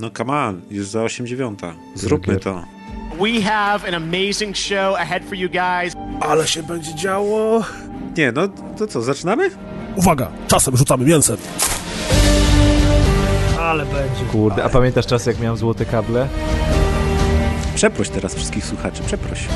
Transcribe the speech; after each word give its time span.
No 0.00 0.10
come 0.10 0.32
on, 0.32 0.60
już 0.70 0.86
za 0.86 0.98
8.9. 1.00 1.72
Zróbmy 1.94 2.36
to. 2.36 2.64
We 3.20 3.42
have 3.42 3.88
an 3.88 3.94
amazing 3.94 4.56
show 4.56 4.96
ahead 4.98 5.24
for 5.24 5.34
you 5.34 5.48
guys. 5.50 5.94
Ale 6.20 6.46
się 6.46 6.62
będzie 6.62 6.94
działo. 6.94 7.64
Nie, 8.16 8.32
no 8.32 8.48
to 8.78 8.86
co, 8.86 9.02
zaczynamy? 9.02 9.50
Uwaga, 9.96 10.28
czasem 10.48 10.76
rzucamy 10.76 11.04
mięsem. 11.04 11.36
Ale 13.60 13.84
będzie. 13.86 14.24
Kurde, 14.32 14.64
a 14.64 14.68
pamiętasz 14.68 15.06
czas, 15.06 15.26
jak 15.26 15.40
miałem 15.40 15.56
złote 15.58 15.84
kable? 15.84 16.28
Przeproś 17.74 18.08
teraz 18.08 18.34
wszystkich 18.34 18.64
słuchaczy, 18.66 19.02
przeproś. 19.06 19.48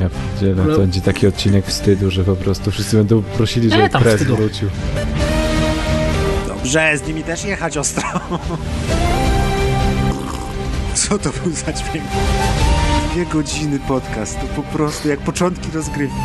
Ja 0.00 0.08
pierdzielę, 0.10 0.74
to 0.74 0.78
będzie 0.80 1.00
taki 1.00 1.26
odcinek 1.26 1.66
wstydu, 1.66 2.10
że 2.10 2.24
po 2.24 2.36
prostu 2.36 2.70
wszyscy 2.70 2.96
będą 2.96 3.22
prosili, 3.22 3.70
żeby 3.70 3.88
tam 3.90 4.02
pres 4.02 4.14
wstydu. 4.14 4.36
wrócił. 4.36 4.68
Dobrze, 6.66 6.98
z 6.98 7.08
nimi 7.08 7.24
też 7.24 7.44
jechać 7.44 7.76
ostro. 7.76 8.04
Co 10.94 11.18
to 11.18 11.30
był 11.30 11.52
za 11.52 11.72
dźwięk? 11.72 12.04
Dwie 13.12 13.26
godziny 13.26 13.78
podcast, 13.88 14.40
to 14.40 14.46
po 14.46 14.62
prostu 14.62 15.08
jak 15.08 15.20
początki 15.20 15.68
rozgrywki. 15.74 16.16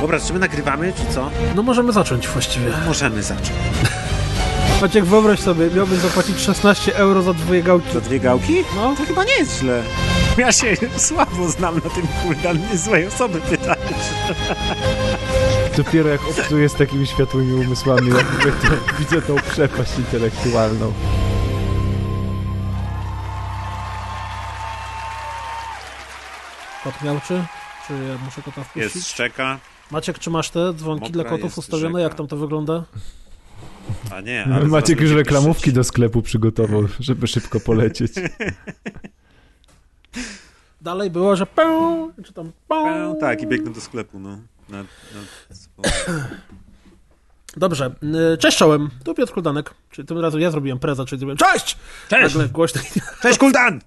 Dobra, 0.00 0.20
czy 0.20 0.32
my 0.32 0.38
nagrywamy, 0.38 0.92
czy 0.92 1.14
co? 1.14 1.30
No 1.54 1.62
możemy 1.62 1.92
zacząć 1.92 2.28
właściwie. 2.28 2.66
Możemy 2.86 3.22
zacząć. 3.22 3.52
Maciek, 4.82 5.04
wyobraź 5.04 5.40
sobie, 5.40 5.70
miałbyś 5.76 5.98
zapłacić 5.98 6.40
16 6.40 6.96
euro 6.96 7.22
za 7.22 7.34
dwie 7.34 7.62
gałki. 7.62 7.92
Za 7.92 8.00
dwie 8.00 8.20
gałki? 8.20 8.64
No. 8.76 8.94
To 8.96 9.04
chyba 9.04 9.24
nie 9.24 9.34
jest 9.34 9.58
źle. 9.60 9.82
Ja 10.38 10.52
się 10.52 10.76
słabo 11.08 11.48
znam 11.48 11.74
na 11.74 11.90
tym 11.90 12.06
kuldan, 12.22 12.58
nie 12.70 12.78
złej 12.78 13.06
osoby 13.06 13.40
pytać. 13.40 13.78
Dopiero 15.76 16.08
jak 16.08 16.20
obcuję 16.28 16.68
z 16.68 16.74
takimi 16.74 17.06
światłymi 17.06 17.52
umysłami, 17.66 18.08
jak 18.08 18.32
mówię, 18.32 18.52
to 18.62 18.98
widzę 18.98 19.22
tą 19.22 19.36
przepaść 19.36 19.98
intelektualną. 19.98 20.92
Kot 26.84 27.02
miałczy? 27.04 27.44
Czy 27.86 27.92
ja 27.92 28.18
muszę 28.24 28.42
kota 28.42 28.64
wpuścić? 28.64 28.94
Jest 28.94 29.08
szczeka, 29.08 29.58
Maciek, 29.90 30.18
czy 30.18 30.30
masz 30.30 30.50
te 30.50 30.74
dzwonki 30.74 31.04
Mokra 31.04 31.12
dla 31.22 31.24
kotów 31.24 31.58
ustawione? 31.58 31.88
rzeka. 31.88 32.00
Jak 32.00 32.14
tam 32.14 32.26
to 32.26 32.36
wygląda? 32.36 32.84
a 34.10 34.20
nie. 34.20 34.44
ale 34.44 34.64
Maciek 34.66 35.00
już 35.00 35.10
reklamówki 35.10 35.72
do 35.72 35.84
sklepu 35.84 36.22
przygotował, 36.22 36.82
żeby 37.00 37.26
szybko 37.26 37.60
polecieć. 37.60 38.12
Dalej 40.80 41.10
było, 41.10 41.36
że 41.36 41.46
pę, 41.46 42.08
czy 42.24 42.32
tam 42.32 42.52
pę. 42.68 43.14
Tak, 43.20 43.42
i 43.42 43.46
biegnę 43.46 43.70
do 43.72 43.80
sklepu, 43.80 44.18
no. 44.18 44.38
Dobrze, 47.56 47.94
y, 48.34 48.38
cześć 48.38 48.58
czołem, 48.58 48.90
tu 49.04 49.14
Piotr 49.14 49.32
Kuldanek, 49.32 49.74
czyli 49.90 50.08
tym 50.08 50.18
razem 50.18 50.40
ja 50.40 50.50
zrobiłem 50.50 50.78
preza, 50.78 51.04
czyli 51.04 51.18
zrobiłem 51.18 51.36
cześć! 51.36 51.76
Cześć! 52.08 52.34
Nagle 52.34 52.48
głośno. 52.48 52.82
Cześć, 53.22 53.38
kuldan! 53.38 53.80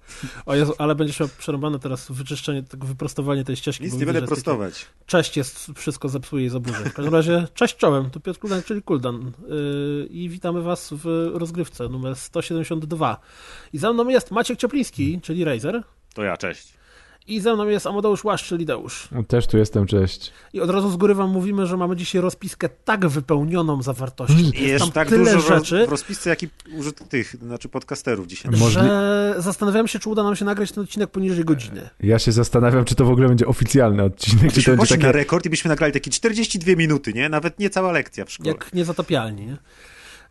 O 0.46 0.54
Jezu, 0.54 0.74
ale 0.78 0.94
będziesz 0.94 1.20
miał 1.20 1.28
przerąbane 1.38 1.78
teraz 1.78 2.10
wyczyszczenie, 2.10 2.62
tego 2.62 2.86
wyprostowanie 2.86 3.44
tej 3.44 3.56
ścieżki. 3.56 3.84
Nic 3.84 3.92
bo 3.92 3.98
nie 3.98 4.06
widzę, 4.06 4.12
będę 4.12 4.26
prostować. 4.26 4.86
Cześć 5.06 5.36
jest, 5.36 5.70
wszystko 5.76 6.08
zepsuje 6.08 6.46
i 6.46 6.48
zaburzy. 6.48 6.84
W 6.84 6.92
każdym 6.94 7.14
razie, 7.14 7.48
cześć 7.54 7.76
czołem, 7.76 8.10
tu 8.10 8.20
Piotr 8.20 8.38
Kuldan, 8.40 8.62
czyli 8.62 8.82
Kuldan 8.82 9.32
yy, 9.48 10.06
i 10.10 10.28
witamy 10.28 10.62
was 10.62 10.90
w 10.92 11.30
rozgrywce 11.34 11.88
numer 11.88 12.16
172. 12.16 13.20
I 13.72 13.78
ze 13.78 13.92
mną 13.92 14.08
jest 14.08 14.30
Maciek 14.30 14.58
Ciepliński, 14.58 15.20
czyli 15.22 15.44
Razer 15.44 15.82
To 16.14 16.22
ja, 16.22 16.36
cześć. 16.36 16.75
I 17.28 17.40
ze 17.40 17.54
mną 17.54 17.68
jest 17.68 17.86
Amadeusz 17.86 18.24
Łaszcz, 18.24 18.46
czyli 18.46 18.66
Deusz. 18.66 19.08
Też 19.28 19.46
tu 19.46 19.58
jestem, 19.58 19.86
cześć. 19.86 20.32
I 20.52 20.60
od 20.60 20.70
razu 20.70 20.90
z 20.90 20.96
góry 20.96 21.14
wam 21.14 21.30
mówimy, 21.30 21.66
że 21.66 21.76
mamy 21.76 21.96
dzisiaj 21.96 22.20
rozpiskę 22.22 22.68
tak 22.84 23.06
wypełnioną 23.06 23.82
zawartością. 23.82 24.34
I 24.38 24.44
Jest 24.44 24.56
jest 24.56 24.78
tam 24.84 24.92
tak 24.92 25.08
tyle 25.08 25.34
dużo 25.34 25.54
rzeczy, 25.56 25.86
w 25.86 25.90
rozpisce, 25.90 26.30
jak 26.30 26.42
i 26.42 26.48
użyt 26.78 27.08
tych, 27.08 27.36
znaczy 27.36 27.68
podcasterów 27.68 28.26
dzisiaj. 28.26 28.52
Możli- 28.52 28.72
że 28.72 29.34
zastanawiam 29.38 29.88
się, 29.88 29.98
czy 29.98 30.08
uda 30.08 30.22
nam 30.22 30.36
się 30.36 30.44
nagrać 30.44 30.72
ten 30.72 30.84
odcinek 30.84 31.10
poniżej 31.10 31.44
godziny. 31.44 31.88
Ja 32.00 32.18
się 32.18 32.32
zastanawiam, 32.32 32.84
czy 32.84 32.94
to 32.94 33.04
w 33.04 33.10
ogóle 33.10 33.28
będzie 33.28 33.46
oficjalny 33.46 34.02
odcinek, 34.02 34.52
czy 34.52 34.62
to 34.62 34.76
będzie 34.76 34.96
na 34.96 35.12
rekord 35.12 35.46
i 35.46 35.50
byśmy 35.50 35.68
nagrali 35.68 35.92
takie 35.92 36.10
42 36.10 36.76
minuty, 36.76 37.12
nie? 37.12 37.28
Nawet 37.28 37.58
nie 37.58 37.70
cała 37.70 37.92
lekcja 37.92 38.24
w 38.24 38.30
szkole. 38.32 38.48
Jak 38.48 38.72
niezatapialni, 38.74 39.46
nie? 39.46 39.56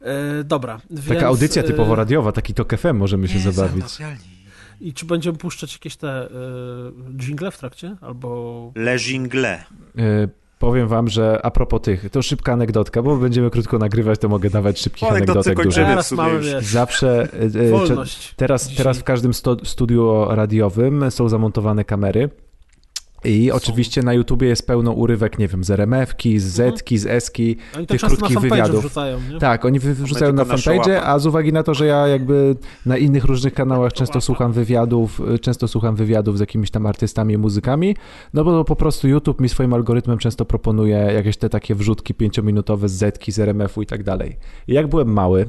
E, 0.01 0.43
dobra. 0.43 0.81
Więc, 0.89 1.07
Taka 1.07 1.27
audycja 1.27 1.61
e, 1.63 1.65
typowo 1.65 1.95
radiowa, 1.95 2.31
taki 2.31 2.53
Tok 2.53 2.77
FM 2.77 2.93
możemy 2.93 3.27
się 3.27 3.35
Nie, 3.35 3.51
zabawić. 3.51 3.83
zatapialni. 3.83 4.34
I 4.81 4.93
czy 4.93 5.05
będziemy 5.05 5.37
puszczać 5.37 5.73
jakieś 5.73 5.95
te 5.95 6.25
y, 6.27 6.31
jingle 7.17 7.51
w 7.51 7.57
trakcie? 7.57 7.95
Albo. 8.01 8.71
Le 8.75 8.95
Jingle. 8.99 9.63
E, 9.97 10.27
powiem 10.59 10.87
wam, 10.87 11.07
że 11.07 11.39
a 11.43 11.51
propos 11.51 11.81
tych, 11.81 12.09
to 12.09 12.21
szybka 12.21 12.53
anegdotka, 12.53 13.01
bo 13.01 13.17
będziemy 13.17 13.49
krótko 13.49 13.77
nagrywać, 13.77 14.19
to 14.19 14.29
mogę 14.29 14.49
dawać 14.49 14.79
szybkich 14.79 15.03
O 15.03 15.11
anegdotek 15.11 15.63
dużo. 15.63 15.75
Teraz 15.81 16.05
w 16.05 16.09
sumie 16.09 16.21
mamy 16.21 16.61
Zawsze 16.61 17.27
e, 17.33 17.39
e, 17.41 17.49
cze- 17.51 17.69
wolność. 17.71 18.33
teraz, 18.35 18.63
Dzisiaj. 18.63 18.77
teraz 18.77 18.97
w 18.99 19.03
każdym 19.03 19.31
studiu 19.63 20.25
radiowym 20.29 21.11
są 21.11 21.29
zamontowane 21.29 21.83
kamery. 21.85 22.29
I 23.25 23.51
oczywiście 23.51 24.03
na 24.03 24.13
YouTubie 24.13 24.47
jest 24.47 24.67
pełno 24.67 24.91
urywek, 24.91 25.39
nie 25.39 25.47
wiem, 25.47 25.63
z 25.63 25.71
RMF-ki, 25.71 26.39
z 26.39 26.59
Mhm. 26.59 26.77
Z-ki, 26.77 26.97
z 26.97 27.05
S-ki, 27.07 27.57
Oni 27.77 27.87
tych 27.87 28.01
krótkich 28.01 28.39
wywiadów. 28.39 28.79
wrzucają, 28.79 29.17
nie? 29.33 29.39
Tak, 29.39 29.65
oni 29.65 29.79
wrzucają 29.79 30.33
na 30.33 30.45
fanpage, 30.45 31.03
a 31.03 31.19
z 31.19 31.25
uwagi 31.25 31.53
na 31.53 31.63
to, 31.63 31.73
że 31.73 31.85
ja 31.85 32.07
jakby 32.07 32.55
na 32.85 32.97
innych 32.97 33.23
różnych 33.25 33.53
kanałach 33.53 33.93
często 33.93 34.21
słucham 34.21 34.51
wywiadów, 34.53 35.21
y, 35.35 35.39
często 35.39 35.67
słucham 35.67 35.95
wywiadów 35.95 36.37
z 36.37 36.39
jakimiś 36.39 36.71
tam 36.71 36.85
artystami 36.85 37.33
i 37.33 37.37
muzykami, 37.37 37.95
no 38.33 38.43
bo 38.43 38.65
po 38.65 38.75
prostu 38.75 39.07
YouTube 39.07 39.41
mi 39.41 39.49
swoim 39.49 39.73
algorytmem 39.73 40.17
często 40.17 40.45
proponuje 40.45 40.97
jakieś 40.97 41.37
te 41.37 41.49
takie 41.49 41.75
wrzutki 41.75 42.13
pięciominutowe 42.13 42.89
z 42.89 42.91
Zetki, 42.93 43.31
z 43.31 43.39
RMF-u 43.39 43.81
i 43.81 43.85
tak 43.85 44.03
dalej. 44.03 44.37
I 44.67 44.73
jak 44.73 44.87
byłem 44.87 45.13
mały, 45.13 45.45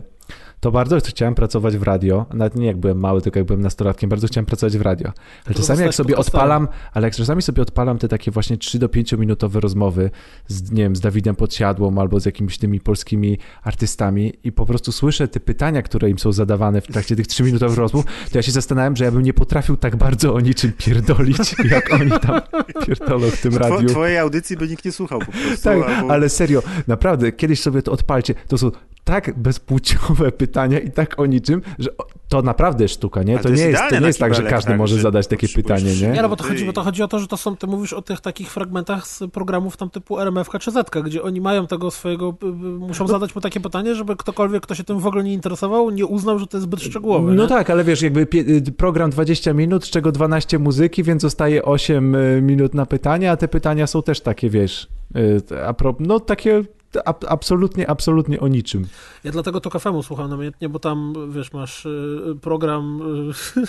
to 0.67 0.71
bardzo 0.73 0.99
chciałem 1.01 1.35
pracować 1.35 1.77
w 1.77 1.83
radio, 1.83 2.27
nawet 2.35 2.55
nie 2.57 2.67
jak 2.67 2.77
byłem 2.77 3.01
mały, 3.01 3.21
tylko 3.23 3.39
jak 3.39 3.47
byłem 3.47 3.61
nastolatkiem, 3.61 4.11
bardzo 4.11 4.27
chciałem 4.27 4.47
pracować 4.47 4.79
w 4.79 4.83
radio. 4.83 5.13
Ale 5.47 5.55
To 5.55 5.61
czasami 5.61 5.81
jak 5.83 5.95
sobie 5.95 6.17
odpalam, 6.17 6.69
ale 6.93 7.07
jak 7.07 7.15
czasami 7.15 7.43
sobie 7.43 7.63
odpalam 7.63 7.99
te 7.99 8.09
takie 8.09 8.31
właśnie 8.31 8.57
3 8.57 8.79
do 8.79 8.89
5 8.89 9.13
minutowe 9.13 9.61
rozmowy 9.61 10.11
z, 10.49 10.71
nie 10.73 10.83
wiem, 10.83 10.97
z 10.97 11.01
Dawidem 11.01 11.37
Podsiadłą 11.37 11.99
albo 11.99 12.21
z 12.21 12.27
jakimiś 12.27 12.59
tymi 12.59 12.81
polskimi 12.81 13.39
artystami 13.63 14.33
i 14.45 14.53
po 14.53 14.67
prostu 14.67 14.93
słyszę 14.93 15.29
te 15.29 15.41
pytania, 15.41 15.83
które 15.83 16.11
im 16.11 16.19
są 16.19 16.33
zadawane 16.33 16.81
w 16.81 16.87
trakcie 16.87 17.17
tych 17.17 17.27
3 17.27 17.43
minutowych 17.43 17.79
rozmów, 17.79 18.05
to 18.33 18.39
ja 18.39 18.43
się 18.43 18.53
zastanawiam, 18.53 18.97
że 18.97 19.05
ja 19.05 19.11
bym 19.11 19.23
nie 19.23 19.35
potrafił 19.35 19.77
tak 19.77 19.97
bardzo 19.97 20.35
o 20.35 20.41
niczym 20.41 20.73
pierdolić, 20.73 21.55
jak 21.71 21.93
oni 21.95 22.11
tam 22.11 22.41
pierdolą 22.87 23.31
w 23.31 23.41
tym 23.41 23.57
radiu. 23.57 23.89
twojej 23.89 24.19
audycji 24.19 24.57
by 24.57 24.69
nikt 24.69 24.85
nie 24.85 24.93
słuchał 24.93 25.19
po 25.19 25.33
prostu. 25.33 25.65
Tak, 25.65 25.79
albo- 25.79 26.13
ale 26.13 26.29
serio, 26.29 26.63
naprawdę, 26.87 27.33
kiedyś 27.33 27.61
sobie 27.61 27.83
to 27.83 27.93
odpalcie, 27.93 28.35
to 28.49 28.59
są 28.59 28.71
tak 29.07 29.39
bezpłciowe 29.39 30.33
pytania 30.43 30.79
i 30.79 30.91
tak 30.91 31.21
o 31.21 31.27
niczym, 31.27 31.63
że 31.79 31.91
to 32.29 32.43
naprawdę 32.43 32.85
jest 32.85 32.95
sztuka, 32.95 33.23
nie? 33.23 33.37
To, 33.37 33.43
to 33.43 33.49
nie 33.49 33.55
jest 33.55 33.67
jest, 33.67 33.85
to 33.91 34.01
nie 34.01 34.07
jest 34.07 34.19
tak, 34.19 34.35
że 34.35 34.43
każdy 34.43 34.71
tak, 34.71 34.79
może 34.79 34.97
że 34.97 35.03
zadać 35.03 35.27
takie 35.27 35.49
pytanie, 35.49 35.95
nie? 36.03 36.09
Nie, 36.09 36.23
no 36.23 36.29
bo 36.29 36.37
to 36.37 36.45
chodzi, 36.45 36.65
bo 36.65 36.73
to 36.73 36.83
chodzi 36.83 37.03
o 37.03 37.09
to, 37.09 37.19
że 37.19 37.27
to 37.27 37.37
są, 37.37 37.57
ty 37.57 37.67
mówisz 37.67 37.93
o 37.93 38.03
tych 38.03 38.21
takich 38.21 38.51
fragmentach 38.51 39.07
z 39.07 39.23
programów 39.33 39.77
tam 39.77 39.91
typu 39.91 40.21
RMF 40.21 40.49
czy 40.61 40.71
Zetka, 40.71 41.03
gdzie 41.03 41.23
oni 41.23 41.41
mają 41.41 41.67
tego 41.67 41.91
swojego, 41.91 42.35
muszą 42.79 43.07
zadać 43.09 43.35
mu 43.35 43.41
takie 43.41 43.61
pytanie, 43.61 43.95
żeby 43.95 44.17
ktokolwiek, 44.17 44.63
kto 44.63 44.75
się 44.75 44.85
tym 44.85 44.99
w 44.99 45.07
ogóle 45.07 45.25
nie 45.25 45.33
interesował, 45.33 45.91
nie 45.91 46.07
uznał, 46.07 46.39
że 46.39 46.47
to 46.47 46.57
jest 46.57 46.65
zbyt 46.65 46.83
szczegółowe. 46.83 47.33
No 47.33 47.43
nie? 47.43 47.49
tak, 47.49 47.71
ale 47.71 47.85
wiesz, 47.85 48.03
jakby 48.03 48.27
y, 48.35 48.73
program 48.77 49.11
20 49.11 49.53
minut, 49.53 49.85
z 49.85 49.91
czego 49.91 50.13
12 50.13 50.59
muzyki, 50.59 51.03
więc 51.03 51.23
zostaje 51.23 51.63
8 51.63 52.15
y, 52.15 52.43
minut 52.43 52.75
na 52.75 52.87
pytania, 52.87 53.33
a 53.33 53.37
te 53.37 53.49
pytania 53.49 53.87
są 53.87 54.03
też 54.03 54.21
takie, 54.21 54.51
wiesz, 54.51 54.89
y, 55.17 55.65
a 55.67 55.75
pro, 55.75 55.95
no 56.01 56.21
takie 56.21 56.63
ab, 57.05 57.25
absolutnie, 57.29 57.91
absolutnie 57.91 58.41
o 58.41 58.49
niczym. 58.49 58.87
Ja 59.25 59.33
dlatego 59.33 59.61
to 59.61 59.71
kafemu 59.71 60.03
słucham 60.03 60.31
namiętnie, 60.31 60.69
bo 60.69 60.79
tam, 60.79 61.15
wiesz, 61.31 61.53
masz 61.53 61.87
y, 61.87 62.39
program 62.41 63.01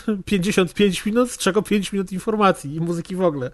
y, 0.09 0.23
55 0.25 1.05
minut, 1.05 1.31
z 1.31 1.37
czego 1.37 1.61
5 1.61 1.93
minut 1.93 2.11
informacji 2.11 2.75
i 2.75 2.81
muzyki 2.81 3.15
w 3.15 3.21
ogóle. 3.21 3.51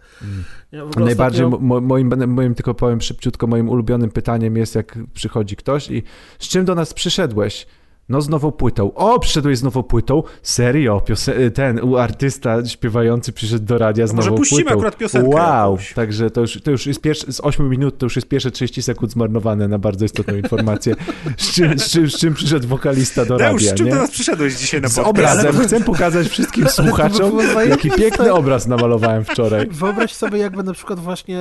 Ja 0.71 0.85
w 0.85 0.87
ogóle 0.87 1.05
Najbardziej 1.05 1.45
ostatnio- 1.45 1.61
mo, 1.61 1.81
moim, 1.81 2.27
moim, 2.33 2.55
tylko 2.55 2.73
powiem 2.73 3.01
szybciutko, 3.01 3.47
moim 3.47 3.69
ulubionym 3.69 4.11
pytaniem 4.11 4.57
jest, 4.57 4.75
jak 4.75 4.99
przychodzi 5.13 5.55
ktoś 5.55 5.91
i 5.91 6.03
z 6.39 6.47
czym 6.47 6.65
do 6.65 6.75
nas 6.75 6.93
przyszedłeś? 6.93 7.67
No 8.09 8.21
z 8.21 8.29
nową 8.29 8.51
płytą. 8.51 8.93
O, 8.93 9.19
przyszedłeś 9.19 9.57
z 9.57 9.63
nową 9.63 9.83
płytą? 9.83 10.23
Serio? 10.41 11.01
Piose- 11.05 11.51
ten 11.51 11.79
u 11.79 11.97
artysta 11.97 12.65
śpiewający 12.65 13.31
przyszedł 13.33 13.65
do 13.65 13.77
radia 13.77 14.07
z 14.07 14.13
może 14.13 14.29
nową 14.29 14.37
puścimy 14.37 14.61
płytą. 14.61 14.75
akurat 14.75 14.97
piosenkę 14.97 15.29
Wow! 15.29 15.71
jakąś. 15.71 15.93
Także 15.93 16.29
to 16.29 16.41
już, 16.41 16.61
to 16.63 16.71
już 16.71 16.85
jest 16.87 17.01
pierwszy, 17.01 17.33
z 17.33 17.41
8 17.41 17.69
minut 17.69 17.97
to 17.97 18.05
już 18.05 18.15
jest 18.15 18.27
pierwsze 18.27 18.51
30 18.51 18.81
sekund 18.81 19.11
zmarnowane 19.11 19.67
na 19.67 19.77
bardzo 19.79 20.05
istotną 20.05 20.35
informację. 20.35 20.95
Z 21.37 21.51
czym, 21.51 21.79
z 21.79 21.89
czym, 21.89 22.09
z 22.09 22.17
czym 22.17 22.33
przyszedł 22.33 22.67
wokalista 22.67 23.25
do 23.25 23.37
Deusz, 23.37 23.61
radia, 23.61 23.75
z 23.75 23.77
czym 23.77 23.89
do 23.89 23.95
nas 23.95 24.11
przyszedłeś 24.11 24.55
dzisiaj 24.55 24.81
na 24.81 24.87
Z 24.89 24.95
podcast? 24.95 25.09
obrazem. 25.09 25.59
Chcę 25.65 25.81
pokazać 25.81 26.27
wszystkim 26.27 26.67
słuchaczom, 26.69 27.31
jaki 27.69 27.91
piękny 27.91 28.33
obraz 28.33 28.67
namalowałem 28.67 29.25
wczoraj. 29.25 29.67
Wyobraź 29.71 30.13
sobie, 30.13 30.37
jakby 30.37 30.63
na 30.63 30.73
przykład 30.73 30.99
właśnie 30.99 31.39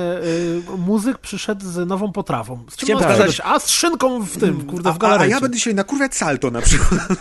y, 0.77 0.77
muzyk 0.77 1.17
przyszedł 1.17 1.65
z 1.65 1.87
nową 1.87 2.11
potrawą. 2.11 2.59
Z 2.69 2.75
czym 2.75 2.85
Chciałem 2.87 3.03
pokazać-? 3.03 3.41
A 3.43 3.59
z 3.59 3.69
szynką 3.69 4.23
w 4.25 4.37
tym, 4.37 4.63
kurde, 4.65 4.89
w 4.89 4.93
a, 4.93 4.95
a 4.95 4.99
galerii. 4.99 5.31
ja 5.31 5.41
będę 5.41 5.57
dzisiaj 5.57 5.75
nakurwiać 5.75 6.15
salto 6.15 6.51
na 6.53 6.61
przykład. 6.61 7.01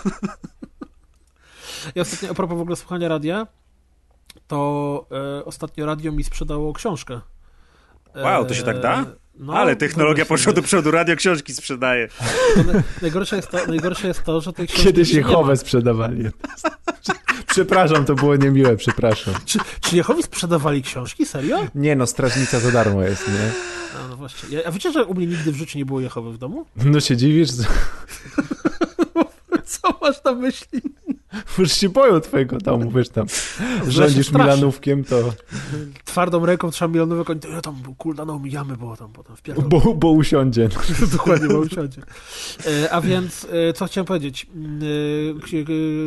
Ja 1.94 2.02
ostatnio, 2.02 2.30
a 2.30 2.34
propos 2.34 2.58
w 2.58 2.60
ogóle 2.60 2.76
słuchania 2.76 3.08
radia, 3.08 3.46
to 4.46 5.06
e, 5.38 5.44
ostatnio 5.44 5.86
radio 5.86 6.12
mi 6.12 6.24
sprzedało 6.24 6.72
książkę. 6.72 7.20
Wow, 8.14 8.46
to 8.46 8.54
się 8.54 8.62
tak 8.62 8.80
da? 8.80 9.04
No, 9.34 9.52
Ale 9.52 9.76
technologia 9.76 10.24
poszła 10.24 10.52
do 10.52 10.62
przodu, 10.62 10.90
radio 10.90 11.16
książki 11.16 11.54
sprzedaje. 11.54 12.08
Najgorsze 13.02 13.36
jest 13.36 13.50
to, 13.50 13.66
najgorsze 13.66 14.08
jest 14.08 14.22
to 14.22 14.40
że 14.40 14.52
tej 14.52 14.66
książki 14.66 14.84
Kiedyś. 14.84 15.14
Jehowę 15.14 15.56
sprzedawali. 15.56 16.24
Przepraszam, 17.52 18.04
to 18.04 18.14
było 18.14 18.36
niemiłe, 18.36 18.76
przepraszam. 18.76 19.34
Czy, 19.44 19.58
czy 19.80 19.96
Jehowi 19.96 20.22
sprzedawali 20.22 20.82
książki? 20.82 21.26
Serio? 21.26 21.66
Nie 21.74 21.96
no, 21.96 22.06
strażnica 22.06 22.60
za 22.60 22.70
darmo 22.70 23.02
jest, 23.02 23.28
nie? 23.28 23.52
No, 23.94 24.08
no 24.08 24.16
właśnie. 24.16 24.58
Ja, 24.58 24.64
a 24.66 24.70
wiecie, 24.70 24.92
że 24.92 25.04
u 25.04 25.14
mnie 25.14 25.26
nigdy 25.26 25.52
w 25.52 25.56
życiu 25.56 25.78
nie 25.78 25.84
było 25.84 26.00
Jehowy 26.00 26.32
w 26.32 26.38
domu? 26.38 26.66
No 26.76 27.00
się 27.00 27.16
dziwisz? 27.16 27.50
Co 29.82 29.98
masz 30.00 30.24
na 30.24 30.32
myśli? 30.34 30.80
Już 31.58 31.72
się 31.72 31.88
boją 31.88 32.20
twojego 32.20 32.58
domu, 32.58 32.90
wiesz 32.90 33.08
tam. 33.08 33.26
Rządzisz. 33.88 34.32
Milanówkiem, 34.32 35.04
to 35.04 35.16
Twardą 36.04 36.46
ręką 36.46 36.70
trzeba 36.70 36.88
milionowe 36.88 37.24
koń. 37.24 37.40
Ja 37.52 37.60
tam 37.60 37.76
kuldaną 37.98 38.38
mijamy, 38.38 38.76
bo 38.76 38.96
tam 38.96 39.12
potem 39.12 39.36
wpierdol. 39.36 39.64
bo, 39.68 39.94
bo 39.94 40.10
usiądzie. 40.10 40.68
Dokładnie, 41.12 41.48
bo 41.48 41.58
usiądzie. 41.58 42.02
E, 42.84 42.92
a 42.92 43.00
więc, 43.00 43.46
e, 43.68 43.72
co 43.72 43.86
chciałem 43.86 44.06
powiedzieć? 44.06 44.46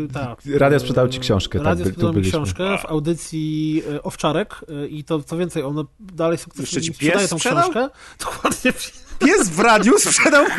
E, 0.10 0.14
tak. 0.14 0.40
Radio 0.58 0.80
sprzedało 0.80 1.08
ci 1.10 1.20
książkę, 1.20 1.60
tak, 1.60 1.66
Radio 1.66 1.84
by- 1.86 1.90
tu 1.90 1.94
sprzedało 1.94 2.14
mi 2.14 2.20
byliśmy. 2.20 2.40
książkę 2.40 2.78
w 2.78 2.86
audycji 2.86 3.84
Owczarek 4.04 4.56
i 4.90 5.04
to 5.04 5.24
co 5.24 5.38
więcej, 5.38 5.64
ono 5.64 5.86
dalej 6.00 6.34
Jeszcze 6.34 6.44
sukcesywnie 6.46 6.82
ci 6.82 6.92
pies 6.92 6.98
sprzedaje 6.98 7.28
tą 7.28 7.38
sprzedał? 7.40 7.62
książkę. 7.72 7.90
Dokładnie. 8.26 8.74
Pies 9.20 9.50
w 9.50 9.60
radiu 9.60 10.00
sprzedał 10.00 10.44
mu 10.44 10.50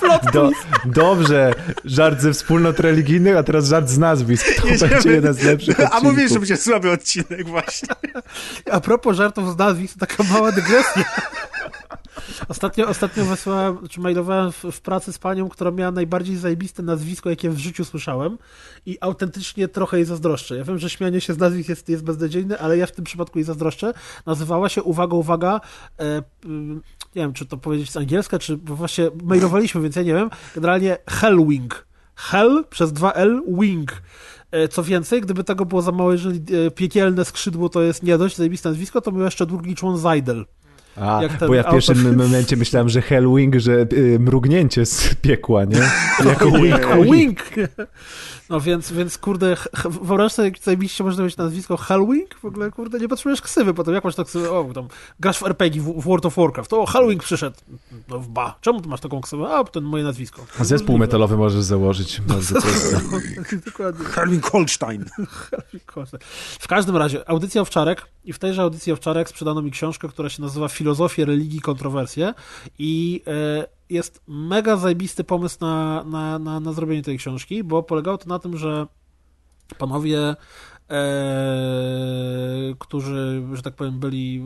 książkę. 0.00 0.30
Do, 0.32 0.50
dobrze, 0.86 1.54
żart 1.84 2.20
ze 2.20 2.32
wspólnot 2.32 2.80
religijnych, 2.80 3.36
a 3.36 3.42
teraz 3.42 3.68
żart 3.68 3.88
z 3.88 3.98
nazwisk. 3.98 4.46
To 4.60 4.66
Jedziemy. 4.68 4.90
będzie 4.90 5.10
jeden 5.10 5.34
z 5.34 5.42
lepszych 5.42 5.80
A 5.80 5.84
odcinków. 5.84 6.02
mówisz, 6.12 6.32
że 6.32 6.38
będzie 6.38 6.56
słaby 6.56 6.90
odcinek 6.90 7.48
właśnie. 7.48 7.88
A 8.70 8.80
propos 8.80 9.16
żartów 9.16 9.52
z 9.52 9.56
nazwisk, 9.58 9.94
to 9.98 10.06
taka 10.06 10.22
mała 10.22 10.52
dygresja. 10.52 11.04
Ostatnio, 12.48 12.88
ostatnio 12.88 13.24
wysłałem, 13.24 13.88
czy 13.88 14.00
mailowałem 14.00 14.52
w, 14.52 14.64
w 14.72 14.80
pracy 14.80 15.12
z 15.12 15.18
panią, 15.18 15.48
która 15.48 15.70
miała 15.70 15.90
najbardziej 15.92 16.36
zajebiste 16.36 16.82
nazwisko, 16.82 17.30
jakie 17.30 17.50
w 17.50 17.58
życiu 17.58 17.84
słyszałem 17.84 18.38
i 18.86 18.98
autentycznie 19.00 19.68
trochę 19.68 19.96
jej 19.96 20.06
zazdroszczę. 20.06 20.56
Ja 20.56 20.64
wiem, 20.64 20.78
że 20.78 20.90
śmianie 20.90 21.20
się 21.20 21.34
z 21.34 21.38
nazwisk 21.38 21.68
jest, 21.68 21.88
jest 21.88 22.04
beznadziejne, 22.04 22.58
ale 22.58 22.76
ja 22.78 22.86
w 22.86 22.92
tym 22.92 23.04
przypadku 23.04 23.38
jej 23.38 23.44
zazdroszczę. 23.44 23.94
Nazywała 24.26 24.68
się, 24.68 24.82
uwaga, 24.82 25.16
uwaga, 25.16 25.60
e, 26.00 26.22
nie 27.14 27.22
wiem, 27.22 27.32
czy 27.32 27.46
to 27.46 27.56
powiedzieć 27.56 27.90
z 27.90 27.96
angielska, 27.96 28.38
czy 28.38 28.56
bo 28.56 28.76
właśnie 28.76 29.10
mailowaliśmy, 29.24 29.80
więc 29.80 29.96
ja 29.96 30.02
nie 30.02 30.14
wiem, 30.14 30.30
generalnie 30.54 30.98
Hellwing. 31.08 31.86
Hell 32.14 32.64
przez 32.70 32.92
2L, 32.92 33.40
wing. 33.60 34.02
E, 34.50 34.68
Co 34.68 34.82
więcej, 34.82 35.20
gdyby 35.20 35.44
tego 35.44 35.66
było 35.66 35.82
za 35.82 35.92
mało, 35.92 36.12
jeżeli 36.12 36.40
e, 36.66 36.70
piekielne 36.70 37.24
skrzydło 37.24 37.68
to 37.68 37.82
jest 37.82 38.02
nie 38.02 38.18
dość 38.18 38.36
zajebiste 38.36 38.68
nazwisko, 38.68 39.00
to 39.00 39.12
miał 39.12 39.24
jeszcze 39.24 39.46
drugi 39.46 39.74
człon 39.74 39.98
Zajdel. 39.98 40.46
A, 40.96 41.22
jak 41.22 41.38
ten 41.38 41.48
bo 41.48 41.54
ja 41.54 41.62
w 41.62 41.70
pierwszym 41.70 41.98
autor- 41.98 42.16
momencie 42.16 42.56
myślałem, 42.56 42.88
że 42.88 43.02
Hellwing, 43.02 43.54
że 43.56 43.86
y, 43.92 44.18
mrugnięcie 44.20 44.86
z 44.86 45.14
piekła, 45.14 45.64
nie? 45.64 45.80
Jako 46.30 46.50
wing. 46.50 46.84
A 46.92 46.96
wing! 46.96 47.40
No 48.50 48.60
więc, 48.60 48.92
więc 48.92 49.18
kurde, 49.18 49.56
wyobraź 50.02 50.32
sobie, 50.32 50.48
jak 50.48 50.58
zajebiście 50.58 51.04
można 51.04 51.24
mieć 51.24 51.36
nazwisko 51.36 51.76
Hellwing? 51.76 52.34
W 52.34 52.44
ogóle, 52.44 52.70
kurde, 52.70 52.98
nie 52.98 53.08
potrzebujesz 53.08 53.40
ksywy 53.40 53.74
potem. 53.74 53.94
Jak 53.94 54.04
masz 54.04 54.14
tak 54.14 54.26
ksywę? 54.26 54.50
O, 54.50 54.64
tam, 54.74 54.88
grasz 55.20 55.38
w 55.38 55.42
RPG, 55.42 55.82
w, 55.82 55.84
w 55.84 56.04
World 56.04 56.26
of 56.26 56.36
Warcraft. 56.36 56.72
O, 56.72 56.86
Hellwing 56.86 57.22
przyszedł. 57.22 57.56
No 58.08 58.18
w 58.18 58.28
ba. 58.28 58.58
Czemu 58.60 58.80
ty 58.80 58.88
masz 58.88 59.00
taką 59.00 59.20
ksywę? 59.20 59.48
A, 59.48 59.64
to 59.64 59.80
moje 59.80 60.04
nazwisko. 60.04 60.46
Zespół 60.60 60.98
metalowy 60.98 61.36
możesz 61.36 61.62
założyć. 61.62 62.20
Bardzo 62.20 62.62
prosto. 62.62 63.00
Dokładnie. 63.66 64.04
Herwin 64.04 64.40
Holstein. 64.40 65.04
W 66.60 66.68
każdym 66.68 66.96
razie, 66.96 67.28
audycja 67.28 67.62
Owczarek 67.62 68.06
i 68.24 68.32
w 68.32 68.38
tejże 68.38 68.62
audycji 68.62 68.92
Owczarek 68.92 69.28
sprzedano 69.28 69.62
mi 69.62 69.70
książkę, 69.70 70.08
która 70.08 70.28
się 70.28 70.42
nazywa 70.42 70.68
Filozofie, 70.80 71.24
religii, 71.24 71.60
kontrowersje 71.60 72.34
i 72.78 73.22
e, 73.26 73.66
jest 73.90 74.22
mega 74.28 74.76
zajebisty 74.76 75.24
pomysł 75.24 75.56
na, 75.60 76.04
na, 76.04 76.38
na, 76.38 76.60
na 76.60 76.72
zrobienie 76.72 77.02
tej 77.02 77.18
książki, 77.18 77.64
bo 77.64 77.82
polegało 77.82 78.18
to 78.18 78.28
na 78.28 78.38
tym, 78.38 78.56
że 78.56 78.86
panowie, 79.78 80.18
e, 80.18 81.04
którzy, 82.78 83.42
że 83.52 83.62
tak 83.62 83.74
powiem, 83.74 83.98
byli 83.98 84.44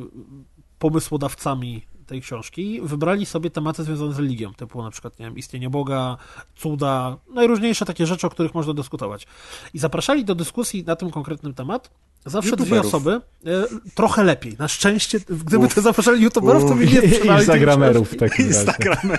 pomysłodawcami 0.78 1.82
tej 2.06 2.20
książki, 2.20 2.80
wybrali 2.82 3.26
sobie 3.26 3.50
tematy 3.50 3.84
związane 3.84 4.12
z 4.12 4.18
religią, 4.18 4.54
typu 4.54 4.82
na 4.82 4.90
przykład, 4.90 5.18
nie 5.18 5.26
wiem, 5.26 5.36
istnienie 5.36 5.70
Boga, 5.70 6.16
cuda, 6.56 7.16
najróżniejsze 7.28 7.84
takie 7.84 8.06
rzeczy, 8.06 8.26
o 8.26 8.30
których 8.30 8.54
można 8.54 8.74
dyskutować. 8.74 9.26
I 9.74 9.78
zapraszali 9.78 10.24
do 10.24 10.34
dyskusji 10.34 10.84
na 10.84 10.96
ten 10.96 11.10
konkretny 11.10 11.54
temat 11.54 11.90
zawsze 12.26 12.56
dwie 12.56 12.76
YouTuberów. 12.76 12.86
osoby, 12.86 13.20
e, 13.46 13.50
trochę 13.94 14.24
lepiej. 14.24 14.56
Na 14.58 14.68
szczęście, 14.68 15.20
gdyby 15.20 15.66
Uf. 15.66 15.74
to 15.74 15.80
zapraszali 15.80 16.22
youtuberów, 16.22 16.64
to 16.68 16.74
mi 16.74 16.86
nie 16.86 17.02
tej 17.02 17.26
Instagramerów 17.26 18.12
w 18.12 18.16
takim 18.16 18.46
razie. 18.46 18.58
Instagram. 18.58 19.12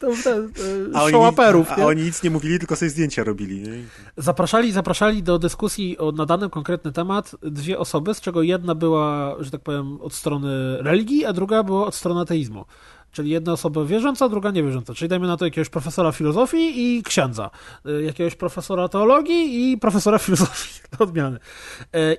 To, 0.00 0.06
te, 0.24 0.48
A 0.94 0.98
e, 0.98 1.02
oni, 1.02 1.12
showaperów, 1.12 1.72
a 1.72 1.76
oni 1.76 2.02
nic 2.02 2.22
nie 2.22 2.30
mówili, 2.30 2.58
tylko 2.58 2.76
sobie 2.76 2.90
zdjęcia 2.90 3.24
robili. 3.24 3.60
Nie? 3.60 3.70
Zapraszali, 4.16 4.72
zapraszali 4.72 5.22
do 5.22 5.38
dyskusji 5.38 5.98
o, 5.98 6.12
na 6.12 6.26
dany 6.26 6.50
konkretny 6.50 6.92
temat 6.92 7.36
dwie 7.42 7.78
osoby, 7.78 8.14
z 8.14 8.20
czego 8.20 8.42
jedna 8.42 8.74
była, 8.74 9.36
że 9.40 9.50
tak 9.50 9.60
powiem, 9.60 10.00
od 10.00 10.14
strony 10.14 10.76
religii, 10.82 11.24
a 11.24 11.32
druga 11.32 11.62
była 11.62 11.86
od 11.86 11.94
strony 11.94 12.20
ateizmu. 12.20 12.64
Czyli 13.12 13.30
jedna 13.30 13.52
osoba 13.52 13.84
wierząca, 13.84 14.28
druga 14.28 14.50
niewierząca. 14.50 14.94
Czyli 14.94 15.08
dajmy 15.08 15.26
na 15.26 15.36
to 15.36 15.44
jakiegoś 15.44 15.68
profesora 15.68 16.12
filozofii 16.12 16.96
i 16.96 17.02
księdza. 17.02 17.50
Y, 17.86 18.02
Jakiegoś 18.02 18.34
profesora 18.34 18.88
teologii 18.88 19.72
i 19.72 19.78
profesora 19.78 20.18
filozofii. 20.28 20.80
Do 20.98 21.04
odmiany. 21.04 21.38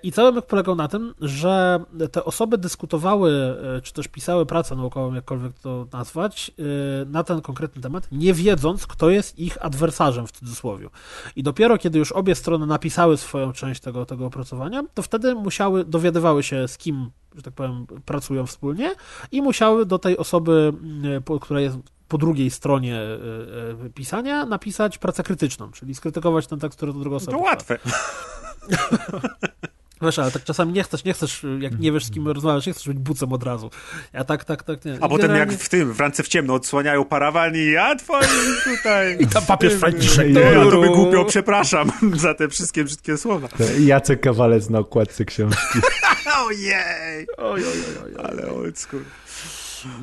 I 0.04 0.12
cały 0.12 0.32
myk 0.32 0.46
polegał 0.46 0.76
na 0.76 0.88
tym, 0.88 1.14
że 1.22 1.80
te 2.12 2.26
osoby 2.26 2.58
dyskutowały, 2.58 3.32
y, 3.78 3.82
czy 3.82 3.94
też 3.94 4.08
pisały 4.08 4.46
pracę 4.46 4.76
naukową, 4.76 5.14
jakkolwiek 5.14 5.60
to 5.60 5.88
nazwać, 5.94 6.52
y, 6.60 7.06
na 7.06 7.24
ten 7.24 7.42
konkretny 7.42 7.82
temat, 7.82 8.08
nie 8.12 8.34
wiedząc, 8.34 8.88
kto 8.88 9.10
jest 9.10 9.40
ich 9.40 9.66
adwersarzem 9.66 10.28
w 10.28 10.32
cudzysłowie. 10.32 10.90
I 11.36 11.44
dopiero 11.44 11.78
kiedy 11.78 12.00
już 12.00 12.12
obie 12.12 12.36
strony 12.36 12.66
napisały 12.66 13.18
swoją 13.18 13.54
część 13.54 13.82
tego, 13.82 14.06
tego 14.06 14.26
opracowania, 14.26 14.84
to 14.94 15.02
wtedy 15.02 15.36
musiały, 15.36 15.86
dowiadywały 15.86 16.44
się 16.44 16.68
z 16.68 16.78
kim, 16.78 17.12
że 17.36 17.42
tak 17.42 17.54
powiem, 17.54 17.86
pracują 18.06 18.46
wspólnie 18.46 18.92
i 19.32 19.42
musiały 19.42 19.86
do 19.86 20.00
tej 20.00 20.18
osoby, 20.18 20.74
mm, 20.84 21.24
która 21.42 21.62
jest 21.62 21.78
po 22.08 22.18
drugiej 22.18 22.52
stronie 22.52 22.96
e, 22.96 23.86
e, 23.86 23.90
pisania, 23.90 24.46
napisać 24.46 24.98
pracę 24.98 25.24
krytyczną, 25.24 25.72
czyli 25.72 25.96
skrytykować 25.96 26.48
ten 26.48 26.60
tekst, 26.60 26.78
który 26.78 26.94
to 26.94 27.00
druga 27.00 27.16
osoba 27.16 27.32
To 27.32 27.38
pisała. 27.38 27.52
łatwe. 27.52 27.80
Wiesz, 30.02 30.20
ale 30.20 30.32
tak 30.32 30.44
czasami 30.44 30.74
nie 30.74 30.84
chcesz, 30.84 31.04
nie 31.04 31.14
chcesz, 31.14 31.46
jak 31.60 31.80
nie 31.80 31.92
wiesz 31.92 32.06
z 32.06 32.12
kim 32.12 32.28
rozmawiasz, 32.28 32.68
nie 32.68 32.74
chcesz 32.74 32.88
być 32.88 32.98
bucem 32.98 33.34
od 33.34 33.44
razu. 33.44 33.70
Ja 34.14 34.24
tak, 34.24 34.46
tak, 34.46 34.64
tak, 34.64 34.86
nie. 34.86 34.94
A 34.94 34.98
potem 35.00 35.18
Generalnie- 35.18 35.54
jak 35.54 35.62
w 35.62 35.70
tym, 35.70 35.94
w 35.94 36.00
rance 36.00 36.24
w 36.24 36.28
ciemno 36.28 36.54
odsłaniają 36.54 37.06
parawan 37.06 37.56
i 37.56 37.66
ja 37.72 37.96
twoim 37.96 38.28
tutaj... 38.64 39.18
I 39.20 39.28
tam 39.28 39.44
papież 39.46 39.74
Franciszek. 39.74 40.34
Nie, 40.34 40.40
ja 40.42 40.66
to 40.66 40.82
by 40.82 40.88
głupio, 40.88 41.26
przepraszam 41.26 41.92
za 42.16 42.34
te 42.34 42.50
wszystkie 42.50 42.84
brzydkie 42.84 43.18
słowa. 43.18 43.48
Jacek 43.80 44.22
Kawalec 44.22 44.70
na 44.70 44.80
okładce 44.80 45.26
książki. 45.26 45.80
Ojej! 46.46 47.28
Oj, 47.38 47.64
oj, 47.64 47.64
oj, 47.66 48.04
oj, 48.06 48.16
oj. 48.16 48.26
Ale 48.26 48.52
old 48.52 48.80
school. 48.80 49.04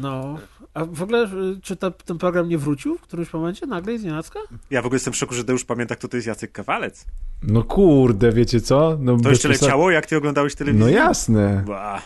No. 0.00 0.38
A 0.74 0.84
w 0.84 1.02
ogóle, 1.02 1.24
y, 1.24 1.60
czy 1.62 1.76
ta, 1.76 1.90
ten 1.90 2.18
program 2.18 2.48
nie 2.48 2.58
wrócił 2.58 2.98
w 2.98 3.00
którymś 3.00 3.32
momencie 3.32 3.66
nagle 3.66 3.94
i 3.94 3.98
znienacka? 3.98 4.40
Ja 4.70 4.82
w 4.82 4.86
ogóle 4.86 4.96
jestem 4.96 5.12
w 5.12 5.16
szoku, 5.16 5.34
że 5.34 5.44
Deusz 5.44 5.64
pamięta, 5.64 5.96
kto 5.96 6.08
to 6.08 6.16
jest 6.16 6.26
Jacek 6.26 6.52
Kawalec. 6.52 7.06
No 7.42 7.62
kurde, 7.62 8.32
wiecie 8.32 8.60
co? 8.60 8.96
No, 9.00 9.16
To 9.16 9.30
jeszcze 9.30 9.48
leciało, 9.48 9.90
jak 9.90 10.06
ty 10.06 10.16
oglądałeś 10.16 10.54
telewizję? 10.54 10.86
No 10.86 10.92
jasne. 10.92 11.64
Ba, 11.66 12.02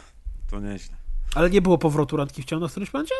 to 0.50 0.60
nieźle. 0.60 0.96
Ale 1.34 1.50
nie 1.50 1.62
było 1.62 1.78
powrotu 1.78 2.16
randki 2.16 2.42
w 2.42 2.44
ciemno 2.44 2.68
w 2.68 2.70
którymś 2.70 2.92
momencie? 2.92 3.14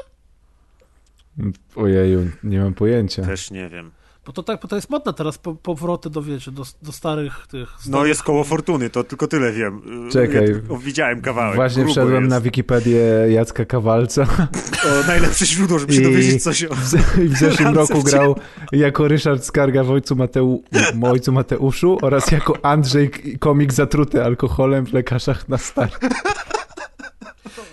Ojeju, 1.77 2.31
nie 2.45 2.61
mam 2.61 2.75
pojęcia. 2.75 3.23
Też 3.23 3.51
nie 3.51 3.69
wiem. 3.69 3.91
Bo 4.27 4.33
to 4.33 4.43
tak, 4.43 4.61
bo 4.63 4.69
to 4.69 4.77
jest 4.77 4.91
modne 4.91 5.13
teraz, 5.13 5.39
po, 5.39 5.55
powroty 5.55 6.11
do, 6.11 6.23
wiecie, 6.23 6.51
do, 6.51 6.63
do 6.83 6.93
starych 6.93 7.47
tych... 7.51 7.69
No 7.87 7.99
starych- 7.99 8.09
jest 8.09 8.23
koło 8.23 8.45
fortuny, 8.45 8.91
to 8.91 9.05
tylko 9.05 9.27
tyle 9.29 9.53
wiem. 9.53 9.83
Czekaj. 10.13 10.49
Ja, 10.71 10.77
widziałem 10.79 11.21
kawałek. 11.21 11.55
Właśnie 11.55 11.87
wszedłem 11.87 12.23
jest. 12.25 12.31
na 12.31 12.41
Wikipedię 12.41 13.01
Jacka 13.29 13.65
Kawalca 13.65 14.23
O, 14.85 15.07
najlepsze 15.07 15.47
źródło, 15.47 15.79
żeby 15.79 15.93
się 15.95 16.01
I- 16.01 16.05
dowiedzieć 16.05 16.43
coś 16.43 16.65
o... 16.65 16.75
i 17.25 17.29
w 17.29 17.37
zeszłym 17.37 17.75
roku 17.75 18.03
grał 18.03 18.37
jako 18.73 19.09
Ryszard 19.09 19.45
Skarga 19.45 19.85
w 19.85 19.91
Ojcu, 19.91 20.17
Mateu... 20.17 20.63
w 20.95 21.05
Ojcu 21.05 21.33
Mateuszu 21.33 21.99
oraz 22.03 22.31
jako 22.31 22.65
Andrzej 22.65 23.11
komik 23.41 23.73
zatruty 23.73 24.25
alkoholem 24.25 24.87
w 24.87 24.93
lekarzach 24.93 25.49
na 25.49 25.59
start. 25.59 25.99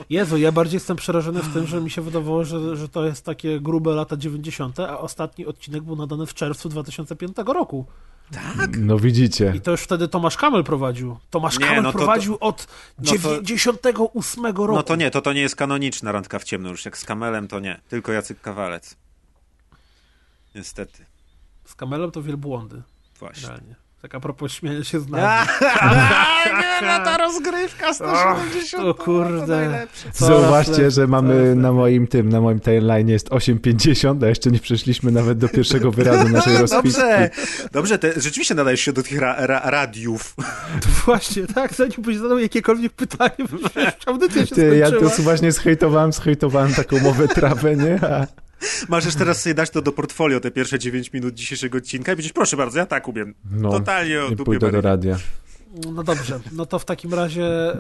Jezu, 0.10 0.38
ja 0.38 0.52
bardziej 0.52 0.76
jestem 0.76 0.98
przerażony 0.98 1.42
w 1.42 1.54
tym, 1.54 1.68
że 1.68 1.82
mi 1.82 1.90
się 1.92 2.02
wydawało, 2.02 2.46
że, 2.46 2.76
że 2.76 2.90
to 2.90 3.06
jest 3.06 3.26
takie 3.26 3.60
grube 3.60 3.92
lata 3.96 4.18
90., 4.18 4.80
a 4.80 5.00
ostatni 5.00 5.46
odcinek 5.46 5.84
był 5.84 5.96
nadany 5.96 6.26
w 6.26 6.34
czerwcu 6.34 6.70
2005 6.70 7.38
roku. 7.46 7.86
No 8.78 9.00
widzicie. 9.00 9.54
I 9.56 9.62
to 9.62 9.72
już 9.72 9.82
wtedy 9.82 10.08
Tomasz 10.08 10.38
Kamel 10.38 10.64
prowadził. 10.64 11.18
Tomasz 11.30 11.60
Nie, 11.60 11.66
Kamel 11.66 11.84
no 11.84 11.92
to- 11.92 11.98
prowadził 11.98 12.38
od 12.40 12.68
no 13.00 13.06
to- 13.12 13.12
98 13.44 14.46
roku. 14.46 14.76
No 14.76 14.84
to 14.84 14.96
nie, 14.96 15.12
to 15.12 15.22
to 15.22 15.34
nie 15.34 15.42
jest 15.42 15.56
kanoniczna 15.56 16.12
randka 16.12 16.40
w 16.40 16.44
ciemno 16.44 16.70
już. 16.70 16.86
Jak 16.86 16.98
z 16.98 17.06
Kamelem 17.06 17.48
to 17.48 17.60
nie. 17.60 17.82
Tylko 17.90 18.12
Jacek 18.12 18.42
Kawalec. 18.42 18.96
Niestety. 20.56 21.06
Z 21.66 21.76
Kamelem 21.76 22.12
to 22.12 22.22
wielbłądy. 22.22 22.82
Właśnie. 23.20 23.48
Realnie. 23.48 23.76
Tak 24.02 24.16
a 24.16 24.20
propos 24.20 24.52
śmiania 24.52 24.84
się 24.84 25.00
z 25.00 25.10
nami. 25.10 25.24
nie, 26.82 26.88
no 26.88 27.06
ta 27.06 27.18
rozgrywka 27.18 27.94
170. 27.94 28.84
O 28.84 28.94
kurde. 28.94 29.88
Coraz 30.14 30.42
Zauważcie, 30.42 30.72
lepiej, 30.72 30.92
że 30.92 31.08
mamy 31.08 31.56
na 31.56 31.74
moim 31.74 32.08
tym, 32.08 32.30
na 32.30 32.42
moim 32.42 32.60
timeline 32.60 33.10
jest 33.10 33.30
8.50, 33.30 34.26
a 34.26 34.28
jeszcze 34.28 34.52
nie 34.52 34.60
przeszliśmy 34.60 35.12
nawet 35.12 35.38
do 35.38 35.50
pierwszego 35.50 35.92
wyrazu 35.92 36.30
naszej 36.38 36.58
rozpiski. 36.58 37.02
Dobrze, 37.02 37.30
dobrze, 37.72 38.00
te, 38.00 38.22
rzeczywiście 38.22 38.56
nadajesz 38.56 38.82
się 38.82 38.94
do 38.94 39.04
tych 39.04 39.20
ra, 39.20 39.36
ra, 39.46 39.62
radiów. 39.64 40.36
Właśnie, 41.06 41.48
tak, 41.48 41.74
zanim 41.74 42.02
byś 42.02 42.18
zadał 42.18 42.40
jakiekolwiek 42.40 42.94
pytanie, 42.94 43.36
bo 43.52 43.58
audycja 44.06 44.46
się 44.46 44.56
Ty, 44.56 44.78
ja 44.78 44.88
skończyła. 44.88 45.12
to 45.12 45.24
właśnie 45.24 45.52
zhejtowałem, 45.52 46.14
zhejtowałem 46.14 46.74
taką 46.74 47.00
mowę 47.00 47.28
trawę, 47.28 47.76
nie? 47.76 48.00
A 48.02 48.28
Możesz 48.90 49.16
teraz 49.16 49.42
sobie 49.42 49.54
dać 49.54 49.70
to 49.70 49.82
do 49.82 49.92
portfolio, 49.92 50.40
te 50.40 50.52
pierwsze 50.52 50.80
9 50.80 51.14
minut 51.14 51.34
dzisiejszego 51.34 51.78
odcinka 51.78 52.12
i 52.12 52.16
powiedzieć, 52.16 52.34
proszę 52.34 52.58
bardzo, 52.58 52.80
ja 52.80 52.86
tak 52.86 53.08
umiem. 53.08 53.34
no, 53.52 53.70
Totalnie 53.70 54.24
o 54.24 54.30
nie 54.30 54.36
dupie 54.36 54.44
pójdę 54.46 54.72
do 54.72 54.82
radia. 54.82 55.18
No 55.94 56.04
dobrze, 56.04 56.40
no 56.52 56.66
to 56.66 56.80
w 56.80 56.86
takim 56.86 57.14
razie 57.14 57.74
y, 57.74 57.80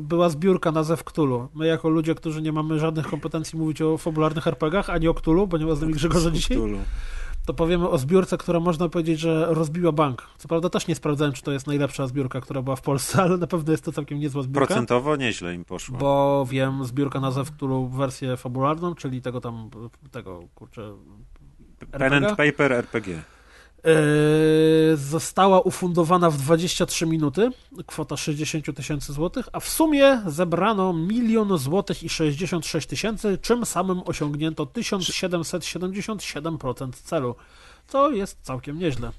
była 0.00 0.28
zbiórka 0.28 0.72
na 0.72 0.82
Zew 0.82 1.04
Cthulhu. 1.04 1.48
My 1.54 1.66
jako 1.66 1.88
ludzie, 1.88 2.14
którzy 2.14 2.42
nie 2.42 2.52
mamy 2.52 2.78
żadnych 2.78 3.06
kompetencji 3.06 3.58
mówić 3.58 3.82
o 3.82 3.98
fabularnych 3.98 4.46
RPGach, 4.46 4.90
ani 4.90 5.08
o 5.08 5.14
Cthulhu, 5.14 5.46
bo 5.46 5.58
nie 5.58 5.66
ma 5.66 5.74
z 5.74 5.80
nami 5.80 5.92
Grzegorza 5.92 6.30
dzisiaj, 6.30 6.56
Cthulhu. 6.56 6.78
To 7.46 7.54
powiemy 7.54 7.88
o 7.88 7.98
zbiórce, 7.98 8.38
która 8.38 8.60
można 8.60 8.88
powiedzieć, 8.88 9.20
że 9.20 9.46
rozbiła 9.48 9.92
bank. 9.92 10.26
Co 10.38 10.48
prawda 10.48 10.70
też 10.70 10.86
nie 10.86 10.94
sprawdzałem, 10.94 11.32
czy 11.32 11.42
to 11.42 11.52
jest 11.52 11.66
najlepsza 11.66 12.06
zbiórka, 12.06 12.40
która 12.40 12.62
była 12.62 12.76
w 12.76 12.82
Polsce, 12.82 13.22
ale 13.22 13.36
na 13.36 13.46
pewno 13.46 13.72
jest 13.72 13.84
to 13.84 13.92
całkiem 13.92 14.18
niezła 14.18 14.42
zbiórka. 14.42 14.66
Procentowo 14.66 15.16
nieźle 15.16 15.54
im 15.54 15.64
poszło. 15.64 15.98
Bo 15.98 16.46
wiem, 16.50 16.84
zbiórka 16.84 17.20
na 17.20 17.30
Zew 17.30 17.50
Cthulhu 17.50 17.88
wersję 17.88 18.36
fabularną, 18.36 18.94
czyli 18.94 19.22
tego 19.22 19.40
tam, 19.40 19.70
tego, 20.10 20.42
kurczę... 20.54 20.92
Pen 21.90 22.24
and 22.24 22.36
paper 22.36 22.72
RPG. 22.72 23.22
Yy, 23.84 24.96
została 24.96 25.60
ufundowana 25.60 26.30
w 26.30 26.36
23 26.36 27.06
minuty, 27.06 27.50
kwota 27.86 28.16
60 28.16 28.76
tysięcy 28.76 29.12
złotych, 29.12 29.48
a 29.52 29.60
w 29.60 29.68
sumie 29.68 30.22
zebrano 30.26 30.92
milion 30.92 31.58
złotych 31.58 32.02
i 32.02 32.08
66 32.08 32.86
tysięcy, 32.86 33.38
czym 33.42 33.66
samym 33.66 34.02
osiągnięto 34.06 34.64
1777% 34.64 36.92
celu, 36.92 37.34
co 37.88 38.10
jest 38.10 38.38
całkiem 38.42 38.78
nieźle. 38.78 39.12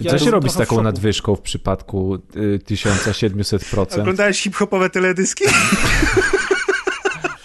Ja 0.00 0.10
Co 0.10 0.18
się 0.18 0.30
robi 0.30 0.50
z 0.50 0.54
taką 0.54 0.82
nadwyżką 0.82 1.36
w 1.36 1.40
przypadku 1.40 2.18
y, 2.36 2.60
1700%? 2.70 4.00
Oglądałeś 4.00 4.42
hip-hopowe 4.42 4.90
teledyski? 4.90 5.44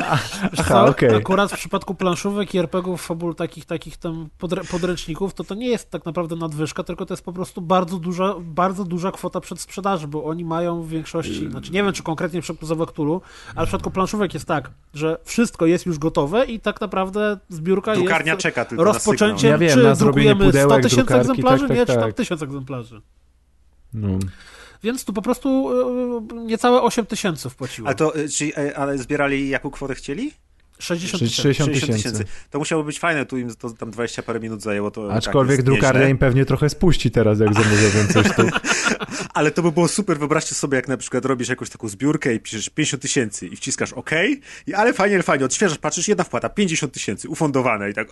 Aha, 0.10 0.64
co? 0.68 0.86
okej. 0.86 1.16
Akurat 1.16 1.52
w 1.52 1.56
przypadku 1.56 1.96
planszówek 1.96 2.56
i 2.56 2.58
RPGów, 2.58 3.06
fabul 3.06 3.36
takich, 3.36 3.66
takich 3.66 3.98
tam 3.98 4.30
podre- 4.40 4.72
podręczników, 4.72 5.34
to 5.34 5.44
to 5.44 5.56
nie 5.56 5.68
jest 5.68 5.92
tak 5.92 6.06
naprawdę 6.06 6.36
nadwyżka, 6.36 6.84
tylko 6.84 7.06
to 7.06 7.14
jest 7.14 7.26
po 7.26 7.34
prostu 7.34 7.62
bardzo 7.62 7.98
duża, 7.98 8.36
bardzo 8.40 8.84
duża 8.84 9.12
kwota 9.12 9.42
przedsprzedaży, 9.42 10.08
bo 10.08 10.24
oni 10.24 10.46
mają 10.46 10.82
w 10.82 10.90
większości, 10.90 11.50
znaczy 11.50 11.72
nie 11.72 11.84
wiem, 11.84 11.94
czy 11.94 12.04
konkretnie 12.04 12.42
w 12.42 12.44
przypadku 12.44 12.66
Zawektulu, 12.66 13.22
ale 13.56 13.66
w 13.66 13.70
przypadku 13.70 13.92
planszówek 13.92 14.34
jest 14.34 14.46
tak, 14.46 14.72
że 14.94 15.18
wszystko 15.24 15.66
jest 15.66 15.86
już 15.86 16.00
gotowe 16.00 16.46
i 16.46 16.60
tak 16.60 16.82
naprawdę 16.82 17.38
zbiórka 17.50 17.96
Drukarnia 17.96 18.34
jest 18.34 18.44
czeka 18.44 18.66
tylko 18.66 18.84
rozpoczęciem. 18.84 19.52
Ja 19.52 19.58
wiem, 19.58 19.74
czy 19.74 19.96
drukujemy 19.96 20.36
100 20.36 20.46
pudełek, 20.46 20.84
tysięcy 20.84 20.96
drukarki, 21.06 21.32
egzemplarzy, 21.32 21.68
tak, 21.68 21.78
nie, 21.78 21.86
tak, 21.86 21.96
czy 21.96 22.00
tam 22.00 22.10
tak. 22.10 22.16
1000 22.16 22.42
egzemplarzy. 22.42 23.02
No. 23.94 24.20
Więc 24.84 25.06
tu 25.06 25.14
po 25.14 25.22
prostu 25.22 25.70
y, 26.32 26.36
niecałe 26.46 26.82
8 26.82 27.06
tysięcy 27.06 27.50
wpłaciło. 27.50 27.88
Ale 27.88 27.96
to, 27.96 28.20
y, 28.20 28.30
czyli, 28.30 28.54
e, 28.58 28.78
ale 28.78 28.98
zbierali 28.98 29.50
jaką 29.50 29.72
kwotę 29.72 29.96
chcieli? 29.96 30.32
60 30.80 31.20
Czyli 31.20 31.30
tysięcy. 31.32 31.80
60 31.80 31.98
tysięcy. 31.98 32.26
To 32.50 32.60
musiało 32.60 32.84
być 32.84 33.00
fajne, 33.00 33.26
tu 33.26 33.38
im 33.38 33.56
to 33.56 33.70
tam 33.70 33.92
20 33.92 34.24
parę 34.24 34.40
minut 34.40 34.62
zajęło. 34.62 34.92
To 34.92 35.14
Aczkolwiek 35.14 35.58
tak 35.58 35.66
drukarnia 35.66 36.00
nieźle. 36.00 36.12
im 36.12 36.18
pewnie 36.18 36.46
trochę 36.46 36.70
spuści 36.70 37.12
teraz, 37.12 37.40
jak 37.40 37.54
zamówią 37.54 37.90
więcej 37.98 38.24
sztuk. 38.24 38.50
Ale 39.34 39.52
to 39.52 39.62
by 39.62 39.72
było 39.72 39.88
super. 39.88 40.20
Wyobraźcie 40.20 40.56
sobie, 40.56 40.76
jak 40.76 40.88
na 40.88 40.98
przykład 40.98 41.26
robisz 41.26 41.50
jakąś 41.50 41.70
taką 41.70 41.88
zbiórkę 41.88 42.34
i 42.34 42.40
piszesz 42.40 42.70
50 42.70 43.02
tysięcy 43.02 43.48
i 43.48 43.56
wciskasz 43.56 43.94
OK, 43.94 44.12
i 44.68 44.74
ale 44.74 44.94
fajnie, 44.94 45.16
ale 45.16 45.24
fajnie, 45.24 45.46
odświeżasz, 45.46 45.78
patrzysz, 45.78 46.08
jedna 46.08 46.24
wpłata, 46.24 46.50
50 46.50 46.94
tysięcy, 46.94 47.30
ufundowane 47.30 47.90
i 47.90 47.94
tak. 47.94 48.08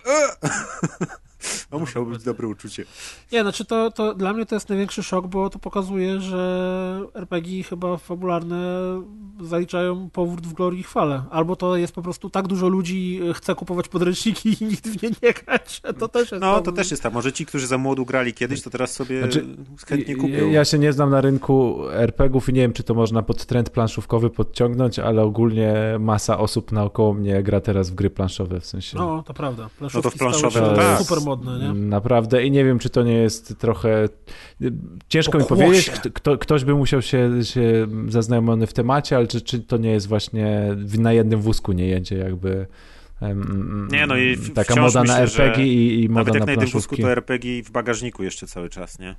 To 1.70 1.78
musiało 1.78 2.06
być 2.06 2.22
dobre 2.22 2.48
uczucie. 2.48 2.84
Nie, 3.32 3.42
znaczy 3.42 3.64
to, 3.64 3.90
to 3.90 4.14
dla 4.14 4.32
mnie 4.32 4.46
to 4.46 4.56
jest 4.56 4.68
największy 4.68 5.02
szok, 5.02 5.26
bo 5.26 5.50
to 5.50 5.58
pokazuje, 5.58 6.20
że 6.20 7.00
RPG 7.14 7.62
chyba 7.62 7.96
fabularne 7.96 8.56
zaliczają 9.40 10.10
powrót 10.10 10.46
w 10.46 10.52
glorii 10.52 10.80
i 10.80 10.82
chwale. 10.82 11.22
Albo 11.30 11.56
to 11.56 11.76
jest 11.76 11.94
po 11.94 12.02
prostu 12.02 12.30
tak 12.30 12.46
dużo 12.46 12.68
ludzi 12.68 13.20
e, 13.30 13.34
chce 13.34 13.54
kupować 13.54 13.88
podręczniki 13.88 14.56
i 14.60 14.64
nikt 14.64 14.88
w 14.88 15.02
nie 15.02 15.10
nie 15.22 15.32
grać, 15.32 15.80
że 15.84 15.94
to 15.94 16.08
też 16.08 16.30
jest 16.32 16.42
No, 16.42 16.60
to 16.60 16.72
też 16.72 16.90
jest 16.90 17.02
tak. 17.02 17.12
Może 17.12 17.32
ci, 17.32 17.46
którzy 17.46 17.66
za 17.66 17.78
młodu 17.78 18.04
grali 18.04 18.34
kiedyś, 18.34 18.62
to 18.62 18.70
teraz 18.70 18.92
sobie 18.92 19.18
Znaczy, 19.18 19.46
chętnie 19.86 20.16
kupią. 20.16 20.48
Ja 20.50 20.64
się 20.64 20.78
nie 20.78 20.92
znam 20.92 21.10
na 21.10 21.20
rynku 21.20 21.88
RPGów 21.90 22.48
i 22.48 22.52
nie 22.52 22.60
wiem, 22.60 22.72
czy 22.72 22.82
to 22.82 22.94
można 22.94 23.22
pod 23.22 23.46
trend 23.46 23.70
planszówkowy 23.70 24.30
podciągnąć, 24.30 24.98
ale 24.98 25.22
ogólnie 25.22 25.74
masa 26.00 26.38
osób 26.38 26.72
naokoło 26.72 27.14
mnie 27.14 27.42
gra 27.42 27.60
teraz 27.60 27.90
w 27.90 27.94
gry 27.94 28.10
planszowe, 28.10 28.60
w 28.60 28.66
sensie 28.66 28.98
No, 28.98 29.22
to 29.22 29.34
prawda. 29.34 29.62
No 29.62 29.68
to 29.68 29.88
w 29.88 30.02
Planszówki 30.02 30.18
planszowe 30.18 30.50
stały 30.50 30.68
się 30.68 30.74
to 30.74 30.82
tak. 30.82 30.98
super 30.98 31.20
modne, 31.20 31.33
nie? 31.36 31.72
Naprawdę 31.74 32.46
i 32.46 32.50
nie 32.50 32.64
wiem, 32.64 32.78
czy 32.78 32.90
to 32.90 33.02
nie 33.02 33.12
jest 33.16 33.58
trochę. 33.58 34.08
Ciężko 35.08 35.38
mi 35.38 35.44
powiedzieć, 35.44 35.90
kto- 35.90 36.10
kto, 36.10 36.38
ktoś 36.38 36.64
by 36.64 36.74
musiał 36.74 37.02
się, 37.02 37.30
się 37.44 37.86
zaznajomiony 38.08 38.66
w 38.66 38.72
temacie, 38.72 39.16
ale 39.16 39.26
czy, 39.26 39.40
czy 39.40 39.60
to 39.60 39.76
nie 39.76 39.90
jest 39.90 40.08
właśnie 40.08 40.68
w- 40.76 40.98
na 40.98 41.12
jednym 41.12 41.40
wózku 41.40 41.72
nie 41.72 41.86
jedzie, 41.86 42.16
jakby. 42.16 42.66
em, 43.22 43.88
Nie, 43.92 44.06
no 44.06 44.16
i 44.16 44.36
w- 44.36 44.52
taka 44.52 44.76
moda 44.80 45.04
na 45.04 45.20
myślę, 45.20 45.44
RPG 45.44 45.66
i, 45.66 46.02
i 46.04 46.08
moda 46.08 46.20
Nawet 46.20 46.34
jak 46.34 46.40
na 46.40 46.46
na 46.46 46.52
jednym 46.52 46.68
wózku, 46.70 46.96
to 46.96 47.10
RPG 47.12 47.62
w 47.62 47.70
bagażniku 47.70 48.22
jeszcze 48.22 48.46
cały 48.46 48.68
czas, 48.68 48.98
nie? 48.98 49.14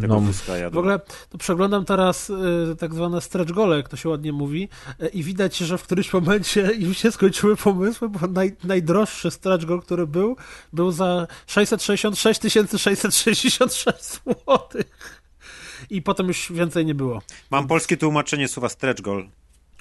Tego 0.00 0.14
No, 0.14 0.20
wózka 0.20 0.56
jadą. 0.56 0.74
W 0.74 0.78
ogóle 0.78 1.00
to 1.28 1.38
przeglądam 1.38 1.84
teraz 1.84 2.30
y, 2.30 2.76
tak 2.78 2.94
zwane 2.94 3.20
stretch 3.20 3.52
gole, 3.52 3.76
jak 3.76 3.88
to 3.88 3.96
się 3.96 4.08
ładnie 4.08 4.32
mówi, 4.32 4.68
y, 5.02 5.08
i 5.08 5.22
widać, 5.22 5.56
że 5.56 5.78
w 5.78 5.82
którymś 5.82 6.12
momencie 6.12 6.70
już 6.86 6.98
się 6.98 7.12
skończyły 7.12 7.56
pomysły, 7.56 8.08
bo 8.08 8.26
naj, 8.26 8.56
najdroższy 8.64 9.30
stretch 9.30 9.64
goal, 9.64 9.82
który 9.82 10.06
był, 10.06 10.36
był 10.72 10.90
za 10.92 11.26
666 11.46 12.40
666 12.78 14.04
zł. 14.24 14.82
I 15.90 16.02
potem 16.02 16.28
już 16.28 16.52
więcej 16.52 16.86
nie 16.86 16.94
było. 16.94 17.22
Mam 17.50 17.66
polskie 17.66 17.96
tłumaczenie 17.96 18.48
słowa 18.48 18.68
stretch 18.68 19.02
goal. 19.02 19.28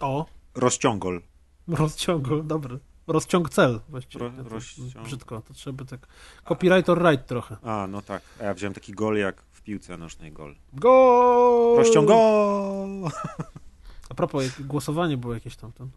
O, 0.01 0.25
Rozciągol. 0.55 1.21
rozciąg, 1.67 2.27
dobry. 2.43 2.79
Rozciąg 3.07 3.49
cel 3.49 3.79
właściwie. 3.89 4.25
Ro- 4.25 4.31
rozciąg- 4.43 5.03
Brzydko, 5.03 5.41
to 5.47 5.53
trzeba 5.53 5.85
tak. 5.85 6.07
Copyright 6.47 6.89
or 6.89 7.01
right 7.09 7.27
trochę. 7.27 7.57
A, 7.63 7.87
no 7.87 8.01
tak. 8.01 8.21
A 8.39 8.43
ja 8.43 8.53
wziąłem 8.53 8.73
taki 8.73 8.93
gol 8.93 9.17
jak 9.17 9.43
piłce 9.69 9.97
nożnej 9.97 10.31
gol. 10.31 10.55
Go! 10.73 11.75
Rozciągol! 11.77 13.09
A 14.09 14.13
propos, 14.15 14.43
jak 14.43 14.67
głosowanie 14.67 15.17
było 15.17 15.33
jakieś 15.33 15.55
tam, 15.55 15.71
tam. 15.71 15.89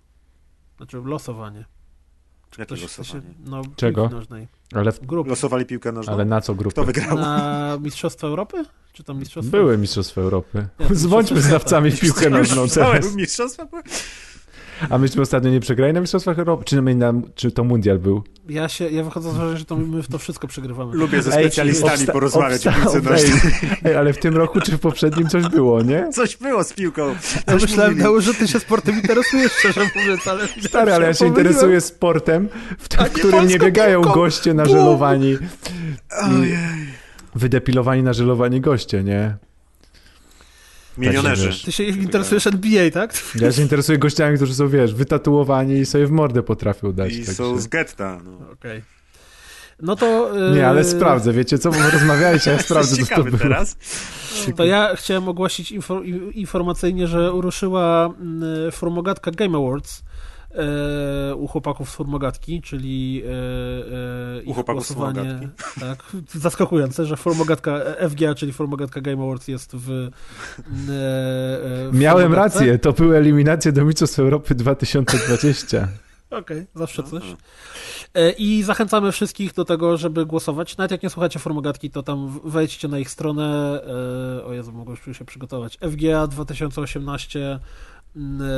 Znaczy 0.76 1.02
losowanie. 1.05 1.64
Jakie 2.50 2.64
Ktoś 2.67 2.85
chce 2.85 3.05
się, 3.05 3.14
losowanie? 3.17 3.35
no, 3.45 3.62
Czego? 3.76 4.02
piłki 4.02 4.14
nożnej. 4.14 4.49
ale, 4.75 4.93
w-. 4.93 5.00
Losowali 5.26 5.67
piłkę 5.67 5.93
nożną? 5.93 6.12
ale 6.12 6.25
na 6.25 6.41
co 6.41 6.55
grupy? 6.55 6.73
Kto 6.75 6.85
wygrał? 6.85 7.17
Na 7.19 7.79
Mistrzostwa 7.81 8.26
Europy? 8.26 8.64
Czy 8.93 9.05
tam 9.05 9.19
Mistrzostwa? 9.19 9.50
Były 9.57 9.79
Mistrzostwa 9.79 10.21
Europy. 10.21 10.67
Ja, 10.79 10.87
Zwądźmy 10.91 11.37
Mistrzostwa 11.37 11.49
znawcami 11.49 11.91
w 11.91 12.00
piłkę 12.00 12.31
nożną 12.31 12.69
teraz. 12.69 13.14
mistrzostwa? 13.14 13.67
A 14.91 14.99
myśmy 14.99 15.23
ostatnio 15.23 15.50
nie 15.50 15.61
przegrali 15.61 15.93
na 15.93 16.00
Mistrzostwach 16.00 16.38
Europy? 16.38 16.64
Czy, 16.64 16.83
my 16.83 16.95
na, 16.95 17.12
czy 17.35 17.50
to 17.50 17.64
mundial 17.64 17.99
był? 17.99 18.23
Ja, 18.49 18.69
się, 18.69 18.91
ja 18.91 19.05
wychodzę 19.05 19.31
z 19.31 19.35
założenia, 19.35 19.59
że 19.59 19.64
to 19.64 19.76
my 19.76 20.02
w 20.02 20.09
to 20.09 20.19
wszystko 20.19 20.49
przegrywamy. 20.49 20.95
Lubię 20.97 21.23
ze 21.23 21.37
Ej, 21.37 21.45
specjalistami 21.45 21.99
obsta- 21.99 22.12
porozmawiać 22.12 22.67
o 22.67 22.73
piłce 22.73 22.97
ej, 22.99 23.02
nożnej. 23.02 23.33
Ej, 23.85 23.97
ale 23.97 24.12
w 24.12 24.19
tym 24.19 24.37
roku 24.37 24.61
czy 24.61 24.73
w 24.73 24.81
poprzednim 24.81 25.29
coś 25.29 25.49
było, 25.49 25.83
nie? 25.83 26.09
Coś 26.12 26.37
było 26.37 26.64
z 26.64 26.73
piłką. 26.73 27.14
Ja 27.47 27.55
myślałem. 27.55 27.99
Dał, 27.99 28.21
że 28.21 28.35
ty 28.35 28.49
się 28.49 28.61
sportem 28.61 28.95
interesujesz, 28.95 29.52
szczerze 29.52 29.81
mówiąc, 29.97 30.29
ale... 30.29 30.49
Stary, 30.69 30.93
ale 30.93 31.07
ja 31.07 31.14
się 31.14 31.19
pomyliłem. 31.19 31.47
interesuję 31.47 31.81
sportem, 31.81 32.49
w, 32.79 32.88
w 32.88 33.11
którym 33.12 33.47
nie 33.47 33.59
biegają 33.59 34.00
piłką. 34.02 34.14
goście 34.14 34.55
na 34.55 34.64
Bum! 34.64 34.73
żelowani. 34.73 35.37
Ojej. 36.23 36.59
Wydepilowani 37.35 38.02
na 38.02 38.12
żelowani 38.12 38.61
goście, 38.61 39.05
nie? 39.05 39.37
Milionerzy. 40.99 41.46
wiesz. 41.46 41.62
Ty 41.62 41.72
się 41.72 41.84
interesujesz 41.84 42.46
NBA, 42.46 42.90
tak? 42.90 43.14
Ja 43.34 43.52
się 43.52 43.62
interesuję 43.62 43.99
gościami, 43.99 44.37
którzy 44.37 44.54
są, 44.54 44.68
wiesz, 44.68 44.94
wytatuowani 44.94 45.75
i 45.75 45.87
sobie 45.87 46.06
w 46.06 46.11
mordę 46.11 46.42
potrafią 46.42 46.92
dać. 46.92 47.12
I 47.12 47.16
także- 47.18 47.32
są 47.34 47.58
z 47.61 47.66
getta. 47.66 48.20
No. 48.25 48.50
Okej. 48.52 48.82
No 49.82 49.96
to... 49.96 50.30
Nie, 50.54 50.68
ale 50.68 50.80
yy, 50.80 50.84
sprawdzę, 50.88 51.32
wiecie 51.32 51.58
co, 51.58 51.70
bo 51.70 51.76
rozmawialiście, 51.92 52.50
ja 52.50 52.58
sprawdzę, 52.68 52.96
co 53.06 53.14
to 53.16 53.25
było. 53.25 53.38
teraz. 53.38 53.76
To 54.56 54.64
ja 54.64 54.96
chciałem 54.96 55.28
ogłosić 55.28 55.72
info, 55.72 56.02
i- 56.02 56.40
informacyjnie, 56.40 57.06
że 57.06 57.30
ruszyła 57.34 58.06
mm, 58.20 58.72
formogatka 58.72 59.30
Game 59.30 59.58
Awards 59.58 60.02
e, 60.54 61.35
u 61.35 61.47
chłopaków 61.49 61.90
z 61.90 61.94
formogatki, 61.94 62.62
czyli 62.62 63.23
e, 63.26 64.38
e, 64.38 64.42
ich 64.42 64.54
chłopaków 64.54 64.87
z 64.87 64.92
głosowanie. 64.92 65.49
Tak, 65.80 66.02
zaskakujące, 66.28 67.06
że 67.06 67.16
formogatka 67.16 67.80
FGA, 68.11 68.35
czyli 68.35 68.52
formogatka 68.52 69.00
Game 69.00 69.23
Awards 69.23 69.49
jest 69.49 69.76
w. 69.76 69.90
e, 69.90 69.94
e, 69.94 70.11
w 71.90 71.90
Miałem 71.92 72.35
rację, 72.35 72.78
to 72.78 72.92
były 72.92 73.16
eliminacje 73.16 73.73
do 73.73 73.85
Mistrzostw 73.85 74.18
Europy 74.18 74.54
2020. 74.54 75.88
Okej, 76.30 76.66
zawsze 76.75 77.02
coś. 77.02 77.23
E, 78.14 78.30
I 78.30 78.62
zachęcamy 78.62 79.12
wszystkich 79.12 79.52
do 79.54 79.64
tego, 79.64 79.97
żeby 79.97 80.26
głosować. 80.26 80.76
Nawet 80.76 80.90
jak 80.90 81.02
nie 81.02 81.11
słuchacie 81.11 81.38
Formogatki, 81.38 81.90
to 81.90 82.02
tam 82.02 82.40
wejdźcie 82.44 82.88
na 82.88 82.99
ich 82.99 83.11
stronę. 83.11 83.80
e, 84.40 84.44
O 84.44 84.52
Jezu, 84.52 84.73
mogę 84.73 84.94
już 85.06 85.18
się 85.18 85.25
przygotować. 85.25 85.78
FGA 85.78 86.26
2018 86.26 87.59
mm, 88.16 88.49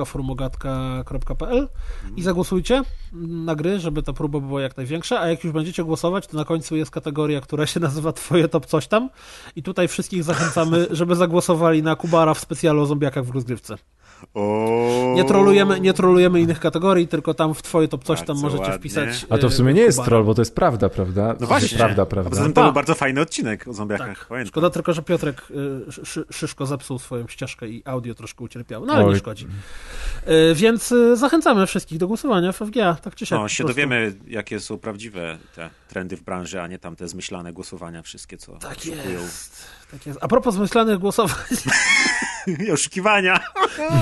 e, 0.00 0.04
.formogatka.pl 0.04 1.68
i 2.16 2.22
zagłosujcie 2.22 2.82
na 3.12 3.54
gry, 3.54 3.80
żeby 3.80 4.02
ta 4.02 4.12
próba 4.12 4.40
była 4.40 4.62
jak 4.62 4.76
największa, 4.76 5.20
a 5.20 5.28
jak 5.28 5.44
już 5.44 5.52
będziecie 5.52 5.84
głosować, 5.84 6.26
to 6.26 6.36
na 6.36 6.44
końcu 6.44 6.76
jest 6.76 6.90
kategoria, 6.90 7.40
która 7.40 7.66
się 7.66 7.80
nazywa 7.90 8.12
Twoje 8.12 8.48
top 8.48 8.66
coś 8.66 8.86
tam. 8.86 9.10
I 9.56 9.62
tutaj 9.62 9.88
wszystkich 9.88 10.24
zachęcamy, 10.24 10.86
żeby 10.90 11.16
zagłosowali 11.16 11.82
na 11.82 11.96
Kubara 11.96 12.34
w 12.34 12.38
specjalu 12.38 12.82
o 12.82 12.86
zombiakach 12.86 13.24
w 13.24 13.30
rozgrywce. 13.30 13.76
O... 14.34 15.12
Nie 15.16 15.24
trolujemy, 15.24 15.80
nie 15.80 15.92
trolujemy 15.92 16.40
innych 16.40 16.60
kategorii, 16.60 17.08
tylko 17.08 17.34
tam 17.34 17.54
w 17.54 17.62
twoje 17.62 17.88
top 17.88 18.04
coś 18.04 18.22
tam 18.22 18.38
możecie 18.40 18.62
ładnie. 18.62 18.78
wpisać. 18.78 19.26
A 19.30 19.38
to 19.38 19.48
w 19.48 19.54
sumie 19.54 19.74
nie 19.74 19.80
jest 19.82 20.04
troll, 20.04 20.24
bo 20.24 20.34
to 20.34 20.40
jest 20.40 20.54
prawda, 20.54 20.88
prawda? 20.88 21.36
No 21.40 21.46
właśnie. 21.46 21.78
Prawda, 21.78 22.02
A 22.02 22.06
poza 22.06 22.22
prawda. 22.22 22.42
tym 22.42 22.52
to 22.52 22.62
był 22.62 22.72
bardzo 22.72 22.94
fajny 22.94 23.20
odcinek 23.20 23.68
o 23.68 23.72
zombiakach. 23.72 24.18
Tak. 24.18 24.26
Pamiętam. 24.28 24.48
Szkoda 24.48 24.70
tylko, 24.70 24.92
że 24.92 25.02
Piotrek 25.02 25.42
y, 25.88 25.92
szy- 25.92 26.06
szy- 26.06 26.24
Szyszko 26.32 26.66
zepsuł 26.66 26.98
swoją 26.98 27.26
ścieżkę 27.28 27.68
i 27.68 27.82
audio 27.84 28.14
troszkę 28.14 28.44
ucierpiało. 28.44 28.86
No 28.86 28.92
ale 28.92 29.04
Oj. 29.04 29.12
nie 29.12 29.18
szkodzi. 29.18 29.46
Y, 30.50 30.54
Więc 30.54 30.92
y, 30.92 31.16
zachęcamy 31.16 31.66
wszystkich 31.66 31.98
do 31.98 32.06
głosowania 32.08 32.52
w 32.52 32.56
FGA, 32.58 32.94
tak 33.02 33.14
czy 33.14 33.26
siak. 33.26 33.38
No, 33.38 33.48
się 33.48 33.64
dowiemy, 33.64 34.14
jakie 34.26 34.60
są 34.60 34.78
prawdziwe 34.78 35.38
te 35.56 35.70
trendy 35.88 36.16
w 36.16 36.22
branży, 36.22 36.60
a 36.60 36.66
nie 36.66 36.78
tam 36.78 36.96
te 36.96 37.08
zmyślane 37.08 37.52
głosowania 37.52 38.02
wszystkie, 38.02 38.36
co 38.36 38.52
Tak 38.52 38.86
jest. 38.86 39.66
Tak 39.90 40.06
jest. 40.06 40.18
A 40.22 40.28
propos 40.28 40.54
zmyślanych 40.54 40.98
głosowań 40.98 41.36
I 42.66 42.70
oszukiwania. 42.70 43.40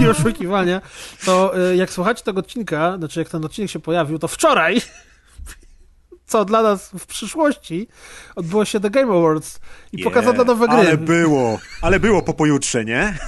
i 0.03 0.09
oszukiwania, 0.09 0.81
to 1.25 1.59
y, 1.73 1.77
jak 1.77 1.91
słuchacie 1.91 2.25
tego 2.25 2.41
odcinka, 2.41 2.97
znaczy 2.99 3.19
jak 3.21 3.29
ten 3.29 3.45
odcinek 3.45 3.71
się 3.71 3.79
pojawił, 3.81 4.19
to 4.19 4.29
wczoraj 4.29 4.81
co 6.27 6.45
dla 6.45 6.63
nas 6.63 6.91
w 6.99 7.07
przyszłości 7.07 7.89
odbyło 8.37 8.65
się 8.65 8.81
The 8.81 8.91
Game 8.91 9.13
Awards 9.15 9.61
i 9.93 9.99
Yeah. 9.99 10.05
pokazano 10.15 10.45
nowe 10.45 10.69
gry. 10.69 10.77
Ale 10.77 10.97
było, 10.97 11.59
ale 11.83 12.01
było 12.01 12.23
po 12.23 12.35
pojutrze, 12.35 12.85
nie? 12.85 13.15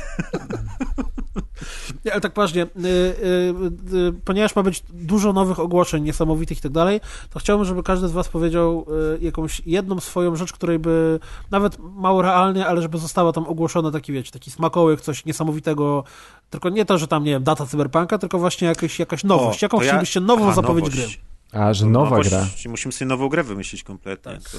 Nie, 2.05 2.13
ale 2.13 2.21
tak 2.21 2.33
poważnie, 2.33 2.63
y, 2.63 2.67
y, 2.87 3.95
y, 3.97 4.13
ponieważ 4.25 4.57
ma 4.57 4.63
być 4.63 4.83
dużo 4.93 5.33
nowych 5.33 5.61
ogłoszeń 5.61 6.05
niesamowitych 6.05 6.59
i 6.59 6.61
tak 6.61 6.73
dalej, 6.73 7.01
to 7.31 7.39
chciałbym, 7.39 7.67
żeby 7.67 7.83
każdy 7.83 8.09
z 8.09 8.13
was 8.13 8.29
powiedział 8.29 8.87
y, 9.17 9.25
jakąś 9.25 9.63
jedną 9.67 10.01
swoją 10.01 10.37
rzecz, 10.37 10.53
której 10.53 10.79
by 10.79 11.21
nawet 11.51 11.79
mało 11.79 12.23
realnie, 12.23 12.67
ale 12.67 12.83
żeby 12.83 12.99
została 12.99 13.33
tam 13.33 13.47
ogłoszona 13.47 13.91
taki, 13.91 14.13
wiecie, 14.13 14.31
taki 14.31 14.51
smakołyk, 14.51 15.01
coś 15.01 15.25
niesamowitego, 15.25 16.05
tylko 16.51 16.69
nie 16.69 16.85
to, 16.85 16.99
że 16.99 17.07
tam, 17.09 17.25
nie 17.25 17.31
wiem, 17.33 17.43
data 17.45 17.67
cyberpunka, 17.67 18.19
tylko 18.19 18.39
właśnie 18.39 18.69
jakaś, 18.69 18.99
jakaś 18.99 19.25
nowość. 19.25 19.63
O, 19.63 19.67
Jaką 19.67 19.79
to 19.79 19.85
ja- 19.85 19.89
chcielibyście 19.91 20.21
nową 20.21 20.45
Aha, 20.45 20.55
zapowiedź 20.55 20.85
nowość. 20.85 21.17
gry? 21.53 21.61
A, 21.61 21.75
że 21.75 21.87
nowa 21.87 22.11
Nowość, 22.11 22.29
gra. 22.31 22.47
Musimy 22.69 22.93
sobie 22.93 23.09
nową 23.09 23.29
grę 23.29 23.43
wymyślić 23.43 23.83
kompletnie. 23.83 24.33
Tak. 24.33 24.43
To 24.43 24.59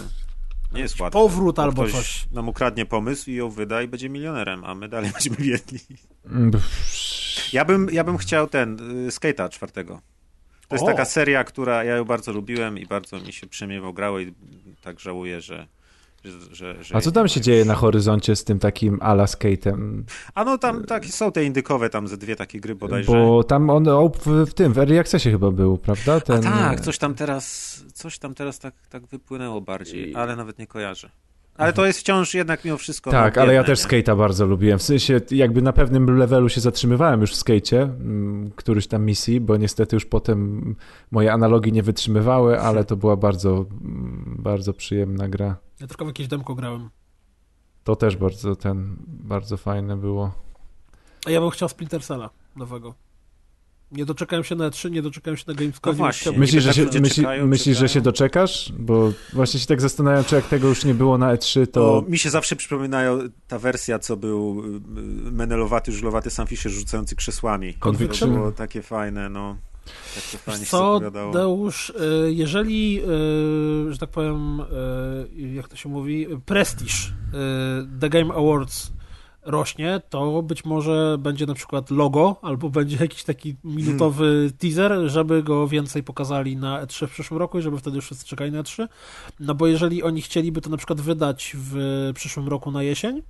nie 0.74 0.82
jest 0.82 1.00
łatwe. 1.00 1.20
powrót 1.20 1.56
Bo 1.56 1.63
albo 1.63 1.82
ktoś 1.84 1.94
coś. 1.94 2.28
nam 2.32 2.50
ukradnie 2.50 2.86
pomysł 2.86 3.30
i 3.30 3.34
ją 3.36 3.50
wyda 3.50 3.82
i 3.82 3.88
będzie 3.88 4.10
milionerem, 4.10 4.63
a 4.66 4.75
my 4.75 4.90
dalej 4.90 5.12
będziemy 5.13 5.36
biedni. 5.38 5.80
Mm, 6.25 6.51
Ja 7.54 7.66
bym, 7.66 7.88
ja 7.92 8.04
bym 8.04 8.18
chciał 8.18 8.48
ten, 8.48 8.80
y, 9.08 9.10
Skate'a 9.10 9.50
czwartego. 9.50 10.01
To 10.68 10.75
jest 10.75 10.84
O! 10.84 10.88
taka 10.88 11.06
seria, 11.06 11.44
która 11.44 11.84
ja 11.84 11.96
ją 11.96 12.06
bardzo 12.06 12.32
lubiłem 12.32 12.78
i 12.78 12.86
bardzo 12.86 13.20
mi 13.20 13.34
się 13.34 13.48
przemiewał 13.48 13.94
grało 13.94 14.20
i 14.20 14.34
tak 14.82 15.00
żałuję, 15.00 15.42
że... 15.42 15.68
że, 16.24 16.56
że, 16.56 16.84
że 16.84 16.96
A 16.96 17.01
co 17.01 17.12
tam 17.12 17.28
się 17.28 17.42
dzieje 17.42 17.66
na 17.66 17.75
horyzoncie 17.75 18.36
z 18.36 18.44
tym 18.44 18.60
takim 18.60 18.98
ala 19.01 19.25
skate'em? 19.25 20.04
A 20.36 20.44
no 20.44 20.58
tam 20.58 20.84
tak, 20.84 21.06
są 21.06 21.32
te 21.32 21.44
indykowe 21.44 21.90
tam 21.90 22.08
ze 22.08 22.18
dwie 22.18 22.36
takie 22.36 22.60
gry 22.60 22.75
bodajże. 22.75 23.12
Bo 23.12 23.44
tam 23.44 23.70
on 23.70 23.86
w, 24.12 24.46
w 24.50 24.54
tym, 24.54 24.74
w 24.74 24.78
Early 24.78 25.00
Accessie 25.00 25.32
chyba 25.32 25.51
był, 25.51 25.78
prawda? 25.78 26.13
A 26.16 26.20
Ten, 26.20 26.42
tak, 26.44 26.82
coś 26.82 26.98
tam 26.98 27.16
teraz, 27.16 27.75
coś 27.94 28.20
tam 28.20 28.34
teraz 28.34 28.60
tak, 28.60 28.74
tak 28.90 29.06
wypłynęło 29.06 29.62
bardziej, 29.62 30.16
ale 30.16 30.36
nawet 30.36 30.60
nie 30.60 30.68
kojarzę. 30.68 31.10
Ale 31.58 31.74
to 31.74 31.86
jest 31.86 32.00
wciąż 32.00 32.34
jednak 32.34 32.65
mimo 32.65 32.77
wszystko. 32.77 33.12
Tak, 33.12 33.36
no, 33.36 33.41
ale 33.41 33.53
ja 33.53 33.63
też 33.63 33.79
skate'a 33.79 34.17
bardzo 34.17 34.46
lubiłem. 34.46 34.79
W 34.79 34.84
sensie 34.84 35.22
jakby 35.31 35.62
na 35.62 35.74
pewnym 35.74 36.17
levelu 36.17 36.50
się 36.50 36.62
zatrzymywałem 36.62 37.22
już 37.22 37.31
w 37.31 37.43
skate'cie, 37.43 37.77
mm, 37.77 38.51
któryś 38.55 38.88
tam 38.88 39.05
misji, 39.05 39.41
bo 39.41 39.58
niestety 39.58 39.96
już 39.96 40.05
potem 40.05 40.75
moje 41.12 41.34
analogi 41.34 41.72
nie 41.72 41.84
wytrzymywały, 41.84 42.60
ale 42.60 42.84
to 42.84 42.96
była 42.96 43.15
bardzo, 43.15 43.50
mm, 43.50 44.36
bardzo 44.39 44.74
przyjemna 44.74 45.27
gra. 45.27 45.58
Ja 45.79 45.88
tylko 45.88 46.05
w 46.05 46.08
jakieś 46.08 46.27
demko 46.27 46.55
grałem. 46.55 46.90
To 47.83 47.96
też 47.96 48.18
bardzo 48.18 48.55
ten, 48.55 48.96
bardzo 49.07 49.57
fajne 49.57 49.98
było. 49.98 50.31
A 51.25 51.31
ja 51.31 51.42
bym 51.42 51.50
chciał 51.50 51.70
Splinter 51.70 52.03
Cella 52.03 52.29
nowego. 52.55 52.96
Nie 53.92 54.06
doczekałem 54.06 54.44
się 54.44 54.56
na 54.56 54.70
E3, 54.70 54.92
nie 54.92 55.01
doczekałem 55.01 55.38
się 55.38 55.44
na 55.48 55.54
Gamescomie. 55.54 55.94
No 55.94 56.04
właśnie. 56.04 56.32
Myślisz, 56.32 56.64
że 56.64 56.70
tak 56.70 56.75
się, 56.75 56.84
ludzie 56.84 57.01
myśli, 57.01 57.16
czekają, 57.16 57.48
myślisz, 57.48 57.77
że 57.77 57.90
się 57.90 58.01
doczekasz? 58.01 58.74
Bo 58.80 59.14
właśnie 59.34 59.60
się 59.60 59.68
tak 59.68 59.82
zastanawiam, 59.82 60.24
czy 60.24 60.36
jak 60.36 60.48
tego 60.48 60.68
już 60.68 60.86
nie 60.86 60.94
było 60.94 61.18
na 61.18 61.36
E3, 61.36 61.68
To 61.68 62.01
to... 62.01 62.10
mi 62.10 62.18
się 62.18 62.30
zawsze 62.30 62.56
przypominają 62.56 63.20
ta 63.48 63.60
wersja, 63.60 64.00
co 64.00 64.18
był 64.18 64.64
y, 64.66 65.32
menelowaty, 65.32 65.92
żulowaty 65.92 66.30
Sam 66.30 66.48
Fisher 66.48 66.72
rzucający 66.72 67.16
krzesłami. 67.16 67.74
Conviction? 67.74 68.30
To 68.30 68.36
było 68.36 68.51
takie 68.51 68.82
fajne, 68.82 69.30
no. 69.30 69.58
Tak 70.16 70.24
to 70.32 70.38
fajnie 70.38 70.66
się 70.66 70.72
Co. 70.72 71.01
Deusz, 71.34 71.90
y, 71.90 72.34
jeżeli, 72.34 73.01
y, 73.90 73.94
że 73.94 73.98
tak 74.00 74.10
powiem, 74.10 74.62
jak 75.56 75.68
to 75.68 75.75
się 75.75 75.90
mówi, 75.90 76.27
prestiż 76.46 77.14
The 78.00 78.10
Game 78.10 78.34
Awards 78.34 78.92
rośnie, 79.44 80.01
to 80.10 80.42
być 80.42 80.66
może 80.66 81.18
będzie 81.20 81.46
na 81.46 81.54
przykład 81.54 81.92
logo, 81.92 82.36
albo 82.42 82.70
będzie 82.70 82.98
jakiś 83.01 83.24
taki 83.24 83.56
minutowy 83.64 84.51
teaser, 84.58 85.10
żeby 85.10 85.44
go 85.44 85.68
więcej 85.68 86.04
pokazali 86.04 86.58
na 86.58 86.86
E3 86.86 87.08
w 87.08 87.12
przyszłym 87.12 87.40
roku 87.40 87.60
i 87.60 87.62
żeby 87.62 87.77
wtedy 87.77 88.01
wszyscy 88.01 88.25
czekali 88.25 88.51
na 88.51 88.62
E3. 88.62 88.88
No 89.40 89.56
bo 89.56 89.68
jeżeli 89.68 90.04
oni 90.04 90.22
chcieliby 90.22 90.62
to 90.62 90.70
na 90.70 90.77
przykład 90.77 91.01
wydać 91.01 91.56
w 91.58 91.75
przyszłym 92.16 92.48
roku 92.48 92.72
na 92.72 92.84
jesień, 92.84 93.22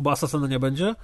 bo 0.00 0.10
Assassina 0.10 0.46
nie 0.46 0.58
będzie, 0.58 0.94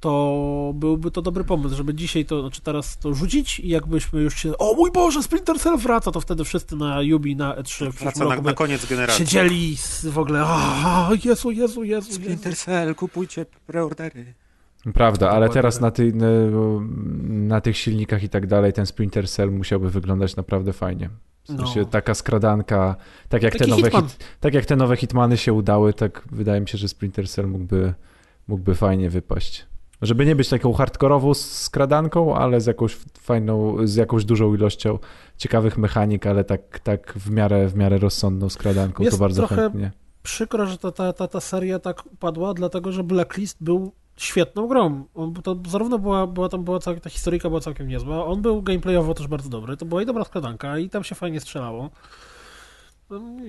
to 0.00 0.72
byłby 0.74 1.10
to 1.10 1.22
dobry 1.22 1.44
pomysł, 1.44 1.76
żeby 1.76 1.94
dzisiaj 1.94 2.24
to, 2.24 2.40
znaczy 2.40 2.60
teraz 2.60 2.98
to 2.98 3.14
rzucić 3.14 3.60
i 3.60 3.68
jakbyśmy 3.68 4.20
już 4.20 4.34
się, 4.34 4.58
o 4.58 4.74
mój 4.74 4.90
Boże, 4.92 5.22
Splinter 5.22 5.58
Cell 5.60 5.76
wraca, 5.78 6.10
to 6.12 6.20
wtedy 6.20 6.44
wszyscy 6.44 6.76
na 6.76 7.02
Yubi, 7.02 7.36
na 7.36 7.54
E3 7.54 7.62
w 7.62 7.64
przyszłym 7.64 7.92
Wraca 7.92 8.24
na, 8.24 8.36
na 8.40 8.52
koniec 8.52 8.86
generacji. 8.86 9.26
siedzieli 9.26 9.76
z, 9.76 10.06
w 10.06 10.18
ogóle, 10.18 10.42
a 10.46 11.10
Jezu, 11.24 11.50
Jezu, 11.50 11.50
Jezu, 11.50 11.84
Jezu. 11.84 12.12
Splinter 12.12 12.56
Cell, 12.56 12.94
kupujcie 12.94 13.46
preordery. 13.66 14.34
Prawda, 14.94 15.30
ale 15.30 15.48
teraz 15.48 15.74
tak. 15.74 15.82
na, 15.82 15.90
ty, 15.90 16.12
na, 16.12 16.26
na 17.28 17.60
tych 17.60 17.76
silnikach 17.76 18.22
i 18.22 18.28
tak 18.28 18.46
dalej 18.46 18.72
ten 18.72 18.86
Splinter 18.86 19.28
Cell 19.28 19.50
musiałby 19.52 19.90
wyglądać 19.90 20.36
naprawdę 20.36 20.72
fajnie. 20.72 21.10
W 21.42 21.46
sensie 21.46 21.80
No. 21.80 21.86
taka 21.86 22.14
skradanka, 22.14 22.96
tak 23.28 23.42
jak, 23.42 23.56
te 23.56 23.66
nowe 23.66 23.82
Hitman. 23.82 24.02
hit, 24.08 24.24
tak 24.40 24.54
jak 24.54 24.66
te 24.66 24.76
nowe 24.76 24.96
Hitmany 24.96 25.36
się 25.36 25.52
udały, 25.52 25.92
tak 25.94 26.22
wydaje 26.32 26.60
mi 26.60 26.68
się, 26.68 26.78
że 26.78 26.88
Splinter 26.88 27.28
Cell 27.28 27.46
mógłby, 27.48 27.94
mógłby 28.48 28.74
fajnie 28.74 29.10
wypaść. 29.10 29.66
Żeby 30.02 30.26
nie 30.26 30.36
być 30.36 30.48
taką 30.48 30.72
hardkorową 30.72 31.34
skradanką, 31.34 32.36
ale 32.36 32.60
z 32.60 32.66
jakąś 32.66 32.94
fajną, 33.18 33.76
z 33.86 33.94
jakąś 33.94 34.24
dużą 34.24 34.54
ilością 34.54 34.98
ciekawych 35.36 35.78
mechanik, 35.78 36.26
ale 36.26 36.44
tak, 36.44 36.80
tak 36.80 37.12
w, 37.12 37.30
miarę, 37.30 37.68
w 37.68 37.74
miarę 37.74 37.98
rozsądną 37.98 38.48
skradanką, 38.48 39.04
Jest 39.04 39.16
to 39.16 39.20
bardzo 39.20 39.46
trochę- 39.46 39.56
chętnie. 39.56 39.90
Przykro, 40.22 40.66
że 40.66 40.78
ta, 40.78 40.92
ta, 40.92 41.12
ta, 41.12 41.28
ta 41.28 41.40
seria 41.40 41.78
tak 41.78 42.06
upadła, 42.06 42.54
dlatego 42.54 42.92
że 42.92 43.04
Blacklist 43.04 43.56
był 43.60 43.92
świetną 44.16 44.66
grą. 44.66 45.04
On, 45.14 45.34
to 45.34 45.56
zarówno 45.68 45.98
była, 45.98 46.26
była 46.26 46.48
tam 46.48 46.64
była 46.64 46.78
całkiem, 46.78 47.00
ta 47.00 47.10
historyjka 47.10 47.48
była 47.48 47.60
całkiem 47.60 47.88
niezła, 47.88 48.26
on 48.26 48.42
był 48.42 48.62
gameplayowo 48.62 49.14
też 49.14 49.26
bardzo 49.26 49.48
dobry, 49.48 49.76
to 49.76 49.84
była 49.86 50.02
i 50.02 50.06
dobra 50.06 50.24
skradanka 50.24 50.78
i 50.78 50.90
tam 50.90 51.04
się 51.04 51.14
fajnie 51.14 51.40
strzelało. 51.40 51.90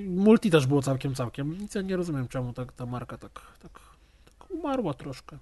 Multi 0.07 0.51
też 0.51 0.67
było 0.67 0.81
całkiem, 0.81 1.15
całkiem. 1.15 1.57
Nic 1.57 1.75
ja 1.75 1.81
nie 1.81 1.97
rozumiem, 1.97 2.27
czemu 2.27 2.53
tak, 2.53 2.71
ta 2.71 2.85
marka 2.85 3.17
tak, 3.17 3.41
tak, 3.61 3.79
tak 4.25 4.51
umarła 4.51 4.93
troszkę. 4.93 5.37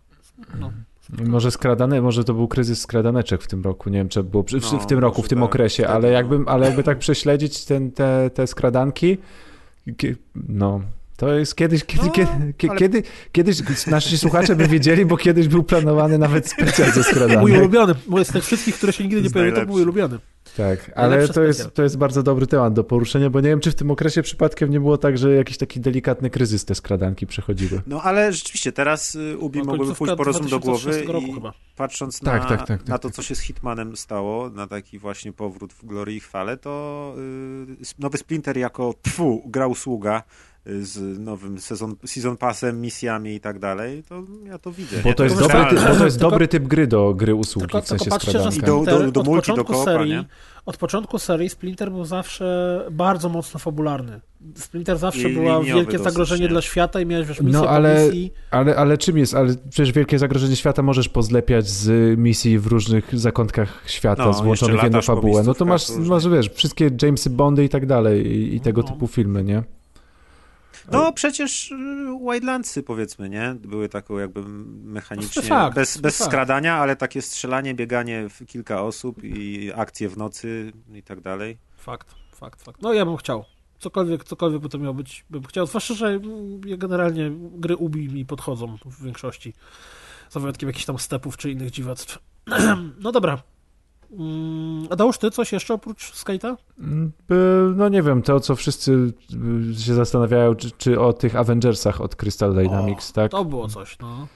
No. 0.59 0.71
Może 1.27 1.51
skradane, 1.51 2.01
może 2.01 2.23
to 2.23 2.33
był 2.33 2.47
kryzys 2.47 2.81
skradaneczek 2.81 3.41
w 3.43 3.47
tym 3.47 3.61
roku, 3.63 3.89
nie 3.89 3.97
wiem, 3.97 4.09
czy 4.09 4.23
było 4.23 4.43
w, 4.43 4.51
No, 4.73 4.79
w 4.79 4.87
tym 4.87 4.99
roku, 4.99 5.23
w 5.23 5.29
tym 5.29 5.39
tak, 5.39 5.45
okresie, 5.45 5.83
wtedy, 5.83 5.93
ale 5.95 6.07
no. 6.07 6.13
jakbym, 6.13 6.47
ale 6.47 6.65
jakby 6.65 6.83
tak 6.83 6.97
prześledzić 7.05 7.65
ten, 7.65 7.91
te, 7.91 8.29
te 8.33 8.47
skradanki, 8.47 9.17
no, 10.49 10.81
to 11.17 11.33
jest 11.33 11.55
kiedyś, 11.55 11.83
kiedy, 11.83 12.05
No, 12.05 12.11
kiedy, 12.11 12.53
kie- 12.57 12.69
ale- 12.69 12.79
kiedy, 12.79 13.03
kiedyś 13.31 13.61
nasi 13.87 14.17
słuchacze 14.17 14.55
by 14.55 14.67
wiedzieli, 14.67 15.05
bo 15.05 15.17
kiedyś 15.17 15.47
był 15.47 15.63
planowany 15.63 16.17
nawet 16.17 16.49
specjal 16.49 16.91
ze 16.91 16.99
Mój 16.99 17.03
skradanek. 17.03 17.43
ulubiony, 17.59 17.93
mój 18.07 18.25
z 18.25 18.27
tych 18.27 18.43
wszystkich, 18.43 18.75
które 18.75 18.93
się 18.93 19.03
nigdy 19.03 19.21
nie 19.21 19.29
pojawiły, 19.29 19.55
to 19.59 19.65
był 19.65 19.73
mój 19.75 19.81
ulubiony. 19.83 20.17
Tak, 20.57 20.91
ale 20.95 21.27
to 21.27 21.43
jest, 21.43 21.73
to 21.73 21.83
jest 21.83 21.97
bardzo 21.97 22.23
dobry 22.23 22.47
temat 22.47 22.73
do 22.73 22.83
poruszenia, 22.83 23.29
bo 23.29 23.41
nie 23.41 23.49
wiem, 23.49 23.59
czy 23.59 23.71
w 23.71 23.75
tym 23.75 23.91
okresie 23.91 24.21
przypadkiem 24.21 24.69
nie 24.69 24.79
było 24.79 24.97
tak, 24.97 25.17
że 25.17 25.33
jakiś 25.35 25.57
taki 25.57 25.79
delikatny 25.79 26.29
kryzys 26.29 26.65
te 26.65 26.75
skradanki 26.75 27.27
przechodziły. 27.27 27.81
No 27.87 28.01
ale 28.01 28.33
rzeczywiście, 28.33 28.71
teraz 28.71 29.15
y, 29.15 29.37
Ubi 29.37 29.59
No, 29.59 29.65
mogłyby 29.65 29.95
pójść 29.95 30.15
po 30.15 30.23
rozum 30.23 30.47
do 30.47 30.59
głowy 30.59 30.81
2006 30.81 31.07
roku 31.13 31.27
i 31.27 31.33
chyba. 31.33 31.53
patrząc 31.75 32.19
Tak, 32.19 32.41
na, 32.43 32.49
tak, 32.49 32.59
tak, 32.59 32.67
tak, 32.67 32.87
na 32.87 32.97
to, 32.97 33.07
tak. 33.09 33.15
co 33.15 33.21
się 33.23 33.35
z 33.35 33.39
Hitmanem 33.39 33.97
stało, 33.97 34.49
na 34.49 34.67
taki 34.67 34.99
właśnie 34.99 35.33
powrót 35.33 35.73
w 35.73 35.85
glorii 35.85 36.17
i 36.17 36.19
chwale, 36.19 36.57
to 36.57 37.13
y, 37.81 37.85
nowy 37.99 38.17
Splinter 38.17 38.57
jako 38.57 38.93
pfu, 38.93 39.43
gra 39.45 39.67
usługa 39.67 40.23
z 40.81 41.19
nowym 41.19 41.59
sezon, 41.59 41.95
season 42.05 42.37
passem, 42.37 42.81
misjami 42.81 43.33
i 43.35 43.39
tak 43.39 43.59
dalej, 43.59 44.03
to 44.09 44.23
ja 44.45 44.57
to 44.57 44.71
widzę. 44.71 44.97
Bo 45.03 45.13
to 45.13 45.23
jest, 45.23 45.39
dobry, 45.39 45.65
typ, 45.69 45.79
bo 45.89 45.95
to 45.95 46.05
jest 46.05 46.17
Tylko- 46.17 46.31
dobry 46.31 46.47
typ 46.47 46.63
gry 46.63 46.87
do 46.87 47.13
gry 47.13 47.35
usługi, 47.35 47.67
Tylko, 47.67 47.81
w 47.81 47.87
sensie 47.87 48.03
tylko 48.05 48.15
patrzcie, 48.15 48.31
że 48.31 48.43
do- 48.45 48.51
Splinter 48.51 48.85
do- 49.05 49.11
do 49.11 49.21
od, 49.21 49.27
multi, 49.27 49.47
do 49.51 49.53
początku 49.53 49.73
koopa, 49.73 49.85
serii, 49.85 50.11
nie? 50.11 50.25
od 50.65 50.77
początku 50.77 51.19
serii 51.19 51.49
Splinter 51.49 51.91
był 51.91 52.05
zawsze 52.05 52.85
bardzo 52.91 53.29
mocno 53.29 53.59
fabularny. 53.59 54.21
Splinter 54.55 54.97
zawsze 54.97 55.29
I 55.29 55.33
liniowy 55.35 55.65
wielkie 55.65 55.91
dosyć, 55.97 56.03
zagrożenie 56.03 56.41
nie? 56.43 56.47
dla 56.49 56.61
świata 56.61 57.01
i 57.01 57.05
miałeś 57.05 57.27
wiesz, 57.27 57.41
misję 57.41 57.53
No 57.59 57.63
po 57.63 57.69
ale, 57.69 58.05
misji. 58.05 58.33
ale, 58.51 58.75
ale 58.75 58.97
czym 58.97 59.17
jest? 59.17 59.33
Ale 59.35 59.55
przecież 59.69 59.91
wielkie 59.91 60.19
zagrożenie 60.19 60.55
świata 60.55 60.81
możesz 60.81 61.09
pozlepiać 61.09 61.69
z 61.69 62.19
misji 62.19 62.59
w 62.59 62.67
różnych 62.67 63.19
zakątkach 63.19 63.83
świata, 63.85 64.25
No, 64.25 64.33
złączonych 64.33 64.79
w 64.79 64.83
jedną 64.83 65.01
fabułę. 65.01 65.43
No 65.45 65.53
to 65.53 65.65
masz, 65.65 65.89
masz, 65.89 66.27
wiesz, 66.29 66.49
wszystkie 66.49 66.91
Jamesy 67.01 67.29
Bondy 67.29 67.63
i 67.63 67.69
tak 67.69 67.85
dalej 67.85 68.27
i, 68.27 68.55
i 68.55 68.59
tego 68.59 68.81
No. 68.81 68.87
typu 68.87 69.07
filmy, 69.07 69.43
nie? 69.43 69.63
No 70.91 71.13
przecież 71.13 71.71
y, 71.71 71.75
Wildlandsy 72.31 72.83
powiedzmy, 72.83 73.29
nie? 73.29 73.55
Były 73.59 73.89
taką 73.89 74.17
jakby 74.17 74.43
mechanicznie, 74.83 75.41
To 75.41 75.47
fakt, 75.47 75.75
bez, 75.75 75.97
bez 75.97 76.23
skradania, 76.23 76.75
ale 76.75 76.95
takie 76.95 77.21
strzelanie, 77.21 77.73
bieganie 77.73 78.29
w 78.29 78.45
kilka 78.45 78.81
osób 78.81 79.23
i 79.23 79.71
akcje 79.75 80.09
w 80.09 80.17
nocy 80.17 80.71
i 80.93 81.03
tak 81.03 81.21
dalej. 81.21 81.57
Fakt, 81.77 82.15
fakt, 82.31 82.63
fakt. 82.63 82.81
No 82.81 82.93
ja 82.93 83.05
bym 83.05 83.17
chciał. 83.17 83.45
Cokolwiek, 83.79 84.23
cokolwiek 84.23 84.61
by 84.61 84.69
to 84.69 84.77
miało 84.77 84.93
być, 84.93 85.25
bym 85.29 85.43
chciał. 85.43 85.67
Zwłaszcza, 85.67 85.93
że 85.93 86.07
mm, 86.07 86.61
generalnie 86.77 87.31
gry 87.33 87.75
Ubi 87.75 88.09
mi 88.09 88.25
podchodzą 88.25 88.77
w 88.85 89.03
większości. 89.03 89.53
Za 90.29 90.39
wyjątkiem 90.39 90.69
jakichś 90.69 90.85
tam 90.85 90.99
stepów 90.99 91.37
czy 91.37 91.51
innych 91.51 91.71
dziwactw. 91.71 92.19
no 93.03 93.11
dobra. 93.11 93.41
Mm, 94.11 94.87
A 94.89 94.95
dałeś 94.95 95.17
ty 95.17 95.31
coś 95.31 95.51
jeszcze 95.51 95.73
oprócz 95.73 96.11
Skate'a? 96.13 96.55
Mm, 96.79 97.11
No 97.75 97.89
nie 97.89 98.01
wiem, 98.03 98.21
to 98.21 98.39
co 98.39 98.55
wszyscy 98.55 99.13
y, 99.71 99.81
się 99.81 99.93
zastanawiają, 99.93 100.55
czy, 100.55 100.71
czy 100.71 100.99
o 100.99 101.13
tych 101.13 101.35
Avengersach 101.35 102.01
od 102.01 102.15
Crystal 102.15 102.55
Dynamics, 102.55 103.09
O, 103.11 103.13
tak? 103.13 103.31
To 103.31 103.45
było 103.45 103.67
coś, 103.67 103.99
no. 103.99 104.27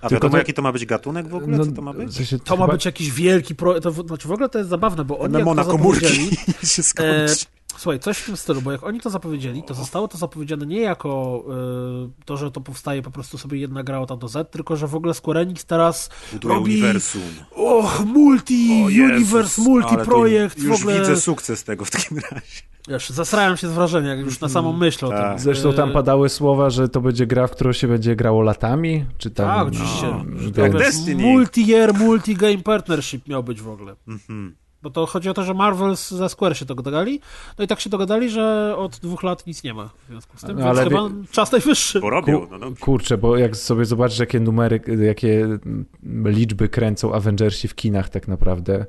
A 0.00 0.08
Tylko 0.08 0.14
wiadomo 0.14 0.30
to- 0.32 0.38
jaki 0.38 0.54
to 0.54 0.62
ma 0.62 0.72
być 0.72 0.86
gatunek 0.86 1.28
w 1.28 1.34
ogóle? 1.34 1.56
No, 1.58 1.64
Co 1.66 1.72
to 1.72 1.82
ma 1.82 1.92
być? 1.92 2.30
To 2.44 2.56
ma 2.56 2.64
chyba- 2.64 2.72
być 2.72 2.84
jakiś 2.84 3.10
wielki 3.10 3.54
projekt. 3.54 3.82
To, 3.82 3.92
w- 3.92 4.06
znaczy 4.06 4.28
w 4.28 4.32
ogóle 4.32 4.48
to 4.48 4.58
jest 4.58 4.70
zabawne, 4.70 5.04
bo 5.04 5.18
oni 5.18 5.34
jak 5.34 5.44
to 5.56 5.64
komórki 5.64 6.06
się 6.72 6.80
E, 6.80 6.82
skończy. 6.82 7.46
Słuchaj, 7.80 8.00
coś 8.00 8.18
w 8.18 8.26
tym 8.26 8.36
stylu, 8.36 8.62
bo 8.62 8.72
jak 8.72 8.84
oni 8.84 9.00
to 9.00 9.10
zapowiedzieli, 9.10 9.62
to 9.62 9.74
zostało 9.74 10.08
to 10.08 10.18
zapowiedziane 10.18 10.66
nie 10.66 10.80
jako 10.80 11.42
e, 11.48 12.24
to, 12.24 12.36
że 12.36 12.50
to 12.50 12.60
powstaje 12.60 13.02
po 13.02 13.10
prostu 13.10 13.38
sobie 13.38 13.58
jedna 13.58 13.82
gra 13.82 13.98
od 14.00 14.10
A 14.10 14.16
do 14.16 14.28
Z, 14.28 14.50
tylko 14.52 14.76
że 14.76 14.86
w 14.86 14.94
ogóle 14.94 15.14
Square 15.14 15.36
Enix 15.38 15.64
teraz 15.64 16.10
Buduje 16.32 16.54
robi 16.54 16.72
uniwersum. 16.72 17.22
och, 17.52 18.04
multi, 18.06 18.84
universe, 19.12 19.62
multi 19.62 19.96
projekt, 20.04 20.60
w 20.60 20.62
Już 20.62 20.80
ogóle. 20.80 20.98
widzę 21.00 21.16
sukces 21.20 21.64
tego 21.64 21.84
w 21.84 21.90
takim 21.90 22.18
razie. 22.18 22.62
Wiesz, 22.88 23.10
zasrałem 23.10 23.56
się 23.56 23.68
z 23.68 23.72
wrażenia, 23.72 24.08
jak 24.14 24.24
już 24.26 24.40
na 24.40 24.48
samą 24.48 24.72
myśl 24.72 25.06
o 25.06 25.08
tym. 25.08 25.18
tak. 25.18 25.40
Zresztą 25.40 25.72
tam 25.72 25.90
E, 25.90 25.92
padały 25.92 26.28
słowa, 26.28 26.70
że 26.70 26.88
to 26.88 27.00
będzie 27.00 27.26
gra, 27.26 27.46
w 27.46 27.50
którą 27.50 27.72
się 27.72 27.88
będzie 27.88 28.16
grało 28.16 28.42
latami, 28.42 29.04
czy 29.18 29.30
tam... 29.30 29.46
Tak, 29.46 29.68
oczywiście. 29.68 30.06
no, 30.06 30.24
wiesz, 30.52 30.72
Destiny. 30.72 31.22
Multi-year, 31.22 31.92
multi-game 31.94 32.62
partnership 32.62 33.28
miał 33.28 33.42
być 33.44 33.60
w 33.60 33.68
ogóle. 33.68 33.96
Mhm. 34.08 34.56
Bo 34.82 34.90
to 34.90 35.06
chodzi 35.06 35.30
o 35.30 35.34
to, 35.34 35.42
że 35.42 35.54
Marvel 35.54 35.96
ze 35.96 36.28
Square 36.28 36.56
się 36.56 36.64
dogadali, 36.64 37.20
no 37.58 37.64
i 37.64 37.68
tak 37.68 37.80
się 37.80 37.90
dogadali, 37.90 38.30
że 38.30 38.74
od 38.76 38.96
dwóch 38.98 39.22
lat 39.22 39.46
nic 39.46 39.64
nie 39.64 39.74
ma 39.74 39.84
w 39.88 40.06
związku 40.08 40.38
z 40.38 40.40
tym, 40.40 40.50
No, 40.58 40.64
więc 40.64 40.78
ale 40.78 40.88
chyba 40.90 41.08
czas 41.30 41.52
najwyższy. 41.52 42.00
Bo 42.00 42.10
robią, 42.10 42.46
no, 42.50 42.58
no. 42.58 42.66
Kurczę, 42.80 43.18
bo 43.18 43.36
jak 43.36 43.56
sobie 43.56 43.84
zobaczysz, 43.84 44.18
jakie 44.18 44.40
numery, 44.40 44.80
jakie 45.02 45.58
liczby 46.24 46.68
kręcą 46.68 47.14
Avengersi 47.14 47.68
w 47.68 47.74
kinach 47.74 48.08
tak 48.08 48.28
naprawdę 48.28 48.86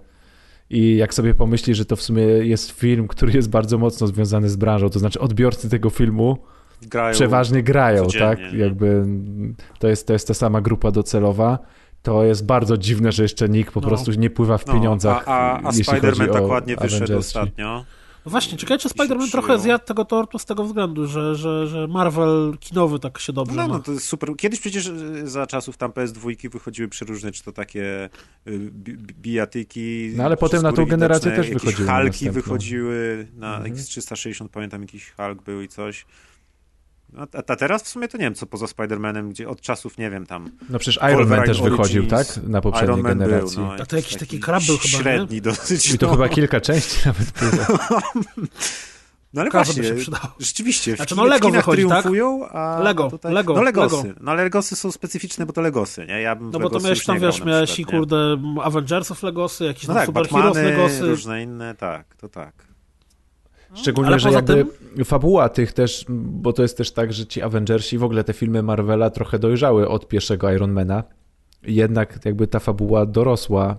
i 0.69 0.95
jak 0.97 1.13
sobie 1.13 1.33
pomyślisz, 1.33 1.77
że 1.77 1.85
to 1.85 1.95
w 1.95 2.01
sumie 2.01 2.23
jest 2.23 2.71
film, 2.71 3.07
który 3.07 3.33
jest 3.33 3.49
bardzo 3.49 3.77
mocno 3.77 4.07
związany 4.07 4.49
z 4.49 4.55
branżą, 4.55 4.89
to 4.89 4.99
znaczy 4.99 5.19
odbiorcy 5.19 5.69
tego 5.69 5.89
filmu 5.89 6.37
Grają. 6.81 7.13
przeważnie 7.13 7.63
grają, 7.63 8.07
tak? 8.19 8.39
nie? 8.39 8.59
Jakby 8.59 9.05
to 9.79 9.87
jest, 9.87 10.07
to 10.07 10.13
jest 10.13 10.27
ta 10.27 10.33
sama 10.33 10.61
grupa 10.61 10.91
docelowa. 10.91 11.59
To 12.03 12.23
jest 12.23 12.45
bardzo 12.45 12.77
dziwne, 12.77 13.11
że 13.11 13.23
jeszcze 13.23 13.49
nikt 13.49 13.73
po 13.73 13.81
No. 13.81 13.87
prostu 13.87 14.11
nie 14.11 14.29
pływa 14.29 14.57
w 14.57 14.65
No, 14.67 14.73
pieniądzach. 14.73 15.23
A, 15.27 15.51
a, 15.51 15.67
a 15.67 15.71
Spider-Man 15.71 16.33
tak 16.33 16.43
ładnie 16.43 16.75
wyszedł 16.75 16.95
Avengersi. 17.03 17.13
ostatnio. 17.27 17.85
No 18.25 18.31
właśnie, 18.31 18.57
ciekawe, 18.57 18.77
czy 18.79 18.89
się 18.89 18.95
Spider-Man 18.95 19.31
trochę 19.31 19.59
zjadł 19.59 19.85
tego 19.85 20.05
tortu 20.05 20.39
z 20.39 20.45
tego 20.45 20.63
względu, 20.63 21.07
że, 21.07 21.35
że, 21.35 21.67
że 21.67 21.87
Marvel 21.87 22.53
kinowy 22.59 22.99
tak 22.99 23.19
się 23.19 23.33
dobrze 23.33 23.55
No, 23.55 23.67
ma. 23.67 23.73
no 23.73 23.79
to 23.79 23.91
jest 23.91 24.07
super. 24.07 24.35
Kiedyś 24.37 24.59
przecież 24.59 24.87
y, 24.87 25.27
za 25.29 25.47
czasów 25.47 25.77
tam 25.77 25.91
PS2 25.91 26.49
wychodziły 26.51 26.87
przeróżne, 26.87 27.31
czy 27.31 27.43
to 27.43 27.51
takie 27.51 28.09
bi- 28.71 28.97
bijatyki. 28.97 30.11
No, 30.15 30.23
ale 30.23 30.37
potem 30.37 30.61
na 30.63 30.73
tą 30.73 30.85
generację 30.85 31.31
też 31.31 31.49
wychodziły 31.49 31.87
Halki 31.87 32.07
następne. 32.25 32.41
wychodziły 32.41 33.27
na 33.37 33.55
Mhm. 33.57 33.75
X360, 33.75 34.47
pamiętam 34.47 34.81
jakiś 34.81 35.11
Hulk 35.11 35.41
był 35.43 35.61
i 35.61 35.67
coś. 35.67 36.05
A, 37.17 37.27
a 37.47 37.55
teraz 37.55 37.83
w 37.83 37.87
sumie 37.87 38.07
to 38.07 38.17
nie 38.17 38.23
wiem, 38.23 38.35
co 38.35 38.45
poza 38.45 38.65
Spider-Manem, 38.65 39.29
gdzie 39.29 39.49
od 39.49 39.61
czasów, 39.61 39.97
nie 39.97 40.09
wiem, 40.09 40.25
tam 40.25 40.51
No 40.69 40.79
przecież 40.79 41.03
Iron 41.13 41.29
Man 41.29 41.45
też 41.45 41.61
wychodził, 41.61 42.01
Origins, 42.01 42.33
tak? 42.33 42.43
Na 42.43 42.61
poprzedniej 42.61 42.89
Iron 42.89 43.01
Man 43.01 43.19
generacji. 43.19 43.57
Był, 43.57 43.65
no, 43.65 43.73
A 43.73 43.85
to 43.85 43.95
jakiś 43.95 44.15
taki 44.17 44.39
krab 44.39 44.63
był 44.63 44.77
chyba, 44.77 44.97
nie? 44.97 45.03
Średni 45.03 45.41
dosyć. 45.41 45.93
I 45.93 45.97
to 45.97 46.05
no. 46.05 46.11
chyba 46.11 46.29
kilka 46.29 46.61
części 46.61 46.97
nawet 47.05 47.31
było. 47.31 47.89
No 49.33 49.41
ale 49.41 49.49
Każdy 49.49 49.73
by 49.73 49.87
właśnie, 49.87 49.97
się 49.97 50.01
przydało. 50.01 50.33
rzeczywiście, 50.39 50.93
w, 50.93 50.95
Znaczy, 50.95 51.15
no 51.15 51.25
Lego 51.25 51.47
w 51.47 51.51
kinach 51.51 51.65
wychodzi, 51.65 51.87
tak? 51.87 52.01
triumfują, 52.01 52.49
a 52.49 52.79
Lego, 52.79 53.09
tutaj... 53.09 53.33
Lego, 53.33 53.53
no 53.53 53.61
Legosy. 53.61 54.07
Lego. 54.07 54.19
No 54.21 54.31
ale 54.31 54.43
Legosy 54.43 54.75
są 54.75 54.91
specyficzne, 54.91 55.45
bo 55.45 55.53
to 55.53 55.61
Legosy, 55.61 56.05
nie? 56.05 56.21
Ja 56.21 56.35
bym 56.35 56.51
No 56.51 56.59
bo 56.59 56.69
to 56.69 56.79
miałeś 56.79 57.05
tam, 57.05 57.19
wiesz, 57.19 57.43
miałeś 57.43 57.79
i 57.79 57.85
kurde 57.85 58.37
Avengersów 58.63 59.23
Legosy, 59.23 59.65
jakieś 59.65 59.87
No 59.87 59.93
tam 59.93 59.97
tak, 59.97 60.05
Super 60.05 60.29
Heroes 60.29 60.45
Batmany, 60.55 60.77
Legosy. 60.77 61.01
różne 61.07 61.43
inne, 61.43 61.75
tak, 61.75 62.15
to 62.15 62.29
tak. 62.29 62.70
Szczególnie, 63.73 64.19
że 64.19 64.31
jakby 64.31 64.65
fabuła 65.05 65.49
tych 65.49 65.73
też, 65.73 66.05
bo 66.09 66.53
to 66.53 66.61
jest 66.61 66.77
też 66.77 66.91
tak, 66.91 67.13
że 67.13 67.25
ci 67.25 67.41
Avengersi, 67.41 67.97
w 67.97 68.03
ogóle 68.03 68.23
te 68.23 68.33
filmy 68.33 68.63
Marvela 68.63 69.09
trochę 69.09 69.39
dojrzały 69.39 69.87
od 69.87 70.07
pierwszego 70.07 70.51
Ironmana. 70.51 71.03
Jednak 71.63 72.19
jakby 72.25 72.47
ta 72.47 72.59
fabuła 72.59 73.05
dorosła. 73.05 73.77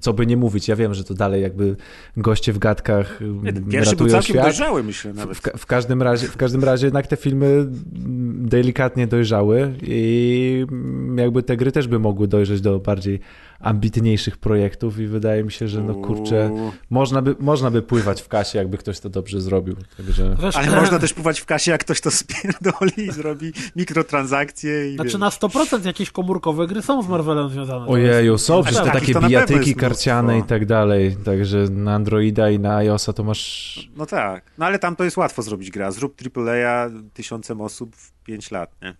Co 0.00 0.12
by 0.12 0.26
nie 0.26 0.36
mówić, 0.36 0.68
ja 0.68 0.76
wiem, 0.76 0.94
że 0.94 1.04
to 1.04 1.14
dalej 1.14 1.42
jakby 1.42 1.76
goście 2.16 2.52
w 2.52 2.58
gadkach 2.58 3.20
Nie, 3.20 3.50
mm, 3.50 3.64
Pierwszy 3.64 3.96
był 3.96 4.08
całkiem 4.08 4.34
świat. 4.34 4.44
dojrzały, 4.44 4.82
myślę 4.82 5.12
nawet. 5.12 5.36
W, 5.36 5.40
w, 5.40 5.66
każdym 5.66 6.02
razie, 6.02 6.26
w 6.26 6.36
każdym 6.36 6.64
razie 6.64 6.86
jednak 6.86 7.06
te 7.06 7.16
filmy 7.16 7.46
mm, 7.46 8.48
delikatnie 8.48 9.06
dojrzały 9.06 9.74
i 9.82 10.66
mm, 10.70 11.18
jakby 11.18 11.42
te 11.42 11.56
gry 11.56 11.72
też 11.72 11.88
by 11.88 11.98
mogły 11.98 12.28
dojrzeć 12.28 12.60
do 12.60 12.78
bardziej 12.78 13.20
ambitniejszych 13.60 14.36
projektów 14.36 14.98
i 14.98 15.06
wydaje 15.06 15.44
mi 15.44 15.52
się, 15.52 15.68
że 15.68 15.82
no 15.82 15.94
kurczę, 15.94 16.50
można 16.90 17.22
by, 17.22 17.36
można 17.38 17.70
by 17.70 17.82
pływać 17.82 18.22
w 18.22 18.28
kasie, 18.28 18.58
jakby 18.58 18.78
ktoś 18.78 19.00
to 19.00 19.08
dobrze 19.08 19.40
zrobił. 19.40 19.76
Także... 19.96 20.36
Wiesz, 20.42 20.56
Ale 20.56 20.80
można 20.80 20.98
też 20.98 21.14
pływać 21.14 21.40
w 21.40 21.46
kasie, 21.46 21.70
jak 21.70 21.80
ktoś 21.80 22.00
to 22.00 22.10
spierdoli 22.20 22.92
i 22.96 23.12
zrobi 23.12 23.52
mikrotransakcje 23.76 24.92
i 24.92 24.94
Znaczy 24.94 25.10
wiesz. 25.10 25.20
na 25.20 25.28
100% 25.28 25.86
jakieś 25.86 26.10
komórkowe 26.10 26.66
gry 26.66 26.82
są 26.82 27.02
z 27.02 27.08
Marvelem 27.08 27.50
związane. 27.50 27.86
Ojeju, 27.86 28.38
są 28.38 28.62
przecież 28.62 28.80
te 28.80 28.90
tak. 28.90 29.00
takie 29.00 29.20
bijatyki 29.20 29.74
karciane 29.74 30.38
i 30.38 30.42
tak 30.42 30.66
dalej, 30.66 31.16
także 31.24 31.58
na 31.58 31.94
Androida 31.94 32.50
i 32.50 32.58
na 32.58 32.76
iOSa 32.76 33.12
to 33.12 33.24
masz... 33.24 33.90
No 33.96 34.06
tak, 34.06 34.44
no 34.58 34.66
ale 34.66 34.78
tam 34.78 34.96
to 34.96 35.04
jest 35.04 35.16
łatwo 35.16 35.42
zrobić 35.42 35.70
gra. 35.70 35.90
Zrób 35.90 36.16
AAA 36.36 36.90
tysiącem 37.14 37.60
osób 37.60 37.96
w 37.96 38.12
5 38.12 38.50
lat, 38.50 38.70
nie? 38.82 38.94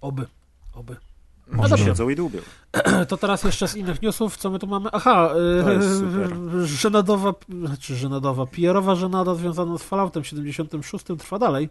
Oby, 0.00 0.26
oby. 0.74 0.96
Może 1.46 1.76
No 1.76 1.84
siedzą 1.84 2.08
i 2.08 2.16
dłubią. 2.16 2.40
To 3.08 3.16
teraz 3.16 3.44
jeszcze 3.44 3.68
z 3.68 3.76
innych 3.76 4.02
newsów, 4.02 4.36
co 4.36 4.50
my 4.50 4.58
tu 4.58 4.66
mamy? 4.66 4.88
Aha, 4.92 5.30
yy, 5.66 5.98
super. 5.98 6.30
żenadowa, 6.66 7.34
znaczy 7.64 7.96
żenadowa, 7.96 8.46
PR-owa 8.46 8.94
żenada 8.94 9.34
związana 9.34 9.78
z 9.78 9.82
Falloutem 9.82 10.24
76 10.24 11.04
trwa 11.18 11.38
dalej. 11.38 11.68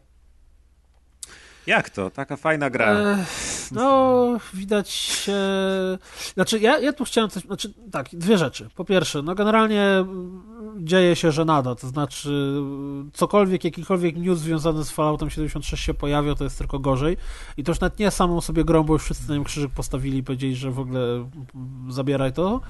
Jak 1.68 1.90
to? 1.90 2.10
Taka 2.10 2.38
fajna 2.38 2.70
gra. 2.70 2.94
E, 2.94 3.26
no, 3.72 4.40
widać. 4.54 5.26
E, 5.30 5.98
znaczy, 6.34 6.60
ja, 6.60 6.80
ja 6.80 6.94
tu 6.94 7.06
chciałem 7.06 7.30
coś. 7.30 7.44
Znaczy, 7.44 7.74
tak, 7.92 8.10
dwie 8.14 8.38
rzeczy. 8.38 8.70
Po 8.76 8.86
pierwsze, 8.86 9.22
no 9.22 9.36
generalnie 9.36 10.06
dzieje 10.78 11.16
się 11.16 11.32
żenada, 11.32 11.76
to 11.76 11.88
znaczy 11.88 12.62
cokolwiek, 13.14 13.64
jakikolwiek 13.64 14.16
news 14.18 14.40
związany 14.40 14.84
z 14.84 14.92
Falloutem 14.92 15.30
76 15.30 15.84
się 15.84 15.94
pojawia, 15.94 16.36
to 16.36 16.44
jest 16.44 16.58
tylko 16.58 16.80
gorzej. 16.80 17.18
I 17.58 17.64
to 17.64 17.72
już 17.72 17.80
nawet 17.80 18.00
nie 18.00 18.12
samą 18.12 18.42
sobie 18.42 18.64
grą, 18.64 18.84
bo 18.84 18.94
już 18.94 19.04
wszyscy 19.04 19.30
na 19.30 19.36
nim 19.36 19.44
krzyżyk 19.44 19.72
postawili 19.72 20.18
i 20.18 20.24
powiedzieli, 20.24 20.56
że 20.56 20.72
w 20.72 20.80
ogóle 20.80 21.02
mm, 21.16 21.32
zabieraj 21.90 22.34
to. 22.34 22.62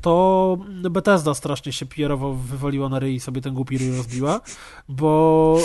To 0.00 0.58
Bethesda 0.90 1.34
strasznie 1.34 1.72
się 1.72 1.86
PR-owo 1.86 2.34
wywaliła 2.34 2.88
na 2.88 2.98
ryj 2.98 3.14
i 3.14 3.20
sobie 3.20 3.40
ten 3.40 3.54
głupi 3.54 3.78
ryj 3.78 3.96
rozbiła, 3.96 4.40
bo 4.88 5.58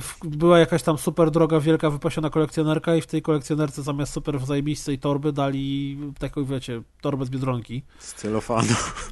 w- 0.00 0.26
była 0.26 0.58
jakaś 0.58 0.82
tam 0.82 0.98
super 0.98 1.30
droga, 1.30 1.60
wielka, 1.60 1.90
wypasiona 1.90 2.30
kolekcjonerka 2.30 2.96
i 2.96 3.00
w 3.00 3.06
tej 3.06 3.22
kolekcjonerce 3.22 3.82
zamiast 3.82 4.12
super 4.12 4.38
zajebistej 4.46 4.98
torby 4.98 5.32
dali 5.32 5.98
taką, 6.18 6.44
wiecie, 6.44 6.82
torbę 7.00 7.26
z 7.26 7.30
Biedronki. 7.30 7.82
Z 7.98 8.14
celofanu. 8.14 8.68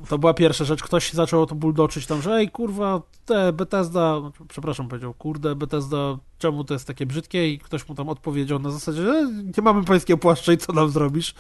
To 0.09 0.19
była 0.19 0.35
pierwsza 0.35 0.65
rzecz. 0.65 0.83
Ktoś 0.83 1.13
zaczął 1.13 1.47
to 1.47 1.55
buldoczyć 1.55 2.07
tam, 2.11 2.23
że 2.23 2.35
ej, 2.35 2.51
kurwa, 2.51 3.03
te 3.25 3.53
Bethesda, 3.53 4.21
znaczy, 4.21 4.45
przepraszam, 4.49 4.89
powiedział, 4.89 5.15
kurde, 5.15 5.55
Bethesda 5.55 6.19
czemu 6.41 6.65
to 6.65 6.75
jest 6.75 6.87
takie 6.87 7.07
brzydkie 7.07 7.49
i 7.49 7.59
ktoś 7.59 7.89
mu 7.89 7.95
tam 7.95 8.09
odpowiedział 8.09 8.59
na 8.59 8.71
zasadzie, 8.71 9.03
że 9.03 9.31
nie 9.57 9.63
mamy 9.63 9.85
pańskiego 9.85 10.19
płaszcza 10.19 10.53
i 10.53 10.59
co 10.59 10.73
nam 10.73 10.91
zrobisz? 10.91 11.35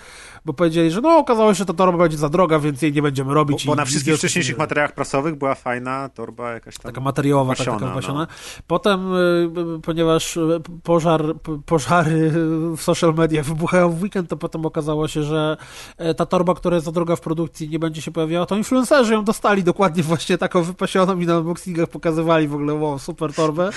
Bo 0.44 0.52
powiedzieli, 0.52 0.90
że 0.90 1.00
no 1.00 1.16
okazało 1.18 1.54
się, 1.54 1.58
że 1.58 1.66
ta 1.66 1.72
torba 1.74 1.98
będzie 1.98 2.16
za 2.16 2.28
droga, 2.28 2.58
więc 2.58 2.82
jej 2.82 2.92
nie 2.92 3.02
będziemy 3.02 3.34
robić. 3.34 3.64
Bo, 3.66 3.72
bo 3.72 3.76
na 3.76 3.84
wszystkich 3.84 4.14
wcześniejszych 4.16 4.58
materiałach 4.58 4.94
prasowych 4.94 5.34
była 5.34 5.54
fajna 5.54 6.08
torba 6.08 6.52
jakaś 6.52 6.74
tam. 6.78 6.92
Taka 6.92 7.00
materiałowa, 7.00 7.52
pasiona, 7.54 7.72
taka, 7.78 7.86
taka 7.86 7.94
pasiona. 8.00 8.20
no. 8.20 8.26
Potem, 8.66 9.14
y, 9.14 9.50
y, 9.76 9.80
ponieważ 9.82 10.36
y, 10.36 10.60
pożar, 10.82 11.22
p- 11.42 11.60
pożary 11.66 12.32
w 12.76 12.82
social 12.82 13.14
media 13.14 13.42
wybuchają 13.42 13.90
w 13.90 14.02
weekend, 14.02 14.28
to 14.30 14.36
potem 14.36 14.66
okazało 14.66 15.08
się, 15.08 15.22
że 15.22 15.56
e, 15.96 16.14
ta 16.14 16.26
torba, 16.26 16.54
która 16.54 16.74
jest 16.76 16.84
za 16.86 16.92
droga 16.92 17.16
w 17.16 17.20
produkcji, 17.20 17.68
nie 17.68 17.78
będzie 17.78 18.02
się 18.02 18.10
pojawiała, 18.10 18.46
to 18.46 18.56
influencerzy 18.56 19.12
ją 19.12 19.24
dostali 19.24 19.64
dokładnie 19.64 20.02
właśnie 20.02 20.38
taką 20.38 20.62
wypasioną 20.62 21.18
i 21.20 21.26
na 21.26 21.38
unboxingach 21.38 21.88
pokazywali 21.88 22.48
w 22.48 22.54
ogóle, 22.54 22.74
wow, 22.74 22.98
super 22.98 23.32
torbę. 23.34 23.70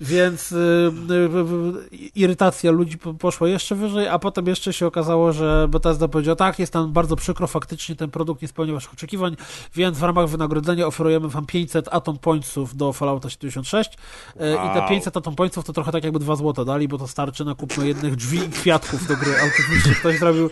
Więc 0.00 0.52
y, 0.52 0.56
y, 1.10 1.94
y, 1.94 1.96
irytacja 2.14 2.70
ludzi 2.70 2.98
po- 2.98 3.14
poszła 3.14 3.48
jeszcze 3.48 3.74
wyżej, 3.74 4.08
a 4.08 4.18
potem 4.18 4.46
jeszcze 4.46 4.72
się 4.72 4.86
okazało, 4.86 5.32
że 5.32 5.68
Bethesda 5.68 6.08
powiedział, 6.08 6.36
tak, 6.36 6.58
jest 6.58 6.74
nam 6.74 6.92
bardzo 6.92 7.16
przykro, 7.16 7.46
faktycznie 7.46 7.96
ten 7.96 8.10
produkt 8.10 8.42
nie 8.42 8.48
spełnił 8.48 8.74
waszych 8.74 8.92
oczekiwań, 8.92 9.36
więc 9.74 9.98
w 9.98 10.02
ramach 10.02 10.28
wynagrodzenia 10.28 10.86
oferujemy 10.86 11.28
wam 11.28 11.46
500 11.46 11.88
Atom 11.90 12.18
Pointsów 12.18 12.76
do 12.76 12.92
Fallouta 12.92 13.30
76 13.30 13.90
E, 14.40 14.52
i 14.52 14.56
te 14.74 14.78
Wow. 14.78 14.88
500 14.88 15.16
Atom 15.16 15.34
Pointsów 15.34 15.64
to 15.64 15.72
trochę 15.72 15.92
tak 15.92 16.04
jakby 16.04 16.18
2 16.18 16.36
złote 16.36 16.64
dali, 16.64 16.88
bo 16.88 16.98
to 16.98 17.08
starczy 17.08 17.44
na 17.44 17.54
kupno 17.54 17.84
jednych 17.84 18.16
drzwi 18.16 18.38
i 18.38 18.48
kwiatków 18.48 19.06
do 19.06 19.16
gry. 19.16 19.32
Autentycznie 19.32 19.94
ktoś 19.94 20.18
zrobił, 20.18 20.50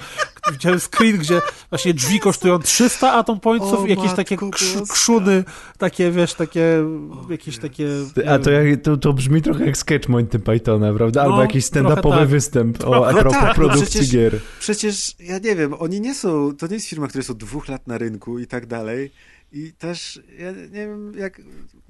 widziałem 0.52 0.80
screen, 0.80 1.18
gdzie 1.18 1.40
właśnie 1.70 1.94
drzwi 1.94 2.20
kosztują 2.20 2.58
300 2.58 3.12
Atom 3.12 3.40
Pointsów 3.40 3.80
O, 3.80 3.86
i 3.86 3.90
jakieś 3.90 4.12
takie 4.12 4.36
krz, 4.36 4.76
krzuny, 4.90 5.44
takie 5.78 6.10
wiesz, 6.10 6.34
takie 6.34 6.84
jakieś 7.30 7.58
takie... 7.58 7.88
A 8.28 8.38
to, 8.38 8.50
jak, 8.50 8.82
to, 8.82 8.96
to 8.96 9.12
brzmi 9.12 9.31
trochę 9.40 9.66
jak 9.66 9.76
sketch 9.76 10.08
Monty 10.08 10.38
Pythona, 10.38 10.94
prawda? 10.94 11.22
Albo 11.22 11.36
No, 11.36 11.42
jakiś 11.42 11.64
stand-upowy 11.64 12.18
tak. 12.18 12.28
występ 12.28 12.84
o, 12.84 13.08
a 13.08 13.12
propos 13.14 13.32
tak, 13.32 13.48
no 13.48 13.54
produkcji 13.54 13.86
przecież- 13.86 14.10
gier. 14.12 14.38
Przecież, 14.60 15.14
ja 15.20 15.38
nie 15.38 15.56
wiem, 15.56 15.74
oni 15.78 16.00
nie 16.00 16.14
są, 16.14 16.56
to 16.56 16.66
nie 16.66 16.74
jest 16.74 16.86
firma, 16.88 17.08
która 17.08 17.18
jest 17.20 17.30
od 17.30 17.38
dwóch 17.38 17.68
lat 17.68 17.86
na 17.86 17.98
rynku 17.98 18.38
i 18.38 18.46
tak 18.46 18.66
dalej. 18.66 19.12
I 19.52 19.72
też, 19.72 20.20
ja 20.38 20.52
nie 20.52 20.68
wiem, 20.68 21.12
jak 21.18 21.40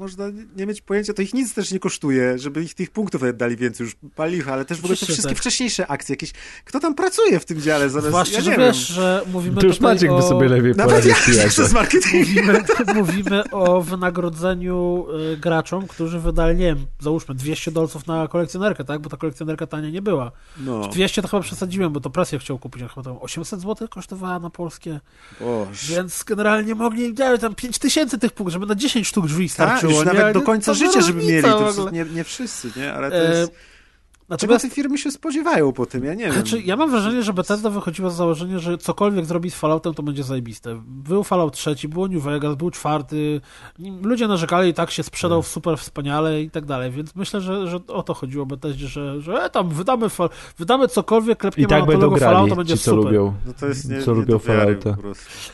można 0.02 0.24
nie 0.56 0.66
mieć 0.66 0.80
pojęcia, 0.80 1.12
to 1.12 1.22
ich 1.22 1.34
nic 1.34 1.54
też 1.54 1.72
nie 1.72 1.78
kosztuje, 1.78 2.38
żeby 2.38 2.62
ich 2.62 2.74
tych 2.74 2.90
punktów 2.90 3.20
nawet 3.20 3.36
dali 3.36 3.56
więcej, 3.56 3.84
już 3.84 3.96
palicha, 4.14 4.52
ale 4.52 4.64
też 4.64 4.80
w 4.80 4.84
ogóle 4.84 4.96
te 4.96 5.06
wszystkie 5.06 5.28
tak. 5.28 5.38
wcześniejsze 5.38 5.86
akcje 5.86 6.12
jakieś. 6.12 6.32
Kto 6.64 6.80
tam 6.80 6.94
pracuje 6.94 7.40
w 7.40 7.44
tym 7.44 7.60
dziale? 7.60 7.90
Zamiast, 7.90 8.08
Zwłaszcza, 8.08 8.36
ja 8.36 8.42
że 8.42 8.56
wiesz, 8.56 8.76
że 8.76 9.22
mówimy 9.32 9.60
To 9.60 9.66
już 9.66 9.76
tutaj 9.76 9.94
Maciek 9.94 10.10
o... 10.10 10.16
by 10.16 10.22
sobie 10.22 10.48
lepiej 10.48 10.74
Nawet 10.74 11.04
ja 11.04 11.14
z. 11.50 11.72
Mówimy, 12.12 12.64
mówimy 12.94 13.50
o 13.50 13.80
wynagrodzeniu 13.80 15.06
y, 15.32 15.36
graczom, 15.36 15.86
którzy 15.86 16.20
wydali, 16.20 16.58
nie 16.58 16.66
wiem, 16.66 16.86
załóżmy 17.00 17.34
200 17.34 17.70
dolców 17.70 18.06
na 18.06 18.28
kolekcjonerkę, 18.28 18.84
tak? 18.84 19.00
Bo 19.00 19.10
ta 19.10 19.16
kolekcjonerka 19.16 19.66
tania 19.66 19.90
nie 19.90 20.02
była. 20.02 20.32
No, 20.60 20.88
200 20.88 21.22
to 21.22 21.28
chyba 21.28 21.42
przesadziłem, 21.42 21.92
bo 21.92 22.00
to 22.00 22.10
presję 22.10 22.38
chciał 22.38 22.58
kupić, 22.58 22.82
a 22.82 22.88
chyba 22.88 23.02
tam 23.02 23.16
800 23.20 23.60
zł 23.60 23.88
kosztowała 23.88 24.38
na 24.38 24.50
polskie, 24.50 25.00
Boże. 25.40 25.94
więc 25.94 26.24
generalnie 26.24 26.74
mogli, 26.74 27.02
nie 27.02 27.12
wiem, 27.12 27.38
tam 27.38 27.54
5000 27.54 28.18
tych 28.18 28.32
punktów, 28.32 28.52
żeby 28.52 28.66
na 28.66 28.74
10 28.74 29.06
sztuk 29.06 29.26
drzwi 29.26 29.48
starczyło. 29.48 29.91
Już 29.92 30.06
nie? 30.06 30.12
nawet 30.12 30.34
do 30.34 30.40
To 30.40 30.46
końca 30.46 30.74
życia, 30.74 31.00
żeby 31.00 31.22
mieli. 31.26 31.42
To 31.42 31.90
nie, 31.90 32.04
nie 32.04 32.24
wszyscy, 32.24 32.70
nie? 32.76 32.92
Ale 32.92 33.10
to 33.10 33.16
E, 33.16 33.46
jest... 34.32 34.40
Czego 34.40 34.52
Natomiast 34.52 34.64
te 34.74 34.82
firmy 34.82 34.98
się 34.98 35.10
spodziewają 35.10 35.72
po 35.72 35.86
tym? 35.86 36.04
Ja 36.04 36.14
nie 36.14 36.24
wiem. 36.24 36.32
Znaczy, 36.32 36.60
ja 36.62 36.76
mam 36.76 36.90
wrażenie, 36.90 37.22
że 37.22 37.32
Bethesda 37.32 37.70
wychodziła 37.70 38.10
z 38.10 38.16
założenia, 38.16 38.58
że 38.58 38.78
cokolwiek 38.78 39.24
zrobi 39.24 39.50
z 39.50 39.54
Falloutem, 39.54 39.94
to 39.94 40.02
będzie 40.02 40.22
zajebiste. 40.22 40.82
Był 40.86 41.24
Fallout 41.24 41.54
trzeci, 41.54 41.88
było 41.88 42.08
New 42.08 42.22
Vegas, 42.22 42.54
był 42.54 42.70
czwarty. 42.70 43.40
Ludzie 44.02 44.28
narzekali 44.28 44.70
i 44.70 44.74
tak 44.74 44.90
się 44.90 45.02
sprzedał 45.02 45.42
w 45.42 45.48
super 45.48 45.78
wspaniale 45.78 46.42
i 46.42 46.50
tak 46.50 46.64
dalej, 46.66 46.90
więc 46.90 47.14
myślę, 47.16 47.40
że, 47.40 47.66
że 47.68 47.78
o 47.88 48.02
to 48.02 48.14
chodziło 48.14 48.46
Bethesdzie, 48.46 48.88
że, 48.88 49.20
że 49.20 49.42
e, 49.42 49.50
tam 49.50 49.68
wydamy, 49.68 50.08
fa- 50.08 50.28
wydamy 50.58 50.88
cokolwiek, 50.88 51.38
I 51.38 51.40
klepniemy 51.40 51.68
tak 51.68 51.80
na 51.80 51.86
będą 51.86 52.06
kolego 52.06 52.24
Fallouta, 52.24 52.46
grali, 52.46 52.56
będzie 52.56 52.78
ci 52.78 52.84
co 52.84 52.90
super. 52.90 53.04
lubią. 53.04 53.34
No 53.46 53.52
to 53.60 53.66
jest 53.66 53.90
nie, 53.90 54.02
Co 54.02 54.10
nie 54.12 54.16
lubią 54.20 54.38
Fallouta. 54.38 54.96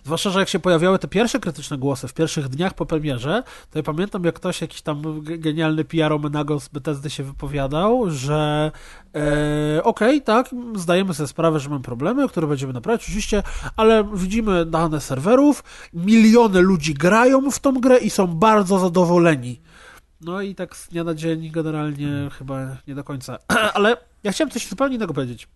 Zwłaszcza, 0.05 0.31
że 0.31 0.39
jak 0.41 0.49
się 0.49 0.59
pojawiały 0.59 0.99
te 0.99 1.09
pierwsze 1.09 1.41
krytyczne 1.41 1.79
głosy 1.79 2.09
w 2.09 2.15
pierwszych 2.15 2.49
dniach 2.49 2.75
po 2.75 2.87
premierze, 2.87 3.43
to 3.71 3.79
ja 3.79 3.83
pamiętam, 3.83 4.25
jak 4.25 4.35
ktoś, 4.35 4.61
jakiś 4.61 4.83
tam 4.83 5.03
ge- 5.03 5.39
genialny 5.39 5.85
PR-omenago 5.85 6.61
z 6.61 6.69
Bethesdy 6.69 7.11
się 7.11 7.23
wypowiadał, 7.25 8.11
że 8.11 8.68
e, 9.15 9.83
okej, 9.83 10.23
tak, 10.23 10.51
zdajemy 10.75 11.15
sobie 11.15 11.27
sprawę, 11.27 11.61
że 11.61 11.69
mamy 11.69 11.83
problemy, 11.83 12.29
które 12.29 12.47
będziemy 12.47 12.73
naprawiać, 12.73 13.03
oczywiście, 13.03 13.43
ale 13.77 14.05
widzimy 14.15 14.67
dane 14.67 15.01
serwerów, 15.01 15.65
miliony 15.95 16.61
ludzi 16.61 16.95
grają 16.95 17.51
w 17.51 17.59
tą 17.59 17.73
grę 17.73 17.99
i 17.99 18.11
są 18.11 18.27
bardzo 18.27 18.79
zadowoleni. 18.79 19.61
No 20.21 20.41
i 20.41 20.55
tak 20.55 20.77
z 20.77 20.89
dnia 20.89 21.05
na 21.05 21.15
dzień 21.15 21.51
generalnie 21.51 22.29
chyba 22.39 22.77
nie 22.87 22.95
do 22.95 23.05
końca. 23.05 23.39
ale 23.75 23.97
ja 24.23 24.33
chciałem 24.33 24.51
coś 24.51 24.69
zupełnie 24.69 24.97
innego 24.97 25.15
powiedzieć 25.15 25.49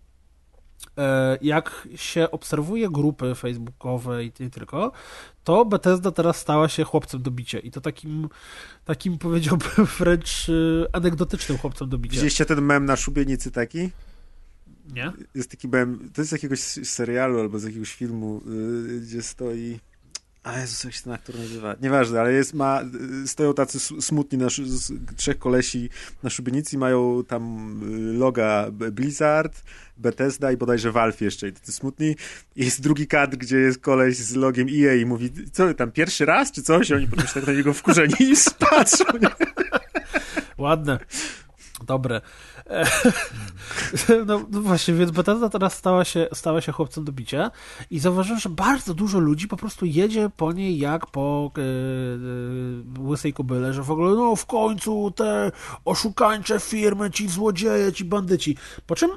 jak 1.41 1.89
się 1.97 2.31
obserwuje 2.31 2.91
grupy 2.91 3.35
facebookowe 3.35 4.25
i 4.25 4.33
nie 4.41 4.51
tylko, 4.51 4.93
to 5.45 5.65
Bethesda 5.65 6.13
teraz 6.13 6.37
stała 6.37 6.69
się 6.69 6.85
chłopcem 6.85 7.23
do 7.23 7.31
bicia. 7.31 7.59
I 7.59 7.71
to 7.71 7.81
takim, 7.81 8.29
takim 8.85 9.19
powiedziałbym 9.19 9.87
wręcz 9.99 10.49
e, 10.49 10.53
anegdotycznym 10.97 11.59
chłopcem 11.59 11.89
do 11.89 11.99
bicia. 11.99 12.13
Widzieliście 12.13 12.45
ten 12.47 12.61
mem 12.61 12.85
na 12.85 12.97
szubienicy 12.97 13.51
taki? 13.51 13.91
Nie? 14.93 15.13
Jest 15.35 15.51
taki 15.51 15.69
mem, 15.69 16.11
to 16.15 16.21
jest 16.21 16.29
z 16.29 16.33
jakiegoś 16.33 16.61
serialu 16.61 17.41
albo 17.41 17.59
z 17.59 17.65
jakiegoś 17.65 17.95
filmu, 17.95 18.41
yy, 18.47 19.01
gdzie 19.01 19.23
stoi... 19.23 19.81
A 20.43 20.59
Jezus, 20.59 20.85
jak 20.85 20.95
się 20.95 21.03
ten 21.03 21.13
aktor 21.13 21.39
nazywa? 21.39 21.77
Nieważne, 21.83 22.21
ale 22.21 22.33
jest, 22.33 22.55
ma, 22.55 22.81
stoją 23.27 23.55
tacy 23.55 23.81
smutni 24.03 24.39
na, 24.39 24.47
trzech 25.17 25.39
kolesi 25.39 25.91
na 26.23 26.31
szubienicy 26.31 26.79
mają 26.79 27.25
tam 27.25 27.75
yy, 27.91 28.19
loga 28.19 28.71
Blizzard, 28.71 29.63
Bethesda 29.97 30.53
i 30.53 30.57
bodajże 30.57 30.93
Valve 30.93 31.21
jeszcze 31.21 31.49
i 31.49 31.53
tacy 31.53 31.73
smutni. 31.73 32.17
Jest 32.57 32.83
drugi 32.83 33.07
kadr, 33.07 33.37
gdzie 33.37 33.57
jest 33.57 33.79
koleś 33.79 34.17
z 34.17 34.35
logiem 34.35 34.69
EA 34.69 34.95
i 34.95 35.07
mówi, 35.07 35.31
co 35.53 35.75
tam, 35.75 35.93
pierwszy 35.93 36.25
raz 36.25 36.53
czy 36.53 36.63
coś? 36.63 36.91
I 36.91 36.95
oni 36.95 37.09
potem 37.09 37.27
się 37.27 37.35
tak 37.35 37.47
na 37.47 37.53
niego 37.53 37.73
wkurzeni 37.73 38.15
i 38.21 38.37
spatrzą? 38.51 39.05
Ładne. 40.59 40.99
Dobre. 41.87 42.21
E, 42.73 42.87
No, 44.27 44.47
no 44.51 44.61
właśnie, 44.61 44.95
więc 44.95 45.11
Bethesda 45.11 45.49
teraz 45.49 45.75
stała 45.75 46.05
się, 46.05 46.29
stała 46.33 46.61
się 46.61 46.73
chłopcem 46.73 47.05
do 47.05 47.13
bicia 47.13 47.51
i 47.91 47.99
zauważyłem, 47.99 48.41
że 48.41 48.49
bardzo 48.49 48.95
dużo 48.95 49.19
ludzi 49.19 49.49
po 49.49 49.57
prostu 49.57 49.87
jedzie 49.87 50.31
po 50.37 50.53
niej 50.53 50.79
jak 50.79 51.07
po 51.07 51.51
e, 51.59 53.01
łysej 53.03 53.33
kobyle, 53.33 53.73
że 53.73 53.83
w 53.83 53.91
ogóle 53.91 54.15
no 54.15 54.37
w 54.37 54.47
końcu 54.47 55.11
te 55.17 55.53
oszukańcze 55.85 56.61
firmy, 56.61 57.11
ci 57.11 57.29
złodzieje, 57.29 57.93
ci 57.93 58.05
bandyci. 58.05 58.57
Po 58.87 58.95
czym 58.95 59.11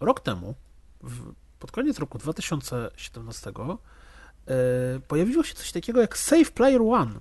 rok 0.00 0.20
temu, 0.20 0.54
w, 1.02 1.32
pod 1.58 1.72
koniec 1.72 1.98
roku 1.98 2.18
2017 2.18 3.50
e, 3.50 4.54
pojawiło 5.08 5.44
się 5.44 5.54
coś 5.54 5.72
takiego 5.72 6.00
jak 6.00 6.18
Safe 6.18 6.50
Player 6.54 6.82
One. 6.82 7.14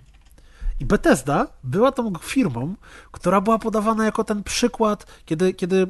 I 0.84 0.86
Bethesda 0.86 1.48
była 1.64 1.92
tą 1.92 2.14
firmą, 2.22 2.76
która 3.12 3.42
była 3.42 3.60
podawana 3.60 4.06
jako 4.06 4.24
ten 4.24 4.44
przykład, 4.44 5.06
kiedy, 5.26 5.54
kiedy 5.54 5.88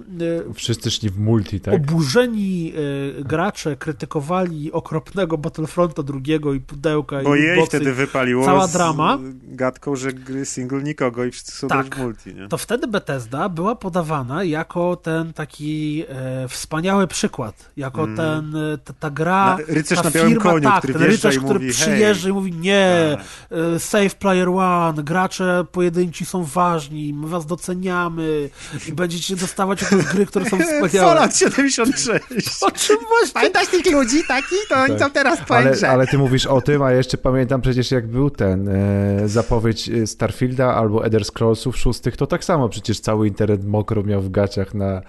e, 0.49 0.53
Wszyscy 0.53 0.91
szli 0.91 1.09
w 1.09 1.19
multi, 1.19 1.59
tak? 1.59 1.73
oburzeni 1.73 2.73
e, 3.19 3.23
gracze 3.23 3.75
krytykowali 3.75 4.71
okropnego 4.71 5.37
Battlefronta 5.37 6.03
drugiego 6.03 6.53
i 6.53 6.59
pudełka 6.59 7.21
Bo 7.23 7.35
i 7.35 7.41
jej 7.41 7.55
boxy, 7.55 7.67
wtedy 7.77 7.93
wypaliło 7.93 8.45
cała 8.45 8.67
z 8.67 8.73
drama. 8.73 9.19
gadką, 9.43 9.95
że 9.95 10.13
gry 10.13 10.45
single 10.45 10.83
nikogo 10.83 11.25
i 11.25 11.31
wszyscy 11.31 11.51
chcą 11.51 11.67
Tak. 11.67 11.97
multi, 11.97 12.35
nie? 12.35 12.47
to 12.47 12.57
wtedy 12.57 12.87
Bethesda 12.87 13.49
była 13.49 13.75
podawana 13.75 14.43
jako 14.43 14.95
ten 14.95 15.33
taki 15.33 16.03
e, 16.09 16.47
wspaniały 16.47 17.07
przykład, 17.07 17.71
jako 17.77 18.07
ten, 18.15 18.55
e, 18.55 18.77
ta, 18.77 18.93
ta 18.93 19.09
gra, 19.09 19.33
Mm. 19.57 19.67
Na- 19.67 19.73
rycerz 19.73 19.97
ta 19.97 20.03
na 20.03 20.11
białym 20.11 20.29
firma, 20.29 20.43
koniu, 20.51 20.63
tak, 20.69 20.77
który 20.79 20.93
ten 20.93 21.03
rycerz, 21.03 21.35
i 21.35 21.39
który 21.39 21.59
mówi, 21.59 21.71
przyjeżdża 21.71 22.23
hej. 22.23 22.31
i 22.31 22.33
mówi 22.33 22.51
nie, 22.53 23.17
Tak. 23.17 23.25
save 23.81 24.15
player 24.15 24.49
one, 24.49 24.82
gracze 24.91 25.65
pojedynci 25.71 26.25
są 26.25 26.43
ważni, 26.43 27.13
my 27.13 27.27
was 27.27 27.45
doceniamy 27.45 28.49
i 28.87 28.91
będziecie 28.91 29.35
dostawać 29.35 29.83
od 29.83 30.01
gry, 30.01 30.25
które 30.25 30.49
są 30.49 30.57
wspaniałe. 30.63 31.13
Fallout 31.13 31.35
76. 31.35 32.23
O 32.61 32.71
czym 32.71 32.97
właśnie? 33.09 33.33
Pamiętasz 33.33 33.67
tych 33.67 33.91
ludzi 33.91 34.23
taki? 34.27 34.55
To 34.69 34.75
oni 34.75 34.99
są 34.99 35.09
teraz 35.09 35.39
po 35.47 35.55
Ale, 35.55 35.71
grze. 35.71 35.89
ale 35.89 36.07
ty 36.07 36.17
mówisz 36.17 36.45
o 36.45 36.61
tym, 36.61 36.81
a 36.81 36.91
jeszcze 36.91 37.17
pamiętam 37.17 37.61
przecież 37.61 37.91
jak 37.91 38.07
był 38.07 38.29
ten 38.29 38.69
e, 38.69 39.27
zapowiedź 39.29 39.89
e, 39.89 40.07
Starfielda 40.07 40.75
albo 40.75 41.05
Elder 41.05 41.25
Scrollsów 41.25 41.77
szóstych, 41.77 42.17
to 42.17 42.27
tak 42.27 42.43
samo 42.43 42.69
przecież 42.69 42.99
cały 42.99 43.27
internet 43.27 43.65
mokro 43.65 44.03
miał 44.03 44.21
w 44.21 44.31
gaciach 44.31 44.73
na 44.73 45.01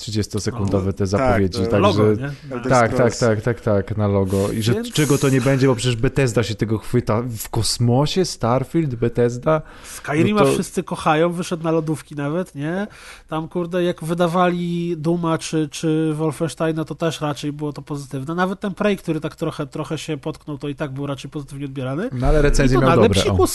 30-sekundowe 0.00 0.92
te 0.92 1.06
zapowiedzi. 1.06 1.58
to- 1.58 1.66
Także, 1.66 1.78
Logo, 1.80 2.04
tak, 2.68 2.68
tak, 2.68 2.92
Scrolls. 2.92 3.18
tak, 3.18 3.40
tak, 3.42 3.60
tak, 3.60 3.96
na 3.96 4.08
logo. 4.08 4.52
I 4.52 4.62
że 4.62 4.74
Więc- 4.74 4.92
czego 4.92 5.18
to 5.18 5.28
nie 5.28 5.40
będzie, 5.40 5.66
bo 5.66 5.74
przecież 5.74 5.96
Bethesda 5.96 6.42
się 6.42 6.54
tego 6.54 6.78
chwyta. 6.78 7.22
W 7.38 7.48
kosmosie 7.48 8.24
Starfield, 8.24 8.94
Bethesda? 8.94 9.62
Skyrima 9.84 10.40
No 10.40 10.46
to- 10.46 10.52
wszyscy 10.52 10.82
kochają, 10.82 11.32
wyszedł 11.32 11.64
na 11.64 11.70
lodówki 11.70 12.14
nawet, 12.14 12.54
nie? 12.54 12.86
Tam, 13.28 13.48
kurde, 13.48 13.82
jak 13.84 14.04
wydawali 14.04 14.94
Duma 14.96 15.38
czy, 15.38 15.68
czy 15.68 16.12
Wolfensteina, 16.14 16.84
to 16.84 16.94
też 16.94 17.20
raczej 17.20 17.52
było 17.52 17.72
to 17.72 17.82
pozytywne. 17.82 18.34
Nawet 18.34 18.60
ten 18.60 18.74
Prey, 18.74 18.96
który 18.96 19.20
tak 19.20 19.36
trochę, 19.36 19.66
trochę 19.66 19.98
się 19.98 20.16
potknął, 20.18 20.58
to 20.58 20.68
i 20.68 20.74
tak 20.74 20.90
był 20.92 21.06
raczej 21.06 21.30
pozytywnie 21.30 21.64
odbierany. 21.66 22.08
No 22.12 22.26
ale 22.26 22.38
I 22.38 22.42
recenzje 22.42 22.74
to 22.78 22.80
miał 22.80 22.90
nagle 22.90 23.08
dobre. 23.08 23.32
O. 23.32 23.46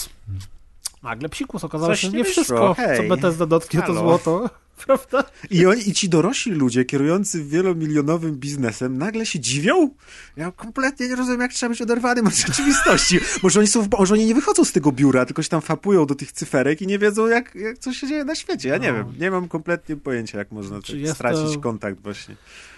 nagle 1.06 1.30
psikus. 1.30 1.64
Okazało 1.64 1.92
Coś 1.92 2.00
się, 2.00 2.08
że 2.12 2.18
nie 2.18 2.24
wyszło, 2.24 2.44
wszystko, 2.44 2.74
hej. 2.74 2.98
co 2.98 3.16
Bethesda 3.16 3.46
dotknie, 3.46 3.80
to 3.82 3.86
Halo. 3.88 4.00
złoto. 4.00 4.50
Prawda? 4.86 5.24
I, 5.52 5.66
oni, 5.66 5.90
I 5.90 5.94
ci 5.94 6.10
dorośli 6.10 6.52
ludzie 6.52 6.86
kierujący 6.86 7.44
wielomilionowym 7.44 8.36
biznesem 8.36 8.98
nagle 8.98 9.26
się 9.26 9.40
dziwią? 9.40 9.90
Ja 10.38 10.52
kompletnie 10.52 11.08
nie 11.08 11.16
rozumiem, 11.16 11.42
jak 11.42 11.54
trzeba 11.54 11.70
być 11.70 11.82
oderwanym 11.82 12.28
od 12.28 12.36
rzeczywistości. 12.48 13.20
Może 13.44 13.60
oni, 13.60 13.68
są, 13.68 13.88
może 14.00 14.14
oni 14.14 14.26
nie 14.26 14.36
wychodzą 14.36 14.64
z 14.66 14.72
tego 14.72 14.92
biura, 14.92 15.26
tylko 15.26 15.44
się 15.44 15.50
tam 15.50 15.62
fapują 15.62 16.06
do 16.06 16.16
tych 16.16 16.32
cyferek 16.32 16.82
i 16.82 16.88
nie 16.88 17.00
wiedzą, 17.00 17.28
jak, 17.28 17.56
jak 17.56 17.78
co 17.78 17.94
się 17.94 18.08
dzieje 18.08 18.26
na 18.26 18.36
świecie. 18.36 18.70
Ja 18.70 18.78
nie 18.78 18.92
No. 18.92 18.98
wiem. 18.98 19.14
Nie 19.20 19.32
mam 19.32 19.48
kompletnie 19.48 19.96
pojęcia, 19.96 20.38
jak 20.38 20.52
można 20.52 20.76
tak 20.82 21.16
stracić 21.16 21.54
to- 21.54 21.60
kontakt 21.60 22.02
właśnie. 22.02 22.36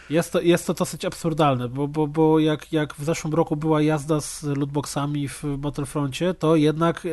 Jest 0.10 0.32
to, 0.34 0.42
jest 0.42 0.68
to 0.68 0.74
dosyć 0.74 1.06
absurdalne, 1.06 1.70
bo, 1.70 1.88
bo, 1.88 2.08
bo 2.08 2.40
jak, 2.40 2.74
jak 2.74 2.94
w 2.94 3.04
zeszłym 3.04 3.34
roku 3.34 3.56
była 3.56 3.82
jazda 3.82 4.22
z 4.22 4.44
lootboxami 4.44 5.28
w 5.28 5.44
Battlefroncie, 5.58 6.34
to 6.34 6.56
jednak 6.56 7.06
e, 7.06 7.10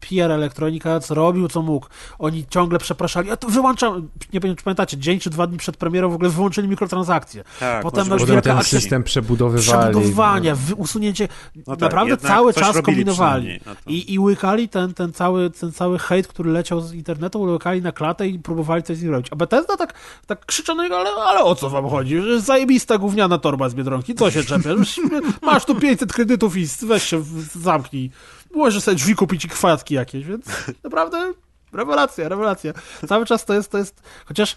PR 0.00 0.30
Electronica 0.32 1.00
zrobił 1.00 1.48
co 1.48 1.62
mógł. 1.62 1.86
Oni 2.18 2.46
ciągle 2.50 2.78
przepraszali, 2.78 3.30
a 3.30 3.36
to 3.36 3.48
wyłączam, 3.48 4.08
nie 4.32 4.40
wiem 4.40 4.56
czy 4.56 4.64
pamiętacie, 4.64 4.96
dzień 4.96 5.18
czy 5.20 5.30
dwa 5.30 5.46
dni 5.46 5.58
przed 5.58 5.76
premierą 5.76 6.10
w 6.10 6.14
ogóle 6.14 6.30
wyłączyli 6.30 6.68
mikrotransakcje. 6.68 7.44
Tak, 7.60 7.82
Potem 7.82 8.08
Potem 8.08 8.26
wielka 8.26 8.54
ten 8.54 8.62
system 8.64 9.02
przebudowywali. 9.04 9.90
przebudowania, 9.90 10.54
wy- 10.54 10.74
usunięcie, 10.74 11.28
No 11.56 11.62
tak, 11.76 11.80
naprawdę 11.80 12.16
cały 12.16 12.54
czas 12.54 12.82
kombinowali. 12.82 13.60
no 13.66 13.72
I, 13.86 14.12
I 14.14 14.18
łykali 14.18 14.68
ten, 14.68 14.94
ten, 14.94 15.12
cały, 15.12 15.50
ten 15.50 15.72
cały 15.72 15.98
hejt, 15.98 16.28
który 16.28 16.50
leciał 16.50 16.80
z 16.80 16.92
internetu, 16.92 17.40
łykali 17.40 17.82
na 17.82 17.92
klatę 17.92 18.28
i 18.28 18.38
próbowali 18.38 18.82
coś 18.82 18.96
z 18.96 19.02
nim 19.02 19.12
robić. 19.12 19.28
A 19.32 19.36
Bethesda 19.36 19.76
tak, 19.76 19.94
tak 20.26 20.44
niego, 20.82 20.98
ale, 20.98 21.10
ale 21.10 21.44
o 21.44 21.54
co 21.54 21.70
wam 21.70 21.88
chodzi? 21.88 22.20
Zajebista 22.36 22.98
gówniana 22.98 23.38
torba 23.38 23.68
z 23.68 23.74
Biedronki, 23.74 24.14
co 24.14 24.30
się 24.30 24.44
czepiasz? 24.44 25.00
Masz 25.42 25.64
tu 25.64 25.74
500 25.74 26.12
kredytów 26.12 26.56
i 26.56 26.66
weź 26.82 27.02
się 27.02 27.24
zamknij. 27.54 28.10
Możesz 28.54 28.82
sobie 28.82 28.94
drzwi 28.94 29.14
kupić 29.14 29.44
i 29.44 29.48
kwiatki 29.48 29.94
jakieś, 29.94 30.24
więc 30.24 30.46
naprawdę 30.84 31.32
rewelacja, 31.72 32.28
rewelacja. 32.28 32.72
Cały 33.08 33.26
czas 33.26 33.44
to 33.44 33.54
jest, 33.54 33.70
to 33.70 33.78
jest, 33.78 34.02
chociaż 34.26 34.56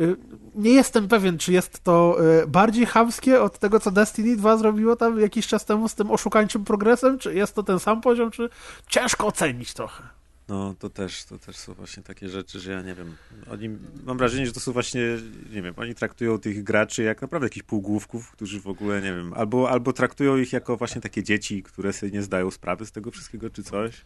y, 0.00 0.16
nie 0.54 0.70
jestem 0.70 1.08
pewien, 1.08 1.38
czy 1.38 1.52
jest 1.52 1.84
to 1.84 2.16
y, 2.42 2.46
bardziej 2.46 2.86
chamskie 2.86 3.42
od 3.42 3.58
tego, 3.58 3.80
co 3.80 3.90
Destiny 3.90 4.36
2 4.36 4.56
zrobiło 4.56 4.96
tam 4.96 5.20
jakiś 5.20 5.46
czas 5.46 5.64
temu 5.64 5.88
z 5.88 5.94
tym 5.94 6.10
oszukańczym 6.10 6.64
progresem, 6.64 7.18
czy 7.18 7.34
jest 7.34 7.54
to 7.54 7.62
ten 7.62 7.80
sam 7.80 8.00
poziom, 8.00 8.30
czy 8.30 8.48
ciężko 8.88 9.26
ocenić 9.26 9.74
trochę. 9.74 10.13
No, 10.48 10.74
to 10.78 10.90
też, 10.90 11.24
to 11.24 11.38
też 11.38 11.56
są 11.56 11.74
właśnie 11.74 12.02
takie 12.02 12.28
rzeczy, 12.28 12.60
że 12.60 12.72
ja 12.72 12.82
nie 12.82 12.94
wiem. 12.94 13.14
Oni, 13.50 13.68
mam 14.04 14.18
wrażenie, 14.18 14.46
że 14.46 14.52
to 14.52 14.60
są 14.60 14.72
właśnie, 14.72 15.00
nie 15.54 15.62
wiem, 15.62 15.74
oni 15.76 15.94
traktują 15.94 16.38
tych 16.38 16.62
graczy 16.62 17.02
jak 17.02 17.22
naprawdę 17.22 17.46
jakichś 17.46 17.66
półgłówków, 17.66 18.30
którzy 18.30 18.60
w 18.60 18.66
ogóle, 18.66 19.02
nie 19.02 19.12
wiem, 19.12 19.32
albo, 19.36 19.70
albo 19.70 19.92
traktują 19.92 20.36
ich 20.36 20.52
jako 20.52 20.76
właśnie 20.76 21.00
takie 21.00 21.22
dzieci, 21.22 21.62
które 21.62 21.92
sobie 21.92 22.12
nie 22.12 22.22
zdają 22.22 22.50
sprawy 22.50 22.86
z 22.86 22.92
tego 22.92 23.10
wszystkiego, 23.10 23.50
czy 23.50 23.62
coś. 23.62 24.02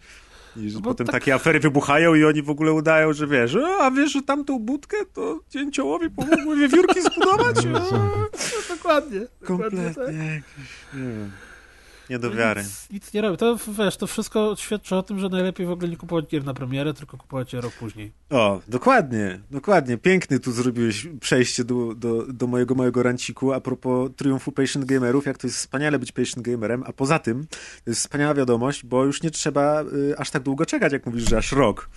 I 0.57 0.71
że 0.71 0.79
No 0.79 0.85
potem 0.85 1.07
tak- 1.07 1.13
takie 1.15 1.35
afery 1.35 1.61
wybuchają 1.61 2.15
i 2.15 2.25
oni 2.25 2.43
w 2.43 2.51
ogóle 2.51 2.73
udają, 2.73 3.13
że 3.13 3.27
wiesz, 3.27 3.55
"E, 3.55 3.67
a 3.81 3.91
wiesz, 3.91 4.13
że 4.13 4.23
tamtą 4.23 4.59
budkę 4.59 4.97
to 5.13 5.41
dzięciołowi 5.51 6.11
pomogły 6.11 6.57
wiewiórki 6.57 7.03
zbudować? 7.03 7.57
No, 7.73 7.89
dokładnie. 8.69 9.21
dokładnie 9.41 9.85
tak. 9.85 9.95
Kompletnie 9.95 10.25
jakieś, 10.25 10.71
nie 10.95 11.01
wiem, 11.01 11.31
nie 12.11 12.19
do 12.19 12.31
wiary. 12.31 12.63
Nic, 12.63 12.91
nic 12.91 13.13
nie 13.13 13.21
robię. 13.21 13.37
To 13.37 13.57
wiesz, 13.79 13.97
to 13.97 14.07
wszystko 14.07 14.55
świadczy 14.57 14.97
o 14.97 15.03
tym, 15.03 15.19
że 15.19 15.29
najlepiej 15.29 15.67
w 15.67 15.71
ogóle 15.71 15.89
nie 15.89 15.97
kupować 15.97 16.27
gier 16.27 16.45
na 16.45 16.55
premierę, 16.55 16.95
tylko 16.95 17.17
kupować 17.17 17.53
je 17.53 17.61
rok 17.61 17.73
później. 17.73 18.13
O, 18.31 18.61
dokładnie, 18.69 19.41
dokładnie. 19.51 19.99
Piękny 19.99 20.41
tu 20.41 20.53
zrobiłeś 20.53 21.07
przejście 21.21 21.65
do, 21.65 21.95
do, 21.95 22.27
do 22.27 22.47
mojego 22.47 22.75
małego 22.75 23.03
ranciku 23.03 23.53
a 23.53 23.61
propos 23.61 24.11
triumfu 24.17 24.53
patient 24.53 24.85
gamerów, 24.85 25.27
jak 25.27 25.39
to 25.39 25.47
jest 25.47 25.59
wspaniale 25.59 25.99
być 25.99 26.13
patient 26.13 26.41
gamerem, 26.41 26.83
a 26.87 26.93
poza 26.93 27.19
tym 27.19 27.47
to 27.85 27.91
jest 27.91 28.01
wspaniała 28.01 28.35
wiadomość, 28.35 28.85
bo 28.85 29.05
już 29.05 29.23
nie 29.23 29.31
trzeba 29.31 29.83
y, 29.83 30.19
aż 30.19 30.31
tak 30.31 30.43
długo 30.43 30.67
czekać, 30.67 30.93
jak 30.93 31.07
mówisz, 31.07 31.29
że 31.29 31.39
aż 31.39 31.53
rok. 31.53 31.91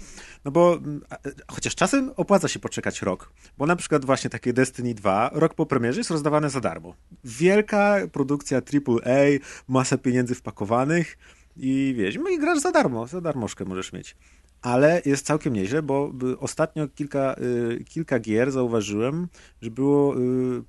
No 0.45 0.51
bo 0.51 0.75
mm, 0.75 1.01
chociaż 1.47 1.75
czasem 1.75 2.11
opłaca 2.15 2.47
się 2.47 2.59
poczekać 2.59 3.01
rok, 3.01 3.31
bo 3.57 3.65
na 3.65 3.75
przykład 3.75 4.05
właśnie 4.05 4.29
takie 4.29 4.53
Destiny 4.53 4.93
2 4.93 5.29
rok 5.33 5.53
po 5.53 5.65
premierze 5.65 5.99
jest 5.99 6.11
rozdawane 6.11 6.49
za 6.49 6.59
darmo. 6.59 6.95
Wielka 7.23 7.97
produkcja 8.11 8.57
AAA, 8.57 9.39
masa 9.67 9.97
pieniędzy 9.97 10.35
wpakowanych 10.35 11.17
i 11.57 11.93
wiesz, 11.97 12.15
no 12.23 12.29
i 12.29 12.39
grasz 12.39 12.59
za 12.59 12.71
darmo, 12.71 13.07
za 13.07 13.21
darmożkę 13.21 13.65
możesz 13.65 13.93
mieć 13.93 14.15
ale 14.61 15.01
jest 15.05 15.25
całkiem 15.25 15.53
nieźle, 15.53 15.81
bo 15.81 16.11
ostatnio 16.39 16.87
kilka, 16.87 17.35
y, 17.79 17.83
kilka 17.83 18.19
gier 18.19 18.51
zauważyłem, 18.51 19.27
że 19.61 19.71
było, 19.71 20.15
y, 20.17 20.19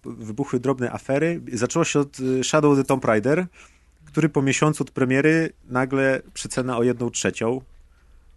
wybuchły 0.05 0.61
drobne 0.61 0.93
afery. 0.93 1.41
Zaczęło 1.53 1.85
się 1.85 2.01
od 2.01 2.21
y, 2.21 2.45
Shadow 2.45 2.77
the 2.79 2.85
Tomb 2.85 3.05
Raider, 3.05 3.47
który 4.05 4.29
po 4.29 4.43
miesiącu 4.43 4.83
od 4.83 4.91
premiery 4.91 5.53
nagle 5.65 6.23
przecena 6.35 6.79
o 6.79 6.83
jedną 6.83 7.11
trzecią, 7.11 7.61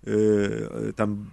y, 0.08 0.94
tam 0.96 1.26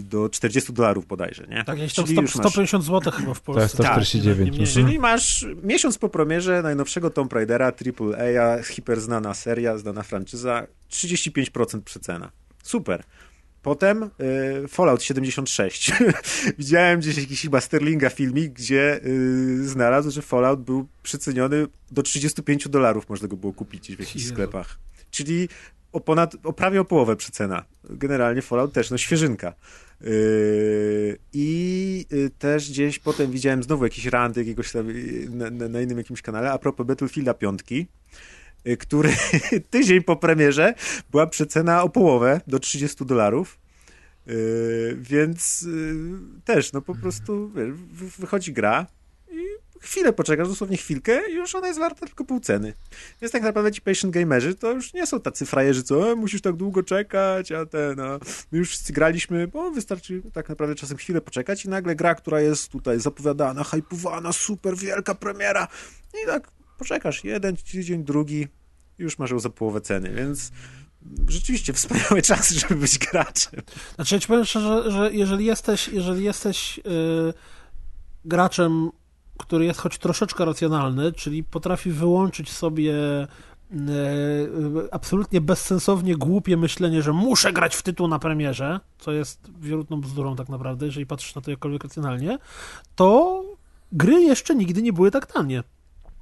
y, 0.00 0.02
do 0.04 0.28
40 0.28 0.72
dolarów 0.72 1.06
bodajże, 1.06 1.46
nie? 1.50 1.56
Tak, 1.56 1.66
tam 1.66 1.76
Czyli 1.76 1.90
100, 2.12 2.22
już 2.22 2.34
masz- 2.36 2.46
150 2.46 2.84
zł 2.84 3.12
chyba 3.12 3.34
w 3.34 3.40
Polsce. 3.40 3.62
jest 3.62 3.74
149, 3.74 4.38
Tak, 4.38 4.58
mniej. 4.58 4.68
mhm. 4.68 4.86
Czyli 4.86 4.98
masz 4.98 5.46
miesiąc 5.62 5.98
po 5.98 6.08
premierze 6.08 6.62
najnowszego 6.62 7.10
Tomb 7.10 7.32
Raidera, 7.32 7.66
AAA, 7.66 8.62
hiperznana 8.62 9.34
seria, 9.34 9.78
znana 9.78 10.02
franczyza, 10.02 10.66
35% 10.90 11.80
przecena. 11.84 12.30
Super. 12.62 13.02
Potem 13.62 14.02
y, 14.02 14.68
Fallout 14.68 15.02
76. 15.02 15.92
Widziałem 16.58 17.00
gdzieś 17.00 17.16
jakiś 17.18 17.42
chyba 17.42 17.60
Sterlinga 17.60 18.10
filmik, 18.10 18.52
gdzie 18.52 19.00
y, 19.04 19.68
znalazł, 19.68 20.10
że 20.10 20.22
Fallout 20.22 20.60
był 20.60 20.88
przeceniony 21.02 21.66
do 21.90 22.02
35 22.02 22.68
dolarów, 22.68 23.08
można 23.08 23.28
go 23.28 23.36
było 23.36 23.52
kupić 23.52 23.80
gdzieś 23.82 23.96
w 23.96 24.00
jakichś 24.00 24.22
Jezu. 24.22 24.34
sklepach. 24.34 24.78
Czyli 25.10 25.48
o 25.92 26.00
ponad, 26.00 26.36
o 26.44 26.52
prawie 26.52 26.80
o 26.80 26.84
połowę 26.84 27.16
przecena. 27.16 27.64
Generalnie 27.84 28.42
Fallout 28.42 28.72
też, 28.72 28.90
no 28.90 28.98
świeżynka. 28.98 29.54
Yy, 30.00 31.18
I 31.32 32.06
y, 32.12 32.30
też 32.38 32.70
gdzieś 32.70 32.98
potem 32.98 33.30
widziałem 33.30 33.62
znowu 33.62 33.84
jakiś 33.84 34.06
rant 34.06 34.36
jakiegoś 34.36 34.72
tam, 34.72 34.90
y, 34.90 35.28
na, 35.30 35.68
na, 35.68 35.80
innym 35.80 35.98
jakimś 35.98 36.22
kanale 36.22 36.52
a 36.52 36.58
propos 36.58 36.86
Battlefielda 36.86 37.34
5, 37.34 37.60
y, 38.66 38.76
który 38.76 39.10
tydzień 39.70 40.02
po 40.02 40.16
premierze 40.16 40.74
była 41.10 41.26
przecena 41.26 41.82
o 41.82 41.88
połowę 41.88 42.40
do 42.46 42.58
30 42.58 43.04
dolarów. 43.04 43.58
Yy, 44.26 44.96
więc 45.00 45.62
yy, 45.62 45.94
też, 46.44 46.72
no 46.72 46.82
po 46.82 46.94
prostu 46.94 47.50
wiesz, 47.50 47.72
wy- 47.72 48.10
wychodzi 48.18 48.52
gra 48.52 48.86
chwilę 49.80 50.12
poczekasz, 50.12 50.48
dosłownie 50.48 50.76
chwilkę 50.76 51.30
i 51.30 51.34
już 51.34 51.54
ona 51.54 51.66
jest 51.66 51.78
warta 51.78 52.06
tylko 52.06 52.24
pół 52.24 52.40
ceny. 52.40 52.74
Więc 53.20 53.32
tak 53.32 53.42
naprawdę 53.42 53.72
ci 53.72 53.80
patient 53.80 54.14
gamerzy 54.14 54.54
to 54.54 54.72
już 54.72 54.92
nie 54.92 55.06
są 55.06 55.20
tacy 55.20 55.46
frajerzy, 55.46 55.82
co 55.82 56.12
e, 56.12 56.14
musisz 56.14 56.40
tak 56.40 56.56
długo 56.56 56.82
czekać, 56.82 57.52
a 57.52 57.66
ten, 57.66 58.00
a 58.00 58.18
my 58.52 58.58
już 58.58 58.68
wszyscy 58.68 58.92
graliśmy, 58.92 59.48
bo 59.48 59.70
wystarczy 59.70 60.22
tak 60.32 60.48
naprawdę 60.48 60.74
czasem 60.74 60.96
chwilę 60.96 61.20
poczekać 61.20 61.64
i 61.64 61.68
nagle 61.68 61.96
gra, 61.96 62.14
która 62.14 62.40
jest 62.40 62.68
tutaj 62.68 63.00
zapowiadana, 63.00 63.64
hypowana, 63.64 64.32
super 64.32 64.76
wielka 64.76 65.14
premiera 65.14 65.68
i 66.22 66.26
tak 66.26 66.50
poczekasz 66.78 67.24
jeden 67.24 67.56
tydzień, 67.56 68.04
drugi 68.04 68.48
już 68.98 69.18
masz 69.18 69.30
ją 69.30 69.40
za 69.40 69.50
połowę 69.50 69.80
ceny, 69.80 70.12
więc 70.14 70.50
rzeczywiście 71.28 71.72
wspaniały 71.72 72.22
czas, 72.22 72.50
żeby 72.60 72.74
być 72.74 72.98
graczem. 72.98 73.60
Znaczy, 73.94 74.14
ja 74.14 74.20
ci 74.20 74.28
powiem 74.28 74.44
szczerze, 74.44 74.90
że 74.90 75.12
jeżeli 75.12 75.44
jesteś, 75.44 75.88
jeżeli 75.88 76.24
jesteś 76.24 76.76
yy, 76.76 77.34
graczem, 78.24 78.90
który 79.40 79.64
jest 79.64 79.80
choć 79.80 79.98
troszeczkę 79.98 80.44
racjonalny, 80.44 81.12
czyli 81.12 81.44
potrafi 81.44 81.90
wyłączyć 81.90 82.50
sobie 82.52 82.92
yy, 83.70 83.78
absolutnie 84.90 85.40
bezsensownie 85.40 86.16
głupie 86.16 86.56
myślenie, 86.56 87.02
że 87.02 87.12
muszę 87.12 87.52
grać 87.52 87.76
w 87.76 87.82
tytuł 87.82 88.08
na 88.08 88.18
premierze, 88.18 88.80
co 88.98 89.12
jest 89.12 89.50
wierutną 89.60 90.00
bzdurą 90.00 90.36
tak 90.36 90.48
naprawdę, 90.48 90.86
jeżeli 90.86 91.06
patrzysz 91.06 91.34
na 91.34 91.40
to 91.40 91.50
jakkolwiek 91.50 91.84
racjonalnie, 91.84 92.38
to 92.94 93.42
gry 93.92 94.20
jeszcze 94.20 94.54
nigdy 94.54 94.82
nie 94.82 94.92
były 94.92 95.10
tak 95.10 95.26
tanie. 95.26 95.62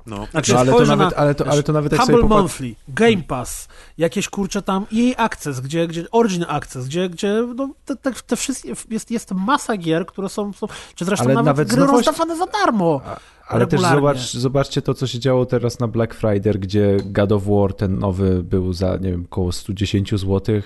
No, 0.09 0.27
Znaczy, 0.31 0.53
No, 0.53 0.59
ale, 0.59 0.73
to 0.73 0.85
nawet, 0.85 1.11
na- 1.11 1.16
ale, 1.16 1.35
to, 1.35 1.47
ale 1.47 1.62
to 1.62 1.73
nawet 1.73 1.92
jak 1.92 2.01
Humble. 2.01 2.23
Monthly, 2.29 2.75
Game 2.88 3.23
Pass, 3.29 3.68
jakieś 3.99 4.29
kurcze 4.29 4.62
tam 4.62 4.87
jej 4.92 5.14
Access, 5.18 5.61
gdzie, 5.61 5.87
gdzie 5.88 6.05
Origin 6.11 6.44
Access, 6.49 6.87
gdzie, 6.87 7.09
gdzie 7.09 7.44
no, 7.57 7.68
te, 7.85 7.97
te, 7.97 8.12
te 8.12 8.37
wszystkie, 8.37 8.73
jest, 8.90 9.11
jest 9.11 9.33
masa 9.35 9.77
gier, 9.77 10.07
które 10.07 10.29
są, 10.29 10.53
są 10.53 10.66
czy 10.94 11.05
zresztą 11.05 11.25
Ale 11.25 11.35
nawet, 11.35 11.47
nawet 11.47 11.68
gry 11.68 11.77
z 11.83 11.87
nowości- 11.87 12.07
rozdawane 12.07 12.37
za 12.37 12.47
darmo. 12.47 13.01
Ale 13.49 13.66
też 13.66 13.81
regularnie. 13.81 14.01
zobacz, 14.21 14.33
zobaczcie 14.33 14.83
to, 14.83 14.94
co 14.94 15.07
się 15.07 15.18
działo 15.18 15.47
teraz 15.47 15.79
na 15.79 15.88
Black 15.88 16.14
Friday, 16.14 16.55
gdzie 16.55 16.97
God 17.05 17.33
of 17.33 17.42
War, 17.47 17.75
ten 17.75 17.99
nowy, 17.99 18.42
był 18.42 18.73
za, 18.73 18.97
nie 18.97 19.11
wiem, 19.11 19.25
około 19.31 19.53
110 19.53 20.11
zł. 20.21 20.61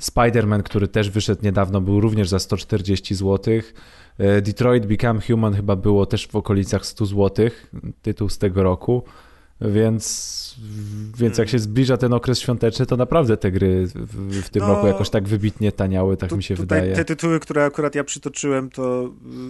Spider-Man, 0.00 0.62
który 0.62 0.88
też 0.88 1.10
wyszedł 1.10 1.44
niedawno, 1.44 1.80
był 1.80 2.00
również 2.00 2.28
za 2.28 2.38
140 2.38 3.14
zł. 3.14 3.54
E, 4.18 4.42
Detroit 4.42 4.86
Become 4.86 5.20
Human 5.20 5.54
chyba 5.54 5.76
było 5.76 6.06
też 6.06 6.26
w 6.26 6.36
okolicach 6.36 6.86
100 6.86 7.06
zł, 7.06 7.50
tytuł 8.02 8.28
z 8.28 8.38
tego 8.38 8.62
roku. 8.62 9.02
Więc, 9.60 10.56
więc 11.18 11.38
jak 11.38 11.48
się 11.48 11.58
zbliża 11.58 11.96
ten 11.96 12.12
okres 12.12 12.40
świąteczny, 12.40 12.86
to 12.86 12.96
naprawdę 12.96 13.36
te 13.36 13.50
gry 13.50 13.86
w, 13.86 14.42
w 14.42 14.48
tym 14.48 14.62
No, 14.62 14.68
roku 14.68 14.86
jakoś 14.86 15.10
tak 15.10 15.28
wybitnie 15.28 15.72
taniały, 15.72 16.16
tak 16.16 16.30
Tu- 16.30 16.36
mi 16.36 16.42
się 16.42 16.54
wydaje. 16.54 16.94
Te 16.96 17.04
tytuły, 17.04 17.40
które 17.40 17.64
akurat 17.64 17.94
ja 17.94 18.04
przytoczyłem, 18.04 18.70
to 18.70 19.04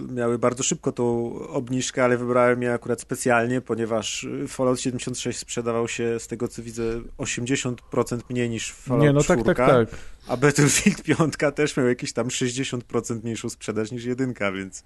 y, 0.09 0.13
miały 0.13 0.39
bardzo 0.39 0.63
szybko 0.63 0.91
tą 0.91 1.33
obniżkę, 1.47 2.03
ale 2.03 2.17
wybrałem 2.17 2.61
je 2.61 2.73
akurat 2.73 3.01
specjalnie, 3.01 3.61
ponieważ 3.61 4.23
y, 4.23 4.47
Fallout 4.47 4.81
76 4.81 5.39
sprzedawał 5.39 5.87
się, 5.87 6.19
z 6.19 6.27
tego 6.27 6.47
co 6.47 6.63
widzę, 6.63 6.83
80% 7.17 7.75
mniej 8.29 8.49
niż 8.49 8.71
Fallout 8.71 9.03
Nie, 9.03 9.13
no 9.13 9.23
tak, 9.23 9.39
4, 9.39 9.55
tak, 9.55 9.57
tak. 9.57 9.99
a 10.27 10.37
Battlefield 10.37 11.03
5 11.03 11.33
też 11.55 11.77
miał 11.77 11.87
jakieś 11.87 12.13
tam 12.13 12.27
60% 12.27 13.23
mniejszą 13.23 13.49
sprzedaż 13.49 13.91
niż 13.91 14.05
jedynka, 14.05 14.51
więc 14.51 14.83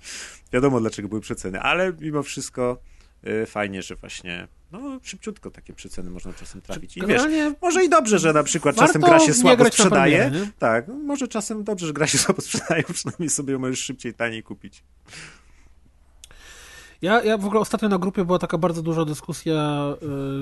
wiadomo 0.53 0.79
dlaczego 0.79 1.07
były 1.07 1.21
przeceny, 1.21 1.59
ale 1.61 1.93
mimo 2.01 2.23
wszystko 2.23 2.77
y, 3.27 3.45
fajnie, 3.45 3.81
że 3.81 3.95
właśnie 3.95 4.47
no 4.71 4.99
szybciutko 5.03 5.51
takie 5.51 5.73
przeceny 5.73 6.09
można 6.09 6.33
czasem 6.33 6.61
trafić. 6.61 6.97
I 6.97 7.01
wiesz, 7.05 7.21
może 7.61 7.85
i 7.85 7.89
dobrze, 7.89 8.19
że 8.19 8.33
na 8.33 8.43
przykład 8.43 8.75
czasem 8.75 9.01
gra 9.01 9.19
się 9.19 9.33
słabo 9.33 9.65
sprzedaje. 9.65 10.17
premierę? 10.17 10.47
Tak, 10.59 10.87
no 10.87 10.93
może 10.93 11.27
czasem 11.27 11.63
dobrze, 11.63 11.87
że 11.87 11.93
gra 11.93 12.07
się 12.07 12.17
słabo 12.23 12.41
sprzedaje, 12.41 12.83
przynajmniej 12.83 13.29
sobie 13.29 13.53
ją 13.53 13.59
możesz 13.59 13.79
szybciej, 13.79 14.13
taniej 14.13 14.43
kupić. 14.43 14.83
Ja, 17.01 17.23
ja 17.23 17.37
w 17.37 17.45
ogóle 17.45 17.59
ostatnio 17.59 17.89
na 17.89 17.97
grupie 17.97 18.25
była 18.25 18.39
taka 18.39 18.57
bardzo 18.57 18.81
duża 18.81 19.05
dyskusja, 19.05 19.93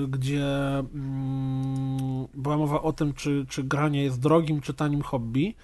y, 0.04 0.08
gdzie 0.08 0.44
mm, 0.78 2.26
była 2.34 2.56
mowa 2.56 2.82
o 2.82 2.92
tym, 2.92 3.14
czy, 3.14 3.46
czy 3.48 3.64
granie 3.64 4.04
jest 4.04 4.20
drogim, 4.20 4.60
czy 4.60 4.74
tanim 4.74 5.02
hobby. 5.02 5.54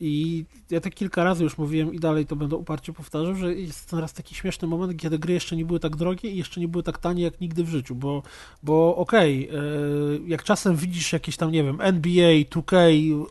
I 0.00 0.44
ja 0.70 0.80
tak 0.80 0.94
kilka 0.94 1.24
razy 1.24 1.44
już 1.44 1.58
mówiłem 1.58 1.94
i 1.94 1.98
dalej 1.98 2.26
to 2.26 2.36
będę 2.36 2.56
uparcie 2.56 2.92
powtarzał, 2.92 3.34
że 3.34 3.54
jest 3.54 3.90
teraz 3.90 4.12
taki 4.12 4.34
śmieszny 4.34 4.68
moment, 4.68 5.00
kiedy 5.00 5.18
gry 5.18 5.34
jeszcze 5.34 5.56
nie 5.56 5.64
były 5.64 5.80
tak 5.80 5.96
drogie 5.96 6.30
i 6.30 6.36
jeszcze 6.36 6.60
nie 6.60 6.68
były 6.68 6.82
tak 6.82 6.98
tanie 6.98 7.22
jak 7.22 7.40
nigdy 7.40 7.64
w 7.64 7.68
życiu, 7.68 7.94
bo, 7.94 8.22
bo 8.62 8.96
okej, 8.96 9.50
y, 9.50 10.20
jak 10.26 10.42
czasem 10.44 10.76
widzisz 10.76 11.12
jakieś 11.12 11.36
tam, 11.36 11.52
nie 11.52 11.64
wiem, 11.64 11.80
NBA, 11.80 12.30
2K, 12.50 12.76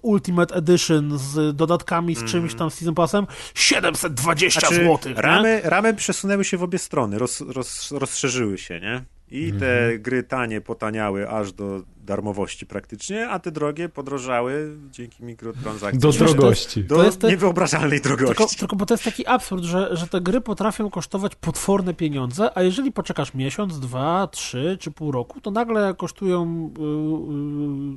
Ultimate 0.02 0.56
Edition 0.56 1.18
z 1.18 1.56
dodatkami, 1.56 2.16
z 2.16 2.24
czymś 2.24 2.54
tam, 2.56 2.72
z 2.72 2.74
Season 2.74 2.96
Passem, 2.96 3.28
720 3.56 4.60
Znaczy, 4.60 4.76
zł. 4.76 5.14
ramy, 5.16 5.62
ramy 5.64 5.94
przesunęły 5.94 6.46
się 6.46 6.58
w 6.58 6.64
obie 6.64 6.80
strony, 6.80 7.20
roz, 7.20 7.42
roz, 7.42 7.92
rozszerzyły 7.92 8.58
się, 8.58 8.80
nie? 8.80 9.17
I 9.32 9.54
te 9.60 10.00
gry 10.00 10.24
tanie 10.24 10.62
potaniały 10.62 11.30
aż 11.30 11.54
do 11.54 11.82
darmowości 12.06 12.66
praktycznie, 12.66 13.30
a 13.30 13.40
te 13.40 13.52
drogie 13.52 13.90
podrożały 13.90 14.78
dzięki 14.92 15.24
mikrotransakcjom. 15.24 16.12
Do 16.12 16.12
drogości. 16.12 16.84
Do 16.84 16.96
To 16.96 17.04
jest 17.04 17.22
te- 17.22 17.30
niewyobrażalnej 17.30 18.02
drogości. 18.02 18.36
Tylko, 18.36 18.56
tylko 18.60 18.76
bo 18.76 18.86
to 18.86 18.94
jest 18.94 19.04
taki 19.04 19.28
absurd, 19.28 19.64
że, 19.64 19.98
że 19.98 20.08
te 20.08 20.22
gry 20.22 20.42
potrafią 20.42 20.90
kosztować 20.90 21.36
potworne 21.36 21.94
pieniądze, 21.94 22.58
a 22.58 22.62
jeżeli 22.62 22.92
poczekasz 22.92 23.34
miesiąc, 23.34 23.80
dwa, 23.80 24.28
trzy 24.28 24.78
czy 24.80 24.92
pół 24.92 25.12
roku, 25.12 25.42
to 25.42 25.52
nagle 25.52 25.94
kosztują 25.94 26.72
yy, 26.80 26.86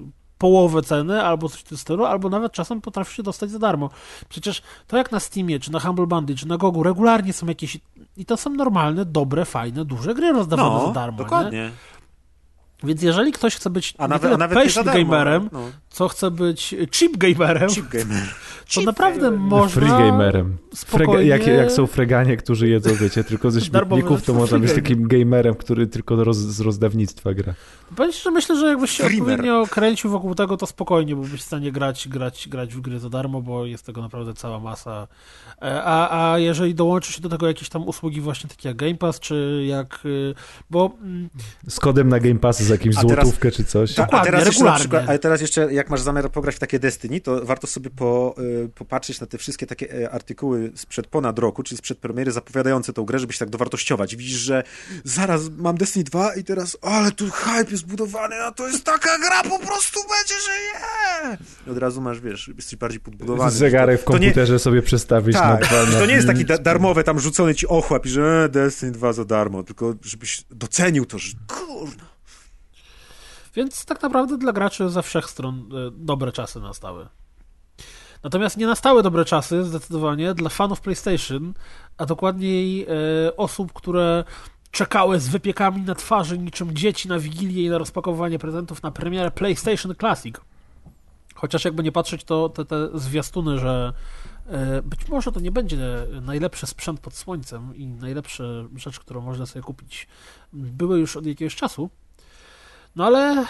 yy, 0.05 0.11
połowę 0.39 0.83
ceny 0.83 1.23
albo 1.23 1.49
coś 1.49 1.61
w 1.61 1.65
tym 1.65 1.79
stylu, 1.79 2.05
albo 2.05 2.29
nawet 2.29 2.53
czasem 2.53 2.81
potrafisz 2.81 3.17
się 3.17 3.23
dostać 3.23 3.51
za 3.51 3.59
darmo. 3.59 3.91
Przecież 4.29 4.63
to 4.87 4.97
jak 4.97 5.13
na 5.13 5.21
Steamie, 5.21 5.61
czy 5.61 5.73
na 5.73 5.81
Humble 5.81 6.07
Bundle, 6.07 6.37
czy 6.37 6.49
na 6.49 6.57
Gogu 6.57 6.83
regularnie 6.83 7.33
są 7.33 7.47
jakieś 7.47 7.79
i 8.17 8.25
to 8.25 8.37
są 8.37 8.51
normalne, 8.51 9.05
dobre, 9.05 9.45
fajne, 9.45 9.85
duże 9.85 10.15
gry 10.15 10.33
rozdawane 10.33 10.71
no, 10.71 10.87
za 10.87 10.93
darmo. 10.93 11.19
Nie? 11.51 11.71
Więc 12.85 13.03
jeżeli 13.03 13.33
ktoś 13.33 13.57
chce 13.57 13.71
być 13.71 13.95
A 13.99 14.03
nie 14.03 14.09
nawet, 14.09 14.23
tyle 14.23 14.35
a 14.35 14.39
nawet 14.39 14.59
nie 14.59 14.65
patient 14.65 14.87
darmo. 14.87 15.05
gamerem, 15.05 15.49
No. 15.53 15.61
co 15.91 16.09
chce 16.09 16.31
być 16.31 16.75
cheap 16.99 17.13
gamerem, 17.17 17.71
Cheap 17.71 17.89
gamer. 17.89 18.29
to 18.75 18.81
naprawdę 18.81 19.31
można 19.31 19.69
Free 19.81 19.89
gamerem. 19.89 20.57
Frega, 20.77 21.05
spokojnie... 21.05 21.29
jak, 21.29 21.47
jak 21.47 21.73
są 21.73 21.87
freganie, 21.87 22.37
którzy 22.37 22.69
jedzą, 22.69 22.91
wiecie, 22.95 23.25
tylko 23.25 23.51
ze 23.51 23.61
śmietników, 23.67 24.23
to 24.23 24.35
można 24.35 24.59
być 24.59 24.73
takim 24.73 25.09
gamerem, 25.09 25.55
który 25.55 25.87
tylko 25.87 26.25
roz, 26.25 26.37
z 26.37 26.61
rozdawnictwa 26.61 27.35
gra. 27.35 27.55
Powiem 27.97 28.13
że 28.25 28.31
myślę, 28.31 28.57
że 28.57 28.67
jakbyś 28.67 28.91
się 28.91 29.05
Streamer. 29.05 29.21
odpowiednio 29.23 29.67
kręcił 29.71 30.11
wokół 30.11 30.35
tego, 30.35 30.57
to 30.57 30.67
spokojnie 30.67 31.15
byłbyś 31.15 31.41
w 31.41 31.45
stanie 31.45 31.73
grać, 31.73 32.09
grać, 32.09 32.49
grać 32.49 32.75
w 32.75 32.81
gry 32.81 32.99
za 32.99 33.11
darmo, 33.11 33.43
bo 33.43 33.67
jest 33.67 33.87
tego 33.87 34.03
naprawdę 34.03 34.35
cała 34.35 34.61
masa. 34.61 35.09
E, 35.63 35.83
A, 35.85 36.33
a 36.33 36.39
jeżeli 36.39 36.75
dołączy 36.75 37.13
się 37.13 37.21
do 37.21 37.29
tego 37.29 37.47
jakieś 37.47 37.69
tam 37.69 37.89
usługi 37.89 38.21
właśnie 38.21 38.51
takie 38.51 38.69
jak 38.69 38.77
Game 38.77 38.95
Pass, 38.95 39.21
czy 39.21 39.65
jak... 39.69 40.01
y, 40.05 40.35
Bo 40.71 40.91
mm, 41.03 41.29
Z 41.69 41.81
kodem 41.81 42.09
na 42.09 42.21
Game 42.21 42.39
Pass 42.39 42.61
za 42.71 42.75
jakimś 42.75 42.97
A 42.99 43.01
teraz- 43.05 43.25
złotówkę 43.25 43.51
czy 43.51 43.65
coś. 43.65 43.95
Ta, 43.95 44.07
a 44.11 44.25
teraz 44.25 44.45
regularnie. 44.45 44.79
przykład, 44.81 45.05
ale 45.09 45.19
teraz 45.19 45.41
jeszcze, 45.41 45.73
jak 45.73 45.91
masz 45.91 46.01
zamiar 46.01 46.31
pograć 46.31 46.55
w 46.55 46.59
takie 46.59 46.79
Destiny, 46.79 47.21
to 47.21 47.45
warto 47.45 47.67
sobie 47.67 47.91
po, 47.91 48.35
y, 48.65 48.69
popatrzeć 48.75 49.21
na 49.21 49.27
te 49.27 49.39
wszystkie 49.39 49.67
takie 49.67 50.03
e, 50.03 50.11
artykuły 50.11 50.73
sprzed 50.75 51.07
ponad 51.07 51.39
roku, 51.39 51.63
czyli 51.63 51.79
sprzed 51.79 51.99
premiery, 51.99 52.33
zapowiadające 52.33 52.93
tą 52.93 53.05
grę, 53.05 53.19
żeby 53.19 53.33
się 53.33 53.39
tak 53.39 53.51
dowartościować. 53.51 54.17
Widzisz, 54.17 54.39
że 54.39 54.63
zaraz 55.05 55.43
mam 55.59 55.77
Destiny 55.77 56.05
2 56.05 56.35
i 56.35 56.45
teraz, 56.45 56.77
ale 56.83 57.13
tu 57.13 57.31
hype 57.31 57.71
jest 57.71 57.87
budowany, 57.87 58.37
a 58.43 58.53
to 58.53 58.69
jest 58.69 58.85
taka 58.85 59.19
gra, 59.19 59.43
po 59.43 59.59
prostu 59.59 60.01
będzie, 60.01 60.35
że 60.45 60.51
nie! 60.61 61.39
I 61.67 61.71
od 61.71 61.79
razu 61.79 62.01
masz, 62.01 62.21
wiesz, 62.21 62.51
jesteś 62.57 62.77
bardziej 62.79 63.01
podbudowany. 63.01 63.51
Zegarek 63.51 64.01
w 64.01 64.05
To 64.05 64.13
nie- 64.13 64.19
komputerze 64.27 64.59
sobie 64.59 64.83
przestawić 64.83 65.37
tak, 65.37 65.61
na 65.61 65.67
dwa... 65.67 65.87
Na... 65.93 65.99
to 65.99 66.07
nie 66.07 66.15
jest 66.15 66.27
taki 66.27 66.45
da 66.45 66.59
darmowe 66.59 67.05
tam 67.05 67.21
rzucony 67.21 67.55
ci 67.55 67.67
ochłap 67.67 68.07
i 68.07 68.09
że 68.09 68.45
e, 68.45 68.49
Destiny 68.49 68.93
2 68.93 69.13
za 69.13 69.25
darmo, 69.25 69.63
tylko 69.63 69.95
żebyś 70.03 70.45
docenił 70.51 71.07
to, 71.07 71.19
że 71.19 71.33
kurna. 71.49 72.10
Więc 73.61 73.85
tak 73.85 74.03
naprawdę 74.03 74.39
dla 74.39 74.53
graczy 74.53 74.91
ze 74.91 75.03
wszech 75.03 75.31
stron 75.31 75.59
y, 75.59 75.91
dobre 75.91 76.33
czasy 76.33 76.61
nastały. 76.61 77.09
Natomiast 78.23 78.57
nie 78.57 78.67
nastały 78.67 79.03
dobre 79.03 79.25
czasy 79.25 79.65
zdecydowanie 79.65 80.35
dla 80.35 80.49
fanów 80.49 80.81
PlayStation, 80.81 81.55
a 81.99 82.07
dokładniej 82.07 82.87
y, 83.29 83.37
osób, 83.37 83.73
które 83.73 84.25
czekały 84.71 85.21
z 85.21 85.29
wypiekami 85.29 85.83
na 85.83 85.95
twarzy 85.95 86.39
niczym 86.39 86.77
dzieci 86.77 87.09
na 87.09 87.19
Wigilię 87.19 87.65
i 87.65 87.71
na 87.71 87.79
rozpakowanie 87.79 88.39
prezentów 88.39 88.83
na 88.83 88.91
premierę 88.91 89.31
PlayStation 89.31 89.95
Classic. 89.95 90.37
Chociaż 91.35 91.65
jakby 91.65 91.83
nie 91.83 91.93
patrzeć, 91.93 92.25
to 92.25 92.49
te, 92.49 92.65
te 92.65 92.89
zwiastuny, 92.95 93.59
że 93.59 93.93
y, 94.79 94.83
być 94.83 95.09
może 95.09 95.33
to 95.33 95.41
nie 95.41 95.51
będzie 95.51 96.07
najlepszy 96.23 96.67
sprzęt 96.67 97.01
pod 97.01 97.15
słońcem 97.15 97.77
i 97.77 97.87
najlepsza 97.87 98.45
rzecz, 98.77 99.01
którą 99.01 99.21
można 99.21 99.47
sobie 99.47 99.63
kupić, 99.63 100.09
były 100.53 100.99
już 100.99 101.17
od 101.17 101.27
jakiegoś 101.27 101.57
czasu. 101.57 101.91
No 102.97 103.07
ale 103.07 103.47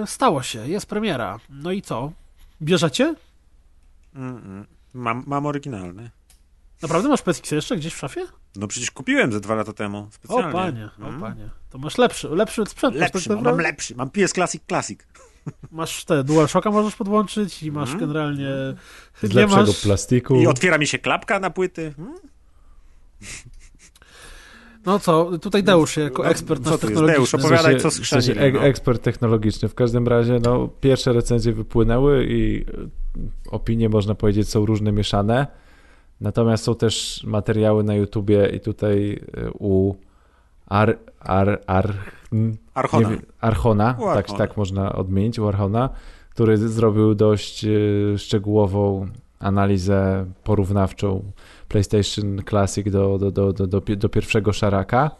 yy, 0.00 0.06
stało 0.06 0.42
się, 0.42 0.68
jest 0.68 0.86
premiera. 0.86 1.38
No 1.50 1.72
i 1.72 1.82
co? 1.82 2.12
Bierzecie? 2.62 3.14
Mam, 4.94 5.24
mam 5.26 5.46
oryginalny. 5.46 6.10
Naprawdę 6.82 7.08
masz 7.08 7.22
PSX 7.22 7.50
jeszcze 7.50 7.76
gdzieś 7.76 7.94
w 7.94 7.98
szafie? 7.98 8.26
No 8.56 8.66
przecież 8.68 8.90
kupiłem 8.90 9.32
ze 9.32 9.40
dwa 9.40 9.54
lata 9.54 9.72
temu. 9.72 9.98
O 9.98 10.08
Specjalnie. 10.12 10.52
panie, 10.52 10.88
o 11.02 11.08
Mm. 11.08 11.20
panie. 11.20 11.48
To 11.70 11.78
masz 11.78 11.98
lepszy, 11.98 12.28
lepszy 12.28 12.66
sprzęt. 12.66 12.96
Lepszy, 12.96 13.18
tak 13.28 13.28
mam, 13.28 13.36
naprawdę? 13.44 13.62
lepszy. 13.62 13.94
Mam 13.96 14.10
PS 14.10 14.32
Classic 14.32 14.62
Classic. 14.68 15.00
Masz 15.70 16.04
te 16.04 16.24
DualShocka 16.24 16.70
możesz 16.70 16.96
podłączyć 16.96 17.62
i 17.62 17.72
masz 17.72 17.88
Mm. 17.88 18.00
generalnie... 18.00 18.48
Z 19.22 19.32
lepszego 19.32 19.66
masz... 19.66 19.80
plastiku. 19.82 20.36
I 20.36 20.46
otwiera 20.46 20.78
mi 20.78 20.86
się 20.86 20.98
klapka 20.98 21.40
na 21.40 21.50
płyty. 21.50 21.94
Hmm? 21.96 22.14
No 24.86 24.98
co, 24.98 25.38
tutaj 25.38 25.62
Deusz 25.62 25.96
jako 25.96 26.22
No, 26.22 26.28
ekspert 26.28 26.66
jest? 26.66 26.80
technologiczny. 26.80 27.14
Deusz, 27.16 27.34
opowiadaj, 27.34 27.80
co 27.80 27.90
ek- 28.38 28.54
no. 28.54 28.60
ekspert 28.60 29.02
technologiczny. 29.02 29.68
W 29.68 29.74
każdym 29.74 30.08
razie, 30.08 30.38
no, 30.44 30.68
pierwsze 30.80 31.12
recenzje 31.12 31.52
wypłynęły 31.52 32.26
i 32.28 32.64
e, 32.68 33.50
opinie, 33.50 33.88
można 33.88 34.14
powiedzieć, 34.14 34.48
są 34.48 34.66
różne 34.66 34.92
mieszane. 34.92 35.46
Natomiast 36.20 36.64
są 36.64 36.74
też 36.74 37.24
materiały 37.26 37.84
na 37.84 37.94
YouTubie 37.94 38.46
i 38.46 38.60
tutaj 38.60 39.20
e, 39.36 39.50
u 39.50 39.94
Ar, 40.66 40.98
Ar, 41.20 41.60
Ar, 41.66 41.94
n- 42.32 42.56
Archona. 42.74 43.08
wiem, 43.08 43.20
Archona, 43.40 43.96
U 43.98 44.04
tak, 44.04 44.16
Archona. 44.16 44.38
tak 44.38 44.56
można 44.56 44.92
odmienić, 44.92 45.38
u 45.38 45.48
Archona, 45.48 45.90
który 46.30 46.56
zrobił 46.58 47.14
dość 47.14 47.64
e, 47.64 47.68
szczegółową 48.18 49.06
analizę 49.40 50.26
porównawczą 50.44 51.22
PlayStation 51.64 52.42
Classic 52.48 52.90
do, 52.90 53.18
do, 53.18 53.30
do, 53.30 53.52
do, 53.52 53.66
do, 53.66 53.80
pi- 53.80 53.96
do 53.96 54.08
pierwszego 54.08 54.52
szaraka. 54.52 55.10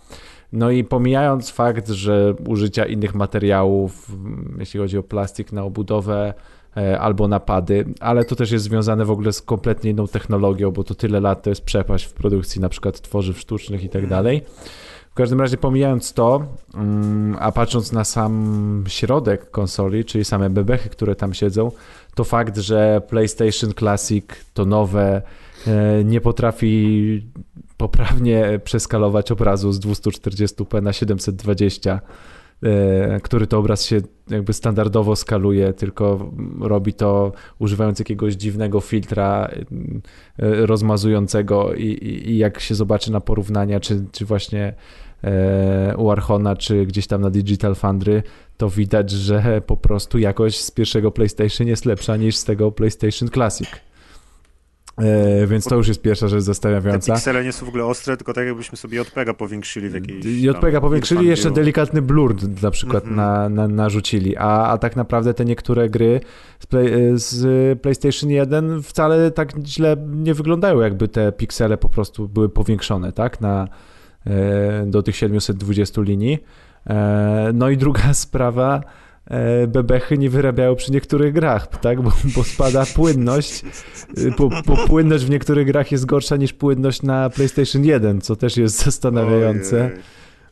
No 0.53 0.71
i 0.71 0.85
pomijając 0.85 1.51
fakt, 1.51 1.89
że 1.89 2.35
użycia 2.47 2.85
innych 2.85 3.15
materiałów, 3.15 4.11
mm, 4.11 4.57
jeśli 4.59 4.81
chodzi 4.81 4.99
o 4.99 5.03
plastik 5.03 5.53
na 5.53 5.63
obudowę 5.63 6.35
e, 6.77 7.01
albo 7.01 7.29
napady, 7.29 7.85
ale 8.01 8.25
to 8.25 8.37
też 8.37 8.51
jest 8.51 8.65
związane 8.65 9.05
w 9.05 9.11
ogóle 9.11 9.33
z 9.33 9.43
kompletnie 9.43 9.91
inną 9.91 10.07
technologią, 10.07 10.71
bo 10.71 10.85
to 10.85 10.95
tyle 10.95 11.21
lat 11.21 11.43
to 11.43 11.51
jest 11.51 11.65
przepaść 11.65 12.05
w 12.05 12.13
produkcji 12.13 12.61
na 12.61 12.69
przykład 12.69 13.01
tworzyw 13.01 13.39
sztucznych 13.39 13.85
i 13.85 13.89
tak 13.89 14.07
dalej. 14.07 14.43
W 15.11 15.17
każdym 15.17 15.41
razie 15.41 15.57
pomijając 15.57 16.13
to, 16.13 16.47
mm, 16.75 17.37
a 17.41 17.53
patrząc 17.53 17.93
na 17.93 18.05
sam 18.05 18.85
środek 18.89 19.51
konsoli, 19.51 20.05
czyli 20.05 20.25
same 20.25 20.51
bebechy, 20.51 20.89
które 20.89 21.17
tam 21.17 21.35
siedzą, 21.35 21.71
to 22.15 22.25
fakt, 22.25 22.59
że 22.59 23.03
PlayStation 23.09 23.73
Classic 23.75 24.25
to 24.55 24.65
nowe 24.65 25.23
nie 26.05 26.21
potrafi 26.21 27.23
poprawnie 27.77 28.61
przeskalować 28.65 29.33
obrazu 29.33 29.73
z 29.73 29.81
240p 29.81 30.83
na 30.83 30.93
720, 30.93 32.01
e, 32.63 33.21
który 33.21 33.47
to 33.47 33.59
obraz 33.59 33.85
się 33.85 34.01
jakby 34.31 34.53
standardowo 34.53 35.17
skaluje, 35.17 35.73
tylko 35.73 36.31
robi 36.61 36.95
to 36.95 37.33
używając 37.59 37.99
jakiegoś 37.99 38.35
dziwnego 38.35 38.81
filtra 38.81 39.49
e, 39.49 40.67
rozmazującego 40.67 41.75
i, 41.75 41.85
i, 42.27 42.39
jak 42.39 42.61
się 42.61 42.75
zobaczy 42.75 43.13
na 43.13 43.21
porównania, 43.21 43.81
czy, 43.81 44.05
czy 44.13 44.25
właśnie 44.25 44.75
e, 45.25 45.95
u 45.97 46.11
Archona, 46.11 46.57
czy 46.57 46.87
gdzieś 46.87 47.07
tam 47.07 47.21
na 47.21 47.31
Digital 47.31 47.75
Foundry, 47.75 48.23
to 48.57 48.71
widać, 48.71 49.11
że 49.11 49.63
po 49.67 49.77
prostu 49.77 50.19
jakość 50.19 50.61
z 50.61 50.71
pierwszego 50.71 51.11
PlayStation 51.11 51.67
jest 51.67 51.85
lepsza 51.85 52.17
niż 52.17 52.37
z 52.37 52.45
tego 52.45 52.73
PlayStation 52.73 53.29
Classic. 53.29 53.69
E, 54.99 55.47
więc 55.47 55.65
to 55.65 55.77
już 55.77 55.89
jest 55.89 56.03
pierwsza 56.03 56.29
rzecz 56.29 56.39
Te 56.39 56.43
zastanawiająca. 56.45 57.13
piksele 57.15 57.45
nie 57.45 57.53
są 57.53 57.67
w 57.67 57.69
ogóle 57.69 57.85
ostre, 57.85 58.17
tylko 58.17 58.33
tak 58.33 58.47
jakbyśmy 58.47 58.77
sobie 58.79 59.01
JPEGa 59.01 59.35
powiększyli 59.35 59.89
w 59.89 59.95
jakiejś 59.95 60.25
JPEGa 60.27 60.81
powiększyli, 60.81 61.27
jeszcze 61.27 61.49
View. 61.49 61.55
delikatny 61.57 62.03
blur 62.03 62.37
na 62.63 62.71
przykład 62.71 63.05
Mhm. 63.05 63.17
na, 63.17 63.49
na, 63.49 63.69
narzucili, 63.69 64.37
a, 64.37 64.67
a 64.67 64.79
tak 64.79 64.97
naprawdę 64.97 65.35
te 65.35 65.45
niektóre 65.45 65.89
gry 65.91 66.21
z, 66.61 66.67
play, 66.67 66.91
z 67.15 67.81
PlayStation 67.83 68.31
1 68.31 68.83
wcale 68.83 69.31
tak 69.31 69.53
źle 69.67 69.97
nie 70.11 70.35
wyglądają, 70.35 70.81
jakby 70.81 71.09
te 71.09 71.33
piksele 71.33 71.77
po 71.77 71.89
prostu 71.89 72.29
były 72.29 72.49
powiększone, 72.49 73.13
tak, 73.13 73.41
na, 73.41 73.69
e, 74.27 74.87
do 74.87 75.03
tych 75.03 75.17
720 75.17 76.03
linii. 76.03 76.39
E, 76.87 77.51
No 77.55 77.71
i 77.71 77.77
druga 77.77 78.15
sprawa, 78.25 78.81
e, 78.81 79.04
bebechy 79.69 80.19
nie 80.19 80.31
wyrabiają 80.31 80.75
przy 80.77 80.93
niektórych 80.93 81.33
grach, 81.33 81.67
tak? 81.67 82.03
Bo, 82.03 82.13
bo 82.37 82.45
spada 82.45 82.85
płynność. 82.95 83.63
E, 84.17 84.31
Bo, 84.39 84.49
bo 84.67 84.77
płynność 84.87 85.25
w 85.25 85.31
niektórych 85.31 85.67
grach 85.67 85.93
jest 85.93 86.07
gorsza 86.07 86.37
niż 86.37 86.53
płynność 86.53 87.03
na 87.03 87.31
PlayStation 87.31 87.85
1, 87.85 88.21
co 88.21 88.37
też 88.37 88.57
jest 88.57 88.85
zastanawiające. 88.85 89.77
Ojej. 89.85 89.99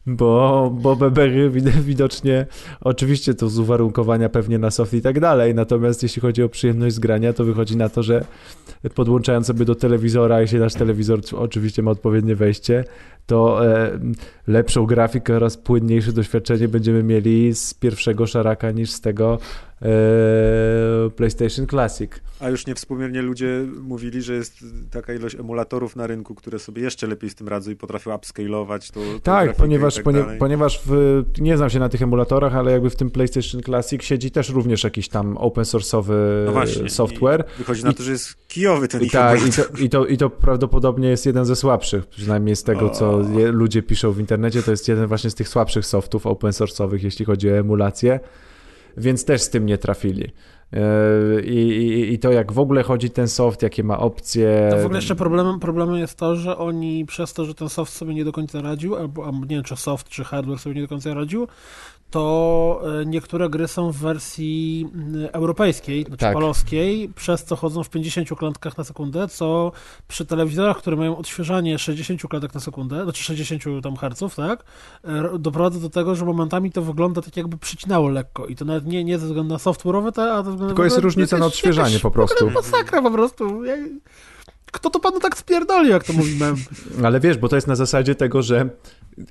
Bo, 0.06 0.72
bo 0.80 0.96
bebechy 0.96 1.50
wid- 1.50 1.80
widocznie, 1.82 2.46
oczywiście 2.80 3.34
to 3.34 3.48
z 3.48 3.58
uwarunkowania 3.58 4.28
pewnie 4.28 4.58
na 4.58 4.70
soft 4.70 4.94
i 4.94 5.02
tak 5.02 5.20
dalej, 5.20 5.54
natomiast 5.54 6.02
jeśli 6.02 6.22
chodzi 6.22 6.42
o 6.42 6.48
przyjemność 6.48 6.94
z 6.94 6.98
grania, 6.98 7.32
to 7.32 7.44
wychodzi 7.44 7.76
na 7.76 7.88
to, 7.88 8.02
że 8.02 8.24
podłączając 8.94 9.46
sobie 9.46 9.64
do 9.64 9.74
telewizora, 9.74 10.40
jeśli 10.40 10.58
nasz 10.58 10.74
telewizor 10.74 11.20
oczywiście 11.36 11.82
ma 11.82 11.90
odpowiednie 11.90 12.36
wejście, 12.36 12.84
to 13.26 13.66
e, 13.66 13.98
lepszą 14.46 14.86
grafikę 14.86 15.36
oraz 15.36 15.56
płynniejsze 15.56 16.12
doświadczenie 16.12 16.68
będziemy 16.68 17.02
mieli 17.02 17.54
z 17.54 17.74
pierwszego 17.74 18.26
szaraka 18.26 18.70
niż 18.70 18.90
z 18.90 19.00
tego 19.00 19.38
e, 19.82 21.10
PlayStation 21.16 21.66
Classic. 21.66 22.10
A 22.40 22.48
już 22.48 22.66
niewspółmiernie 22.66 23.22
ludzie 23.22 23.66
mówili, 23.82 24.22
że 24.22 24.34
jest 24.34 24.64
taka 24.90 25.14
ilość 25.14 25.34
emulatorów 25.34 25.96
na 25.96 26.06
rynku, 26.06 26.34
które 26.34 26.58
sobie 26.58 26.82
jeszcze 26.82 27.06
lepiej 27.06 27.30
z 27.30 27.34
tym 27.34 27.48
radzą 27.48 27.70
i 27.70 27.76
potrafią 27.76 28.14
upscalować 28.14 28.90
to. 28.90 29.00
Tak, 29.22 29.56
ponieważ, 29.56 29.94
tak 29.94 30.04
ponie, 30.04 30.24
ponieważ 30.38 30.82
w, 30.86 31.22
nie 31.38 31.56
znam 31.56 31.70
się 31.70 31.78
na 31.78 31.88
tych 31.88 32.02
emulatorach, 32.02 32.56
ale 32.56 32.72
jakby 32.72 32.90
w 32.90 32.96
tym 32.96 33.10
PlayStation 33.10 33.62
Classic 33.62 34.02
siedzi 34.02 34.30
też 34.30 34.50
również 34.50 34.84
jakiś 34.84 35.08
tam 35.08 35.36
open 35.36 35.64
source'owy 35.64 36.14
no 36.46 36.52
właśnie, 36.52 36.90
software. 36.90 37.44
I 37.54 37.58
wychodzi 37.58 37.84
na 37.84 37.92
to, 37.92 38.02
że 38.02 38.10
jest 38.10 38.48
kijowy 38.48 38.88
ten 38.88 39.08
tak, 39.08 39.46
i 39.46 39.50
to, 39.50 39.62
i, 39.82 39.88
to, 39.88 40.06
i 40.06 40.16
to 40.16 40.30
prawdopodobnie 40.30 41.08
jest 41.08 41.26
jeden 41.26 41.44
ze 41.44 41.56
słabszych, 41.56 42.06
przynajmniej 42.06 42.56
z 42.56 42.62
tego, 42.62 42.90
co 42.90 43.11
Ludzie 43.52 43.82
piszą 43.82 44.12
w 44.12 44.20
internecie, 44.20 44.62
to 44.62 44.70
jest 44.70 44.88
jeden 44.88 45.06
właśnie 45.06 45.30
z 45.30 45.34
tych 45.34 45.48
słabszych 45.48 45.86
softów 45.86 46.26
open 46.26 46.50
source'owych, 46.50 47.04
jeśli 47.04 47.24
chodzi 47.24 47.50
o 47.50 47.52
emulację, 47.52 48.20
więc 48.96 49.24
też 49.24 49.42
z 49.42 49.50
tym 49.50 49.66
nie 49.66 49.78
trafili. 49.78 50.32
Yy, 50.72 51.42
I, 51.42 51.56
i, 51.56 52.12
I 52.12 52.18
to 52.18 52.32
jak 52.32 52.52
w 52.52 52.58
ogóle 52.58 52.82
chodzi 52.82 53.10
ten 53.10 53.28
soft, 53.28 53.62
jakie 53.62 53.84
ma 53.84 53.98
opcje. 53.98 54.68
To 54.70 54.76
w 54.76 54.84
ogóle 54.84 54.98
jeszcze 54.98 55.16
problemem, 55.16 55.60
problemem 55.60 55.96
jest 55.96 56.18
to, 56.18 56.36
że 56.36 56.58
oni 56.58 57.06
przez 57.06 57.32
to, 57.32 57.44
że 57.44 57.54
ten 57.54 57.68
soft 57.68 57.92
sobie 57.92 58.14
nie 58.14 58.24
do 58.24 58.32
końca 58.32 58.62
radził, 58.62 58.96
albo 58.96 59.30
nie 59.32 59.46
wiem, 59.48 59.62
czy 59.62 59.76
soft, 59.76 60.08
czy 60.08 60.24
hardware 60.24 60.58
sobie 60.58 60.74
nie 60.74 60.82
do 60.82 60.88
końca 60.88 61.14
radził, 61.14 61.48
to 62.12 62.82
e, 63.00 63.06
niektóre 63.06 63.48
gry 63.48 63.68
są 63.68 63.92
w 63.92 63.96
wersji 63.96 64.88
mm, 64.94 65.28
europejskiej, 65.32 66.04
znaczy 66.04 66.20
Tak. 66.20 66.34
polskiej, 66.34 67.08
przez 67.14 67.44
co 67.44 67.56
chodzą 67.56 67.84
w 67.84 67.90
50 67.90 68.28
klatkach 68.38 68.78
na 68.78 68.84
sekundę, 68.84 69.28
co 69.28 69.72
przy 70.08 70.26
telewizorach, 70.26 70.78
które 70.78 70.96
mają 70.96 71.16
odświeżanie 71.16 71.78
60 71.78 72.22
klatek 72.22 72.54
na 72.54 72.60
sekundę, 72.60 73.04
znaczy 73.04 73.22
60 73.22 73.62
tam 73.82 73.96
herców, 73.96 74.34
tak, 74.34 74.64
e, 75.04 75.38
doprowadza 75.38 75.80
do 75.80 75.90
tego, 75.90 76.14
że 76.14 76.24
momentami 76.24 76.72
to 76.72 76.82
wygląda 76.82 77.22
tak 77.22 77.36
jakby 77.36 77.58
przycinało 77.58 78.08
lekko 78.08 78.46
i 78.46 78.56
to 78.56 78.64
nawet 78.64 78.86
nie, 78.86 79.04
nie 79.04 79.18
ze 79.18 79.26
względu 79.26 79.54
na 79.54 79.58
software'owe, 79.58 80.12
te, 80.12 80.32
a 80.32 80.36
ze 80.36 80.42
względu 80.42 80.66
Tylko 80.66 80.84
jest 80.84 80.98
różnica 80.98 81.38
na 81.38 81.46
odświeżanie 81.46 81.88
jakaś 81.88 82.02
po 82.02 82.10
prostu. 82.10 82.50
Masakra 82.50 83.02
po 83.02 83.10
prostu. 83.10 83.62
Kto 84.72 84.90
to 84.90 85.00
panu 85.00 85.20
tak 85.20 85.38
spierdoli, 85.38 85.90
jak 85.90 86.04
to 86.04 86.12
mówimy? 86.12 86.54
Ale 87.06 87.20
wiesz, 87.20 87.38
bo 87.38 87.48
to 87.48 87.56
jest 87.56 87.66
na 87.66 87.76
zasadzie 87.76 88.14
tego, 88.14 88.42
że 88.42 88.70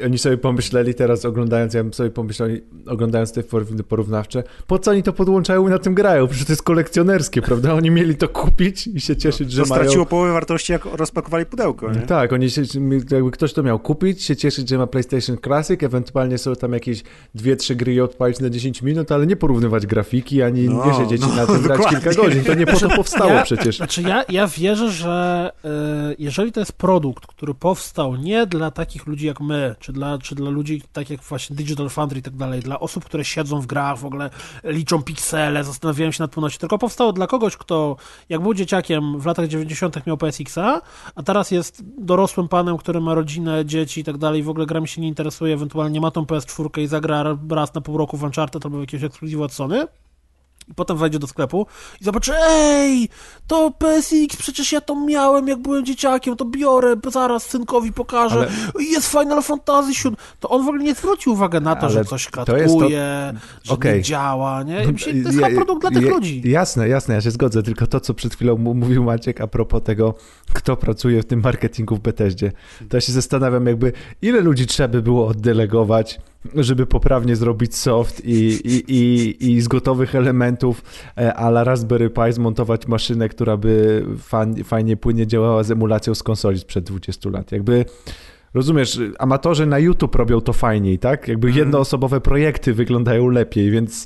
oni 0.06 0.18
sobie 0.18 0.38
pomyśleli 0.38 0.94
teraz 0.94 1.26
oglądając, 1.26 1.74
ja 1.74 1.84
bym 1.84 1.94
sobie 1.94 2.10
pomyślał, 2.10 2.50
oglądając 2.88 3.34
te 3.34 3.44
formy 3.44 3.84
porównawcze, 3.84 4.44
po 4.68 4.80
co 4.80 4.92
oni 4.92 5.04
to 5.04 5.14
podłączają 5.14 5.68
i 5.68 5.72
na 5.72 5.80
tym 5.80 5.94
grają? 5.94 6.28
Przecież 6.28 6.46
to 6.48 6.52
jest 6.54 6.64
kolekcjonerskie, 6.64 7.42
prawda? 7.42 7.74
Oni 7.74 7.92
mieli 7.92 8.16
to 8.16 8.28
kupić 8.30 8.88
i 8.88 9.02
się 9.02 9.16
cieszyć, 9.16 9.52
że 9.52 9.64
To 9.64 9.70
mają... 9.70 9.82
straciło 9.84 10.06
połowę 10.06 10.34
wartości, 10.34 10.72
jak 10.72 10.86
rozpakowali 10.86 11.46
pudełko, 11.46 11.92
nie? 11.92 12.02
Tak, 12.02 12.34
oni 12.34 12.50
się, 12.50 12.62
jakby 13.12 13.32
ktoś 13.32 13.54
to 13.54 13.64
miał 13.64 13.80
kupić, 13.80 14.24
się 14.24 14.36
cieszyć, 14.36 14.70
że 14.70 14.78
ma 14.78 14.88
PlayStation 14.88 15.38
Classic, 15.38 15.84
ewentualnie 15.84 16.38
są 16.38 16.56
tam 16.56 16.74
jakieś 16.74 17.04
dwie, 17.36 17.56
trzy 17.56 17.76
gry 17.76 17.94
i 17.94 18.02
odpalić 18.02 18.40
na 18.40 18.50
10 18.50 18.82
minut, 18.82 19.12
ale 19.12 19.28
nie 19.28 19.36
porównywać 19.36 19.86
grafiki, 19.88 20.42
ani 20.42 20.70
No, 20.70 20.86
nie 20.86 20.94
siedzieć 20.94 21.22
no, 21.22 21.36
na 21.36 21.48
tym 21.48 21.62
grać 21.68 21.82
kilka 21.90 22.14
godzin. 22.14 22.44
To 22.44 22.54
nie 22.54 22.66
po 22.66 22.80
to 22.80 22.90
powstało 22.90 23.32
Ja- 23.32 23.44
przecież. 23.44 23.78
Znaczy 23.78 24.02
ja, 24.02 24.24
ja 24.30 24.48
wierzę, 24.48 24.92
że 24.92 25.52
e, 25.66 26.16
jeżeli 26.20 26.52
to 26.52 26.60
jest 26.60 26.74
produkt, 26.74 27.28
który 27.28 27.54
powstał 27.54 28.16
nie 28.16 28.46
dla 28.46 28.72
takich 28.72 29.08
ludzi 29.08 29.28
jak 29.28 29.42
my, 29.42 29.70
czy 29.80 29.93
dla, 29.93 30.17
czy 30.17 30.36
dla 30.36 30.49
ludzi 30.49 30.82
tak 30.93 31.09
jak 31.09 31.22
właśnie 31.22 31.55
Digital 31.55 31.89
Foundry 31.89 32.19
i 32.19 32.22
tak 32.22 32.36
dalej, 32.36 32.61
dla 32.61 32.80
osób, 32.80 33.05
które 33.05 33.26
siedzą 33.26 33.61
w 33.61 33.65
grach, 33.65 33.97
w 33.97 34.05
ogóle 34.05 34.30
liczą 34.63 35.03
piksele, 35.03 35.63
zastanawiają 35.63 36.11
się 36.11 36.24
nad 36.24 36.32
płynnością, 36.32 36.59
tylko 36.59 36.78
powstało 36.78 37.13
dla 37.13 37.28
kogoś, 37.28 37.57
kto 37.57 37.95
jak 38.30 38.41
był 38.41 38.53
dzieciakiem 38.53 39.19
w 39.19 39.26
latach 39.26 39.47
90. 39.47 40.07
miał 40.07 40.17
PSX-a, 40.17 40.82
a 41.15 41.24
teraz 41.24 41.51
jest 41.51 41.84
dorosłym 41.97 42.47
panem, 42.47 42.78
który 42.78 43.01
ma 43.01 43.13
rodzinę, 43.13 43.65
dzieci 43.65 44.01
i 44.01 44.03
tak 44.03 44.17
dalej, 44.17 44.43
w 44.43 44.49
ogóle 44.49 44.65
grami 44.65 44.88
się 44.88 45.01
nie 45.01 45.07
interesuje, 45.07 45.53
ewentualnie 45.53 46.01
ma 46.01 46.11
tą 46.11 46.24
PS4 46.24 46.82
i 46.82 46.88
zagra 46.88 47.38
raz 47.49 47.74
na 47.74 47.82
pół 47.82 47.97
roku 47.97 48.17
w 48.17 48.24
Uncharted 48.24 48.65
albo 48.65 48.78
w 48.78 48.82
jakiegoś 48.82 49.03
ekskluzywu 49.03 49.43
od 49.43 49.53
Sony, 49.53 49.88
potem 50.76 50.97
wejdzie 50.97 51.19
do 51.19 51.28
sklepu 51.28 51.65
i 52.01 52.03
zobaczy, 52.03 52.34
ej, 52.49 53.09
to 53.47 53.72
PSX, 53.72 54.36
przecież 54.38 54.72
ja 54.72 54.82
to 54.82 54.95
miałem, 55.05 55.47
jak 55.47 55.59
byłem 55.59 55.86
dzieciakiem, 55.86 56.36
to 56.36 56.45
biorę, 56.45 56.95
zaraz 57.11 57.43
synkowi 57.43 57.93
pokażę, 57.93 58.36
Ale- 58.76 58.84
jest 58.86 59.07
Final 59.11 59.43
Fantasy 59.43 59.91
VII. 60.03 60.15
To 60.39 60.49
on 60.49 60.65
w 60.65 60.67
ogóle 60.67 60.84
nie 60.84 60.95
zwróci 60.95 61.30
uwagi 61.30 61.57
na 61.61 61.76
to, 61.76 61.82
Ale 61.82 61.93
że 61.93 62.05
coś 62.05 62.28
jest 62.57 62.74
to- 62.80 62.89
że 63.63 63.74
Okej. 63.74 63.95
nie 63.95 64.01
działa, 64.01 64.63
nie? 64.63 64.84
I 64.84 64.88
myślę, 64.91 65.11
To 65.13 65.17
jest 65.17 65.39
Ja- 65.39 65.49
produkt 65.49 65.82
dla 65.82 65.91
tych 65.91 66.03
ja- 66.03 66.09
ludzi. 66.13 66.41
Jasne, 66.45 66.88
jasne, 66.88 67.13
ja 67.15 67.22
się 67.22 67.32
zgodzę, 67.32 67.63
tylko 67.63 67.88
to, 67.88 67.99
co 67.99 68.13
przed 68.13 68.36
chwilą 68.36 68.57
mówił 68.57 69.03
Maciek 69.03 69.41
a 69.41 69.47
propos 69.47 69.84
tego, 69.84 70.13
kto 70.53 70.78
pracuje 70.78 71.22
w 71.22 71.26
tym 71.26 71.41
marketingu 71.43 71.95
w 71.95 71.99
Bethesdzie, 71.99 72.51
to 72.89 72.97
ja 72.97 73.01
się 73.01 73.11
zastanawiam 73.11 73.65
jakby, 73.67 73.93
ile 74.22 74.41
ludzi 74.41 74.67
trzeba 74.67 74.88
by 74.88 75.01
było 75.01 75.28
oddelegować, 75.28 76.19
żeby 76.56 76.86
poprawnie 76.86 77.36
zrobić 77.36 77.76
soft 77.76 78.26
i, 78.26 78.60
i, 78.64 78.84
i, 78.96 79.52
i 79.52 79.62
z 79.62 79.68
gotowych 79.68 80.16
elementów 80.16 80.84
e, 81.18 81.34
a 81.34 81.48
la 81.48 81.64
Raspberry 81.64 82.10
Pi 82.10 82.34
zmontować 82.34 82.88
maszynę, 82.88 83.30
która 83.30 83.58
by 83.58 84.06
fan, 84.20 84.64
fajnie, 84.64 84.98
płynnie 84.98 85.28
działała 85.28 85.64
z 85.64 85.72
emulacją 85.72 86.16
z 86.16 86.24
konsoli 86.24 86.60
sprzed 86.60 86.84
20 86.84 87.30
lat. 87.30 87.52
Jakby 87.52 87.86
Rozumiesz, 88.54 89.00
amatorzy 89.20 89.66
na 89.66 89.80
YouTube 89.80 90.16
robią 90.16 90.42
to 90.42 90.54
fajniej, 90.54 91.00
tak? 91.00 91.28
Jakby 91.28 91.48
Mhm. 91.48 91.60
jednoosobowe 91.66 92.22
projekty 92.22 92.74
wyglądają 92.74 93.28
lepiej, 93.28 93.72
więc 93.72 94.06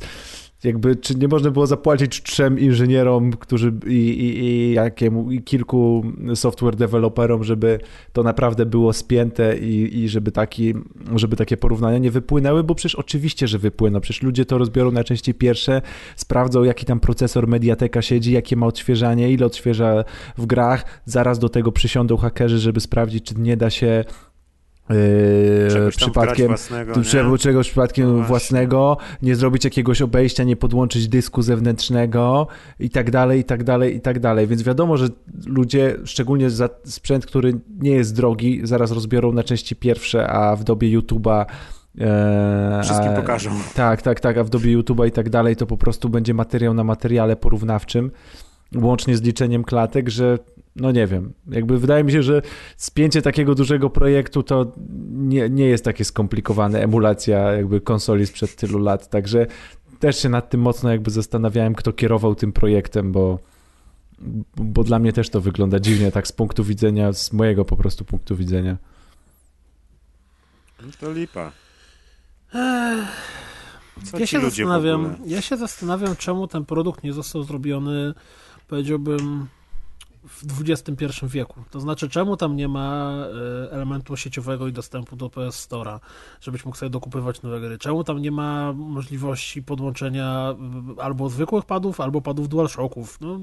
jakby 0.65 0.95
czy 0.95 1.15
nie 1.15 1.27
można 1.27 1.51
było 1.51 1.67
zapłacić 1.67 2.23
trzem 2.23 2.59
inżynierom, 2.59 3.31
którzy 3.31 3.73
i, 3.87 3.93
i, 3.93 4.43
i, 4.43 4.73
jakiemu, 4.73 5.31
i 5.31 5.41
kilku 5.41 6.05
software 6.35 6.75
deweloperom, 6.75 7.43
żeby 7.43 7.79
to 8.13 8.23
naprawdę 8.23 8.65
było 8.65 8.93
spięte 8.93 9.57
i, 9.57 9.99
i 10.03 10.09
żeby, 10.09 10.31
taki, 10.31 10.73
żeby 11.15 11.35
takie 11.35 11.57
porównania 11.57 11.97
nie 11.97 12.11
wypłynęły, 12.11 12.63
bo 12.63 12.75
przecież 12.75 12.95
oczywiście, 12.95 13.47
że 13.47 13.59
wypłyną. 13.59 13.99
Przecież 13.99 14.23
ludzie 14.23 14.45
to 14.45 14.57
rozbiorą 14.57 14.91
na 14.91 15.03
części 15.03 15.33
pierwsze, 15.33 15.81
sprawdzą 16.15 16.63
jaki 16.63 16.85
tam 16.85 16.99
procesor 16.99 17.47
Mediateka 17.47 18.01
siedzi, 18.01 18.31
jakie 18.31 18.55
ma 18.55 18.65
odświeżanie, 18.65 19.31
ile 19.31 19.45
odświeża 19.45 20.03
w 20.37 20.45
grach, 20.45 21.01
zaraz 21.05 21.39
do 21.39 21.49
tego 21.49 21.71
przysiądą 21.71 22.17
hakerzy, 22.17 22.59
żeby 22.59 22.79
sprawdzić, 22.79 23.25
czy 23.25 23.35
nie 23.37 23.57
da 23.57 23.69
się 23.69 24.03
Czegoś 24.87 25.73
tam 25.73 25.81
wgrać 25.81 25.95
przypadkiem 25.95 26.47
własnego, 26.47 26.95
nie? 26.95 27.03
trzeba 27.03 27.37
czegoś 27.37 27.67
przypadkiem 27.67 28.17
No 28.17 28.23
własnego, 28.23 28.97
nie 29.21 29.35
zrobić 29.35 29.63
jakiegoś 29.63 30.01
obejścia, 30.01 30.43
nie 30.43 30.55
podłączyć 30.55 31.07
dysku 31.07 31.41
zewnętrznego 31.41 32.47
i 32.79 32.89
tak 32.89 33.11
dalej, 33.11 33.39
i 33.39 33.43
tak 33.43 33.63
dalej, 33.63 33.95
i 33.95 34.01
tak 34.01 34.19
dalej. 34.19 34.47
Więc 34.47 34.63
wiadomo, 34.63 34.97
że 34.97 35.07
ludzie, 35.45 35.95
szczególnie 36.05 36.49
za 36.49 36.69
sprzęt, 36.83 37.25
który 37.25 37.53
nie 37.79 37.91
jest 37.91 38.15
drogi, 38.15 38.61
zaraz 38.63 38.91
rozbiorą 38.91 39.31
na 39.31 39.43
części 39.43 39.75
pierwsze, 39.75 40.27
a 40.27 40.55
w 40.55 40.63
dobie 40.63 40.99
YouTube'a 40.99 41.45
e, 41.99 42.81
Wszystkim 42.83 43.11
a- 43.11 43.15
pokażą. 43.15 43.51
Tak, 43.75 44.01
tak, 44.01 44.19
tak, 44.19 44.37
a 44.37 44.43
w 44.43 44.49
dobie 44.49 44.77
YouTube'a 44.77 45.07
i 45.07 45.11
tak 45.11 45.29
dalej 45.29 45.55
to 45.55 45.65
po 45.65 45.77
prostu 45.77 46.09
będzie 46.09 46.33
materiał 46.33 46.73
na 46.73 46.83
materiale 46.83 47.35
porównawczym, 47.35 48.11
łącznie 48.75 49.17
z 49.17 49.21
liczeniem 49.21 49.63
klatek, 49.63 50.09
że 50.09 50.39
no 50.75 50.91
nie 50.91 51.07
wiem, 51.07 51.33
jakby 51.47 51.79
wydaje 51.79 52.03
mi 52.03 52.11
się, 52.11 52.23
że 52.23 52.41
spięcie 52.77 53.21
takiego 53.21 53.55
dużego 53.55 53.89
projektu 53.89 54.43
to 54.43 54.71
nie, 55.11 55.49
nie 55.49 55.65
jest 55.65 55.85
takie 55.85 56.05
skomplikowane, 56.05 56.83
emulacja 56.83 57.39
jakby 57.39 57.81
konsoli 57.81 58.27
sprzed 58.27 58.55
tylu 58.55 58.79
lat, 58.79 59.09
także 59.09 59.47
też 59.99 60.21
się 60.21 60.29
nad 60.29 60.49
tym 60.49 60.61
mocno 60.61 60.91
jakby 60.91 61.11
zastanawiałem, 61.11 61.75
kto 61.75 61.93
kierował 61.93 62.35
tym 62.35 62.51
projektem, 62.51 63.11
bo, 63.11 63.39
bo 64.55 64.83
dla 64.83 64.99
mnie 64.99 65.13
też 65.13 65.29
to 65.29 65.41
wygląda 65.41 65.79
dziwnie, 65.79 66.11
tak 66.11 66.27
z 66.27 66.31
punktu 66.31 66.63
widzenia, 66.63 67.13
z 67.13 67.33
mojego 67.33 67.65
po 67.65 67.77
prostu 67.77 68.05
punktu 68.05 68.35
widzenia. 68.35 68.77
No 70.81 70.87
to 70.99 71.11
lipa. 71.13 71.51
Co 74.03 74.19
Ja 74.19 74.27
się 74.27 74.41
zastanawiam, 74.41 75.15
ja 75.25 75.41
się 75.41 75.57
zastanawiam, 75.57 76.15
czemu 76.15 76.47
ten 76.47 76.65
produkt 76.65 77.03
nie 77.03 77.13
został 77.13 77.43
zrobiony, 77.43 78.13
powiedziałbym, 78.67 79.47
w 80.27 80.61
XXI 80.69 81.05
wieku. 81.23 81.63
To 81.71 81.79
znaczy, 81.79 82.09
czemu 82.09 82.37
tam 82.37 82.55
nie 82.55 82.67
ma 82.67 83.15
e, 83.67 83.71
elementu 83.71 84.17
sieciowego 84.17 84.67
i 84.67 84.73
dostępu 84.73 85.15
do 85.15 85.29
PS 85.29 85.69
Store'a, 85.69 85.99
żebyś 86.41 86.65
mógł 86.65 86.77
sobie 86.77 86.89
dokupywać 86.89 87.41
nowe 87.41 87.61
gry. 87.61 87.77
Czemu 87.77 88.03
tam 88.03 88.21
nie 88.21 88.31
ma 88.31 88.73
możliwości 88.73 89.63
podłączenia 89.63 90.55
e, 90.97 91.03
albo 91.03 91.29
zwykłych 91.29 91.65
padów, 91.65 92.01
albo 92.01 92.21
padów 92.21 92.49
DualShocków. 92.49 93.21
No, 93.21 93.39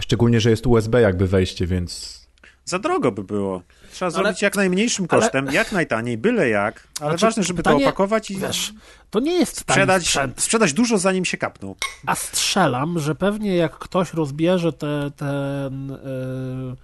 Szczególnie, 0.00 0.40
że 0.40 0.50
jest 0.50 0.66
USB 0.66 1.00
jakby 1.00 1.26
wejście, 1.26 1.66
więc 1.66 2.22
Za 2.64 2.78
drogo 2.78 3.12
by 3.12 3.24
było. 3.24 3.62
Trzeba 3.92 4.06
Ale- 4.06 4.22
zrobić 4.22 4.42
jak 4.42 4.56
najmniejszym 4.56 5.06
ale- 5.10 5.20
kosztem, 5.20 5.46
jak 5.52 5.72
najtaniej, 5.72 6.18
byle 6.18 6.48
jak, 6.48 6.88
ale 7.00 7.10
Znaczy, 7.10 7.26
ważne, 7.26 7.42
żeby 7.42 7.62
to 7.62 7.76
opakować 7.76 8.30
i 8.30 8.36
wiesz, 8.36 8.72
to 9.10 9.20
nie 9.20 9.32
jest 9.32 9.58
sprzedać, 9.58 10.02
sprzęt. 10.04 10.40
sprzedać 10.42 10.72
dużo, 10.72 10.98
zanim 10.98 11.24
się 11.24 11.36
kapną. 11.36 11.74
A 12.06 12.14
strzelam, 12.14 12.98
że 12.98 13.14
pewnie 13.14 13.56
jak 13.56 13.78
ktoś 13.78 14.14
rozbierze 14.14 14.72
te, 14.72 15.10
ten, 15.16 15.88
yy, 15.88 16.76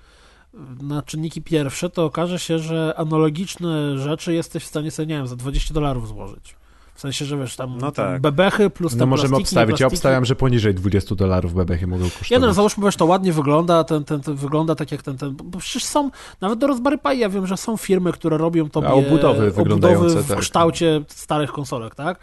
na 0.82 1.02
czynniki 1.02 1.42
pierwsze, 1.42 1.90
to 1.90 2.04
okaże 2.04 2.38
się, 2.38 2.58
że 2.58 2.94
analogiczne 2.96 3.98
rzeczy 3.98 4.34
jesteś 4.34 4.64
w 4.64 4.66
stanie 4.66 4.90
sobie, 4.90 5.06
nie 5.06 5.14
wiem, 5.14 5.26
za 5.26 5.36
20 5.36 5.74
dolarów 5.74 6.08
złożyć. 6.08 6.57
W 6.98 7.00
sensie, 7.00 7.24
że 7.24 7.36
wiesz, 7.36 7.56
tam, 7.56 7.78
No 7.78 7.92
tak. 7.92 8.20
bebechy 8.20 8.70
plus 8.70 8.92
te 8.92 8.98
no 8.98 9.06
możemy 9.06 9.28
plastiki, 9.28 9.48
obstawić. 9.48 9.80
Ja 9.80 9.86
obstawiam, 9.86 10.24
że 10.24 10.36
poniżej 10.36 10.74
20 10.74 11.14
dolarów 11.14 11.54
bebechy 11.54 11.86
mogą 11.86 12.04
kosztować. 12.04 12.30
Nie 12.30 12.38
no, 12.38 12.54
załóżmy, 12.54 12.84
wiesz, 12.84 12.96
to 12.96 13.06
ładnie 13.06 13.32
wygląda, 13.32 13.84
ten, 13.84 14.04
ten, 14.04 14.20
ten 14.20 14.36
wygląda 14.36 14.74
tak 14.74 14.92
jak 14.92 15.02
ten, 15.02 15.16
ten, 15.18 15.36
bo 15.44 15.58
przecież 15.58 15.84
są, 15.84 16.10
nawet 16.40 16.58
do 16.58 16.66
Raspberry 16.66 16.98
Pi, 16.98 17.18
ja 17.18 17.28
wiem, 17.28 17.46
że 17.46 17.56
są 17.56 17.76
firmy, 17.76 18.12
które 18.12 18.38
robią 18.38 18.68
A 18.74 18.92
obudowy 18.92 19.52
obudowy 19.56 20.22
w 20.22 20.28
tak. 20.28 20.38
kształcie 20.38 21.00
starych 21.08 21.52
konsolek, 21.52 21.94
tak? 21.94 22.18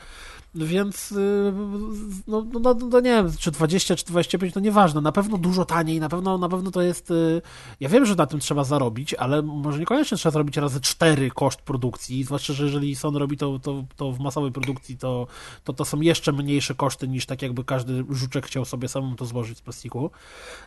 Więc 0.56 1.12
yy, 1.12 1.54
no, 2.28 2.46
no, 2.54 2.60
no, 2.60 2.74
no 2.74 3.00
nie 3.00 3.10
wiem, 3.10 3.32
czy 3.40 3.52
20, 3.52 3.96
czy 3.96 4.06
25, 4.06 4.54
to 4.54 4.60
nieważne. 4.60 5.02
Na 5.02 5.12
pewno 5.12 5.38
dużo 5.38 5.66
taniej, 5.66 6.00
na 6.00 6.10
pewno, 6.10 6.38
na 6.38 6.50
pewno 6.50 6.72
to 6.72 6.82
jest. 6.82 7.10
yy, 7.10 7.42
Ja 7.80 7.90
wiem, 7.90 8.06
że 8.06 8.16
na 8.16 8.26
tym 8.26 8.40
trzeba 8.40 8.64
zarobić, 8.64 9.14
ale 9.14 9.42
może 9.42 9.80
niekoniecznie 9.80 10.18
trzeba 10.18 10.34
zrobić 10.34 10.58
razy 10.58 10.82
4 10.82 11.32
koszt 11.32 11.62
produkcji. 11.62 12.24
Zwłaszcza, 12.24 12.54
że 12.54 12.64
jeżeli 12.64 12.96
Sony 12.96 13.20
robi 13.20 13.38
to, 13.38 13.60
to, 13.60 13.84
to 13.96 14.12
w 14.12 14.20
masowej 14.20 14.52
produkcji, 14.52 14.98
to, 14.98 15.28
to 15.64 15.74
to 15.74 15.86
są 15.86 16.02
jeszcze 16.02 16.32
mniejsze 16.32 16.76
koszty 16.76 17.08
niż 17.08 17.26
tak, 17.26 17.42
jakby 17.42 17.64
każdy 17.64 18.06
żuczek 18.10 18.46
chciał 18.46 18.66
sobie 18.66 18.88
samemu 18.88 19.16
to 19.16 19.26
złożyć 19.26 19.58
z 19.58 19.62
plastiku. 19.62 20.12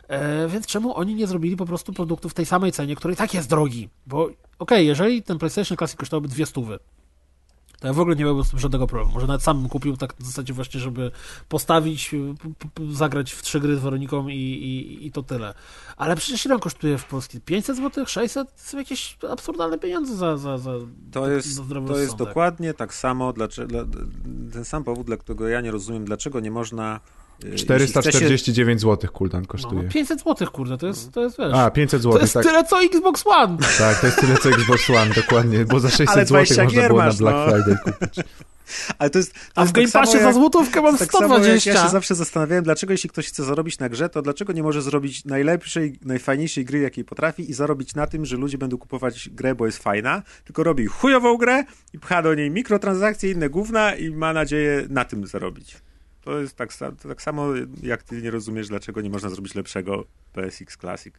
E, 0.07 0.47
więc 0.47 0.67
czemu 0.67 0.97
oni 0.97 1.15
nie 1.15 1.27
zrobili 1.27 1.55
po 1.55 1.65
prostu 1.65 1.93
produktu 1.93 2.29
w 2.29 2.33
tej 2.33 2.45
samej 2.45 2.71
cenie, 2.71 2.95
który 2.95 3.15
tak 3.15 3.33
jest 3.33 3.49
drogi? 3.49 3.89
Bo 4.07 4.29
okej, 4.59 4.87
jeżeli 4.87 5.23
ten 5.23 5.37
PlayStation 5.37 5.77
Classic 5.77 5.97
kosztowałby 5.97 6.27
dwie 6.27 6.45
stówy, 6.45 6.79
to 7.79 7.87
ja 7.87 7.93
w 7.93 7.99
ogóle 7.99 8.15
nie 8.15 8.25
miałbym 8.25 8.43
z 8.43 8.49
tym 8.49 8.59
żadnego 8.59 8.87
problemu. 8.87 9.13
Może 9.13 9.27
nawet 9.27 9.43
sam 9.43 9.59
bym 9.59 9.69
kupił 9.69 9.97
tak 9.97 10.13
w 10.19 10.25
zasadzie 10.25 10.53
właśnie, 10.53 10.79
żeby 10.79 11.11
postawić, 11.49 12.11
p- 12.73 12.93
zagrać 12.93 13.31
w 13.31 13.41
trzy 13.41 13.59
gry 13.59 13.77
z 13.77 13.79
Weroniką 13.79 14.27
i, 14.27 14.33
i, 14.35 15.05
i 15.07 15.11
to 15.11 15.23
tyle. 15.23 15.53
Ale 15.97 16.15
przecież 16.15 16.45
ile 16.45 16.55
on 16.55 16.61
kosztuje 16.61 16.97
w 16.97 17.05
Polsce? 17.05 17.39
500 17.39 17.77
zł? 17.77 18.05
600? 18.07 18.55
To 18.55 18.61
są 18.63 18.77
jakieś 18.77 19.17
absurdalne 19.29 19.77
pieniądze 19.77 20.15
za, 20.15 20.37
za, 20.37 20.57
za 20.57 20.71
To 21.11 21.29
jest, 21.29 21.47
za 21.53 21.63
to 21.63 21.75
jest 21.79 21.89
rozsądek. 21.89 22.27
dokładnie 22.27 22.73
tak 22.73 22.93
samo, 22.93 23.33
dlaczego, 23.33 23.67
dla, 23.67 23.83
ten 24.53 24.65
sam 24.65 24.83
powód, 24.83 25.05
dla 25.07 25.17
którego 25.17 25.47
ja 25.47 25.61
nie 25.61 25.71
rozumiem, 25.71 26.05
dlaczego 26.05 26.39
nie 26.39 26.51
można... 26.51 26.99
y, 27.45 27.49
jeśli 27.49 27.65
chce 27.67 27.79
się- 27.79 27.87
449 27.87 28.81
zł 28.81 29.09
Kuldan 29.13 29.41
No, 29.41 29.47
kosztuje. 29.47 29.83
no 29.83 29.89
500 29.89 30.19
zł, 30.19 30.47
kurde, 30.51 30.77
to 30.77 30.87
jest, 30.87 31.11
to 31.11 31.23
jest 31.23 31.37
wiesz... 31.37 31.53
A, 31.53 31.71
500 31.71 31.99
to 32.01 32.03
zł, 32.03 32.21
jest 32.21 32.33
tak. 32.33 32.43
tyle 32.45 32.63
co 32.63 32.81
Xbox 32.83 33.23
One! 33.27 33.57
Tak, 33.77 33.99
to 34.01 34.05
jest 34.05 34.19
tyle 34.21 34.37
co 34.37 34.49
Xbox 34.49 34.89
One, 34.89 35.13
dokładnie, 35.15 35.65
bo 35.65 35.79
za 35.79 35.89
600 35.89 36.09
Ale 36.09 36.25
zł 36.25 36.35
20 36.35 36.63
można 36.63 36.87
było 36.87 36.99
masz, 36.99 37.19
na 37.19 37.31
Black 37.31 37.37
no. 37.37 37.53
Friday 37.53 37.77
kupić. 37.83 38.15
Ale 38.99 39.09
to 39.09 39.17
jest, 39.17 39.33
to 39.33 39.39
A 39.61 39.65
w 39.65 39.71
Game 39.71 39.85
tak 39.87 39.91
samo 39.91 40.05
Passie 40.05 40.17
za 40.19 40.25
jak- 40.25 40.33
złotówkę 40.33 40.81
mam 40.81 40.97
Tak 40.97 41.11
samo 41.11 41.23
jak 41.27 41.33
120. 41.43 41.71
ja 41.73 41.83
się 41.83 41.89
zawsze 41.89 42.15
zastanawiałem, 42.15 42.63
dlaczego 42.63 42.93
jeśli 42.93 43.09
ktoś 43.09 43.27
chce 43.27 43.43
zarobić 43.43 43.79
na 43.79 43.89
grze, 43.89 44.09
to 44.09 44.21
dlaczego 44.21 44.53
nie 44.53 44.63
może 44.63 44.81
zrobić 44.81 45.25
najlepszej, 45.25 45.99
najfajniejszej 46.05 46.65
gry, 46.65 46.79
jakiej 46.79 47.05
potrafi 47.05 47.49
i 47.49 47.53
zarobić 47.53 47.95
na 47.95 48.07
tym, 48.07 48.25
że 48.25 48.37
ludzie 48.37 48.57
będą 48.57 48.77
kupować 48.77 49.29
grę, 49.29 49.55
bo 49.55 49.65
jest 49.65 49.83
fajna, 49.83 50.21
tylko 50.45 50.63
robi 50.63 50.85
chujową 50.85 51.37
grę 51.37 51.63
i 51.93 51.99
pcha 51.99 52.21
do 52.21 52.35
niej 52.35 52.51
mikrotransakcje, 52.51 53.31
inne 53.31 53.49
gówna 53.49 53.95
i 53.95 54.09
ma 54.11 54.33
nadzieję 54.33 54.85
na 54.89 55.05
tym 55.05 55.27
zarobić. 55.27 55.77
To 56.29 56.39
jest 56.39 56.55
tak, 56.55 56.69
to 57.01 57.07
tak 57.09 57.21
samo, 57.21 57.47
jak 57.83 58.03
ty 58.03 58.21
nie 58.21 58.31
rozumiesz, 58.31 58.67
dlaczego 58.67 59.01
nie 59.01 59.09
można 59.09 59.29
zrobić 59.29 59.55
lepszego 59.55 60.05
PSX 60.33 60.77
Classic. 60.77 61.13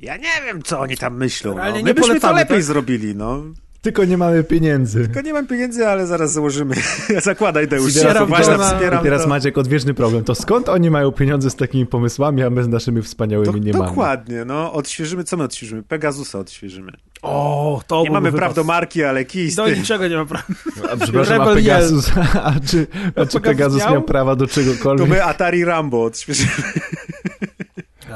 Ja 0.00 0.16
nie 0.16 0.42
wiem, 0.46 0.62
co 0.62 0.80
oni 0.80 0.96
tam 0.96 1.16
myślą. 1.16 1.50
No. 1.50 1.56
Realnie 1.56 1.82
My 1.82 1.88
nie 1.88 1.94
byśmy 1.94 2.20
to 2.20 2.32
lepiej 2.32 2.56
tak? 2.56 2.62
zrobili, 2.64 3.16
no. 3.16 3.42
Tylko 3.82 4.04
nie 4.04 4.18
mamy 4.18 4.44
pieniędzy. 4.44 5.04
Tylko 5.04 5.20
nie 5.20 5.32
mam 5.32 5.46
pieniędzy, 5.46 5.86
ale 5.88 6.06
zaraz 6.06 6.32
założymy. 6.32 6.74
Zakładaj, 7.22 7.68
Deusz. 7.68 7.92
Wspieram 7.92 8.30
Ja 8.30 8.36
to 8.36 8.44
to 8.44 8.58
na- 8.58 8.74
wspieram 8.74 9.02
teraz 9.04 9.22
to. 9.22 9.28
Maciek 9.28 9.58
odwieczny 9.58 9.94
problem. 9.94 10.24
To 10.24 10.34
skąd 10.34 10.68
oni 10.68 10.90
mają 10.90 11.12
pieniądze 11.12 11.50
z 11.50 11.56
takimi 11.56 11.86
pomysłami, 11.86 12.42
a 12.42 12.50
my 12.50 12.64
z 12.64 12.68
naszymi 12.68 13.02
wspaniałymi 13.02 13.52
Do, 13.52 13.66
nie 13.66 13.72
mamy? 13.72 13.84
dokładnie, 13.86 14.44
no. 14.44 14.72
Odświeżymy, 14.72 15.24
co 15.24 15.36
my 15.36 15.44
odświeżymy? 15.44 15.82
Pegasusa 15.82 16.38
odświeżymy. 16.38 16.92
O, 17.22 17.82
to 17.86 18.02
Nie 18.02 18.10
mamy 18.10 18.30
wypas. 18.30 18.38
praw 18.40 18.54
do 18.54 18.64
marki, 18.64 19.04
ale 19.04 19.24
kij 19.24 19.54
Do 19.54 19.68
niczego 19.68 20.08
nie 20.08 20.16
ma 20.16 20.24
prawa. 20.24 20.44
A, 20.92 20.96
przepraszam, 20.96 21.40
a 21.40 21.44
Rebel 21.44 21.54
Pegasus, 21.56 22.10
a 22.42 22.52
czy, 22.66 22.86
a 23.16 23.26
czy 23.26 23.40
Pegasus 23.40 23.78
miał? 23.80 23.92
miał 23.92 24.02
prawa 24.02 24.36
do 24.36 24.46
To 24.46 24.52
czegokolwiek? 24.54 25.08
my 25.08 25.24
Atari 25.24 25.64
Rambo 25.64 26.04
odświeżymy. 26.04 26.50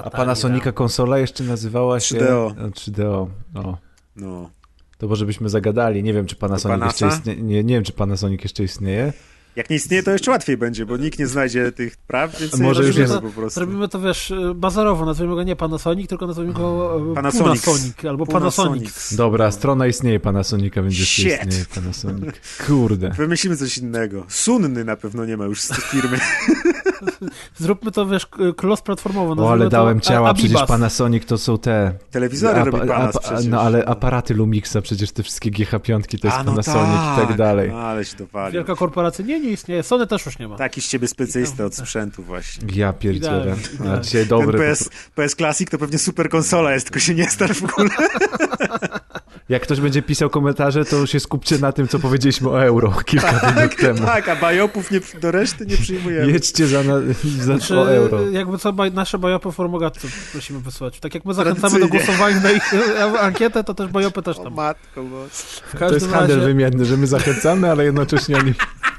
A 0.05 0.11
Panasonica 0.11 0.73
konsola 0.73 1.19
jeszcze 1.19 1.45
nazywała 1.45 2.01
się... 2.01 2.17
3DO. 2.19 2.55
No, 2.57 2.69
3DO, 2.69 3.27
no. 3.55 3.79
No. 4.17 4.51
To 4.99 5.09
może 5.09 5.27
byśmy 5.27 5.49
zagadali. 5.49 6.03
Nie 6.03 6.13
wiem, 6.15 6.27
czy 6.27 6.37
Panasonic 6.37 6.85
jeszcze 6.85 7.09
istnieje. 7.09 7.43
Nie, 7.43 7.65
nie 7.65 7.75
wiem, 7.75 7.85
czy 7.85 7.93
Panasonic 7.93 8.43
jeszcze 8.43 8.65
istnieje. 8.65 9.13
Jak 9.57 9.71
nie 9.71 9.77
istnieje, 9.77 10.03
to 10.03 10.11
jeszcze 10.11 10.31
łatwiej 10.31 10.57
będzie, 10.57 10.87
bo 10.87 10.97
nikt 10.97 11.19
nie 11.19 11.27
znajdzie 11.27 11.73
tych 11.73 11.97
praw, 11.97 12.41
więc 12.41 12.59
Może 12.59 12.83
już 12.85 12.97
jest. 12.97 13.15
po 13.15 13.21
prostu. 13.21 13.61
Zrobimy 13.61 13.89
to, 13.89 14.01
wiesz, 14.01 14.33
bazarowo, 14.55 15.07
nazwijmy 15.07 15.35
go 15.35 15.43
nie 15.43 15.57
Panasonic, 15.57 16.09
tylko 16.09 16.27
nazwijmy 16.27 16.53
go 16.53 16.97
e, 17.11 17.15
Panasonic. 17.15 17.65
Panasonic 17.65 18.05
albo 18.05 18.27
Panasonic. 18.27 19.15
Dobra, 19.15 19.51
strona 19.51 19.87
istnieje 19.87 20.21
Panasonica, 20.21 20.83
więc 20.83 20.99
jeszcze 20.99 21.23
istnieje 21.23 21.65
Panasonic. 21.75 22.35
Kurde. 22.67 23.11
Wymyślimy 23.11 23.57
coś 23.57 23.79
innego. 23.79 24.25
Sunny 24.29 24.85
na 24.85 24.97
pewno 24.97 25.25
nie 25.25 25.37
ma 25.37 25.45
już 25.45 25.61
z 25.61 25.69
tej 25.69 25.79
firmy. 25.79 26.19
Zróbmy 27.57 27.91
to, 27.93 28.07
wiesz, 28.07 28.27
k- 28.27 28.39
cross 28.63 28.83
platformowo. 28.83 29.33
O, 29.33 29.35
nazwijmy 29.35 29.53
ale 29.53 29.65
to 29.65 29.71
dałem 29.71 29.99
A- 29.99 30.01
ciała, 30.01 30.35
przecież. 30.35 30.63
Panasonic 30.67 31.27
to 31.27 31.39
są 31.39 31.59
te... 31.59 31.93
Telewizory 32.11 32.61
apa- 32.61 32.71
robi 32.71 32.89
Panas. 32.89 33.19
No 33.49 33.61
ale 33.61 33.85
aparaty 33.85 34.35
Lumixa, 34.35 34.77
przecież 34.83 35.13
te 35.13 35.23
wszystkie 35.23 35.51
GH5 35.51 36.21
to 36.21 36.27
jest 36.27 36.39
A, 36.39 36.43
no 36.45 36.51
Panasonic 36.51 37.01
i 37.25 37.27
tak 37.29 37.37
dalej. 37.37 37.71
No, 37.71 37.79
ale 37.79 38.05
się 38.05 38.17
dowalił. 38.17 38.53
Wielka 38.53 38.77
korporacja 38.77 39.25
nie, 39.25 39.41
nie 39.41 39.51
istnieje. 39.51 39.83
Sony 39.83 40.07
też 40.07 40.27
już 40.27 40.39
nie 40.39 40.49
ma. 40.49 40.57
Taki 40.57 40.81
z 40.81 40.89
ciebie 40.89 41.09
specjalista 41.09 41.65
od 41.65 41.75
sprzętu 41.75 42.23
właśnie. 42.23 42.67
Ja 42.75 42.93
pierdzielę. 42.93 43.57
Idealnie. 43.75 44.03
dzisiaj 44.03 44.27
dobry. 44.27 44.59
PS, 44.59 44.91
PS 45.15 45.35
Classic 45.37 45.71
to 45.71 45.79
pewnie 45.79 45.99
super 45.99 46.29
konsola 46.29 46.73
jest, 46.73 46.87
tylko 46.87 47.01
się 47.01 47.15
nie 47.15 47.31
star 47.31 47.55
w 47.55 47.65
ogóle. 47.65 47.91
Jak 49.49 49.62
ktoś 49.62 49.80
będzie 49.80 50.03
pisał 50.03 50.30
komentarze, 50.30 50.84
to 50.84 51.07
się 51.07 51.20
skupcie 51.20 51.59
na 51.59 51.72
tym, 51.72 51.88
co 51.88 51.99
powiedzieliśmy 51.99 52.49
o 52.49 52.64
euro 52.64 52.93
kilka 53.07 53.53
minut 53.57 53.76
temu. 53.76 54.07
Tak, 54.07 54.28
a 54.28 54.36
bajopów 54.36 54.90
nie, 54.90 55.01
do 55.20 55.30
reszty 55.30 55.66
nie 55.66 55.76
przyjmujemy. 55.76 56.32
Jedźcie 56.32 56.66
za, 56.66 56.82
na, 56.82 56.95
za 57.38 57.45
Znaczy, 57.45 57.78
o 57.78 57.90
euro. 57.93 58.30
jakby 58.30 58.59
co, 58.59 58.72
baj- 58.72 58.93
nasze 58.95 59.18
bajopy 59.18 59.53
formogatce 59.53 60.09
prosimy 60.32 60.61
wysłać. 60.61 61.01
Tak 61.01 61.14
jak 61.14 61.24
my 61.24 61.34
zachęcamy 61.34 61.80
do 61.80 61.88
głosowania 61.88 62.40
na 62.40 62.51
ich 62.51 62.74
e, 62.74 63.20
ankietę, 63.20 63.64
to 63.64 63.74
też 63.74 63.88
bajopy 63.90 64.22
też 64.22 64.36
O 64.38 64.45
tam. 64.45 64.55
matko, 64.55 65.03
bo... 65.03 65.24
W 65.28 65.78
To 65.78 65.95
jest 65.95 66.11
handel 66.11 66.36
razie, 66.36 66.49
wymienny, 66.49 66.84
że 66.84 66.97
my 66.97 67.07
zachęcamy, 67.07 67.70
ale 67.70 67.84
jednocześnie 67.84 68.36
oni... 68.36 68.55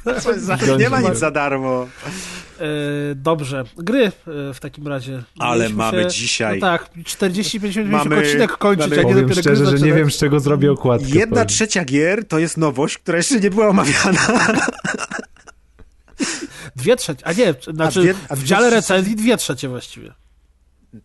Nie 0.80 0.90
ma 0.90 1.02
nic 1.02 1.18
za 1.18 1.32
darmo. 1.32 1.88
e, 2.60 2.66
dobrze. 3.16 3.64
Gry 3.78 4.06
e, 4.06 4.12
w 4.54 4.60
takim 4.60 4.88
razie. 4.88 5.24
Ale 5.40 5.60
Mieliśmy 5.60 5.78
mamy 5.78 6.04
się, 6.04 6.10
dzisiaj- 6.10 6.60
No 6.60 6.68
tak, 6.68 6.90
45 7.06 7.76
minut 7.76 7.92
Mamy- 7.92 8.18
odcinek 8.20 8.52
kończyć, 8.58 8.86
mamy- 8.90 8.96
jak 8.96 9.06
nie 9.06 9.12
Powiem 9.12 9.28
dopiero 9.28 9.42
szczerze, 9.42 9.64
gry 9.66 9.78
że 9.78 9.86
nie 9.86 9.94
wiem, 9.94 10.12
z 10.12 10.18
czego 10.18 10.40
zrobię 10.40 10.72
okładkę. 10.72 11.08
Jedna 11.08 11.36
powiem. 11.36 11.48
trzecia 11.48 11.86
gier 11.86 12.28
to 12.28 12.40
jest 12.40 12.58
nowość, 12.58 12.98
która 12.98 13.18
jeszcze 13.18 13.40
nie 13.40 13.50
była 13.50 13.68
omawiana. 13.68 14.20
Dwie 16.76 16.96
trzecie, 16.96 17.28
a 17.28 17.34
nie, 17.34 17.54
znaczy 17.74 18.00
dwie- 18.02 18.14
a 18.30 18.36
w 18.36 18.44
dziale 18.44 18.70
recenzji 18.70 19.16
dwie 19.16 19.38
trzecie 19.38 19.70
właściwie. 19.70 20.14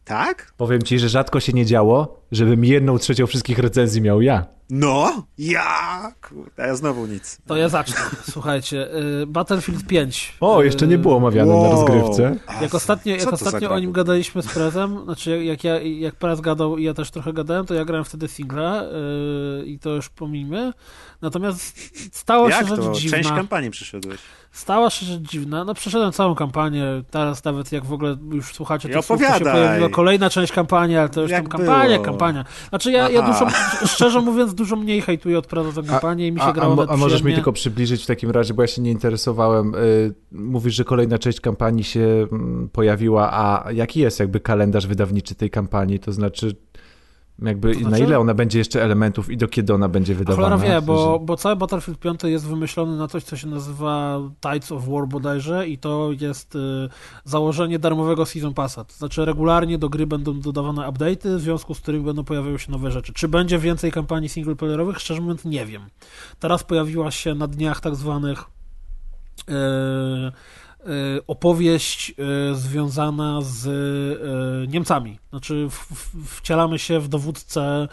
Tak? 0.05 0.53
Powiem 0.57 0.83
ci, 0.83 0.99
że 0.99 1.09
rzadko 1.09 1.41
się 1.41 1.53
nie 1.53 1.67
działo, 1.67 2.21
żebym 2.33 2.65
jedną 2.65 2.99
trzecią 2.99 3.27
wszystkich 3.27 3.59
recenzji 3.59 4.01
miał 4.03 4.23
ja. 4.23 4.47
No? 4.71 5.23
Ja! 5.39 6.13
Kurde, 6.29 6.67
ja 6.67 6.77
znowu 6.77 7.07
nic. 7.07 7.39
To 7.47 7.57
ja 7.57 7.69
zacznę. 7.69 7.97
Słuchajcie, 8.31 8.89
y, 9.23 9.27
Battlefield 9.27 9.87
5. 9.87 10.37
O, 10.41 10.63
jeszcze 10.63 10.87
nie 10.87 10.99
było 10.99 11.17
omawiane 11.17 11.51
na 11.53 11.57
Wow. 11.59 11.73
rozgrywce. 11.73 12.37
A 12.47 12.63
Jak 12.63 12.75
ostatnio, 12.75 13.17
co 13.17 13.21
jak 13.25 13.33
ostatnio 13.33 13.71
o 13.71 13.79
nim 13.79 13.93
gadaliśmy 13.93 14.43
z 14.43 14.47
Prezem, 14.47 15.05
znaczy 15.05 15.45
jak, 15.45 15.65
ja, 15.65 15.81
jak 15.81 16.15
Prez 16.15 16.41
gadał 16.41 16.79
i 16.79 16.85
ja 16.85 16.95
też 16.95 17.11
trochę 17.11 17.33
gadałem, 17.33 17.67
to 17.67 17.75
ja 17.75 17.85
grałem 17.85 18.05
wtedy 18.05 18.29
singla 18.29 18.83
yy, 18.83 19.67
i 19.67 19.79
to 19.79 19.91
już 19.91 20.09
pomijmy. 20.09 20.73
Natomiast 21.23 21.79
stała 22.17 22.51
Jak 22.51 22.61
się 22.61 22.67
rzecz 22.67 22.81
to? 22.85 22.93
dziwna. 22.93 23.17
Część 23.19 23.31
kampanii 23.31 23.71
przyszedłeś. 23.71 24.19
Stała 24.53 24.91
się 24.91 25.07
rzecz 25.07 25.21
dziwna. 25.21 25.65
No 25.65 25.75
przeszedłem 25.75 26.13
całą 26.13 26.35
kampanię. 26.35 26.85
Teraz 27.11 27.45
nawet 27.45 27.73
jak 27.73 27.85
w 27.85 27.93
ogóle 27.93 28.17
już 28.33 28.55
słuchacie 28.55 28.89
to 28.89 29.03
się 29.03 29.15
pojawiła 29.45 29.89
kolejna 29.89 30.31
część 30.31 30.53
kampanii, 30.53 30.97
ale 30.97 31.09
to 31.09 31.23
już 31.23 31.31
Jak 31.31 31.43
tam 31.43 31.51
kampania, 31.51 31.85
było? 31.95 32.05
kampania. 32.05 32.18
Znaczy 32.69 32.93
ja, 32.93 33.11
ja 33.11 33.23
dużo, 33.23 33.47
szczerze 33.87 34.21
mówiąc, 34.21 34.55
dużo 34.55 34.77
mniej 34.77 35.01
hejtuję 35.01 35.39
od 35.39 35.47
tę 35.47 35.83
kampanię 35.87 36.27
i 36.27 36.33
mi 36.33 36.41
się 36.41 36.47
a, 36.47 36.53
grało 36.53 36.87
a, 36.89 36.93
a 36.93 36.97
możesz 36.97 37.23
mi 37.23 37.35
tylko 37.35 37.53
przybliżyć 37.53 38.05
w 38.05 38.07
takim 38.07 38.31
razie, 38.31 38.55
bo 38.55 38.63
ja 38.63 38.69
się 38.69 38.83
nie 38.83 38.91
interesowałem. 38.91 39.75
Y, 39.75 40.15
mówisz, 40.33 40.75
że 40.75 40.85
kolejna 40.85 41.19
część 41.19 41.41
kampanii 41.41 41.85
się 41.85 42.27
mm, 42.33 42.69
pojawiła, 42.73 43.31
a 43.33 43.73
jaki 43.73 44.01
jest 44.01 44.21
jakby 44.21 44.41
kalendarz 44.41 44.87
wydawniczy 44.87 45.35
tej 45.35 45.51
kampanii? 45.51 45.99
To 45.99 46.13
znaczy, 46.13 46.57
jakby 47.43 47.75
to 47.75 47.81
znaczy? 47.81 47.91
na 47.91 47.99
ile 47.99 48.19
ona 48.19 48.35
będzie 48.35 48.59
jeszcze 48.59 48.85
elementów 48.85 49.31
i 49.31 49.37
do 49.37 49.49
kiedy 49.49 49.75
ona 49.75 49.89
będzie 49.89 50.15
wydawana? 50.15 50.57
Cholera 50.57 50.81
wie, 50.81 50.87
bo, 50.87 51.19
bo 51.19 51.37
cały 51.37 51.57
Battlefield 51.57 51.99
5 51.99 52.21
jest 52.25 52.47
wymyślony 52.47 52.97
na 52.97 53.09
coś, 53.09 53.25
co 53.25 53.37
się 53.37 53.49
nazywa 53.49 54.21
Tides 54.41 54.73
of 54.73 54.89
War 54.89 55.09
bodajże 55.09 55.69
i 55.69 55.79
to 55.79 56.11
jest 56.21 56.55
y, 56.55 56.59
założenie 57.25 57.79
darmowego 57.79 58.27
Season 58.27 58.55
Passa. 58.55 58.85
To 58.85 58.95
znaczy 58.95 59.25
regularnie 59.25 59.79
do 59.79 59.89
gry 59.89 60.07
będą 60.07 60.41
dodawane 60.41 60.83
update'y, 60.83 61.37
w 61.37 61.41
związku 61.41 61.75
z 61.75 61.81
którymi 61.81 62.05
będą 62.05 62.25
pojawiały 62.25 62.59
się 62.59 62.73
nowe 62.73 62.91
rzeczy. 62.91 63.13
Czy 63.13 63.29
będzie 63.29 63.59
więcej 63.59 63.93
kampanii 63.93 64.29
singleplayerowych? 64.29 64.99
Szczerze 64.99 65.21
mówiąc 65.21 65.45
nie 65.45 65.67
wiem. 65.67 65.83
Teraz 66.41 66.65
pojawiła 66.65 67.11
się 67.11 67.35
na 67.35 67.47
dniach 67.47 67.81
tak 67.81 67.97
zwanych 67.97 68.41
y, 68.41 68.49
Y, 69.49 70.33
opowieść 71.27 72.11
y, 72.11 72.55
związana 72.55 73.39
z 73.43 73.67
y, 73.67 74.69
Niemcami. 74.69 75.19
Znaczy, 75.31 75.69
wcielamy 76.27 76.79
się 76.79 77.01
w 77.01 77.09
dowódcę 77.09 77.89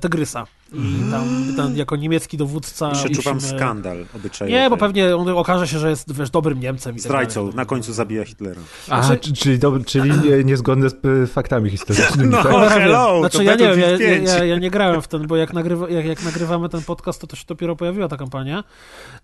Tygrysa. 0.00 0.46
I 0.74 1.10
tam, 1.10 1.54
tam 1.56 1.76
jako 1.76 1.96
niemiecki 1.96 2.36
dowódca. 2.36 2.90
I 2.90 2.94
przeczuwam 2.94 3.34
musimy... 3.34 3.58
skandal 3.58 4.06
obyczajowy. 4.16 4.52
Nie, 4.52 4.70
bo 4.70 4.76
pewnie 4.76 5.16
on 5.16 5.28
okaże 5.28 5.68
się, 5.68 5.78
że 5.78 5.90
jest 5.90 6.12
wiesz, 6.12 6.30
dobrym 6.30 6.60
Niemcem. 6.60 6.94
Tak 6.94 7.02
Zdrajcą, 7.02 7.46
tak 7.46 7.56
na 7.56 7.64
końcu 7.64 7.92
zabija 7.92 8.24
Hitlera. 8.24 8.60
A, 8.88 9.02
znaczy... 9.02 9.32
czyli, 9.32 9.58
do, 9.58 9.78
czyli 9.86 10.10
niezgodne 10.44 10.88
z 10.90 11.30
faktami 11.32 11.70
historycznymi. 11.70 12.30
No, 12.34 12.42
tak? 12.42 12.72
hello! 12.72 13.20
Znaczy, 13.20 13.44
ja 13.44 13.54
nie 13.54 13.76
wiem, 13.76 13.80
ja, 13.80 13.98
ja, 14.36 14.44
ja, 14.44 14.58
nie 14.58 14.70
grałem 14.70 15.02
w 15.02 15.08
ten, 15.08 15.26
bo 15.26 15.36
jak, 15.36 15.52
nagrywa, 15.52 15.90
jak, 15.90 16.06
jak 16.06 16.24
nagrywamy 16.24 16.68
ten 16.68 16.82
podcast, 16.82 17.20
to 17.20 17.26
to 17.26 17.36
się 17.36 17.44
dopiero 17.48 17.76
pojawiła 17.76 18.08
ta 18.08 18.16
kampania. 18.16 18.64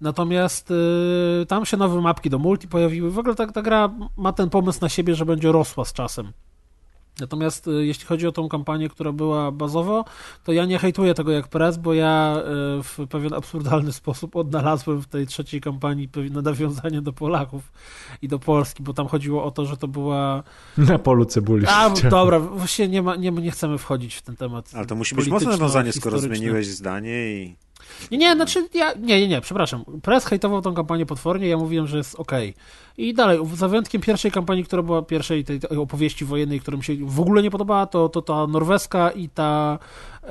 Natomiast 0.01 0.71
y, 0.71 1.47
tam 1.49 1.67
się 1.67 1.77
nowe 1.77 2.01
mapki 2.01 2.31
do 2.31 2.39
multi 2.39 2.69
pojawiły. 2.69 3.11
W 3.11 3.19
ogóle 3.19 3.35
ta, 3.35 3.47
ta 3.47 3.63
gra 3.63 3.91
ma 4.17 4.33
ten 4.33 4.51
pomysł 4.51 4.79
na 4.83 4.89
siebie, 4.89 5.15
że 5.15 5.27
będzie 5.27 5.53
rosła 5.53 5.85
z 5.85 5.93
czasem. 5.93 6.33
Natomiast 7.21 7.69
y, 7.69 7.87
jeśli 7.87 8.07
chodzi 8.07 8.27
o 8.27 8.33
tą 8.33 8.49
kampanię, 8.49 8.89
która 8.89 9.13
była 9.13 9.53
bazowo, 9.53 10.05
to 10.45 10.53
ja 10.53 10.65
nie 10.65 10.79
hejtuję 10.79 11.15
tego 11.15 11.33
jak 11.33 11.49
press, 11.49 11.77
bo 11.77 11.95
ja 11.95 12.43
y, 12.79 12.83
w 12.83 12.99
pewien 13.11 13.35
absurdalny 13.35 13.93
sposób 14.01 14.37
odnalazłem 14.37 15.03
w 15.03 15.07
tej 15.07 15.27
trzeciej 15.27 15.61
kampanii 15.61 16.09
pewne 16.09 16.43
nawiązanie 16.43 17.03
do 17.03 17.13
Polaków 17.13 17.73
i 18.23 18.29
do 18.29 18.39
Polski, 18.39 18.83
bo 18.83 18.95
tam 18.95 19.09
chodziło 19.09 19.45
o 19.45 19.51
to, 19.51 19.67
że 19.67 19.77
to 19.77 19.89
była... 19.89 20.43
Na 20.79 20.99
polu 20.99 21.25
cebuli. 21.25 21.67
A, 21.69 21.91
dobra, 21.91 22.41
właśnie 22.41 22.89
nie, 22.89 23.03
ma, 23.03 23.17
nie, 23.17 23.31
nie 23.31 23.51
chcemy 23.51 23.79
wchodzić 23.79 24.15
w 24.15 24.23
ten 24.23 24.37
temat. 24.37 24.71
Ale 24.75 24.87
to 24.87 24.95
musi 24.95 25.15
być 25.15 25.29
mocne 25.29 25.51
nawiązanie, 25.51 25.93
skoro 25.93 26.19
zmieniłeś 26.19 26.67
zdanie 26.67 27.33
i... 27.33 27.57
Nie, 28.11 28.19
nie, 28.19 28.35
znaczy 28.35 28.69
ja, 28.75 28.93
nie, 28.93 29.21
nie, 29.21 29.29
nie, 29.29 29.41
przepraszam. 29.41 29.85
Press 30.03 30.25
hejtował 30.25 30.63
tą 30.63 30.75
kampanię 30.75 31.07
potwornie, 31.07 31.49
ja 31.49 31.57
mówiłem, 31.57 31.87
że 31.87 31.97
jest 31.97 32.15
ok. 32.15 32.33
I 32.99 33.15
dalej, 33.15 33.39
za 33.55 33.69
wyjątkiem 33.69 34.01
pierwszej 34.01 34.31
kampanii, 34.31 34.65
która 34.65 34.83
była 34.83 35.03
pierwszej 35.03 35.45
tej, 35.45 35.61
tej 35.61 35.79
opowieści 35.79 36.25
wojennej, 36.25 36.61
która 36.61 36.77
mi 36.77 36.85
się 36.85 36.95
w 37.01 37.21
ogóle 37.21 37.43
nie 37.43 37.51
podobała, 37.51 37.87
to, 37.87 38.09
to 38.09 38.23
ta 38.23 38.47
norweska 38.47 39.11
i 39.11 39.29
ta 39.29 39.79
e, 40.25 40.29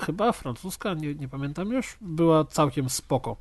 chyba 0.00 0.32
francuska, 0.32 0.94
nie, 0.94 1.14
nie 1.14 1.28
pamiętam 1.28 1.72
już, 1.72 1.96
była 2.00 2.44
całkiem 2.44 2.90
spoko. 2.90 3.36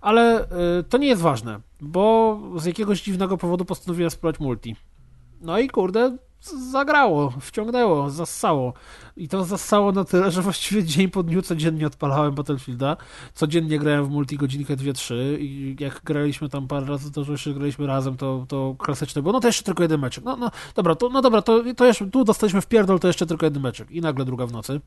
Ale 0.00 0.40
e, 0.40 0.48
to 0.88 0.98
nie 0.98 1.06
jest 1.06 1.22
ważne, 1.22 1.60
bo 1.80 2.38
z 2.56 2.64
jakiegoś 2.64 3.02
dziwnego 3.02 3.38
powodu 3.38 3.64
postanowiłem 3.64 4.10
spróbować 4.10 4.40
multi. 4.40 4.76
No 5.40 5.58
i 5.58 5.68
kurde, 5.68 6.16
zagrało, 6.70 7.32
wciągnęło, 7.40 8.10
zassało. 8.10 8.72
I 9.16 9.28
to 9.28 9.44
zassało 9.44 9.92
na 9.92 10.04
tyle, 10.04 10.30
że 10.30 10.42
właściwie 10.42 10.84
dzień 10.84 11.08
po 11.08 11.22
dniu 11.22 11.42
codziennie 11.42 11.86
odpalałem 11.86 12.34
Battlefielda. 12.34 12.96
Codziennie 13.34 13.78
grałem 13.78 14.06
w 14.06 14.10
multi 14.10 14.36
godzinkę, 14.36 14.76
dwie, 14.76 14.92
trzy 14.92 15.38
i 15.40 15.76
jak 15.80 16.00
graliśmy 16.04 16.48
tam 16.48 16.68
parę 16.68 16.86
razy, 16.86 17.12
to 17.12 17.24
że 17.24 17.32
jeszcze 17.32 17.54
graliśmy 17.54 17.86
razem, 17.86 18.16
to, 18.16 18.46
to 18.48 18.76
klasyczne 18.78 19.22
było. 19.22 19.32
No 19.32 19.40
to 19.40 19.48
jeszcze 19.48 19.62
tylko 19.62 19.82
jeden 19.82 20.00
meczek. 20.00 20.24
No, 20.24 20.36
no 20.36 20.50
dobra, 20.74 20.94
to, 20.94 21.08
no 21.08 21.22
dobra, 21.22 21.42
to, 21.42 21.62
to 21.76 21.86
jeszcze, 21.86 22.10
tu 22.10 22.24
dostaliśmy 22.24 22.60
w 22.60 22.66
pierdol, 22.66 23.00
to 23.00 23.06
jeszcze 23.06 23.26
tylko 23.26 23.46
jeden 23.46 23.62
meczek. 23.62 23.90
I 23.90 24.00
nagle 24.00 24.24
druga 24.24 24.46
w 24.46 24.52
nocy. 24.52 24.80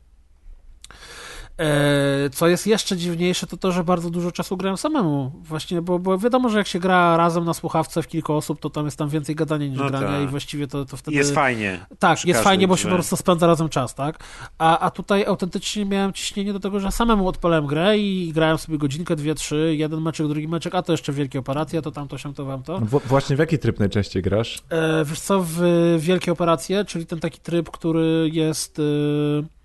E, 1.57 2.29
co 2.29 2.47
jest 2.47 2.67
jeszcze 2.67 2.97
dziwniejsze, 2.97 3.47
to 3.47 3.57
to, 3.57 3.71
że 3.71 3.83
bardzo 3.83 4.09
dużo 4.09 4.31
czasu 4.31 4.57
grałem 4.57 4.77
samemu. 4.77 5.31
Właśnie, 5.43 5.81
bo, 5.81 5.99
bo 5.99 6.17
wiadomo, 6.17 6.49
że 6.49 6.57
jak 6.57 6.67
się 6.67 6.79
gra 6.79 7.17
razem 7.17 7.45
na 7.45 7.53
słuchawce 7.53 8.01
w 8.01 8.07
kilka 8.07 8.33
osób, 8.33 8.59
to 8.59 8.69
tam 8.69 8.85
jest 8.85 8.97
tam 8.97 9.09
więcej 9.09 9.35
gadania 9.35 9.67
niż 9.67 9.79
no 9.79 9.89
grania 9.89 10.07
tak. 10.07 10.23
i 10.23 10.27
właściwie 10.27 10.67
to, 10.67 10.85
to 10.85 10.97
wtedy... 10.97 11.17
Jest 11.17 11.35
fajnie. 11.35 11.85
Tak, 11.99 12.25
jest 12.25 12.41
fajnie, 12.41 12.67
bo 12.67 12.77
się 12.77 12.87
po 12.87 12.93
prostu 12.93 13.15
spędza 13.15 13.47
razem 13.47 13.69
czas, 13.69 13.95
tak? 13.95 14.19
A, 14.57 14.79
a 14.79 14.91
tutaj 14.91 15.25
autentycznie 15.25 15.85
miałem 15.85 16.13
ciśnienie 16.13 16.53
do 16.53 16.59
tego, 16.59 16.79
że 16.79 16.91
samemu 16.91 17.27
odpalałem 17.27 17.65
grę 17.65 17.97
i 17.97 18.31
grałem 18.33 18.57
sobie 18.57 18.77
godzinkę, 18.77 19.15
dwie, 19.15 19.35
trzy, 19.35 19.75
jeden 19.77 20.01
meczek, 20.01 20.27
drugi 20.27 20.47
meczek, 20.47 20.75
a 20.75 20.81
to 20.81 20.93
jeszcze 20.93 21.13
wielkie 21.13 21.39
operacje, 21.39 21.81
to 21.81 21.91
tamto 21.91 22.17
się 22.17 22.33
to 22.33 22.45
wam 22.45 22.63
to. 22.63 22.79
W, 22.79 23.07
właśnie 23.07 23.35
w 23.35 23.39
jaki 23.39 23.59
tryb 23.59 23.79
najczęściej 23.79 24.23
grasz? 24.23 24.63
E, 24.69 25.05
wiesz 25.05 25.19
co, 25.19 25.45
w 25.47 25.59
wielkie 25.99 26.31
operacje, 26.31 26.85
czyli 26.85 27.05
ten 27.05 27.19
taki 27.19 27.39
tryb, 27.39 27.71
który 27.71 28.29
jest... 28.33 28.79
E, 28.79 29.55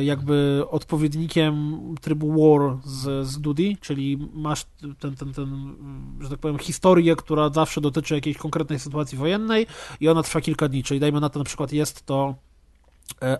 jakby 0.00 0.64
odpowiednikiem 0.70 1.80
trybu 2.00 2.32
War 2.32 2.78
z, 2.84 3.26
z 3.28 3.40
Duty, 3.40 3.76
czyli 3.80 4.28
masz 4.32 4.66
ten, 4.98 5.16
ten, 5.16 5.32
ten, 5.32 5.74
że 6.20 6.28
tak 6.28 6.38
powiem, 6.38 6.58
historię, 6.58 7.16
która 7.16 7.50
zawsze 7.50 7.80
dotyczy 7.80 8.14
jakiejś 8.14 8.36
konkretnej 8.36 8.78
sytuacji 8.78 9.18
wojennej 9.18 9.66
i 10.00 10.08
ona 10.08 10.22
trwa 10.22 10.40
kilka 10.40 10.68
dni, 10.68 10.82
czyli 10.82 11.00
dajmy 11.00 11.20
na 11.20 11.28
to 11.28 11.38
na 11.38 11.44
przykład 11.44 11.72
jest 11.72 12.06
to 12.06 12.34
E, 12.34 12.51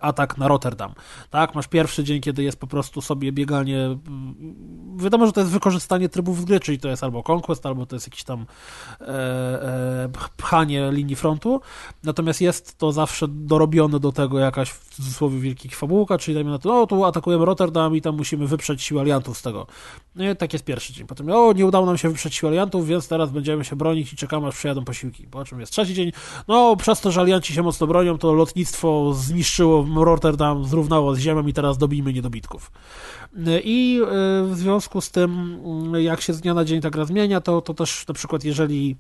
atak 0.01 0.39
na 0.39 0.49
Rotterdam. 0.49 0.93
Tak, 1.31 1.55
masz 1.55 1.69
pierwszy 1.69 2.05
dzień, 2.05 2.21
kiedy 2.21 2.43
jest 2.43 2.61
po 2.61 2.67
prostu 2.67 3.01
sobie 3.01 3.33
bieganie. 3.33 3.99
Wiadomo, 4.97 5.27
że 5.27 5.33
to 5.33 5.41
jest 5.41 5.53
wykorzystanie 5.53 6.09
trybów 6.09 6.45
gry, 6.45 6.61
czyli 6.61 6.79
to 6.79 6.89
jest 6.89 7.05
albo 7.05 7.23
Conquest, 7.33 7.67
albo 7.67 7.87
to 7.87 7.97
jest 7.97 8.07
jakieś 8.07 8.25
tam 8.25 8.47
e, 9.01 9.07
e, 9.07 10.09
pchanie 10.37 10.91
linii 10.93 11.17
frontu. 11.17 11.61
Natomiast 12.05 12.41
jest 12.41 12.79
to 12.79 12.93
zawsze 12.93 13.29
dorobione 13.29 14.01
do 14.01 14.13
tego 14.13 14.39
jakaś 14.39 14.71
w 14.71 14.95
cudzysłowie 14.95 15.39
wielkich 15.39 15.77
fabułka, 15.77 16.19
czyli 16.19 16.35
dajmy 16.35 16.51
na 16.51 16.59
to, 16.59 16.83
o 16.83 16.87
tu 16.87 17.05
atakujemy 17.05 17.45
Rotterdam 17.45 17.97
i 17.97 18.01
tam 18.01 18.17
musimy 18.17 18.47
wyprzeć 18.47 18.83
siły 18.83 19.01
aliantów 19.01 19.39
z 19.39 19.43
tego. 19.43 19.67
No 20.15 20.31
i 20.31 20.37
tak 20.37 20.53
jest 20.53 20.65
pierwszy 20.65 20.93
dzień. 20.93 21.07
Potem, 21.07 21.31
o 21.31 21.53
nie 21.53 21.67
udało 21.67 21.87
nam 21.87 21.99
się 21.99 22.09
wyprzeć 22.09 22.35
siły 22.35 22.51
aliantów, 22.51 22.87
więc 22.87 23.09
teraz 23.09 23.31
będziemy 23.31 23.65
się 23.65 23.77
bronić 23.77 24.13
i 24.13 24.17
czekamy 24.17 24.47
aż 24.47 24.55
przyjadą 24.57 24.85
posiłki. 24.85 25.27
Po 25.27 25.45
czym 25.45 25.61
jest 25.61 25.73
trzeci 25.73 25.95
dzień, 25.95 26.13
no 26.49 26.77
przez 26.77 27.01
to, 27.01 27.13
że 27.13 27.21
alianci 27.21 27.55
się 27.55 27.63
mocno 27.63 27.87
bronią, 27.87 28.19
to 28.19 28.33
lotnictwo 28.33 29.13
zniszczyło 29.15 29.62
zniszczyło 29.63 30.05
Rotterdam, 30.05 30.65
zrównało 30.65 31.15
z 31.15 31.19
ziemią 31.19 31.47
i 31.47 31.53
teraz 31.53 31.79
dobijmy 31.79 32.13
niedobitków. 32.13 32.71
I 33.65 34.01
e, 34.03 34.07
w 34.47 34.57
związku 34.57 35.01
z 35.01 35.11
tym, 35.11 35.61
mm, 35.65 36.03
jak 36.03 36.21
się 36.21 36.33
z 36.33 36.41
dnia 36.41 36.55
na 36.55 36.65
dzień 36.65 36.81
ta 36.81 36.91
gra 36.91 37.05
zmienia, 37.05 37.41
to, 37.41 37.61
to 37.61 37.75
też 37.75 38.09
na 38.09 38.15
przykład 38.15 38.45
jeżeli 38.45 38.97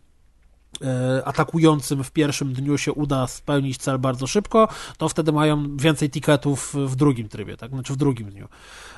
e, 0.82 1.22
atakującym 1.24 2.04
w 2.04 2.10
pierwszym 2.10 2.52
dniu 2.52 2.78
się 2.78 2.92
uda 2.92 3.26
spełnić 3.26 3.78
cel 3.78 3.98
bardzo 3.98 4.26
szybko, 4.26 4.68
to 4.98 5.08
wtedy 5.08 5.32
mają 5.32 5.76
więcej 5.76 6.10
tiketów 6.10 6.74
w 6.74 6.96
drugim 6.96 7.28
trybie, 7.28 7.56
tak? 7.56 7.70
Znaczy 7.70 7.92
w 7.92 7.96
drugim 7.96 8.30
dniu. 8.30 8.48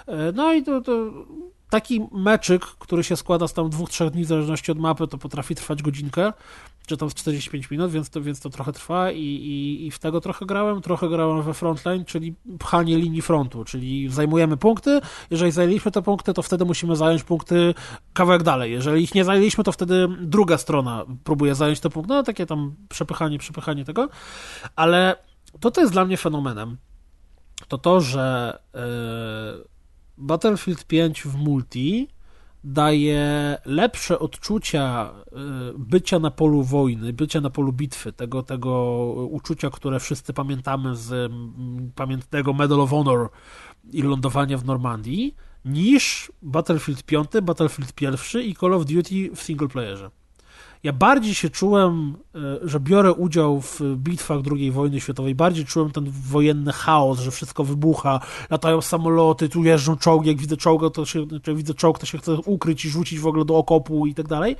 E, 0.07 0.33
no 0.33 0.53
i 0.53 0.63
to, 0.63 0.81
to 0.81 1.11
taki 1.71 2.01
meczyk, 2.13 2.63
który 2.63 3.05
się 3.05 3.17
składa 3.17 3.49
z 3.49 3.53
tam 3.53 3.71
dwóch, 3.71 3.91
trzech 3.91 4.11
dni 4.11 4.25
w 4.25 4.29
zależności 4.29 4.73
od 4.73 4.79
mapy, 4.79 5.09
to 5.09 5.19
potrafi 5.19 5.55
trwać 5.55 5.83
godzinkę 5.83 6.33
czy 6.87 6.97
tam 6.97 7.09
45 7.09 7.71
minut, 7.71 7.91
więc 7.91 8.11
to, 8.11 8.21
więc 8.21 8.41
to 8.41 8.51
trochę 8.51 8.73
trwa 8.73 9.11
i, 9.11 9.21
i, 9.21 9.87
i 9.87 9.91
w 9.91 9.99
tego 9.99 10.21
trochę 10.21 10.47
grałem. 10.47 10.83
Trochę 10.83 11.09
grałem 11.09 11.43
we 11.43 11.55
frontline, 11.55 12.05
czyli 12.05 12.35
pchanie 12.59 12.97
linii 12.97 13.23
frontu, 13.23 13.65
czyli 13.65 14.09
zajmujemy 14.09 14.57
punkty. 14.57 15.01
Jeżeli 15.31 15.53
zajęliśmy 15.53 15.91
te 15.91 16.03
punkty, 16.03 16.35
to 16.35 16.43
wtedy 16.43 16.65
musimy 16.65 16.97
zająć 16.97 17.23
punkty 17.23 17.75
kawałek 18.13 18.43
dalej. 18.43 18.73
Jeżeli 18.73 19.03
ich 19.03 19.15
nie 19.15 19.25
zajęliśmy, 19.25 19.65
to 19.65 19.73
wtedy 19.73 20.09
druga 20.21 20.59
strona 20.59 21.05
próbuje 21.25 21.55
zająć 21.55 21.81
te 21.81 21.91
punkty. 21.91 22.15
No 22.15 22.23
takie 22.23 22.47
tam 22.47 22.75
przepychanie, 22.89 23.39
przepychanie 23.39 23.85
tego. 23.85 24.09
Ale 24.77 25.17
to, 25.61 25.71
co 25.71 25.81
jest 25.81 25.93
dla 25.93 26.05
mnie 26.05 26.17
fenomenem, 26.17 26.77
to 27.69 27.79
to, 27.79 28.01
że 28.01 28.59
yy, 28.75 28.81
Battlefield 30.19 30.85
5 30.85 31.23
w 31.23 31.37
multi 31.37 32.09
daje 32.65 33.57
lepsze 33.65 34.19
odczucia 34.19 35.13
y, 35.73 35.79
bycia 35.79 36.19
na 36.19 36.31
polu 36.31 36.63
wojny, 36.63 37.13
bycia 37.13 37.41
na 37.41 37.51
polu 37.51 37.73
bitwy, 37.73 38.13
tego, 38.13 38.43
tego 38.43 39.05
uczucia, 39.31 39.71
które 39.71 40.01
wszyscy 40.01 40.33
pamiętamy 40.33 40.97
z 40.97 41.33
pamiętnego 41.95 42.53
Medal 42.53 42.81
of 42.81 42.91
Honor 42.91 43.29
i 43.93 44.03
lądowania 44.03 44.59
w 44.59 44.65
Normandii, 44.65 45.35
niż 45.65 46.33
Battlefield 46.43 47.03
5, 47.03 47.29
Battlefield 47.43 48.01
1 48.01 48.43
i 48.43 48.55
Call 48.55 48.75
of 48.75 48.85
Duty 48.85 49.31
w 49.35 49.43
singleplayerze 49.43 50.11
ja 50.85 50.93
bardziej 50.93 51.35
się 51.35 51.51
czułem, 51.51 52.17
e, 52.35 52.39
że 52.69 52.81
biorę 52.81 53.13
udział 53.13 53.61
w 53.61 53.81
bitwach 53.97 54.39
II 54.53 54.71
wojny 54.71 55.01
światowej, 55.01 55.35
bardziej 55.35 55.65
czułem 55.65 55.91
ten 55.91 56.11
wojenny 56.11 56.73
chaos, 56.73 57.21
że 57.21 57.31
wszystko 57.31 57.65
wybucha, 57.65 58.21
latają 58.51 58.81
samoloty, 58.81 59.49
tu 59.49 59.65
jeżdżą 59.65 59.97
czołgi, 59.97 60.29
jak 60.29 60.39
widzę 60.39 60.57
czołga, 60.57 60.91
to 60.91 61.05
się, 61.05 61.27
jak 61.47 61.57
widzę 61.57 61.75
czołg, 61.75 61.99
to 61.99 62.07
się 62.07 62.19
chcę 62.19 62.33
ukryć 62.35 62.85
i 62.85 62.91
rzucić 62.91 63.21
w 63.21 63.27
ogóle 63.27 63.45
do 63.45 63.57
okopu 63.57 64.07
i 64.07 64.15
tak 64.15 64.29
dalej. 64.29 64.57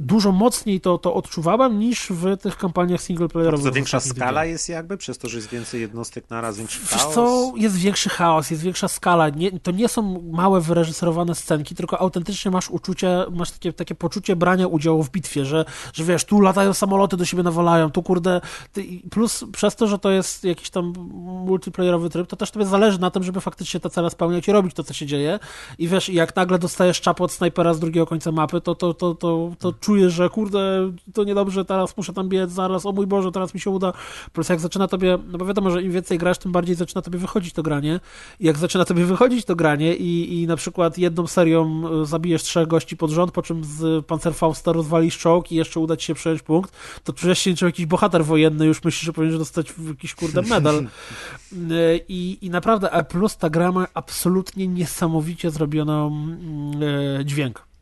Dużo 0.00 0.32
mocniej 0.32 0.80
to, 0.80 0.98
to 0.98 1.14
odczuwałem 1.14 1.78
niż 1.78 2.06
w 2.10 2.36
tych 2.36 2.56
kampaniach 2.56 3.00
singleplayerowych. 3.00 3.66
To 3.66 3.72
większa 3.72 4.00
skala 4.00 4.44
jest 4.44 4.68
jakby, 4.68 4.96
przez 4.96 5.18
to, 5.18 5.28
że 5.28 5.36
jest 5.36 5.48
więcej 5.48 5.80
jednostek 5.80 6.30
na 6.30 6.40
raz, 6.40 6.58
większy 6.58 6.80
Wiesz 6.80 7.04
co, 7.04 7.52
jest 7.56 7.76
większy 7.76 8.08
chaos, 8.08 8.50
jest 8.50 8.62
większa 8.62 8.88
skala. 8.88 9.28
Nie, 9.28 9.60
to 9.60 9.70
nie 9.70 9.88
są 9.88 10.22
małe, 10.32 10.60
wyreżyserowane 10.60 11.34
scenki, 11.34 11.74
tylko 11.74 12.00
autentycznie 12.00 12.50
masz 12.50 12.70
uczucie, 12.70 13.24
masz 13.30 13.50
takie, 13.50 13.72
takie 13.72 13.94
poczucie 13.94 14.36
brania 14.36 14.66
udziału 14.66 15.02
w 15.02 15.10
bitwie, 15.10 15.44
że, 15.44 15.64
że 15.92 16.04
wiesz, 16.04 16.24
tu 16.24 16.40
latają 16.40 16.72
samoloty, 16.72 17.16
do 17.16 17.24
siebie 17.24 17.42
nawalają, 17.42 17.90
tu 17.90 18.02
kurde... 18.02 18.40
Ty, 18.72 18.84
plus 19.10 19.44
przez 19.52 19.76
to, 19.76 19.86
że 19.86 19.98
to 19.98 20.10
jest 20.10 20.44
jakiś 20.44 20.70
tam 20.70 20.92
multiplayerowy 21.46 22.10
tryb, 22.10 22.26
to 22.26 22.36
też 22.36 22.50
tobie 22.50 22.66
zależy 22.66 23.00
na 23.00 23.10
tym, 23.10 23.22
żeby 23.22 23.40
faktycznie 23.40 23.80
te 23.80 23.90
cele 23.90 24.10
spełniać 24.10 24.48
i 24.48 24.52
robić 24.52 24.74
to, 24.74 24.84
co 24.84 24.94
się 24.94 25.06
dzieje. 25.06 25.38
I 25.78 25.88
wiesz, 25.88 26.08
jak 26.08 26.36
nagle 26.36 26.58
dostajesz 26.58 27.00
czapę 27.00 27.24
od 27.24 27.32
snajpera 27.32 27.74
z 27.74 27.80
drugiego 27.80 28.06
końca 28.06 28.32
mapy, 28.32 28.60
to, 28.60 28.74
to, 28.74 28.94
to, 28.94 29.14
to, 29.14 29.52
to 29.58 29.72
czujesz, 29.86 30.12
że 30.12 30.28
kurde, 30.28 30.92
to 31.14 31.24
niedobrze, 31.24 31.64
teraz 31.64 31.96
muszę 31.96 32.12
tam 32.12 32.28
biec, 32.28 32.50
zaraz, 32.50 32.86
o 32.86 32.92
mój 32.92 33.06
Boże, 33.06 33.32
teraz 33.32 33.54
mi 33.54 33.60
się 33.60 33.70
uda. 33.70 33.92
Plus 34.32 34.48
jak 34.48 34.60
zaczyna 34.60 34.88
tobie, 34.88 35.18
no 35.26 35.38
bo 35.38 35.46
wiadomo, 35.46 35.70
że 35.70 35.82
im 35.82 35.92
więcej 35.92 36.18
grasz, 36.18 36.38
tym 36.38 36.52
bardziej 36.52 36.74
zaczyna 36.74 37.02
tobie 37.02 37.18
wychodzić 37.18 37.52
to 37.54 37.62
granie. 37.62 38.00
I 38.40 38.46
jak 38.46 38.58
zaczyna 38.58 38.84
tobie 38.84 39.04
wychodzić 39.04 39.44
to 39.44 39.56
granie 39.56 39.96
i, 39.96 40.42
i 40.42 40.46
na 40.46 40.56
przykład 40.56 40.98
jedną 40.98 41.26
serią 41.26 41.82
e, 42.02 42.06
zabijesz 42.06 42.42
trzech 42.42 42.68
gości 42.68 42.96
pod 42.96 43.10
rząd, 43.10 43.32
po 43.32 43.42
czym 43.42 43.64
z 43.64 44.06
Panzerfausta 44.06 44.72
rozwalisz 44.72 45.18
czołg 45.18 45.52
i 45.52 45.54
jeszcze 45.56 45.80
uda 45.80 45.96
ci 45.96 46.06
się 46.06 46.14
przejąć 46.14 46.42
punkt, 46.42 46.72
to 47.04 47.12
czujesz 47.12 47.38
się 47.38 47.50
niczym 47.50 47.68
jakiś 47.68 47.86
bohater 47.86 48.24
wojenny, 48.24 48.66
już 48.66 48.84
myślisz, 48.84 49.02
że 49.02 49.12
powinieneś 49.12 49.38
dostać 49.38 49.74
jakiś 49.88 50.14
kurde 50.14 50.42
medal. 50.42 50.76
E, 50.76 50.86
I, 52.08 52.38
I 52.46 52.50
naprawdę, 52.50 52.90
a 52.90 53.04
plus 53.04 53.36
ta 53.36 53.50
gra 53.50 53.72
ma 53.72 53.86
absolutnie 53.94 54.68
niesamowicie 54.68 55.50
zrobioną 55.50 56.06
mm, 56.06 57.20
e, 57.20 57.24
dźwięk. 57.24 57.75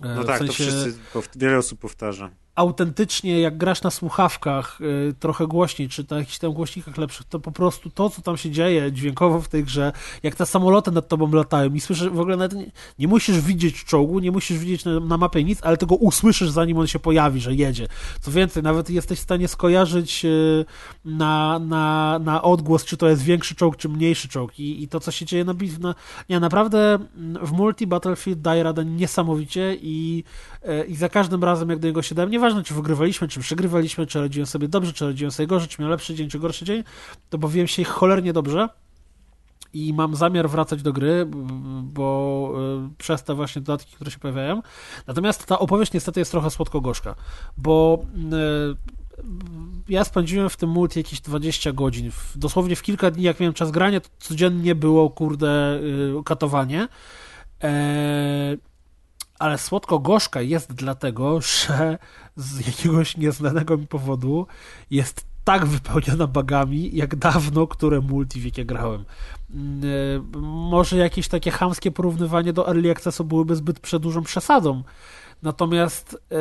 No 0.00 0.24
tak, 0.24 0.38
sensie... 0.38 0.46
to 0.46 0.52
wszyscy, 0.52 0.98
wiele 1.36 1.58
osób 1.58 1.80
powtarza 1.80 2.30
autentycznie, 2.60 3.40
jak 3.40 3.58
grasz 3.58 3.82
na 3.82 3.90
słuchawkach 3.90 4.80
y, 4.80 5.14
trochę 5.20 5.46
głośniej, 5.46 5.88
czy 5.88 6.04
na 6.10 6.18
jakichś 6.18 6.38
tam 6.38 6.52
głośnikach 6.52 6.96
lepszych, 6.96 7.26
to 7.26 7.40
po 7.40 7.52
prostu 7.52 7.90
to, 7.90 8.10
co 8.10 8.22
tam 8.22 8.36
się 8.36 8.50
dzieje 8.50 8.92
dźwiękowo 8.92 9.40
w 9.40 9.48
tej 9.48 9.64
grze, 9.64 9.92
jak 10.22 10.34
te 10.34 10.46
samoloty 10.46 10.90
nad 10.90 11.08
tobą 11.08 11.32
latają 11.32 11.74
i 11.74 11.80
słyszysz, 11.80 12.08
w 12.08 12.20
ogóle 12.20 12.36
nawet 12.36 12.58
nie, 12.58 12.70
nie 12.98 13.08
musisz 13.08 13.40
widzieć 13.40 13.84
czołgu, 13.84 14.18
nie 14.18 14.30
musisz 14.30 14.58
widzieć 14.58 14.84
na, 14.84 15.00
na, 15.00 15.16
mapie 15.16 15.44
nic, 15.44 15.58
ale 15.62 15.76
tego 15.76 15.94
usłyszysz, 15.94 16.50
zanim 16.50 16.78
on 16.78 16.86
się 16.86 16.98
pojawi, 16.98 17.40
że 17.40 17.54
jedzie. 17.54 17.88
Co 18.20 18.30
więcej, 18.30 18.62
nawet 18.62 18.90
jesteś 18.90 19.18
w 19.18 19.22
stanie 19.22 19.48
skojarzyć 19.48 20.24
y, 20.24 20.64
na, 21.04 21.58
na, 21.58 22.18
na 22.18 22.42
odgłos, 22.42 22.84
czy 22.84 22.96
to 22.96 23.08
jest 23.08 23.22
większy 23.22 23.54
czołg, 23.54 23.76
czy 23.76 23.88
mniejszy 23.88 24.28
czołg 24.28 24.58
i, 24.58 24.82
i 24.82 24.88
to, 24.88 25.00
co 25.00 25.10
się 25.10 25.26
dzieje 25.26 25.44
na 25.44 25.54
bitwie, 25.54 25.78
no, 25.80 25.94
nie, 26.28 26.40
naprawdę 26.40 26.94
mm, 26.94 27.46
w 27.46 27.52
multi 27.52 27.86
Battlefield 27.86 28.40
daje 28.40 28.62
radę 28.62 28.84
niesamowicie 28.84 29.76
i, 29.82 30.24
y, 30.64 30.84
i 30.84 30.96
za 30.96 31.08
każdym 31.08 31.44
razem, 31.44 31.70
jak 31.70 31.78
do 31.78 31.88
niego 31.88 32.02
się 32.02 32.14
dałem, 32.14 32.32
nieważne, 32.50 32.68
czy 32.68 32.74
wygrywaliśmy, 32.74 33.28
czy 33.28 33.40
przegrywaliśmy, 33.40 34.06
czy 34.06 34.20
radziłem 34.20 34.46
sobie 34.46 34.68
dobrze, 34.68 34.92
czy 34.92 35.06
radziłem 35.06 35.30
sobie 35.30 35.46
gorzej, 35.46 35.68
czy 35.68 35.82
miał 35.82 35.90
lepszy 35.90 36.14
dzień, 36.14 36.28
czy 36.28 36.38
gorszy 36.38 36.64
dzień, 36.64 36.84
to 37.30 37.38
bawiłem 37.38 37.66
się 37.68 37.84
cholernie 37.84 38.32
dobrze 38.32 38.68
i 39.72 39.94
mam 39.94 40.16
zamiar 40.16 40.48
wracać 40.48 40.82
do 40.82 40.92
gry, 40.92 41.26
bo 41.82 42.52
y, 42.90 42.94
przez 42.98 43.24
te 43.24 43.34
właśnie 43.34 43.62
dodatki, 43.62 43.94
które 43.94 44.10
się 44.10 44.18
pojawiają. 44.18 44.62
Natomiast 45.06 45.46
ta 45.46 45.58
opowieść 45.58 45.92
niestety 45.92 46.20
jest 46.20 46.30
trochę 46.30 46.50
słodko-gorzka, 46.50 47.14
bo 47.56 48.04
y, 48.14 48.76
ja 49.88 50.04
spędziłem 50.04 50.48
w 50.48 50.56
tym 50.56 50.70
multi 50.70 50.98
jakieś 50.98 51.20
20 51.20 51.72
godzin. 51.72 52.10
Dosłownie 52.36 52.76
w 52.76 52.82
kilka 52.82 53.10
dni, 53.10 53.22
jak 53.22 53.40
miałem 53.40 53.54
czas 53.54 53.70
grania, 53.70 54.00
to 54.00 54.08
codziennie 54.18 54.74
było, 54.74 55.10
kurde, 55.10 55.80
y, 56.20 56.24
katowanie. 56.24 56.88
Eee, 57.60 58.58
ale 59.40 59.58
słodko-gorzka 59.58 60.40
jest 60.40 60.72
dlatego, 60.72 61.40
że 61.40 61.98
z 62.36 62.66
jakiegoś 62.66 63.16
nieznanego 63.16 63.76
mi 63.76 63.86
powodu 63.86 64.46
jest 64.90 65.24
tak 65.44 65.66
wypełniona 65.66 66.26
bagami, 66.26 66.96
jak 66.96 67.16
dawno, 67.16 67.66
które 67.66 68.00
multi 68.00 68.40
w 68.40 68.44
jakie 68.44 68.64
grałem. 68.64 69.04
Mm, 69.54 69.80
e, 70.34 70.38
może 70.40 70.96
jakieś 70.96 71.28
takie 71.28 71.50
chamskie 71.50 71.90
porównywanie 71.90 72.52
do 72.52 72.68
Early 72.68 72.90
Accessu 72.90 73.24
byłyby 73.24 73.56
zbyt 73.56 73.80
przedłużą 73.80 74.22
przesadą, 74.22 74.82
natomiast 75.42 76.18
e, 76.32 76.36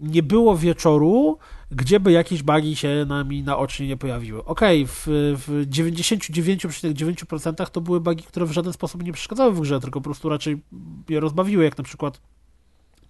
nie 0.00 0.22
było 0.22 0.56
wieczoru, 0.56 1.38
gdzie 1.70 2.00
by 2.00 2.12
jakieś 2.12 2.42
bugi 2.42 2.76
się 2.76 3.04
nami 3.08 3.42
naocznie 3.42 3.88
nie 3.88 3.96
pojawiły. 3.96 4.44
Okej, 4.44 4.82
okay, 4.82 4.94
w, 4.94 5.06
w 5.46 5.66
99,9% 5.70 7.70
to 7.70 7.80
były 7.80 8.00
bugi, 8.00 8.22
które 8.22 8.46
w 8.46 8.52
żaden 8.52 8.72
sposób 8.72 9.04
nie 9.04 9.12
przeszkadzały 9.12 9.52
w 9.52 9.60
grze, 9.60 9.80
tylko 9.80 10.00
po 10.00 10.04
prostu 10.04 10.28
raczej 10.28 10.62
je 11.08 11.20
rozbawiły, 11.20 11.64
jak 11.64 11.78
na 11.78 11.84
przykład 11.84 12.20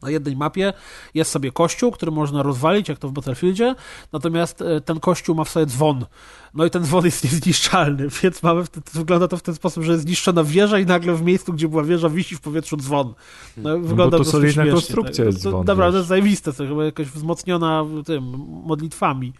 na 0.02 0.10
jednej 0.10 0.36
mapie 0.36 0.72
jest 1.14 1.30
sobie 1.30 1.52
kościół, 1.52 1.90
który 1.90 2.12
można 2.12 2.42
rozwalić, 2.42 2.88
jak 2.88 2.98
to 2.98 3.08
w 3.08 3.12
Battlefieldzie, 3.12 3.74
natomiast 4.12 4.62
e, 4.62 4.80
ten 4.80 5.00
kościół 5.00 5.34
ma 5.34 5.44
w 5.44 5.48
sobie 5.48 5.66
dzwon. 5.66 6.06
No 6.54 6.64
i 6.64 6.70
ten 6.70 6.84
dzwon 6.84 7.04
jest 7.04 7.24
niezniszczalny, 7.24 8.08
więc 8.22 8.42
mamy 8.42 8.66
ten, 8.66 8.82
wygląda 8.94 9.28
to 9.28 9.36
w 9.36 9.42
ten 9.42 9.54
sposób, 9.54 9.84
że 9.84 9.92
jest 9.92 10.04
zniszczona 10.04 10.44
wieża 10.44 10.78
i 10.78 10.86
nagle 10.86 11.14
w 11.14 11.22
miejscu, 11.22 11.52
gdzie 11.52 11.68
była 11.68 11.82
wieża, 11.82 12.08
wisi 12.08 12.36
w 12.36 12.40
powietrzu 12.40 12.76
dzwon. 12.76 13.14
No, 13.56 13.78
no 13.78 13.78
wygląda 13.78 14.18
no 14.18 14.24
to 14.24 14.30
solidna 14.30 14.66
konstrukcja 14.66 15.24
jest 15.24 15.38
dzwon. 15.38 15.64
Dobra, 15.66 15.90
to 15.90 15.96
jest 15.96 16.08
zajebiste, 16.08 16.52
to 16.52 16.66
chyba 16.66 16.84
jakaś 16.84 17.06
wzmocniona 17.06 17.84
tym, 18.06 18.24
modlitwami. 18.64 19.32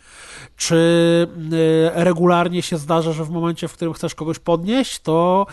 Czy 0.57 0.77
y, 1.53 1.91
regularnie 1.95 2.63
się 2.63 2.79
zdarza, 2.79 3.13
że 3.13 3.25
w 3.25 3.31
momencie, 3.31 3.69
w 3.69 3.73
którym 3.73 3.95
chcesz 3.95 4.15
kogoś 4.15 4.39
podnieść, 4.39 5.01
to 5.01 5.47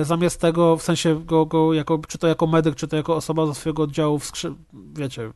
y, 0.00 0.04
zamiast 0.04 0.40
tego, 0.40 0.76
w 0.76 0.82
sensie 0.82 1.24
go, 1.24 1.46
go 1.46 1.74
jako, 1.74 1.98
czy 2.08 2.18
to 2.18 2.26
jako 2.26 2.46
medyk, 2.46 2.76
czy 2.76 2.88
to 2.88 2.96
jako 2.96 3.16
osoba 3.16 3.46
ze 3.46 3.54
swojego 3.54 3.82
oddziału, 3.82 4.20
wiecie, 4.94 5.30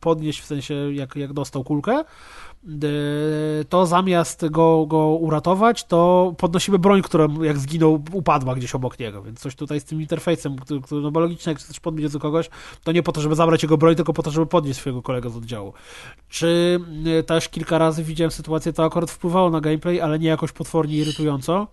podnieść 0.00 0.40
w 0.40 0.44
sensie 0.44 0.74
jak, 0.92 1.16
jak 1.16 1.32
dostał 1.32 1.64
kulkę, 1.64 1.92
E, 2.00 2.04
to 3.68 3.86
zamiast 3.86 4.48
go, 4.48 4.86
go 4.86 5.06
uratować, 5.06 5.84
to 5.84 6.34
podnosimy 6.38 6.78
broń, 6.78 7.02
która 7.02 7.26
jak 7.42 7.58
zginął, 7.58 8.02
upadła 8.12 8.54
gdzieś 8.54 8.74
obok 8.74 8.98
niego, 8.98 9.22
więc 9.22 9.40
coś 9.40 9.54
tutaj 9.54 9.80
z 9.80 9.84
tym 9.84 10.00
interfejsem, 10.00 10.56
który, 10.56 10.80
który 10.80 11.00
no 11.00 11.10
bo 11.10 11.20
logicznie, 11.20 11.52
jak 11.52 11.62
chcesz 11.62 11.80
podnieść 11.80 12.12
do 12.12 12.18
kogoś, 12.18 12.50
to 12.84 12.92
nie 12.92 13.02
po 13.02 13.12
to, 13.12 13.20
żeby 13.20 13.34
zabrać 13.34 13.62
jego 13.62 13.78
broń, 13.78 13.94
tylko 13.94 14.12
po 14.12 14.22
to, 14.22 14.30
żeby 14.30 14.46
podnieść 14.46 14.80
swojego 14.80 15.02
kolegę 15.02 15.30
z 15.30 15.36
oddziału. 15.36 15.72
Czy 16.28 16.80
e, 17.18 17.22
też 17.22 17.48
kilka 17.48 17.78
razy 17.78 18.04
widziałem 18.04 18.30
sytuację, 18.30 18.72
to 18.72 18.84
akurat 18.84 19.10
wpływało 19.10 19.50
na 19.50 19.60
gameplay, 19.60 20.00
ale 20.00 20.18
nie 20.18 20.28
jakoś 20.28 20.52
potwornie 20.52 20.96
irytująco. 20.96 21.66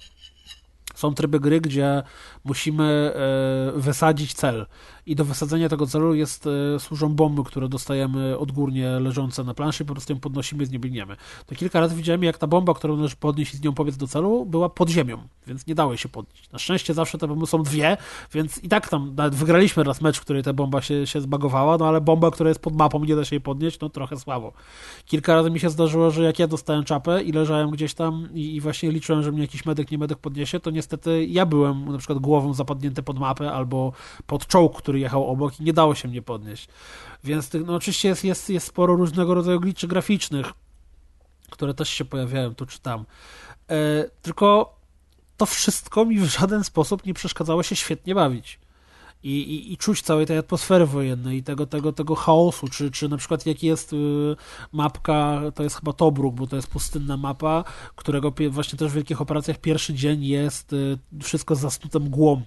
Są 0.96 1.14
tryby 1.14 1.40
gry, 1.40 1.62
gdzie 1.62 2.04
musimy 2.46 2.84
e, 2.84 3.80
wysadzić 3.80 4.34
cel 4.34 4.66
i 5.06 5.16
do 5.16 5.26
wysadzenia 5.26 5.70
tego 5.70 5.88
celu 5.88 6.14
jest, 6.14 6.48
e, 6.48 6.80
służą 6.80 7.10
bomby, 7.10 7.44
które 7.44 7.70
dostajemy 7.70 8.38
odgórnie 8.38 8.90
leżące 8.90 9.44
na 9.44 9.54
planszy 9.54 9.86
po 9.86 9.94
prostu 9.94 10.14
ją 10.14 10.20
podnosimy 10.20 10.66
z 10.66 10.70
biegniemy. 10.70 11.16
To 11.46 11.56
kilka 11.56 11.80
razy 11.80 11.96
widziałem, 11.96 12.24
jak 12.24 12.38
ta 12.38 12.48
bomba, 12.48 12.74
którą 12.74 12.96
należy 12.96 13.16
podnieść 13.16 13.54
i 13.54 13.58
z 13.58 13.64
nią 13.64 13.74
pobiec 13.74 13.98
do 13.98 14.08
celu, 14.08 14.46
była 14.46 14.70
pod 14.70 14.90
ziemią, 14.90 15.18
więc 15.48 15.68
nie 15.68 15.76
dało 15.76 15.98
się 15.98 16.10
podnieść. 16.10 16.52
Na 16.52 16.60
szczęście 16.60 16.94
zawsze 16.94 17.18
te 17.18 17.28
bomby 17.28 17.48
są 17.48 17.64
dwie, 17.64 17.98
więc 18.34 18.64
i 18.64 18.70
tak 18.70 18.90
tam 18.90 19.16
wygraliśmy 19.32 19.84
raz 19.84 20.02
mecz, 20.02 20.18
w 20.18 20.22
której 20.22 20.44
ta 20.44 20.54
bomba 20.54 20.82
się, 20.82 21.08
się 21.08 21.22
zbagowała, 21.22 21.78
no 21.78 21.88
ale 21.88 22.02
bomba, 22.02 22.32
która 22.32 22.50
jest 22.50 22.62
pod 22.62 22.76
mapą, 22.76 23.06
nie 23.06 23.16
da 23.16 23.26
się 23.26 23.36
jej 23.36 23.42
podnieść, 23.42 23.80
no 23.80 23.90
trochę 23.90 24.20
słabo. 24.20 24.54
Kilka 25.06 25.34
razy 25.34 25.52
mi 25.52 25.60
się 25.60 25.70
zdarzyło, 25.70 26.12
że 26.12 26.24
jak 26.24 26.40
ja 26.40 26.48
dostałem 26.48 26.84
czapę 26.84 27.24
i 27.24 27.32
leżałem 27.32 27.70
gdzieś 27.70 27.94
tam 27.94 28.30
i, 28.34 28.56
i 28.56 28.62
właśnie 28.62 28.92
liczyłem, 28.92 29.24
że 29.24 29.32
mnie 29.32 29.42
jakiś 29.42 29.66
medyk, 29.66 29.92
nie 29.92 29.98
medyk 29.98 30.18
podniesie, 30.18 30.60
to 30.60 30.72
niestety 30.72 31.26
ja 31.26 31.46
byłem 31.46 31.92
na 31.92 31.98
przykład 31.98 32.20
głową 32.20 32.35
zapadnięty 32.54 33.04
pod 33.04 33.20
mapę 33.20 33.52
albo 33.52 33.94
pod 34.28 34.48
czołg, 34.48 34.78
który 34.78 35.00
jechał 35.00 35.28
obok 35.28 35.60
i 35.60 35.64
nie 35.64 35.74
dało 35.74 35.96
się 35.96 36.08
mnie 36.08 36.22
podnieść. 36.22 36.68
Więc 37.24 37.50
no 37.66 37.76
oczywiście 37.76 38.08
jest, 38.08 38.24
jest, 38.24 38.50
jest 38.50 38.68
sporo 38.68 38.96
różnego 38.96 39.34
rodzaju 39.34 39.60
gliczy 39.60 39.88
graficznych, 39.88 40.54
które 41.50 41.74
też 41.74 41.90
się 41.90 42.06
pojawiają 42.06 42.56
tu 42.56 42.66
czy 42.66 42.80
tam. 42.80 43.06
E, 43.70 43.76
tylko 44.22 44.76
to 45.38 45.46
wszystko 45.46 46.06
mi 46.06 46.20
w 46.20 46.26
żaden 46.26 46.64
sposób 46.64 47.06
nie 47.06 47.14
przeszkadzało 47.14 47.64
się 47.64 47.76
świetnie 47.76 48.16
bawić 48.16 48.60
i, 49.26 49.30
i, 49.30 49.74
i 49.74 49.78
czuć 49.78 50.02
całej 50.02 50.26
tej 50.26 50.38
atmosfery 50.38 50.86
wojennej 50.86 51.38
i 51.38 51.44
tego, 51.44 51.66
tego, 51.66 51.94
tego 51.94 52.16
chaosu, 52.16 52.68
czy, 52.68 52.92
czy 52.92 53.10
na 53.10 53.18
przykład 53.18 53.46
jaki 53.46 53.68
jest 53.68 53.94
y, 53.94 53.98
mapka, 54.72 55.42
to 55.56 55.64
jest 55.64 55.76
chyba 55.76 55.94
Tobruk, 55.94 56.36
bo 56.36 56.48
to 56.48 56.56
jest 56.56 56.68
pustynna 56.68 57.18
mapa, 57.18 57.64
którego 57.96 58.34
właśnie 58.50 58.80
też 58.80 58.92
w 58.92 58.96
wielkich 58.96 59.22
operacjach 59.22 59.58
pierwszy 59.58 59.94
dzień 59.94 60.24
jest 60.24 60.74
y, 60.74 60.98
wszystko 61.24 61.56
zasnute 61.56 62.00
mgłą. 62.00 62.42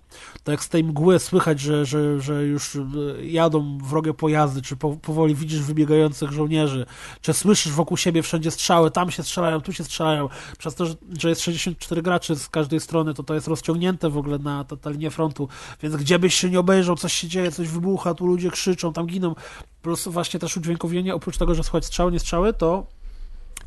To 0.45 0.51
jak 0.53 0.65
z 0.65 0.69
tej 0.69 0.85
mgły 0.85 1.19
słychać, 1.19 1.61
że, 1.61 1.87
że, 1.87 2.21
że 2.21 2.45
już 2.45 2.75
y, 2.75 2.83
jadą 3.23 3.79
wrogie 3.79 4.15
pojazdy, 4.15 4.63
czy 4.63 4.77
po, 4.77 4.97
powoli 4.97 5.35
widzisz 5.35 5.61
wybiegających 5.61 6.33
żołnierzy, 6.33 6.87
czy 7.21 7.33
słyszysz 7.33 7.73
wokół 7.73 7.97
siebie 7.97 8.23
wszędzie 8.23 8.51
strzały, 8.51 8.91
tam 8.91 9.11
się 9.11 9.23
strzelają, 9.23 9.61
tu 9.61 9.73
się 9.73 9.85
strzelają, 9.85 10.29
przez 10.59 10.75
to, 10.75 10.87
że, 11.19 11.29
jest 11.29 11.41
64 11.41 12.03
graczy 12.03 12.37
z 12.37 12.49
każdej 12.49 12.81
strony, 12.81 13.15
to 13.15 13.23
to 13.23 13.35
jest 13.35 13.49
rozciągnięte 13.49 14.11
w 14.11 14.19
ogóle 14.19 14.39
na 14.39 14.65
tę 14.65 14.93
linię 14.93 15.11
frontu, 15.11 15.49
więc 15.83 15.97
gdzie 15.97 16.19
byś 16.19 16.35
się 16.35 16.51
nie 16.51 16.61
obejrzał, 16.69 16.97
coś 16.97 17.13
się 17.13 17.29
dzieje, 17.29 17.53
coś 17.53 17.69
wybucha, 17.69 18.15
tu 18.15 18.27
ludzie 18.27 18.51
krzyczą, 18.51 18.93
tam 18.93 19.07
giną, 19.07 19.35
plus 19.83 20.09
właśnie 20.09 20.41
też 20.41 20.57
udźwiękowienie, 20.57 21.15
oprócz 21.15 21.39
tego, 21.39 21.55
że 21.55 21.65
słuchać 21.65 21.85
strzały, 21.85 22.13
nie 22.13 22.21
strzały, 22.21 22.53
to 22.53 22.87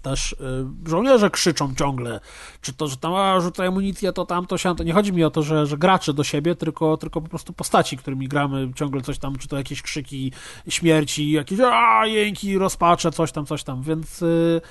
też 0.02 0.32
y, 0.32 0.90
żołnierze 0.90 1.30
krzyczą 1.30 1.76
ciągle, 1.76 2.20
czy 2.62 2.74
to, 2.74 2.88
że 2.88 2.98
tam 2.98 3.14
a, 3.14 3.40
rzucaj 3.40 3.68
amunicję, 3.68 4.14
to 4.14 4.26
tamto, 4.26 4.58
siamto. 4.58 4.84
Nie 4.84 4.94
chodzi 4.94 5.14
mi 5.14 5.24
o 5.24 5.32
to, 5.32 5.44
że, 5.44 5.66
że 5.66 5.78
gracze 5.78 6.14
do 6.14 6.24
siebie, 6.24 6.56
tylko, 6.56 6.98
tylko 6.98 7.22
po 7.22 7.30
prostu 7.30 7.54
postaci, 7.54 7.98
którymi 7.98 8.28
gramy, 8.28 8.72
ciągle 8.76 9.02
coś 9.02 9.20
tam, 9.20 9.36
czy 9.36 9.48
to 9.48 9.58
jakieś 9.58 9.82
krzyki 9.82 10.32
śmierci, 10.68 11.32
jakieś 11.32 11.60
a, 11.60 12.06
jęki, 12.06 12.58
rozpacze, 12.58 13.12
coś 13.12 13.32
tam, 13.32 13.46
coś 13.46 13.64
tam, 13.64 13.84
więc 13.84 14.22
y, 14.22 14.62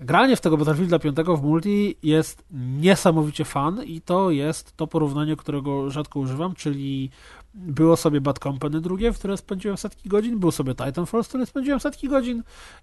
granie 0.00 0.36
w 0.36 0.40
tego 0.40 0.56
Battlefielda 0.56 0.98
5 0.98 1.16
w 1.16 1.42
multi 1.42 1.96
jest 2.02 2.44
niesamowicie 2.80 3.44
fan 3.44 3.84
i 3.84 4.00
to 4.00 4.30
jest 4.30 4.76
to 4.76 4.86
porównanie, 4.86 5.36
którego 5.36 5.90
rzadko 5.90 6.20
używam, 6.20 6.54
czyli 6.54 7.10
było 7.54 7.96
sobie 7.96 8.20
Bad 8.20 8.38
Company 8.38 8.80
drugie, 8.80 9.12
w 9.12 9.18
które 9.18 9.36
spędziłem 9.36 9.76
setki 9.76 10.08
godzin, 10.08 10.38
był 10.38 10.50
sobie 10.50 10.74
Titanfall, 10.74 11.22
w 11.22 11.28
którym 11.28 11.46
spędziłem 11.46 11.80
setki 11.80 12.08
godzin 12.08 12.42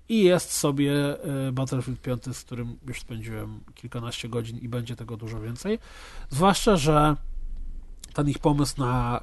i 0.09 0.23
jest 0.23 0.53
sobie 0.53 0.93
e, 1.47 1.51
Battlefield 1.51 2.01
5, 2.01 2.23
z 2.23 2.43
którym 2.43 2.77
już 2.87 3.01
spędziłem 3.01 3.59
kilkanaście 3.75 4.29
godzin 4.29 4.57
i 4.57 4.69
będzie 4.69 4.95
tego 4.95 5.17
dużo 5.17 5.41
więcej. 5.41 5.79
Zwłaszcza, 6.29 6.77
że 6.77 7.15
ten 8.13 8.29
ich 8.29 8.39
pomysł 8.39 8.81
na 8.81 9.21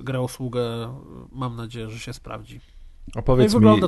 y, 0.00 0.04
grę 0.04 0.20
usługę 0.20 0.94
mam 1.32 1.56
nadzieję, 1.56 1.90
że 1.90 1.98
się 1.98 2.12
sprawdzi. 2.12 2.60
Opowiedz 3.16 3.54
no 3.54 3.60
mi, 3.60 3.80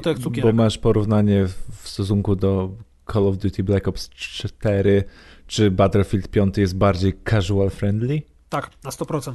bo 0.42 0.52
masz 0.52 0.78
porównanie 0.78 1.46
w 1.82 1.88
stosunku 1.88 2.36
do 2.36 2.70
Call 3.12 3.26
of 3.26 3.36
Duty 3.36 3.64
Black 3.64 3.88
Ops 3.88 4.08
4, 4.08 5.04
czy 5.46 5.70
Battlefield 5.70 6.28
5 6.28 6.58
jest 6.58 6.76
bardziej 6.76 7.14
casual 7.30 7.70
friendly? 7.70 8.22
Tak, 8.50 8.70
na 8.84 8.90
100%. 8.90 9.34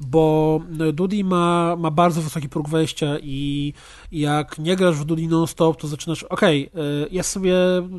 Bo 0.00 0.60
Dudi 0.92 1.24
ma, 1.24 1.76
ma 1.76 1.90
bardzo 1.90 2.22
wysoki 2.22 2.48
próg 2.48 2.68
wejścia 2.68 3.18
i 3.22 3.72
jak 4.12 4.58
nie 4.58 4.76
grasz 4.76 4.96
w 4.96 5.04
Dudi 5.04 5.28
non-stop, 5.28 5.80
to 5.80 5.88
zaczynasz, 5.88 6.22
okej, 6.22 6.70
okay, 6.72 7.08
jest 7.10 7.30
sobie 7.30 7.54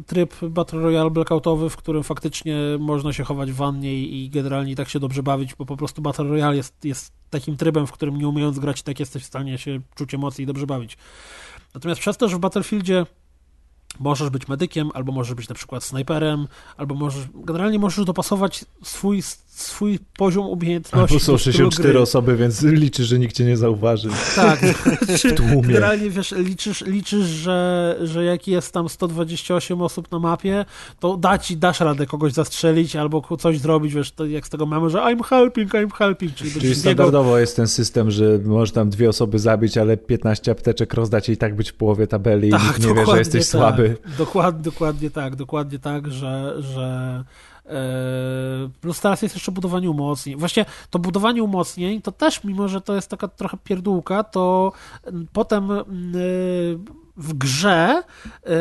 tryb 0.06 0.36
Battle 0.42 0.80
Royale 0.80 1.12
blackoutowy, 1.12 1.70
w 1.70 1.78
którym 1.78 2.04
faktycznie 2.04 2.56
można 2.80 3.14
się 3.14 3.24
chować 3.24 3.52
w 3.52 3.56
wannie 3.56 4.04
i 4.04 4.30
generalnie 4.30 4.76
tak 4.76 4.90
się 4.90 5.00
dobrze 5.00 5.24
bawić, 5.24 5.56
bo 5.56 5.66
po 5.66 5.78
prostu 5.78 6.02
Battle 6.02 6.26
Royale 6.26 6.56
jest, 6.56 6.86
jest 6.86 7.14
takim 7.30 7.58
trybem, 7.58 7.88
w 7.88 7.92
którym 7.92 8.18
nie 8.18 8.28
umiejąc 8.28 8.60
grać, 8.60 8.82
tak 8.82 9.00
jesteś 9.00 9.24
w 9.24 9.26
stanie 9.26 9.58
się 9.58 9.80
czuć 9.96 10.14
emocji 10.14 10.44
i 10.44 10.48
dobrze 10.48 10.68
bawić. 10.68 10.98
Natomiast 11.74 12.02
przez 12.02 12.18
to, 12.18 12.30
że 12.30 12.36
w 12.36 12.40
Battlefieldzie 12.40 13.06
Możesz 14.00 14.30
być 14.30 14.48
medykiem, 14.48 14.90
albo 14.94 15.12
możesz 15.12 15.34
być 15.34 15.50
na 15.50 15.56
przykład 15.56 15.84
snajperem, 15.84 16.48
albo 16.78 16.96
możesz, 16.96 17.24
generalnie 17.36 17.80
możesz 17.80 18.06
dopasować 18.06 18.66
swój, 18.84 19.22
swój 19.48 20.00
poziom 20.18 20.46
umiejętności. 20.46 21.16
Albo 21.16 21.26
są 21.26 21.38
64 21.38 22.00
osoby, 22.00 22.36
więc 22.36 22.62
liczysz, 22.62 23.08
że 23.08 23.20
nikt 23.20 23.36
cię 23.36 23.46
nie 23.46 23.58
zauważy. 23.58 24.10
Tak, 24.36 24.60
w 25.24 25.36
tłumie. 25.36 25.62
generalnie 25.62 26.10
wiesz, 26.10 26.32
liczysz, 26.32 26.82
liczysz 26.82 27.26
że, 27.26 27.98
że 28.04 28.24
jak 28.24 28.48
jest 28.48 28.74
tam 28.74 28.90
128 28.90 29.82
osób 29.82 30.12
na 30.12 30.20
mapie, 30.20 30.66
to 31.00 31.18
da 31.18 31.38
ci, 31.38 31.58
dasz 31.58 31.80
radę 31.80 32.06
kogoś 32.06 32.34
zastrzelić 32.34 32.96
albo 32.96 33.38
coś 33.38 33.60
zrobić, 33.60 33.94
wiesz, 33.94 34.12
to 34.12 34.26
jak 34.26 34.48
z 34.48 34.50
tego 34.50 34.66
mamy, 34.66 34.90
że 34.90 34.98
I'm 34.98 35.24
helping, 35.24 35.72
I'm 35.72 35.94
helping. 35.94 36.36
Czyli, 36.36 36.52
czyli 36.52 36.76
standardowo 36.76 37.30
biegał... 37.30 37.40
jest 37.40 37.56
ten 37.56 37.68
system, 37.68 38.12
że 38.12 38.40
możesz 38.46 38.72
tam 38.72 38.90
dwie 38.90 39.10
osoby 39.10 39.40
zabić, 39.40 39.78
ale 39.78 39.98
15 39.98 40.52
apteczek 40.52 40.94
rozdać 40.94 41.30
i 41.30 41.38
tak 41.38 41.56
być 41.56 41.72
w 41.72 41.74
połowie 41.74 42.08
tabeli 42.08 42.50
tak, 42.50 42.64
i 42.64 42.68
nikt 42.68 42.86
nie 42.86 42.94
wie, 42.94 43.06
że 43.06 43.18
jesteś 43.18 43.42
tak. 43.42 43.52
słaby. 43.52 43.89
Dokładnie, 44.18 44.64
dokładnie 44.64 45.10
tak, 45.10 45.36
dokładnie 45.36 45.80
tak, 45.80 46.12
że, 46.12 46.56
że 46.60 47.24
e, 47.66 48.70
Plus 48.82 49.02
teraz 49.02 49.22
jest 49.22 49.36
jeszcze 49.36 49.52
budowanie 49.52 49.90
umocnień. 49.90 50.36
Właśnie 50.36 50.66
to 50.90 51.00
budowanie 51.00 51.44
umocnień, 51.44 52.02
to 52.02 52.12
też, 52.12 52.44
mimo 52.44 52.68
że 52.68 52.82
to 52.82 52.96
jest 52.96 53.10
taka 53.10 53.28
trochę 53.28 53.58
pierdółka, 53.64 54.24
to 54.24 54.72
potem 55.34 55.72
e, 55.72 55.84
w 57.20 57.34
grze 57.34 58.04
y, 58.48 58.52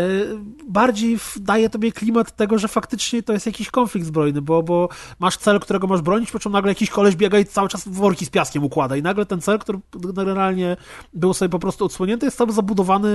bardziej 0.68 1.18
daje 1.36 1.70
tobie 1.70 1.92
klimat 1.92 2.36
tego, 2.36 2.58
że 2.58 2.68
faktycznie 2.68 3.22
to 3.22 3.32
jest 3.32 3.46
jakiś 3.46 3.70
konflikt 3.70 4.06
zbrojny, 4.06 4.42
bo, 4.42 4.62
bo 4.62 4.88
masz 5.18 5.36
cel, 5.36 5.60
którego 5.60 5.86
masz 5.86 6.02
bronić, 6.02 6.30
po 6.30 6.38
czym 6.38 6.52
nagle 6.52 6.70
jakiś 6.70 6.90
koleś 6.90 7.16
biega 7.16 7.38
i 7.38 7.44
cały 7.44 7.68
czas 7.68 7.88
worki 7.88 8.26
z 8.26 8.30
piaskiem 8.30 8.64
układa 8.64 8.96
i 8.96 9.02
nagle 9.02 9.26
ten 9.26 9.40
cel, 9.40 9.58
który 9.58 9.78
generalnie 9.92 10.76
był 11.12 11.34
sobie 11.34 11.48
po 11.48 11.58
prostu 11.58 11.84
odsłonięty, 11.84 12.26
jest 12.26 12.38
tam 12.38 12.52
zabudowany 12.52 13.08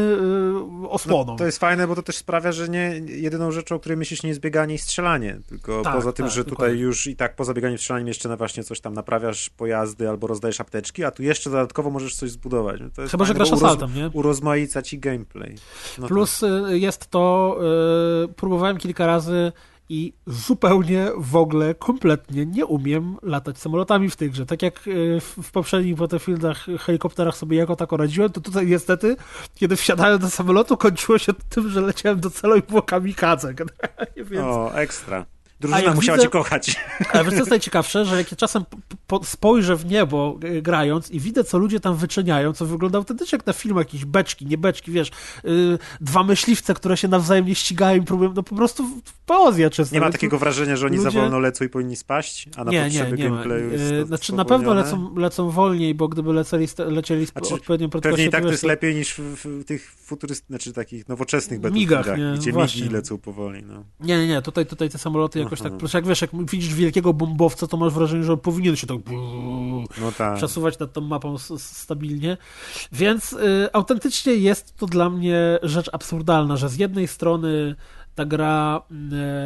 y, 0.83 0.89
osłoną. 0.89 1.31
No, 1.31 1.37
to 1.37 1.45
jest 1.45 1.59
fajne, 1.59 1.87
bo 1.87 1.95
to 1.95 2.03
też 2.03 2.17
sprawia, 2.17 2.51
że 2.51 2.69
nie 2.69 3.01
jedyną 3.07 3.51
rzeczą, 3.51 3.75
o 3.75 3.79
której 3.79 3.97
myślisz, 3.97 4.23
nie 4.23 4.29
jest 4.29 4.41
bieganie 4.41 4.75
i 4.75 4.77
strzelanie, 4.77 5.39
tylko 5.47 5.81
tak, 5.81 5.95
poza 5.95 6.13
tym, 6.13 6.25
tak, 6.25 6.35
że 6.35 6.45
tutaj 6.45 6.77
już 6.77 7.07
i 7.07 7.15
tak 7.15 7.35
poza 7.35 7.53
bieganiem 7.53 7.75
i 7.75 7.79
strzelaniem 7.79 8.07
jeszcze 8.07 8.29
na 8.29 8.37
właśnie 8.37 8.63
coś 8.63 8.81
tam 8.81 8.93
naprawiasz 8.93 9.49
pojazdy 9.49 10.09
albo 10.09 10.27
rozdajesz 10.27 10.61
apteczki, 10.61 11.03
a 11.03 11.11
tu 11.11 11.23
jeszcze 11.23 11.49
dodatkowo 11.49 11.89
możesz 11.89 12.15
coś 12.15 12.31
zbudować. 12.31 12.81
To 12.95 13.01
jest 13.01 13.11
Chyba, 13.11 13.25
fajne, 13.25 13.27
że 13.27 13.33
grasz 13.33 13.51
asaltem, 13.51 13.95
nie? 13.95 14.09
Urozmaica 14.13 14.81
ci 14.81 14.99
gameplay. 14.99 15.32
No 15.97 16.07
Plus 16.07 16.39
tak. 16.39 16.49
Y, 16.71 16.79
jest 16.79 17.07
to, 17.07 17.57
y, 18.23 18.27
próbowałem 18.27 18.77
kilka 18.77 19.07
razy 19.07 19.51
i 19.89 20.13
zupełnie 20.27 21.07
w 21.17 21.35
ogóle, 21.35 21.75
kompletnie 21.75 22.45
nie 22.45 22.65
umiem 22.65 23.17
latać 23.21 23.57
samolotami 23.57 24.09
w 24.09 24.15
tej 24.15 24.31
grze. 24.31 24.45
Tak 24.45 24.61
jak 24.61 24.87
y, 24.87 25.19
w 25.19 25.51
poprzednich 25.51 25.95
Battlefieldach, 25.95 26.65
helikopterach 26.79 27.37
sobie 27.37 27.57
jako 27.57 27.75
tako 27.75 27.97
radziłem, 27.97 28.31
to 28.31 28.41
tutaj 28.41 28.67
niestety, 28.67 29.15
kiedy 29.55 29.75
wsiadałem 29.75 30.19
do 30.19 30.29
samolotu, 30.29 30.77
kończyło 30.77 31.17
się 31.17 31.33
tym, 31.49 31.69
że 31.69 31.81
leciałem 31.81 32.19
do 32.19 32.29
celu 32.29 32.55
i 32.55 32.61
było 32.61 32.81
kamikadze. 32.81 33.53
Więc... 34.17 34.45
O, 34.45 34.75
ekstra. 34.75 35.25
Drużyna 35.63 35.93
musiała 35.93 36.17
widzę, 36.17 36.27
cię 36.27 36.31
kochać. 36.31 36.75
Ale 37.13 37.23
wiesz, 37.23 37.33
co 37.33 37.39
jest 37.39 37.49
najciekawsze, 37.49 38.05
że 38.05 38.17
jak 38.17 38.31
ja 38.31 38.37
czasem 38.37 38.63
spojrzę 39.23 39.75
w 39.75 39.85
niebo 39.85 40.39
e, 40.43 40.61
grając 40.61 41.11
i 41.11 41.19
widzę, 41.19 41.43
co 41.43 41.57
ludzie 41.57 41.79
tam 41.79 41.95
wyczyniają, 41.95 42.53
co 42.53 42.65
wygląda 42.65 42.97
autentycznie 42.97 43.35
jak 43.35 43.45
na 43.45 43.53
filmie, 43.53 43.79
jakieś 43.79 44.05
beczki, 44.05 44.45
nie 44.45 44.57
beczki, 44.57 44.91
wiesz, 44.91 45.11
yy, 45.43 45.79
dwa 46.01 46.23
myśliwce, 46.23 46.73
które 46.73 46.97
się 46.97 47.07
nawzajem 47.07 47.45
nie 47.45 47.55
ścigają 47.55 48.01
i 48.01 48.05
próbują, 48.05 48.33
no 48.33 48.43
po 48.43 48.55
prostu 48.55 49.01
poezja 49.25 49.69
często. 49.69 49.95
Nie 49.95 50.01
ma 50.01 50.11
takiego 50.11 50.39
wrażenia, 50.39 50.75
że 50.75 50.85
oni 50.85 50.97
ludzie... 50.97 51.11
za 51.11 51.19
wolno 51.19 51.39
lecą 51.39 51.65
i 51.65 51.69
powinni 51.69 51.95
spaść, 51.95 52.49
a 52.57 52.63
na 52.63 52.71
nie, 52.71 52.83
potrzeby 52.83 53.17
nie, 53.17 53.23
nie 53.23 53.29
gameplayu 53.29 53.71
jest 53.71 53.91
yy, 53.91 54.05
Znaczy 54.05 54.33
na 54.33 54.45
pewno 54.45 54.73
lecą, 54.73 55.15
lecą 55.15 55.49
wolniej, 55.49 55.95
bo 55.95 56.07
gdyby 56.07 56.33
leceli, 56.33 56.67
lecieli 56.77 57.25
z 57.25 57.31
znaczy, 57.31 57.53
odpowiednią 57.53 57.89
prędkością... 57.89 58.15
Pewnie 58.15 58.25
i 58.25 58.29
tak 58.29 58.43
to 58.43 58.51
jest 58.51 58.63
lepiej 58.63 58.95
niż 58.95 59.13
w, 59.13 59.63
tych 59.65 59.91
futurystycznych, 59.91 60.59
znaczy 60.59 60.73
takich 60.73 61.09
nowoczesnych 61.09 61.59
Battlefieldach, 61.59 62.19
gdzie 62.35 62.51
właśnie. 62.51 62.81
migi 62.81 62.93
lecą 62.93 63.17
powoli. 63.17 63.63
No. 63.63 63.83
Nie, 63.99 64.17
nie, 64.17 64.27
nie, 64.27 64.41
tutaj, 64.41 64.65
tutaj 64.65 64.89
te 64.89 64.97
samoloty 64.97 65.39
jakoś 65.61 65.91
tak, 65.91 65.93
jak 65.93 66.07
wiesz, 66.07 66.21
jak 66.21 66.31
widzisz 66.51 66.73
wielkiego 66.73 67.13
bombowca, 67.13 67.67
to 67.67 67.77
masz 67.77 67.93
wrażenie, 67.93 68.23
że 68.23 68.33
on 68.33 68.39
powinien 68.39 68.75
się 68.75 68.87
tak, 68.87 68.97
no 70.01 70.11
tak. 70.17 70.37
przesuwać 70.37 70.79
nad 70.79 70.93
tą 70.93 71.01
mapą 71.01 71.37
stabilnie. 71.57 72.37
Więc 72.91 73.33
y, 73.33 73.69
autentycznie 73.73 74.33
jest 74.33 74.77
to 74.77 74.85
dla 74.85 75.09
mnie 75.09 75.59
rzecz 75.63 75.89
absurdalna, 75.93 76.57
że 76.57 76.69
z 76.69 76.77
jednej 76.77 77.07
strony 77.07 77.75
ta 78.15 78.25
gra 78.25 78.81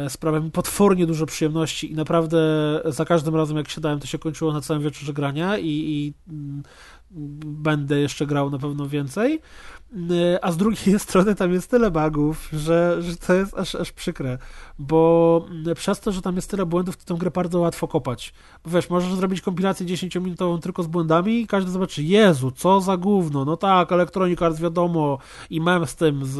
y, 0.06 0.10
sprawia 0.10 0.40
mi 0.40 0.50
potwornie 0.50 1.06
dużo 1.06 1.26
przyjemności 1.26 1.92
i 1.92 1.94
naprawdę 1.94 2.38
za 2.84 3.04
każdym 3.04 3.36
razem 3.36 3.56
jak 3.56 3.68
siadałem, 3.68 4.00
to 4.00 4.06
się 4.06 4.18
kończyło 4.18 4.52
na 4.52 4.60
całym 4.60 4.82
wieczorze 4.82 5.12
grania 5.12 5.58
i, 5.58 5.68
i 5.68 6.14
y, 6.28 6.34
będę 7.44 8.00
jeszcze 8.00 8.26
grał 8.26 8.50
na 8.50 8.58
pewno 8.58 8.88
więcej. 8.88 9.40
Y, 9.92 10.38
a 10.42 10.52
z 10.52 10.56
drugiej 10.56 10.98
strony 11.08 11.34
tam 11.34 11.52
jest 11.52 11.70
tyle 11.70 11.90
bugów, 11.90 12.48
że, 12.52 13.02
że 13.02 13.16
to 13.16 13.34
jest 13.34 13.58
aż, 13.58 13.74
aż 13.74 13.92
przykre, 13.92 14.38
bo 14.78 15.46
y, 15.68 15.74
przez 15.74 16.00
to, 16.00 16.12
że 16.12 16.22
tam 16.22 16.36
jest 16.36 16.50
tyle 16.50 16.66
błędów, 16.66 16.96
to 16.96 17.14
tę 17.14 17.20
grę 17.20 17.30
bardzo 17.30 17.60
łatwo 17.60 17.88
kopać. 17.88 18.34
Bo 18.64 18.70
wiesz, 18.70 18.90
możesz 18.90 19.14
zrobić 19.14 19.40
kompilację 19.40 19.86
10-minutową 19.86 20.60
tylko 20.60 20.82
z 20.82 20.86
błędami 20.86 21.40
i 21.40 21.46
każdy 21.46 21.70
zobaczy, 21.70 22.02
Jezu, 22.02 22.50
co 22.50 22.80
za 22.80 22.96
gówno, 22.96 23.44
no 23.44 23.56
tak, 23.56 23.92
Electronic 23.92 24.42
Arts 24.42 24.60
wiadomo 24.60 25.18
i 25.50 25.60
mem 25.60 25.86
z 25.86 25.94
tym, 25.94 26.24
z 26.24 26.38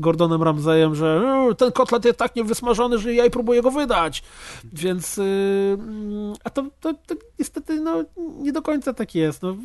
Gordonem 0.00 0.42
Ramseyem, 0.42 0.94
że 0.94 1.22
e, 1.50 1.54
ten 1.54 1.72
kotlet 1.72 2.04
jest 2.04 2.18
tak 2.18 2.36
niewysmażony, 2.36 2.98
że 2.98 3.14
ja 3.14 3.26
i 3.26 3.30
próbuję 3.30 3.62
go 3.62 3.70
wydać, 3.70 4.22
więc 4.72 5.18
y, 5.18 5.78
a 6.44 6.50
to, 6.50 6.64
to, 6.80 6.94
to 6.94 7.14
niestety 7.38 7.80
no, 7.80 8.04
nie 8.38 8.52
do 8.52 8.62
końca 8.62 8.94
tak 8.94 9.14
jest, 9.14 9.42
no, 9.42 9.56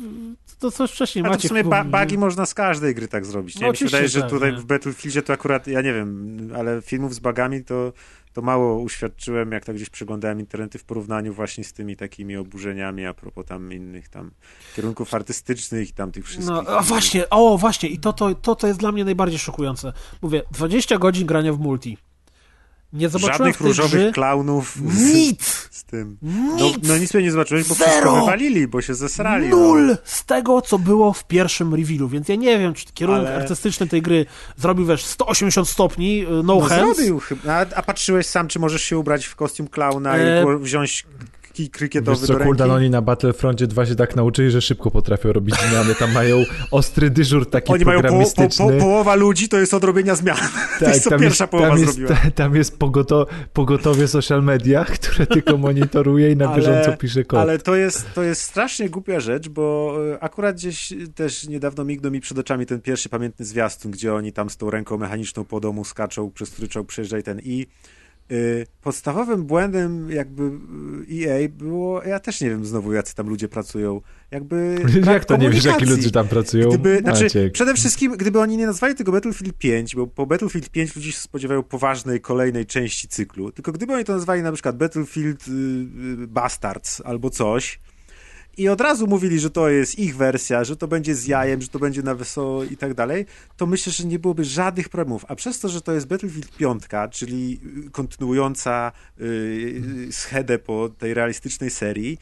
to 0.58 0.70
coś 0.70 0.90
wcześniej 0.90 1.24
A 1.24 1.28
macie. 1.28 1.48
to 1.48 1.54
w 1.54 1.58
sumie 1.58 1.84
bugi 1.84 2.18
można 2.18 2.46
z 2.46 2.54
każdej 2.54 2.94
gry 2.94 3.08
tak 3.08 3.15
zrobić. 3.24 3.58
Nie? 3.58 3.66
No, 3.66 3.72
Mi 3.72 3.76
się 3.76 3.84
wydaje, 3.84 4.08
że 4.08 4.20
tak, 4.20 4.30
tutaj 4.30 4.52
nie. 4.52 4.58
w 4.58 4.64
Battlefieldzie 4.64 5.22
to 5.22 5.32
akurat, 5.32 5.66
ja 5.66 5.82
nie 5.82 5.92
wiem, 5.92 6.38
ale 6.56 6.82
filmów 6.82 7.14
z 7.14 7.18
bugami 7.18 7.64
to, 7.64 7.92
to 8.32 8.42
mało 8.42 8.78
uświadczyłem, 8.78 9.52
jak 9.52 9.64
tak 9.64 9.76
gdzieś 9.76 9.90
przeglądałem 9.90 10.40
internety 10.40 10.78
w 10.78 10.84
porównaniu 10.84 11.34
właśnie 11.34 11.64
z 11.64 11.72
tymi 11.72 11.96
takimi 11.96 12.36
oburzeniami 12.36 13.06
a 13.06 13.14
propos 13.14 13.46
tam 13.46 13.72
innych 13.72 14.08
tam 14.08 14.30
kierunków 14.76 15.14
artystycznych 15.14 15.88
i 15.88 15.92
tam 15.92 16.12
tych 16.12 16.24
wszystkich. 16.24 16.48
No, 16.48 16.62
a 16.66 16.82
właśnie, 16.82 17.30
o 17.30 17.58
właśnie, 17.58 17.88
i 17.88 17.98
to, 17.98 18.12
to, 18.12 18.34
to, 18.34 18.54
to 18.54 18.66
jest 18.66 18.80
dla 18.80 18.92
mnie 18.92 19.04
najbardziej 19.04 19.38
szokujące. 19.38 19.92
Mówię, 20.22 20.42
20 20.52 20.98
godzin 20.98 21.26
grania 21.26 21.52
w 21.52 21.58
multi 21.58 21.98
nie 22.92 23.08
zobaczyłem 23.08 23.36
Żadnych 23.38 23.60
różowych 23.60 24.00
grze... 24.02 24.12
klaunów. 24.12 24.76
Nic! 24.80 25.55
Tym. 25.86 26.16
Nic! 26.22 26.76
No, 26.82 26.88
no 26.88 26.98
nic 26.98 27.14
nie 27.14 27.30
zobaczyłeś, 27.30 27.68
bo 27.68 27.74
Zero! 27.74 27.90
wszystko 27.90 28.20
wywalili, 28.20 28.68
bo 28.68 28.82
się 28.82 28.94
zesrali. 28.94 29.48
Nul 29.48 29.86
no. 29.86 29.96
z 30.04 30.24
tego, 30.24 30.62
co 30.62 30.78
było 30.78 31.12
w 31.12 31.24
pierwszym 31.24 31.74
revealu, 31.74 32.08
więc 32.08 32.28
ja 32.28 32.34
nie 32.34 32.58
wiem, 32.58 32.74
czy 32.74 32.86
kierunek 32.94 33.26
Ale... 33.26 33.36
artystyczny 33.36 33.86
tej 33.86 34.02
gry 34.02 34.26
zrobił, 34.56 34.86
wiesz, 34.86 35.04
180 35.04 35.68
stopni, 35.68 36.22
y, 36.22 36.30
no, 36.30 36.42
no 36.42 36.60
hands. 36.60 36.96
zrobił 36.96 37.20
chyba. 37.20 37.52
A, 37.52 37.60
a, 37.74 37.82
patrzyłeś 37.82 38.26
sam, 38.26 38.48
czy 38.48 38.58
możesz 38.58 38.82
się 38.82 38.98
ubrać 38.98 39.26
w 39.26 39.36
kostium 39.36 39.68
klauna 39.68 40.18
e... 40.18 40.42
i 40.42 40.58
wziąć 40.58 41.06
kij 41.56 41.70
krykietowy 41.70 42.10
Wiesz 42.16 42.20
co, 42.26 42.32
do 42.32 42.38
ręki. 42.38 42.48
Kuldan, 42.48 42.70
oni 42.70 42.90
na 42.90 43.02
Battlefroncie 43.02 43.66
2 43.66 43.86
się 43.86 43.94
tak 43.94 44.16
nauczyli, 44.16 44.50
że 44.50 44.60
szybko 44.62 44.90
potrafią 44.90 45.32
robić 45.32 45.54
zmiany. 45.68 45.94
Tam 45.94 46.12
mają 46.12 46.44
ostry 46.70 47.10
dyżur 47.10 47.50
taki 47.50 47.72
Oni 47.72 47.84
mają 47.84 47.98
po, 47.98 48.02
po, 48.02 48.08
programistyczny. 48.08 48.72
po, 48.72 48.78
połowa 48.80 49.14
ludzi 49.14 49.48
to 49.48 49.58
jest 49.58 49.74
od 49.74 49.84
robienia 49.84 50.14
zmian. 50.14 50.36
to 50.78 50.84
Tak, 50.84 50.88
jest 50.88 51.04
co 51.04 51.10
tam 51.10 51.20
pierwsza 51.20 51.44
jest, 51.44 51.50
połowa 51.50 51.68
tam 51.68 51.78
jest, 51.78 51.94
zrobiła. 51.94 52.20
ta- 52.20 52.30
tam 52.44 52.56
jest 52.56 52.78
pogoto, 52.78 53.26
pogotowie 53.52 54.08
social 54.08 54.42
media, 54.42 54.84
które 55.00 55.26
tylko 55.26 55.56
monitoruje 55.56 56.30
i 56.32 56.36
na 56.36 56.48
Ale- 56.48 56.56
bieżąco 56.56 56.96
pisze 56.96 57.24
kod. 57.24 57.38
Ale 57.40 57.58
to 57.58 57.76
jest, 57.76 58.06
to 58.14 58.22
jest 58.22 58.42
strasznie 58.42 58.90
głupia 58.90 59.20
rzecz, 59.20 59.48
bo 59.48 59.96
e, 60.14 60.22
akurat 60.22 60.56
gdzieś 60.56 60.92
też 61.14 61.48
niedawno 61.48 61.84
mignął 61.84 62.12
mi 62.12 62.20
przed 62.20 62.38
oczami 62.38 62.66
ten 62.66 62.80
pierwszy 62.80 63.08
pamiętny 63.08 63.44
zwiastun, 63.44 63.90
gdzie 63.90 64.14
oni 64.14 64.32
tam 64.32 64.50
z 64.50 64.56
tą 64.56 64.70
ręką 64.70 64.98
mechaniczną 64.98 65.44
po 65.44 65.60
domu 65.60 65.84
skaczą, 65.84 66.30
przez 66.30 66.50
który 66.50 66.68
trzeba 66.68 66.84
przejeżdżać 66.84 67.24
ten 67.24 67.40
i 67.44 67.66
podstawowym 68.80 69.44
błędem 69.44 70.10
jakby 70.10 70.42
y, 70.42 71.26
EA 71.26 71.48
było, 71.48 72.02
ja 72.02 72.20
też 72.20 72.40
nie 72.40 72.50
wiem 72.50 72.66
znowu 72.66 72.92
jacy 72.92 73.14
tam 73.14 73.28
ludzie 73.28 73.48
pracują, 73.48 74.00
jakby 74.30 74.76
Jak 75.12 75.24
to 75.24 75.36
nie 75.36 75.50
wiesz, 75.50 75.64
jaki 75.64 75.84
ludzie 75.84 76.10
tam 76.10 76.28
pracują? 76.28 76.68
Gdyby, 76.68 76.98
znaczy, 76.98 77.50
przede 77.50 77.74
wszystkim, 77.74 78.12
gdyby 78.12 78.40
oni 78.40 78.56
nie 78.56 78.66
nazwali 78.66 78.94
tego 78.94 79.12
Battlefield 79.12 79.58
5, 79.58 79.96
bo 79.96 80.06
po 80.06 80.26
Battlefield 80.26 80.70
5 80.70 80.96
ludzie 80.96 81.12
się 81.12 81.18
spodziewają 81.18 81.62
poważnej, 81.62 82.20
kolejnej 82.20 82.66
części 82.66 83.08
cyklu, 83.08 83.52
tylko 83.52 83.72
gdyby 83.72 83.94
oni 83.94 84.04
to 84.04 84.12
nazwali 84.12 84.42
na 84.42 84.52
przykład 84.52 84.76
Battlefield 84.76 85.48
y, 85.48 85.50
y, 85.50 86.26
Bastards 86.26 87.02
albo 87.04 87.30
coś 87.30 87.80
i 88.56 88.68
od 88.68 88.80
razu 88.80 89.06
mówili, 89.06 89.40
że 89.40 89.50
to 89.50 89.68
jest 89.68 89.98
ich 89.98 90.16
wersja, 90.16 90.64
że 90.64 90.76
to 90.76 90.88
będzie 90.88 91.14
z 91.14 91.26
jajem, 91.26 91.62
że 91.62 91.68
to 91.68 91.78
będzie 91.78 92.02
na 92.02 92.14
wesoło 92.14 92.64
i 92.64 92.76
tak 92.76 92.94
dalej, 92.94 93.26
to 93.56 93.66
myślę, 93.66 93.92
że 93.92 94.04
nie 94.04 94.18
byłoby 94.18 94.44
żadnych 94.44 94.88
problemów. 94.88 95.24
A 95.28 95.34
przez 95.34 95.60
to, 95.60 95.68
że 95.68 95.80
to 95.80 95.92
jest 95.92 96.06
Battlefield 96.06 96.56
5, 96.56 96.82
czyli 97.10 97.60
y, 97.86 97.90
kontynuująca 97.90 98.92
y, 99.20 99.24
y, 100.08 100.12
schedę 100.12 100.58
po 100.58 100.88
tej 100.88 101.14
realistycznej 101.14 101.70
serii, 101.70 102.18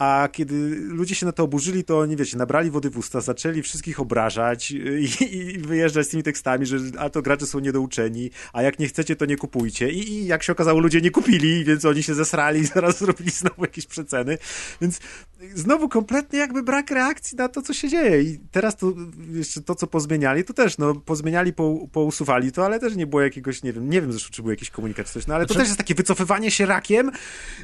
a 0.00 0.28
kiedy 0.32 0.54
ludzie 0.76 1.14
się 1.14 1.26
na 1.26 1.32
to 1.32 1.42
oburzyli, 1.42 1.84
to 1.84 1.98
oni, 1.98 2.16
wiecie, 2.16 2.36
nabrali 2.36 2.70
wody 2.70 2.90
w 2.90 2.98
usta, 2.98 3.20
zaczęli 3.20 3.62
wszystkich 3.62 4.00
obrażać 4.00 4.70
i, 4.70 5.08
i 5.34 5.58
wyjeżdżać 5.58 6.06
z 6.06 6.08
tymi 6.08 6.22
tekstami, 6.22 6.66
że 6.66 6.78
a 6.98 7.10
to 7.10 7.22
gracze 7.22 7.46
są 7.46 7.58
niedouczeni, 7.58 8.30
a 8.52 8.62
jak 8.62 8.78
nie 8.78 8.88
chcecie, 8.88 9.16
to 9.16 9.26
nie 9.26 9.36
kupujcie. 9.36 9.90
I, 9.90 10.12
I 10.12 10.26
jak 10.26 10.42
się 10.42 10.52
okazało, 10.52 10.80
ludzie 10.80 11.00
nie 11.00 11.10
kupili, 11.10 11.64
więc 11.64 11.84
oni 11.84 12.02
się 12.02 12.14
zesrali 12.14 12.60
i 12.60 12.66
zaraz 12.74 12.98
zrobili 12.98 13.30
znowu 13.30 13.62
jakieś 13.62 13.86
przeceny. 13.86 14.38
Więc 14.80 15.00
znowu 15.54 15.88
kompletnie 15.88 16.38
jakby 16.38 16.62
brak 16.62 16.90
reakcji 16.90 17.36
na 17.36 17.48
to, 17.48 17.62
co 17.62 17.74
się 17.74 17.88
dzieje. 17.88 18.22
I 18.22 18.38
teraz 18.50 18.76
to 18.76 18.94
jeszcze 19.32 19.60
to, 19.60 19.74
co 19.74 19.86
pozmieniali, 19.86 20.44
to 20.44 20.52
też, 20.52 20.78
no, 20.78 20.94
pozmieniali, 20.94 21.52
po, 21.52 21.88
pousuwali 21.92 22.52
to, 22.52 22.64
ale 22.64 22.78
też 22.80 22.96
nie 22.96 23.06
było 23.06 23.22
jakiegoś, 23.22 23.62
nie 23.62 23.72
wiem, 23.72 23.90
nie 23.90 24.00
wiem 24.00 24.12
zresztą, 24.12 24.30
czy 24.32 24.42
był 24.42 24.50
jakiś 24.50 24.70
komunikat 24.70 25.06
czy 25.06 25.12
coś, 25.12 25.26
no 25.26 25.34
ale 25.34 25.46
to 25.46 25.54
Znaczy- 25.54 25.58
też 25.62 25.68
jest 25.68 25.78
takie 25.78 25.94
wycofywanie 25.94 26.50
się 26.50 26.66
rakiem, 26.66 27.10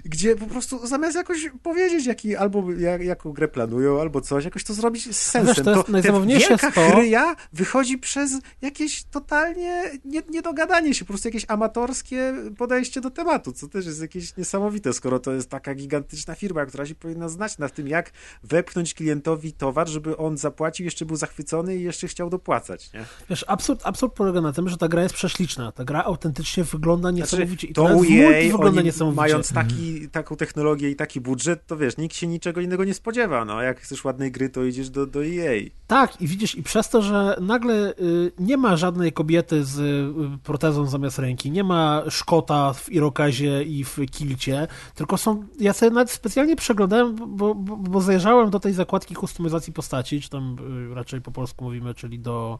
gdzie 0.05 0.37
po 0.37 0.47
prostu 0.47 0.87
zamiast 0.87 1.17
jakoś 1.17 1.51
powiedzieć, 1.63 2.07
jaki 2.07 2.26
albo 2.35 2.73
jak, 2.73 3.03
jaką 3.03 3.33
grę 3.33 3.49
planują, 3.49 4.01
albo 4.01 4.21
coś, 4.21 4.45
jakoś 4.45 4.65
to 4.65 4.75
zrobić 4.75 5.17
z 5.17 5.23
sensem. 5.23 5.55
Wiesz, 5.55 5.65
to 5.65 5.71
jest 5.71 5.87
ta 5.87 5.93
najzabawniejsze 5.93 6.49
wielka 6.49 6.73
to- 6.73 6.91
chryja 6.91 7.37
wychodzi 7.53 7.99
przez 7.99 8.33
jakieś 8.63 9.05
totalnie 9.05 9.83
nie, 10.05 10.23
niedogadanie 10.31 10.95
się, 10.95 11.05
po 11.05 11.09
prostu 11.09 11.29
jakieś 11.29 11.45
amatorskie 11.49 12.35
podejście 12.59 13.01
do 13.01 13.11
tematu, 13.11 13.53
co 13.53 13.69
też 13.69 13.87
jest 13.87 14.01
jakieś 14.01 14.37
niesamowite, 14.37 14.93
skoro 14.93 15.19
to 15.19 15.33
jest 15.33 15.51
taka 15.51 15.75
gigantyczna 15.75 16.35
firma, 16.35 16.67
która 16.67 16.87
się 16.87 16.95
powinna 16.95 17.29
znać 17.29 17.59
na 17.59 17.69
tym, 17.69 17.89
jak 17.89 18.11
wepchnąć 18.43 18.95
klientowi 18.95 19.53
towar, 19.53 19.89
żeby 19.89 20.17
on 20.17 20.37
zapłacił, 20.37 20.85
jeszcze 20.85 21.05
był 21.07 21.17
zachwycony 21.17 21.77
i 21.77 21.83
jeszcze 21.83 22.09
chciał 22.09 22.31
dopłacać, 22.31 22.93
nie? 22.93 23.05
Wiesz, 23.31 23.45
absurd, 23.49 23.81
absurd 23.85 24.15
polega 24.15 24.41
na 24.41 24.53
tym, 24.53 24.69
że 24.69 24.77
ta 24.77 24.89
gra 24.89 25.03
jest 25.03 25.15
prześliczna. 25.15 25.73
Ta 25.73 25.85
gra 25.85 26.05
autentycznie 26.05 26.65
wygląda 26.65 27.11
niesamowicie. 27.11 27.67
I 27.67 27.73
to 27.73 27.83
nawet 27.83 27.99
u 27.99 28.03
w 28.03 28.09
multi 28.11 28.47
EA, 28.47 28.53
wygląda 28.53 28.83
niesamowicie. 28.83 29.17
mając 29.21 29.53
taki, 29.53 30.09
taką 30.09 30.37
technologię 30.37 30.91
i 30.91 30.97
taki 30.97 31.21
budżet, 31.21 31.67
to 31.67 31.77
wiesz, 31.77 31.97
nikt 31.97 32.16
się 32.17 32.27
niczego 32.27 32.61
innego 32.61 32.85
nie 32.85 32.95
spodziewa, 32.95 33.45
no, 33.45 33.63
jak 33.63 33.81
chcesz 33.81 34.05
ładnej 34.05 34.33
gry, 34.33 34.49
to 34.49 34.65
idziesz 34.65 34.91
do, 34.91 35.07
do 35.07 35.25
EA. 35.25 35.63
Tak, 35.87 36.21
i 36.21 36.27
widzisz, 36.27 36.55
i 36.55 36.63
przez 36.63 36.89
to, 36.89 37.03
że 37.03 37.37
nagle 37.41 37.91
y, 37.91 38.33
nie 38.39 38.57
ma 38.57 38.77
żadnej 38.77 39.13
kobiety 39.13 39.65
z 39.65 39.79
y, 39.79 40.39
protezą 40.45 40.87
zamiast 40.87 41.19
ręki, 41.19 41.51
nie 41.51 41.65
ma 41.65 42.03
Szkota 42.09 42.73
w 42.73 42.93
Irokazie 42.93 43.63
i 43.63 43.85
w 43.85 43.99
Kilcie, 44.11 44.69
tylko 44.95 45.19
są, 45.19 45.45
ja 45.61 45.73
sobie 45.73 45.91
nawet 45.91 46.11
specjalnie 46.11 46.57
przeglądałem, 46.57 47.17
bo, 47.17 47.55
bo, 47.55 47.77
bo 47.77 48.01
zajrzałem 48.01 48.51
do 48.51 48.61
tej 48.61 48.73
zakładki 48.73 49.15
kustomizacji 49.15 49.73
postaci, 49.73 50.21
czy 50.21 50.31
tam 50.31 50.57
y, 50.91 50.95
raczej 50.95 51.21
po 51.21 51.31
polsku 51.31 51.65
mówimy, 51.65 51.95
czyli 51.95 52.19
do 52.19 52.59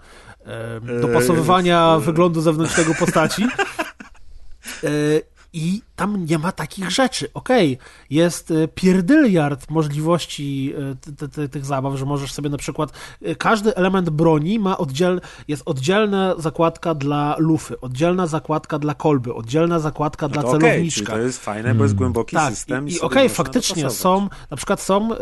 dopasowywania 1.01 1.95
Eee, 1.95 2.01
wyglądu 2.01 2.41
zewnętrznego 2.41 2.95
postaci. 2.95 3.47
I 5.59 5.83
tam 5.97 6.25
nie 6.27 6.39
ma 6.39 6.53
takich 6.53 6.91
rzeczy. 6.91 7.29
Okej, 7.35 7.79
jest 8.11 8.51
y, 8.51 8.69
pierdyliard 8.75 9.71
możliwości 9.71 10.73
y, 10.93 10.97
ty- 10.97 11.13
ty- 11.17 11.29
ty- 11.29 11.49
tych 11.49 11.65
zabaw, 11.65 11.95
że 11.97 12.05
możesz 12.05 12.33
sobie 12.33 12.51
na 12.51 12.57
przykład 12.59 12.93
y, 13.27 13.37
każdy 13.37 13.77
element 13.77 14.11
broni 14.11 14.59
ma 14.59 14.79
oddziel, 14.79 15.21
jest 15.49 15.63
oddzielna 15.67 16.35
zakładka 16.39 16.95
dla 16.95 17.35
lufy, 17.39 17.81
oddzielna 17.81 18.27
zakładka 18.27 18.79
dla 18.79 18.95
kolby, 18.95 19.35
oddzielna 19.35 19.79
zakładka 19.79 20.29
dla 20.29 20.43
No 20.43 20.49
okej, 20.49 20.61
czyli 20.61 20.71
celowniczka. 20.71 21.13
to 21.13 21.19
jest 21.19 21.39
fajne, 21.45 21.75
bo 21.75 21.83
jest 21.85 21.95
głęboki 21.95 22.37
Tak, 22.37 22.51
system. 22.55 22.89
i, 22.89 22.93
i 22.93 23.01
okej, 23.01 23.23
można 23.23 23.37
faktycznie 23.37 23.83
dopasować. 23.83 24.23
są, 24.23 24.29
na 24.51 24.57
przykład 24.57 24.81
są 24.81 25.13
y, 25.13 25.17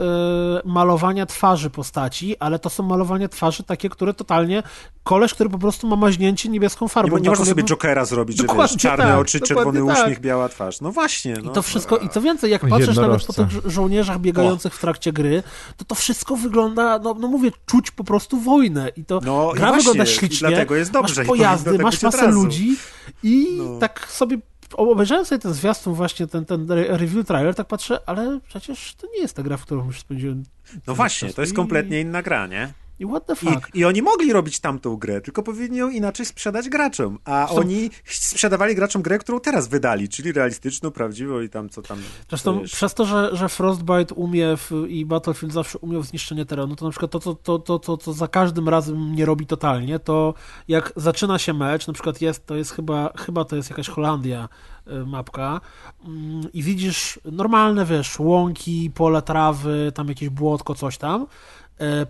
malowania 0.65 1.27
twarzy 1.27 1.71
postaci, 1.71 2.37
ale 2.39 2.59
to 2.59 2.71
są 2.71 2.83
malowania 2.83 3.29
twarzy 3.29 3.63
takie, 3.63 3.89
które 3.89 4.15
totalnie, 4.15 4.63
koleś, 5.03 5.35
który 5.35 5.51
po 5.51 5.59
prostu 5.59 5.89
ma 5.89 5.97
maźnięcie 5.97 6.49
niebieską 6.49 6.89
farbą. 6.89 7.17
Nie, 7.17 7.23
nie 7.23 7.29
można 7.31 7.45
sobie 7.45 7.61
jakby- 7.61 7.69
Jokera 7.75 8.05
zrobić, 8.05 8.37
że 8.39 8.47
wiesz, 8.59 8.77
czarne 8.77 9.05
tak, 9.05 9.19
oczy, 9.19 9.41
czerwony 9.41 9.87
tak. 9.87 9.99
uśmiech, 9.99 10.21
biała 10.25 10.49
twarz. 10.49 10.81
No 10.81 10.93
właśnie. 10.93 11.35
No. 11.45 11.51
I 11.51 11.55
to 11.55 11.63
wszystko, 11.63 11.97
i 11.99 12.09
co 12.09 12.21
więcej, 12.21 12.51
jak 12.51 12.69
patrzysz 12.69 12.97
nawet 12.97 13.25
po 13.27 13.33
tych 13.33 13.49
żo- 13.49 13.71
żołnierzach 13.71 14.21
biegających 14.21 14.75
w 14.75 14.81
trakcie 14.81 15.13
gry, 15.13 15.43
to 15.77 15.85
to 15.85 15.95
wszystko 15.95 16.37
wygląda, 16.37 16.99
no, 16.99 17.15
no 17.15 17.29
mówię, 17.29 17.51
czuć 17.67 17.91
po 17.91 18.05
prostu 18.05 18.41
wojnę. 18.41 18.89
I 18.97 19.05
to 19.05 19.21
No 19.25 19.51
i 19.53 19.57
gra 19.57 19.69
właśnie, 19.69 19.77
wygląda 19.91 20.05
i 20.13 20.15
ślicznie, 20.15 20.49
dlatego 20.49 20.75
jest 20.77 20.91
dobrze 20.91 21.15
i 21.15 21.19
masz 21.19 21.27
pojazdy, 21.29 21.73
tak 21.73 21.83
masz 21.83 22.03
masę 22.03 22.31
ludzi 22.31 22.77
i 23.23 23.59
No. 23.59 23.79
tak 23.79 24.07
sobie 24.11 24.39
obejrzałem 24.75 25.25
sobie 25.25 25.39
ten 25.39 25.53
zwiastun 25.55 25.95
właśnie, 25.95 26.27
ten, 26.27 26.45
ten 26.45 26.71
re- 26.73 26.97
review 26.97 27.27
trailer, 27.27 27.55
tak 27.55 27.67
patrzę, 27.67 27.99
ale 28.07 28.41
przecież 28.49 28.95
to 28.95 29.07
nie 29.15 29.21
jest 29.21 29.37
ta 29.37 29.43
gra, 29.43 29.57
w 29.57 29.63
którą 29.63 29.87
już 29.87 30.01
spędziłem 30.01 30.43
No 30.87 30.95
właśnie, 30.95 31.33
to 31.33 31.41
jest 31.43 31.53
I- 31.53 31.57
kompletnie 31.57 32.01
inna 32.01 32.23
gra, 32.23 32.47
nie? 32.47 32.73
I 32.99 33.07
what 33.07 33.27
the 33.27 33.33
I, 33.33 33.37
fuck? 33.37 33.75
I 33.75 33.85
oni 33.85 34.03
mogli 34.03 34.33
robić 34.33 34.61
tamtą 34.61 34.97
grę, 34.97 35.21
tylko 35.21 35.43
powinni 35.43 35.79
ją 35.79 35.91
inaczej 35.91 36.27
sprzedać 36.27 36.69
graczom. 36.69 37.19
A 37.25 37.47
Zresztą- 37.47 37.61
oni 37.61 37.91
sprzedawali 38.05 38.75
graczom 38.75 39.03
grę, 39.03 39.19
którą 39.19 39.41
teraz 39.41 39.69
wydali, 39.69 40.09
czyli 40.09 40.33
realistyczną, 40.33 40.91
prawdziwą 40.91 41.41
i 41.41 41.49
tam 41.49 41.69
co 41.69 41.83
tam. 41.83 41.99
Zresztą 42.29 42.63
przez 42.65 42.95
to, 42.95 43.07
że, 43.07 43.31
że 43.33 43.49
Frostbite 43.49 44.15
umie 44.15 44.57
w, 44.57 44.71
i 44.89 45.07
Battlefield 45.07 45.55
zawsze 45.55 45.79
umiał 45.79 46.03
w 46.03 46.07
zniszczenie 46.07 46.47
terenu, 46.47 46.77
to 46.77 46.85
na 46.85 46.91
przykład 46.91 47.11
to, 47.11 47.21
to, 47.21 47.35
to, 47.35 47.59
to, 47.59 47.79
to, 47.79 47.97
to 47.97 48.13
za 48.13 48.29
każdym 48.29 48.69
razem 48.69 49.15
nie 49.15 49.25
robi 49.25 49.47
totalnie, 49.47 49.99
to 49.99 50.35
jak 50.69 50.93
zaczyna 50.97 51.39
się 51.39 51.55
mecz, 51.55 51.87
na 51.87 51.93
przykład 51.93 52.21
jest, 52.21 52.47
to 52.47 52.57
jest 52.57 52.73
chyba, 52.73 53.13
chyba 53.17 53.45
to 53.45 53.57
jest 53.57 53.71
jakaś 53.71 53.89
Holandia 53.89 54.49
y, 54.89 55.07
mapka 55.07 55.61
mm, 56.05 56.53
i 56.53 56.63
widzisz 56.63 57.21
normalne, 57.25 57.85
wiesz, 57.85 58.19
łąki, 58.19 58.91
pole 58.95 59.23
trawy, 59.23 59.93
tam 59.95 60.09
jakieś 60.09 60.29
błotko, 60.29 60.75
coś 60.75 60.99
tam, 60.99 61.27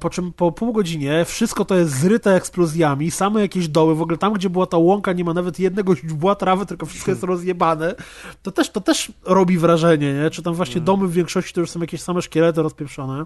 Po 0.00 0.10
czym 0.10 0.32
po 0.32 0.52
pół 0.52 0.72
godzinie 0.72 1.24
wszystko 1.24 1.64
to 1.64 1.74
jest 1.74 1.92
zryte 1.92 2.34
eksplozjami, 2.34 3.10
same 3.10 3.40
jakieś 3.40 3.68
doły, 3.68 3.94
w 3.94 4.02
ogóle 4.02 4.18
tam, 4.18 4.32
gdzie 4.32 4.50
była 4.50 4.66
ta 4.66 4.76
łąka, 4.76 5.12
nie 5.12 5.24
ma 5.24 5.34
nawet 5.34 5.58
jednego 5.58 5.96
źdźbła 5.96 6.34
trawy, 6.34 6.66
tylko 6.66 6.86
wszystko 6.86 7.10
jest 7.10 7.22
rozjebane. 7.22 7.94
To 8.42 8.52
też, 8.52 8.70
to 8.70 8.80
też 8.80 9.12
robi 9.24 9.58
wrażenie, 9.58 10.14
nie? 10.14 10.30
Czy 10.30 10.42
tam 10.42 10.54
właśnie 10.54 10.80
domy 10.80 11.08
w 11.08 11.12
większości 11.12 11.54
to 11.54 11.60
już 11.60 11.70
są 11.70 11.80
jakieś 11.80 12.02
same 12.02 12.22
szkielety 12.22 12.62
rozpieprzone. 12.62 13.24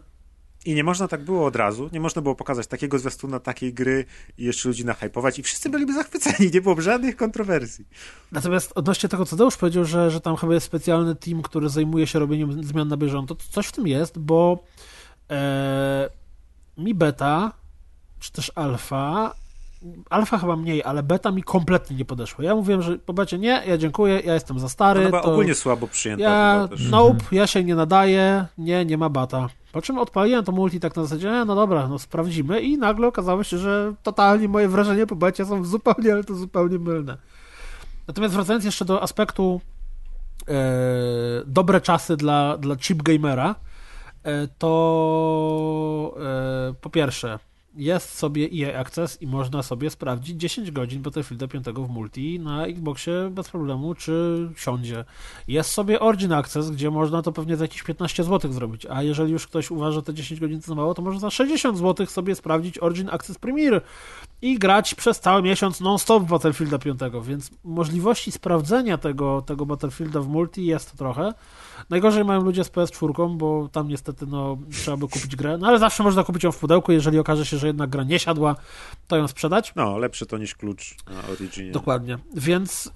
I 0.65 0.75
nie 0.75 0.85
można 0.85 1.09
tak 1.09 1.25
było 1.25 1.47
od 1.47 1.57
razu, 1.57 1.91
nie 1.93 2.01
można 2.01 2.23
było 2.23 2.35
pokazać 2.35 2.67
takiego 2.67 2.99
zwiastuna, 2.99 3.41
takiej 3.41 3.75
gry 3.75 4.05
i 4.39 4.45
jeszcze 4.45 4.69
ludzi 4.69 4.85
nahypować 4.85 5.39
i 5.39 5.43
wszyscy 5.43 5.71
byliby 5.71 5.93
zachwyceni, 5.93 6.51
nie 6.55 6.61
byłoby 6.61 6.83
żadnych 6.83 7.17
kontrowersji. 7.17 7.85
Natomiast 8.33 8.73
odnośnie 8.75 9.09
tego, 9.09 9.27
co 9.27 9.37
Deusz 9.37 9.57
powiedział, 9.57 9.85
że, 9.85 10.11
że 10.11 10.21
tam 10.21 10.37
chyba 10.37 10.55
jest 10.55 10.67
specjalny 10.67 11.15
team, 11.15 11.43
który 11.43 11.69
zajmuje 11.69 12.07
się 12.07 12.19
robieniem 12.19 12.65
zmian 12.65 12.89
na 12.89 12.97
bieżąco, 12.97 13.35
to 13.35 13.45
coś 13.51 13.67
w 13.67 13.73
tym 13.73 13.87
jest, 13.87 14.19
bo 14.19 14.65
e, 15.31 16.11
mi 16.79 16.95
beta, 16.95 17.53
czy 18.21 18.33
też 18.33 18.53
alfa, 18.55 19.35
alfa 20.11 20.39
chyba 20.39 20.57
mniej, 20.57 20.85
ale 20.85 21.03
beta 21.03 21.31
mi 21.31 21.43
kompletnie 21.43 21.97
nie 21.97 22.05
podeszła. 22.05 22.45
Ja 22.45 22.55
mówiłem, 22.55 22.83
że 22.83 22.99
po 22.99 23.13
becie 23.13 23.39
nie, 23.39 23.63
ja 23.67 23.79
dziękuję, 23.79 24.21
ja 24.21 24.35
jestem 24.35 24.59
za 24.59 24.69
stary. 24.69 25.01
To 25.01 25.07
chyba 25.07 25.21
to... 25.23 25.33
ogólnie 25.33 25.55
słabo 25.55 25.89
przyjęta. 25.89 26.25
Ja, 26.25 26.69
nope, 26.91 27.25
ja 27.33 27.47
się 27.47 27.65
nie 27.65 27.75
nadaję, 27.75 28.47
nie, 28.59 28.85
nie 28.85 28.99
ma 28.99 29.09
bata. 29.09 29.49
Po 29.73 29.83
czym 29.83 29.99
odpaliłem 29.99 30.45
to 30.45 30.53
multi 30.53 30.81
tak 30.81 30.97
na 30.97 31.03
zasadzie, 31.03 31.31
e, 31.31 31.45
no 31.45 31.55
dobra, 31.55 31.89
no 31.89 31.99
sprawdzimy 31.99 32.61
i 32.61 32.79
nagle 32.79 33.07
okazało 33.07 33.45
się, 33.45 33.59
że 33.59 33.95
totalnie 34.03 34.49
moje 34.49 34.69
wrażenia 34.69 35.07
po 35.07 35.17
becie 35.17 35.45
są 35.45 35.65
zupełnie, 35.65 36.13
ale 36.13 36.25
to 36.25 36.35
zupełnie 36.35 36.79
mylne. 36.79 37.17
Natomiast 38.09 38.35
wracając 38.35 38.65
jeszcze 38.65 38.85
do 38.85 39.03
aspektu 39.03 39.61
e, 40.49 40.55
dobre 41.47 41.81
czasy 41.81 42.17
dla, 42.17 42.57
dla 42.57 42.77
chip 42.77 43.03
gamera, 43.03 43.55
to 44.59 46.15
e, 46.21 46.75
po 46.81 46.91
pierwsze, 46.91 47.39
jest 47.79 48.15
sobie 48.15 48.49
EA 48.53 48.81
Access 48.81 49.23
i 49.23 49.27
można 49.27 49.63
sobie 49.63 49.91
sprawdzić 49.91 50.41
10 50.41 50.71
godzin 50.71 51.03
Battlefielda 51.03 51.49
5 51.49 51.67
w 51.67 51.89
multi 51.89 52.41
na 52.41 52.67
Xboxie 52.67 53.31
bez 53.31 53.49
problemu, 53.49 53.95
czy 53.95 54.49
siądzie. 54.57 55.05
Jest 55.49 55.71
sobie 55.71 56.01
Origin 56.01 56.33
Access, 56.33 56.71
gdzie 56.71 56.91
można 56.91 57.23
to 57.23 57.33
pewnie 57.33 57.57
za 57.57 57.65
jakieś 57.65 57.83
15 57.83 58.25
zł 58.25 58.53
zrobić, 58.53 58.87
a 58.87 59.03
jeżeli 59.03 59.33
już 59.33 59.47
ktoś 59.47 59.71
uważa, 59.71 60.03
te 60.03 60.15
10 60.15 60.41
godzin 60.41 60.61
to 60.61 60.75
mało, 60.75 60.95
to 60.95 61.03
może 61.03 61.21
za 61.21 61.31
60 61.31 61.79
zł 61.79 62.07
sobie 62.07 62.35
sprawdzić 62.35 62.79
Origin 62.79 63.09
Access 63.11 63.39
Premier 63.39 63.83
i 64.43 64.59
grać 64.59 64.95
przez 64.95 65.21
cały 65.21 65.43
miesiąc 65.43 65.81
non-stop 65.81 66.23
Battlefielda 66.23 66.79
5, 66.79 67.01
więc 67.23 67.51
możliwości 67.65 68.33
sprawdzenia 68.33 68.99
tego, 68.99 69.43
tego 69.43 69.67
Battlefielda 69.67 70.21
w 70.21 70.29
multi 70.29 70.67
jest 70.67 70.97
trochę. 70.97 71.35
Najgorzej 71.91 72.25
mają 72.25 72.43
ludzie 72.43 72.65
z 72.65 72.71
PS4, 72.71 73.37
bo 73.37 73.69
tam 73.73 73.89
niestety 73.89 74.27
no, 74.27 74.59
trzeba 74.73 74.97
by 74.97 75.09
kupić 75.09 75.37
grę, 75.37 75.59
no 75.59 75.67
ale 75.67 75.79
zawsze 75.79 76.03
można 76.03 76.25
kupić 76.25 76.45
ją 76.45 76.53
w 76.53 76.59
pudełku, 76.59 76.93
jeżeli 76.93 77.19
okaże 77.19 77.47
się, 77.47 77.59
że 77.59 77.67
jednak 77.67 77.91
gra 77.91 78.05
nie 78.05 78.19
siadła, 78.19 78.57
to 79.09 79.17
ją 79.17 79.29
sprzedać. 79.29 79.73
No, 79.77 79.99
lepsze 79.99 80.27
to 80.27 80.39
niż 80.39 80.55
klucz 80.55 80.97
na 81.11 81.33
Originie. 81.33 81.73
Dokładnie. 81.73 82.19
Więc 82.35 82.87
y, 82.87 82.91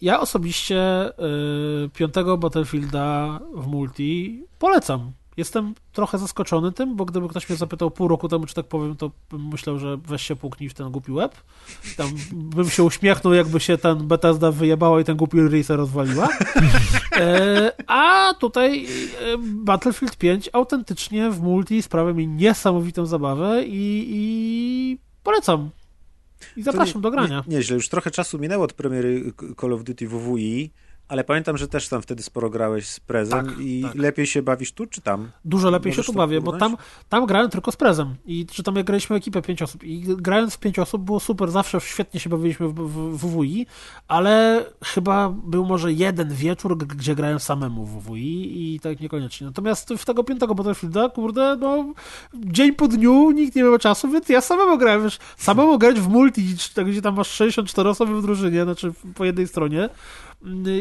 ja 0.00 0.20
osobiście 0.20 1.08
y, 1.08 1.88
piątego 1.88 2.38
Battlefielda 2.38 3.40
w 3.54 3.66
multi 3.66 4.44
polecam. 4.58 5.12
Jestem 5.38 5.74
trochę 5.92 6.18
zaskoczony 6.18 6.72
tym, 6.72 6.96
bo 6.96 7.04
gdyby 7.04 7.28
ktoś 7.28 7.48
mnie 7.48 7.56
zapytał 7.56 7.90
pół 7.90 8.08
roku 8.08 8.28
temu, 8.28 8.46
czy 8.46 8.54
tak 8.54 8.66
powiem, 8.66 8.96
to 8.96 9.10
bym 9.30 9.48
myślał, 9.48 9.78
że 9.78 9.96
weź 9.96 10.22
się 10.22 10.36
puknij 10.36 10.68
w 10.68 10.74
ten 10.74 10.90
głupi 10.90 11.12
web. 11.12 11.36
Tam 11.96 12.10
bym 12.32 12.70
się 12.70 12.82
uśmiechnął, 12.82 13.34
jakby 13.34 13.60
się 13.60 13.78
ten 13.78 14.08
Bethesda 14.08 14.52
wyjebało 14.52 15.00
i 15.00 15.04
ten 15.04 15.16
głupi 15.16 15.38
Risa 15.38 15.76
rozwaliła. 15.76 16.28
E, 17.12 17.72
a 17.86 18.34
tutaj 18.34 18.86
e, 18.86 18.88
Battlefield 19.38 20.16
5 20.16 20.50
autentycznie 20.52 21.30
w 21.30 21.40
multi 21.40 21.82
sprawia 21.82 22.12
mi 22.12 22.28
niesamowitą 22.28 23.06
zabawę 23.06 23.64
i, 23.64 24.06
i 24.08 24.98
polecam. 25.22 25.70
I 26.56 26.62
zapraszam 26.62 26.96
nie, 26.96 27.02
do 27.02 27.10
grania. 27.10 27.44
Nie, 27.46 27.56
nieźle, 27.56 27.76
już 27.76 27.88
trochę 27.88 28.10
czasu 28.10 28.38
minęło 28.38 28.64
od 28.64 28.72
premiery 28.72 29.32
Call 29.60 29.72
of 29.72 29.84
Duty 29.84 30.08
WWI. 30.08 30.70
Ale 31.08 31.24
pamiętam, 31.24 31.56
że 31.56 31.68
też 31.68 31.88
tam 31.88 32.02
wtedy 32.02 32.22
sporo 32.22 32.50
grałeś 32.50 32.88
z 32.88 33.00
prezem 33.00 33.46
Tak, 33.46 33.58
i 33.58 33.82
tak. 33.82 33.94
lepiej 33.94 34.26
się 34.26 34.42
bawisz 34.42 34.72
tu 34.72 34.86
czy 34.86 35.00
tam? 35.00 35.30
Dużo 35.44 35.70
lepiej 35.70 35.92
Możesz 35.92 36.06
się 36.06 36.12
tu 36.12 36.18
bawię, 36.18 36.40
bo 36.40 36.52
tam, 36.52 36.76
tam 37.08 37.26
grałem 37.26 37.50
tylko 37.50 37.72
z 37.72 37.76
prezem. 37.76 38.14
I 38.26 38.46
czy 38.46 38.62
tam 38.62 38.76
jak 38.76 38.86
graliśmy 38.86 39.16
ekipę 39.16 39.42
pięć 39.42 39.62
osób. 39.62 39.84
I 39.84 40.00
grając 40.00 40.54
w 40.54 40.58
pięć 40.58 40.78
osób 40.78 41.02
było 41.02 41.20
super, 41.20 41.50
zawsze 41.50 41.80
świetnie 41.80 42.20
się 42.20 42.30
bawiliśmy 42.30 42.68
w, 42.68 42.74
w, 42.74 43.18
w 43.18 43.26
WWI, 43.26 43.66
ale 44.08 44.64
chyba 44.84 45.28
był 45.28 45.66
może 45.66 45.92
jeden 45.92 46.34
wieczór, 46.34 46.78
gdzie 46.78 47.14
grałem 47.14 47.40
samemu 47.40 47.84
w 47.84 48.02
WWI 48.02 48.74
i 48.74 48.80
tak 48.80 49.00
niekoniecznie. 49.00 49.46
Natomiast 49.46 49.88
w 49.98 50.04
tego 50.04 50.24
piątego 50.24 50.54
Battlefielda, 50.54 51.08
kurde, 51.08 51.56
no 51.60 51.94
dzień 52.34 52.74
po 52.74 52.88
dniu 52.88 53.30
nikt 53.30 53.56
nie 53.56 53.62
miał 53.62 53.78
czasu, 53.78 54.10
więc 54.10 54.28
ja 54.28 54.40
samemu 54.40 54.78
grałem, 54.78 55.02
wiesz, 55.02 55.18
samemu 55.36 55.78
grać 55.78 56.00
w 56.00 56.08
multi, 56.08 56.56
czy 56.56 56.84
gdzie 56.84 57.02
tam 57.02 57.14
masz 57.14 57.30
64 57.30 57.88
osoby 57.88 58.14
w 58.14 58.22
drużynie, 58.22 58.64
znaczy 58.64 58.92
po 59.14 59.24
jednej 59.24 59.48
stronie, 59.48 59.88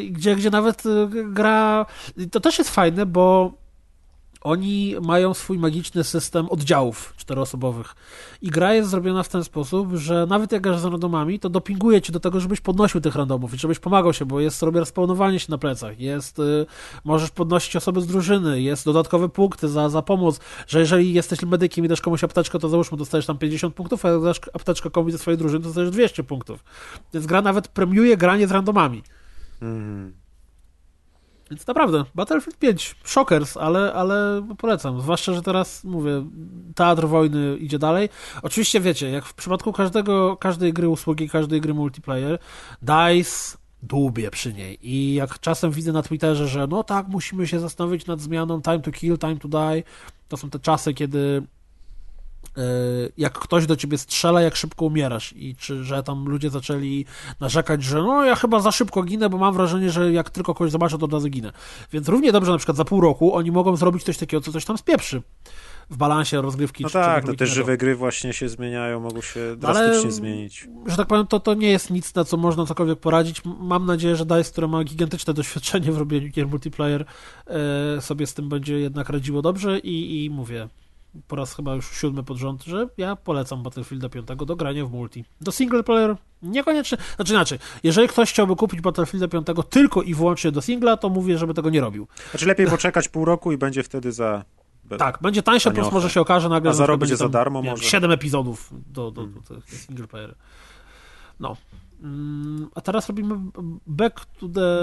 gdzie, 0.10 0.36
gdzie 0.36 0.50
nawet 0.50 0.86
y, 0.86 1.10
gra, 1.26 1.86
to 2.32 2.40
też 2.40 2.58
jest 2.58 2.70
fajne, 2.70 3.06
bo 3.06 3.54
oni 4.42 4.96
mają 5.02 5.34
swój 5.34 5.60
magiczny 5.60 6.04
system 6.04 6.50
oddziałów 6.50 7.14
czteroosobowych. 7.18 7.96
I 8.42 8.50
gra 8.50 8.74
jest 8.74 8.90
zrobiona 8.90 9.24
w 9.24 9.30
ten 9.30 9.44
sposób, 9.44 9.94
że 9.94 10.26
nawet 10.30 10.52
jak 10.52 10.62
grasz 10.62 10.80
z 10.80 10.86
randomami, 10.86 11.40
to 11.40 11.50
dopinguje 11.50 12.02
cię 12.02 12.14
do 12.14 12.20
tego, 12.20 12.40
żebyś 12.40 12.62
podnosił 12.62 13.02
tych 13.02 13.16
randomów 13.16 13.54
i 13.54 13.58
żebyś 13.58 13.80
pomagał 13.80 14.14
się, 14.14 14.26
bo 14.26 14.40
jest 14.40 14.58
sobie 14.58 14.80
respawnowanie 14.80 15.40
się 15.40 15.48
na 15.50 15.58
plecach, 15.58 16.00
jest, 16.00 16.40
y, 16.40 16.66
możesz 17.04 17.32
podnosić 17.32 17.76
osoby 17.76 18.02
z 18.02 18.08
drużyny, 18.08 18.62
jest 18.62 18.86
dodatkowe 18.86 19.30
punkty 19.30 19.68
za, 19.68 19.90
za 19.90 20.02
pomoc, 20.02 20.40
że 20.68 20.80
jeżeli 20.80 21.14
jesteś 21.14 21.42
medykiem 21.42 21.86
i 21.86 21.88
dasz 21.88 22.02
komuś 22.02 22.24
apteczkę, 22.24 22.60
to 22.60 22.70
załóżmy 22.70 22.98
dostajesz 22.98 23.26
tam 23.26 23.38
50 23.38 23.76
punktów, 23.76 24.06
a 24.06 24.10
jak 24.10 24.24
dasz 24.24 24.42
apteczkę 24.54 24.90
komuś 24.90 25.12
ze 25.12 25.18
swojej 25.18 25.38
drużyny, 25.38 25.60
to 25.60 25.66
dostajesz 25.66 25.92
200 25.92 26.24
punktów. 26.24 26.64
Więc 27.14 27.26
gra 27.26 27.42
nawet 27.42 27.68
premiuje 27.68 28.18
granie 28.18 28.48
z 28.48 28.52
randomami. 28.52 29.04
Mhm. 29.62 30.14
Więc 31.50 31.68
naprawdę, 31.68 32.06
Battlefield 32.16 32.58
5, 32.58 32.96
shockers, 33.04 33.58
ale, 33.58 33.94
ale 33.94 34.48
polecam. 34.58 35.02
Zwłaszcza, 35.02 35.34
że 35.34 35.42
teraz, 35.42 35.84
mówię, 35.84 36.26
teatr 36.76 37.08
wojny 37.08 37.58
idzie 37.58 37.80
dalej. 37.80 38.10
Oczywiście 38.42 38.82
wiecie, 38.82 39.10
jak 39.10 39.26
w 39.26 39.34
przypadku 39.34 39.74
każdego, 39.74 40.38
każdej 40.38 40.74
gry 40.74 40.90
usługi, 40.90 41.30
każdej 41.30 41.62
gry 41.62 41.74
multiplayer, 41.74 42.40
DICE 42.82 43.58
dłubie 43.84 44.32
przy 44.32 44.54
niej. 44.54 44.80
I 44.82 45.14
jak 45.14 45.40
czasem 45.40 45.72
widzę 45.72 45.92
na 45.92 46.02
Twitterze, 46.02 46.48
że 46.48 46.68
no 46.68 46.84
tak, 46.84 47.08
musimy 47.08 47.48
się 47.48 47.60
zastanowić 47.60 48.06
nad 48.06 48.22
zmianą 48.22 48.62
time 48.62 48.80
to 48.80 48.92
kill, 48.92 49.18
time 49.18 49.38
to 49.38 49.48
die, 49.48 49.84
to 50.28 50.38
są 50.38 50.50
te 50.50 50.60
czasy, 50.60 50.94
kiedy 50.94 51.44
jak 53.18 53.34
ktoś 53.40 53.66
do 53.66 53.76
ciebie 53.76 53.98
strzela, 53.98 54.42
jak 54.42 54.56
szybko 54.56 54.86
umierasz 54.86 55.34
i 55.34 55.56
czy, 55.56 55.84
że 55.84 56.04
tam 56.04 56.26
ludzie 56.26 56.50
zaczęli 56.50 57.06
narzekać, 57.40 57.84
że 57.84 57.98
no 58.02 58.26
ja 58.26 58.36
chyba 58.36 58.60
za 58.60 58.72
szybko 58.72 59.04
ginę, 59.04 59.30
bo 59.30 59.38
mam 59.38 59.54
wrażenie, 59.54 59.92
że 59.92 60.12
jak 60.12 60.30
tylko 60.30 60.54
kogoś 60.54 60.72
zobaczę, 60.72 60.98
to 60.98 61.06
od 61.06 61.14
razu 61.14 61.30
ginę. 61.30 61.52
Więc 61.92 62.08
równie 62.10 62.32
dobrze 62.32 62.52
na 62.52 62.58
przykład 62.58 62.78
za 62.78 62.86
pół 62.86 63.02
roku 63.02 63.36
oni 63.36 63.52
mogą 63.52 63.76
zrobić 63.76 64.04
coś 64.04 64.18
takiego, 64.18 64.42
co 64.42 64.52
coś 64.52 64.66
tam 64.66 64.78
spieprzy 64.78 65.22
w 65.90 65.98
balansie 65.98 66.42
rozgrywki. 66.42 66.84
No 66.84 66.90
czy 66.90 66.94
tak, 66.94 67.04
no 67.06 67.12
czegokolwiek 67.14 67.40
te 67.40 67.46
innego. 67.46 67.56
żywe 67.56 67.78
gry 67.78 67.96
właśnie 67.96 68.34
się 68.34 68.50
zmieniają, 68.50 69.00
mogą 69.00 69.22
się 69.22 69.40
No 69.62 69.68
ale- 69.68 69.80
drastycznie 69.80 70.12
zmienić. 70.12 70.68
że 70.86 70.98
tak 70.98 71.08
powiem, 71.08 71.28
to, 71.28 71.40
to 71.40 71.54
nie 71.54 71.70
jest 71.70 71.90
nic, 71.90 72.16
na 72.16 72.24
co 72.24 72.38
można 72.38 72.66
cokolwiek 72.66 73.00
poradzić. 73.00 73.42
Mam 73.60 73.86
nadzieję, 73.86 74.16
że 74.16 74.26
DICE, 74.26 74.52
które 74.52 74.68
ma 74.68 74.84
gigantyczne 74.84 75.34
doświadczenie 75.34 75.92
w 75.92 75.98
robieniu 75.98 76.30
gier 76.30 76.48
multiplayer, 76.48 77.06
e, 77.98 78.02
sobie 78.02 78.28
z 78.28 78.34
tym 78.34 78.50
będzie 78.50 78.80
jednak 78.80 79.10
radziło 79.10 79.42
dobrze 79.42 79.80
i, 79.80 80.26
i 80.26 80.30
mówię, 80.30 80.68
po 81.28 81.36
raz 81.36 81.56
chyba 81.56 81.76
już 81.76 81.92
siódmy 81.92 82.24
pod 82.24 82.38
rząd, 82.38 82.64
że 82.64 82.88
ja 82.98 83.16
polecam 83.16 83.64
Battlefielda 83.64 84.10
5 84.10 84.28
do 84.46 84.56
grania 84.56 84.86
w 84.86 84.92
multi. 84.92 85.26
Do 85.42 85.52
single 85.52 85.84
player 85.84 86.16
niekoniecznie, 86.42 86.98
znaczy 87.16 87.34
inaczej, 87.34 87.60
jeżeli 87.84 88.08
ktoś 88.08 88.30
chciałby 88.30 88.56
kupić 88.56 88.82
Battlefielda 88.82 89.28
5 89.28 89.48
tylko 89.70 90.02
i 90.02 90.14
wyłącznie 90.14 90.52
do 90.52 90.62
singla, 90.62 90.98
to 90.98 91.10
mówię, 91.10 91.38
żeby 91.38 91.54
tego 91.54 91.70
nie 91.70 91.82
robił. 91.82 92.08
Znaczy 92.32 92.46
lepiej 92.46 92.68
poczekać 92.68 93.10
pół 93.10 93.26
roku 93.26 93.52
i 93.52 93.58
będzie 93.58 93.84
wtedy 93.84 94.12
za... 94.12 94.46
Tak, 94.98 95.20
będzie 95.22 95.44
tańsze, 95.44 95.72
plus 95.72 95.92
może 95.92 96.10
się 96.10 96.22
okaże 96.22 96.50
nagle, 96.50 96.70
A 96.70 96.74
że 96.74 96.78
za 96.78 96.98
będzie 96.98 97.30
darmo 97.30 97.62
nie 97.62 97.70
może? 97.70 97.84
7 97.84 98.12
epizodów 98.12 98.74
do, 98.94 99.12
do, 99.12 99.28
do, 99.28 99.40
do 99.40 99.62
single 99.62 100.08
player. 100.08 100.36
No. 101.40 101.58
Mm, 102.04 102.70
A 102.76 102.82
teraz 102.82 103.08
robimy 103.08 103.36
Back 103.88 104.26
to 104.26 104.48
the 104.50 104.80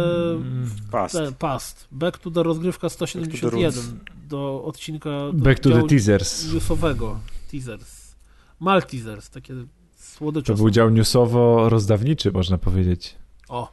Past. 0.90 1.15
the 1.15 1.32
past. 1.32 1.89
Back 1.90 2.19
to 2.19 2.31
the 2.31 2.43
rozgrywka 2.43 2.89
171 2.89 4.01
do 4.25 4.65
odcinka 4.65 5.11
do 5.11 5.33
Back 5.33 5.61
to 5.61 5.71
the 5.71 5.83
teasers. 5.83 6.53
newsowego. 6.55 7.21
Teasers. 7.51 8.15
Malteasers, 8.61 9.31
takie 9.31 9.55
słodycze. 9.97 10.53
To 10.53 10.57
był 10.57 10.71
dział 10.71 10.91
newsowo-rozdawniczy, 10.91 12.33
można 12.33 12.59
powiedzieć. 12.59 13.15
O. 13.49 13.71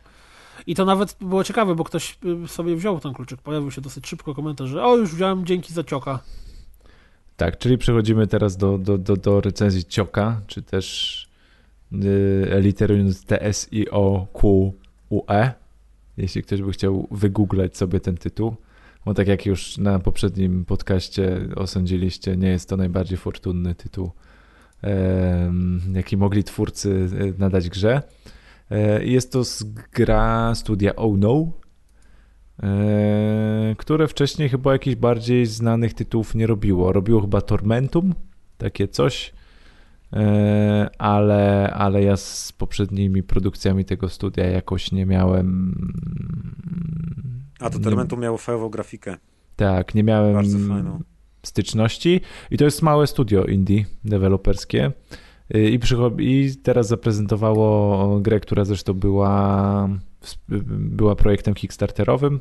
I 0.68 0.76
to 0.76 0.86
nawet 0.86 1.18
było 1.22 1.44
ciekawe, 1.44 1.76
bo 1.76 1.84
ktoś 1.84 2.18
y, 2.45 2.48
sobie 2.48 2.76
wziął 2.76 2.99
ten 2.99 3.14
kluczyk. 3.14 3.41
Pojawił 3.41 3.72
się 3.72 3.82
dosyć 3.82 4.07
szybko 4.07 4.36
komentarz, 4.36 4.69
że 4.69 4.84
o, 4.84 4.95
już 4.98 5.15
wziąłem, 5.15 5.45
dzięki 5.45 5.73
za 5.73 5.84
cioka. 5.84 6.19
Tak, 7.38 7.57
czyli 7.57 7.78
przechodzimy 7.78 8.28
teraz 8.28 8.57
do, 8.57 8.78
do, 8.78 8.98
do, 8.98 9.15
do 9.15 9.41
recenzji 9.41 9.86
Cioka, 9.86 10.41
czy 10.48 10.61
też 10.61 11.28
yy, 11.91 12.61
literując 12.61 13.26
T-S-I-O-Q-U-E, 14.32 15.53
jeśli 16.18 16.44
ktoś 16.44 16.61
by 16.61 16.72
chciał 16.72 17.07
wygooglać 17.11 17.78
sobie 17.78 17.99
ten 17.99 18.18
tytuł. 18.18 18.56
Bo 19.06 19.14
tak 19.14 19.28
jak 19.28 19.45
już 19.45 19.78
na 19.78 19.99
poprzednim 19.99 20.65
podcaście 20.65 21.40
osądziliście, 21.56 22.38
nie 22.38 22.48
jest 22.48 22.69
to 22.69 22.78
najbardziej 22.78 23.18
fortunny 23.18 23.76
tytuł, 23.76 24.11
jaki 25.94 26.18
mogli 26.18 26.44
twórcy 26.44 27.10
e, 27.19 27.40
nadać 27.40 27.69
grze. 27.69 28.02
E, 28.72 29.06
Jest 29.06 29.32
to 29.32 29.41
gra 29.94 30.56
studia 30.56 30.95
Oh 30.95 31.18
No, 31.18 31.52
e, 32.64 33.76
które 33.78 34.07
wcześniej 34.07 34.49
chyba 34.49 34.73
jakichś 34.73 34.95
bardziej 34.95 35.45
znanych 35.45 35.94
tytułów 35.94 36.36
nie 36.36 36.48
robiło. 36.48 36.94
Robiło 36.94 37.22
chyba 37.22 37.41
Tormentum, 37.41 38.14
takie 38.57 38.88
coś, 38.88 39.34
ale, 40.97 41.71
ale 41.73 42.03
ja 42.03 42.17
z 42.17 42.51
poprzednimi 42.51 43.23
produkcjami 43.23 43.85
tego 43.85 44.09
studia 44.09 44.45
jakoś 44.45 44.91
nie 44.91 45.05
miałem. 45.05 45.75
A 47.59 47.69
to 47.69 47.77
nie- 47.77 47.83
Tormentum 47.83 48.19
miało 48.19 48.38
fajową 48.38 48.69
grafikę. 48.69 49.17
Tak, 49.55 49.95
nie 49.95 50.03
miałem 50.03 50.33
Bardzo 50.33 50.57
fajną. 50.59 51.01
styczności. 51.43 52.21
I 52.51 52.57
to 52.57 52.65
jest 52.65 52.81
małe 52.81 53.07
studio 53.07 53.45
indie 53.45 53.85
deweloperskie. 54.05 54.91
Y, 55.55 55.69
I, 55.69 55.79
I 56.19 56.55
teraz 56.63 56.88
zaprezentowało 56.88 58.19
grę, 58.19 58.39
która 58.39 58.65
zresztą 58.65 58.93
była, 58.93 59.89
była 60.69 61.15
projektem 61.15 61.53
kickstarterowym, 61.53 62.39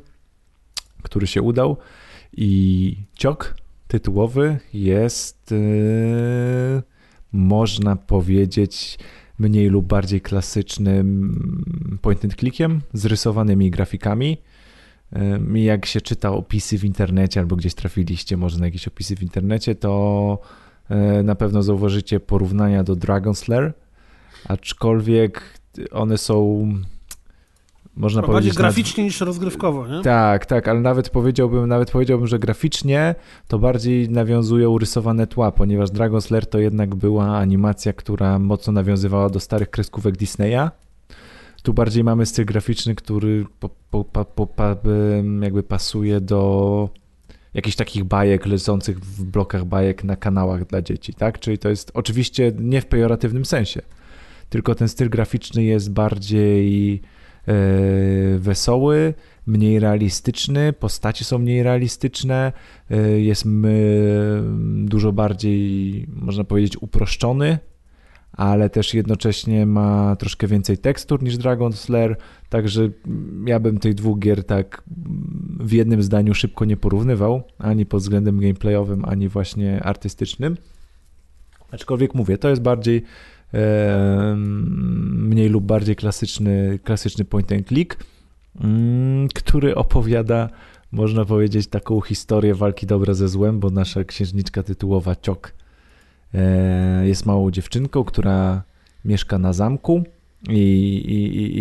który 1.02 1.26
się 1.26 1.42
udał. 1.42 1.76
I 2.36 2.96
ciok 3.14 3.54
tytułowy 3.88 4.58
jest, 4.74 5.50
yy, 5.50 6.82
można 7.32 7.96
powiedzieć, 7.96 8.98
mniej 9.38 9.68
lub 9.68 9.86
bardziej 9.86 10.20
klasycznym 10.20 11.98
point 12.02 12.24
and 12.24 12.36
clickiem 12.36 12.80
z 12.92 13.06
rysowanymi 13.06 13.70
grafikami. 13.70 14.38
Jak 15.54 15.86
się 15.86 16.00
czyta 16.00 16.30
opisy 16.30 16.78
w 16.78 16.84
internecie, 16.84 17.40
albo 17.40 17.56
gdzieś 17.56 17.74
trafiliście 17.74 18.36
może 18.36 18.58
na 18.58 18.64
jakieś 18.64 18.88
opisy 18.88 19.16
w 19.16 19.22
internecie, 19.22 19.74
to 19.74 20.38
E, 20.90 21.22
na 21.22 21.34
pewno 21.34 21.62
zauważycie 21.62 22.20
porównania 22.20 22.84
do 22.84 22.96
Dragon 22.96 23.34
Slayer, 23.34 23.72
aczkolwiek 24.48 25.42
one 25.90 26.18
są 26.18 26.68
można 27.96 28.20
Bardziej 28.20 28.34
powiedzieć... 28.34 28.56
graficznie 28.56 29.04
niż 29.04 29.20
rozgrywkowo, 29.20 29.88
nie? 29.88 30.02
Tak, 30.02 30.46
tak, 30.46 30.68
ale 30.68 30.80
nawet 30.80 31.10
powiedziałbym, 31.10 31.68
nawet 31.68 31.90
powiedziałbym, 31.90 32.26
że 32.26 32.38
graficznie 32.38 33.14
to 33.48 33.58
bardziej 33.58 34.10
nawiązuje 34.10 34.68
urysowane 34.68 35.26
tła, 35.26 35.52
ponieważ 35.52 35.90
Dragon 35.90 36.20
Slayer 36.20 36.46
to 36.46 36.58
jednak 36.58 36.94
była 36.94 37.38
animacja, 37.38 37.92
która 37.92 38.38
mocno 38.38 38.72
nawiązywała 38.72 39.30
do 39.30 39.40
starych 39.40 39.70
kreskówek 39.70 40.16
Disneya. 40.16 40.70
Tu 41.62 41.74
bardziej 41.74 42.04
mamy 42.04 42.26
styl 42.26 42.44
graficzny, 42.44 42.94
który 42.94 43.46
po, 43.60 43.68
po, 44.04 44.24
po, 44.24 44.48
jakby 45.40 45.62
pasuje 45.62 46.20
do 46.20 46.88
jakichś 47.54 47.76
takich 47.76 48.04
bajek 48.04 48.46
leżących 48.46 49.00
w 49.00 49.24
blokach 49.24 49.64
bajek 49.64 50.04
na 50.04 50.16
kanałach 50.16 50.66
dla 50.66 50.82
dzieci, 50.82 51.14
tak? 51.14 51.38
Czyli 51.38 51.58
to 51.58 51.68
jest 51.68 51.90
oczywiście 51.94 52.52
nie 52.58 52.80
w 52.80 52.86
pejoratywnym 52.86 53.44
sensie, 53.44 53.82
tylko 54.48 54.74
ten 54.74 54.88
styl 54.88 55.10
graficzny 55.10 55.64
jest 55.64 55.92
bardziej 55.92 57.00
wesoły, 58.38 59.14
mniej 59.46 59.80
realistyczny, 59.80 60.72
postacie 60.72 61.24
są 61.24 61.38
mniej 61.38 61.62
realistyczne, 61.62 62.52
e, 62.90 63.20
jest 63.20 63.44
dużo 64.84 65.12
bardziej, 65.12 66.06
można 66.08 66.44
powiedzieć, 66.44 66.82
uproszczony 66.82 67.58
ale 68.32 68.70
też 68.70 68.94
jednocześnie 68.94 69.66
ma 69.66 70.16
troszkę 70.16 70.46
więcej 70.46 70.78
tekstur 70.78 71.22
niż 71.22 71.38
Dragon 71.38 71.72
Slayer, 71.72 72.16
także 72.48 72.90
ja 73.46 73.60
bym 73.60 73.78
tych 73.78 73.94
dwóch 73.94 74.18
gier 74.18 74.44
tak 74.44 74.82
w 75.60 75.72
jednym 75.72 76.02
zdaniu 76.02 76.34
szybko 76.34 76.64
nie 76.64 76.76
porównywał, 76.76 77.42
ani 77.58 77.86
pod 77.86 78.00
względem 78.00 78.40
gameplayowym, 78.40 79.04
ani 79.04 79.28
właśnie 79.28 79.82
artystycznym. 79.82 80.56
Aczkolwiek 81.72 82.14
mówię, 82.14 82.38
to 82.38 82.48
jest 82.48 82.62
bardziej 82.62 82.96
e, 82.96 83.02
mniej 85.12 85.48
lub 85.48 85.64
bardziej 85.64 85.96
klasyczny, 85.96 86.78
klasyczny 86.84 87.24
point 87.24 87.52
and 87.52 87.68
click, 87.68 88.04
mm, 88.60 89.28
który 89.34 89.74
opowiada, 89.74 90.48
można 90.92 91.24
powiedzieć, 91.24 91.66
taką 91.66 92.00
historię 92.00 92.54
walki 92.54 92.86
dobra 92.86 93.14
ze 93.14 93.28
złem, 93.28 93.60
bo 93.60 93.70
nasza 93.70 94.04
księżniczka 94.04 94.62
tytułowa 94.62 95.16
Ciok 95.16 95.60
E, 96.34 97.06
jest 97.06 97.26
małą 97.26 97.50
dziewczynką, 97.50 98.04
która 98.04 98.62
mieszka 99.04 99.38
na 99.38 99.52
zamku 99.52 100.02
i, 100.48 100.52
i, 100.52 101.36
i, 101.36 101.52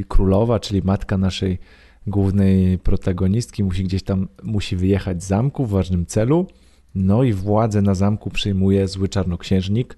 i 0.00 0.04
królowa, 0.08 0.60
czyli 0.60 0.82
matka 0.84 1.18
naszej 1.18 1.58
głównej 2.06 2.78
protagonistki 2.78 3.64
musi 3.64 3.84
gdzieś 3.84 4.02
tam, 4.02 4.28
musi 4.42 4.76
wyjechać 4.76 5.22
z 5.22 5.26
zamku 5.26 5.66
w 5.66 5.70
ważnym 5.70 6.06
celu, 6.06 6.46
no 6.94 7.22
i 7.22 7.32
władzę 7.32 7.82
na 7.82 7.94
zamku 7.94 8.30
przyjmuje 8.30 8.88
zły 8.88 9.08
czarnoksiężnik, 9.08 9.96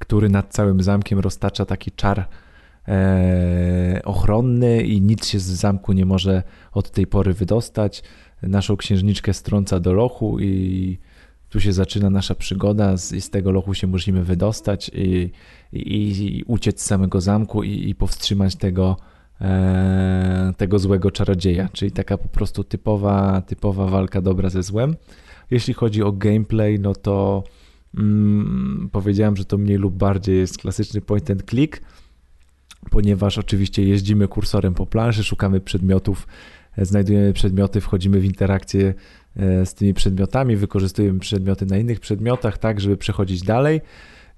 który 0.00 0.28
nad 0.28 0.52
całym 0.52 0.82
zamkiem 0.82 1.18
roztacza 1.18 1.66
taki 1.66 1.90
czar 1.90 2.28
e, 2.88 4.00
ochronny 4.04 4.82
i 4.82 5.00
nic 5.00 5.26
się 5.26 5.38
z 5.40 5.44
zamku 5.44 5.92
nie 5.92 6.06
może 6.06 6.42
od 6.72 6.90
tej 6.90 7.06
pory 7.06 7.32
wydostać. 7.32 8.02
Naszą 8.42 8.76
księżniczkę 8.76 9.34
strąca 9.34 9.80
do 9.80 9.92
lochu 9.92 10.40
i 10.40 10.98
tu 11.48 11.60
się 11.60 11.72
zaczyna 11.72 12.10
nasza 12.10 12.34
przygoda 12.34 12.96
z, 12.96 13.24
z 13.24 13.30
tego 13.30 13.50
lochu 13.50 13.74
się 13.74 13.86
musimy 13.86 14.24
wydostać 14.24 14.90
i, 14.94 15.30
i, 15.72 16.38
i 16.38 16.44
uciec 16.46 16.82
z 16.82 16.86
samego 16.86 17.20
zamku 17.20 17.62
i, 17.62 17.90
i 17.90 17.94
powstrzymać 17.94 18.56
tego, 18.56 18.96
e, 19.40 20.52
tego 20.56 20.78
złego 20.78 21.10
czarodzieja, 21.10 21.68
czyli 21.72 21.92
taka 21.92 22.18
po 22.18 22.28
prostu 22.28 22.64
typowa, 22.64 23.40
typowa 23.40 23.86
walka 23.86 24.20
dobra 24.20 24.48
ze 24.50 24.62
złem. 24.62 24.96
Jeśli 25.50 25.74
chodzi 25.74 26.02
o 26.02 26.12
gameplay, 26.12 26.78
no 26.78 26.94
to 26.94 27.44
mm, 27.94 28.88
powiedziałem, 28.92 29.36
że 29.36 29.44
to 29.44 29.58
mniej 29.58 29.76
lub 29.76 29.94
bardziej 29.94 30.38
jest 30.38 30.58
klasyczny 30.58 31.00
point 31.00 31.30
and 31.30 31.50
click, 31.50 31.80
ponieważ 32.90 33.38
oczywiście 33.38 33.84
jeździmy 33.84 34.28
kursorem 34.28 34.74
po 34.74 34.86
planszy, 34.86 35.24
szukamy 35.24 35.60
przedmiotów, 35.60 36.26
znajdujemy 36.78 37.32
przedmioty, 37.32 37.80
wchodzimy 37.80 38.20
w 38.20 38.24
interakcję 38.24 38.94
E, 39.36 39.66
z 39.66 39.74
tymi 39.74 39.94
przedmiotami, 39.94 40.56
wykorzystujemy 40.56 41.18
przedmioty 41.18 41.66
na 41.66 41.78
innych 41.78 42.00
przedmiotach, 42.00 42.58
tak, 42.58 42.80
żeby 42.80 42.96
przechodzić 42.96 43.42
dalej. 43.42 43.80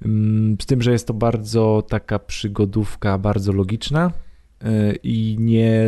Mm, 0.04 0.56
z 0.60 0.66
tym, 0.66 0.82
że 0.82 0.92
jest 0.92 1.06
to 1.06 1.14
bardzo 1.14 1.84
taka 1.88 2.18
przygodówka, 2.18 3.18
bardzo 3.18 3.52
logiczna 3.52 4.12
e, 4.64 4.94
i 5.02 5.36
nie, 5.40 5.86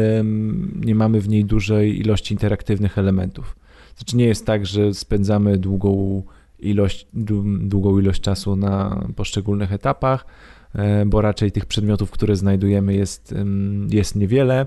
nie 0.75 0.95
mamy 0.95 1.21
w 1.21 1.29
niej 1.29 1.45
dużej 1.45 2.01
ilości 2.01 2.35
interaktywnych 2.35 2.99
elementów. 2.99 3.57
Znaczy 3.97 4.17
nie 4.17 4.27
jest 4.27 4.47
tak, 4.47 4.67
że 4.67 4.95
spędzamy 4.95 5.59
długą 5.59 6.23
ilość, 6.59 7.07
długą 7.63 7.99
ilość 7.99 8.21
czasu 8.21 8.57
na 8.57 9.05
poszczególnych 9.17 9.73
etapach, 9.73 10.27
e, 10.75 11.07
bo 11.07 11.21
raczej 11.21 11.53
tych 11.53 11.67
przedmiotów, 11.67 12.11
które 12.11 12.37
znajdujemy 12.37 12.95
jest, 12.95 13.35
jest 13.91 14.17
niewiele 14.17 14.67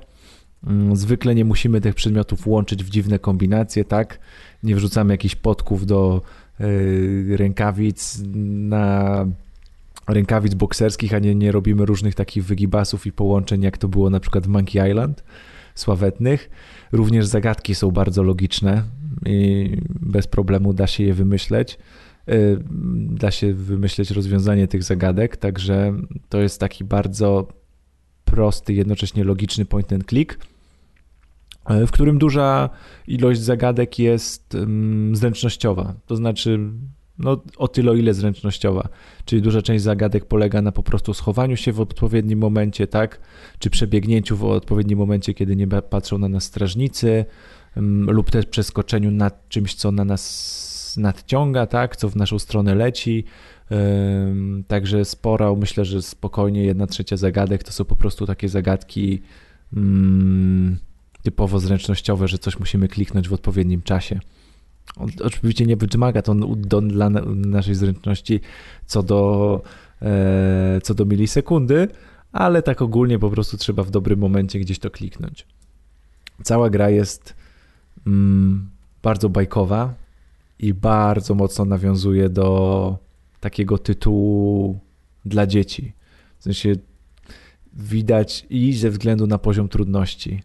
Mm, 0.64 0.96
zwykle 0.96 1.36
nie 1.36 1.46
musimy 1.46 1.82
tych 1.82 1.96
przedmiotów 1.96 2.48
łączyć 2.48 2.84
w 2.84 2.90
dziwne 2.90 3.20
kombinacje, 3.20 3.86
tak? 3.86 4.20
Nie 4.64 4.76
wrzucamy 4.76 5.14
jakichś 5.14 5.36
podków 5.36 5.86
do 5.86 6.22
yy, 6.60 7.38
rękawic 7.38 8.22
na 8.70 9.26
rękawic 10.08 10.54
bokserskich, 10.54 11.14
a 11.14 11.20
nie, 11.20 11.36
nie 11.36 11.52
robimy 11.52 11.86
różnych 11.86 12.16
takich 12.16 12.46
wygibasów 12.46 13.08
i 13.08 13.12
połączeń, 13.12 13.62
jak 13.62 13.78
to 13.78 13.88
było 13.88 14.10
na 14.10 14.20
przykład 14.20 14.46
w 14.46 14.48
Monkey 14.48 14.90
Island 14.90 15.24
sławetnych. 15.76 16.50
Również 16.92 17.26
zagadki 17.26 17.76
są 17.76 17.92
bardzo 17.92 18.24
logiczne 18.24 18.84
i 19.26 19.72
bez 19.88 20.28
problemu 20.28 20.74
da 20.74 20.88
się 20.88 21.04
je 21.04 21.14
wymyśleć. 21.14 21.78
Yy, 22.28 22.64
da 23.10 23.32
się 23.32 23.54
wymyśleć 23.54 24.12
rozwiązanie 24.12 24.68
tych 24.68 24.84
zagadek, 24.84 25.38
także 25.38 25.94
to 26.30 26.42
jest 26.42 26.60
taki 26.60 26.84
bardzo 26.84 27.48
prosty, 28.26 28.74
jednocześnie 28.74 29.24
logiczny 29.24 29.66
point 29.66 29.94
and 29.94 30.06
click, 30.06 30.38
e, 31.66 31.88
w 31.88 31.92
którym 31.92 32.18
duża 32.18 32.70
ilość 33.08 33.40
zagadek 33.40 34.00
jest 34.00 34.58
zręcznościowa. 35.14 35.94
To 36.06 36.16
znaczy, 36.16 36.60
no, 37.20 37.42
o 37.58 37.68
tyle, 37.68 37.98
ile 37.98 38.14
zręcznościowa. 38.14 38.90
Czyli 39.26 39.42
duża 39.42 39.62
część 39.62 39.84
zagadek 39.84 40.26
polega 40.26 40.62
na 40.62 40.72
po 40.72 40.84
prostu 40.84 41.14
schowaniu 41.14 41.58
się 41.58 41.72
w 41.72 41.82
odpowiednim 41.82 42.40
momencie, 42.40 42.88
tak? 42.88 43.20
Czy 43.60 43.70
przebiegnięciu 43.70 44.38
w 44.38 44.44
odpowiednim 44.44 45.00
momencie, 45.00 45.34
kiedy 45.34 45.56
nie 45.56 45.68
patrzą 45.68 46.18
na 46.18 46.30
nas 46.30 46.44
strażnicy, 46.44 47.26
lub 48.08 48.32
też 48.32 48.46
przeskoczeniu 48.46 49.12
nad 49.12 49.50
czymś, 49.50 49.76
co 49.76 49.92
na 49.92 50.06
nas 50.06 50.98
nadciąga, 50.98 51.66
tak? 51.66 51.96
Co 51.96 52.10
w 52.10 52.16
naszą 52.16 52.40
stronę 52.40 52.76
leci 52.76 53.26
Także 54.68 55.06
sporo, 55.06 55.56
myślę, 55.56 55.86
że 55.86 56.02
spokojnie 56.02 56.64
jedna 56.64 56.88
trzecia 56.88 57.18
zagadek 57.18 57.64
to 57.64 57.72
są 57.72 57.86
po 57.86 57.96
prostu 57.96 58.26
takie 58.26 58.50
zagadki 58.50 59.22
mm, 59.74 60.78
typowo 61.24 61.60
zręcznościowe, 61.60 62.28
że 62.28 62.38
coś 62.38 62.60
musimy 62.60 62.88
kliknąć 62.88 63.30
w 63.30 63.34
odpowiednim 63.34 63.82
czasie. 63.82 64.20
Oczywiście 65.24 65.66
nie 65.66 65.78
wymaga 65.78 66.22
to 66.22 66.36
dla 66.82 67.10
naszej 67.36 67.76
zręczności 67.76 68.40
co 68.86 69.04
do, 69.04 69.62
e, 70.02 70.82
co 70.84 70.94
do 70.94 71.06
milisekundy, 71.06 71.88
ale 72.32 72.62
tak 72.62 72.82
ogólnie 72.82 73.20
po 73.20 73.30
prostu 73.30 73.58
trzeba 73.58 73.84
w 73.84 73.92
dobrym 73.92 74.20
momencie 74.20 74.60
gdzieś 74.60 74.80
to 74.80 74.90
kliknąć. 74.90 75.48
Cała 76.44 76.70
gra 76.70 76.90
jest 76.90 77.36
mm, 78.08 78.70
bardzo 79.04 79.30
bajkowa 79.30 79.94
i 80.60 80.74
bardzo 80.74 81.36
mocno 81.36 81.66
nawiązuje 81.66 82.30
do 82.30 82.98
takiego 83.40 83.78
tytułu 83.78 84.80
dla 85.26 85.48
dzieci. 85.48 85.94
W 86.40 86.44
sensie 86.44 86.76
widać 87.74 88.46
i 88.50 88.74
ze 88.74 88.90
względu 88.90 89.28
na 89.28 89.38
poziom 89.38 89.70
trudności, 89.70 90.42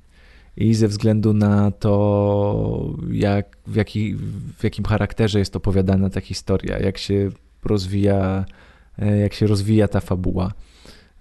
i 0.56 0.74
ze 0.74 0.89
względu 0.89 1.32
na 1.32 1.70
to, 1.70 2.94
jak, 3.10 3.56
w, 3.66 3.74
jaki, 3.74 4.16
w 4.59 4.64
jakim 4.64 4.84
charakterze 4.84 5.39
jest 5.39 5.56
opowiadana 5.56 6.10
ta 6.10 6.20
historia, 6.20 6.78
jak 6.78 6.98
się 6.98 7.30
rozwija, 7.64 8.44
e, 8.98 9.18
jak 9.18 9.34
się 9.34 9.47
rozwija 9.47 9.89
ta 9.89 10.01
fabuła. 10.01 10.52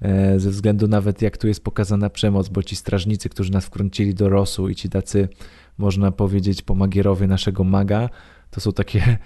E, 0.01 0.39
ze 0.39 0.49
względu 0.49 0.87
nawet 0.87 1.21
jak 1.21 1.37
tu 1.37 1.47
jest 1.47 1.63
pokazana 1.63 2.09
przemoc, 2.09 2.49
bo 2.49 2.63
ci 2.63 2.75
strażnicy, 2.75 3.29
którzy 3.29 3.51
nas 3.51 3.65
wkręcili 3.65 4.13
do 4.13 4.29
rosu 4.29 4.69
i 4.69 4.75
ci 4.75 4.89
tacy, 4.89 5.29
można 5.81 6.11
powiedzieć, 6.11 6.61
pomagierowie 6.61 7.27
naszego 7.27 7.63
maga, 7.63 8.09
to 8.51 8.61
są 8.61 8.71
takie 8.71 9.01
e, 9.01 9.17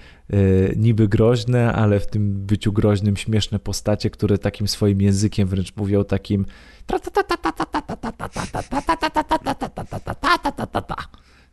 niby 0.76 1.08
groźne, 1.08 1.74
ale 1.74 2.00
w 2.00 2.08
tym 2.08 2.46
byciu 2.46 2.74
groźnym 2.74 3.18
śmieszne 3.18 3.60
postacie, 3.60 4.10
które 4.10 4.38
takim 4.38 4.68
swoim 4.68 5.02
językiem 5.02 5.48
wręcz 5.48 5.76
mówią 5.76 6.04
takim 6.04 6.46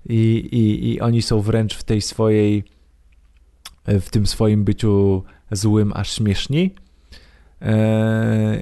i, 0.09 0.49
i, 0.53 0.93
i 0.93 1.01
oni 1.01 1.23
są 1.23 1.41
wręcz 1.41 1.77
w 1.77 1.83
tej 1.83 2.01
swojej 2.01 2.65
w 3.87 4.11
tym 4.11 4.27
swoim 4.27 4.65
byciu 4.65 5.23
złym 5.51 5.93
aż 5.95 6.13
śmieszni. 6.13 6.75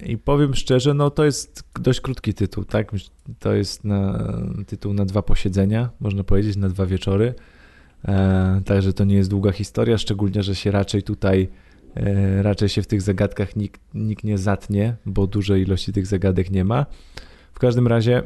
I 0.06 0.18
powiem 0.18 0.54
szczerze, 0.54 0.94
no 0.94 1.10
to 1.10 1.24
jest 1.24 1.64
dość 1.80 2.00
krótki 2.00 2.34
tytuł, 2.34 2.64
tak? 2.64 2.92
To 3.38 3.54
jest 3.54 3.84
na, 3.84 4.28
tytuł 4.66 4.92
na 4.92 5.04
dwa 5.04 5.22
posiedzenia, 5.22 5.90
można 6.00 6.24
powiedzieć, 6.24 6.56
na 6.56 6.68
dwa 6.68 6.86
wieczory 6.86 7.34
E, 8.04 8.62
także 8.64 8.92
to 8.92 9.04
nie 9.04 9.14
jest 9.14 9.30
długa 9.30 9.52
historia, 9.52 9.98
szczególnie, 9.98 10.42
że 10.42 10.54
się 10.54 10.70
raczej 10.70 11.02
tutaj 11.02 11.48
e, 11.96 12.42
raczej 12.42 12.68
się 12.68 12.82
w 12.82 12.86
tych 12.86 13.02
zagadkach 13.02 13.56
nikt, 13.56 13.80
nikt 13.94 14.24
nie 14.24 14.38
zatnie, 14.38 14.96
bo 15.06 15.26
dużej 15.26 15.62
ilości 15.62 15.92
tych 15.92 16.06
zagadek 16.06 16.50
nie 16.50 16.64
ma. 16.64 16.86
W 17.52 17.58
każdym 17.58 17.86
razie 17.86 18.22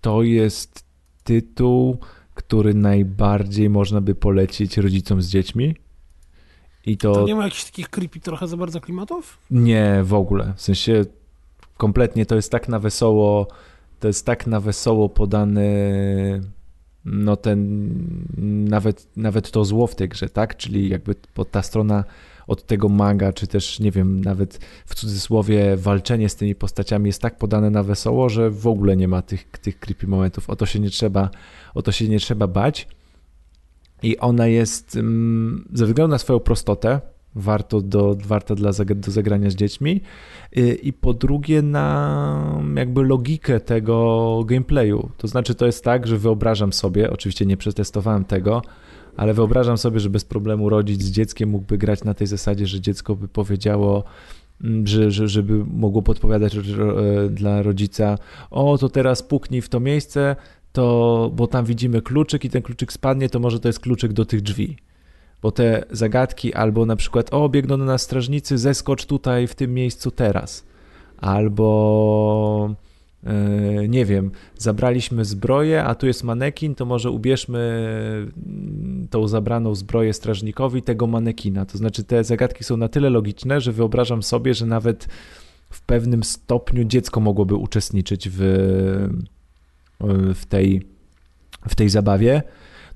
to 0.00 0.22
jest 0.22 0.84
tytuł, 1.24 1.98
który 2.34 2.74
najbardziej 2.74 3.70
można 3.70 4.00
by 4.00 4.14
polecić 4.14 4.76
rodzicom 4.76 5.22
z 5.22 5.28
dziećmi. 5.28 5.76
I 6.86 6.96
to... 6.96 7.12
to 7.12 7.24
nie 7.24 7.34
ma 7.34 7.44
jakichś 7.44 7.64
takich 7.64 7.88
creepy 7.88 8.20
trochę 8.20 8.48
za 8.48 8.56
bardzo 8.56 8.80
klimatów? 8.80 9.38
Nie, 9.50 10.00
w 10.04 10.14
ogóle. 10.14 10.52
W 10.56 10.62
sensie 10.62 11.04
kompletnie 11.76 12.26
to 12.26 12.34
jest 12.36 12.50
tak 12.50 12.68
na 12.68 12.78
wesoło, 12.78 13.46
to 14.00 14.08
jest 14.08 14.26
tak 14.26 14.46
na 14.46 14.60
wesoło 14.60 15.08
podany 15.08 15.72
no 17.04 17.36
ten, 17.36 17.88
nawet, 18.68 19.06
nawet 19.16 19.50
to 19.50 19.64
zło 19.64 19.86
w 19.86 19.94
tej 19.94 20.08
grze, 20.08 20.28
tak? 20.28 20.56
Czyli 20.56 20.88
jakby 20.88 21.14
ta 21.50 21.62
strona 21.62 22.04
od 22.46 22.66
tego 22.66 22.88
maga, 22.88 23.32
czy 23.32 23.46
też, 23.46 23.80
nie 23.80 23.90
wiem, 23.90 24.20
nawet 24.24 24.60
w 24.86 24.94
cudzysłowie 24.94 25.76
walczenie 25.76 26.28
z 26.28 26.36
tymi 26.36 26.54
postaciami 26.54 27.06
jest 27.06 27.22
tak 27.22 27.38
podane 27.38 27.70
na 27.70 27.82
wesoło, 27.82 28.28
że 28.28 28.50
w 28.50 28.66
ogóle 28.66 28.96
nie 28.96 29.08
ma 29.08 29.22
tych, 29.22 29.44
tych 29.44 29.78
creepy 29.78 30.06
momentów. 30.06 30.50
O 30.50 30.56
to 30.56 30.66
się 30.66 30.80
nie 30.80 30.90
trzeba, 30.90 31.30
o 31.74 31.82
to 31.82 31.92
się 31.92 32.08
nie 32.08 32.18
trzeba 32.18 32.46
bać. 32.46 32.88
I 34.02 34.18
ona 34.18 34.46
jest, 34.46 34.96
mm, 34.96 35.68
ze 35.72 35.86
względu 35.86 36.10
na 36.10 36.18
swoją 36.18 36.40
prostotę, 36.40 37.00
warto 37.34 37.80
do, 37.80 38.16
warto 38.26 38.54
dla, 38.54 38.70
do 38.94 39.10
zagrania 39.10 39.50
z 39.50 39.54
dziećmi 39.54 40.00
y, 40.56 40.74
i 40.82 40.92
po 40.92 41.14
drugie 41.14 41.62
na 41.62 42.62
jakby 42.76 43.02
logikę 43.02 43.60
tego 43.60 44.44
gameplayu. 44.46 45.08
To 45.16 45.28
znaczy 45.28 45.54
to 45.54 45.66
jest 45.66 45.84
tak, 45.84 46.06
że 46.06 46.18
wyobrażam 46.18 46.72
sobie, 46.72 47.10
oczywiście 47.10 47.46
nie 47.46 47.56
przetestowałem 47.56 48.24
tego, 48.24 48.62
ale 49.16 49.34
wyobrażam 49.34 49.78
sobie, 49.78 50.00
że 50.00 50.10
bez 50.10 50.24
problemu 50.24 50.68
rodzic 50.68 51.02
z 51.02 51.10
dzieckiem 51.10 51.48
mógłby 51.48 51.78
grać 51.78 52.04
na 52.04 52.14
tej 52.14 52.26
zasadzie, 52.26 52.66
że 52.66 52.80
dziecko 52.80 53.16
by 53.16 53.28
powiedziało, 53.28 54.04
mm, 54.64 54.86
że, 54.86 55.10
że, 55.10 55.28
żeby 55.28 55.64
mogło 55.64 56.02
podpowiadać 56.02 56.56
e, 56.56 56.60
dla 57.30 57.62
rodzica, 57.62 58.18
o 58.50 58.78
to 58.78 58.88
teraz 58.88 59.22
puknij 59.22 59.62
w 59.62 59.68
to 59.68 59.80
miejsce, 59.80 60.36
to, 60.72 61.30
bo 61.34 61.46
tam 61.46 61.64
widzimy 61.64 62.02
kluczyk 62.02 62.44
i 62.44 62.50
ten 62.50 62.62
kluczyk 62.62 62.92
spadnie, 62.92 63.28
to 63.28 63.40
może 63.40 63.60
to 63.60 63.68
jest 63.68 63.80
kluczyk 63.80 64.12
do 64.12 64.24
tych 64.24 64.40
drzwi 64.40 64.76
bo 65.42 65.50
te 65.50 65.84
zagadki 65.90 66.54
albo 66.54 66.86
na 66.86 66.96
przykład 66.96 67.34
o, 67.34 67.48
biegną 67.48 67.76
na 67.76 67.84
nas 67.84 68.02
strażnicy, 68.02 68.58
zeskocz 68.58 69.06
tutaj 69.06 69.46
w 69.46 69.54
tym 69.54 69.74
miejscu 69.74 70.10
teraz, 70.10 70.64
albo 71.18 72.74
yy, 73.22 73.88
nie 73.88 74.04
wiem, 74.04 74.30
zabraliśmy 74.58 75.24
zbroję, 75.24 75.84
a 75.84 75.94
tu 75.94 76.06
jest 76.06 76.24
manekin, 76.24 76.74
to 76.74 76.84
może 76.84 77.10
ubierzmy 77.10 77.58
mm, 78.46 79.08
tą 79.10 79.28
zabraną 79.28 79.74
zbroję 79.74 80.12
strażnikowi 80.12 80.82
tego 80.82 81.06
manekina. 81.06 81.66
To 81.66 81.78
znaczy 81.78 82.04
te 82.04 82.24
zagadki 82.24 82.64
są 82.64 82.76
na 82.76 82.88
tyle 82.88 83.10
logiczne, 83.10 83.60
że 83.60 83.72
wyobrażam 83.72 84.22
sobie, 84.22 84.54
że 84.54 84.66
nawet 84.66 85.08
w 85.70 85.82
pewnym 85.82 86.24
stopniu 86.24 86.84
dziecko 86.84 87.20
mogłoby 87.20 87.54
uczestniczyć 87.54 88.28
w, 88.32 88.40
w, 90.34 90.46
tej, 90.46 90.82
w 91.68 91.74
tej 91.74 91.88
zabawie. 91.88 92.42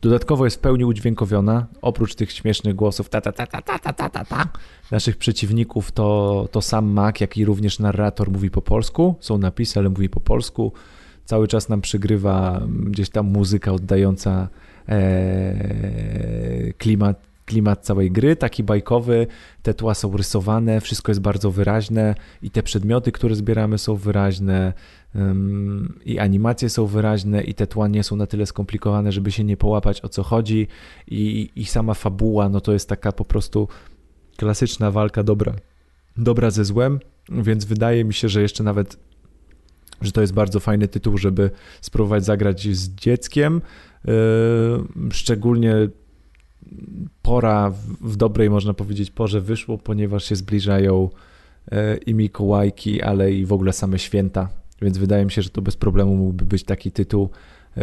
Dodatkowo 0.00 0.44
jest 0.44 0.56
w 0.56 0.60
pełni 0.60 0.84
udźwiękowiona, 0.84 1.66
oprócz 1.82 2.14
tych 2.14 2.32
śmiesznych 2.32 2.74
głosów 2.74 3.08
ta, 3.08 3.20
ta, 3.20 3.32
ta, 3.32 3.46
ta, 3.46 3.62
ta, 3.62 3.78
ta, 3.78 4.08
ta, 4.08 4.24
ta, 4.24 4.48
naszych 4.90 5.16
przeciwników, 5.16 5.92
to, 5.92 6.48
to 6.52 6.62
sam 6.62 6.86
Mac, 6.86 7.20
jak 7.20 7.36
i 7.36 7.44
również 7.44 7.78
narrator 7.78 8.30
mówi 8.30 8.50
po 8.50 8.62
polsku. 8.62 9.16
Są 9.20 9.38
napisy, 9.38 9.80
ale 9.80 9.88
mówi 9.88 10.08
po 10.08 10.20
polsku. 10.20 10.72
Cały 11.24 11.48
czas 11.48 11.68
nam 11.68 11.80
przygrywa 11.80 12.62
gdzieś 12.68 13.10
tam 13.10 13.26
muzyka 13.26 13.72
oddająca 13.72 14.48
e, 14.88 16.72
klimat 16.78 17.26
klimat 17.46 17.84
całej 17.84 18.10
gry, 18.10 18.36
taki 18.36 18.64
bajkowy, 18.64 19.26
te 19.62 19.74
tła 19.74 19.94
są 19.94 20.16
rysowane, 20.16 20.80
wszystko 20.80 21.10
jest 21.10 21.20
bardzo 21.20 21.50
wyraźne 21.50 22.14
i 22.42 22.50
te 22.50 22.62
przedmioty, 22.62 23.12
które 23.12 23.34
zbieramy 23.34 23.78
są 23.78 23.96
wyraźne 23.96 24.72
i 26.04 26.18
animacje 26.18 26.70
są 26.70 26.86
wyraźne 26.86 27.42
i 27.42 27.54
te 27.54 27.66
tła 27.66 27.88
nie 27.88 28.04
są 28.04 28.16
na 28.16 28.26
tyle 28.26 28.46
skomplikowane, 28.46 29.12
żeby 29.12 29.32
się 29.32 29.44
nie 29.44 29.56
połapać 29.56 30.04
o 30.04 30.08
co 30.08 30.22
chodzi 30.22 30.68
i, 31.06 31.50
i 31.56 31.64
sama 31.64 31.94
fabuła, 31.94 32.48
no 32.48 32.60
to 32.60 32.72
jest 32.72 32.88
taka 32.88 33.12
po 33.12 33.24
prostu 33.24 33.68
klasyczna 34.36 34.90
walka 34.90 35.22
dobra, 35.22 35.54
dobra 36.16 36.50
ze 36.50 36.64
złem, 36.64 37.00
więc 37.28 37.64
wydaje 37.64 38.04
mi 38.04 38.14
się, 38.14 38.28
że 38.28 38.42
jeszcze 38.42 38.64
nawet 38.64 38.96
że 40.02 40.12
to 40.12 40.20
jest 40.20 40.32
bardzo 40.32 40.60
fajny 40.60 40.88
tytuł, 40.88 41.18
żeby 41.18 41.50
spróbować 41.80 42.24
zagrać 42.24 42.68
z 42.76 42.88
dzieckiem. 42.88 43.62
Yy, 44.04 44.12
szczególnie 45.10 45.88
pora 47.22 47.72
w 48.00 48.16
dobrej, 48.16 48.50
można 48.50 48.74
powiedzieć, 48.74 49.10
porze 49.10 49.40
wyszło, 49.40 49.78
ponieważ 49.78 50.24
się 50.24 50.36
zbliżają 50.36 51.08
e, 51.70 51.96
i 51.96 52.14
Mikołajki, 52.14 53.02
ale 53.02 53.32
i 53.32 53.46
w 53.46 53.52
ogóle 53.52 53.72
same 53.72 53.98
święta, 53.98 54.48
więc 54.82 54.98
wydaje 54.98 55.24
mi 55.24 55.30
się, 55.30 55.42
że 55.42 55.50
to 55.50 55.62
bez 55.62 55.76
problemu 55.76 56.16
mógłby 56.16 56.44
być 56.44 56.64
taki 56.64 56.92
tytuł, 56.92 57.30
e, 57.76 57.82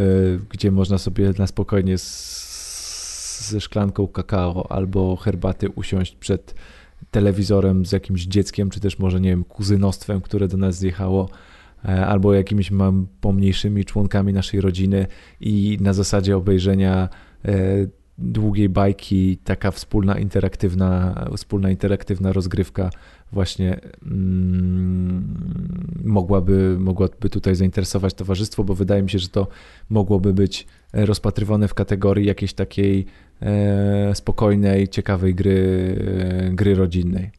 gdzie 0.49 0.71
można 0.71 0.97
sobie 0.97 1.33
na 1.37 1.47
spokojnie 1.47 1.97
z, 1.97 3.49
ze 3.49 3.61
szklanką 3.61 4.07
kakao 4.07 4.71
albo 4.71 5.15
herbaty 5.15 5.69
usiąść 5.69 6.15
przed 6.15 6.55
telewizorem 7.11 7.85
z 7.85 7.91
jakimś 7.91 8.25
dzieckiem, 8.25 8.69
czy 8.69 8.79
też 8.79 8.99
może, 8.99 9.21
nie 9.21 9.29
wiem, 9.29 9.43
kuzynostwem, 9.43 10.21
które 10.21 10.47
do 10.47 10.57
nas 10.57 10.75
zjechało, 10.75 11.29
e, 11.85 12.05
albo 12.07 12.33
jakimiś 12.33 12.71
pomniejszymi 13.21 13.85
członkami 13.85 14.33
naszej 14.33 14.61
rodziny 14.61 15.07
i 15.41 15.77
na 15.81 15.93
zasadzie 15.93 16.37
obejrzenia 16.37 17.09
długiej 18.17 18.69
bajki, 18.69 19.37
taka 19.37 19.71
wspólna 19.71 20.19
interaktywna, 20.19 21.15
wspólna 21.37 21.69
interaktywna 21.69 22.33
rozgrywka 22.33 22.89
właśnie 23.31 23.79
mm, 24.05 25.23
mogłaby, 26.03 26.75
mogłaby 26.79 27.29
tutaj 27.29 27.55
zainteresować 27.55 28.13
towarzystwo, 28.13 28.63
bo 28.63 28.75
wydaje 28.75 29.03
mi 29.03 29.09
się, 29.09 29.19
że 29.19 29.29
to 29.29 29.47
mogłoby 29.89 30.33
być 30.33 30.67
rozpatrywane 30.93 31.67
w 31.67 31.73
kategorii 31.73 32.25
jakiejś 32.25 32.53
takiej 32.53 33.05
e, 33.41 34.15
spokojnej, 34.15 34.87
ciekawej 34.87 35.35
gry, 35.35 35.95
e, 36.27 36.49
gry 36.49 36.75
rodzinnej. 36.75 37.31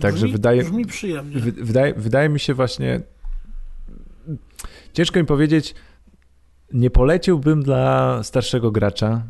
Także 0.00 0.26
brzmi, 0.26 0.32
wydaje, 0.32 0.62
brzmi 0.62 0.86
przyjemnie. 0.86 1.40
Wydaje, 1.40 1.94
wydaje 1.94 2.28
mi 2.28 2.40
się 2.40 2.54
właśnie 2.54 3.00
ciężko 4.92 5.20
mi 5.20 5.26
powiedzieć, 5.26 5.74
nie 6.72 6.90
poleciłbym 6.90 7.62
dla 7.62 8.22
starszego 8.22 8.70
gracza, 8.70 9.22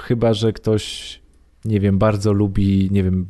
chyba 0.00 0.34
że 0.34 0.52
ktoś, 0.52 1.20
nie 1.64 1.80
wiem, 1.80 1.98
bardzo 1.98 2.32
lubi, 2.32 2.88
nie 2.90 3.02
wiem, 3.02 3.28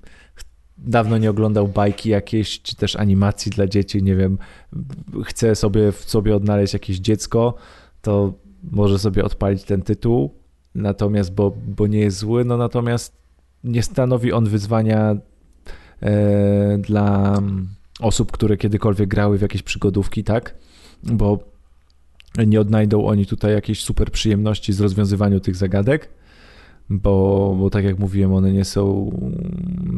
dawno 0.78 1.18
nie 1.18 1.30
oglądał 1.30 1.68
bajki 1.68 2.08
jakieś, 2.08 2.62
czy 2.62 2.76
też 2.76 2.96
animacji 2.96 3.50
dla 3.52 3.66
dzieci, 3.66 4.02
nie 4.02 4.16
wiem, 4.16 4.38
chce 5.24 5.54
sobie 5.54 5.92
w 5.92 6.04
sobie 6.04 6.36
odnaleźć 6.36 6.72
jakieś 6.72 6.98
dziecko, 6.98 7.54
to 8.02 8.32
może 8.70 8.98
sobie 8.98 9.24
odpalić 9.24 9.64
ten 9.64 9.82
tytuł, 9.82 10.34
natomiast, 10.74 11.34
bo, 11.34 11.52
bo 11.66 11.86
nie 11.86 11.98
jest 11.98 12.18
zły, 12.18 12.44
no 12.44 12.56
natomiast 12.56 13.16
nie 13.64 13.82
stanowi 13.82 14.32
on 14.32 14.44
wyzwania 14.44 15.16
e, 16.02 16.78
dla 16.78 17.38
osób, 18.00 18.32
które 18.32 18.56
kiedykolwiek 18.56 19.08
grały 19.08 19.38
w 19.38 19.42
jakieś 19.42 19.62
przygodówki, 19.62 20.24
tak? 20.24 20.54
Bo 21.02 21.49
nie 22.46 22.60
odnajdą 22.60 23.04
oni 23.06 23.26
tutaj 23.26 23.52
jakiejś 23.52 23.84
super 23.84 24.10
przyjemności 24.10 24.72
z 24.72 24.80
rozwiązywania 24.80 25.40
tych 25.40 25.56
zagadek, 25.56 26.08
bo, 26.90 27.56
bo 27.58 27.70
tak 27.70 27.84
jak 27.84 27.98
mówiłem, 27.98 28.34
one 28.34 28.52
nie 28.52 28.64
są 28.64 29.10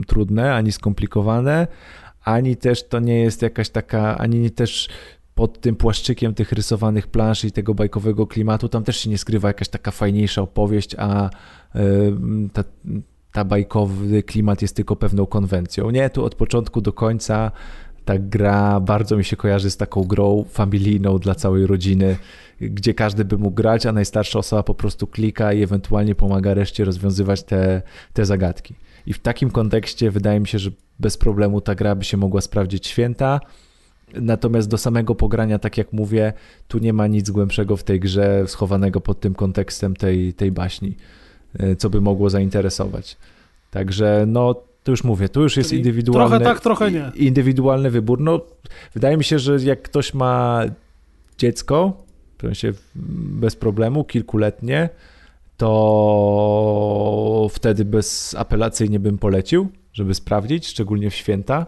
trudne 0.06 0.54
ani 0.54 0.72
skomplikowane, 0.72 1.66
ani 2.24 2.56
też 2.56 2.88
to 2.88 3.00
nie 3.00 3.18
jest 3.18 3.42
jakaś 3.42 3.70
taka, 3.70 4.18
ani 4.18 4.50
też 4.50 4.88
pod 5.34 5.60
tym 5.60 5.76
płaszczykiem 5.76 6.34
tych 6.34 6.52
rysowanych 6.52 7.06
plansz 7.06 7.44
i 7.44 7.52
tego 7.52 7.74
bajkowego 7.74 8.26
klimatu, 8.26 8.68
tam 8.68 8.84
też 8.84 8.96
się 8.96 9.10
nie 9.10 9.18
skrywa 9.18 9.48
jakaś 9.48 9.68
taka 9.68 9.90
fajniejsza 9.90 10.42
opowieść, 10.42 10.96
a 10.98 11.30
ta, 12.52 12.64
ta 13.32 13.44
bajkowy 13.44 14.22
klimat 14.22 14.62
jest 14.62 14.76
tylko 14.76 14.96
pewną 14.96 15.26
konwencją. 15.26 15.90
Nie, 15.90 16.10
tu 16.10 16.24
od 16.24 16.34
początku 16.34 16.80
do 16.80 16.92
końca 16.92 17.50
ta 18.04 18.18
gra 18.18 18.80
bardzo 18.80 19.16
mi 19.16 19.24
się 19.24 19.36
kojarzy 19.36 19.70
z 19.70 19.76
taką 19.76 20.04
grą 20.04 20.44
familijną 20.50 21.18
dla 21.18 21.34
całej 21.34 21.66
rodziny, 21.66 22.16
gdzie 22.60 22.94
każdy 22.94 23.24
by 23.24 23.38
mógł 23.38 23.54
grać, 23.54 23.86
a 23.86 23.92
najstarsza 23.92 24.38
osoba 24.38 24.62
po 24.62 24.74
prostu 24.74 25.06
klika 25.06 25.52
i 25.52 25.62
ewentualnie 25.62 26.14
pomaga 26.14 26.54
reszcie 26.54 26.84
rozwiązywać 26.84 27.42
te, 27.42 27.82
te 28.12 28.24
zagadki. 28.24 28.74
I 29.06 29.12
w 29.12 29.18
takim 29.18 29.50
kontekście 29.50 30.10
wydaje 30.10 30.40
mi 30.40 30.48
się, 30.48 30.58
że 30.58 30.70
bez 30.98 31.16
problemu 31.16 31.60
ta 31.60 31.74
gra 31.74 31.94
by 31.94 32.04
się 32.04 32.16
mogła 32.16 32.40
sprawdzić 32.40 32.86
święta. 32.86 33.40
Natomiast 34.14 34.68
do 34.68 34.78
samego 34.78 35.14
pogrania, 35.14 35.58
tak 35.58 35.78
jak 35.78 35.92
mówię, 35.92 36.32
tu 36.68 36.78
nie 36.78 36.92
ma 36.92 37.06
nic 37.06 37.30
głębszego 37.30 37.76
w 37.76 37.84
tej 37.84 38.00
grze 38.00 38.44
schowanego 38.46 39.00
pod 39.00 39.20
tym 39.20 39.34
kontekstem 39.34 39.96
tej, 39.96 40.34
tej 40.34 40.52
baśni, 40.52 40.96
e, 41.58 41.76
co 41.76 41.90
by 41.90 42.00
mogło 42.00 42.30
zainteresować. 42.30 43.16
Także 43.70 44.24
no, 44.26 44.62
to 44.82 44.90
już 44.90 45.04
mówię, 45.04 45.28
to 45.28 45.40
już 45.40 45.56
jest 45.56 45.72
indywidualny. 45.72 46.28
Trochę 46.28 46.44
tak, 46.44 46.60
trochę 46.60 46.90
nie. 46.90 47.12
Indywidualny 47.14 47.90
wybór. 47.90 48.20
No, 48.20 48.40
wydaje 48.94 49.16
mi 49.16 49.24
się, 49.24 49.38
że 49.38 49.56
jak 49.56 49.82
ktoś 49.82 50.14
ma 50.14 50.62
dziecko, 51.38 51.92
w 52.38 52.40
sensie 52.40 52.72
bez 53.42 53.56
problemu, 53.56 54.04
kilkuletnie, 54.04 54.88
to 55.56 57.48
wtedy 57.50 57.84
bezapelacyjnie 57.84 59.00
bym 59.00 59.18
polecił, 59.18 59.68
żeby 59.92 60.14
sprawdzić, 60.14 60.66
szczególnie 60.66 61.10
w 61.10 61.14
święta 61.14 61.66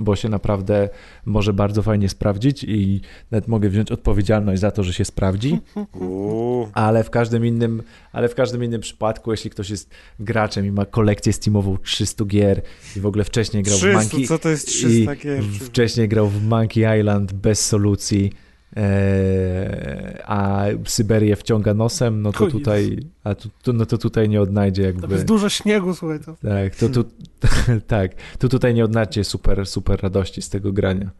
bo 0.00 0.16
się 0.16 0.28
naprawdę 0.28 0.88
może 1.24 1.52
bardzo 1.52 1.82
fajnie 1.82 2.08
sprawdzić 2.08 2.64
i 2.64 3.00
nawet 3.30 3.48
mogę 3.48 3.68
wziąć 3.68 3.92
odpowiedzialność 3.92 4.60
za 4.60 4.70
to, 4.70 4.82
że 4.82 4.92
się 4.92 5.04
sprawdzi. 5.04 5.58
Ale 6.74 7.04
w 7.04 7.10
każdym 7.10 7.46
innym, 7.46 7.82
ale 8.12 8.28
w 8.28 8.34
każdym 8.34 8.64
innym 8.64 8.80
przypadku, 8.80 9.30
jeśli 9.30 9.50
ktoś 9.50 9.70
jest 9.70 9.90
graczem 10.20 10.66
i 10.66 10.72
ma 10.72 10.84
kolekcję 10.86 11.32
Steamową 11.32 11.78
300 11.78 12.24
gier 12.24 12.62
i 12.96 13.00
w 13.00 13.06
ogóle 13.06 13.24
wcześniej 13.24 13.62
grał 13.62 13.78
300, 13.78 14.00
w 14.00 14.02
Monkey 14.02 14.26
co 14.26 14.38
to 14.38 14.48
jest 14.48 14.66
300 14.66 15.14
i 15.14 15.18
gier? 15.18 15.42
wcześniej 15.42 16.08
grał 16.08 16.28
w 16.28 16.44
Monkey 16.44 17.00
Island 17.00 17.32
bez 17.32 17.66
solucji, 17.66 18.32
a 20.24 20.64
Syberię 20.84 21.36
wciąga 21.36 21.74
nosem, 21.74 22.22
no 22.22 22.32
to 22.32 22.38
Chuj. 22.38 22.50
tutaj, 22.50 22.98
a 23.24 23.34
tu, 23.34 23.48
tu, 23.62 23.72
no 23.72 23.86
to 23.86 23.98
tutaj 23.98 24.28
nie 24.28 24.40
odnajdzie 24.40 24.82
jakby. 24.82 25.02
Tam 25.02 25.10
jest 25.10 25.24
dużo 25.24 25.48
śniegu, 25.48 25.94
słuchaj, 25.94 26.20
to 26.20 26.36
Tak, 26.42 26.76
to 26.76 26.88
tu, 26.88 27.04
tak, 27.86 28.12
tu 28.38 28.48
tutaj 28.48 28.74
nie 28.74 28.84
odnajdzie 28.84 29.24
super, 29.24 29.66
super 29.66 30.02
radości 30.02 30.42
z 30.42 30.48
tego 30.48 30.72
grania. 30.72 31.10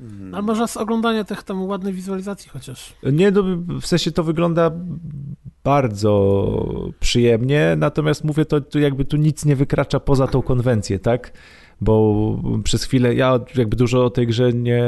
Mhm. 0.00 0.34
Ale 0.34 0.42
może 0.42 0.68
z 0.68 0.76
oglądania 0.76 1.24
tych 1.24 1.42
tam 1.42 1.62
ładnej 1.62 1.92
wizualizacji 1.92 2.50
chociaż. 2.50 2.94
Nie, 3.12 3.30
no, 3.30 3.42
w 3.80 3.86
sensie 3.86 4.12
to 4.12 4.24
wygląda 4.24 4.70
bardzo 5.64 6.92
przyjemnie, 7.00 7.74
natomiast 7.78 8.24
mówię, 8.24 8.44
to, 8.44 8.60
to 8.60 8.78
jakby 8.78 9.04
tu 9.04 9.16
nic 9.16 9.44
nie 9.44 9.56
wykracza 9.56 10.00
poza 10.00 10.26
tą 10.26 10.42
konwencję, 10.42 10.98
tak? 10.98 11.32
Bo 11.80 12.36
przez 12.64 12.84
chwilę 12.84 13.14
ja 13.14 13.40
jakby 13.56 13.76
dużo 13.76 14.04
o 14.04 14.10
tej 14.10 14.26
grze 14.26 14.52
nie, 14.52 14.82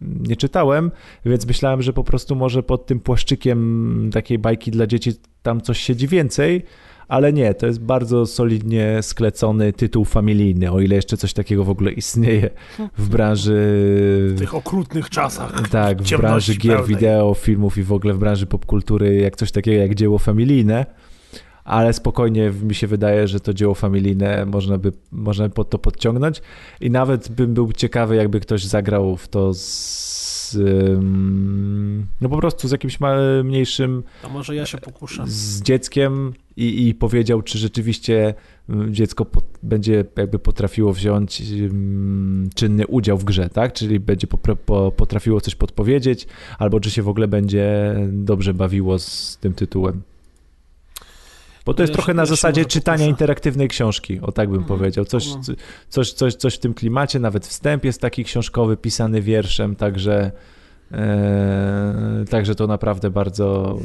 nie 0.00 0.36
czytałem, 0.36 0.90
więc 1.24 1.46
myślałem, 1.46 1.82
że 1.82 1.92
po 1.92 2.04
prostu 2.04 2.36
może 2.36 2.62
pod 2.62 2.86
tym 2.86 3.00
płaszczykiem 3.00 4.10
takiej 4.12 4.38
bajki 4.38 4.70
dla 4.70 4.86
dzieci 4.86 5.12
tam 5.42 5.60
coś 5.60 5.78
siedzi 5.78 6.08
więcej, 6.08 6.62
ale 7.08 7.32
nie, 7.32 7.54
to 7.54 7.66
jest 7.66 7.80
bardzo 7.80 8.26
solidnie 8.26 8.98
sklecony 9.02 9.72
tytuł 9.72 10.04
familijny, 10.04 10.72
o 10.72 10.80
ile 10.80 10.96
jeszcze 10.96 11.16
coś 11.16 11.32
takiego 11.32 11.64
w 11.64 11.70
ogóle 11.70 11.92
istnieje 11.92 12.50
w 12.98 13.08
branży 13.08 13.54
W 14.34 14.38
tych 14.38 14.54
okrutnych 14.54 15.10
czasach. 15.10 15.68
tak, 15.68 16.02
w 16.02 16.16
branży 16.16 16.54
gier 16.54 16.76
pełnej. 16.76 16.96
wideo, 16.96 17.34
filmów 17.34 17.78
i 17.78 17.82
w 17.82 17.92
ogóle 17.92 18.14
w 18.14 18.18
branży 18.18 18.46
popkultury, 18.46 19.16
jak 19.16 19.36
coś 19.36 19.52
takiego 19.52 19.80
jak 19.80 19.94
dzieło 19.94 20.18
familijne, 20.18 20.86
ale 21.68 21.92
spokojnie 21.92 22.52
mi 22.62 22.74
się 22.74 22.86
wydaje, 22.86 23.28
że 23.28 23.40
to 23.40 23.54
dzieło 23.54 23.74
familijne 23.74 24.46
można 24.46 24.78
by, 24.78 24.92
można 25.12 25.48
by 25.48 25.54
pod 25.54 25.70
to 25.70 25.78
podciągnąć 25.78 26.42
i 26.80 26.90
nawet 26.90 27.28
bym 27.28 27.54
był 27.54 27.72
ciekawy, 27.72 28.16
jakby 28.16 28.40
ktoś 28.40 28.64
zagrał 28.64 29.16
w 29.16 29.28
to 29.28 29.54
z, 29.54 30.58
no 32.20 32.28
po 32.28 32.36
prostu 32.36 32.68
z 32.68 32.70
jakimś 32.70 32.98
mniejszym 33.44 34.02
To 34.22 34.28
może 34.28 34.54
ja 34.54 34.66
się 34.66 34.78
pokuszę. 34.78 35.24
z 35.26 35.62
dzieckiem 35.62 36.32
i, 36.56 36.88
i 36.88 36.94
powiedział, 36.94 37.42
czy 37.42 37.58
rzeczywiście 37.58 38.34
dziecko 38.90 39.26
będzie 39.62 40.04
jakby 40.16 40.38
potrafiło 40.38 40.92
wziąć 40.92 41.42
czynny 42.54 42.86
udział 42.86 43.18
w 43.18 43.24
grze, 43.24 43.48
tak? 43.50 43.72
Czyli 43.72 44.00
będzie 44.00 44.26
popra- 44.26 44.56
po, 44.66 44.92
potrafiło 44.92 45.40
coś 45.40 45.54
podpowiedzieć, 45.54 46.26
albo 46.58 46.80
czy 46.80 46.90
się 46.90 47.02
w 47.02 47.08
ogóle 47.08 47.28
będzie 47.28 47.94
dobrze 48.12 48.54
bawiło 48.54 48.98
z 48.98 49.38
tym 49.40 49.54
tytułem. 49.54 50.02
Bo 51.66 51.74
to 51.74 51.82
jest 51.82 51.92
trochę 51.92 52.14
na 52.14 52.26
zasadzie 52.26 52.64
czytania 52.64 53.06
interaktywnej 53.06 53.68
książki, 53.68 54.20
o 54.20 54.32
tak 54.32 54.48
bym 54.50 54.60
Mhm. 54.60 54.78
powiedział. 54.78 55.04
Coś, 55.04 55.26
No. 55.34 55.40
coś, 55.88 56.12
coś, 56.12 56.34
coś 56.34 56.54
w 56.54 56.58
tym 56.58 56.74
klimacie, 56.74 57.18
nawet 57.18 57.46
wstęp 57.46 57.84
jest 57.84 58.00
taki 58.00 58.24
książkowy, 58.24 58.76
pisany 58.76 59.22
wierszem, 59.22 59.76
także 59.76 60.32
e, 60.92 62.24
także 62.30 62.54
to 62.54 62.66
naprawdę 62.66 63.10
bardzo 63.10 63.78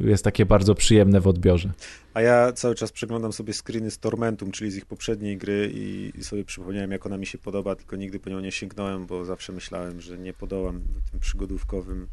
jest 0.00 0.24
takie 0.24 0.46
bardzo 0.46 0.74
przyjemne 0.74 1.20
w 1.20 1.26
odbiorze. 1.26 1.72
A 2.14 2.20
ja 2.20 2.52
cały 2.52 2.74
czas 2.74 2.92
przeglądam 2.92 3.32
sobie 3.32 3.52
screeny 3.52 3.90
z 3.90 3.98
Tormentum, 3.98 4.50
czyli 4.50 4.70
z 4.70 4.76
ich 4.76 4.86
poprzedniej 4.86 5.36
gry 5.36 5.70
i, 5.74 6.12
i 6.18 6.24
sobie 6.24 6.44
przypomniałem, 6.44 6.90
jak 6.90 7.06
ona 7.06 7.16
mi 7.18 7.26
się 7.26 7.38
podoba, 7.38 7.76
tylko 7.76 7.96
nigdy 7.96 8.20
po 8.20 8.30
nią 8.30 8.40
nie 8.40 8.52
sięgnąłem, 8.52 9.06
bo 9.06 9.24
zawsze 9.24 9.52
myślałem, 9.52 10.00
że 10.00 10.18
nie 10.18 10.32
podołam 10.32 10.80
tym 11.10 11.20
przygodówkowym 11.20 12.06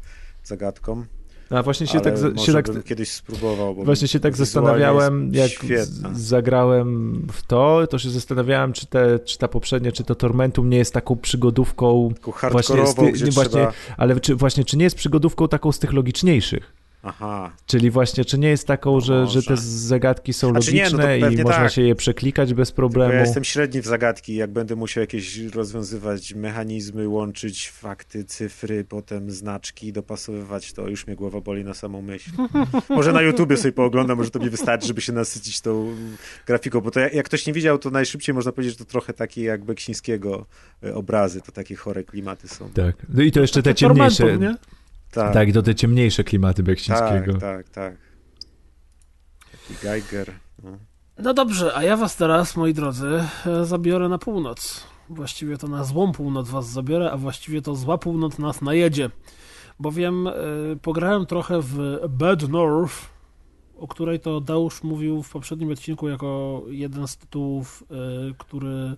zagadkom. 0.44 1.06
A 1.54 1.62
właśnie 1.62 1.86
się 1.86 2.00
tak, 2.00 2.14
się 2.44 2.52
tak, 2.52 2.84
kiedyś 2.84 3.10
spróbował. 3.10 3.74
Bo 3.74 3.84
właśnie 3.84 4.08
się 4.08 4.20
tak 4.20 4.36
zastanawiałem, 4.36 5.30
jak 5.34 5.50
świetna. 5.50 6.10
zagrałem 6.14 7.22
w 7.32 7.42
to, 7.42 7.86
to 7.86 7.98
się 7.98 8.10
zastanawiałem, 8.10 8.72
czy, 8.72 8.86
te, 8.86 9.18
czy 9.18 9.38
ta 9.38 9.48
poprzednia, 9.48 9.92
czy 9.92 10.04
to 10.04 10.14
Tormentum 10.14 10.70
nie 10.70 10.78
jest 10.78 10.94
taką 10.94 11.16
przygodówką, 11.16 12.14
właśnie 12.50 12.86
z 12.86 12.94
ty- 12.94 13.12
gdzie 13.12 13.24
nie, 13.24 13.30
trzeba... 13.30 13.48
właśnie, 13.50 13.68
ale 13.96 14.20
czy 14.20 14.34
właśnie, 14.34 14.64
czy 14.64 14.76
nie 14.76 14.84
jest 14.84 14.96
przygodówką 14.96 15.48
taką 15.48 15.72
z 15.72 15.78
tych 15.78 15.92
logiczniejszych? 15.92 16.83
Aha, 17.06 17.52
Czyli 17.66 17.90
właśnie, 17.90 18.24
czy 18.24 18.38
nie 18.38 18.48
jest 18.48 18.66
taką, 18.66 19.00
że, 19.00 19.26
że 19.26 19.42
te 19.42 19.56
zagadki 19.56 20.32
są 20.32 20.50
Znaczy 20.50 20.74
nie, 20.74 20.90
no 20.90 20.98
logiczne 20.98 21.18
i 21.18 21.42
można 21.42 21.62
tak. 21.62 21.72
się 21.72 21.82
je 21.82 21.94
przeklikać 21.94 22.54
bez 22.54 22.72
problemu? 22.72 23.12
ja 23.12 23.20
jestem 23.20 23.44
średni 23.44 23.80
w 23.80 23.86
zagadki, 23.86 24.34
jak 24.34 24.52
będę 24.52 24.76
musiał 24.76 25.00
jakieś 25.00 25.38
rozwiązywać 25.38 26.34
mechanizmy, 26.34 27.08
łączyć 27.08 27.70
fakty, 27.70 28.24
cyfry, 28.24 28.84
potem 28.84 29.30
znaczki, 29.30 29.92
dopasowywać, 29.92 30.72
to 30.72 30.88
już 30.88 31.06
mnie 31.06 31.16
głowa 31.16 31.40
boli 31.40 31.64
na 31.64 31.74
samą 31.74 32.02
myśl. 32.02 32.30
Może 32.88 33.12
na 33.12 33.22
YouTubie 33.22 33.56
sobie 33.56 33.72
pooglądam, 33.72 34.18
może 34.18 34.30
to 34.30 34.38
mi 34.38 34.50
wystarczy, 34.50 34.86
żeby 34.86 35.00
się 35.00 35.12
nasycić 35.12 35.60
tą 35.60 35.96
grafiką, 36.46 36.80
bo 36.80 36.90
to 36.90 37.00
jak, 37.00 37.14
jak 37.14 37.26
ktoś 37.26 37.46
nie 37.46 37.52
widział, 37.52 37.78
to 37.78 37.90
najszybciej 37.90 38.34
można 38.34 38.52
powiedzieć, 38.52 38.78
że 38.78 38.84
to 38.84 38.90
trochę 38.90 39.12
takie 39.12 39.42
jak 39.42 39.64
Beksińskiego 39.64 40.46
e, 40.82 40.94
obrazy, 40.94 41.40
to 41.40 41.52
takie 41.52 41.76
chore 41.76 42.04
klimaty 42.04 42.48
są. 42.48 42.68
Tak. 42.70 42.96
No 43.08 43.22
i 43.22 43.32
to 43.32 43.40
jeszcze 43.40 43.62
te 43.62 43.74
ciemniejsze. 43.74 44.38
Tak, 45.14 45.34
Tak, 45.34 45.48
i 45.48 45.52
to 45.52 45.62
te 45.62 45.74
ciemniejsze 45.74 46.24
klimaty 46.24 46.56
tak, 46.56 46.66
Beksińskiego. 46.66 47.38
tak, 47.38 47.68
tak. 47.68 47.94
Taki 49.52 49.74
Geiger. 49.82 50.32
No. 50.62 50.78
No 51.18 51.34
dobrze, 51.34 51.74
a 51.74 51.82
ja 51.82 51.96
was 51.96 52.16
teraz, 52.16 52.56
moi 52.56 52.74
drodzy, 52.74 53.24
e, 53.46 53.64
zabiorę 53.64 54.08
na 54.08 54.18
północ. 54.18 54.86
Właściwie 55.08 55.58
to 55.58 55.68
na 55.68 55.84
złą 55.84 56.12
północ 56.12 56.48
was 56.48 56.68
zabiorę, 56.68 57.10
a 57.10 57.16
właściwie 57.16 57.62
to 57.62 57.74
zła 57.74 57.98
północ 57.98 58.38
nas 58.38 58.62
najedzie. 58.62 59.10
Bowiem 59.80 60.26
e, 60.26 60.32
pograłem 60.82 61.26
trochę 61.26 61.60
w 61.60 61.98
Bad 62.08 62.48
North, 62.48 62.94
o 63.78 63.88
której 63.88 64.20
to 64.20 64.40
Deusz 64.40 64.82
mówił 64.82 65.22
w 65.22 65.30
poprzednim 65.30 65.70
odcinku 65.70 66.08
jako 66.08 66.62
jeden 66.68 67.08
z 67.08 67.16
tytułów, 67.16 67.84
e, 67.90 68.34
który... 68.38 68.96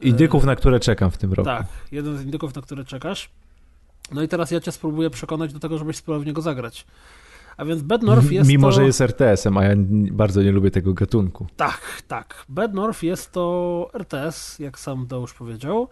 Indyków, 0.00 0.44
na 0.44 0.56
które 0.56 0.80
czekam 0.80 1.10
w 1.10 1.18
tym 1.18 1.32
roku. 1.32 1.44
Tak, 1.44 1.66
jeden 1.92 2.18
z 2.18 2.24
indyków, 2.24 2.54
na 2.54 2.62
które 2.62 2.84
czekasz. 2.84 3.30
No 4.12 4.22
i 4.22 4.28
teraz 4.28 4.50
ja 4.50 4.60
cię 4.60 4.72
spróbuję 4.72 5.10
przekonać 5.10 5.52
do 5.52 5.58
tego, 5.58 5.78
żebyś 5.78 5.96
spróbował 5.96 6.22
w 6.22 6.26
niego 6.26 6.42
zagrać. 6.42 6.86
A 7.56 7.64
więc 7.64 7.82
Bad 7.82 8.02
North 8.02 8.30
jest 8.30 8.48
Mimo, 8.48 8.68
to... 8.68 8.72
że 8.72 8.84
jest 8.84 9.00
RTS-em, 9.00 9.56
a 9.56 9.64
ja 9.64 9.74
bardzo 10.12 10.42
nie 10.42 10.52
lubię 10.52 10.70
tego 10.70 10.94
gatunku. 10.94 11.46
Tak, 11.56 12.02
tak. 12.08 12.44
Bad 12.48 12.74
North 12.74 13.02
jest 13.02 13.32
to 13.32 13.90
RTS, 13.94 14.58
jak 14.58 14.78
sam 14.78 15.06
Deusz 15.06 15.34
powiedział, 15.34 15.88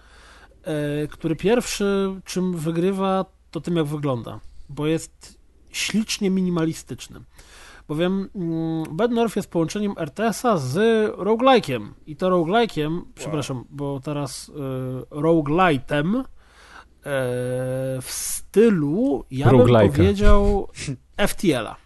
e, 0.63 1.07
który 1.07 1.37
pierwszy, 1.37 2.15
czym 2.25 2.57
wygrywa, 2.57 3.25
to 3.51 3.61
tym, 3.61 3.77
jak 3.77 3.87
wygląda, 3.87 4.41
bo 4.69 4.87
jest 4.87 5.39
ślicznie 5.71 6.31
minimalistyczny. 6.31 7.21
Bowiem 7.89 8.29
mm, 8.35 8.97
Bad 8.97 9.11
North 9.11 9.37
jest 9.37 9.51
połączeniem 9.51 9.95
RTS-a 9.97 10.57
z 10.57 10.77
roguelike'iem. 11.17 11.89
I 12.07 12.17
to 12.17 12.31
roguelike'iem, 12.31 13.01
przepraszam, 13.15 13.65
bo 13.71 14.01
teraz 14.01 14.49
y, 14.49 14.53
roguelite'em 15.11 16.25
w 18.03 18.07
stylu, 18.07 19.25
ja 19.31 19.51
bym 19.51 19.67
powiedział 19.67 20.69
FTL-a. 21.29 21.77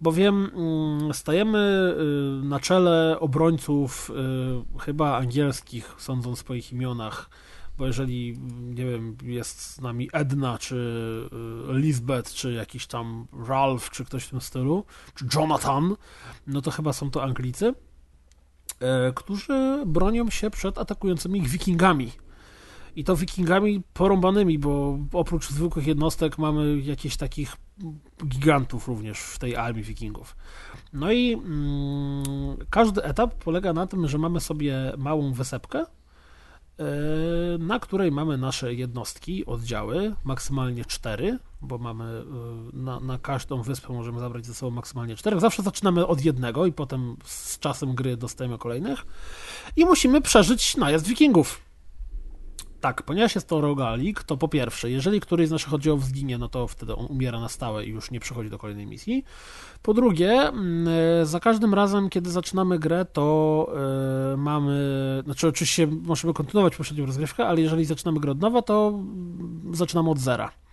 Bowiem 0.00 0.50
mm, 0.54 1.14
stajemy 1.14 1.94
y, 2.42 2.44
na 2.44 2.60
czele 2.60 3.16
obrońców 3.20 4.10
y, 4.76 4.80
chyba 4.80 5.16
angielskich, 5.16 5.94
sądząc 5.98 6.42
po 6.42 6.54
ich 6.54 6.72
imionach, 6.72 7.30
bo 7.78 7.86
jeżeli, 7.86 8.30
mm, 8.30 8.74
nie 8.74 8.84
wiem, 8.84 9.16
jest 9.22 9.60
z 9.60 9.80
nami 9.80 10.08
Edna, 10.12 10.58
czy 10.58 10.76
y, 11.70 11.78
Lisbeth, 11.78 12.34
czy 12.34 12.52
jakiś 12.52 12.86
tam 12.86 13.26
Ralph, 13.48 13.90
czy 13.90 14.04
ktoś 14.04 14.24
w 14.24 14.30
tym 14.30 14.40
stylu, 14.40 14.84
czy 15.14 15.26
Jonathan, 15.34 15.96
no 16.46 16.62
to 16.62 16.70
chyba 16.70 16.92
są 16.92 17.10
to 17.10 17.22
Anglicy, 17.22 17.74
e, 18.80 19.12
którzy 19.12 19.82
bronią 19.86 20.30
się 20.30 20.50
przed 20.50 20.78
atakującymi 20.78 21.38
ich 21.38 21.48
wikingami. 21.48 22.12
I 22.96 23.04
to 23.04 23.16
wikingami 23.16 23.82
porąbanymi, 23.92 24.58
bo 24.58 24.98
oprócz 25.12 25.50
zwykłych 25.50 25.86
jednostek 25.86 26.38
mamy 26.38 26.80
jakichś 26.80 27.16
takich 27.16 27.56
gigantów 28.26 28.88
również 28.88 29.18
w 29.18 29.38
tej 29.38 29.56
armii 29.56 29.82
wikingów. 29.82 30.36
No 30.92 31.12
i 31.12 31.32
mm, 31.32 32.56
każdy 32.70 33.02
etap 33.02 33.34
polega 33.34 33.72
na 33.72 33.86
tym, 33.86 34.08
że 34.08 34.18
mamy 34.18 34.40
sobie 34.40 34.92
małą 34.98 35.32
wysepkę, 35.32 35.78
e, 35.78 36.84
na 37.58 37.78
której 37.80 38.12
mamy 38.12 38.38
nasze 38.38 38.74
jednostki, 38.74 39.46
oddziały, 39.46 40.14
maksymalnie 40.24 40.84
cztery, 40.84 41.38
bo 41.62 41.78
mamy 41.78 42.04
e, 42.04 42.24
na, 42.76 43.00
na 43.00 43.18
każdą 43.18 43.62
wyspę 43.62 43.92
możemy 43.92 44.20
zabrać 44.20 44.46
ze 44.46 44.54
sobą 44.54 44.70
maksymalnie 44.70 45.16
czterech. 45.16 45.40
Zawsze 45.40 45.62
zaczynamy 45.62 46.06
od 46.06 46.24
jednego 46.24 46.66
i 46.66 46.72
potem 46.72 47.16
z 47.24 47.58
czasem 47.58 47.94
gry 47.94 48.16
dostajemy 48.16 48.58
kolejnych 48.58 49.06
i 49.76 49.84
musimy 49.84 50.20
przeżyć 50.20 50.76
najazd 50.76 51.06
wikingów. 51.06 51.63
Tak, 52.84 53.02
ponieważ 53.02 53.34
jest 53.34 53.48
to 53.48 53.60
rogalik, 53.60 54.22
to 54.22 54.36
po 54.36 54.48
pierwsze, 54.48 54.90
jeżeli 54.90 55.20
któryś 55.20 55.48
z 55.48 55.50
naszych 55.50 55.74
oddziałów 55.74 56.04
zginie, 56.04 56.38
no 56.38 56.48
to 56.48 56.68
wtedy 56.68 56.96
on 56.96 57.06
umiera 57.06 57.40
na 57.40 57.48
stałe 57.48 57.86
i 57.86 57.88
już 57.88 58.10
nie 58.10 58.20
przychodzi 58.20 58.50
do 58.50 58.58
kolejnej 58.58 58.86
misji. 58.86 59.24
Po 59.82 59.94
drugie, 59.94 60.32
mm, 60.32 60.88
e, 61.22 61.26
za 61.26 61.40
każdym 61.40 61.74
razem, 61.74 62.10
kiedy 62.10 62.30
zaczynamy 62.30 62.78
grę, 62.78 63.04
to 63.04 63.68
e, 64.32 64.36
mamy, 64.36 65.22
znaczy 65.24 65.48
oczywiście 65.48 65.86
możemy 65.86 66.34
kontynuować 66.34 66.76
poprzednią 66.76 67.06
rozgrywkę, 67.06 67.46
ale 67.46 67.60
jeżeli 67.60 67.84
zaczynamy 67.84 68.20
grę 68.20 68.32
od 68.32 68.40
nowa, 68.40 68.62
to 68.62 68.88
mm, 68.88 69.74
zaczynamy 69.74 70.10
od 70.10 70.18
zera. 70.18 70.63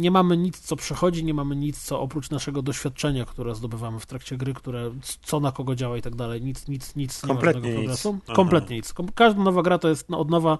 Nie 0.00 0.10
mamy 0.10 0.36
nic, 0.36 0.60
co 0.60 0.76
przechodzi, 0.76 1.24
nie 1.24 1.34
mamy 1.34 1.56
nic, 1.56 1.82
co 1.82 2.00
oprócz 2.00 2.30
naszego 2.30 2.62
doświadczenia, 2.62 3.24
które 3.24 3.54
zdobywamy 3.54 4.00
w 4.00 4.06
trakcie 4.06 4.36
gry, 4.36 4.54
które 4.54 4.90
co 5.22 5.40
na 5.40 5.52
kogo 5.52 5.74
działa 5.74 5.96
i 5.96 6.02
tak 6.02 6.14
dalej. 6.14 6.42
Nic, 6.42 6.68
nic, 6.68 6.96
nic, 6.96 7.20
Kompletnie 7.20 7.62
nie 7.62 7.68
ma 7.68 7.72
nic. 7.72 7.78
progresu. 7.80 8.18
Aha. 8.24 8.34
Kompletnie 8.36 8.76
nic. 8.76 8.94
Każda 9.14 9.42
nowa 9.42 9.62
gra 9.62 9.78
to 9.78 9.88
jest 9.88 10.08
no, 10.08 10.18
od 10.18 10.30
nowa. 10.30 10.58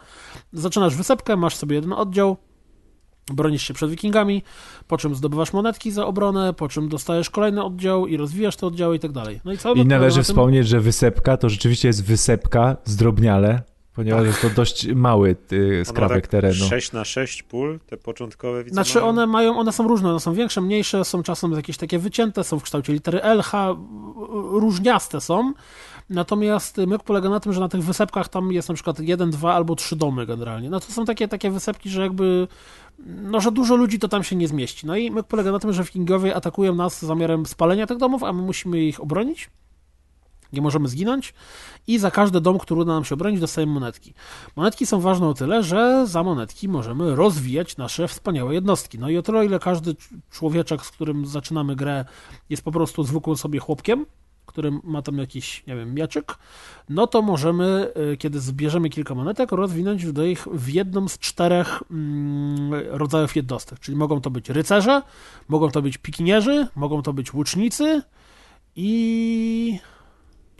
Zaczynasz 0.52 0.94
wysepkę, 0.96 1.36
masz 1.36 1.56
sobie 1.56 1.76
jeden 1.76 1.92
oddział, 1.92 2.36
bronisz 3.32 3.62
się 3.62 3.74
przed 3.74 3.90
wikingami, 3.90 4.42
po 4.88 4.98
czym 4.98 5.14
zdobywasz 5.14 5.52
monetki 5.52 5.90
za 5.90 6.06
obronę, 6.06 6.52
po 6.54 6.68
czym 6.68 6.88
dostajesz 6.88 7.30
kolejny 7.30 7.64
oddział 7.64 8.06
i 8.06 8.16
rozwijasz 8.16 8.56
te 8.56 8.66
oddziały 8.66 8.96
i 8.96 8.98
tak 9.00 9.12
dalej. 9.12 9.40
No 9.44 9.52
i 9.52 9.56
I 9.80 9.86
należy 9.86 10.16
na 10.18 10.24
tym- 10.24 10.32
wspomnieć, 10.34 10.68
że 10.68 10.80
wysepka 10.80 11.36
to 11.36 11.48
rzeczywiście 11.48 11.88
jest 11.88 12.04
wysepka, 12.04 12.76
zdrobniale, 12.84 13.62
ponieważ 13.94 14.26
jest 14.26 14.42
to 14.42 14.50
dość 14.50 14.86
mały 14.86 15.36
y, 15.52 15.84
skrawek 15.84 16.22
tak 16.22 16.30
terenu. 16.30 16.64
6 16.68 16.92
na 16.92 17.04
6 17.04 17.42
pól, 17.42 17.80
te 17.86 17.96
początkowe 17.96 18.64
widzę. 18.64 18.74
Znaczy 18.74 18.94
mają? 18.94 19.08
one 19.08 19.26
mają, 19.26 19.58
one 19.58 19.72
są 19.72 19.88
różne, 19.88 20.10
one 20.10 20.20
są 20.20 20.34
większe, 20.34 20.60
mniejsze, 20.60 21.04
są 21.04 21.22
czasem 21.22 21.52
jakieś 21.52 21.76
takie 21.76 21.98
wycięte, 21.98 22.44
są 22.44 22.58
w 22.58 22.62
kształcie 22.62 22.92
litery 22.92 23.22
L, 23.22 23.42
H, 23.42 23.76
różniaste 24.52 25.20
są. 25.20 25.52
Natomiast 26.10 26.76
myk 26.76 27.02
polega 27.02 27.28
na 27.28 27.40
tym, 27.40 27.52
że 27.52 27.60
na 27.60 27.68
tych 27.68 27.84
wysepkach 27.84 28.28
tam 28.28 28.52
jest 28.52 28.68
na 28.68 28.74
przykład 28.74 29.00
jeden, 29.00 29.30
dwa 29.30 29.54
albo 29.54 29.76
trzy 29.76 29.96
domy 29.96 30.26
generalnie. 30.26 30.70
No 30.70 30.80
to 30.80 30.92
są 30.92 31.04
takie, 31.04 31.28
takie 31.28 31.50
wysepki, 31.50 31.90
że 31.90 32.02
jakby 32.02 32.48
no, 33.06 33.40
że 33.40 33.52
dużo 33.52 33.76
ludzi 33.76 33.98
to 33.98 34.08
tam 34.08 34.24
się 34.24 34.36
nie 34.36 34.48
zmieści. 34.48 34.86
No 34.86 34.96
i 34.96 35.10
myk 35.10 35.26
polega 35.26 35.52
na 35.52 35.58
tym, 35.58 35.72
że 35.72 35.82
wikingowie 35.82 36.36
atakują 36.36 36.74
nas 36.74 36.98
z 36.98 37.02
zamiarem 37.02 37.46
spalenia 37.46 37.86
tych 37.86 37.98
domów, 37.98 38.24
a 38.24 38.32
my 38.32 38.42
musimy 38.42 38.84
ich 38.84 39.00
obronić. 39.00 39.50
Nie 40.52 40.62
możemy 40.62 40.88
zginąć 40.88 41.34
i 41.86 41.98
za 41.98 42.10
każdy 42.10 42.40
dom, 42.40 42.58
który 42.58 42.80
uda 42.80 42.92
nam 42.92 43.04
się 43.04 43.14
obronić, 43.14 43.40
dostajemy 43.40 43.72
monetki. 43.72 44.14
Monetki 44.56 44.86
są 44.86 45.00
ważne 45.00 45.28
o 45.28 45.34
tyle, 45.34 45.62
że 45.62 46.06
za 46.06 46.22
monetki 46.22 46.68
możemy 46.68 47.16
rozwijać 47.16 47.76
nasze 47.76 48.08
wspaniałe 48.08 48.54
jednostki. 48.54 48.98
No 48.98 49.08
i 49.08 49.16
o 49.16 49.22
tyle, 49.22 49.46
ile 49.46 49.58
każdy 49.58 49.94
cz- 49.94 50.16
człowieczek, 50.30 50.86
z 50.86 50.90
którym 50.90 51.26
zaczynamy 51.26 51.76
grę, 51.76 52.04
jest 52.50 52.62
po 52.62 52.72
prostu 52.72 53.02
zwykłym 53.02 53.36
sobie 53.36 53.58
chłopkiem, 53.58 54.06
który 54.46 54.70
ma 54.84 55.02
tam 55.02 55.18
jakiś, 55.18 55.66
nie 55.66 55.76
wiem, 55.76 55.94
mieczyk, 55.94 56.34
no 56.88 57.06
to 57.06 57.22
możemy, 57.22 57.92
y, 58.12 58.16
kiedy 58.16 58.40
zbierzemy 58.40 58.90
kilka 58.90 59.14
monetek, 59.14 59.52
rozwinąć 59.52 60.12
do 60.12 60.24
ich 60.24 60.46
w 60.52 60.68
jedną 60.68 61.08
z 61.08 61.18
czterech 61.18 61.82
mm, 61.90 62.74
rodzajów 62.90 63.36
jednostek. 63.36 63.78
Czyli 63.78 63.96
mogą 63.96 64.20
to 64.20 64.30
być 64.30 64.50
rycerze, 64.50 65.02
mogą 65.48 65.70
to 65.70 65.82
być 65.82 65.98
pikinierzy, 65.98 66.66
mogą 66.76 67.02
to 67.02 67.12
być 67.12 67.34
łucznicy 67.34 68.02
i 68.76 69.78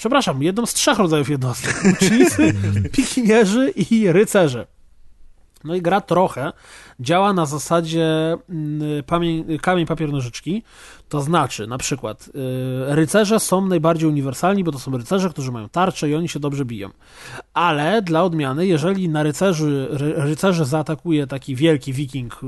przepraszam, 0.00 0.42
jedną 0.42 0.66
z 0.66 0.74
trzech 0.74 0.98
rodzajów 0.98 1.30
jednostek. 1.30 1.82
Łucznicy, 1.86 2.54
pikinierzy 2.92 3.70
i 3.90 4.12
rycerze. 4.12 4.66
No 5.64 5.74
i 5.74 5.82
gra 5.82 6.00
trochę 6.00 6.52
działa 7.00 7.32
na 7.32 7.46
zasadzie 7.46 8.36
mm, 8.48 9.02
pamię- 9.02 9.60
kamień, 9.60 9.86
papier, 9.86 10.12
nożyczki. 10.12 10.62
To 11.08 11.20
znaczy, 11.20 11.66
na 11.66 11.78
przykład, 11.78 12.28
y, 12.28 12.30
rycerze 12.94 13.40
są 13.40 13.66
najbardziej 13.66 14.08
uniwersalni, 14.08 14.64
bo 14.64 14.72
to 14.72 14.78
są 14.78 14.96
rycerze, 14.96 15.30
którzy 15.30 15.52
mają 15.52 15.68
tarcze 15.68 16.10
i 16.10 16.14
oni 16.14 16.28
się 16.28 16.40
dobrze 16.40 16.64
biją. 16.64 16.90
Ale 17.54 18.02
dla 18.02 18.24
odmiany, 18.24 18.66
jeżeli 18.66 19.08
na 19.08 19.22
rycerzy, 19.22 19.88
ry, 19.90 20.12
rycerzy 20.16 20.64
zaatakuje 20.64 21.26
taki 21.26 21.56
wielki 21.56 21.92
wiking, 21.92 22.40
y, 22.42 22.46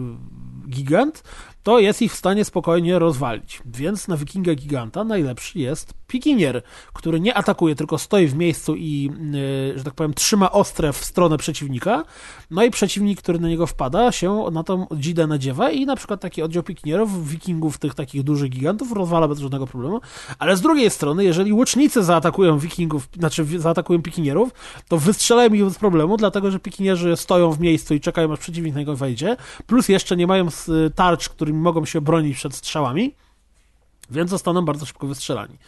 gigant, 0.69 1.23
to 1.63 1.79
jest 1.79 2.03
ich 2.03 2.13
w 2.13 2.17
stanie 2.17 2.45
spokojnie 2.45 2.99
rozwalić. 2.99 3.63
Więc 3.67 4.09
na 4.09 4.17
wikinga 4.17 4.55
giganta 4.55 5.05
najlepszy 5.05 5.59
jest 5.59 5.95
pikinier, 6.07 6.63
który 6.93 7.21
nie 7.21 7.35
atakuje, 7.35 7.75
tylko 7.75 7.99
stoi 7.99 8.27
w 8.27 8.35
miejscu 8.35 8.77
i, 8.77 9.11
yy, 9.33 9.79
że 9.79 9.85
tak 9.85 9.95
powiem, 9.95 10.15
trzyma 10.15 10.53
ostre 10.53 10.93
w 10.93 11.05
stronę 11.05 11.39
przeciwnika. 11.39 12.05
No 12.51 12.65
i 12.65 12.71
przeciwnik, 12.71 13.23
który 13.23 13.39
na 13.39 13.49
niego 13.49 13.67
wpada, 13.67 14.13
się 14.13 14.45
na 14.53 14.63
tą 14.65 14.87
dzidę 14.97 15.27
nadziewa 15.27 15.71
i 15.71 15.87
na 15.87 15.97
przykład 15.97 16.21
taki 16.21 16.43
oddział 16.43 16.63
pikinierów, 16.63 17.29
wikingów, 17.29 17.79
tych 17.79 17.95
takich 17.95 18.23
dużych 18.23 18.51
gigantów 18.51 18.93
rozwala 18.93 19.29
bez 19.29 19.39
żadnego 19.39 19.67
problemu. 19.67 20.01
Ale 20.39 20.57
z 20.57 20.61
drugiej 20.61 20.91
strony, 20.91 21.25
jeżeli 21.25 21.53
łucznicy 21.53 22.05
zaatakują 22.05 22.59
wikingów, 22.59 23.09
znaczy 23.19 23.47
zaatakują 23.59 24.03
pikinierów, 24.03 24.51
to 24.89 24.99
wystrzelają 24.99 25.53
ich 25.53 25.65
bez 25.65 25.79
problemu, 25.79 26.17
dlatego 26.17 26.51
że 26.51 26.59
pikinierzy 26.59 27.17
stoją 27.17 27.53
w 27.53 27.61
miejscu 27.61 27.95
i 27.95 28.01
czekają, 28.01 28.33
aż 28.33 28.39
przeciwnik 28.39 28.75
na 28.75 28.81
niego 28.81 28.97
wejdzie, 28.97 29.37
plus 29.67 29.89
jeszcze 29.89 30.17
nie 30.17 30.27
mają 30.27 30.49
tarcz, 30.95 31.29
którymi 31.53 31.63
mogą 31.63 31.85
się 31.85 32.01
bronić 32.01 32.37
przed 32.37 32.55
strzałami, 32.55 33.15
więc 34.11 34.31
zostaną 34.31 34.65
bardzo 34.65 34.87
szybko 34.87 35.07
wystrzelani. 35.07 35.59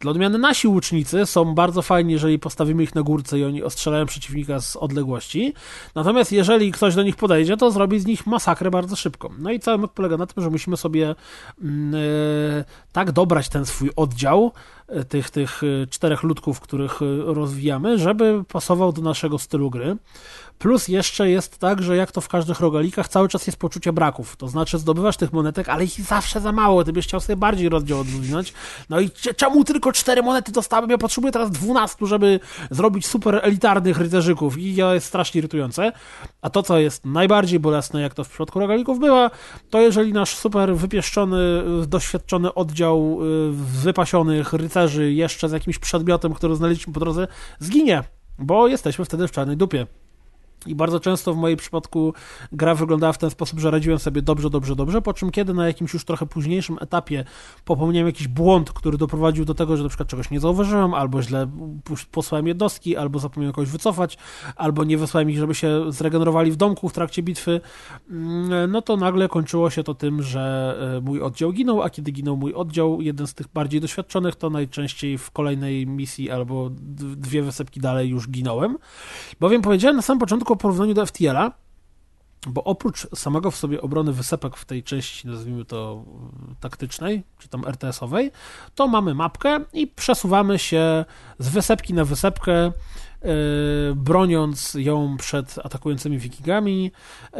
Dla 0.00 0.10
odmiany 0.10 0.38
nasi 0.38 0.68
łucznicy 0.68 1.26
są 1.26 1.54
bardzo 1.54 1.82
fajni, 1.82 2.12
jeżeli 2.12 2.38
postawimy 2.38 2.82
ich 2.82 2.94
na 2.94 3.02
górce 3.02 3.38
i 3.38 3.44
oni 3.44 3.62
ostrzelają 3.62 4.06
przeciwnika 4.06 4.60
z 4.60 4.76
odległości. 4.76 5.54
Natomiast 5.94 6.32
jeżeli 6.32 6.72
ktoś 6.72 6.94
do 6.94 7.02
nich 7.02 7.16
podejdzie, 7.16 7.56
to 7.56 7.70
zrobi 7.70 8.00
z 8.00 8.06
nich 8.06 8.26
masakrę 8.26 8.70
bardzo 8.70 8.96
szybko. 8.96 9.30
No 9.38 9.50
i 9.52 9.60
cały 9.60 9.78
myk 9.78 9.92
polega 9.92 10.16
na 10.16 10.26
tym, 10.26 10.42
że 10.42 10.50
musimy 10.50 10.76
sobie 10.76 11.10
e, 11.10 11.14
tak 12.92 13.12
dobrać 13.12 13.48
ten 13.48 13.66
swój 13.66 13.90
oddział 13.96 14.52
tych, 15.08 15.30
tych 15.30 15.62
e, 15.62 15.86
czterech 15.86 16.22
ludków, 16.22 16.60
których 16.60 17.02
e, 17.02 17.04
rozwijamy, 17.34 17.98
żeby 17.98 18.44
pasował 18.48 18.92
do 18.92 19.02
naszego 19.02 19.38
stylu 19.38 19.70
gry. 19.70 19.96
Plus 20.58 20.88
jeszcze 20.88 21.30
jest 21.30 21.58
tak, 21.58 21.82
że 21.82 21.96
jak 21.96 22.12
to 22.12 22.20
w 22.20 22.28
każdych 22.28 22.60
rogalikach, 22.60 23.08
cały 23.08 23.28
czas 23.28 23.46
jest 23.46 23.58
poczucie 23.58 23.92
braków. 23.92 24.36
To 24.36 24.48
znaczy 24.48 24.78
zdobywasz 24.78 25.16
tych 25.16 25.32
monetek, 25.32 25.68
ale 25.68 25.84
ich 25.84 26.00
zawsze 26.00 26.40
za 26.40 26.52
mało. 26.52 26.84
Ty 26.84 26.92
byś 26.92 27.06
chciał 27.06 27.20
sobie 27.20 27.36
bardziej 27.36 27.68
rozdział 27.68 28.00
odwinąć. 28.00 28.52
No 28.90 29.00
i 29.00 29.10
czemu 29.36 29.64
tylko 29.64 29.92
cztery 29.92 30.22
monety 30.22 30.52
dostałem? 30.52 30.90
Ja 30.90 30.98
potrzebuję 30.98 31.32
teraz 31.32 31.50
12, 31.50 32.06
żeby 32.06 32.40
zrobić 32.70 33.06
super 33.06 33.40
elitarnych 33.42 33.98
rycerzyków. 33.98 34.58
I 34.58 34.76
to 34.76 34.94
jest 34.94 35.06
strasznie 35.06 35.38
irytujące. 35.38 35.92
A 36.42 36.50
to, 36.50 36.62
co 36.62 36.78
jest 36.78 37.04
najbardziej 37.04 37.60
bolesne, 37.60 38.00
jak 38.00 38.14
to 38.14 38.24
w 38.24 38.28
przypadku 38.28 38.60
rogalików 38.60 38.98
bywa, 38.98 39.30
to 39.70 39.80
jeżeli 39.80 40.12
nasz 40.12 40.36
super 40.36 40.76
wypieszczony, 40.76 41.38
doświadczony 41.86 42.54
oddział 42.54 43.18
y, 43.22 43.50
wypasionych 43.82 44.52
rycerzy 44.52 44.77
jeszcze 45.14 45.48
z 45.48 45.52
jakimś 45.52 45.78
przedmiotem, 45.78 46.34
który 46.34 46.56
znaleźliśmy 46.56 46.92
po 46.92 47.00
drodze, 47.00 47.28
zginie. 47.58 48.02
Bo 48.38 48.68
jesteśmy 48.68 49.04
wtedy 49.04 49.28
w 49.28 49.32
czarnej 49.32 49.56
dupie. 49.56 49.86
I 50.66 50.74
bardzo 50.74 51.00
często 51.00 51.34
w 51.34 51.36
moim 51.36 51.56
przypadku 51.56 52.14
gra 52.52 52.74
wyglądała 52.74 53.12
w 53.12 53.18
ten 53.18 53.30
sposób, 53.30 53.58
że 53.58 53.70
radziłem 53.70 53.98
sobie 53.98 54.22
dobrze, 54.22 54.50
dobrze, 54.50 54.76
dobrze, 54.76 55.02
po 55.02 55.14
czym 55.14 55.30
kiedy 55.30 55.54
na 55.54 55.66
jakimś 55.66 55.94
już 55.94 56.04
trochę 56.04 56.26
późniejszym 56.26 56.76
etapie 56.80 57.24
popełniłem 57.64 58.06
jakiś 58.06 58.28
błąd, 58.28 58.72
który 58.72 58.98
doprowadził 58.98 59.44
do 59.44 59.54
tego, 59.54 59.76
że 59.76 59.82
na 59.82 59.88
przykład 59.88 60.08
czegoś 60.08 60.30
nie 60.30 60.40
zauważyłem, 60.40 60.94
albo 60.94 61.22
źle 61.22 61.50
posłałem 62.10 62.46
jednostki, 62.46 62.96
albo 62.96 63.18
zapomniałem 63.18 63.54
kogoś 63.54 63.70
wycofać, 63.70 64.18
albo 64.56 64.84
nie 64.84 64.98
wysłałem 64.98 65.30
ich, 65.30 65.38
żeby 65.38 65.54
się 65.54 65.92
zregenerowali 65.92 66.50
w 66.50 66.56
domku 66.56 66.88
w 66.88 66.92
trakcie 66.92 67.22
bitwy, 67.22 67.60
mm, 68.10 68.70
no 68.70 68.82
to 68.82 68.96
nagle 68.96 69.28
kończyło 69.28 69.70
się 69.70 69.84
to 69.84 69.94
tym, 69.94 70.22
że 70.22 70.76
e, 70.96 71.00
mój 71.00 71.22
oddział 71.22 71.52
ginął, 71.52 71.82
a 71.82 71.90
kiedy 71.90 72.12
ginął 72.12 72.36
mój 72.36 72.54
oddział, 72.54 73.02
jeden 73.02 73.26
z 73.26 73.34
tych 73.34 73.48
bardziej 73.48 73.80
doświadczonych, 73.80 74.36
to 74.36 74.50
najczęściej 74.50 75.18
w 75.18 75.30
kolejnej 75.30 75.86
misji 75.86 76.30
albo 76.30 76.70
dwie 77.16 77.42
wysepki 77.42 77.80
dalej 77.80 78.08
już 78.08 78.28
ginąłem. 78.28 78.78
Bowiem 79.40 79.62
powiedziałem 79.62 79.96
na 79.96 80.02
samym 80.02 80.20
początku 80.20 80.47
o 80.54 80.56
porównaniu 80.56 80.94
do 80.94 81.06
FTL-a, 81.06 81.52
bo 82.46 82.64
oprócz 82.64 83.06
samego 83.14 83.50
w 83.50 83.56
sobie 83.56 83.80
obrony 83.80 84.12
wysepek 84.12 84.56
w 84.56 84.64
tej 84.64 84.82
części, 84.82 85.28
nazwijmy 85.28 85.64
to 85.64 86.04
y, 86.52 86.54
taktycznej, 86.60 87.22
czy 87.38 87.48
tam 87.48 87.64
RTS-owej, 87.64 88.30
to 88.74 88.88
mamy 88.88 89.14
mapkę 89.14 89.60
i 89.72 89.86
przesuwamy 89.86 90.58
się 90.58 91.04
z 91.38 91.48
wysepki 91.48 91.94
na 91.94 92.04
wysepkę, 92.04 92.72
broniąc 93.94 94.74
ją 94.74 95.16
przed 95.16 95.58
atakującymi 95.64 96.18
wikingami, 96.18 96.86
y, 96.86 97.30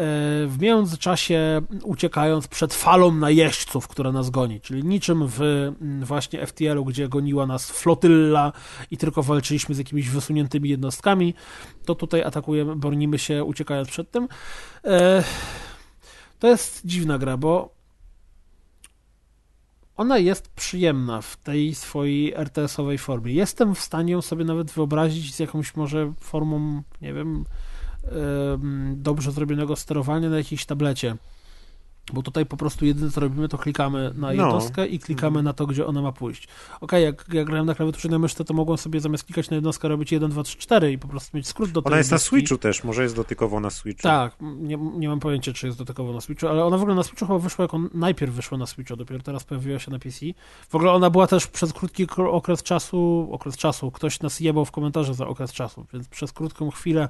w 0.47 0.57
międzyczasie 0.61 1.61
uciekając 1.83 2.49
przed 2.49 2.75
falą 2.75 3.13
najeźdźców, 3.15 3.89
która 3.89 4.13
nas 4.13 4.31
goni, 4.31 4.61
czyli 4.61 4.85
niczym 4.85 5.25
w 5.27 5.73
właśnie 6.03 6.47
FTL-u, 6.47 6.85
gdzie 6.85 7.09
goniła 7.09 7.47
nas 7.47 7.71
flotylla 7.71 8.53
i 8.91 8.97
tylko 8.97 9.23
walczyliśmy 9.23 9.75
z 9.75 9.79
jakimiś 9.79 10.09
wysuniętymi 10.11 10.69
jednostkami, 10.69 11.35
to 11.85 11.95
tutaj 11.95 12.23
atakujemy, 12.23 12.77
bronimy 12.77 13.19
się 13.19 13.45
uciekając 13.45 13.89
przed 13.89 14.11
tym. 14.11 14.29
E, 14.85 15.25
To 16.39 16.49
jest 16.49 16.81
dziwna 16.85 17.19
gra, 17.19 17.37
bo 17.37 17.78
ona 19.99 20.19
jest 20.19 20.49
przyjemna 20.49 21.21
w 21.21 21.37
tej 21.37 21.75
swojej 21.75 22.35
RTS-owej 22.35 22.99
formie. 22.99 23.33
Jestem 23.33 23.75
w 23.75 23.81
stanie 23.81 24.13
ją 24.13 24.23
sobie 24.23 24.45
nawet 24.45 24.71
wyobrazić 24.71 25.35
z 25.35 25.39
jakąś 25.39 25.77
może 25.77 26.13
formą, 26.21 26.83
nie 27.03 27.15
wiem, 27.15 27.45
em, 28.05 28.95
dobrze 28.97 29.33
zrobionego 29.33 29.77
sterowania 29.77 30.31
na 30.31 30.37
jakiejś 30.37 30.67
tablecie. 30.67 31.17
Bo 32.13 32.23
tutaj 32.23 32.47
po 32.47 32.57
prostu 32.57 32.87
jedyne 32.87 33.11
co 33.11 33.21
robimy, 33.21 33.49
to 33.49 33.59
klikamy 33.59 34.13
na 34.15 34.27
No. 34.27 34.33
jednostkę 34.33 34.87
i 34.87 34.99
klikamy 34.99 35.43
na 35.43 35.53
to, 35.53 35.67
gdzie 35.67 35.87
ona 35.87 36.03
ma 36.03 36.13
pójść. 36.13 36.49
Okej, 36.81 37.05
jak, 37.05 37.25
jak 37.33 37.47
grałem 37.47 37.67
na 37.67 37.75
klawiaturze 37.75 38.09
na 38.09 38.19
myszce, 38.19 38.45
to 38.45 38.55
mogłem 38.55 38.79
sobie 38.79 39.01
zamiast 39.01 39.25
klikać 39.25 39.51
na 39.51 39.55
jednostkę 39.55 39.89
robić 39.89 40.13
1, 40.13 40.31
2, 40.31 40.43
3, 40.43 40.59
4 40.59 40.93
i 40.93 40.99
po 40.99 41.09
prostu 41.09 41.37
mieć 41.37 41.47
skrót 41.49 41.71
do 41.71 41.83
tej 41.83 41.91
Ona 41.91 41.99
jest 41.99 42.11
na 42.11 42.15
jednostki. 42.15 42.37
Switchu 42.37 42.59
też, 42.59 42.85
może 42.85 43.03
jest 43.03 43.17
dotykowo 43.17 43.61
na 43.61 43.71
Switchu. 43.71 44.03
Tak, 44.03 44.37
nie, 44.41 44.77
nie 44.77 45.09
mam 45.09 45.21
pojęcia, 45.21 45.53
czy 45.53 45.67
jest 45.67 45.79
dotykowo 45.79 46.13
na 46.13 46.21
Switchu, 46.21 46.49
ale 46.49 46.65
ona 46.65 46.79
w 46.79 46.81
ogóle 46.83 46.95
na 46.97 47.03
Switchu 47.03 47.27
chyba 47.27 47.39
wyszła, 47.39 47.63
jako 47.63 47.81
najpierw 47.95 48.33
wyszła 48.33 48.59
na 48.59 48.67
Switchu, 48.67 48.97
dopiero 48.97 49.23
teraz 49.23 49.45
pojawiła 49.45 49.79
się 49.79 49.91
na 49.91 49.99
PC. 49.99 50.27
W 50.69 50.75
ogóle 50.75 50.93
ona 50.93 51.11
była 51.11 51.27
też 51.27 51.47
przez 51.47 51.73
krótki 51.73 52.07
okres 52.31 52.63
czasu, 52.63 53.29
okres 53.33 53.57
czasu, 53.57 53.91
ktoś 53.91 54.21
nas 54.21 54.41
jebał 54.41 54.65
w 54.65 54.71
komentarze 54.71 55.15
za 55.15 55.27
okres 55.27 55.53
czasu, 55.53 55.87
więc 55.93 56.09
przez 56.09 56.33
krótką 56.33 56.71
chwilę 56.71 57.09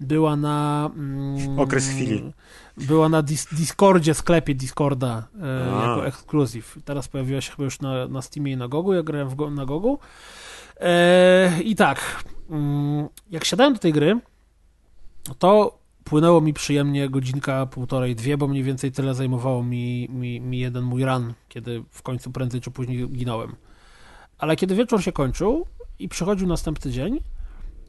była 0.00 0.36
na... 0.36 0.90
Mm, 0.94 1.58
Okres 1.58 1.88
chwili. 1.88 2.32
Była 2.76 3.08
na 3.08 3.22
dis 3.22 3.46
Discordzie, 3.52 4.14
sklepie 4.14 4.54
Discorda 4.54 5.28
e, 5.42 5.86
jako 5.86 6.06
ekskluzyw. 6.06 6.78
Teraz 6.84 7.08
pojawiła 7.08 7.40
się 7.40 7.50
chyba 7.50 7.64
już 7.64 7.80
na, 7.80 8.08
na 8.08 8.22
Steamie 8.22 8.52
i 8.52 8.56
na 8.56 8.68
Gogu, 8.68 8.92
ja 8.92 9.02
grałem 9.02 9.28
w 9.28 9.34
go, 9.34 9.50
na 9.50 9.66
Gogu. 9.66 9.98
E, 10.80 11.62
I 11.62 11.76
tak, 11.76 12.24
mm, 12.50 13.08
jak 13.30 13.44
siadałem 13.44 13.74
do 13.74 13.78
tej 13.78 13.92
gry, 13.92 14.20
to 15.38 15.78
płynęło 16.04 16.40
mi 16.40 16.52
przyjemnie 16.52 17.08
godzinka, 17.08 17.66
półtorej, 17.66 18.16
dwie, 18.16 18.36
bo 18.36 18.48
mniej 18.48 18.62
więcej 18.62 18.92
tyle 18.92 19.14
zajmowało 19.14 19.62
mi, 19.62 20.08
mi, 20.10 20.40
mi 20.40 20.58
jeden 20.58 20.84
mój 20.84 21.04
run, 21.04 21.34
kiedy 21.48 21.84
w 21.90 22.02
końcu 22.02 22.30
prędzej 22.30 22.60
czy 22.60 22.70
później 22.70 23.08
ginąłem. 23.08 23.56
Ale 24.38 24.56
kiedy 24.56 24.74
wieczór 24.74 25.02
się 25.02 25.12
kończył 25.12 25.66
i 25.98 26.08
przychodził 26.08 26.46
następny 26.48 26.90
dzień, 26.90 27.20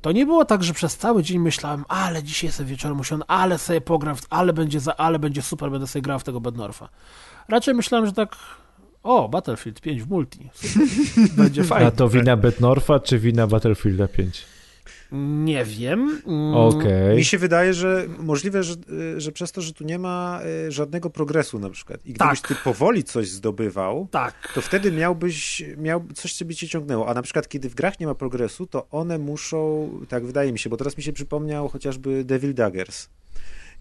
to 0.03 0.11
nie 0.11 0.25
było 0.25 0.45
tak, 0.45 0.63
że 0.63 0.73
przez 0.73 0.97
cały 0.97 1.23
dzień 1.23 1.39
myślałem, 1.39 1.85
ale 1.87 2.23
dzisiaj 2.23 2.51
sobie 2.51 2.69
wieczorem 2.69 2.97
musiałem, 2.97 3.23
ale 3.27 3.57
sobie 3.57 3.81
pogram, 3.81 4.15
ale 4.29 4.53
będzie, 4.53 4.79
za, 4.79 4.95
ale 4.97 5.19
będzie 5.19 5.41
super, 5.41 5.71
będę 5.71 5.87
sobie 5.87 6.01
grał 6.01 6.19
w 6.19 6.23
tego 6.23 6.41
Bednorfa. 6.41 6.89
Raczej 7.47 7.73
myślałem, 7.73 8.05
że 8.05 8.13
tak, 8.13 8.35
o, 9.03 9.29
Battlefield 9.29 9.81
5 9.81 10.03
w 10.03 10.09
multi, 10.09 10.49
super, 10.53 10.87
będzie 11.43 11.63
fajnie. 11.63 11.87
A 11.87 11.91
to 11.91 12.09
wina 12.09 12.37
Betnorfa, 12.37 12.99
czy 12.99 13.19
wina 13.19 13.47
Battlefielda 13.47 14.07
5? 14.07 14.45
Nie 15.15 15.65
wiem. 15.65 16.21
Mm, 16.27 16.53
Okej. 16.55 17.17
Mi 17.17 17.25
się 17.25 17.37
wydaje, 17.37 17.73
że 17.73 18.05
możliwe, 18.19 18.63
że, 18.63 18.75
y, 19.17 19.21
że 19.21 19.31
przez 19.31 19.51
to, 19.51 19.61
że 19.61 19.73
tu 19.73 19.83
nie 19.83 19.99
ma 19.99 20.39
y, 20.67 20.71
żadnego 20.71 21.09
progresu 21.09 21.59
na 21.59 21.69
przykład 21.69 22.05
i 22.05 22.13
gdybyś 22.13 22.41
Tak. 22.41 22.47
ty 22.47 22.63
powoli 22.63 23.03
coś 23.03 23.29
zdobywał, 23.29 24.07
Tak. 24.11 24.51
to 24.55 24.61
wtedy 24.61 24.91
miałbyś, 24.91 25.63
miał, 25.77 26.03
coś 26.15 26.33
ciebie 26.33 26.55
cię 26.55 26.67
ciągnęło. 26.67 27.07
A 27.09 27.13
na 27.13 27.21
przykład, 27.21 27.47
kiedy 27.47 27.69
w 27.69 27.75
grach 27.75 27.99
nie 27.99 28.07
ma 28.07 28.15
progresu, 28.15 28.67
to 28.67 28.87
one 28.91 29.17
muszą, 29.17 29.89
tak 30.09 30.25
wydaje 30.25 30.51
mi 30.51 30.59
się, 30.59 30.69
bo 30.69 30.77
teraz 30.77 30.97
mi 30.97 31.03
się 31.03 31.13
przypomniał 31.13 31.67
chociażby 31.69 32.23
Devil 32.23 32.53
Daggers. 32.53 33.09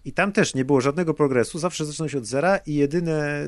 I 0.05 0.13
tam 0.13 0.31
też 0.31 0.55
nie 0.55 0.65
było 0.65 0.81
żadnego 0.81 1.13
progresu, 1.13 1.59
zawsze 1.59 1.85
zaczynał 1.85 2.09
się 2.09 2.17
od 2.17 2.25
zera 2.25 2.57
i 2.57 2.73
jedyne, 2.75 3.45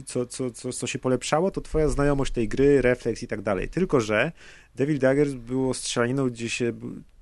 y, 0.00 0.02
co, 0.06 0.26
co, 0.26 0.50
co, 0.50 0.72
co 0.72 0.86
się 0.86 0.98
polepszało, 0.98 1.50
to 1.50 1.60
twoja 1.60 1.88
znajomość 1.88 2.32
tej 2.32 2.48
gry, 2.48 2.82
refleks 2.82 3.22
i 3.22 3.26
tak 3.26 3.42
dalej. 3.42 3.68
Tylko, 3.68 4.00
że 4.00 4.32
Devil 4.76 4.98
Daggers 4.98 5.32
było 5.32 5.74
strzelaniną, 5.74 6.30
gdzie 6.30 6.50
się 6.50 6.72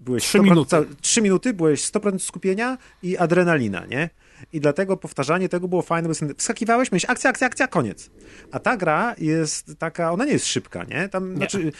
byłeś 0.01 0.23
Trzy 0.23 0.39
100%, 0.39 0.43
minuty. 0.45 0.71
ca- 0.71 0.85
trzy 1.01 1.23
minuty, 1.23 1.53
byłeś 1.55 1.83
100% 1.83 2.19
skupienia 2.19 2.79
i 3.03 3.17
adrenalina, 3.17 3.87
nie? 3.87 4.11
I 4.53 4.61
dlatego 4.61 4.97
powtarzanie 4.97 5.49
tego 5.49 5.69
było 5.69 5.83
fajne, 5.83 6.09
bo 6.09 6.15
wskakiwałeś, 6.37 6.93
myślałeś 6.93 7.17
akcja, 7.17 7.31
akcja, 7.31 7.47
akcja, 7.47 7.67
koniec. 7.69 8.11
A 8.51 8.59
ta 8.59 8.77
gra 8.77 9.15
jest 9.19 9.79
taka, 9.79 10.13
ona 10.13 10.25
nie 10.25 10.33
jest 10.33 10.47
szybka, 10.47 10.85
nie? 10.85 11.09
Tam, 11.09 11.37
znaczy, 11.37 11.59
y, 11.59 11.73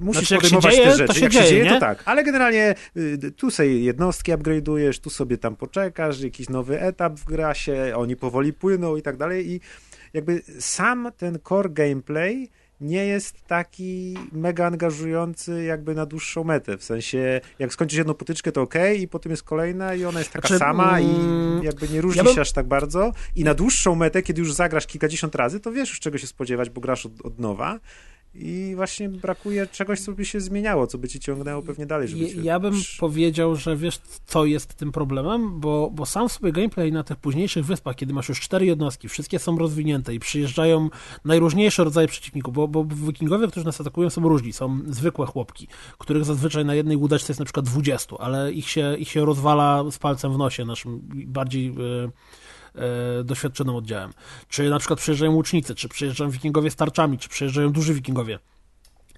musisz 0.00 0.28
Znaczy, 0.28 0.34
podejmować 0.36 0.74
dzieje, 0.74 0.86
te 0.86 0.96
rzeczy. 0.96 1.14
się 1.14 1.20
jak 1.20 1.32
dzieje, 1.32 1.44
się 1.44 1.50
dzieje, 1.50 1.64
nie? 1.64 1.70
to 1.70 1.80
tak. 1.80 2.02
Ale 2.04 2.24
generalnie 2.24 2.74
y, 2.96 3.32
tu 3.36 3.50
sobie 3.50 3.78
jednostki 3.80 4.32
upgrade'ujesz, 4.32 5.00
tu 5.00 5.10
sobie 5.10 5.38
tam 5.38 5.56
poczekasz, 5.56 6.20
jakiś 6.20 6.48
nowy 6.48 6.80
etap 6.80 7.14
w 7.20 7.24
gra 7.24 7.54
się, 7.54 7.92
oni 7.96 8.16
powoli 8.16 8.52
płyną 8.52 8.96
i 8.96 9.02
tak 9.02 9.16
dalej 9.16 9.50
i 9.50 9.60
jakby 10.12 10.42
sam 10.58 11.12
ten 11.16 11.38
core 11.48 11.68
gameplay 11.70 12.50
nie 12.84 13.06
jest 13.06 13.46
taki 13.46 14.16
mega 14.32 14.66
angażujący 14.66 15.64
jakby 15.64 15.94
na 15.94 16.06
dłuższą 16.06 16.44
metę. 16.44 16.78
W 16.78 16.84
sensie, 16.84 17.40
jak 17.58 17.72
skończysz 17.72 17.98
jedną 17.98 18.14
potyczkę, 18.14 18.52
to 18.52 18.62
ok, 18.62 18.74
i 18.98 19.08
potem 19.08 19.30
jest 19.30 19.42
kolejna 19.42 19.94
i 19.94 20.04
ona 20.04 20.18
jest 20.18 20.32
taka 20.32 20.48
Znaczy, 20.48 20.58
sama 20.58 20.98
mm, 20.98 21.62
i 21.62 21.66
jakby 21.66 21.88
nie 21.88 22.00
różni 22.00 22.18
ja 22.18 22.24
bym- 22.24 22.34
się 22.34 22.40
aż 22.40 22.52
tak 22.52 22.68
bardzo. 22.68 23.12
I 23.36 23.44
na 23.44 23.54
dłuższą 23.54 23.94
metę, 23.94 24.22
kiedy 24.22 24.40
już 24.40 24.52
zagrasz 24.52 24.86
kilkadziesiąt 24.86 25.34
razy, 25.34 25.60
to 25.60 25.72
wiesz 25.72 25.88
już 25.88 26.00
czego 26.00 26.18
się 26.18 26.26
spodziewać, 26.26 26.70
bo 26.70 26.80
grasz 26.80 27.06
od, 27.06 27.12
od 27.26 27.38
nowa. 27.38 27.80
I 28.34 28.72
właśnie 28.76 29.08
brakuje 29.08 29.66
czegoś, 29.66 30.00
co 30.00 30.12
by 30.12 30.24
się 30.24 30.40
zmieniało, 30.40 30.86
co 30.86 30.98
by 30.98 31.08
ci 31.08 31.20
ciągnęło 31.20 31.62
pewnie 31.62 31.86
dalej, 31.86 32.08
żeby 32.08 32.24
Ja, 32.24 32.28
cię... 32.28 32.40
ja 32.42 32.60
bym 32.60 32.74
powiedział, 32.98 33.56
że 33.56 33.76
wiesz, 33.76 33.98
co 34.26 34.44
jest 34.44 34.74
tym 34.74 34.92
problemem, 34.92 35.60
bo, 35.60 35.90
bo 35.92 36.06
sam 36.06 36.28
sobie 36.28 36.52
gameplay 36.52 36.92
na 36.92 37.04
tych 37.04 37.16
późniejszych 37.16 37.64
wyspach, 37.64 37.96
kiedy 37.96 38.12
masz 38.14 38.28
już 38.28 38.40
cztery 38.40 38.66
jednostki, 38.66 39.08
wszystkie 39.08 39.38
są 39.38 39.58
rozwinięte 39.58 40.14
i 40.14 40.18
przyjeżdżają 40.18 40.88
najróżniejsze 41.24 41.84
rodzaje 41.84 42.08
przeciwników, 42.08 42.54
bo, 42.54 42.68
bo 42.68 42.84
wikingowie, 42.84 43.48
którzy 43.48 43.66
nas 43.66 43.80
atakują, 43.80 44.10
są 44.10 44.28
różni. 44.28 44.52
Są 44.52 44.80
zwykłe 44.86 45.26
chłopki, 45.26 45.68
których 45.98 46.24
zazwyczaj 46.24 46.64
na 46.64 46.74
jednej 46.74 46.96
łódeczce 46.96 47.32
jest 47.32 47.40
na 47.40 47.44
przykład 47.44 47.66
20, 47.66 48.18
ale 48.18 48.52
ich 48.52 48.68
się, 48.68 48.96
ich 48.96 49.08
się 49.08 49.24
rozwala 49.24 49.84
z 49.90 49.98
palcem 49.98 50.32
w 50.32 50.38
nosie, 50.38 50.64
naszym 50.64 51.00
bardziej... 51.26 51.68
e, 51.68 52.10
doświadczonym 53.24 53.74
oddziałem. 53.74 54.12
Czy 54.48 54.70
na 54.70 54.78
przykład 54.78 54.98
przyjeżdżają 54.98 55.32
łucznicy, 55.32 55.74
czy 55.74 55.88
przyjeżdżają 55.88 56.30
wikingowie 56.30 56.70
z 56.70 56.76
tarczami, 56.76 57.18
czy 57.18 57.28
przyjeżdżają 57.28 57.72
duży 57.72 57.94
wikingowie 57.94 58.38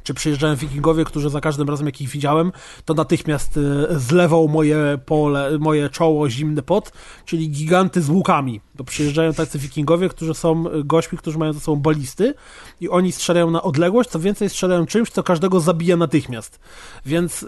czy 0.06 0.14
przyjeżdżają 0.14 0.56
wikingowie, 0.56 1.04
którzy 1.04 1.30
za 1.30 1.40
każdym 1.40 1.68
razem 1.68 1.86
jak 1.86 2.00
ich 2.00 2.08
widziałem, 2.08 2.52
to 2.84 2.94
natychmiast 2.94 3.56
e, 3.56 3.98
zlewał 3.98 4.48
moje 4.48 4.98
pole, 5.06 5.58
moje 5.58 5.90
czoło 5.90 6.30
zimny 6.30 6.62
pot, 6.62 6.92
czyli 7.24 7.50
giganty 7.50 8.02
z 8.02 8.08
łukami. 8.08 8.60
To 8.76 8.84
przyjeżdżają 8.84 9.32
tacy 9.32 9.58
wikingowie, 9.58 10.08
którzy 10.08 10.34
są 10.34 10.70
e, 10.70 10.84
gośćmi, 10.84 11.18
którzy 11.18 11.38
mają 11.38 11.52
ze 11.52 11.60
sobą 11.60 11.80
balisty 11.80 12.34
i 12.80 12.88
oni 12.88 13.12
strzelają 13.12 13.50
na 13.50 13.62
odległość, 13.62 14.10
co 14.10 14.20
więcej 14.20 14.48
strzelają 14.50 14.86
czymś, 14.86 15.10
co 15.10 15.22
każdego 15.22 15.60
zabija 15.60 15.96
natychmiast. 15.96 16.60
Więc 17.06 17.46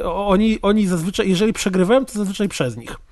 e, 0.00 0.12
oni, 0.12 0.58
oni 0.62 0.86
zazwyczaj, 0.86 1.28
jeżeli 1.28 1.52
przegrywają, 1.52 2.04
to 2.04 2.12
zazwyczaj 2.12 2.48
przez 2.48 2.76
nich. 2.76 3.07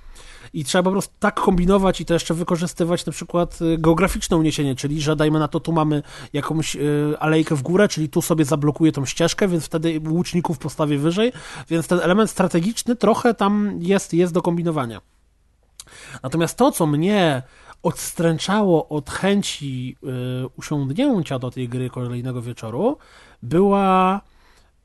I 0.56 0.64
trzeba 0.64 0.82
po 0.82 0.90
prostu 0.90 1.14
tak 1.18 1.40
kombinować 1.40 2.00
i 2.00 2.04
to 2.04 2.14
jeszcze 2.14 2.34
wykorzystywać 2.34 3.06
na 3.06 3.12
przykład 3.12 3.62
y, 3.62 3.78
geograficzne 3.78 4.36
uniesienie, 4.36 4.74
czyli 4.74 5.00
że 5.00 5.16
dajmy 5.16 5.38
na 5.38 5.48
to, 5.48 5.60
tu 5.60 5.72
mamy 5.72 6.02
jakąś 6.32 6.76
y, 6.76 7.14
alejkę 7.18 7.56
w 7.56 7.62
górę, 7.62 7.88
czyli 7.88 8.08
tu 8.08 8.22
sobie 8.22 8.44
zablokuję 8.44 8.92
tą 8.92 9.04
ścieżkę, 9.04 9.48
więc 9.48 9.64
wtedy 9.64 10.00
łuczników 10.08 10.58
postawię 10.58 10.98
wyżej, 10.98 11.32
więc 11.68 11.86
ten 11.86 12.00
element 12.00 12.30
strategiczny 12.30 12.96
trochę 12.96 13.34
tam 13.34 13.78
jest, 13.80 14.14
jest 14.14 14.32
do 14.32 14.42
kombinowania. 14.42 15.00
Natomiast 16.22 16.58
to, 16.58 16.72
co 16.72 16.86
mnie 16.86 17.42
odstręczało 17.82 18.88
od 18.88 19.10
chęci 19.10 19.96
y, 20.44 20.48
usiądnięcia 20.56 21.38
do 21.38 21.50
tej 21.50 21.68
gry 21.68 21.90
kolejnego 21.90 22.42
wieczoru, 22.42 22.98
była 23.42 24.20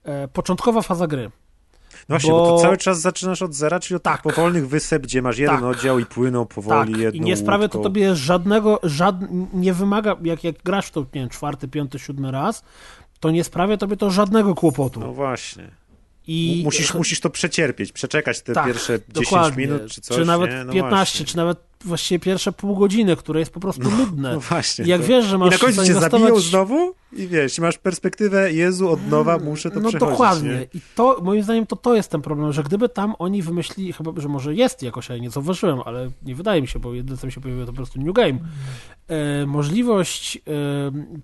e, 0.04 0.28
początkowa 0.28 0.82
faza 0.82 1.08
gry. 1.08 1.32
No 2.10 2.14
właśnie, 2.14 2.32
bo... 2.32 2.38
bo- 2.40 2.56
to 2.58 2.62
cały 2.62 2.78
czas 2.78 3.02
zaczynasz 3.02 3.42
od 3.42 3.54
zera, 3.54 3.80
czyli 3.80 3.96
od 3.96 4.04
Tak. 4.04 4.22
powolnych 4.22 4.68
wysep, 4.68 5.04
gdzie 5.04 5.22
masz 5.22 5.38
jeden 5.38 5.56
Tak. 5.56 5.66
oddział 5.66 6.00
i 6.00 6.06
płyną 6.06 6.46
powoli 6.46 6.92
Tak, 6.94 7.02
jedną 7.02 7.22
i 7.22 7.26
nie 7.26 7.38
sprawia 7.38 7.68
to 7.68 7.78
łódką. 7.78 7.90
tobie 7.90 8.16
żadnego, 8.16 8.80
żad, 8.84 9.16
nie 9.54 9.74
wymaga, 9.74 10.16
jak, 10.24 10.44
jak 10.44 10.56
grasz 10.64 10.88
w 10.88 10.92
to, 10.92 11.00
nie 11.00 11.08
wiem, 11.14 11.30
czwarty, 11.30 11.68
piąty, 11.68 12.00
siódmy 12.00 12.32
raz, 12.32 12.64
to 13.20 13.32
nie 13.32 13.44
sprawia 13.44 13.78
tobie 13.78 13.98
to 13.98 14.10
żadnego 14.12 14.56
kłopotu. 14.56 15.00
No 15.00 15.14
właśnie. 15.14 15.72
I 16.28 16.62
Musisz, 16.66 16.94
musisz 16.94 17.20
to 17.20 17.30
przecierpieć, 17.30 17.92
przeczekać 17.92 18.42
te 18.42 18.54
tak, 18.54 18.66
pierwsze 18.66 19.00
10 19.00 19.14
dokładnie. 19.14 19.66
minut 19.68 19.92
czy 19.92 20.02
coś. 20.02 20.18
Czy 20.18 20.26
nawet 20.26 20.52
nie? 20.52 20.64
No 20.64 20.74
15, 20.74 20.90
właśnie. 21.18 21.26
czy 21.26 21.38
nawet 21.38 21.71
właściwie 21.86 22.20
pierwsze 22.20 22.52
pół 22.52 22.76
godziny, 22.76 23.16
które 23.16 23.40
jest 23.40 23.54
po 23.54 23.60
prostu 23.60 23.92
nudne. 23.92 24.34
No 24.34 24.40
właśnie. 24.40 24.86
I 24.86 24.88
jak 24.88 25.02
to- 25.02 25.08
wiesz, 25.08 25.26
że 25.26 25.36
I 25.36 25.40
masz 25.40 25.52
na 25.52 25.58
końcu 25.58 25.86
cię 25.86 25.94
zabiją 25.94 26.40
znowu 26.40 26.94
i 27.14 27.28
wiesz, 27.28 27.58
i 27.58 27.62
masz 27.62 27.78
perspektywę, 27.78 28.54
Jezu, 28.54 28.90
od 28.90 29.08
nowa 29.08 29.38
muszę 29.38 29.72
to 29.72 29.80
no 29.80 29.90
przechodzić. 29.90 30.12
dokładnie. 30.12 30.50
Nie? 30.50 30.64
I 30.74 30.82
to, 30.96 31.20
moim 31.24 31.44
zdaniem, 31.44 31.68
to 31.68 31.76
to 31.76 31.96
jest 31.96 32.12
ten 32.12 32.22
problem, 32.22 32.54
że 32.54 32.64
gdyby 32.64 32.90
tam 32.90 33.14
oni 33.20 33.42
wymyślili, 33.42 33.94
chyba, 33.94 34.12
że 34.18 34.28
może 34.28 34.56
jest 34.56 34.84
jakoś, 34.84 35.10
ja 35.10 35.18
nie 35.18 35.30
zauważyłem, 35.30 35.80
ale 35.86 36.12
nie 36.24 36.36
wydaje 36.36 36.62
mi 36.62 36.68
się, 36.68 36.80
bo 36.80 36.94
jedyne, 36.94 37.18
co 37.18 37.28
mi 37.28 37.34
się 37.34 37.42
pojawiło, 37.42 37.66
to 37.66 37.72
po 37.72 37.76
prostu 37.76 38.02
New 38.02 38.16
Game. 38.16 38.40
E, 39.08 39.46
możliwość 39.46 40.38
e, 40.38 40.42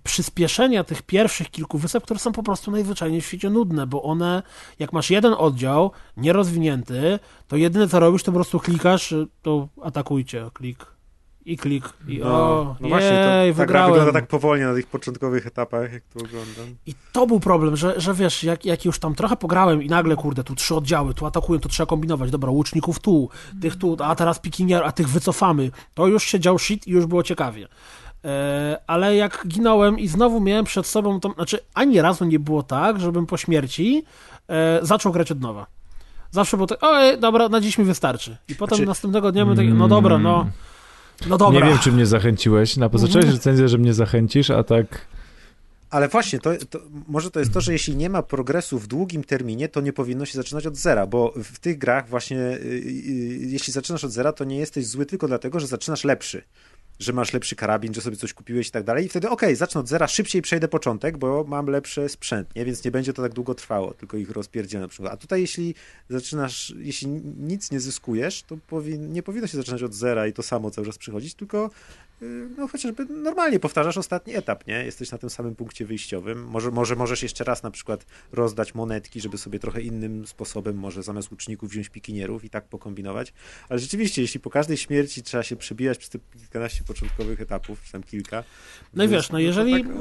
przyspieszenia 0.04 0.84
tych 0.84 1.02
pierwszych 1.02 1.50
kilku 1.52 1.78
wysep, 1.78 2.04
które 2.04 2.20
są 2.20 2.32
po 2.32 2.44
prostu 2.44 2.72
najzwyczajniej 2.72 3.22
w 3.22 3.26
świecie 3.26 3.50
nudne, 3.50 3.88
bo 3.88 4.04
one, 4.04 4.44
jak 4.80 4.94
masz 4.94 5.10
jeden 5.10 5.34
oddział, 5.38 5.92
nierozwinięty, 6.18 7.20
to 7.48 7.56
jedyne, 7.56 7.88
co 7.88 8.00
robisz, 8.00 8.24
to 8.24 8.32
po 8.32 8.36
prostu 8.36 8.60
klikasz, 8.60 9.12
e, 9.14 9.26
to 9.42 9.68
atakujcie, 9.84 10.50
klik. 10.54 10.86
I 11.46 11.58
klik. 11.58 11.94
I 12.08 12.18
No, 12.18 12.28
o, 12.28 12.76
no 12.80 12.88
właśnie, 12.88 13.10
jej, 13.10 13.54
to, 13.54 13.58
ta 13.58 13.66
gra 13.66 13.66
wygrałem. 13.66 13.92
wygląda 13.92 14.20
tak 14.20 14.28
powolnie 14.28 14.66
na 14.66 14.74
tych 14.74 14.88
początkowych 14.88 15.48
etapach, 15.48 15.94
jak 15.94 16.04
to 16.04 16.20
oglądam. 16.20 16.76
I 16.86 16.94
to 17.12 17.28
był 17.28 17.40
problem, 17.40 17.76
że, 17.76 18.02
że 18.02 18.14
wiesz, 18.14 18.44
jak, 18.44 18.66
jak 18.66 18.86
już 18.86 19.00
tam 19.00 19.16
trochę 19.16 19.36
pograłem 19.36 19.84
i 19.84 19.88
nagle, 19.88 20.16
kurde, 20.16 20.44
tu 20.44 20.56
trzy 20.56 20.76
oddziały, 20.76 21.14
tu 21.14 21.26
atakują, 21.26 21.60
to 21.60 21.70
trzeba 21.70 21.88
kombinować, 21.88 22.32
dobra, 22.32 22.50
łuczników 22.50 23.00
tu, 23.00 23.30
tych 23.62 23.76
tu, 23.76 23.98
a 24.00 24.16
teraz 24.16 24.40
pikinier, 24.40 24.84
a 24.84 24.92
tych 24.92 25.10
wycofamy, 25.10 25.72
to 25.94 26.08
już 26.08 26.24
się 26.24 26.40
dział 26.40 26.60
shit 26.60 26.88
i 26.88 26.92
już 26.92 27.06
było 27.06 27.24
ciekawie. 27.24 27.68
E, 28.26 28.80
ale 28.88 29.16
jak 29.16 29.44
ginąłem 29.48 30.00
i 30.00 30.08
znowu 30.08 30.40
miałem 30.42 30.66
przed 30.66 30.86
sobą, 30.88 31.20
to, 31.20 31.30
znaczy 31.30 31.60
ani 31.74 32.02
razu 32.02 32.26
nie 32.26 32.40
było 32.40 32.64
tak, 32.64 33.00
żebym 33.00 33.26
po 33.26 33.38
śmierci 33.38 34.04
e, 34.48 34.80
zaczął 34.82 35.12
grać 35.12 35.32
od 35.32 35.42
nowa. 35.42 35.68
Zawsze 36.32 36.58
było 36.58 36.68
tak, 36.68 36.78
oj, 36.82 37.20
dobra, 37.20 37.50
na 37.50 37.62
dziś 37.62 37.78
mi 37.78 37.86
wystarczy. 37.86 38.38
I 38.48 38.56
potem 38.56 38.76
Znaczy- 38.76 38.88
następnego 38.88 39.32
dnia 39.32 39.44
byłem 39.46 39.58
taki, 39.58 39.70
no 39.70 39.88
dobra, 39.88 40.18
no, 40.18 40.50
No 41.30 41.38
dobra. 41.38 41.60
Nie 41.60 41.66
wiem, 41.66 41.80
czy 41.80 41.92
mnie 41.92 42.06
zachęciłeś. 42.06 42.78
Na 42.78 42.86
zacząłeś 42.94 43.16
Mhm. 43.16 43.34
recenzję, 43.34 43.70
że 43.70 43.78
mnie 43.78 43.94
zachęcisz, 43.94 44.50
a 44.50 44.64
tak... 44.64 44.86
Ale 45.90 46.08
właśnie, 46.08 46.40
to, 46.40 46.50
to, 46.70 46.80
może 47.08 47.32
to 47.32 47.40
jest 47.40 47.54
to, 47.54 47.62
że 47.62 47.74
jeśli 47.74 47.96
nie 47.96 48.10
ma 48.10 48.22
progresu 48.24 48.80
w 48.80 48.88
długim 48.88 49.24
terminie, 49.24 49.70
to 49.70 49.82
nie 49.82 49.94
powinno 49.94 50.26
się 50.26 50.34
zaczynać 50.38 50.66
od 50.68 50.76
zera, 50.76 51.08
bo 51.08 51.34
w 51.44 51.60
tych 51.60 51.78
grach 51.78 52.10
właśnie, 52.10 52.38
y, 52.38 52.60
y, 52.64 53.38
jeśli 53.42 53.74
zaczynasz 53.74 54.04
od 54.04 54.12
zera, 54.12 54.34
to 54.34 54.44
nie 54.44 54.58
jesteś 54.58 54.88
zły 54.88 55.06
tylko 55.06 55.28
dlatego, 55.28 55.60
że 55.60 55.68
zaczynasz 55.68 56.04
lepszy. 56.04 56.44
Że 57.00 57.14
masz 57.14 57.34
lepszy 57.34 57.56
karabin, 57.56 57.94
że 57.94 58.02
sobie 58.02 58.18
coś 58.18 58.34
kupiłeś 58.34 58.68
i 58.68 58.72
tak 58.72 58.84
dalej. 58.84 59.06
I 59.06 59.10
wtedy, 59.10 59.30
okej, 59.30 59.56
zacznę 59.56 59.82
od 59.82 59.88
zera, 59.88 60.08
szybciej 60.08 60.42
przejdę 60.42 60.68
początek, 60.68 61.18
bo 61.18 61.44
mam 61.48 61.68
lepszy 61.68 62.10
sprzęt, 62.10 62.56
nie? 62.56 62.66
Więc 62.66 62.84
nie 62.84 62.92
będzie 62.92 63.14
to 63.14 63.22
tak 63.22 63.34
długo 63.34 63.56
trwało, 63.56 63.94
tylko 63.94 64.18
ich 64.18 64.30
rozpierdzielę 64.30 64.82
na 64.82 64.88
przykład. 64.88 65.14
A 65.14 65.18
tutaj, 65.18 65.42
jeśli 65.42 65.76
zaczynasz, 66.10 66.74
jeśli 66.78 67.08
nic 67.38 67.72
nie 67.72 67.80
zyskujesz, 67.80 68.44
to 68.44 68.58
nie 68.98 69.24
powinno 69.24 69.48
się 69.48 69.58
zaczynać 69.58 69.84
od 69.84 69.94
zera 69.94 70.28
i 70.28 70.34
to 70.34 70.44
samo 70.44 70.72
cały 70.72 70.88
czas 70.88 70.98
przychodzić, 70.98 71.34
tylko 71.34 71.70
no 72.58 72.68
chociażby 72.68 73.06
normalnie 73.06 73.60
powtarzasz 73.60 73.98
ostatni 73.98 74.36
etap, 74.36 74.68
nie? 74.68 74.86
Jesteś 74.86 75.12
na 75.12 75.18
tym 75.18 75.30
samym 75.30 75.56
punkcie 75.56 75.86
wyjściowym. 75.86 76.48
Może, 76.48 76.72
może 76.72 76.96
możesz 76.96 77.24
jeszcze 77.24 77.44
raz 77.44 77.64
na 77.64 77.72
przykład 77.72 78.06
rozdać 78.32 78.76
monetki, 78.76 79.22
żeby 79.22 79.38
sobie 79.38 79.60
trochę 79.60 79.82
innym 79.82 80.28
sposobem, 80.28 80.78
może 80.78 81.04
zamiast 81.04 81.32
łuczników 81.32 81.70
wziąć 81.70 81.90
pikinierów 81.90 82.44
i 82.44 82.50
tak 82.50 82.68
pokombinować. 82.68 83.34
Ale 83.70 83.80
rzeczywiście, 83.80 84.22
jeśli 84.22 84.40
po 84.40 84.50
każdej 84.50 84.78
śmierci 84.78 85.24
trzeba 85.24 85.44
się 85.44 85.56
przebijać 85.56 85.98
przez 85.98 86.10
te 86.10 86.20
kilkanaście 86.40 86.84
początkowych 86.84 87.42
etapów, 87.42 87.84
czy 87.84 87.92
tam 87.92 88.04
kilka. 88.04 88.44
No 88.94 89.04
i 89.04 89.08
wiesz, 89.08 89.30
no 89.30 89.40
jeżeli 89.40 89.84
tak, 89.84 89.94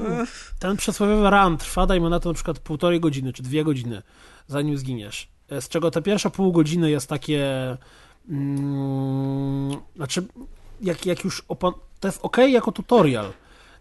ten 0.59 0.77
przysłowiowy 0.77 1.31
run 1.31 1.57
trwa, 1.59 1.87
dajmy 1.87 2.11
na 2.11 2.21
to 2.21 2.29
na 2.29 2.35
przykład 2.35 2.59
półtorej 2.59 3.01
godziny, 3.01 3.33
czy 3.33 3.43
dwie 3.43 3.65
godziny, 3.65 4.03
zanim 4.47 4.79
zginiesz, 4.79 5.29
e, 5.49 5.61
z 5.61 5.69
czego 5.69 5.91
te 5.91 6.03
pierwsze 6.03 6.31
pół 6.31 6.53
godziny 6.53 6.91
jest 6.91 7.09
takie, 7.09 7.77
mm, 8.29 9.77
znaczy, 9.97 10.27
jak, 10.81 11.07
jak 11.07 11.25
już, 11.25 11.43
opan- 11.49 11.86
to 12.01 12.09
jest 12.09 12.19
ok 12.23 12.37
jako 12.37 12.73
tutorial, 12.73 13.33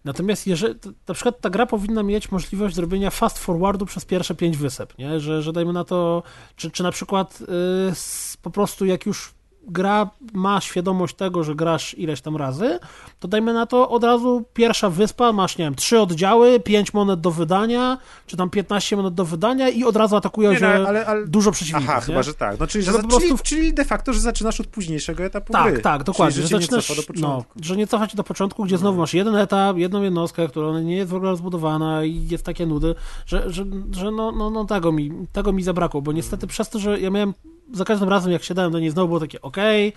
natomiast 0.06 0.48
jeżeli, 0.48 0.76
na 1.08 1.14
przykład 1.14 1.42
ta 1.42 1.50
gra 1.50 1.66
powinna 1.66 2.04
mieć 2.04 2.32
możliwość 2.32 2.76
zrobienia 2.76 3.10
fast 3.10 3.40
forwardu 3.40 3.86
przez 3.86 4.06
pierwsze 4.06 4.36
pięć 4.36 4.58
wysep, 4.58 4.98
nie? 4.98 5.20
Że, 5.20 5.42
że 5.42 5.54
dajmy 5.54 5.74
na 5.74 5.84
to, 5.84 6.24
czy, 6.56 6.72
czy 6.72 6.84
na 6.84 6.92
przykład 6.92 7.40
y, 7.42 7.46
s- 7.92 8.38
po 8.42 8.52
prostu 8.52 8.86
jak 8.86 9.06
już 9.06 9.34
gra 9.68 10.10
ma 10.34 10.62
świadomość 10.62 11.16
tego, 11.16 11.44
że 11.44 11.56
grasz 11.56 11.98
ileś 11.98 12.22
tam 12.22 12.36
razy, 12.38 12.80
to 13.20 13.28
dajmy 13.28 13.54
na 13.54 13.66
to 13.66 13.90
od 13.90 14.04
razu 14.04 14.44
pierwsza 14.54 14.90
wyspa, 14.90 15.32
masz, 15.32 15.58
nie 15.58 15.66
wiem, 15.66 15.76
trzy 15.76 16.00
oddziały, 16.00 16.60
pięć 16.60 16.94
monet 16.94 17.22
do 17.22 17.32
wydania, 17.32 17.98
czy 18.28 18.38
tam 18.38 18.50
15 18.50 18.96
monet 18.96 19.14
do 19.14 19.26
wydania 19.26 19.70
i 19.70 19.84
od 19.84 19.96
razu 19.96 20.16
atakują 20.16 20.52
Nie, 20.54 20.60
no, 20.60 20.68
ale- 20.68 21.06
ale- 21.06 21.28
dużo 21.28 21.52
przeciwników. 21.52 21.90
Aha, 21.90 22.00
nie? 22.00 22.06
chyba, 22.06 22.24
że 22.24 22.34
tak. 22.34 22.60
No, 22.60 22.68
czyli, 22.68 22.84
że 22.84 22.92
Że 22.92 23.00
po 23.00 23.08
prostu- 23.08 23.28
czyli, 23.28 23.40
czyli 23.44 23.74
de 23.74 23.86
facto, 23.86 24.14
że 24.14 24.20
zaczynasz 24.20 24.60
od 24.62 24.68
późniejszego 24.68 25.24
etapu 25.24 25.54
Tak, 25.54 25.74
gry. 25.74 25.82
tak, 25.82 26.04
dokładnie. 26.04 26.34
Czyli, 26.34 26.48
że 26.48 26.56
że 26.56 26.62
zaczynasz, 26.62 26.90
nie 26.90 27.22
do 27.22 27.28
no, 27.28 27.44
że 27.62 27.78
nie 27.78 27.88
cofa 27.88 28.08
cię 28.08 28.18
do 28.18 28.24
początku, 28.24 28.64
gdzie 28.64 28.78
znowu 28.78 29.00
masz 29.00 29.14
jeden 29.14 29.36
etap, 29.36 29.78
jedną 29.78 30.02
jednostkę, 30.02 30.48
która 30.48 30.80
nie 30.80 30.96
jest 30.96 31.12
w 31.12 31.16
ogóle 31.16 31.32
rozbudowana 31.32 32.04
i 32.04 32.28
jest 32.28 32.46
takie 32.46 32.66
nudy, 32.66 32.96
że, 33.26 33.52
że, 33.52 33.66
że 33.92 34.12
no, 34.12 34.32
no, 34.32 34.50
no 34.50 34.66
tego, 34.66 34.92
mi, 34.92 35.12
tego 35.34 35.54
mi 35.54 35.64
zabrakło, 35.64 36.02
bo 36.02 36.12
niestety 36.12 36.48
przez 36.48 36.70
to, 36.70 36.80
że 36.80 37.00
ja 37.00 37.10
miałem 37.10 37.34
za 37.78 37.86
każdym 37.86 38.10
razem, 38.10 38.32
jak 38.32 38.44
siadałem 38.44 38.72
do 38.72 38.80
niej, 38.80 38.90
znowu 38.90 39.08
było 39.08 39.20
takie, 39.20 39.42
okej, 39.42 39.94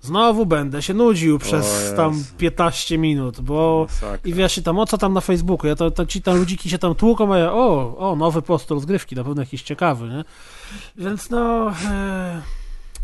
znowu 0.00 0.46
będę 0.46 0.82
się 0.82 0.94
nudził 0.94 1.38
przez 1.38 1.94
tam 1.96 2.24
15 2.38 2.98
minut, 2.98 3.40
bo 3.40 3.86
Masakra. 3.88 4.18
i 4.24 4.34
wiesz, 4.34 4.58
i 4.58 4.62
tam 4.62 4.78
o 4.78 4.86
co 4.86 4.98
tam 4.98 5.12
na 5.12 5.20
Facebooku, 5.20 5.66
ja 5.68 5.76
to, 5.76 5.90
to 5.90 6.06
ci 6.06 6.22
tam 6.22 6.38
ludziki 6.38 6.70
się 6.70 6.78
tam 6.78 6.94
tłuką, 6.94 7.34
a 7.34 7.38
ja 7.38 7.52
o, 7.52 7.96
o, 7.98 8.16
nowy 8.16 8.42
post 8.42 8.70
rozgrywki, 8.70 9.16
na 9.16 9.24
pewno 9.24 9.42
jakiś 9.42 9.62
ciekawy, 9.62 10.08
nie? 10.08 10.24
Więc 10.96 11.30
no, 11.30 11.70
e, 11.90 12.42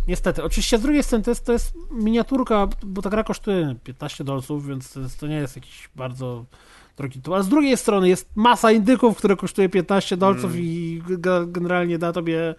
niestety, 0.09 0.45
oczywiście 0.45 0.79
z 0.79 0.83
drugiej 0.83 1.03
strony 1.03 1.25
to 1.25 1.31
jest, 1.31 1.47
to 1.47 1.53
jest 1.53 1.75
miniaturka, 1.91 2.69
bo 2.83 3.03
ta 3.03 3.11
gra 3.11 3.25
kosztuje 3.25 3.77
15 3.85 4.25
dolców, 4.25 4.67
więc 4.67 4.93
to, 4.93 5.01
jest, 5.01 5.21
to 5.21 5.27
nie 5.27 5.37
jest 5.37 5.57
jakiś 5.57 5.91
bardzo 5.97 6.45
drogi 6.97 7.15
tytuł, 7.15 7.35
ale 7.35 7.45
z 7.45 7.49
drugiej 7.49 7.77
strony 7.77 8.09
jest 8.09 8.29
masa 8.35 8.73
indyków, 8.73 9.19
które 9.19 9.37
kosztuje 9.37 9.69
15 9.69 10.17
dolców 10.17 10.53
i 10.57 11.03
ge- 11.07 11.53
generalnie 11.53 11.99
da 11.99 12.13
tobie 12.13 12.55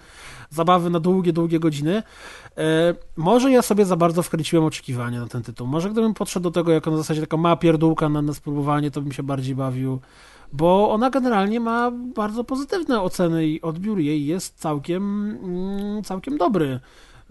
zabawy 0.54 0.90
na 0.90 1.00
długie, 1.00 1.34
długie 1.34 1.60
godziny. 1.60 2.04
E, 2.58 2.96
może 3.18 3.52
ja 3.52 3.62
sobie 3.62 3.86
za 3.86 3.96
bardzo 3.96 4.24
wkręciłem 4.24 4.66
oczekiwania 4.66 5.20
na 5.20 5.28
ten 5.28 5.44
tytuł. 5.44 5.68
Może 5.68 5.90
gdybym 5.90 6.14
podszedł 6.14 6.44
do 6.44 6.52
tego 6.52 6.72
jako 6.72 6.92
na 6.92 6.98
zasadzie 6.98 7.22
taka 7.22 7.38
mała 7.38 7.56
pierdółka 7.56 8.10
na, 8.10 8.22
na 8.22 8.34
spróbowanie, 8.34 8.92
to 8.92 9.02
bym 9.02 9.12
się 9.12 9.24
bardziej 9.24 9.56
bawił. 9.56 10.00
Bo 10.54 10.92
ona 10.92 11.10
generalnie 11.10 11.60
ma 11.60 11.92
bardzo 11.92 12.44
pozytywne 12.44 13.02
oceny 13.02 13.48
i 13.48 13.62
odbiór 13.62 14.00
jej 14.00 14.26
jest 14.26 14.60
całkiem, 14.60 15.30
mm, 15.44 16.04
całkiem 16.04 16.38
dobry. 16.38 16.80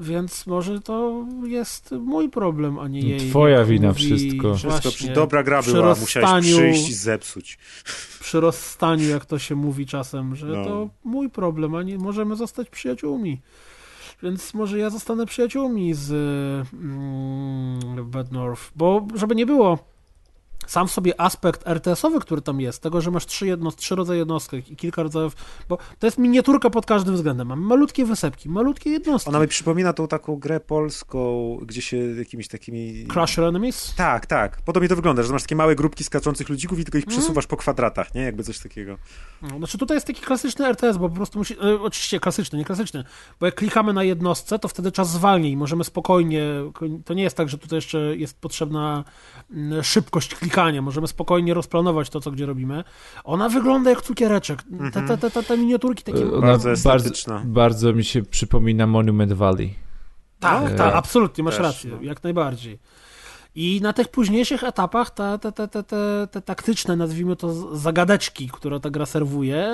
Więc 0.03 0.47
może 0.47 0.81
to 0.81 1.27
jest 1.47 1.91
mój 2.01 2.29
problem, 2.31 2.79
a 2.79 2.89
nie 2.89 3.01
jej. 3.01 3.31
Twoja 3.31 3.65
wina 3.65 3.89
mówi 3.89 4.01
wszystko. 4.05 4.55
Wszystko, 4.55 4.91
przy, 4.91 5.13
dobra 5.13 5.43
gra 5.43 5.63
była, 5.63 5.89
musiałeś 5.95 6.29
rozstaniu- 6.29 6.57
przyjść 6.57 6.89
i 6.89 6.95
zepsuć. 6.95 7.59
przy 8.21 8.41
rozstaniu, 8.41 9.09
jak 9.09 9.25
to 9.27 9.39
się 9.39 9.55
mówi 9.55 9.87
czasem, 9.87 10.37
że 10.37 10.47
No. 10.47 10.65
to 10.65 10.89
mój 11.05 11.31
problem, 11.31 11.75
a 11.75 11.83
nie 11.83 11.99
możemy 11.99 12.37
zostać 12.37 12.71
przyjaciółmi. 12.71 13.41
Więc 14.23 14.55
może 14.55 14.79
ja 14.79 14.91
zostanę 14.91 15.27
przyjaciółmi 15.27 15.95
z 15.95 16.11
mm, 16.73 18.11
Bad 18.11 18.33
North, 18.33 18.63
bo 18.77 19.07
żeby 19.15 19.35
nie 19.35 19.47
było, 19.47 19.79
sam 20.67 20.89
sobie 20.89 21.21
aspekt 21.21 21.67
RTS-owy, 21.67 22.21
który 22.21 22.43
tam 22.43 22.61
jest, 22.61 22.83
tego, 22.83 23.01
że 23.01 23.11
masz 23.11 23.27
trzy, 23.27 23.47
jedno, 23.47 23.73
trzy 23.73 23.95
rodzaje 23.95 24.19
jednostek 24.19 24.71
i 24.71 24.77
kilka 24.77 25.03
rodzajów, 25.03 25.37
bo 25.69 25.79
to 25.99 26.07
jest 26.07 26.19
miniaturka 26.19 26.71
pod 26.71 26.87
każdym 26.87 27.15
względem. 27.15 27.49
Mamy 27.49 27.63
malutkie 27.67 28.05
wysepki, 28.05 28.49
malutkie 28.49 28.91
jednostki. 28.91 29.29
Ona 29.31 29.41
mi 29.41 29.49
przypomina 29.49 29.93
tą 29.93 30.09
taką 30.09 30.37
grę 30.37 30.61
polską, 30.61 31.57
gdzie 31.63 31.83
się 31.83 31.97
jakimiś 31.97 32.49
takimi... 32.49 33.07
Crusher 33.07 33.45
Enemies? 33.45 33.95
Tak, 33.97 34.27
tak. 34.27 34.63
Podobnie 34.65 34.89
to 34.89 34.97
wygląda, 34.97 35.23
że 35.23 35.33
masz 35.33 35.43
takie 35.43 35.57
małe 35.57 35.75
grupki 35.77 36.05
skaczących 36.05 36.49
ludzików 36.49 36.79
i 36.79 36.85
tylko 36.85 36.99
ich 36.99 37.05
Mhm. 37.05 37.19
przesuwasz 37.21 37.47
po 37.47 37.57
kwadratach, 37.57 38.15
nie? 38.15 38.23
Jakby 38.23 38.43
coś 38.45 38.59
takiego. 38.59 38.99
No, 39.43 39.59
Znaczy 39.59 39.79
tutaj 39.79 39.97
jest 39.97 40.07
taki 40.07 40.21
klasyczny 40.21 40.67
RTS, 40.67 40.97
bo 40.97 41.09
po 41.09 41.15
prostu 41.17 41.39
musi, 41.39 41.55
e, 41.55 41.81
oczywiście 41.83 42.21
klasyczny, 42.21 42.59
nie 42.59 42.65
klasyczny, 42.65 43.05
bo 43.41 43.47
jak 43.47 43.55
klikamy 43.55 43.93
na 43.93 44.05
jednostce, 44.05 44.59
to 44.59 44.69
wtedy 44.69 44.93
czas 44.93 45.11
zwalnia 45.11 45.49
i 45.49 45.57
możemy 45.57 45.85
spokojnie, 45.85 46.45
to 47.05 47.15
nie 47.15 47.23
jest 47.23 47.37
tak, 47.37 47.49
że 47.49 47.59
tutaj 47.59 47.77
jeszcze 47.77 47.99
jest 48.17 48.41
potrzebna 48.41 49.05
mm, 49.51 49.83
szybkość 49.85 50.35
klikania, 50.35 50.52
możemy 50.83 51.07
spokojnie 51.09 51.55
rozplanować 51.55 52.11
to, 52.11 52.21
co 52.21 52.31
gdzie 52.31 52.47
robimy. 52.47 52.85
Ona 53.25 53.49
wygląda 53.49 53.91
jak 53.91 54.03
cukiereczek, 54.03 54.63
te, 54.93 55.03
te, 55.03 55.19
te, 55.19 55.31
te, 55.31 55.43
te 55.43 55.59
miniaturki 55.59 56.05
takie... 56.05 56.33
Ona 56.33 56.41
Bardzo 56.41 56.69
bardzo, 56.69 56.71
estetyczna. 56.71 57.43
bardzo 57.45 57.93
mi 57.93 58.05
się 58.05 58.23
przypomina 58.23 58.87
Monument 58.87 59.33
Valley. 59.33 59.75
Tak, 60.41 60.73
E, 60.73 60.75
tak, 60.75 60.95
absolutnie, 60.95 61.45
masz 61.45 61.55
też, 61.57 61.63
rację, 61.63 61.91
no. 61.91 62.03
jak 62.03 62.25
najbardziej. 62.25 62.79
I 63.55 63.81
na 63.83 63.93
tych 63.93 64.09
późniejszych 64.09 64.65
etapach 64.65 65.11
te, 65.11 65.39
te, 65.39 65.53
te, 65.53 65.69
te, 65.69 65.83
te, 65.83 66.29
te 66.31 66.43
taktyczne, 66.43 66.97
nazwijmy 66.97 67.37
to 67.37 67.77
zagadeczki, 67.77 68.49
które 68.53 68.81
ta 68.81 68.91
gra 68.91 69.07
serwuje 69.07 69.69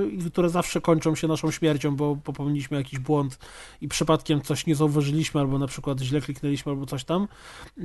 yy, 0.00 0.10
i 0.10 0.30
które 0.30 0.48
zawsze 0.48 0.80
kończą 0.80 1.14
się 1.14 1.28
naszą 1.28 1.50
śmiercią, 1.50 1.96
bo 1.96 2.16
popełniliśmy 2.16 2.76
jakiś 2.76 2.98
błąd 2.98 3.38
i 3.80 3.88
przypadkiem 3.88 4.42
coś 4.42 4.66
nie 4.66 4.74
zauważyliśmy, 4.74 5.40
albo 5.40 5.58
na 5.58 5.66
przykład 5.66 6.00
źle 6.00 6.20
kliknęliśmy, 6.20 6.72
albo 6.72 6.86
coś 6.86 7.04
tam, 7.04 7.28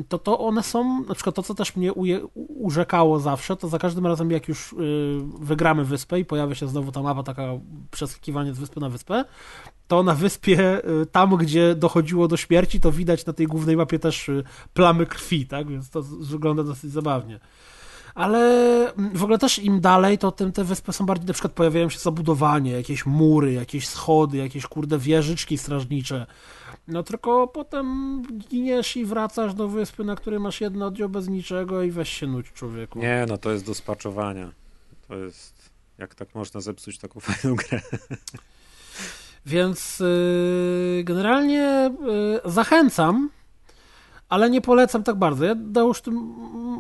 to 0.10 0.18
to 0.18 0.40
one 0.40 0.64
są, 0.64 1.04
na 1.04 1.16
przykład 1.16 1.36
to, 1.36 1.44
co 1.44 1.56
też 1.56 1.76
mnie 1.76 1.94
uje, 1.94 2.26
urzekało 2.36 3.20
zawsze, 3.20 3.56
to 3.56 3.68
za 3.68 3.80
każdym 3.80 4.08
razem, 4.08 4.32
jak 4.32 4.48
już 4.48 4.76
yy, 4.78 5.22
wygramy 5.40 5.86
wyspę 5.86 6.20
i 6.20 6.26
pojawia 6.26 6.56
się 6.56 6.68
znowu 6.68 6.92
ta 6.92 7.02
mapa, 7.02 7.24
taka 7.24 7.48
przeskakiwanie 7.92 8.54
z 8.54 8.60
wyspy 8.60 8.80
na 8.80 8.90
wyspę, 8.90 9.26
to 9.92 10.04
na 10.04 10.16
wyspie, 10.16 10.82
y, 11.02 11.06
tam 11.06 11.38
gdzie 11.38 11.76
dochodziło 11.76 12.28
do 12.28 12.38
śmierci, 12.38 12.80
to 12.80 12.92
widać 12.92 13.26
na 13.26 13.34
tej 13.34 13.48
głównej 13.48 13.78
mapie 13.78 14.00
też 14.00 14.30
y, 14.30 14.44
plamy 14.74 15.06
krwi, 15.06 15.48
tak? 15.48 15.68
Więc 15.68 15.90
to 15.90 16.02
wygląda 16.02 16.64
dosyć 16.64 16.92
zabawnie. 16.92 17.40
Ale 18.16 18.40
mm, 18.94 19.18
w 19.18 19.24
ogóle 19.24 19.38
też 19.38 19.60
im 19.60 19.82
dalej, 19.82 20.18
to 20.18 20.32
tym 20.32 20.52
te 20.52 20.64
wyspy 20.64 20.94
są 20.94 21.06
bardziej, 21.06 21.28
na 21.28 21.34
przykład 21.34 21.54
pojawiają 21.54 21.90
się 21.90 22.00
zabudowanie, 22.00 22.72
jakieś 22.72 23.06
mury, 23.06 23.54
jakieś 23.54 23.88
schody, 23.88 24.38
jakieś 24.38 24.68
kurde 24.68 24.98
wieżyczki 24.98 25.58
strażnicze. 25.58 26.26
No 26.88 27.04
tylko 27.04 27.48
potem 27.48 28.22
giniesz 28.50 28.98
i 28.98 29.06
wracasz 29.06 29.54
do 29.54 29.68
wyspy, 29.68 30.04
na 30.04 30.16
której 30.16 30.40
masz 30.40 30.62
jedno 30.62 30.86
oddział 30.86 31.10
bez 31.10 31.28
niczego 31.28 31.84
i 31.84 31.92
weź 31.92 32.10
się 32.10 32.28
nudź 32.28 32.52
człowieku. 32.52 33.00
Nie, 33.00 33.26
no 33.30 33.38
to 33.38 33.52
jest 33.52 33.66
do 33.66 33.74
spaczowania. 33.74 34.52
To 35.08 35.16
jest... 35.16 35.72
Jak 35.98 36.16
tak 36.16 36.36
można 36.36 36.62
zepsuć 36.62 36.98
taką 36.98 37.20
fajną 37.30 37.56
grę? 37.56 37.82
Więc 39.46 40.00
yy, 40.00 41.04
generalnie 41.04 41.92
yy, 42.44 42.52
zachęcam, 42.52 43.30
ale 44.30 44.50
nie 44.50 44.62
polecam 44.62 45.04
tak 45.04 45.16
bardzo. 45.16 45.46
Ja, 45.46 45.56
Dałusz, 45.56 46.02
ty 46.02 46.12
m- 46.12 46.18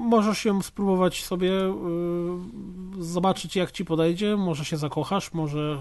możesz 0.07 0.45
ją 0.45 0.61
spróbować 0.61 1.23
sobie 1.25 1.49
yy, 1.49 3.03
zobaczyć 3.03 3.55
jak 3.55 3.71
ci 3.71 3.85
podejdzie, 3.85 4.37
może 4.37 4.65
się 4.65 4.77
zakochasz, 4.77 5.33
może... 5.33 5.77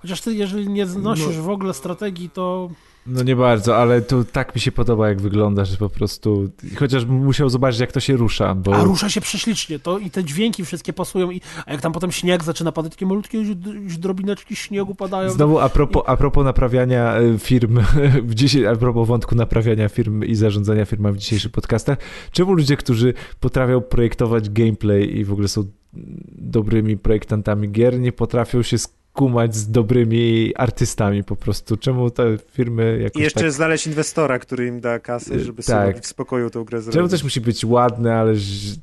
Chociaż 0.00 0.20
ty, 0.20 0.34
jeżeli 0.34 0.68
nie 0.68 0.86
znosisz 0.86 1.36
No. 1.36 1.42
w 1.42 1.48
ogóle 1.50 1.74
strategii, 1.74 2.30
to 2.30 2.70
No 3.08 3.22
nie 3.22 3.36
bardzo, 3.36 3.76
ale 3.76 4.02
tu 4.02 4.24
tak 4.24 4.54
mi 4.54 4.60
się 4.60 4.72
podoba, 4.72 5.08
jak 5.08 5.20
wygląda, 5.20 5.64
że 5.64 5.76
po 5.76 5.88
prostu. 5.88 6.50
Chociaż 6.76 7.04
musiał 7.04 7.48
zobaczyć, 7.48 7.80
jak 7.80 7.92
to 7.92 8.00
się 8.00 8.16
rusza, 8.16 8.54
bo. 8.54 8.74
A 8.74 8.84
rusza 8.84 9.08
się 9.10 9.20
prześlicznie, 9.20 9.78
to 9.78 9.98
i 9.98 10.10
te 10.10 10.24
dźwięki 10.24 10.64
wszystkie 10.64 10.92
pasują, 10.92 11.30
i, 11.30 11.40
a 11.66 11.72
jak 11.72 11.80
tam 11.80 11.92
potem 11.92 12.12
śnieg 12.12 12.44
zaczyna 12.44 12.72
padać, 12.72 12.92
takie 12.92 13.06
malutkie 13.06 13.44
ź- 13.44 13.98
drobineczki 13.98 14.56
śniegu 14.56 14.94
padają. 14.94 15.30
Znowu 15.30 15.58
a 15.58 15.68
propos, 15.68 16.02
a 16.06 16.16
propos 16.16 16.44
naprawiania 16.44 17.16
e, 17.16 17.38
firm, 17.38 17.80
w 18.28 18.34
dzisiaj, 18.34 18.66
a 18.66 18.76
propos 18.76 19.08
wątku 19.08 19.34
naprawiania 19.34 19.88
firm 19.88 20.24
i 20.24 20.34
zarządzania 20.34 20.84
firmami 20.84 21.16
w 21.16 21.20
dzisiejszych 21.20 21.52
podcastach, 21.52 21.98
czemu 22.32 22.52
ludzie, 22.52 22.76
którzy 22.76 23.14
potrafią 23.40 23.80
projektować 23.80 24.50
gameplay 24.50 25.16
i 25.16 25.24
w 25.24 25.32
ogóle 25.32 25.48
są 25.48 25.64
dobrymi 26.38 26.96
projektantami 26.96 27.70
gier, 27.70 28.00
nie 28.00 28.12
potrafią 28.12 28.62
się 28.62 28.76
skumać 29.18 29.56
z 29.56 29.70
dobrymi 29.70 30.52
artystami 30.56 31.24
po 31.24 31.36
prostu? 31.36 31.76
Czemu 31.76 32.10
te 32.10 32.24
firmy 32.52 32.98
jakoś 33.02 33.20
I 33.20 33.24
jeszcze 33.24 33.40
tak... 33.40 33.52
znaleźć 33.52 33.86
inwestora, 33.86 34.38
który 34.38 34.66
im 34.66 34.80
da 34.80 34.98
kasę, 34.98 35.34
Y, 35.34 35.44
żeby 35.44 35.62
tak. 35.62 35.88
sobie 35.92 36.02
w 36.02 36.06
spokoju 36.06 36.50
tą 36.50 36.64
grę 36.64 36.80
zrobić. 36.82 36.94
Czemu 36.96 37.08
coś 37.08 37.24
musi 37.24 37.40
być 37.40 37.64
ładne, 37.64 38.14
ale 38.16 38.34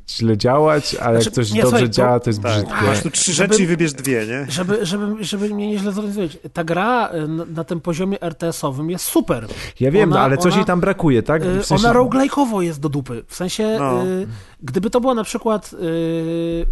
źle 0.10 0.38
działać, 0.38 0.96
ale 0.96 1.22
Znaczy, 1.22 1.28
jak 1.30 1.34
coś 1.36 1.52
nie, 1.52 1.62
dobrze 1.62 1.78
słuchaj, 1.78 1.90
działa, 1.90 2.20
to 2.20 2.30
jest 2.30 2.42
Tak, 2.42 2.52
brzydkie. 2.52 2.86
masz 2.86 3.02
tu 3.04 3.10
trzy 3.12 3.34
Żeby- 3.34 3.54
rzeczy 3.54 3.64
i 3.64 3.68
wybierz 3.68 3.94
dwie, 3.94 4.26
nie? 4.28 4.46
Żeby, 4.50 4.86
żeby, 4.86 5.24
żeby 5.24 5.50
mnie 5.50 5.68
nieźle 5.68 5.92
zrozumieć, 5.92 6.38
ta 6.54 6.64
gra 6.64 7.10
y, 7.14 7.28
na, 7.28 7.46
na 7.46 7.64
tym 7.64 7.82
poziomie 7.82 8.18
RTS-owym 8.22 8.90
jest 8.90 9.06
super. 9.06 9.48
Ja 9.80 9.92
wiem, 9.92 10.10
Ona- 10.12 10.20
no, 10.20 10.26
ale 10.26 10.38
coś 10.38 10.46
ona- 10.52 10.56
jej 10.56 10.66
tam 10.66 10.80
brakuje, 10.80 11.24
tak? 11.24 11.44
Y, 11.46 11.60
W 11.60 11.66
sensie- 11.66 11.90
Ona 11.90 12.00
roguelike'owo 12.00 12.60
jest 12.60 12.80
do 12.80 12.90
dupy. 12.90 13.24
W 13.28 13.36
sensie, 13.36 13.76
No. 13.80 14.06
y, 14.06 14.28
gdyby 14.64 14.90
to 14.90 15.02
była 15.02 15.14
na 15.14 15.24
przykład 15.24 15.72
y, 15.74 16.66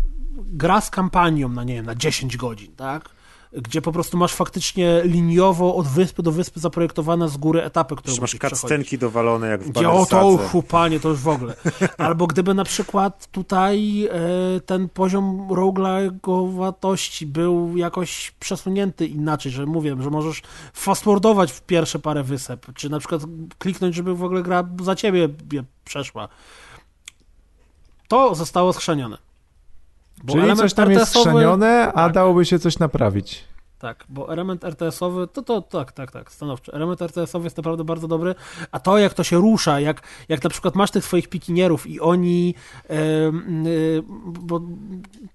gra 0.47 0.81
z 0.81 0.89
kampanią 0.89 1.49
na, 1.49 1.63
nie 1.63 1.73
wiem, 1.73 1.85
na 1.85 1.95
10 1.95 2.37
godzin, 2.37 2.71
tak? 2.75 3.09
Gdzie 3.53 3.81
po 3.81 3.91
prostu 3.91 4.17
masz 4.17 4.33
faktycznie 4.33 5.01
liniowo 5.03 5.75
od 5.75 5.87
wyspy 5.87 6.23
do 6.23 6.31
wyspy 6.31 6.59
zaprojektowane 6.59 7.29
z 7.29 7.37
góry 7.37 7.63
etapy, 7.63 7.95
które 7.95 8.15
masz 8.21 8.35
cutscenki 8.49 8.97
dowalone 8.97 9.47
jak 9.47 9.63
w 9.63 9.69
Gdzie 9.69 9.89
o 9.89 10.05
to 10.05 10.37
chupanie, 10.37 10.99
to 10.99 11.09
już 11.09 11.19
w 11.19 11.27
ogóle. 11.27 11.55
Albo 11.97 12.27
gdyby 12.27 12.53
na 12.53 12.63
przykład 12.63 13.27
tutaj 13.31 14.05
e, 14.05 14.09
ten 14.65 14.89
poziom 14.89 15.47
roguelike'owatości 15.49 17.25
był 17.25 17.77
jakoś 17.77 18.31
przesunięty 18.39 19.07
inaczej, 19.07 19.51
że 19.51 19.65
mówię, 19.65 19.95
że 19.99 20.09
możesz 20.09 20.41
fastforwardować 20.73 21.51
w 21.51 21.61
pierwsze 21.61 21.99
parę 21.99 22.23
wysep, 22.23 22.65
czy 22.73 22.89
na 22.89 22.99
przykład 22.99 23.21
kliknąć, 23.57 23.95
żeby 23.95 24.15
w 24.15 24.23
ogóle 24.23 24.43
gra 24.43 24.63
za 24.83 24.95
ciebie 24.95 25.29
przeszła. 25.85 26.27
To 28.07 28.35
zostało 28.35 28.73
schrzanione. 28.73 29.17
Bo 30.23 30.33
Czyli 30.33 30.55
coś 30.55 30.73
tam 30.73 30.91
jest 30.91 31.05
RTS-owy 31.05 31.29
skrzanione, 31.29 31.87
a 31.87 31.91
tak. 31.91 32.13
dałoby 32.13 32.45
się 32.45 32.59
coś 32.59 32.79
naprawić. 32.79 33.43
Tak, 33.83 34.05
bo 34.09 34.33
element 34.33 34.63
RTS-owy, 34.63 35.27
to, 35.27 35.41
to 35.41 35.61
tak, 35.61 35.91
tak, 35.91 36.11
tak, 36.11 36.31
stanowczo. 36.31 36.73
Element 36.73 37.01
RTS-owy 37.01 37.45
jest 37.45 37.57
naprawdę 37.57 37.83
bardzo 37.83 38.07
dobry, 38.07 38.35
a 38.71 38.79
to 38.79 38.97
jak 38.97 39.13
to 39.13 39.23
się 39.23 39.37
rusza, 39.37 39.79
jak, 39.79 40.01
jak 40.29 40.43
na 40.43 40.49
przykład 40.49 40.75
masz 40.75 40.91
tych 40.91 41.05
swoich 41.05 41.29
pikinierów 41.29 41.87
i 41.87 41.99
oni, 41.99 42.55
em, 42.87 43.67
y, 43.67 44.03
bo 44.23 44.61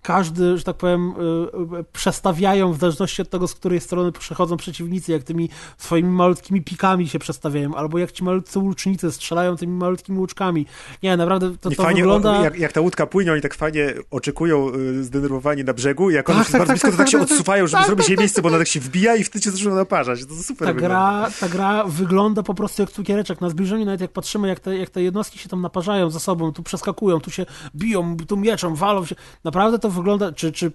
każdy, 0.02 0.58
że 0.58 0.64
tak 0.64 0.76
powiem, 0.76 1.10
y, 1.10 1.78
y, 1.80 1.84
przestawiają 1.92 2.72
w 2.72 2.78
zależności 2.78 3.22
od 3.22 3.30
tego, 3.30 3.48
z 3.48 3.54
której 3.54 3.80
strony 3.80 4.12
przechodzą 4.12 4.56
przeciwnicy, 4.56 5.12
jak 5.12 5.22
tymi 5.22 5.48
swoimi 5.78 6.10
malutkimi 6.10 6.62
pikami 6.62 7.08
się 7.08 7.18
przestawiają, 7.18 7.74
albo 7.74 7.98
jak 7.98 8.12
ci 8.12 8.24
malutcy 8.24 8.58
łucznicy 8.58 9.12
strzelają 9.12 9.56
tymi 9.56 9.72
malutkimi 9.72 10.18
łuczkami. 10.18 10.66
Nie, 11.02 11.16
naprawdę 11.16 11.50
to, 11.60 11.70
to 11.70 11.82
fajnie, 11.82 12.00
wygląda... 12.00 12.42
jak, 12.42 12.58
jak 12.58 12.72
ta 12.72 12.80
łódka 12.80 13.06
płynie, 13.06 13.32
oni 13.32 13.42
tak 13.42 13.54
fajnie 13.54 13.94
oczekują 14.10 14.72
y, 14.74 15.04
zdenerwowani 15.04 15.64
na 15.64 15.74
brzegu 15.74 16.10
i 16.10 16.14
jak 16.14 16.30
one 16.30 16.38
Tak, 16.38 16.50
tak, 16.50 16.58
bardzo 16.58 16.72
tak, 16.72 16.74
blisko, 16.74 16.90
to 16.90 16.96
tak, 16.96 17.06
tak 17.06 17.12
się 17.12 17.18
tak, 17.18 17.28
tak. 17.28 17.38
odsuwają, 17.38 17.66
żeby 17.66 17.80
Tak, 17.80 17.86
zrobić 17.86 18.06
tak, 18.06 18.08
jej 18.08 18.16
tak, 18.16 18.24
miejsce, 18.39 18.43
bo 18.43 18.48
ona 18.48 18.59
tak 18.59 18.69
się 18.69 18.81
wbija 18.81 19.16
i 19.16 19.24
wtedy 19.24 19.44
się 19.44 19.51
zaczyna 19.51 19.74
naparzać. 19.74 20.24
To 20.27 20.35
super 20.35 20.69
ta 20.69 20.74
wygląda. 20.74 21.20
gra, 21.20 21.31
ta 21.40 21.48
gra 21.48 21.85
wygląda 21.85 22.43
po 22.43 22.55
prostu 22.55 22.82
jak 22.82 22.90
cukiereczek. 22.90 23.40
Na 23.40 23.51
zbliżeniu 23.51 23.85
nawet 23.85 24.01
jak 24.01 24.12
patrzymy, 24.12 24.48
jak 24.48 24.60
te, 24.60 24.77
jak 24.78 24.90
te 24.90 25.02
jednostki 25.02 25.39
się 25.39 25.48
tam 25.48 25.62
naparzają 25.62 26.10
ze 26.10 26.20
sobą, 26.20 26.52
tu 26.52 26.62
przeskakują, 26.62 27.20
tu 27.20 27.31
się 27.31 27.47
biją, 27.74 28.16
tu 28.28 28.36
mieczą, 28.36 28.74
walą 28.74 29.06
się. 29.06 29.15
Naprawdę 29.44 29.78
to 29.78 29.90
wygląda, 29.90 30.32
czy, 30.32 30.52
czy 30.52 30.73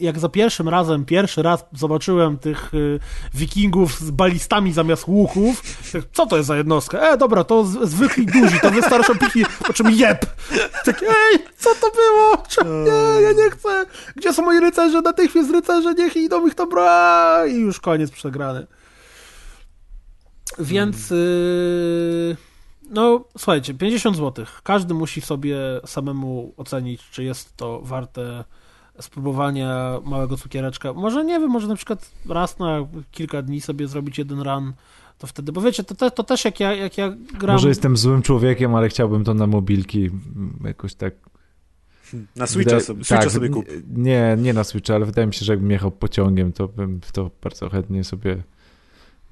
jak 0.00 0.18
za 0.18 0.28
pierwszym 0.28 0.68
razem, 0.68 1.04
pierwszy 1.04 1.42
raz 1.42 1.64
zobaczyłem 1.72 2.38
tych 2.38 2.74
y, 2.74 3.00
wikingów 3.34 4.00
z 4.00 4.10
balistami 4.10 4.72
zamiast 4.72 5.08
łuków, 5.08 5.62
co 6.12 6.26
to 6.26 6.36
jest 6.36 6.46
za 6.46 6.56
jednostka? 6.56 6.98
E, 6.98 7.16
dobra, 7.16 7.44
to 7.44 7.64
z, 7.64 7.88
zwykli 7.90 8.26
duzi, 8.26 8.60
to 8.60 8.70
wystarczą 8.70 9.18
piki, 9.18 9.44
po 9.66 9.72
czym 9.72 9.90
jeb. 9.90 10.26
Tak, 10.84 11.02
ej, 11.02 11.38
co 11.58 11.70
to 11.74 11.90
było? 11.90 12.42
Czemu- 12.48 12.70
Nie, 12.84 13.22
ja 13.22 13.32
nie 13.32 13.50
chcę. 13.50 13.86
Gdzie 14.16 14.32
są 14.32 14.42
moi 14.42 14.60
rycerze? 14.60 15.00
Natychmiast 15.02 15.50
rycerze, 15.50 15.94
niech 15.94 16.16
idą 16.16 16.46
ich 16.46 16.54
to 16.54 16.66
I 17.48 17.54
już 17.54 17.80
koniec 17.80 18.10
przegrany. 18.10 18.66
Więc 20.58 21.10
yy, 21.10 22.36
no 22.90 23.24
słuchajcie, 23.38 23.74
50 23.74 24.16
zł. 24.16 24.46
Każdy 24.62 24.94
musi 24.94 25.20
sobie 25.20 25.56
samemu 25.86 26.54
ocenić, 26.56 27.10
czy 27.10 27.24
jest 27.24 27.56
to 27.56 27.80
warte 27.82 28.44
spróbowania 29.00 30.00
małego 30.04 30.36
cukiereczka. 30.36 30.92
Może 30.92 31.24
nie 31.24 31.40
wiem, 31.40 31.50
może 31.50 31.68
na 31.68 31.76
przykład 31.76 32.10
raz 32.28 32.58
na 32.58 32.86
kilka 33.10 33.42
dni 33.42 33.60
sobie 33.60 33.88
zrobić 33.88 34.18
jeden 34.18 34.40
run, 34.40 34.72
to 35.18 35.26
wtedy, 35.26 35.52
bo 35.52 35.60
wiecie, 35.60 35.84
to, 35.84 35.94
te, 35.94 36.10
to 36.10 36.22
też 36.24 36.44
jak 36.44 36.60
ja, 36.60 36.74
jak 36.74 36.98
ja 36.98 37.14
gram... 37.38 37.56
Może 37.56 37.68
jestem 37.68 37.96
złym 37.96 38.22
człowiekiem, 38.22 38.74
ale 38.74 38.88
chciałbym 38.88 39.24
to 39.24 39.34
na 39.34 39.46
mobilki 39.46 40.10
jakoś 40.64 40.94
tak... 40.94 41.14
Na 42.36 42.46
Switcha 42.46 42.70
Wydaje- 42.70 42.80
sobie, 42.86 43.04
Switcha 43.04 43.22
tak, 43.22 43.32
sobie 43.32 43.48
kup. 43.48 43.64
Nie, 43.96 44.36
nie 44.38 44.52
na 44.52 44.64
Switcha, 44.64 44.94
ale 44.94 45.06
wydaje 45.06 45.26
mi 45.26 45.34
się, 45.34 45.44
że 45.44 45.52
jakbym 45.52 45.70
jechał 45.70 45.90
pociągiem, 45.90 46.52
to 46.52 46.68
bym 46.68 47.00
w 47.00 47.12
to 47.12 47.30
bardzo 47.42 47.68
chętnie 47.70 48.04
sobie 48.04 48.36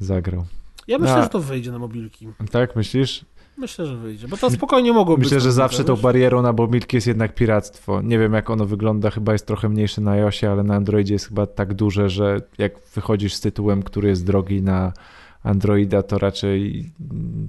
zagrał. 0.00 0.44
Ja 0.88 0.98
myślę, 0.98 1.14
A- 1.14 1.22
że 1.22 1.28
to 1.28 1.40
wyjdzie 1.40 1.72
na 1.72 1.78
mobilki. 1.78 2.28
Tak, 2.50 2.76
myślisz? 2.76 3.24
Myślę, 3.58 3.86
że 3.86 3.96
wyjdzie, 3.96 4.28
bo 4.28 4.36
to 4.36 4.50
spokojnie 4.50 4.92
mogło 4.92 5.16
być. 5.16 5.24
Myślę, 5.24 5.40
że 5.40 5.48
na 5.48 5.52
zawsze 5.52 5.84
tą 5.84 5.96
barierą 5.96 6.42
na 6.42 6.52
mobilki 6.52 6.96
jest 6.96 7.06
jednak 7.06 7.34
piractwo. 7.34 8.02
Nie 8.02 8.18
wiem, 8.18 8.32
jak 8.32 8.50
ono 8.50 8.66
wygląda, 8.66 9.10
chyba 9.10 9.32
jest 9.32 9.46
trochę 9.46 9.68
mniejsze 9.68 10.00
na 10.00 10.10
iOSie, 10.10 10.50
ale 10.50 10.62
na 10.62 10.74
Androidzie 10.74 11.14
jest 11.14 11.28
chyba 11.28 11.46
tak 11.46 11.74
duże, 11.74 12.08
że 12.08 12.40
jak 12.58 12.72
wychodzisz 12.94 13.34
z 13.34 13.40
tytułem, 13.40 13.82
który 13.82 14.08
jest 14.08 14.26
drogi 14.26 14.62
na 14.62 14.92
Androida, 15.44 16.02
to 16.02 16.18
raczej 16.18 16.90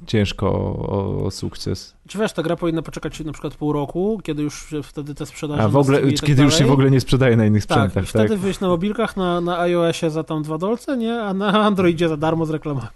ciężko 0.06 0.48
o, 0.52 1.26
o, 1.26 1.32
sukces. 1.32 1.96
Czy 2.08 2.18
wiesz, 2.18 2.34
ta 2.34 2.44
gra 2.44 2.56
powinna 2.56 2.82
poczekać 2.82 3.20
na 3.20 3.32
przykład 3.32 3.56
pół 3.56 3.74
roku, 3.74 4.20
kiedy 4.24 4.44
już 4.44 4.76
wtedy 4.84 5.16
te 5.16 5.26
sprzedaże 5.26 5.64
A 5.64 5.68
w 5.68 5.74
na 5.74 5.80
ogóle, 5.80 6.02
i 6.02 6.14
tak 6.14 6.26
kiedy 6.26 6.44
już 6.44 6.58
się 6.58 6.66
w 6.66 6.72
ogóle 6.72 6.92
nie 6.92 7.02
sprzedaje 7.02 7.38
na 7.38 7.46
innych 7.46 7.66
Tak, 7.66 7.78
sprzętach, 7.78 8.10
i 8.10 8.14
tak? 8.14 8.26
wtedy 8.26 8.38
wyjść 8.38 8.60
na 8.60 8.68
mobilkach, 8.68 9.18
na, 9.18 9.42
na 9.42 9.60
iOSie 9.60 10.10
za 10.10 10.24
tam 10.24 10.44
dwa 10.44 10.58
dolce, 10.58 10.98
nie? 10.98 11.22
A 11.22 11.34
na 11.34 11.48
Androidzie 11.66 12.10
za 12.10 12.18
darmo 12.18 12.46
z 12.46 12.50
reklamami. 12.50 12.88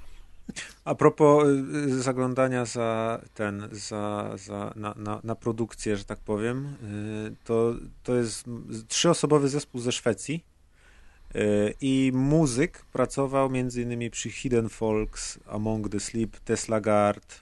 A 0.86 0.96
propos 0.96 1.46
y, 1.46 1.50
y, 1.90 2.02
zaglądania 2.02 2.66
za 2.66 3.22
ten, 3.34 3.68
za, 3.72 4.30
za, 4.38 4.74
na, 4.76 4.94
na, 4.98 5.20
na 5.24 5.36
produkcję, 5.36 5.98
że 5.98 6.04
tak 6.04 6.20
powiem, 6.20 6.66
y, 6.66 7.36
to, 7.44 7.74
to 8.04 8.16
jest 8.16 8.46
trzyosobowy 8.88 9.50
zespół 9.50 9.82
ze 9.82 9.92
Szwecji 9.92 10.44
i 11.82 12.12
muzyk 12.16 12.86
pracował 12.94 13.50
między 13.50 13.82
innymi 13.82 14.10
przy 14.10 14.30
Hidden 14.30 14.70
Folks, 14.70 15.40
Among 15.48 15.90
the 15.90 16.00
Sleep, 16.00 16.40
Tesla 16.40 16.82
Guard 16.82 17.42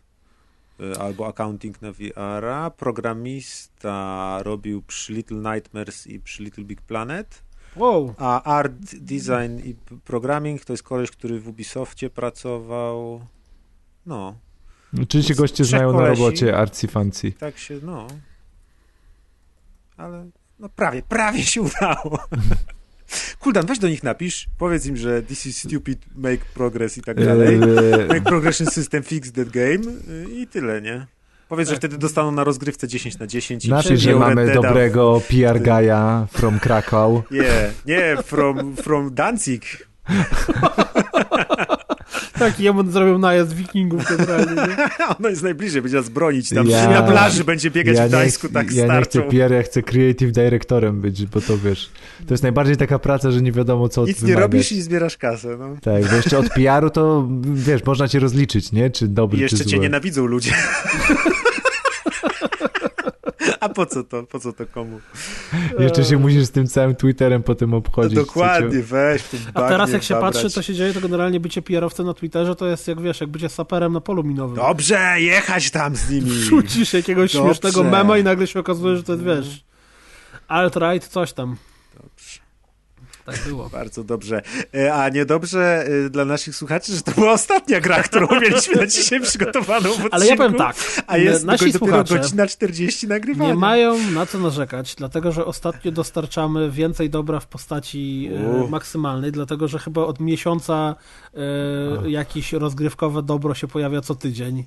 y, 0.79 0.99
albo 0.99 1.27
Accounting 1.27 1.81
na 1.81 1.91
VR-a. 1.91 2.69
Programista 2.69 4.39
robił 4.43 4.81
przy 4.81 5.13
Little 5.13 5.53
Nightmares 5.53 6.07
i 6.07 6.19
przy 6.19 6.43
Little 6.43 6.63
Big 6.63 6.81
Planet. 6.81 7.43
Wow. 7.75 8.13
A 8.17 8.43
art 8.43 8.95
design 8.95 9.59
i 9.63 9.75
programming 10.05 10.65
to 10.65 10.73
jest 10.73 10.83
koleś, 10.83 11.11
który 11.11 11.39
w 11.39 11.47
Ubisoftie 11.47 12.09
pracował. 12.09 13.21
No, 14.05 14.35
Oczywiście 15.03 15.35
goście 15.35 15.55
Trzech 15.55 15.65
znają 15.65 15.91
na 15.93 15.97
kolesi. 15.99 16.21
robocie 16.21 16.57
Artsy 16.57 16.87
Fancy. 16.87 17.31
tak 17.31 17.57
się, 17.57 17.79
no. 17.83 18.07
Ale 19.97 20.29
no 20.59 20.69
prawie, 20.69 21.01
prawie 21.01 21.43
się 21.43 21.61
udało. 21.61 22.19
Kuldan, 23.39 23.65
weź 23.65 23.79
do 23.79 23.87
nich 23.87 24.03
napisz, 24.03 24.47
powiedz 24.57 24.85
im, 24.85 24.97
że 24.97 25.21
this 25.23 25.45
is 25.45 25.57
stupid, 25.57 25.99
make 26.15 26.45
progress 26.45 26.97
i 26.97 27.01
tak 27.01 27.25
dalej. 27.25 27.55
Eee, 27.55 28.07
Make 28.07 28.23
progression 28.23 28.67
system, 28.67 29.03
fix 29.03 29.31
that 29.31 29.49
game 29.49 29.79
i 30.31 30.47
tyle, 30.47 30.81
nie? 30.81 31.07
Powiedz, 31.49 31.67
że 31.67 31.73
Tak. 31.73 31.79
wtedy 31.79 31.97
dostaną 31.97 32.31
na 32.31 32.43
rozgrywce 32.43 32.87
10 32.87 33.19
na 33.19 33.27
10 33.27 33.65
i 33.65 33.69
Napisz, 33.69 33.99
że 34.01 34.15
mamy 34.15 34.53
dobrego 34.53 35.21
PR 35.27 35.59
guy'a 35.61 36.27
from 36.27 36.59
Krakow. 36.59 37.31
Nie, 37.31 37.71
nie, 37.85 38.17
from, 38.23 38.75
from 38.75 39.13
Danzig. 39.13 39.87
Tak, 42.39 42.59
jemu 42.59 42.91
zrobił 42.91 43.17
najazd 43.17 43.53
wikingów 43.53 44.03
generalnie, 44.09 44.53
nie? 44.55 44.77
Ono 45.19 45.29
jest 45.29 45.43
najbliżej, 45.43 45.81
będzie 45.81 45.97
nas 45.97 46.09
bronić 46.09 46.49
tam. 46.49 46.69
Ja- 46.69 46.89
na 46.89 47.01
plaży 47.01 47.43
będzie 47.43 47.71
biegać 47.71 47.97
Ja 47.97 48.05
w 48.05 48.09
Gdańsku, 48.09 48.49
tak 48.49 48.71
ja 48.71 48.85
nie 48.87 49.01
chcę 49.01 49.09
starczą. 49.11 49.29
PR, 49.29 49.51
ja 49.51 49.63
chcę 49.63 49.83
creative 49.83 50.31
directorem 50.31 51.01
być, 51.01 51.25
bo 51.25 51.41
to 51.41 51.57
wiesz, 51.57 51.89
to 52.27 52.33
jest 52.33 52.43
najbardziej 52.43 52.77
taka 52.77 52.99
praca, 52.99 53.31
że 53.31 53.41
nie 53.41 53.51
wiadomo 53.51 53.89
co 53.89 54.05
Nic 54.05 54.23
nie 54.23 54.35
robisz 54.35 54.71
i 54.71 54.81
zbierasz 54.81 55.17
kasę, 55.17 55.57
no. 55.59 55.77
Tak, 55.81 56.05
bo 56.09 56.15
jeszcze 56.15 56.37
od 56.39 56.49
PR-u 56.49 56.89
to 56.89 57.27
wiesz, 57.53 57.85
można 57.85 58.07
cię 58.07 58.19
rozliczyć, 58.19 58.71
nie? 58.71 58.89
Czy 58.89 59.07
dobry, 59.07 59.37
I 59.39 59.41
jeszcze 59.41 59.57
czy 59.57 59.63
cię 59.65 59.69
zły. 59.69 59.79
nienawidzą 59.79 60.25
ludzie. 60.25 60.51
A 63.67 63.73
po 63.73 63.85
co 63.85 64.03
to, 64.03 64.23
po 64.23 64.39
co 64.39 64.53
to 64.53 64.65
komu? 64.65 64.99
Jeszcze 65.79 66.03
się 66.03 66.17
musisz 66.17 66.43
z 66.43 66.51
tym 66.51 66.67
całym 66.67 66.95
Twitterem 66.95 67.43
potem 67.43 67.73
obchodzić. 67.73 68.15
Dokładnie, 68.15 68.83
weź 68.83 69.23
A 69.53 69.61
teraz 69.61 69.91
jak 69.91 70.03
się 70.03 70.13
babrać. 70.13 70.33
patrzy, 70.33 70.55
to 70.55 70.61
się 70.61 70.73
dzieje, 70.73 70.93
to 70.93 71.01
generalnie 71.01 71.39
bycie 71.39 71.61
PR-owcem 71.61 72.05
na 72.05 72.13
Twitterze 72.13 72.55
to 72.55 72.67
jest 72.67 72.87
jak 72.87 73.01
wiesz, 73.01 73.21
jak 73.21 73.29
bycie 73.29 73.49
saperem 73.49 73.93
na 73.93 74.01
polu 74.01 74.23
minowym. 74.23 74.55
Dobrze, 74.55 75.15
jechać 75.17 75.71
tam 75.71 75.95
z 75.95 76.09
nimi. 76.09 76.29
Wrzucisz 76.29 76.93
jakiegoś 76.93 77.33
Dobrze. 77.33 77.47
śmiesznego 77.47 77.83
mema 77.83 78.17
i 78.17 78.23
nagle 78.23 78.47
się 78.47 78.59
okazuje, 78.59 78.95
że 78.97 79.03
to 79.03 79.11
jest, 79.11 79.23
wiesz, 79.25 79.65
alt-right, 80.49 81.07
coś 81.07 81.33
tam. 81.33 81.55
Tak 83.27 83.43
było. 83.47 83.69
Bardzo 83.79 84.03
dobrze. 84.03 84.41
E, 84.75 84.93
A 84.93 85.09
niedobrze 85.09 85.85
e, 86.05 86.09
dla 86.09 86.25
naszych 86.25 86.55
słuchaczy, 86.55 86.95
że 86.95 87.01
to 87.01 87.11
była 87.11 87.31
ostatnia 87.31 87.81
gra, 87.81 88.03
którą 88.03 88.27
mieliśmy 88.41 88.75
na 88.75 88.87
dzisiaj 88.87 89.21
przygotowaną 89.21 89.89
w 89.89 89.91
odcinku. 89.91 90.09
Ale 90.11 90.25
ja 90.25 90.35
powiem 90.35 90.53
tak, 90.53 90.75
A 91.07 91.17
jest 91.17 91.45
nasi 91.45 91.71
dopiero 91.71 91.85
słuchacze 91.85 92.17
godzina 92.17 92.47
40 92.47 93.07
nagrywania. 93.07 93.49
nie 93.49 93.59
mają 93.59 93.97
na 94.11 94.25
co 94.25 94.39
narzekać, 94.39 94.95
dlatego 94.95 95.31
że 95.31 95.45
ostatnio 95.45 95.91
dostarczamy 95.91 96.71
więcej 96.71 97.09
dobra 97.09 97.39
w 97.39 97.47
postaci 97.47 98.29
e, 98.35 98.47
U. 98.49 98.67
maksymalnej, 98.67 99.31
dlatego 99.31 99.67
że 99.67 99.79
chyba 99.79 100.01
od 100.01 100.19
miesiąca 100.19 100.95
e, 102.03 102.09
jakieś 102.09 102.53
rozgrywkowe 102.53 103.23
dobro 103.23 103.53
się 103.53 103.67
pojawia 103.67 104.01
co 104.01 104.15
tydzień. 104.15 104.63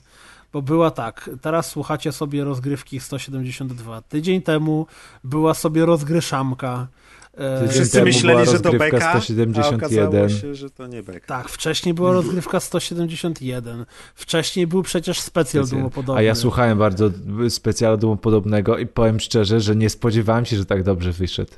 Bo 0.53 0.63
była 0.63 0.91
tak, 0.91 1.31
teraz 1.41 1.69
słuchacie 1.71 2.13
sobie 2.13 2.45
rozgrywki 2.45 3.01
172. 3.01 4.03
Tydzień 4.03 4.43
temu 4.43 4.87
była 5.25 5.55
sobie 5.55 5.87
rozgryszamka. 5.87 6.87
E, 7.37 7.69
Wszyscy 7.69 8.03
myśleli, 8.03 8.39
że 8.39 8.47
to 8.47 8.53
rozgrywka 8.53 8.79
beka, 8.79 9.11
a 9.11 9.21
171. 9.21 9.75
okazało 9.75 10.29
się, 10.29 10.55
że 10.55 10.71
to 10.71 10.87
nie 10.87 11.03
beka. 11.03 11.27
Tak, 11.27 11.49
wcześniej 11.49 11.95
była 11.95 12.13
rozgrywka 12.13 12.61
171. 12.61 13.87
Wcześniej 14.15 14.67
był 14.67 14.83
przecież 14.83 15.21
specjal 15.21 15.67
dumopodobny. 15.67 16.21
A 16.21 16.23
ja 16.23 16.35
słuchałem 16.35 16.79
bardzo 16.79 17.11
specjalu 17.49 17.97
dumopodobnego 17.97 18.79
i 18.79 18.87
powiem 18.87 19.21
szczerze, 19.21 19.61
że 19.61 19.77
nie 19.77 19.91
spodziewałem 19.91 20.45
się, 20.45 20.57
że 20.57 20.65
tak 20.65 20.83
dobrze 20.83 21.13
wyszedł. 21.13 21.53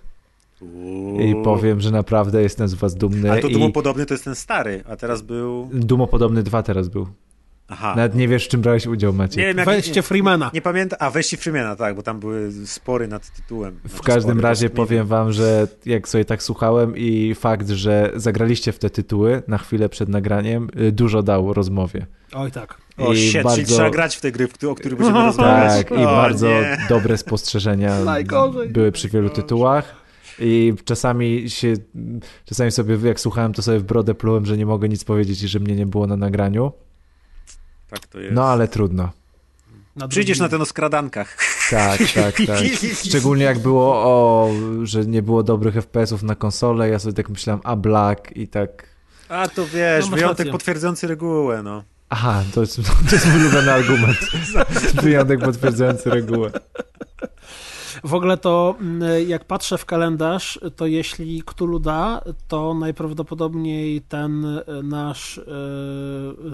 I 1.20 1.34
powiem, 1.44 1.80
że 1.80 1.90
naprawdę 1.90 2.42
jestem 2.42 2.68
z 2.68 2.74
was 2.74 2.94
dumny. 2.94 3.32
A 3.32 3.40
to 3.40 3.48
i 3.48 3.52
dumopodobny 3.52 4.06
to 4.06 4.14
jest 4.14 4.24
ten 4.24 4.34
stary, 4.34 4.84
a 4.88 4.96
teraz 4.96 5.22
był... 5.22 5.68
Dumopodobny 5.72 6.42
2 6.42 6.62
teraz 6.62 6.88
był. 6.88 7.06
Aha. 7.68 7.94
Nawet 7.96 8.14
nie 8.14 8.28
wiesz, 8.28 8.44
w 8.44 8.48
czym 8.48 8.60
brałeś 8.60 8.86
udział, 8.86 9.12
Maciek. 9.12 9.36
Nie 9.36 9.46
wiem, 9.46 9.56
jak... 9.58 9.66
Weźcie 9.66 10.02
Freemana. 10.02 10.50
Nie 10.54 10.62
pamiętam, 10.62 10.96
a 11.02 11.10
weźcie 11.10 11.36
Freemana, 11.36 11.76
tak, 11.76 11.96
bo 11.96 12.02
tam 12.02 12.20
były 12.20 12.52
spory 12.66 13.08
nad 13.08 13.30
tytułem. 13.36 13.80
W 13.84 13.88
Znaczy, 13.90 14.04
każdym 14.04 14.32
spory, 14.32 14.42
razie 14.42 14.70
powiem 14.70 15.06
wam, 15.06 15.32
że 15.32 15.68
jak 15.86 16.08
sobie 16.08 16.24
tak 16.24 16.42
słuchałem 16.42 16.96
i 16.96 17.34
fakt, 17.34 17.68
że 17.68 18.10
zagraliście 18.16 18.72
w 18.72 18.78
te 18.78 18.90
tytuły 18.90 19.42
na 19.48 19.58
chwilę 19.58 19.88
przed 19.88 20.08
nagraniem, 20.08 20.68
y, 20.80 20.92
dużo 20.92 21.22
dał 21.22 21.52
rozmowie. 21.52 22.06
Oj 22.32 22.50
tak. 22.50 22.78
O, 22.98 23.12
I 23.12 23.16
shit, 23.16 23.32
czyli 23.32 23.44
bardzo- 23.44 23.74
trzeba 23.74 23.90
grać 23.90 24.16
w 24.16 24.20
te 24.20 24.32
gry, 24.32 24.48
w 24.48 24.64
o 24.64 24.74
których 24.74 24.98
będziemy 24.98 25.24
rozmawiać. 25.24 25.86
Tak, 25.88 25.90
i 25.90 26.02
O, 26.02 26.06
bardzo 26.06 26.48
nie. 26.48 26.78
dobre 26.88 27.18
spostrzeżenia 27.18 27.96
były 28.70 28.92
przy 28.92 29.08
wielu 29.08 29.30
tytułach. 29.30 30.02
I 30.38 30.74
czasami 30.84 31.50
się, 31.50 31.74
czasami 32.44 32.70
sobie 32.70 32.98
jak 33.04 33.20
słuchałem, 33.20 33.52
to 33.52 33.62
sobie 33.62 33.78
w 33.78 33.82
brodę 33.84 34.14
plułem, 34.14 34.46
że 34.46 34.56
nie 34.56 34.66
mogę 34.66 34.88
nic 34.88 35.04
powiedzieć 35.04 35.42
i 35.42 35.48
że 35.48 35.60
mnie 35.60 35.76
nie 35.76 35.86
było 35.86 36.06
na 36.06 36.16
nagraniu. 36.16 36.72
Tak 37.92 38.06
to 38.06 38.20
jest. 38.20 38.34
No 38.34 38.44
ale 38.44 38.68
trudno. 38.68 39.10
Na 39.96 40.08
Przyjdziesz 40.08 40.38
drugim. 40.38 40.50
na 40.52 40.56
ten 40.56 40.62
o 40.62 40.64
skradankach. 40.64 41.36
Tak, 41.70 41.98
tak, 42.14 42.34
tak. 42.46 42.58
Szczególnie 43.04 43.44
jak 43.44 43.58
było 43.58 43.94
o, 43.94 44.50
że 44.82 45.06
nie 45.06 45.22
było 45.22 45.42
dobrych 45.42 45.74
FPS-ów 45.74 46.22
na 46.22 46.34
konsolę, 46.34 46.88
ja 46.88 46.98
sobie 46.98 47.12
tak 47.12 47.28
myślałem, 47.28 47.60
a 47.64 47.76
Black 47.76 48.36
i 48.36 48.48
tak... 48.48 48.86
A 49.28 49.48
to 49.48 49.66
wiesz, 49.66 50.04
No, 50.10 50.16
wyjątek 50.16 50.38
rację. 50.38 50.52
potwierdzający 50.52 51.06
regułę, 51.06 51.62
no. 51.62 51.82
Aha, 52.08 52.42
to 52.54 52.60
jest, 52.60 52.76
to 53.08 53.14
jest 53.14 53.26
mój 53.26 53.40
ulubiony 53.40 53.72
argument. 53.72 54.18
Wyjątek 55.02 55.40
potwierdzający 55.40 56.10
regułę. 56.10 56.50
W 58.04 58.14
ogóle 58.14 58.36
to 58.36 58.74
mm, 58.80 59.28
jak 59.28 59.44
patrzę 59.44 59.78
w 59.78 59.84
kalendarz, 59.86 60.60
to 60.76 60.86
jeśli 60.86 61.42
Cthulhu 61.42 61.78
da, 61.78 62.22
to 62.48 62.74
najprawdopodobniej 62.74 64.00
ten 64.00 64.44
e, 64.44 64.64
nasz 64.82 65.38
e, 65.38 65.42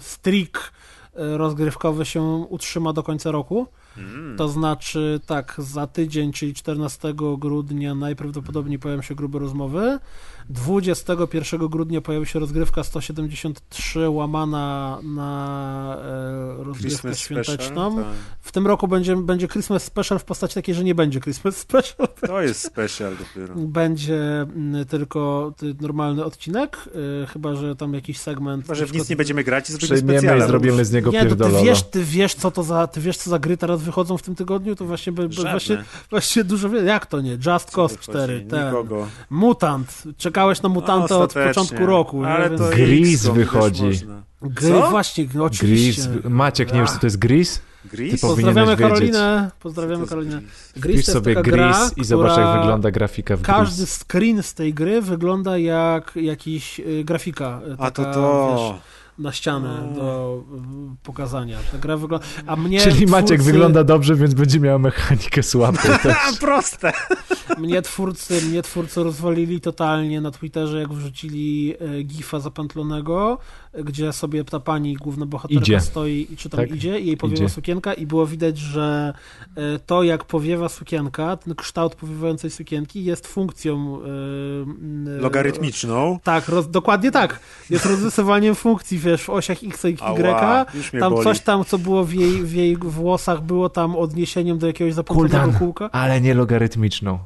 streak 0.01 0.73
rozgrywkowy 1.15 2.05
się 2.05 2.23
utrzyma 2.49 2.93
do 2.93 3.03
końca 3.03 3.31
roku. 3.31 3.67
To 4.37 4.49
znaczy 4.49 5.21
tak, 5.27 5.55
za 5.59 5.87
tydzień, 5.87 6.33
czyli 6.33 6.55
14 6.55 7.15
grudnia 7.39 7.95
najprawdopodobniej 7.95 8.79
pojawią 8.79 9.03
się 9.03 9.15
grube 9.15 9.39
rozmowy. 9.39 9.99
21 10.51 11.69
grudnia 11.69 12.01
pojawi 12.01 12.27
się 12.27 12.39
rozgrywka 12.39 12.85
173 12.85 14.09
łamana 14.11 14.99
na 15.03 15.97
e, 16.61 16.65
rozgrywkę 16.65 16.81
Christmas 16.81 17.19
świąteczną. 17.19 17.93
special. 17.93 18.12
W 18.41 18.53
tym 18.53 18.66
roku 18.66 18.89
będzie, 18.89 19.16
będzie 19.16 19.49
Christmas 19.49 19.85
Special 19.85 20.19
w 20.19 20.25
postaci 20.25 20.55
takiej, 20.55 20.75
że 20.75 20.85
nie 20.85 20.95
będzie 20.95 21.20
Christmas 21.20 21.57
Special. 21.57 22.09
tak. 22.09 22.31
To 22.31 22.43
jest 22.43 22.61
special 22.66 23.12
dopiero. 23.16 23.55
Będzie 23.57 24.41
mm, 24.41 24.87
tylko 24.87 25.53
ty- 25.57 25.75
normalny 25.81 26.25
odcinek, 26.25 26.89
y, 27.23 27.27
chyba 27.27 27.55
że 27.55 27.77
tam 27.77 27.95
jakiś 27.95 28.19
segment. 28.19 28.62
Chyba, 28.65 28.75
że 28.75 28.87
w 28.87 28.93
nic 28.95 29.09
nie 29.09 29.16
będziemy 29.16 29.45
grać 29.45 29.70
i 29.70 29.73
zrobimy 29.73 29.99
specjala. 30.19 30.45
i 30.45 30.49
zrobimy 30.49 30.85
z 30.85 30.93
niego 30.93 31.11
Nie, 31.11 31.25
no 31.25 31.37
ty 31.37 31.65
wiesz, 31.65 31.83
ty 31.83 32.05
wiesz, 32.05 32.35
co 32.35 32.51
to 32.51 32.62
za, 32.62 32.87
ty 32.87 33.01
wiesz, 33.01 33.16
co 33.16 33.31
za 33.31 33.39
gry 33.39 33.57
teraz 33.57 33.83
wychodzą 33.83 34.19
w 34.19 34.23
tym 34.23 34.35
tygodniu, 34.35 34.77
to 34.77 34.85
właśnie, 34.85 35.12
Żadne. 35.29 35.51
właśnie, 35.51 35.85
właśnie 36.11 36.45
dużo, 36.45 36.69
wie- 36.70 36.81
jak 36.81 37.07
to 37.07 37.20
nie? 37.20 37.33
Just 37.33 37.70
Co 37.70 37.73
Cause 37.77 37.95
wychodzi? 37.97 38.11
4, 38.19 38.41
ten, 38.51 38.66
Nikogo. 38.66 39.07
Mutant, 39.31 40.03
czekałeś 40.39 40.62
na 40.62 40.69
Mutanta 40.69 41.19
od 41.19 41.32
początku 41.32 41.86
roku, 41.86 42.23
nie? 42.23 42.28
Ale 42.28 42.48
Więc 42.48 42.60
to 42.62 42.69
Gris 42.70 43.27
wychodzi. 43.27 43.90
gry, 44.43 44.69
Co? 44.70 44.90
właśnie, 44.90 45.27
no, 45.35 45.44
oczywiście. 45.44 46.02
Gris, 46.02 46.24
Maciek, 46.24 46.73
nie 46.73 46.81
wiesz 46.81 46.90
co 46.90 46.98
to 46.98 47.06
jest 47.06 47.19
Gris? 47.19 47.60
Gris? 47.85 48.20
Ty 48.20 48.27
Pozdrawiamy. 48.27 48.77
Karolinę, 48.77 49.51
pozdrawiamy 49.60 50.06
Karolinę. 50.06 50.40
Gris? 50.77 51.06
To 51.06 51.12
sobie 51.12 51.35
taka 51.35 51.51
Gris 51.51 51.56
gra, 51.56 51.90
i 51.97 52.05
zobacz 52.05 52.39
jak 52.39 52.60
wygląda 52.60 52.90
grafika 52.90 53.36
w 53.36 53.43
Każdy 53.43 53.82
Gris. 53.82 53.98
screen 54.05 54.43
z 54.43 54.55
tej 54.55 54.74
gry 54.74 55.02
wygląda 55.02 55.59
jak 55.59 56.12
jakiś 56.16 56.81
y, 56.81 57.05
grafika. 57.05 57.60
y, 57.69 57.77
A 57.78 57.90
to 57.90 58.02
taka, 58.02 58.15
to... 58.15 58.73
Wiesz, 58.74 58.82
na 59.19 59.32
ścianę 59.32 59.93
do 59.95 60.40
y, 60.93 60.97
pokazania. 61.03 61.59
Ta 61.73 61.78
gra 61.78 61.97
wygląda. 61.97 62.27
A 62.47 62.57
mnie 62.57 62.81
Czyli 62.81 63.07
Maciek 63.07 63.40
twórcy- 63.40 63.45
wygląda 63.45 63.85
dobrze, 63.85 64.15
więc 64.16 64.35
będzie 64.35 64.61
miał 64.61 64.78
mechanikę 64.78 65.43
słabą 65.43 65.78
proste! 66.40 66.93
Mnie 67.59 67.82
twórcy, 67.82 68.43
mnie 68.43 68.62
twórcy 68.62 69.03
rozwalili 69.03 69.61
totalnie 69.61 70.20
na 70.20 70.31
Twitterze, 70.31 70.81
jak 70.81 70.93
wrzucili 70.93 71.74
e, 71.81 72.03
gifa 72.03 72.40
zapętlonego, 72.40 73.39
gdzie 73.85 74.13
sobie 74.13 74.45
ta 74.45 74.61
pani, 74.61 74.95
główna 74.95 75.27
bohaterka 75.27 75.63
Idzie. 75.63 75.81
stoi 75.81 76.27
i 76.31 76.37
czy 76.37 76.49
tam 76.51 76.61
Tak? 76.61 76.71
idzie 76.75 77.01
i 77.01 77.07
jej 77.07 77.17
powiewa 77.17 77.45
Idzie. 77.45 77.49
sukienka 77.55 77.95
i 77.95 78.07
było 78.07 78.27
widać, 78.27 78.59
że 78.59 79.13
e, 79.57 79.79
to 79.79 80.03
jak 80.03 80.25
powiewa 80.25 80.69
sukienka, 80.69 81.37
ten 81.37 81.55
kształt 81.55 81.95
powiewającej 81.95 82.51
sukienki 82.51 83.05
jest 83.05 83.27
funkcją 83.27 83.99
e, 85.17 85.21
Logarytmiczną. 85.21 86.19
Tak, 86.23 86.49
roz, 86.49 86.71
dokładnie 86.71 87.11
tak. 87.11 87.41
Jest 87.71 87.87
rozrysowaniem 87.87 88.55
funkcji, 88.55 88.99
wiesz, 88.99 89.23
w 89.23 89.31
osiach 89.31 89.59
X 89.65 89.85
i 89.85 89.89
Y. 89.89 90.01
Ała, 90.03 90.65
Tam 91.01 91.13
boli. 91.13 91.25
coś 91.25 91.41
tam, 91.41 91.65
co 91.65 91.79
było 91.79 92.05
w 92.05 92.13
jej, 92.13 92.43
w 92.43 92.53
jej 92.53 92.77
włosach, 92.77 93.43
było 93.43 93.69
tam 93.69 93.97
odniesieniem 93.97 94.59
do 94.59 94.67
jakiegoś 94.67 94.95
Kuldan, 95.07 95.53
kółka. 95.59 95.91
ale 95.93 96.21
nie 96.21 96.35
logarytmiczną. 96.35 97.19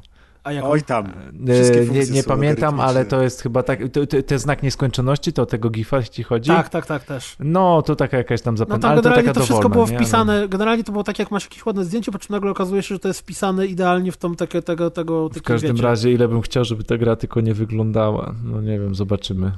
A 0.44 0.52
jak 0.52 0.64
Oj 0.64 0.82
tam. 0.82 1.12
Wszystkie 1.48 1.81
Nie, 1.81 2.01
nie 2.06 2.23
są 2.23 2.28
pamiętam, 2.28 2.81
ale 2.81 3.05
to 3.05 3.23
jest 3.23 3.43
chyba 3.43 3.62
tak. 3.62 3.81
To, 3.93 4.06
to, 4.06 4.23
to 4.23 4.39
znak 4.39 4.62
nieskończoności, 4.62 5.32
to 5.32 5.43
o 5.43 5.47
tego 5.47 5.70
gifa 5.70 6.02
ci 6.02 6.23
chodzi? 6.23 6.51
Tak, 6.51 6.69
tak, 6.69 6.86
tak, 6.86 7.05
też. 7.05 7.36
No, 7.40 7.82
to 7.82 7.97
taka 7.97 8.16
jakaś 8.16 8.43
tam 8.43 8.55
No 8.55 8.59
zapętlona, 8.59 8.82
tam 8.82 8.90
ale 8.93 9.02
to 9.02 9.02
generalnie 9.02 9.28
taka 9.28 9.40
to, 9.40 9.44
wszystko 9.44 9.69
dowolna, 9.69 9.86
było 9.86 9.89
nie? 9.89 10.05
wpisane, 10.05 10.48
generalnie 10.48 10.85
to 10.85 10.93
było 10.93 11.05
tak, 11.05 11.19
jak 11.19 11.31
masz 11.31 11.44
jakieś 11.44 11.66
ładne 11.66 11.85
zdjęcie, 11.85 12.12
po 12.12 12.19
czym 12.19 12.32
nagle 12.32 12.51
okazuje 12.51 12.82
się, 12.82 12.94
że 12.94 12.98
to 12.98 13.09
jest 13.09 13.20
wpisane 13.20 13.66
idealnie 13.66 14.12
w 14.12 14.16
tą 14.16 14.35
takie, 14.35 14.62
tego, 14.62 14.90
tego, 14.90 15.28
W 15.28 15.43
każdym 15.43 15.73
wiecie. 15.77 15.82
razie, 15.82 16.12
ile 16.12 16.28
bym 16.28 16.40
chciał, 16.40 16.64
żeby 16.64 16.85
ta 16.85 16.98
gra 16.98 17.16
tylko 17.16 17.40
nie 17.40 17.55
wyglądała. 17.55 18.35
No 18.44 18.60
nie 18.60 18.78
wiem, 18.81 18.94
zobaczymy. 18.94 19.52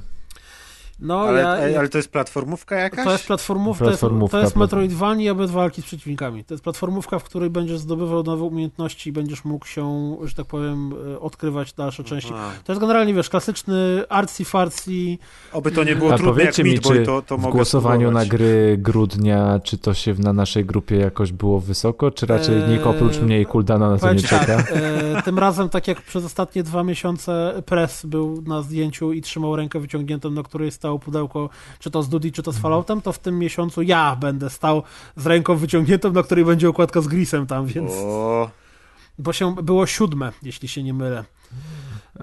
No, 0.99 1.19
Ale, 1.21 1.41
ja, 1.71 1.79
ale 1.79 1.89
to 1.89 1.97
jest 1.97 2.09
platformówka 2.09 2.75
jakaś? 2.75 3.05
to 3.05 3.11
jest 3.11 3.27
platformówka, 3.27 3.85
Platformówka, 3.85 4.37
to 4.37 4.41
jest, 4.41 4.53
to 4.53 4.59
jest. 4.59 4.71
Metroidvania 4.73 5.35
bez 5.35 5.51
walki 5.51 5.81
z 5.81 5.85
przeciwnikami. 5.85 6.43
To 6.43 6.53
jest 6.53 6.63
platformówka, 6.63 7.19
w 7.19 7.23
której 7.23 7.49
będziesz 7.49 7.79
zdobywał 7.79 8.23
nowe 8.23 8.43
umiejętności 8.43 9.09
i 9.09 9.13
będziesz 9.13 9.45
mógł 9.45 9.65
się, 9.65 10.15
że 10.23 10.35
tak 10.35 10.45
powiem, 10.45 10.93
e, 11.13 11.19
odkrywać 11.19 11.73
dalsze 11.73 12.03
części. 12.03 12.33
A, 12.33 12.51
To 12.63 12.71
jest 12.71 12.81
generalnie, 12.81 13.13
wiesz, 13.13 13.29
klasyczny 13.29 14.03
artsy-fartsy, 14.09 15.17
oby 15.53 15.71
to 15.71 15.83
nie 15.83 15.95
było 15.95 16.13
A 16.13 16.17
trudne 16.17 16.43
jak 16.43 16.57
mi, 16.57 16.63
Meat 16.71 16.83
Boy, 16.83 16.97
czy 16.99 17.03
to, 17.05 17.21
to 17.21 17.37
w 17.37 17.41
mogę 17.41 17.51
głosowaniu 17.55 18.11
na 18.11 18.19
spróbować. 18.21 18.29
gry 18.29 18.77
grudnia, 18.77 19.59
czy 19.63 19.77
to 19.77 19.93
się 19.93 20.13
na 20.19 20.33
naszej 20.33 20.65
grupie 20.65 20.95
jakoś 20.97 21.31
było 21.31 21.59
wysoko, 21.59 22.11
czy 22.11 22.25
raczej 22.25 22.55
Eee, 22.63 22.69
nikt 22.69 22.85
oprócz 22.87 23.17
mnie 23.19 23.41
i 23.41 23.45
Kuldana 23.45 23.89
na 23.89 23.97
to 23.97 24.13
nie 24.13 24.19
ci 24.19 24.27
czeka? 24.27 24.45
tak, 24.45 24.71
e, 24.75 25.21
tym 25.21 25.39
razem, 25.39 25.69
tak 25.69 25.87
jak 25.87 26.01
przez 26.01 26.25
ostatnie 26.25 26.63
dwa 26.63 26.83
miesiące 26.83 27.61
press 27.65 28.05
był 28.05 28.41
na 28.47 28.61
zdjęciu 28.61 29.13
i 29.13 29.21
trzymał 29.21 29.55
rękę 29.55 29.79
wyciągniętą, 29.79 30.31
na 30.31 30.43
której 30.43 30.71
stało 30.85 30.99
pudełko, 30.99 31.49
czy 31.79 31.91
to 31.91 32.03
z 32.03 32.09
Duty, 32.09 32.31
czy 32.31 32.43
to 32.43 32.51
z 32.51 32.57
Falloutem, 32.57 33.01
to 33.01 33.13
w 33.13 33.19
tym 33.19 33.39
miesiącu 33.39 33.81
ja 33.81 34.15
będę 34.15 34.49
stał 34.49 34.83
z 35.17 35.25
ręką 35.25 35.55
wyciągniętą, 35.55 36.11
na 36.11 36.23
której 36.23 36.45
będzie 36.45 36.69
okładka 36.69 37.01
z 37.01 37.07
Grisem 37.07 37.47
tam, 37.47 37.65
więc... 37.65 37.91
O, 37.95 38.49
Bo 39.19 39.33
się 39.33 39.55
było 39.63 39.85
siódme, 39.87 40.31
jeśli 40.43 40.67
się 40.67 40.83
nie 40.83 40.93
mylę. 40.93 41.23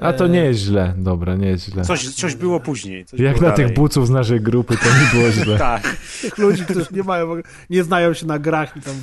A 0.01 0.13
to 0.13 0.27
nie 0.27 0.39
jest 0.45 0.61
źle, 0.61 0.95
dobra, 0.99 1.37
nie 1.37 1.47
jest 1.49 1.65
źle. 1.65 1.85
coś, 1.85 2.09
coś 2.15 2.35
było 2.35 2.61
później. 2.61 3.05
Coś 3.05 3.21
Jak 3.21 3.35
było 3.39 3.51
na 3.51 3.57
dalej. 3.57 3.67
tych 3.67 3.77
buców 3.77 4.07
z 4.07 4.11
naszej 4.11 4.41
grupy, 4.41 4.77
to 4.77 4.85
nie 4.85 5.21
było 5.21 5.31
źle. 5.33 5.59
Tak. 5.73 5.97
Tych 6.23 6.39
ludzi, 6.39 6.65
którzy 6.65 6.87
nie 6.93 7.03
mają, 7.03 7.29
nie 7.71 7.85
znają 7.85 8.15
się 8.15 8.27
na 8.27 8.39
grach 8.39 8.77
i 8.77 8.81
tam... 8.81 8.95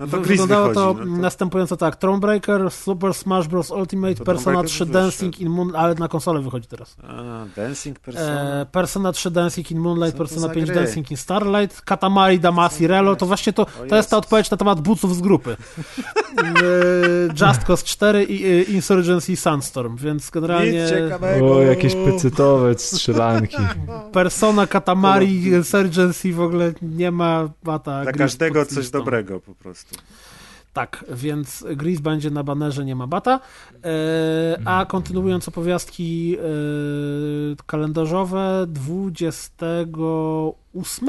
No 0.00 0.06
to 0.06 0.20
Wyglądało 0.20 0.68
wychodzi, 0.68 0.98
to, 0.98 1.04
no 1.04 1.16
to- 1.16 1.22
następująco 1.22 1.76
tak. 1.76 1.96
Thronebreaker, 1.96 2.70
Super 2.70 3.14
Smash 3.14 3.48
Bros. 3.48 3.70
Ultimate, 3.70 4.14
To 4.14 4.24
Persona 4.24 4.44
Thronebreaker 4.44 4.70
3 4.70 4.84
już 4.84 4.92
Dancing 4.92 5.34
wyszedł. 5.34 5.50
in 5.50 5.56
Moon, 5.56 5.76
ale 5.76 5.94
na 5.94 6.08
konsolę 6.08 6.40
wychodzi 6.42 6.68
teraz. 6.68 6.96
A, 7.08 7.44
Dancing 7.56 7.98
Persona. 8.00 8.60
E, 8.60 8.66
Persona 8.66 9.12
3 9.12 9.30
Dancing 9.30 9.70
in 9.70 9.78
Moonlight, 9.78 10.16
Persona 10.16 10.40
za 10.40 10.48
5 10.48 10.66
gry? 10.66 10.74
Dancing 10.74 11.10
in 11.10 11.16
Starlight, 11.16 11.80
Katamari 11.80 12.40
Damacy 12.40 12.86
Relo, 12.88 13.16
to 13.16 13.26
właśnie 13.26 13.52
to, 13.52 13.66
to 13.88 13.96
jest 13.96 14.10
ta 14.10 14.16
odpowiedź 14.16 14.50
na 14.50 14.56
temat 14.56 14.80
buców 14.80 15.16
z 15.16 15.20
grupy. 15.20 15.56
E, 16.38 17.46
Just 17.46 17.64
Cause 17.64 17.84
4 17.84 18.24
i 18.24 18.44
e, 18.46 18.62
Insurgency 18.62 19.36
Sunstorm, 19.36 19.96
więc 19.96 20.30
generalnie. 20.30 20.86
O, 21.42 21.60
jakieś 21.62 21.94
pecetowe 21.94 22.78
strzelanki. 22.78 23.56
Persona, 24.12 24.66
Katamari, 24.66 25.44
Insurgency 25.46 26.32
w 26.32 26.40
ogóle 26.40 26.72
nie 26.82 27.10
ma 27.10 27.48
bata. 27.62 28.02
Dla 28.02 28.12
każdego 28.12 28.66
coś 28.66 28.90
dobrego 28.90 29.40
po 29.40 29.54
prostu. 29.54 29.87
Tak, 30.72 31.04
więc 31.12 31.64
Gris 31.76 32.00
będzie 32.00 32.30
na 32.30 32.42
banerze, 32.42 32.84
nie 32.84 32.96
ma 32.96 33.06
bata. 33.06 33.40
E, 33.84 33.88
a 34.64 34.86
kontynuując 34.86 35.48
opowiastki 35.48 36.36
e, 36.38 36.42
kalendarzowe, 37.66 38.66
28 38.68 41.08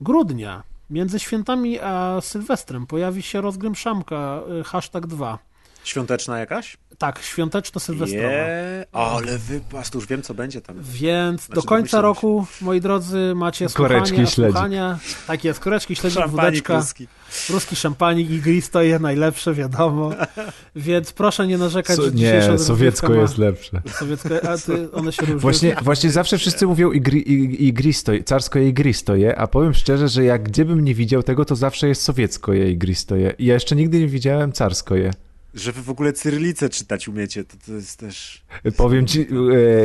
grudnia, 0.00 0.62
między 0.90 1.18
świętami 1.18 1.80
a 1.80 2.20
Sylwestrem, 2.20 2.86
pojawi 2.86 3.22
się 3.22 3.40
rozgrym 3.40 3.74
Szamka, 3.74 4.40
e, 4.60 4.64
hashtag 4.64 5.06
2. 5.06 5.51
Świąteczna 5.84 6.38
jakaś? 6.38 6.76
Tak, 6.98 7.18
świąteczno-sylwestrowa. 7.22 8.30
Je, 8.32 8.86
ale 8.92 9.38
wypas, 9.38 9.90
to 9.90 9.98
już 9.98 10.06
wiem 10.06 10.22
co 10.22 10.34
będzie 10.34 10.60
tam. 10.60 10.76
Więc 10.82 11.40
Znaczy, 11.40 11.54
do 11.60 11.62
końca 11.62 12.00
roku, 12.00 12.46
moi 12.60 12.80
drodzy, 12.80 13.32
macie 13.36 13.66
Koreczki 13.74 14.26
słuchania, 14.26 14.98
i. 15.08 15.26
Tak 15.26 15.44
jest, 15.44 15.60
koreczki, 15.60 15.96
śledzik, 15.96 16.18
Szampanik 16.20 16.44
wódeczka. 16.50 16.76
ruski. 16.76 17.08
Ruski 17.50 17.76
szampanik 17.76 18.30
i 18.30 18.38
gris 18.40 18.70
to 18.70 18.82
je 18.82 18.98
najlepsze, 18.98 19.54
wiadomo. 19.54 20.10
Więc 20.76 21.12
proszę 21.12 21.46
nie 21.46 21.58
narzekać, 21.58 21.96
So, 21.96 22.02
że 22.02 22.10
nie, 22.10 22.58
sowiecko 22.58 23.08
ma... 23.08 23.14
jest 23.16 23.38
lepsze. 23.38 23.82
Sowieckie, 23.98 24.48
a 24.48 24.58
ty, 24.58 24.92
one 24.92 25.12
się 25.12 25.22
różnią. 25.22 25.38
Właśnie, 25.38 25.76
właśnie 25.82 26.10
zawsze 26.10 26.38
wszyscy 26.38 26.66
mówią 26.66 26.92
igri, 26.92 27.32
i- 27.32 27.68
igristo, 27.68 28.12
carsko 28.24 28.58
je 28.58 28.68
igristo 28.68 29.16
je, 29.16 29.38
a 29.38 29.46
powiem 29.46 29.74
szczerze, 29.74 30.08
że 30.08 30.24
jak 30.24 30.42
gdziebym 30.42 30.84
nie 30.84 30.94
widział 30.94 31.22
tego, 31.22 31.44
to 31.44 31.56
zawsze 31.56 31.88
jest 31.88 32.02
sowiecko 32.02 32.52
je 32.52 32.70
igristo 32.70 33.16
je. 33.16 33.34
I 33.38 33.46
ja 33.46 33.54
jeszcze 33.54 33.76
nigdy 33.76 34.00
nie 34.00 34.08
widziałem 34.08 34.52
carsko 34.52 34.96
je. 34.96 35.10
Że 35.54 35.72
wy 35.72 35.82
w 35.82 35.90
ogóle 35.90 36.12
cyrylicę 36.12 36.68
czytać 36.68 37.08
umiecie, 37.08 37.44
to, 37.44 37.56
to 37.66 37.72
jest 37.72 37.98
też... 37.98 38.42
Powiem 38.76 39.06
ci, 39.06 39.26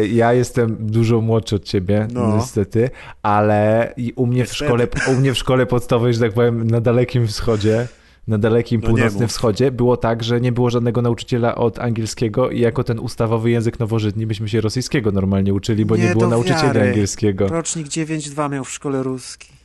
e, 0.01 0.07
ja 0.07 0.33
jestem 0.33 0.77
dużo 0.79 1.21
młodszy 1.21 1.55
od 1.55 1.63
ciebie, 1.63 2.07
No. 2.13 2.35
niestety, 2.37 2.89
ale 3.21 3.93
i 3.97 4.13
u 4.15 4.25
mnie 4.27 4.45
w 4.45 4.49
Niestety. 4.49 4.65
szkole, 4.65 4.87
u 5.11 5.15
mnie 5.19 5.33
w 5.33 5.37
szkole 5.37 5.65
podstawowej, 5.65 6.13
że 6.13 6.19
tak 6.19 6.33
powiem, 6.33 6.67
na 6.67 6.81
dalekim 6.81 7.27
wschodzie, 7.27 7.87
na 8.27 8.37
dalekim 8.37 8.81
No 8.81 8.87
północnym 8.89 9.27
wschodzie 9.27 9.71
było 9.71 9.97
tak, 9.97 10.23
że 10.23 10.41
nie 10.41 10.51
było 10.51 10.69
żadnego 10.69 11.01
nauczyciela 11.01 11.55
od 11.55 11.79
angielskiego 11.79 12.49
i 12.49 12.59
jako 12.59 12.83
ten 12.83 12.99
ustawowy 12.99 13.49
język 13.51 13.79
nowożytni 13.79 14.27
byśmy 14.27 14.49
się 14.49 14.61
rosyjskiego 14.61 15.11
normalnie 15.11 15.53
uczyli, 15.53 15.85
bo 15.85 15.95
nie, 15.95 16.03
Nie 16.03 16.15
było 16.15 16.43
wiary. 16.43 16.81
angielskiego. 16.89 17.47
Rocznik 17.47 17.87
9-2 17.87 18.49
miał 18.51 18.63
w 18.63 18.71
szkole 18.71 19.03
ruski. 19.03 19.56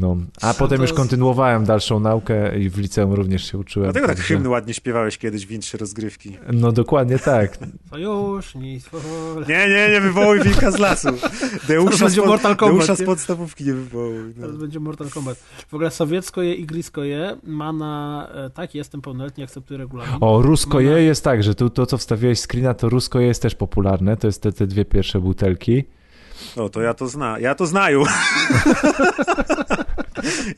No, 0.00 0.16
a 0.42 0.52
Co 0.52 0.58
potem 0.58 0.80
już 0.80 0.90
z- 0.90 0.92
kontynuowałem 0.92 1.64
dalszą 1.64 2.00
naukę 2.00 2.58
i 2.58 2.70
w 2.70 2.78
liceum 2.78 3.12
również 3.12 3.50
się 3.50 3.58
uczyłem. 3.58 3.92
Dlatego 3.92 4.06
tak 4.14 4.24
hymny 4.24 4.48
ładnie 4.48 4.74
śpiewałeś 4.74 5.18
kiedyś 5.18 5.46
w 5.46 5.50
insze 5.52 5.78
rozgrywki. 5.78 6.36
No 6.52 6.72
dokładnie 6.72 7.18
tak. 7.18 7.58
Sojusznictwo. 7.90 8.98
Nie, 9.48 9.68
nie, 9.68 9.88
nie 9.92 10.00
wywołuj 10.00 10.40
wilka 10.42 10.70
z 10.70 10.78
lasu. 10.78 11.08
Deusza, 11.68 12.04
będzie 12.04 12.22
z, 12.22 12.26
Mortal 12.26 12.56
Kombat, 12.56 12.78
Deusza 12.78 12.96
z 12.96 13.00
nie? 13.00 13.06
podstawówki 13.06 13.64
nie 13.64 13.72
wywołuj. 13.74 14.18
No. 14.36 14.40
Teraz 14.42 14.56
będzie 14.56 14.80
Mortal 14.80 15.10
Kombat. 15.10 15.36
W 15.68 15.74
ogóle 15.74 15.90
sowiecko 15.90 16.42
je, 16.42 16.54
igrisko 16.54 17.04
je 17.04 17.36
ma 17.44 17.72
na... 17.72 18.28
e, 18.34 18.50
Tak, 18.50 18.74
jestem 18.74 19.02
pełnoletni, 19.02 19.44
akceptuję 19.44 19.78
regulamin. 19.78 20.14
O, 20.20 20.42
rusko 20.42 20.78
Ma 20.78 20.84
na- 20.84 20.90
je 20.90 21.02
jest 21.04 21.24
tak, 21.24 21.42
że 21.42 21.54
tu 21.54 21.70
to, 21.70 21.86
co 21.86 21.98
wstawiłeś 21.98 22.38
screena, 22.40 22.74
to 22.74 22.88
rusko 22.88 23.20
je 23.20 23.26
jest 23.26 23.42
też 23.42 23.54
popularne. 23.54 24.16
To 24.16 24.26
jest 24.26 24.42
te, 24.42 24.52
te 24.52 24.66
dwie 24.66 24.84
pierwsze 24.84 25.20
butelki. 25.20 25.84
No 26.56 26.68
to 26.68 26.80
ja 26.80 26.94
to 26.94 27.08
zna. 27.08 27.38
Ja 27.38 27.54
to 27.54 27.66
znaju. 27.66 28.04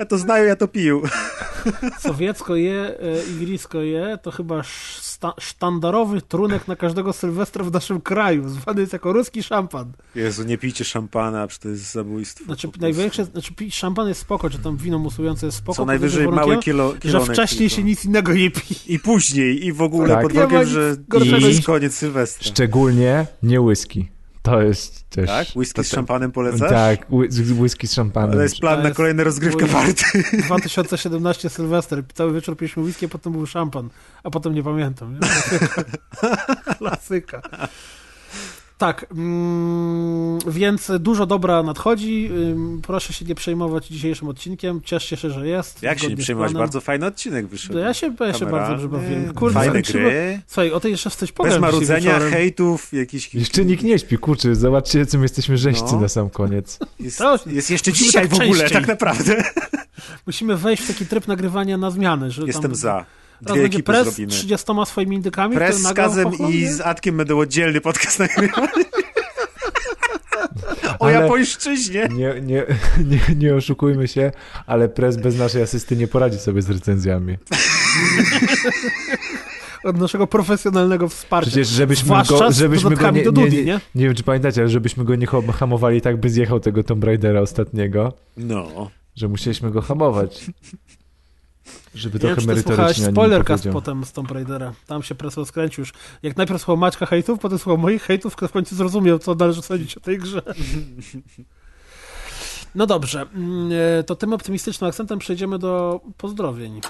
ja 0.01 0.07
to 0.07 0.19
znaju, 0.19 0.45
ja 0.45 0.57
to 0.57 0.69
piję. 0.69 1.01
Sowiecko 1.99 2.57
je, 2.57 2.73
e, 2.73 2.97
igrisko 3.33 3.81
je, 3.81 4.19
to 4.23 4.31
chyba 4.31 4.63
szta, 4.63 5.33
sztandarowy 5.41 6.23
trunek 6.23 6.69
na 6.69 6.77
każdego 6.77 7.13
Sylwestra 7.13 7.65
w 7.65 7.73
naszym 7.73 8.01
kraju, 8.01 8.49
zwany 8.49 8.81
jest 8.81 8.93
jako 8.93 9.13
ruski 9.13 9.43
szampan. 9.43 9.93
Jezu, 10.15 10.45
nie 10.45 10.59
pijcie 10.59 10.85
szampana, 10.85 11.47
przecież 11.47 11.63
to 11.63 11.69
jest 11.69 11.93
zabójstwo. 11.93 12.45
Znaczy, 12.45 12.69
największe, 12.81 13.25
znaczy 13.25 13.55
pić 13.55 13.75
szampan 13.75 14.09
jest 14.09 14.21
spoko, 14.21 14.51
czy 14.51 14.59
tam 14.59 14.77
wino 14.77 14.99
musujące 14.99 15.47
jest 15.47 15.59
spoko. 15.59 15.77
Co 15.77 15.85
najwyżej 15.85 16.25
mały 16.25 16.37
warunkiem, 16.37 16.63
kilo, 16.63 16.95
Że 17.05 17.21
wcześniej 17.21 17.69
tylko. 17.69 17.77
się 17.77 17.85
nic 17.85 18.05
innego 18.05 18.33
nie 18.33 18.51
pije. 18.51 18.81
I 18.87 18.99
później, 18.99 19.67
i 19.67 19.73
w 19.73 19.83
ogóle 19.83 20.09
Tak. 20.09 20.23
pod 20.23 20.33
warunkiem, 20.33 20.67
że 20.67 20.97
gorszego 21.09 21.47
jest 21.47 21.67
koniec 21.67 21.95
Sylwestra. 21.95 22.47
Szczególnie 22.47 23.27
nie 23.43 23.61
whisky. 23.61 24.16
To 24.47 24.63
jest 24.63 25.11
też... 25.11 25.27
Tak? 25.27 25.49
Whisky 25.57 25.85
z 25.85 25.89
szampanem 25.89 26.33
polecasz? 26.33 26.71
Tak, 26.71 27.07
whisky 27.61 27.87
z 27.87 27.93
szampanem. 27.93 28.33
To 28.33 28.43
jest 28.43 28.61
plan 28.61 28.77
To 28.77 28.83
na 28.83 28.89
jest 28.89 28.97
kolejne 28.97 29.25
rozgrywkę 29.25 29.67
party. 29.67 30.05
2017 30.33 31.49
Sylwester. 31.57 32.05
Cały 32.15 32.33
wieczór 32.33 32.57
piliśmy 32.57 32.83
whisky, 32.83 33.07
a 33.07 33.09
potem 33.09 33.33
był 33.33 33.47
szampan. 33.47 33.91
A 34.23 34.31
potem 34.31 34.55
nie 34.55 34.63
pamiętam. 34.63 35.15
Nie? 35.15 35.21
Klasyka. 35.21 35.85
Klasyka. 36.79 37.43
Tak, 38.79 39.07
mm, 39.11 40.39
więc 40.49 40.91
dużo 41.01 41.27
dobra 41.27 41.63
nadchodzi. 41.63 42.31
Proszę 42.83 43.13
się 43.13 43.25
nie 43.25 43.35
przejmować 43.35 43.87
dzisiejszym 43.87 44.29
odcinkiem. 44.29 44.81
Cieszcie 44.85 45.17
się, 45.17 45.31
że 45.31 45.49
jest. 45.49 45.83
Jak 45.83 45.99
się 45.99 46.09
nie 46.09 46.17
przejmować? 46.17 46.53
Bardzo 46.53 46.81
fajny 46.81 47.07
odcinek 47.07 47.47
wyszedł. 47.47 47.75
No 47.75 47.81
ja 47.81 47.95
się, 47.95 48.15
ja 48.21 48.33
się 48.33 48.47
bardzo 48.47 48.71
dobrze 48.73 48.89
bawiłem. 48.89 49.35
Kurde, 49.35 49.55
Fajne 49.55 49.79
musimy- 49.79 50.01
gry, 50.05 50.41
Słuchaj, 50.47 50.73
o 50.73 50.81
tej 50.81 50.91
jeszcze 50.93 51.11
coś 51.11 51.21
bez 51.21 51.33
powiem 51.33 51.53
dzisiaj 51.53 51.61
marudzenia, 51.61 52.19
hejtów, 52.19 52.93
jakichś... 52.93 53.35
Jeszcze 53.35 53.65
nikt 53.65 53.83
nie 53.83 53.99
śpi, 53.99 54.19
kurczę, 54.19 54.55
zobaczcie, 54.55 55.07
co 55.07 55.19
my 55.19 55.25
jesteśmy 55.25 55.59
rzeźcy 55.59 55.93
No. 55.95 56.01
na 56.01 56.09
sam 56.09 56.31
koniec. 56.31 56.79
Jest, 57.01 57.19
To- 57.19 57.39
jest 57.47 57.71
jeszcze 57.71 57.93
dzisiaj 57.93 58.23
tak 58.23 58.31
w 58.31 58.35
ogóle, 58.35 58.49
częściej. 58.61 58.71
tak 58.71 58.89
naprawdę. 58.89 59.43
Musimy 60.27 60.57
wejść 60.57 60.83
w 60.83 60.87
taki 60.89 61.07
tryb 61.07 61.29
nagrywania 61.29 61.79
na 61.79 61.91
zmiany. 61.91 62.31
Że 62.31 62.43
Jestem 62.47 62.63
tam 62.63 62.75
za. 62.75 63.05
Raz 63.41 63.53
Dwie 63.53 63.63
będzie 63.63 63.77
ekipy 63.77 63.93
pres 63.93 64.03
z 64.03 64.05
zrobimy. 64.05 64.33
30 64.33 64.67
swoimi 64.87 65.17
indykami. 65.17 65.55
Pres 65.55 65.77
wtedy 65.79 65.89
z 65.89 65.97
Kazem 65.97 66.29
i 66.49 66.67
z 66.67 66.81
Atkiem 66.81 67.17
będą 67.17 67.39
oddzielny 67.39 67.81
podcast 67.81 68.19
nagrywany. 68.19 68.69
O 70.99 71.05
Ale- 71.07 71.13
japońszczyźnie. 71.13 72.09
Nie, 72.15 72.41
nie, 72.41 72.65
nie, 73.11 73.21
nie 73.37 73.55
oszukujmy 73.55 74.09
się, 74.09 74.33
ale 74.67 74.89
pres 74.89 75.17
bez 75.17 75.39
naszej 75.39 75.63
asysty 75.63 75.97
nie 75.97 76.09
poradzi 76.09 76.39
sobie 76.39 76.63
z 76.63 76.71
recenzjami. 76.71 77.37
Od 79.85 79.97
naszego 79.99 80.27
profesjonalnego 80.27 81.09
wsparcia. 81.09 81.51
Przecież 81.51 81.69
żebyśmy 81.69 82.09
go, 82.29 82.53
żebyśmy 82.53 82.97
go 82.97 83.11
nie, 83.11 83.23
do 83.25 83.31
nie, 83.31 83.35
Dudi, 83.45 83.57
nie, 83.57 83.65
nie? 83.65 83.81
nie 83.95 84.05
wiem, 84.05 84.15
czy 84.15 84.23
pamiętacie, 84.23 84.61
ale 84.61 84.71
żebyśmy 84.71 85.05
go 85.05 85.17
nie 85.17 85.27
ham- 85.27 85.53
hamowali, 85.53 86.01
tak 86.01 86.17
by 86.17 86.31
zjechał 86.31 86.61
tego 86.61 86.83
Tomb 86.85 87.05
Raidera 87.05 87.41
ostatniego, 87.41 88.13
No. 88.37 88.91
że 89.17 89.29
musieliśmy 89.29 89.71
go 89.71 89.83
hamować. 89.83 90.47
Żeby 91.97 92.19
trochę 92.19 92.35
słuchałeś 92.41 92.67
merytorycznie 92.67 93.13
spoilercast 93.13 93.69
potem 93.73 94.05
z 94.05 94.13
Tomb 94.13 94.31
Raidera. 94.31 94.73
Tam 94.87 95.03
się 95.03 95.15
pres 95.15 95.37
rozkręcił 95.37 95.83
już. 95.83 95.93
Jak 96.23 96.37
najpierw 96.37 96.61
słuchał 96.61 96.77
Maćka 96.77 97.07
hejtów, 97.07 97.39
potem 97.39 97.59
słuchał 97.59 97.79
moich 97.79 98.03
hejtów, 98.03 98.35
w 98.35 98.53
końcu 98.53 98.77
zrozumiał, 98.77 99.19
co 99.19 99.35
należy 99.35 99.63
sądzić 99.63 99.97
o 99.97 100.01
tej 100.01 100.19
grze. 100.19 100.43
No 102.75 102.87
dobrze, 102.87 103.27
mm, 103.35 103.71
e, 103.99 104.03
to 104.03 104.17
tym 104.17 104.33
optymistycznym 104.33 104.89
akcentem 104.89 105.19
przejdziemy 105.19 105.59
do 105.59 106.01
pozdrowień. 106.17 106.81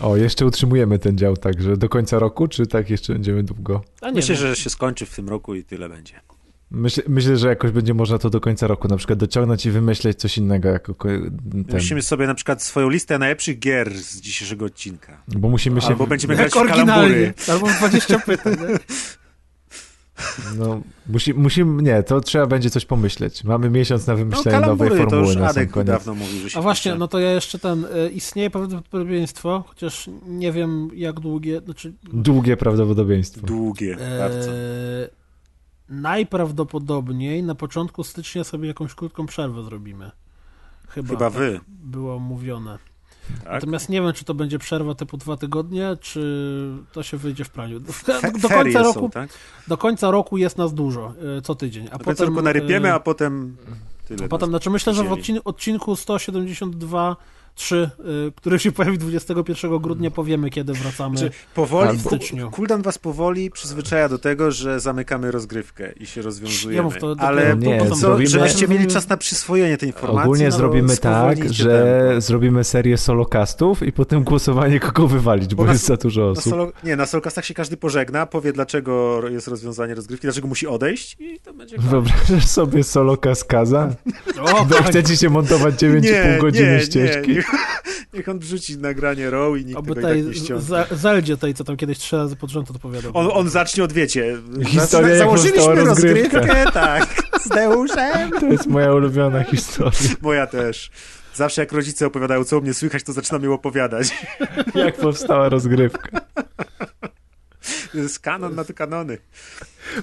O, 0.00 0.16
jeszcze 0.16 0.46
utrzymujemy 0.46 0.98
ten 0.98 1.18
dział 1.18 1.36
tak, 1.36 1.62
że 1.62 1.76
do 1.76 1.88
końca 1.88 2.18
roku, 2.18 2.48
czy 2.48 2.66
tak 2.66 2.90
jeszcze 2.90 3.12
będziemy 3.12 3.42
długo? 3.42 3.82
A 4.00 4.10
nie 4.10 4.14
Myślę, 4.14 4.34
wiem. 4.34 4.46
że 4.46 4.56
się 4.56 4.70
skończy 4.70 5.06
w 5.06 5.14
tym 5.14 5.28
roku 5.28 5.54
i 5.54 5.64
tyle 5.64 5.88
będzie. 5.88 6.20
Myślę, 6.70 7.02
myślę, 7.08 7.36
że 7.36 7.48
jakoś 7.48 7.70
będzie 7.70 7.94
można 7.94 8.18
to 8.18 8.30
do 8.30 8.40
końca 8.40 8.66
roku 8.66 8.88
na 8.88 8.96
przykład 8.96 9.18
dociągnąć 9.18 9.66
i 9.66 9.70
wymyśleć 9.70 10.18
coś 10.18 10.38
innego 10.38 10.68
jako 10.68 10.94
ko- 10.94 11.08
ten. 11.52 11.64
Musimy 11.72 12.02
sobie 12.02 12.26
na 12.26 12.34
przykład 12.34 12.62
swoją 12.62 12.88
listę 12.88 13.18
najlepszych 13.18 13.58
gier 13.58 13.94
z 13.94 14.20
dzisiejszego 14.20 14.64
odcinka. 14.64 15.22
Bo 15.28 15.48
musimy 15.48 15.80
się... 15.80 15.86
Albo 15.88 16.06
będziemy 16.06 16.36
grać 16.36 16.52
w 16.52 16.54
kalambury. 16.54 17.34
Albo 17.52 17.66
20 17.78 18.18
pytań. 18.18 18.52
Nie? 18.68 18.78
No, 20.58 20.80
musi, 21.08 21.34
musimy... 21.34 21.82
Nie, 21.82 22.02
to 22.02 22.20
trzeba 22.20 22.46
będzie 22.46 22.70
coś 22.70 22.84
pomyśleć. 22.84 23.44
Mamy 23.44 23.70
miesiąc 23.70 24.06
na 24.06 24.12
No 24.12 24.18
wymyślenie 24.18 24.60
nowej 24.60 24.88
kalambury 24.88 24.90
to 24.90 25.10
formuły 25.10 25.26
już 25.32 25.36
na 25.36 25.48
Adek 25.48 25.70
koniec. 25.70 25.86
dawno 25.88 26.14
mówił, 26.14 26.40
że 26.40 26.50
się 26.50 26.58
A 26.58 26.62
właśnie, 26.62 26.90
pisze. 26.90 26.98
no 26.98 27.08
to 27.08 27.18
ja 27.18 27.32
jeszcze 27.32 27.58
ten. 27.58 27.84
y, 27.84 28.10
Istnieje 28.10 28.50
prawdopodobieństwo, 28.50 29.64
chociaż 29.68 30.10
nie 30.26 30.52
wiem 30.52 30.88
jak 30.94 31.20
długie, 31.20 31.60
znaczy 31.64 31.92
Długie 32.12 32.56
prawdopodobieństwo. 32.56 33.46
Długie, 33.46 33.96
bardzo. 34.18 34.50
e, 34.50 35.17
najprawdopodobniej 35.88 37.42
na 37.42 37.54
początku 37.54 38.04
stycznia 38.04 38.44
sobie 38.44 38.68
jakąś 38.68 38.94
krótką 38.94 39.26
przerwę 39.26 39.62
zrobimy. 39.62 40.10
Chyba, 40.88 41.08
Chyba 41.08 41.20
tak 41.20 41.32
wy. 41.32 41.60
było 41.68 42.18
mówione. 42.18 42.78
Tak? 43.44 43.52
Natomiast 43.52 43.88
nie 43.88 44.02
wiem, 44.02 44.12
czy 44.12 44.24
to 44.24 44.34
będzie 44.34 44.58
przerwa 44.58 44.94
typu 44.94 45.16
dwa 45.16 45.36
tygodnie, 45.36 45.96
czy 46.00 46.72
to 46.92 47.02
się 47.02 47.16
wyjdzie 47.16 47.44
w 47.44 47.50
praniu. 47.50 47.80
Do, 47.80 47.92
do, 48.42 48.48
końca 48.48 48.84
są, 48.84 48.94
roku, 48.94 49.08
tak? 49.08 49.30
do 49.68 49.76
końca 49.76 50.10
roku 50.10 50.36
jest 50.36 50.58
nas 50.58 50.74
dużo, 50.74 51.14
y, 51.38 51.42
co 51.42 51.54
tydzień. 51.54 51.86
A 51.86 51.98
Do 51.98 52.04
końca 52.04 52.24
potem, 52.24 52.34
roku 52.34 52.44
narypiemy, 52.44 52.88
y, 52.88 52.92
a 52.92 53.00
potem 53.00 53.56
Tyle 54.08 54.24
A 54.24 54.28
potem, 54.28 54.48
znaczy 54.48 54.70
myślę, 54.70 54.94
że 54.94 55.04
w 55.04 55.12
odcinku 55.44 55.96
172 55.96 57.16
3, 57.58 57.90
y, 58.28 58.32
który 58.36 58.58
się 58.58 58.72
pojawi 58.72 58.98
21 58.98 59.78
grudnia, 59.78 60.10
powiemy, 60.10 60.50
kiedy 60.50 60.72
wracamy. 60.72 61.18
Znaczy, 61.18 61.34
powoli, 61.54 61.98
w 61.98 62.00
styczniu. 62.00 62.50
Kuldan 62.50 62.82
was 62.82 62.98
powoli 62.98 63.50
przyzwyczaja 63.50 64.08
do 64.08 64.18
tego, 64.18 64.50
że 64.50 64.80
zamykamy 64.80 65.30
rozgrywkę 65.30 65.92
i 65.92 66.06
się 66.06 66.22
rozwiązujemy. 66.22 66.88
Ja 66.94 67.00
to 67.00 67.14
Ale 67.18 67.56
Nie, 67.56 67.78
po 67.78 67.86
co, 67.88 67.94
zrobimy- 67.94 68.30
żebyście 68.30 68.68
mieli 68.68 68.86
czas 68.86 69.08
na 69.08 69.16
przyswojenie 69.16 69.76
tej 69.78 69.88
informacji. 69.88 70.22
Ogólnie 70.22 70.44
no, 70.44 70.50
zrobimy 70.56 70.96
tak, 70.96 71.52
że 71.52 72.14
zrobimy 72.18 72.64
serię 72.64 72.98
solocastów 72.98 73.82
i 73.82 73.92
potem 73.92 74.24
głosowanie 74.24 74.80
kogo 74.80 75.08
wywalić, 75.08 75.54
bo 75.54 75.62
Bo 75.62 75.66
na- 75.66 75.72
jest 75.72 75.84
za 75.86 75.96
dużo 75.96 76.20
Na 76.24 76.30
osób. 76.30 76.44
solo, 76.50 76.72
nie, 76.84 76.96
na 76.96 77.06
Solcastach 77.06 77.44
się 77.44 77.54
każdy 77.54 77.76
pożegna, 77.76 78.26
powie 78.26 78.52
dlaczego 78.52 79.22
jest 79.28 79.48
rozwiązanie 79.48 79.94
rozgrywki, 79.94 80.26
dlaczego 80.26 80.48
musi 80.48 80.66
odejść 80.66 81.16
i 81.20 81.40
to 81.40 81.54
będzie. 81.54 81.76
Wyobrażasz 81.78 82.46
sobie 82.46 82.84
solocast 82.84 83.44
Kaza? 83.44 83.88
O, 84.54 84.64
Wy 84.64 84.74
chcecie 84.74 85.16
się 85.16 85.30
montować 85.30 85.74
9,5 85.74 86.40
godziny 86.40 86.80
ścieżki? 86.80 87.28
Nie, 87.28 87.34
niech, 87.34 87.47
niech 88.14 88.28
on 88.28 88.38
wrzuci 88.38 88.78
nagranie 88.78 89.30
Row 89.30 89.58
i 89.58 89.64
nikt 89.64 89.78
Oby 89.78 89.94
tego 89.94 90.00
tak 90.08 90.10
tej 90.16 90.24
nie 90.24 90.34
ściągnie. 90.34 90.66
Ze- 90.66 90.86
Zeldzie 90.96 91.36
tej, 91.36 91.54
co 91.54 91.64
tam 91.64 91.76
kiedyś 91.76 91.98
trzy 91.98 92.16
razy 92.16 92.36
pod 92.36 92.50
rząd 92.50 92.70
odpowiadał. 92.70 93.10
On, 93.14 93.28
on 93.32 93.48
zacznie 93.50 93.84
od, 93.84 93.92
wiecie, 93.92 94.36
Historia, 94.66 95.08
jak 95.08 95.18
założyliśmy 95.18 95.74
rozgrywka. 95.74 96.38
rozgrywkę, 96.38 96.64
tak, 96.72 97.08
z 97.44 97.48
Deuszem. 97.48 98.30
To 98.30 98.46
jest 98.46 98.66
moja 98.66 98.94
ulubiona 98.94 99.44
historia. 99.44 100.00
Moja 100.22 100.46
też. 100.46 100.90
Zawsze 101.34 101.62
jak 101.62 101.72
rodzice 101.72 102.06
opowiadają, 102.06 102.44
co 102.44 102.58
u 102.58 102.60
mnie 102.62 102.74
słychać, 102.74 103.02
to 103.02 103.12
zaczynam 103.12 103.42
ją 103.44 103.52
opowiadać. 103.54 104.26
Jak 104.74 104.96
powstała 104.96 105.48
rozgrywka. 105.48 106.20
To 107.92 107.98
jest 107.98 108.18
kanon 108.18 108.54
na 108.54 108.64
te 108.64 108.74
kanony. 108.74 109.18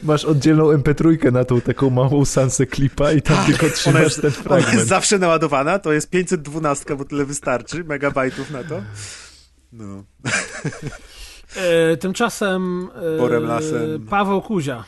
Masz 0.03 0.25
oddzielną 0.25 0.65
MP3 0.77 1.31
na 1.31 1.43
tą 1.45 1.61
taką 1.61 1.89
małą 1.89 2.25
sansę 2.25 2.65
klipa 2.65 3.11
i 3.11 3.21
tam 3.21 3.45
tylko 3.45 3.65
Ona 3.65 3.75
trzymasz 3.75 4.03
jest, 4.03 4.21
ten 4.21 4.31
ona 4.45 4.55
jest 4.57 4.65
fragment. 4.67 4.87
zawsze 4.89 5.19
naładowana, 5.19 5.79
to 5.79 5.93
jest 5.93 6.09
512, 6.09 6.95
bo 6.95 7.05
tyle 7.05 7.25
wystarczy, 7.25 7.83
megabajtów 7.83 8.51
na 8.51 8.63
to. 8.63 8.81
No. 9.71 10.03
E, 11.55 11.97
tymczasem 11.97 12.89
e. 12.95 13.17
Paweł 14.09 14.41
Kuzia. 14.41 14.83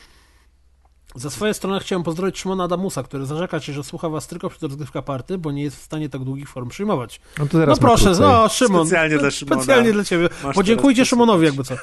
Za 1.18 1.30
swoje 1.30 1.54
strony 1.54 1.80
chciałem 1.80 2.04
pozdrowić 2.04 2.40
Szymona 2.40 2.64
Adamusa, 2.64 3.04
który 3.04 3.26
zarzeka 3.26 3.60
się, 3.60 3.74
że 3.74 3.84
słucha 3.84 4.10
was 4.10 4.28
tylko 4.28 4.50
przed 4.50 4.64
rozgrywka 4.64 5.02
party, 5.02 5.38
bo 5.38 5.52
nie 5.52 5.64
jest 5.64 5.78
w 5.78 5.82
stanie 5.82 6.10
tak 6.10 6.24
długich 6.24 6.50
form 6.50 6.70
przyjmować. 6.70 7.22
No 7.40 7.46
to 7.46 7.58
No 7.58 7.60
teraz 7.60 7.82
ma 7.82 7.88
proszę, 7.88 8.12
no 8.20 8.50
Szymon. 8.50 8.88
Specjalnie 8.88 9.18
dla 9.18 9.32
Szymona. 9.32 9.62
Specjalnie 9.62 9.94
dla 9.94 10.04
ciebie. 10.04 10.30
Masz 10.44 10.56
Podziękujcie 10.56 11.06
Szymonowi 11.06 11.46
jakby 11.46 11.64
co. 11.64 11.76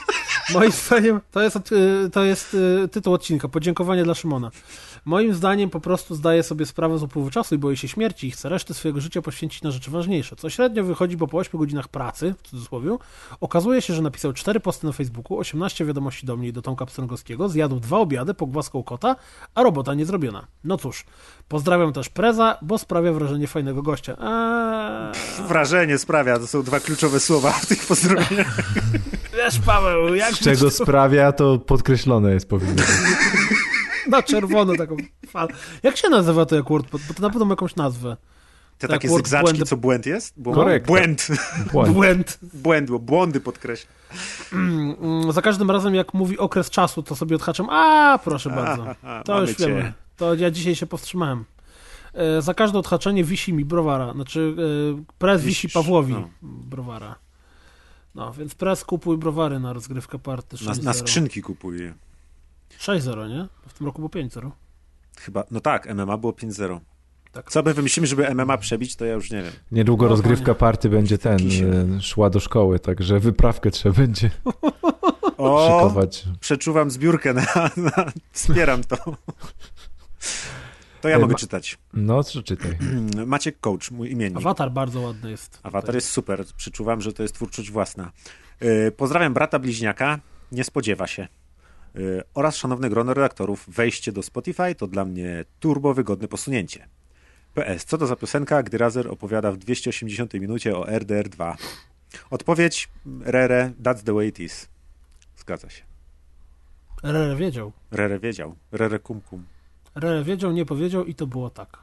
Moim 0.54 0.72
zdaniem 0.72 1.20
to 1.30 1.42
jest, 1.42 1.56
y, 1.56 2.10
to 2.12 2.24
jest 2.24 2.54
y, 2.54 2.88
tytuł 2.88 3.14
odcinka. 3.14 3.48
Podziękowanie 3.48 4.04
dla 4.04 4.14
Szymona. 4.14 4.50
Moim 5.04 5.34
zdaniem 5.34 5.70
po 5.70 5.80
prostu 5.80 6.14
zdaje 6.14 6.42
sobie 6.42 6.66
sprawę 6.66 6.98
z 6.98 7.02
upływu 7.02 7.30
czasu 7.30 7.54
i 7.54 7.58
boi 7.58 7.76
się 7.76 7.88
śmierci 7.88 8.26
i 8.26 8.30
chce 8.30 8.48
resztę 8.48 8.74
swojego 8.74 9.00
życia 9.00 9.22
poświęcić 9.22 9.62
na 9.62 9.70
rzeczy 9.70 9.90
ważniejsze. 9.90 10.36
Co 10.36 10.50
średnio 10.50 10.84
wychodzi, 10.84 11.16
bo 11.16 11.26
po 11.26 11.38
8 11.38 11.60
godzinach 11.60 11.88
pracy, 11.88 12.34
w 12.38 12.48
cudzysłowie, 12.48 12.96
okazuje 13.40 13.82
się, 13.82 13.94
że 13.94 14.02
napisał 14.02 14.32
4 14.32 14.60
posty 14.60 14.86
na 14.86 14.92
Facebooku, 14.92 15.38
18 15.38 15.84
wiadomości 15.84 16.26
do 16.26 16.36
mnie 16.36 16.48
i 16.48 16.52
do 16.52 16.62
Tomka 16.62 16.86
Pstrągowskiego, 16.86 17.48
zjadł 17.48 17.80
dwa 17.80 17.98
obiady, 17.98 18.34
pogłaskał 18.34 18.84
kota, 18.84 19.16
a 19.54 19.62
robota 19.62 19.94
nie 19.94 20.06
zrobiona. 20.06 20.46
No 20.64 20.76
cóż, 20.78 21.04
pozdrawiam 21.48 21.92
też 21.92 22.08
Preza, 22.08 22.58
bo 22.62 22.78
sprawia 22.78 23.12
wrażenie 23.12 23.46
fajnego 23.46 23.82
gościa. 23.82 24.16
Eee, 24.20 25.48
Wrażenie 25.48 25.98
sprawia, 25.98 26.38
to 26.38 26.46
są 26.46 26.62
dwa 26.62 26.80
kluczowe 26.80 27.20
słowa 27.20 27.52
w 27.52 27.66
tych 27.66 27.86
pozdrowieniach. 27.86 28.56
wiesz 29.36 29.58
Paweł, 29.66 30.14
jak 30.14 30.34
Z 30.34 30.38
czego 30.38 30.70
sprawia, 30.70 31.32
to 31.32 31.58
podkreślone 31.58 32.34
jest 32.34 32.48
powinno 32.48 32.74
być. 32.74 32.84
na 34.10 34.22
czerwono 34.22 34.76
taką 34.76 34.96
falę. 35.26 35.48
Jak 35.82 35.96
się 35.96 36.08
nazywa 36.08 36.46
to 36.46 36.56
jak 36.56 36.68
WordPad? 36.68 37.00
Bo 37.08 37.14
to 37.14 37.22
na 37.22 37.30
pewno 37.30 37.44
ma 37.44 37.52
jakąś 37.52 37.76
nazwę. 37.76 38.16
Te 38.78 38.88
Tak, 38.88 38.96
takie 38.96 39.08
word- 39.08 39.16
zygzaczki, 39.16 39.44
błędy. 39.50 39.64
co 39.66 39.76
błęd 39.76 40.06
jest? 40.06 40.34
Bo 40.36 40.52
Korekt. 40.52 40.86
Błęd. 40.86 41.26
Błąd. 41.72 41.92
Błęd. 41.92 42.38
Błęd, 42.54 42.90
bo 42.90 42.98
błądy 42.98 43.40
podkreśla. 43.40 43.90
Mm, 44.52 45.32
Za 45.32 45.42
każdym 45.42 45.70
razem 45.70 45.94
jak 45.94 46.14
mówi 46.14 46.38
okres 46.38 46.70
czasu, 46.70 47.02
to 47.02 47.16
sobie 47.16 47.36
odhaczam. 47.36 47.66
A, 47.70 48.18
proszę 48.24 48.50
bardzo. 48.50 48.86
a, 49.02 49.22
To 49.22 49.40
już 49.40 49.54
cię. 49.54 49.66
wiemy. 49.68 49.92
To 50.16 50.34
ja 50.34 50.50
dzisiaj 50.50 50.74
się 50.74 50.86
powstrzymałem. 50.86 51.44
E, 52.14 52.42
za 52.42 52.54
każde 52.54 52.78
odhaczenie 52.78 53.24
wisi 53.24 53.52
mi 53.52 53.64
browara. 53.64 54.12
Znaczy, 54.12 54.54
e, 54.98 55.02
prez 55.18 55.42
wisi 55.42 55.48
Wisisz, 55.66 55.72
Pawłowi 55.72 56.12
no. 56.12 56.28
browara. 56.42 57.14
No, 58.14 58.32
więc 58.32 58.54
prez 58.54 58.84
kupuj 58.84 59.18
browary 59.18 59.60
na 59.60 59.72
rozgrywkę 59.72 60.18
party 60.18 60.56
6-0. 60.56 60.66
Na, 60.78 60.82
na 60.82 60.92
skrzynki 60.92 61.42
kupuję. 61.42 61.94
6-0, 62.78 63.28
nie? 63.28 63.46
W 63.68 63.72
tym 63.72 63.86
roku 63.86 63.98
było 63.98 64.08
5-0. 64.24 64.50
Chyba, 65.20 65.44
no 65.50 65.60
tak, 65.60 65.94
MMA 65.94 66.16
było 66.18 66.32
5-0. 66.32 66.80
Tak. 67.32 67.50
Co 67.50 67.62
my 67.62 67.74
wymyślimy, 67.74 68.06
żeby 68.06 68.34
MMA 68.34 68.58
przebić, 68.58 68.96
to 68.96 69.04
ja 69.04 69.12
już 69.14 69.30
nie 69.30 69.42
wiem. 69.42 69.52
Niedługo 69.72 70.04
No, 70.04 70.10
rozgrywka 70.10 70.54
party 70.54 70.88
będzie 70.88 71.18
ten, 71.18 71.38
e, 71.96 72.02
szła 72.02 72.30
do 72.30 72.40
szkoły, 72.40 72.78
także 72.78 73.20
wyprawkę 73.20 73.70
trzeba 73.70 73.94
będzie 73.96 74.30
O, 75.36 75.66
szykować. 75.80 76.24
przeczuwam 76.40 76.90
zbiórkę 76.90 77.34
na, 77.34 77.44
na... 77.76 77.90
Wspieram 78.32 78.84
to. 78.84 78.96
To 81.00 81.08
ja 81.08 81.16
Ej, 81.16 81.20
mogę 81.22 81.32
ma- 81.32 81.38
czytać. 81.38 81.78
No, 81.94 82.24
co 82.24 82.42
czytaj. 82.42 82.78
Maciek 83.26 83.60
Coach, 83.60 83.90
mój 83.90 84.10
imiennik. 84.10 84.38
Awatar 84.38 84.72
bardzo 84.72 85.00
ładny 85.00 85.30
jest. 85.30 85.60
Awatar 85.62 85.94
jest 85.94 86.08
super. 86.10 86.44
Przeczuwam, 86.56 87.00
że 87.00 87.12
to 87.12 87.22
jest 87.22 87.34
twórczość 87.34 87.70
własna. 87.70 88.12
Yy, 88.60 88.92
pozdrawiam 88.96 89.34
brata 89.34 89.58
bliźniaka. 89.58 90.18
Nie 90.52 90.64
spodziewa 90.64 91.06
się. 91.06 91.28
Yy, 91.94 92.22
oraz 92.34 92.56
szanowne 92.56 92.90
grono 92.90 93.14
redaktorów. 93.14 93.64
Wejście 93.68 94.12
do 94.12 94.22
Spotify 94.22 94.74
to 94.74 94.86
dla 94.86 95.04
mnie 95.04 95.44
turbo 95.60 95.94
wygodne 95.94 96.28
posunięcie. 96.28 96.88
PS. 97.54 97.84
Co 97.84 97.98
to 97.98 98.06
za 98.06 98.16
piosenka, 98.16 98.62
gdy 98.62 98.78
Razer 98.78 99.08
opowiada 99.08 99.52
w 99.52 99.56
280 99.56 100.34
minucie 100.34 100.76
o 100.76 100.84
RDR2? 100.84 101.54
Odpowiedź 102.30 102.88
Rere, 103.20 103.72
that's 103.82 104.02
the 104.02 104.14
way 104.14 104.28
it 104.28 104.40
is. 104.40 104.68
Zgadza 105.36 105.70
się. 105.70 105.82
Rere 107.02 107.36
wiedział. 107.36 107.72
Rere 107.90 108.18
wiedział. 108.18 108.54
Rere 108.72 108.98
kum 108.98 109.20
kum. 109.20 109.44
Rere 109.94 110.24
wiedział, 110.24 110.52
nie 110.52 110.64
powiedział 110.64 111.04
i 111.04 111.14
to 111.14 111.26
było 111.26 111.50
tak. 111.50 111.78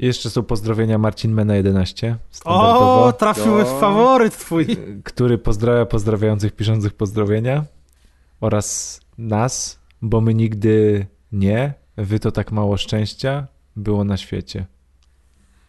Jeszcze 0.00 0.30
są 0.30 0.42
pozdrowienia 0.42 0.98
Marcin 0.98 1.32
Mena 1.32 1.56
11. 1.56 2.16
standardowo, 2.30 3.04
O, 3.04 3.12
trafiłeś 3.12 3.68
w 3.68 3.80
faworyt 3.80 4.38
twój. 4.38 4.66
który 5.04 5.38
pozdrawia 5.38 5.86
pozdrawiających 5.86 6.52
piszących 6.52 6.94
pozdrowienia 6.94 7.64
oraz 8.40 9.00
nas, 9.18 9.80
bo 10.02 10.20
my 10.20 10.34
nigdy 10.34 11.06
nie, 11.32 11.74
wy 11.96 12.20
to 12.20 12.32
tak 12.32 12.52
mało 12.52 12.76
szczęścia 12.76 13.46
było 13.76 14.04
na 14.04 14.16
świecie. 14.16 14.66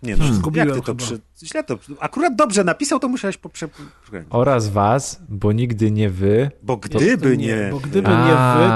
Nie 0.03 0.15
no, 0.15 0.33
Zgubiłem 0.33 0.71
ty 0.71 0.81
to 0.81 0.95
przy... 0.95 1.19
Źle 1.43 1.63
to... 1.63 1.77
Akurat 1.99 2.35
dobrze 2.35 2.63
napisał, 2.63 2.99
to 2.99 3.07
musiałeś 3.07 3.37
poprze... 3.37 3.67
Oraz 4.29 4.69
was, 4.69 5.21
bo 5.29 5.51
nigdy 5.51 5.91
nie 5.91 6.09
wy. 6.09 6.51
Bo 6.63 6.77
gdyby 6.77 7.37
nie... 7.37 7.67
Bo 7.71 7.79
gdyby 7.79 8.07
A, 8.07 8.27
nie 8.27 8.33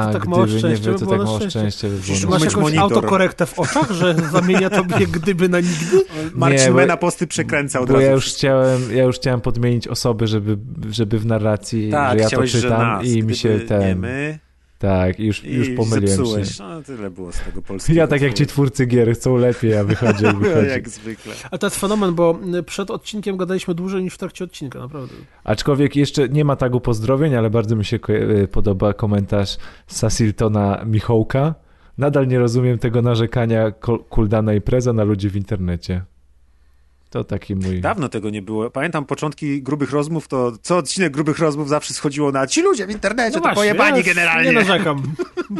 wy, 0.07 0.14
to 0.14 0.19
tak 0.19 0.27
mało 0.27 0.47
szczęścia 0.47 0.68
nie 0.69 0.76
by 0.76 0.91
wy, 0.93 0.99
to 0.99 1.06
było 1.06 1.18
tak 1.18 1.26
mało 1.26 1.38
szczęście. 1.39 1.60
szczęścia 1.72 1.88
by 1.88 2.26
na 2.26 2.30
Masz 2.30 2.41
mieć 2.41 2.52
jakąś 2.52 2.64
monitor. 2.64 2.84
autokorektę 2.84 3.45
w 3.45 3.60
oczach, 3.60 3.91
że 3.91 4.15
zamienia 4.31 4.69
tobie 4.69 5.07
gdyby 5.19 5.49
na 5.49 5.60
nigdy? 5.60 6.06
Marcin 6.34 6.60
Nie, 6.65 6.69
bo- 6.72 6.76
Mena 6.77 6.97
posty 6.97 7.27
przekręca 7.27 7.80
od 7.80 7.88
Bo 7.88 7.93
razu. 7.93 8.06
ja 8.06 8.11
już, 8.11 8.26
chciałem, 8.26 8.81
ja 8.95 9.03
już 9.03 9.15
chciałem 9.15 9.41
podmienić 9.41 9.88
osoby, 9.88 10.27
żeby, 10.27 10.57
żeby 10.91 11.19
w 11.19 11.26
narracji, 11.26 11.91
tak, 11.91 12.18
że 12.18 12.23
ja 12.23 12.30
to 12.30 12.47
czytam 12.47 12.81
nas, 12.97 13.06
i 13.06 13.23
mi 13.23 13.35
się 13.35 13.49
Nie 13.49 13.60
ten. 13.60 13.99
my, 13.99 14.39
Tak, 14.80 15.19
już, 15.19 15.43
i 15.43 15.53
już 15.53 15.69
pomyliłem 15.69 16.18
zepsułeś. 16.18 16.56
się. 16.56 16.64
No, 16.64 16.81
tyle 16.81 17.10
było 17.10 17.31
z 17.31 17.39
tego 17.39 17.61
polskiego. 17.61 17.99
Ja 17.99 18.07
tak 18.07 18.22
jak 18.22 18.34
ci 18.34 18.45
twórcy 18.45 18.85
gier 18.85 19.14
chcą 19.14 19.38
lepiej, 19.38 19.77
a 19.77 19.84
wychodzi 19.84 20.23
jak 20.23 20.35
wychodzi. 20.39 20.68
Jak 20.68 20.89
zwykle. 20.89 21.34
Ale 21.52 21.60
to 21.60 21.68
jest 21.68 21.80
fenomen, 21.80 22.15
bo 22.15 22.39
przed 22.65 22.91
odcinkiem 22.91 23.38
gadaliśmy 23.38 23.73
dłużej 23.76 24.03
niż 24.03 24.14
w 24.14 24.18
trakcie 24.18 24.43
odcinka, 24.43 24.80
naprawdę. 24.80 25.15
Aczkolwiek 25.43 25.95
jeszcze 25.95 26.30
nie 26.30 26.45
ma 26.45 26.56
tagu 26.56 26.81
pozdrowień, 26.81 27.35
ale 27.35 27.49
bardzo 27.49 27.76
mi 27.76 27.85
się 27.85 27.99
e, 28.07 28.47
podoba 28.47 28.93
komentarz 28.93 29.57
Sasiltona 29.88 30.84
Michołka. 30.85 31.56
Nadal 31.97 32.27
nie 32.27 32.39
rozumiem 32.39 32.80
tego 32.80 33.02
narzekania 33.02 33.72
Kuldana 34.10 34.53
i 34.53 34.61
Preza 34.61 34.93
na 34.93 35.03
ludzi 35.03 35.30
w 35.30 35.35
internecie. 35.35 36.02
To 37.10 37.23
taki 37.23 37.56
mój... 37.56 37.82
Dawno 37.82 38.10
tego 38.10 38.30
nie 38.30 38.41
było. 38.41 38.69
Pamiętam 38.69 39.06
początki 39.06 39.61
grubych 39.64 39.91
rozmów, 39.91 40.27
to 40.27 40.53
co 40.61 40.77
odcinek 40.77 41.14
grubych 41.14 41.40
rozmów 41.40 41.69
zawsze 41.69 41.94
schodziło 41.94 42.32
na 42.32 42.48
ci 42.48 42.61
ludzie 42.61 42.88
w 42.88 42.90
internecie, 42.91 43.41
to 43.41 43.53
pojebani 43.53 43.91
No 43.91 43.98
ja 43.98 44.03
generalnie. 44.03 44.49
Nie 44.49 44.56
narzekam. 44.56 45.03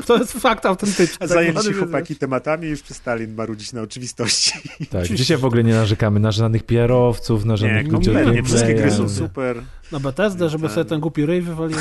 To 0.06 0.18
jest 0.18 0.32
fakt 0.34 0.66
autentyczny. 0.66 1.16
A 1.16 1.20
tak 1.20 1.30
zajęli 1.30 1.64
się 1.64 1.74
chłopaki 1.74 2.16
tematami 2.16 2.68
i 2.68 2.70
już 2.70 2.82
przestali 2.82 3.28
marudzić 3.28 3.74
na 3.74 3.82
oczywistości. 3.82 4.52
Tak, 4.90 5.08
dzisiaj 5.08 5.38
w 5.38 5.46
ogóle 5.46 5.64
nie 5.64 5.74
narzekamy 5.74 6.20
na 6.20 6.32
żadnych 6.32 6.64
PR-owców, 6.64 7.46
na 7.46 7.54
Nie, 7.54 7.58
żadnych 7.58 7.88
ludzi 7.88 8.10
od 8.10 8.16
kompletnie. 8.16 8.44
Wszystkie 8.44 8.74
gry 8.74 8.92
są 8.92 9.10
super. 9.10 9.62
Na 9.92 10.00
BTSD, 10.00 10.50
żeby 10.50 10.70
sobie 10.70 10.86
ten 10.86 11.00
głupi 11.00 11.26
ryj 11.26 11.42
wywalił. 11.42 11.78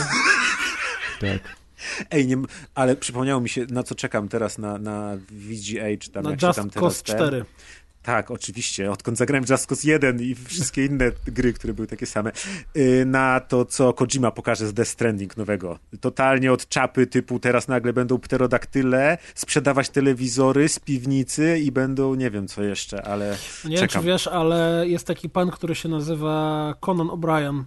Tak. 1.21 1.65
Ej, 2.11 2.27
nie, 2.27 2.37
ale 2.75 2.97
przypomniało 2.97 3.41
mi 3.41 3.49
się, 3.49 3.67
na 3.71 3.83
co 3.83 3.95
czekam 3.95 4.29
teraz 4.29 4.59
na, 4.59 4.79
na 4.79 5.17
VGA, 5.31 5.85
czy 6.01 6.11
tam 6.11 6.25
Na 6.25 6.31
jak 6.31 6.41
się 6.41 6.47
Just 6.47 6.59
tam 6.59 6.71
teraz 6.71 6.83
Cause 6.83 7.03
ten- 7.05 7.17
4. 7.17 7.45
Tak, 8.05 8.31
oczywiście. 8.31 8.91
Odkąd 8.91 9.19
zagrałem 9.19 9.45
Just 9.51 9.67
Cause 9.67 9.89
1 9.89 10.23
i 10.23 10.35
wszystkie 10.35 10.85
inne 10.85 11.11
gry, 11.27 11.53
które 11.53 11.75
były 11.75 11.87
takie 11.87 12.07
same, 12.07 12.33
yy, 12.75 13.05
na 13.07 13.41
to, 13.41 13.65
co 13.65 13.93
Kojima 13.93 14.31
pokaże 14.31 14.67
z 14.67 14.75
Death 14.75 14.91
Stranding 14.91 15.37
nowego. 15.37 15.79
Totalnie 16.01 16.53
od 16.53 16.69
czapy 16.69 17.07
typu 17.07 17.39
teraz 17.39 17.69
nagle 17.69 17.93
będą 17.93 18.19
pterodaktyle 18.19 19.19
sprzedawać 19.35 19.89
telewizory 19.89 20.69
z 20.69 20.79
piwnicy 20.79 21.59
i 21.59 21.73
będą, 21.73 22.15
nie 22.15 22.31
wiem 22.31 22.49
co 22.49 22.63
jeszcze, 22.63 23.03
ale 23.07 23.37
Nie 23.65 23.77
wiem, 23.77 23.89
czy 23.89 24.01
wiesz, 24.01 24.27
ale 24.27 24.85
jest 24.89 25.07
taki 25.07 25.31
pan, 25.31 25.51
który 25.51 25.75
się 25.75 25.89
nazywa 25.89 26.75
Conan 26.81 27.07
O'Brien. 27.07 27.65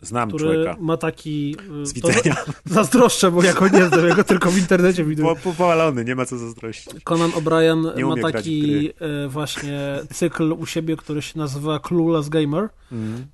Znam 0.00 0.28
który 0.28 0.44
człowieka. 0.44 0.76
ma 0.80 0.96
taki... 0.96 1.56
y, 1.82 1.86
Z 1.86 1.92
widzenia. 1.92 2.34
To, 2.34 2.52
zazdroszczę, 2.74 3.30
bo 3.30 3.42
jako 3.42 3.68
nie 3.68 3.86
znam, 3.86 4.08
ja 4.08 4.14
go 4.14 4.24
tylko 4.24 4.50
w 4.50 4.58
internecie 4.58 5.04
widzę. 5.04 5.22
Po, 5.22 5.36
powalony, 5.36 6.04
nie 6.04 6.14
ma 6.14 6.24
co 6.24 6.38
zazdrościć. 6.38 7.02
Conan 7.04 7.30
O'Brien 7.30 8.06
ma 8.06 8.32
taki 8.32 8.88
y, 9.24 9.28
właśnie 9.28 9.98
cykl 10.12 10.52
u 10.52 10.66
siebie, 10.66 10.96
który 10.96 11.22
się 11.22 11.38
nazywa 11.38 11.78
Clueless 11.78 12.28
Gamer. 12.28 12.68
Mm. 12.92 13.26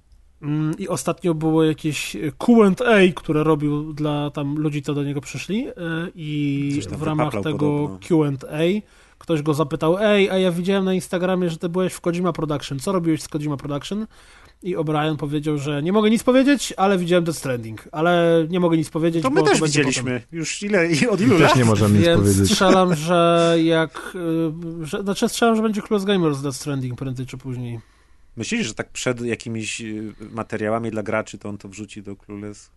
Mm, 0.43 0.79
I 0.79 0.89
ostatnio 0.89 1.35
było 1.35 1.65
jakieś 1.65 2.17
Q&A, 2.39 3.13
które 3.15 3.45
robił 3.45 3.93
dla 3.93 4.31
tam 4.31 4.59
ludzi, 4.59 4.83
co 4.83 4.95
do 4.95 5.05
niego 5.05 5.21
przyszli 5.21 5.69
y, 5.69 5.73
i 6.15 6.81
w 6.91 7.03
ramach 7.03 7.33
tego 7.43 7.99
Q&A 8.09 8.81
ktoś 9.19 9.43
go 9.43 9.55
zapytał, 9.55 9.99
ej, 9.99 10.31
a 10.31 10.39
ja 10.39 10.53
widziałem 10.53 10.85
na 10.85 10.95
Instagramie, 10.95 11.51
że 11.51 11.57
ty 11.57 11.69
byłeś 11.69 11.93
w 11.93 12.01
Kojima 12.01 12.33
Production, 12.33 12.79
co 12.79 12.93
robiłeś 12.93 13.23
z 13.23 13.29
Kojima 13.29 13.57
Production? 13.57 14.07
I 14.65 14.77
O'Brien 14.77 15.17
powiedział, 15.17 15.59
że 15.59 15.83
nie 15.83 15.93
mogę 15.93 16.11
nic 16.11 16.23
powiedzieć, 16.23 16.75
ale 16.77 16.99
widziałem 16.99 17.25
Death 17.25 17.39
Stranding, 17.39 17.89
ale 17.93 18.47
nie 18.51 18.61
mogę 18.61 18.77
nic 18.77 18.91
powiedzieć, 18.91 19.23
To 19.23 19.31
my 19.31 19.41
bo 19.41 19.47
też 19.47 19.59
to 19.59 19.65
widzieliśmy. 19.67 20.23
Już 20.33 20.63
ile, 20.63 20.89
i 20.93 21.07
od 21.09 21.21
ilu 21.21 21.31
Też 21.39 21.41
lat? 21.41 21.57
nie 21.57 21.65
możemy 21.65 21.99
nic 21.99 22.07
Więc 22.07 22.21
powiedzieć. 22.23 22.51
strzelam, 22.51 22.95
że 23.07 23.57
jak... 23.65 24.13
y, 24.83 24.87
Że, 24.87 25.03
znaczy 25.03 25.29
strzelam, 25.29 25.57
że 25.57 25.63
będzie 25.63 25.83
Close 25.83 26.07
Gamer 26.07 26.35
z 26.35 26.43
Death 26.43 26.57
Stranding 26.57 26.99
prędzej 26.99 27.27
czy 27.27 27.39
później. 27.39 27.81
Myślisz, 28.37 28.67
że 28.67 28.75
tak 28.75 28.91
przed 28.91 29.21
jakimiś 29.21 29.81
y, 29.81 30.13
materiałami 30.31 30.91
dla 30.91 31.03
graczy 31.03 31.39
to 31.39 31.49
on 31.49 31.59
to 31.59 31.69
wrzuci 31.69 32.03
do 32.03 32.17
Clueless? 32.17 32.71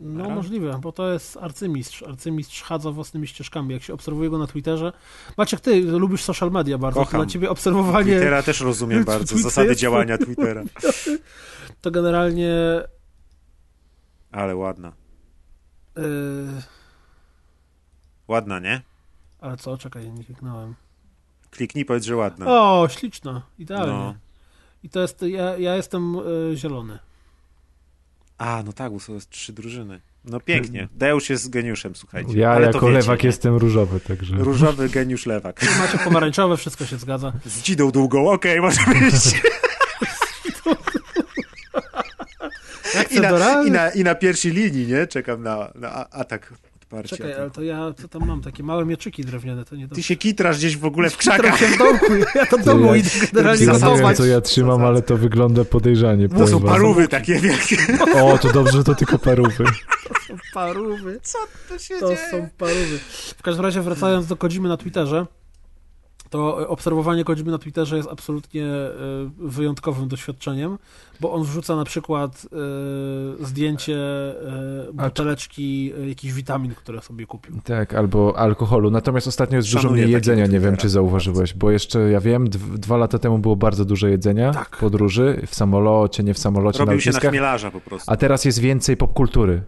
No 0.00 0.30
możliwe, 0.30 0.78
bo 0.82 0.92
to 0.92 1.12
jest 1.12 1.36
arcymistrz. 1.36 2.02
Arcymistrz 2.02 2.62
chadza 2.62 2.90
własnymi 2.90 3.26
ścieżkami. 3.26 3.74
Jak 3.74 3.82
się 3.82 3.94
obserwuje 3.94 4.30
go 4.30 4.38
na 4.38 4.46
Twitterze. 4.46 4.92
Maciek, 5.36 5.60
ty 5.60 5.82
lubisz 5.82 6.22
social 6.24 6.50
media 6.50 6.78
bardzo. 6.78 7.00
Kocham. 7.00 7.20
To 7.20 7.24
dla 7.24 7.32
ciebie 7.32 7.50
obserwowanie 7.50 8.12
Twittera 8.12 8.42
też 8.42 8.60
rozumiem 8.60 9.04
bardzo, 9.12 9.26
Twitter 9.26 9.42
zasady 9.42 9.68
jest- 9.68 9.80
działania 9.80 10.18
Twittera. 10.18 10.62
to 11.82 11.90
generalnie... 11.90 12.52
Ale 14.32 14.56
ładna. 14.56 14.92
Yy... 15.96 16.02
Ładna, 18.28 18.58
nie? 18.58 18.82
Ale 19.40 19.56
co? 19.56 19.78
Czekaj, 19.78 20.12
nie 20.12 20.24
kliknąłem. 20.24 20.74
Kliknij, 21.50 21.84
powiedz, 21.84 22.04
że 22.04 22.16
ładna. 22.16 22.46
O, 22.48 22.88
śliczna. 22.90 23.42
Idealnie. 23.58 23.92
No. 23.92 24.14
I 24.82 24.88
to 24.88 25.00
jest... 25.00 25.22
Ja, 25.22 25.56
ja 25.56 25.76
jestem 25.76 26.16
y, 26.18 26.56
zielony. 26.56 26.98
A, 28.40 28.62
no 28.66 28.72
tak, 28.72 28.92
bo 28.92 29.00
są 29.00 29.18
trzy 29.30 29.52
drużyny. 29.52 30.00
No 30.24 30.40
pięknie. 30.40 30.88
Deusz 30.92 31.30
jest 31.30 31.50
geniuszem, 31.50 31.96
słuchajcie. 31.96 32.38
Ja 32.38 32.50
Ale 32.50 32.66
to 32.68 32.72
jako 32.72 32.86
wiecie, 32.86 32.98
lewak 32.98 33.22
nie? 33.22 33.26
jestem 33.26 33.56
różowy, 33.56 34.00
także... 34.00 34.36
Różowy 34.36 34.88
geniusz 34.88 35.26
lewak. 35.26 35.60
Macie 35.78 35.98
pomarańczowe, 35.98 36.56
wszystko 36.56 36.86
się 36.86 36.96
zgadza. 36.96 37.32
Z 37.44 37.62
dzidą 37.62 37.90
długą, 37.90 38.30
okej, 38.30 38.60
może 38.60 38.80
być. 38.86 39.40
I 43.10 43.20
na, 43.20 43.62
i, 43.64 43.70
na, 43.70 43.90
I 43.90 44.04
na 44.04 44.14
pierwszej 44.14 44.52
linii, 44.52 44.86
nie? 44.86 45.06
Czekam 45.06 45.42
na, 45.42 45.70
na 45.74 46.10
atak 46.10 46.52
Czekaj, 47.06 47.32
ale 47.34 47.50
to 47.50 47.62
ja 47.62 47.92
co 48.02 48.08
tam 48.08 48.26
mam? 48.26 48.40
Takie 48.42 48.62
małe 48.62 48.84
mieczyki 48.84 49.24
drewniane, 49.24 49.64
to 49.64 49.76
nie 49.76 49.88
to. 49.88 49.94
Ty 49.94 50.02
się 50.02 50.16
kitrasz 50.16 50.58
gdzieś 50.58 50.76
w 50.76 50.84
ogóle 50.84 51.10
w 51.10 51.16
krzakach. 51.16 51.58
się 51.58 51.66
w 51.66 51.78
domku, 51.78 52.14
ja 52.34 52.46
to 52.46 52.58
w 52.58 52.60
To 52.60 52.66
domu 52.66 52.86
ja- 52.86 52.96
idę 52.96 53.08
generalnie 53.32 53.64
Ja 53.64 53.72
nie 53.72 53.78
wiem, 53.78 53.88
gotować. 53.90 54.16
co 54.16 54.24
ja 54.26 54.40
trzymam, 54.40 54.84
ale 54.84 55.02
to 55.02 55.16
wygląda 55.16 55.64
podejrzanie. 55.64 56.28
To 56.28 56.46
są 56.46 56.60
parówy 56.60 57.08
takie 57.08 57.34
wielkie. 57.40 57.76
O, 58.22 58.38
to 58.38 58.52
dobrze, 58.52 58.72
że 58.72 58.84
to 58.84 58.94
tylko 58.94 59.18
parówy. 59.18 59.64
Parówy. 60.54 61.20
Co 61.22 61.38
to 61.68 61.78
się 61.78 61.94
To 62.00 62.06
dzieje? 62.08 62.30
są 62.30 62.48
parówy. 62.58 62.98
W 63.38 63.42
każdym 63.42 63.64
razie 63.64 63.80
wracając 63.82 64.26
do 64.26 64.36
Kodzimy 64.36 64.68
na 64.68 64.76
Twitterze, 64.76 65.26
to 66.30 66.68
obserwowanie 66.68 67.24
Kodzimy 67.24 67.50
na 67.50 67.58
Twitterze 67.58 67.96
jest 67.96 68.08
absolutnie 68.12 68.64
e, 68.66 68.90
wyjątkowym 69.38 70.08
doświadczeniem, 70.08 70.78
bo 71.20 71.32
on 71.32 71.42
wrzuca 71.42 71.76
na 71.76 71.84
przykład 71.84 72.46
e, 73.40 73.44
zdjęcie 73.46 73.96
e, 73.96 74.92
buteleczki 74.92 75.92
jakichś 76.08 76.34
witamin, 76.34 76.74
które 76.74 77.02
sobie 77.02 77.26
kupił. 77.26 77.54
Tak, 77.64 77.94
albo 77.94 78.38
alkoholu. 78.38 78.90
Natomiast 78.90 79.26
ostatnio 79.28 79.56
jest 79.56 79.68
dużo 79.68 79.78
Szanuję 79.82 80.02
mniej 80.02 80.14
takiego 80.14 80.30
jedzenia, 80.32 80.52
nie 80.52 80.60
wiem, 80.60 80.76
czy 80.76 80.88
zauważyłeś, 80.88 81.54
bo 81.54 81.70
jeszcze, 81.70 81.98
ja 82.10 82.20
wiem, 82.20 82.48
dw- 82.48 82.78
dwa 82.78 82.96
lata 82.96 83.18
temu 83.18 83.38
było 83.38 83.56
bardzo 83.56 83.84
dużo 83.84 84.06
jedzenia, 84.08 84.52
Tak. 84.52 84.76
podróży, 84.76 85.42
w 85.46 85.54
samolocie, 85.54 86.22
nie 86.22 86.34
w 86.34 86.38
samolocie, 86.38 86.78
na 86.78 86.84
Robił 86.84 87.00
się 87.00 87.10
na 87.10 87.20
chmielarza 87.20 87.70
po 87.70 87.80
prostu. 87.80 88.12
A 88.12 88.16
teraz 88.16 88.44
jest 88.44 88.58
więcej 88.58 88.96
popkultury. 88.96 89.62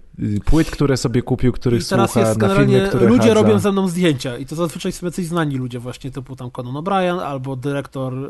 Płyt, 0.45 0.71
które 0.71 0.97
sobie 0.97 1.23
kupił, 1.23 1.53
których 1.53 1.83
I 1.83 1.87
teraz 1.89 2.11
słucha, 2.13 2.29
jest 2.29 2.41
na 2.41 2.55
filmy, 2.57 2.89
które 2.89 3.07
ludzie 3.09 3.29
chadza. 3.29 3.35
robią 3.35 3.59
ze 3.59 3.73
mną 3.73 3.89
zdjęcia 3.89 4.39
i 4.39 4.47
to 4.47 4.57
zazwyczaj 4.57 4.93
są 4.93 5.07
jacyś 5.07 5.27
znani 5.27 5.57
ludzie 5.57 5.79
właśnie, 5.79 6.11
typu 6.11 6.37
tam 6.37 6.51
Conan 6.53 6.75
O'Brien 6.75 7.19
albo 7.21 7.57
dyrektor 7.57 8.15
y, 8.15 8.29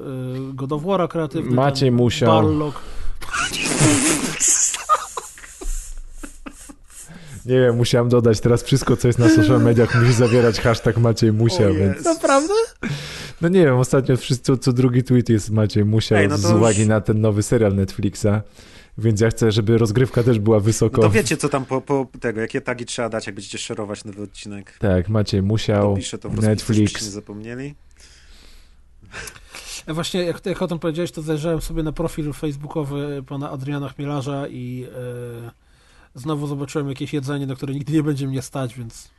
God 0.55 0.73
of 0.73 0.83
War'a 0.83 1.09
kreatywny. 1.09 1.55
Maciej 1.55 1.89
ten 1.89 1.97
Musiał. 1.97 2.43
Barlock. 2.43 2.81
Nie 7.47 7.61
wiem, 7.61 7.77
musiałem 7.77 8.09
dodać 8.09 8.41
teraz 8.41 8.63
wszystko, 8.63 8.97
co 8.97 9.09
jest 9.09 9.19
na 9.19 9.29
social 9.29 9.63
mediach, 9.63 10.01
musi 10.01 10.13
zawierać 10.13 10.61
hashtag 10.61 10.97
Maciej 10.99 11.33
Musiał, 11.33 11.71
O 11.71 11.75
więc... 11.75 12.05
Naprawdę? 12.05 12.55
No 13.41 13.49
nie 13.49 13.65
wiem, 13.65 13.77
ostatnio 13.77 14.17
wszyscy, 14.17 14.59
co 14.59 14.73
drugi 14.73 15.03
tweet 15.05 15.29
jest 15.29 15.51
Maciej 15.51 15.85
Musiał 15.85 16.19
Ej, 16.19 16.29
no 16.29 16.37
to 16.37 16.49
z 16.49 16.53
uwagi 16.53 16.79
już- 16.81 16.89
na 16.89 17.01
ten 17.01 17.21
nowy 17.21 17.43
serial 17.43 17.75
Netflixa, 17.75 18.27
więc 18.99 19.21
ja 19.21 19.31
chcę, 19.31 19.53
żeby 19.53 19.79
rozgrywka 19.79 20.23
też 20.23 20.39
była 20.39 20.61
wysoko. 20.61 20.97
No 20.97 21.03
to 21.03 21.11
wiecie, 21.11 21.37
co 21.37 21.49
tam 21.49 21.65
po, 21.65 21.81
po 21.81 22.07
tego, 22.21 22.41
jakie 22.41 22.61
tagi 22.61 22.85
trzeba 22.85 23.09
dać, 23.09 23.27
jak 23.27 23.35
będziecie 23.35 23.59
szerować 23.59 24.05
nowy 24.05 24.23
odcinek. 24.23 24.77
Tak, 24.79 25.09
Maciej 25.09 25.43
Musiał, 25.43 25.95
to 25.95 26.29
żebyście 26.29 26.49
Netflix. 26.49 27.05
nie 27.05 27.11
zapomnieli. 27.11 27.75
Ja 29.87 29.95
Właśnie, 29.95 30.23
jak, 30.23 30.47
jak 30.47 30.63
o 30.63 30.69
tym 30.69 30.79
powiedziałeś, 30.79 31.13
to 31.13 31.23
zajrzałem 31.23 31.61
sobie 31.61 31.83
na 31.83 31.93
profil 31.93 32.33
facebookowy 32.33 33.23
pana 33.27 33.51
Adriana 33.51 33.89
Chmielarza 33.89 34.49
i 34.49 34.87
e, 35.47 35.51
znowu 36.15 36.47
zobaczyłem 36.47 36.89
jakieś 36.89 37.13
jedzenie, 37.13 37.47
na 37.47 37.55
które 37.55 37.75
nigdy 37.75 37.93
nie 37.93 38.03
będzie 38.03 38.27
mnie 38.27 38.43
stać, 38.43 38.75
więc 38.75 39.11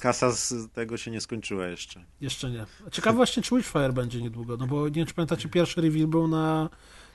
Kasa 0.00 0.32
z 0.32 0.72
tego 0.72 0.96
się 0.96 1.10
nie 1.10 1.20
skończyła 1.20 1.66
jeszcze. 1.66 2.04
jeszcze 2.20 2.50
nie. 2.50 2.66
Ciekawe 2.92 3.16
właśnie, 3.16 3.42
czy 3.42 3.56
Witchfire 3.56 3.92
będzie 3.92 4.22
niedługo, 4.22 4.56
no 4.56 4.66
bo 4.66 4.84
nie 4.88 4.94
wiem, 4.94 5.06
czy 5.06 5.14
pamiętacie, 5.14 5.48
pierwszy 5.48 5.80
reveal 5.80 6.06
był 6.06 6.28
na 6.28 6.68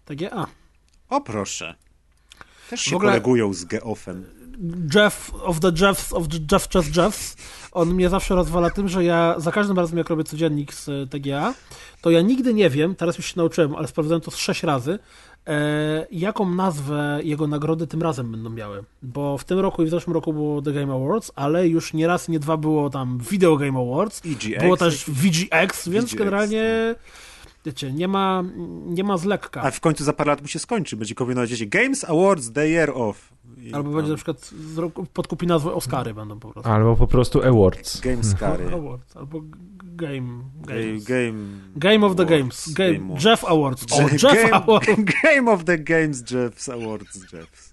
TGA. 0.05 0.47
O 1.09 1.21
proszę. 1.21 1.75
Też 2.69 2.81
się 2.81 2.95
ogóle- 2.95 3.11
kolegują 3.11 3.53
z 3.53 3.65
Geoffem. 3.65 4.25
Jeff 4.95 5.31
of 5.43 5.59
the 5.59 5.71
Jeffs 5.81 6.13
of 6.13 6.27
Jeff 6.51 6.67
Jeff 6.75 6.95
Jeffs, 6.97 7.37
on 7.71 7.93
mnie 7.93 8.09
zawsze 8.09 8.35
rozwala 8.35 8.69
tym, 8.69 8.89
że 8.89 9.03
ja 9.03 9.35
za 9.37 9.51
każdym 9.51 9.77
razem 9.77 9.97
jak 9.97 10.09
robię 10.09 10.23
codziennik 10.23 10.73
z 10.73 10.89
e, 10.89 11.07
TGA, 11.07 11.53
to 12.01 12.09
ja 12.09 12.21
nigdy 12.21 12.53
nie 12.53 12.69
wiem, 12.69 12.95
teraz 12.95 13.17
już 13.17 13.25
się 13.25 13.33
nauczyłem, 13.37 13.75
ale 13.75 13.87
sprawdzałem 13.87 14.21
to 14.21 14.31
z 14.31 14.37
sześć 14.37 14.63
razy, 14.63 14.99
e, 15.47 16.07
jaką 16.11 16.49
nazwę 16.55 17.19
jego 17.23 17.47
nagrody 17.47 17.87
tym 17.87 18.01
razem 18.01 18.31
będą 18.31 18.49
miały. 18.49 18.83
Bo 19.01 19.37
w 19.37 19.43
tym 19.43 19.59
roku 19.59 19.83
i 19.83 19.85
w 19.85 19.89
zeszłym 19.89 20.13
roku 20.13 20.33
było 20.33 20.61
The 20.61 20.71
Game 20.71 20.93
Awards, 20.93 21.31
ale 21.35 21.67
już 21.67 21.93
nie 21.93 22.07
raz, 22.07 22.27
nie 22.27 22.39
dwa 22.39 22.57
było 22.57 22.89
tam 22.89 23.19
Video 23.29 23.57
Game 23.57 23.79
Awards, 23.79 24.21
EGX. 24.25 24.63
było 24.63 24.77
też 24.77 25.05
VGX, 25.05 25.87
więc 25.87 26.05
VGX, 26.05 26.15
generalnie 26.15 26.95
wiecie, 27.69 27.93
nie 27.93 28.07
ma, 28.07 28.43
nie 28.85 29.03
ma 29.03 29.17
z 29.17 29.25
lekka. 29.25 29.61
A 29.61 29.71
w 29.71 29.79
końcu 29.79 30.03
za 30.03 30.13
parę 30.13 30.29
lat 30.31 30.41
mu 30.41 30.47
się 30.47 30.59
skończy. 30.59 30.97
Będzie 30.97 31.15
powinno 31.15 31.41
powiedzieć 31.41 31.69
Games 31.69 32.03
Awards 32.03 32.51
The 32.51 32.67
Year 32.69 32.91
Off. 32.95 33.33
I 33.57 33.73
Albo 33.73 33.89
tam 33.89 33.95
będzie 33.95 34.11
na 34.11 34.15
przykład 34.15 34.45
z 34.45 34.77
roku- 34.77 35.05
podkupi 35.13 35.47
nazwę 35.47 35.73
Oscary 35.73 36.13
będą 36.13 36.39
po 36.39 36.51
prostu. 36.51 36.71
Albo 36.71 36.95
po 36.95 37.07
prostu 37.07 37.43
Awards. 37.43 37.99
Games 38.01 38.35
Cary. 38.35 38.73
Awards, 38.73 39.17
albo 39.17 39.41
Game. 39.83 40.43
Game, 40.61 40.83
Games. 40.83 41.03
game, 41.03 41.33
Game 41.75 42.05
of 42.05 42.15
the 42.15 42.23
Awards, 42.23 42.39
Games. 42.41 42.73
Game, 42.73 43.05
Awards. 43.05 43.25
Jeff 43.25 43.45
Awards. 43.45 43.85
O, 43.91 43.97
Game- 43.97 44.17
Jeff 44.17 44.53
Awards. 44.53 44.87
Game 45.23 45.51
of 45.51 45.63
the 45.63 45.77
Games 45.77 46.23
Jeffs 46.31 46.69
Awards 46.69 47.33
Jeffs. 47.33 47.68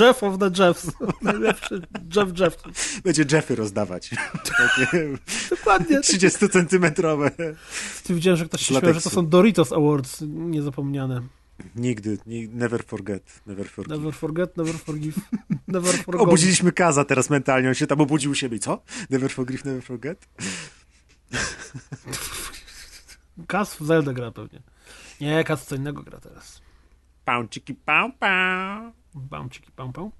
Jeff 0.00 0.22
of 0.22 0.38
the 0.38 0.50
Jeffs. 0.64 0.86
Najlepszy 1.22 1.82
Jeff 2.16 2.38
Jeff. 2.38 2.56
Będzie 3.04 3.24
Jeffy 3.32 3.56
rozdawać. 3.56 4.10
Takie 4.44 5.08
Dokładnie. 5.50 6.00
30-centymetrowe. 6.00 7.30
Widziałem, 8.10 8.36
że 8.36 8.44
ktoś 8.46 8.60
się 8.60 8.66
śmiał, 8.80 8.94
że 8.94 9.00
to 9.00 9.10
są 9.10 9.26
Doritos 9.26 9.72
Awards. 9.72 10.18
Niezapomniane. 10.28 11.22
Nigdy, 11.76 12.18
ni- 12.26 12.48
never 12.48 12.84
forget, 12.84 13.40
never 13.46 13.68
forget. 13.68 13.98
Never 13.98 14.14
forget, 14.14 14.56
never 14.56 14.74
forgive. 14.74 15.14
Never 15.68 15.94
forget. 16.04 16.22
Obudziliśmy 16.22 16.72
Kaza 16.72 17.04
teraz 17.04 17.30
mentalnie, 17.30 17.68
on 17.68 17.74
się 17.74 17.86
tam 17.86 18.00
obudził 18.00 18.30
u 18.30 18.34
siebie 18.34 18.56
i 18.56 18.60
co? 18.60 18.82
Never 19.10 19.30
forgive, 19.30 19.64
never 19.64 19.82
forget? 19.82 20.28
Kas 23.46 23.74
w 23.76 23.86
Zelda 23.86 24.12
gra 24.12 24.30
pewnie. 24.30 24.62
Nie, 25.20 25.44
Kas 25.44 25.66
co 25.66 25.76
innego 25.76 26.02
gra 26.02 26.20
teraz. 26.20 26.60
Pał, 27.30 27.48
ciki, 27.48 27.74
pał, 27.74 28.12
pał. 28.12 28.92
Bam, 29.14 29.50
ciki, 29.50 29.70
pam, 29.76 29.92
pam. 29.92 30.10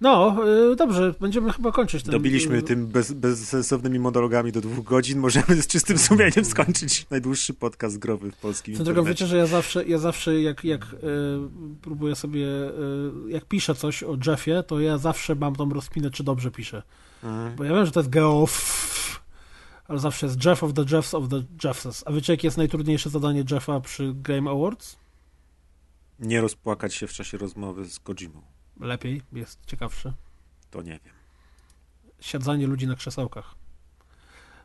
No, 0.00 0.36
y, 0.72 0.76
dobrze, 0.76 1.14
będziemy 1.20 1.52
chyba 1.52 1.72
kończyć 1.72 2.02
ten... 2.02 2.12
Dobiliśmy 2.12 2.56
y, 2.56 2.62
tym 2.62 2.86
bez, 2.86 3.12
bezsensownymi 3.12 3.98
monologami 3.98 4.52
do 4.52 4.60
dwóch 4.60 4.84
godzin. 4.84 5.18
Możemy 5.18 5.62
z 5.62 5.66
czystym 5.66 5.98
sumieniem 5.98 6.44
skończyć 6.44 7.06
najdłuższy 7.10 7.54
podcast 7.54 7.98
growy 7.98 8.30
w 8.30 8.36
polskim 8.36 8.74
Swoją 8.74 8.84
drogą, 8.84 9.08
wiecie, 9.08 9.26
że 9.26 9.36
ja 9.36 9.46
zawsze, 9.46 9.84
ja 9.84 9.98
zawsze 9.98 10.40
jak, 10.40 10.64
jak 10.64 10.82
y, 10.84 10.96
próbuję 11.82 12.14
sobie, 12.14 12.46
y, 12.46 13.30
jak 13.30 13.44
piszę 13.44 13.74
coś 13.74 14.02
o 14.02 14.16
Jeffie, 14.26 14.62
to 14.62 14.80
ja 14.80 14.98
zawsze 14.98 15.34
mam 15.34 15.56
tą 15.56 15.70
rozpinę, 15.70 16.10
czy 16.10 16.24
dobrze 16.24 16.50
piszę. 16.50 16.82
Mhm. 17.22 17.56
Bo 17.56 17.64
ja 17.64 17.74
wiem, 17.74 17.86
że 17.86 17.92
to 17.92 18.00
jest 18.00 18.10
geof, 18.10 19.20
ale 19.88 19.98
zawsze 19.98 20.26
jest 20.26 20.44
Jeff 20.44 20.62
of 20.62 20.72
the 20.72 20.84
Jeffs 20.96 21.14
of 21.14 21.28
the 21.28 21.42
Jeffs. 21.64 22.04
A 22.06 22.12
wiecie, 22.12 22.32
jakie 22.32 22.46
jest 22.46 22.56
najtrudniejsze 22.56 23.10
zadanie 23.10 23.44
Jeffa 23.50 23.80
przy 23.80 24.12
Game 24.14 24.50
Awards? 24.50 25.03
Nie 26.24 26.40
rozpłakać 26.40 26.94
się 26.94 27.06
w 27.06 27.12
czasie 27.12 27.38
rozmowy 27.38 27.84
z 27.84 28.00
Kojimą. 28.00 28.42
Lepiej, 28.80 29.22
jest 29.32 29.66
ciekawsze. 29.66 30.12
To 30.70 30.82
nie 30.82 31.00
wiem. 31.04 31.14
Siadzanie 32.20 32.66
ludzi 32.66 32.86
na 32.86 32.94
krzesełkach. 32.94 33.54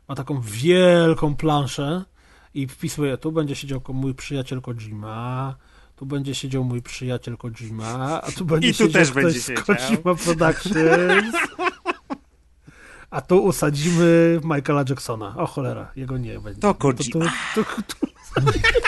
Ma 0.08 0.14
taką 0.14 0.40
wielką 0.40 1.36
planszę 1.36 2.04
i 2.54 2.66
wpisuje, 2.66 3.18
tu 3.18 3.32
będzie 3.32 3.56
siedział 3.56 3.82
mój 3.88 4.14
przyjaciel 4.14 4.60
Kojima, 4.60 5.56
tu 5.96 6.06
będzie 6.06 6.34
siedział 6.34 6.64
mój 6.64 6.82
przyjaciel 6.82 7.36
Kojima, 7.36 8.22
a 8.22 8.32
tu 8.32 8.44
będzie 8.44 8.68
I 8.68 8.74
tu 8.74 8.84
siedział 8.84 9.02
też 9.02 9.12
będzie 9.12 9.40
z 9.40 9.46
siedział. 9.46 9.64
Kojima 9.64 10.14
Productions. 10.14 11.34
A 13.10 13.20
tu 13.20 13.44
usadzimy 13.44 14.40
Michaela 14.44 14.84
Jacksona. 14.88 15.36
O 15.36 15.46
cholera, 15.46 15.92
jego 15.96 16.18
nie 16.18 16.40
będzie. 16.40 16.60
To 16.60 16.74
To, 16.74 16.78
Kojima. 16.78 17.32
to, 17.54 17.64
to, 17.64 17.82
to... 17.82 18.06
Zajebiście. 18.34 18.80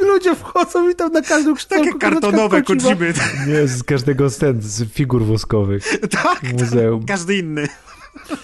I 0.00 0.04
ludzie 0.04 0.34
wchodzą 0.36 0.88
i 0.90 0.94
tam 0.94 1.12
na 1.12 1.22
każdym 1.22 1.54
kształcie 1.54 1.84
Takie 1.92 1.98
kartonowe 1.98 2.62
Kojimy. 2.62 3.12
Nie, 3.46 3.68
z 3.68 3.82
każdego 3.82 4.30
scen, 4.30 4.62
z 4.62 4.92
figur 4.92 5.24
woskowych 5.24 5.98
tak, 6.10 6.40
w 6.40 6.52
muzeum. 6.52 7.06
każdy 7.06 7.36
inny. 7.38 7.68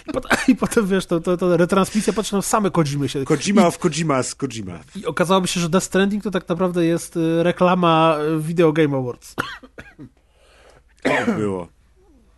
I 0.08 0.12
potem, 0.12 0.38
I 0.48 0.56
potem 0.56 0.86
wiesz, 0.86 1.06
to, 1.06 1.20
to, 1.20 1.36
to 1.36 1.56
retransmisja 1.56 2.12
patrzy 2.12 2.34
na 2.34 2.42
same 2.42 2.70
Kojimy 2.70 3.08
się. 3.08 3.24
Kojima 3.24 3.66
of 3.66 3.78
Kojima 3.78 4.22
z 4.22 4.34
Kojima. 4.34 4.78
I 4.96 5.06
okazałoby 5.06 5.48
się, 5.48 5.60
że 5.60 5.68
Death 5.68 5.86
Stranding 5.86 6.24
to 6.24 6.30
tak 6.30 6.48
naprawdę 6.48 6.84
jest 6.84 7.16
y, 7.16 7.42
reklama 7.42 8.16
y, 8.36 8.40
Video 8.40 8.72
Game 8.72 8.96
Awards. 8.96 9.34
To 11.02 11.32
było. 11.36 11.68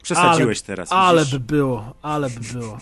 Przesadziłeś 0.03 0.59
Ale- 0.59 0.67
teraz. 0.67 0.89
Ale 0.93 1.21
widzisz? 1.25 1.39
by 1.39 1.41
było, 1.57 1.95
ale 2.03 2.31
by 2.31 2.41
było. 2.59 2.79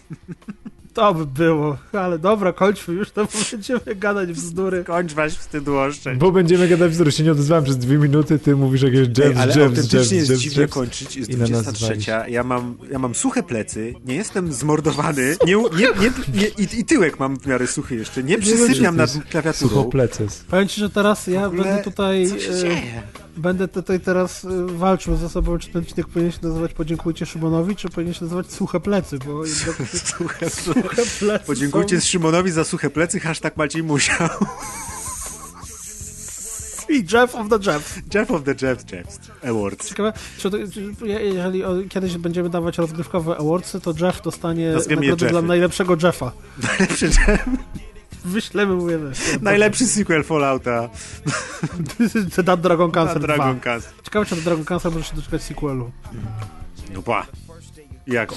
To 1.01 1.15
by 1.15 1.27
było. 1.27 1.79
Ale 1.93 2.19
dobra, 2.19 2.53
kończmy 2.53 2.95
już, 2.95 3.11
to 3.11 3.25
bo 3.35 3.39
będziemy 3.53 3.81
gadać 3.97 4.33
bzdury. 4.33 4.85
Kończ 4.85 5.13
waś 5.13 5.33
wstydu 5.33 5.79
oszczędź. 5.79 6.19
Bo 6.19 6.33
będziemy 6.33 6.69
gadać 6.69 6.93
wzór, 6.93 7.13
się 7.15 7.25
nie 7.25 7.33
odezwałem 7.33 7.65
przez 7.65 7.79
dwie 7.79 7.99
minuty, 7.99 8.39
ty 8.39 8.57
mówisz 8.57 8.83
jakieś 8.83 9.01
Ej, 9.01 9.15
Jeffs, 9.19 9.41
ale 9.41 9.55
Jeffs, 9.55 9.79
autentycznie 9.79 10.17
jest 10.17 10.35
dziwnie 10.35 10.69
kończyć. 10.69 11.17
Jest 11.17 11.31
I 11.31 11.37
na 11.37 11.47
nas 11.47 11.51
23. 11.51 12.11
Ja 12.29 12.45
mam, 12.45 12.77
ja 12.91 12.99
mam 12.99 13.15
suche 13.15 13.43
plecy, 13.43 13.95
nie 14.05 14.15
jestem 14.15 14.53
zmordowany, 14.53 15.37
nie, 15.47 15.57
nie, 15.57 15.89
nie, 16.01 16.13
nie, 16.35 16.47
i, 16.47 16.81
i 16.81 16.85
tyłek 16.85 17.19
mam 17.19 17.39
w 17.39 17.47
miarę 17.47 17.67
suchy 17.67 17.97
jeszcze. 17.97 18.23
Nie 18.23 18.39
przysypiam 18.39 18.97
nad 18.97 19.11
klawiaturą. 19.31 19.69
Suchopleces. 19.69 20.45
Powiem 20.51 20.69
ci, 20.69 20.81
że 20.81 20.91
teraz 20.91 21.27
ja 21.27 21.47
ogóle 21.47 21.65
będę 21.65 21.83
tutaj... 21.85 22.27
Co 22.27 22.39
się 22.39 22.53
y, 22.53 22.61
dzieje? 22.61 23.03
Będę 23.41 23.69
tutaj 23.69 24.01
teraz 24.01 24.45
y, 24.45 24.67
walczył 24.67 25.17
ze 25.17 25.29
sobą, 25.29 25.59
czy 25.59 25.69
ten 25.69 25.83
odcinek 25.83 26.07
powinien 26.07 26.33
się 26.33 26.39
nazywać 26.43 26.75
Podziękujcie 26.75 27.27
Szymonowi, 27.27 27.77
czy 27.77 27.89
powinien 27.89 28.15
się 28.15 28.25
nazywać 28.25 28.53
Suche 28.53 28.81
Plecy, 28.81 29.19
bo 29.27 29.47
jednak 29.47 29.77
Suche 30.17 30.51
suche 30.51 31.03
plecy 31.19 31.47
Podziękujcie 31.47 32.01
są... 32.01 32.07
Szymonowi 32.07 32.51
za 32.51 32.65
suche 32.65 32.91
plecy, 32.91 33.21
hashtag 33.21 33.57
Maciej 33.57 33.83
musiał. 33.83 34.29
I 36.91 37.05
Jeff 37.12 37.35
of 37.35 37.49
the 37.49 37.59
Jeff. 37.67 38.03
Jeff 38.15 38.31
of 38.31 38.45
the 38.45 38.55
Jeff 38.67 38.93
Jeffs 38.93 39.21
Awards. 39.43 39.89
Ciekawe, 39.89 40.12
czy 40.39 40.51
jeżeli 41.03 41.65
o, 41.65 41.75
kiedyś 41.89 42.19
będziemy 42.19 42.51
dawać 42.51 42.79
rozgrywkowe 42.79 43.37
awardsy, 43.37 43.81
to 43.81 43.95
Jeff 44.01 44.23
dostanie 44.23 44.75
nagrodę 44.89 45.29
dla 45.29 45.43
najlepszego 45.43 45.97
Jeffa. 46.03 46.33
Najlepszy, 46.69 47.07
Jeff, 47.07 47.47
Wyślemy 48.25 48.75
mu 48.75 48.87
wiemy. 48.87 49.13
najlepszy 49.43 49.87
sequel 49.87 50.25
Fallouta 50.25 50.89
The 52.37 52.57
Dragon 52.57 52.89
na 52.91 52.95
Cancer 52.95 53.21
Dragon 53.21 53.55
2. 53.55 53.61
Cast. 53.61 53.95
Ciekawe, 54.03 54.27
czy 54.27 54.37
The 54.37 54.43
Dragon 54.43 54.65
Cancer 54.65 54.93
może 54.93 55.05
się 55.05 55.17
doczekać 55.17 55.43
sequelu. 55.43 55.91
No 56.95 57.03
ba. 57.03 57.27
Jak? 58.07 58.33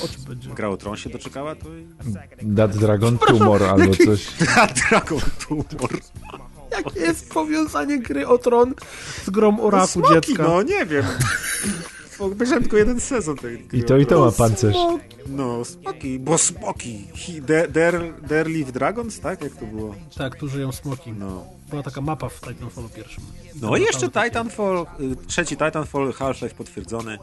Gra 0.56 0.70
o 0.70 0.78
Tron 0.78 0.96
się 0.96 1.10
doczekała, 1.10 1.56
to 1.56 1.66
i... 1.76 2.56
That 2.56 2.78
Dragon 2.78 3.18
Tumor 3.18 3.64
albo 3.64 3.96
coś. 3.96 4.28
A 4.62 4.68
Dragon 4.68 5.20
Tumor. 5.48 6.00
Jakie 6.72 7.00
jest 7.00 7.30
powiązanie 7.34 8.00
gry 8.00 8.28
o 8.28 8.38
tron 8.38 8.74
z 9.26 9.30
grą 9.30 9.60
o 9.60 9.70
raku 9.70 9.88
Smoki, 9.88 10.14
dziecka? 10.14 10.44
no 10.44 10.62
nie 10.62 10.86
wiem. 10.86 11.06
Obejrzałem 12.26 12.64
tylko 12.64 12.78
jeden 12.78 13.00
sezon 13.00 13.38
tej 13.38 13.60
gry. 13.60 13.80
I 13.80 13.84
to 13.84 13.98
i 13.98 14.06
to 14.06 14.26
ma 14.26 14.32
pancerz. 14.32 14.78
No, 15.28 15.66
smoki, 15.66 16.20
bo 16.20 16.38
smoki. 16.38 17.08
There 18.28 18.50
live 18.50 18.72
dragons, 18.72 19.20
tak? 19.20 19.42
Jak 19.42 19.56
to 19.56 19.66
było? 19.66 19.96
Tak, 20.18 20.36
tu 20.36 20.48
żyją 20.48 20.72
smoki. 20.72 21.12
No. 21.12 21.46
Była 21.70 21.84
taka 21.84 22.02
mapa 22.02 22.30
w 22.30 22.42
Titanfallu 22.42 22.90
pierwszym. 22.90 23.24
No 23.62 23.78
i 23.78 23.82
jeszcze 23.82 24.10
Titanfall, 24.10 24.86
y, 25.00 25.16
trzeci 25.28 25.58
Titanfall, 25.58 26.14
Half-Life 26.14 26.56
potwierdzony. 26.56 27.18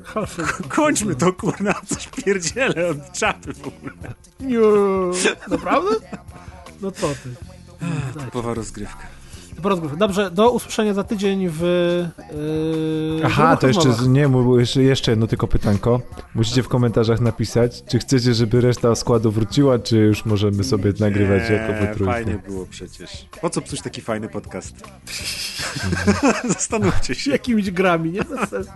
Kończmy 0.68 1.14
to, 1.14 1.32
kurna, 1.32 1.74
coś 1.94 2.08
pierdzielę 2.08 2.88
od 2.88 3.12
czapy 3.12 3.54
w 3.54 3.66
ogóle. 3.66 3.92
Nie, 4.40 4.58
Naprawdę? 5.48 5.90
No 6.80 6.90
co 6.90 7.08
ty? 7.08 7.34
Typowa 8.24 8.54
rozgrywka. 8.54 9.06
Po 9.62 9.68
rozgrywce. 9.68 9.96
Dobrze, 9.96 10.30
do 10.30 10.50
usłyszenia 10.50 10.94
za 10.94 11.04
tydzień 11.04 11.48
w. 11.48 11.60
Yy, 13.18 13.26
Aha, 13.26 13.56
to 13.56 13.66
jeszcze, 13.68 13.88
nie, 14.08 14.28
jeszcze, 14.58 14.82
jeszcze 14.82 15.12
jedno 15.12 15.26
tylko 15.26 15.46
pytanko. 15.48 16.00
Musicie 16.34 16.62
w 16.62 16.68
komentarzach 16.68 17.20
napisać, 17.20 17.84
czy 17.88 17.98
chcecie, 17.98 18.34
żeby 18.34 18.60
reszta 18.60 18.94
składu 18.94 19.30
wróciła, 19.30 19.78
czy 19.78 19.96
już 19.96 20.24
możemy 20.24 20.64
sobie 20.64 20.92
nagrywać 21.00 21.50
jako 21.50 21.72
we 21.72 21.94
trójkę. 21.94 22.04
fajnie 22.14 22.38
było 22.48 22.66
przecież. 22.70 23.26
Po 23.40 23.50
co 23.50 23.62
psuć 23.62 23.82
taki 23.82 24.00
fajny 24.00 24.28
podcast? 24.28 24.74
Zastanówcie 26.54 27.14
się. 27.14 27.30
Jakimiś 27.30 27.70
grami, 27.70 28.12
nie? 28.12 28.24
Bez 28.24 28.48
sensu. 28.50 28.70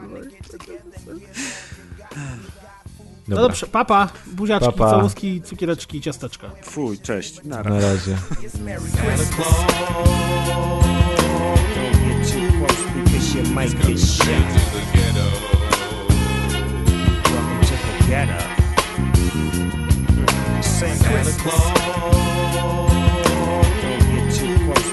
No. 3.31 3.37
No 3.37 3.43
Dobra, 3.43 3.49
dobrze, 3.49 3.67
papa, 3.67 4.09
buziaczki, 4.27 4.73
Papa. 4.73 4.91
całuski, 4.91 5.43
cukiereczki, 5.43 6.01
ciasteczka. 6.01 6.51
Fuj, 6.63 6.99
cześć. 6.99 7.45
Na 7.45 7.63
razie. 7.63 8.17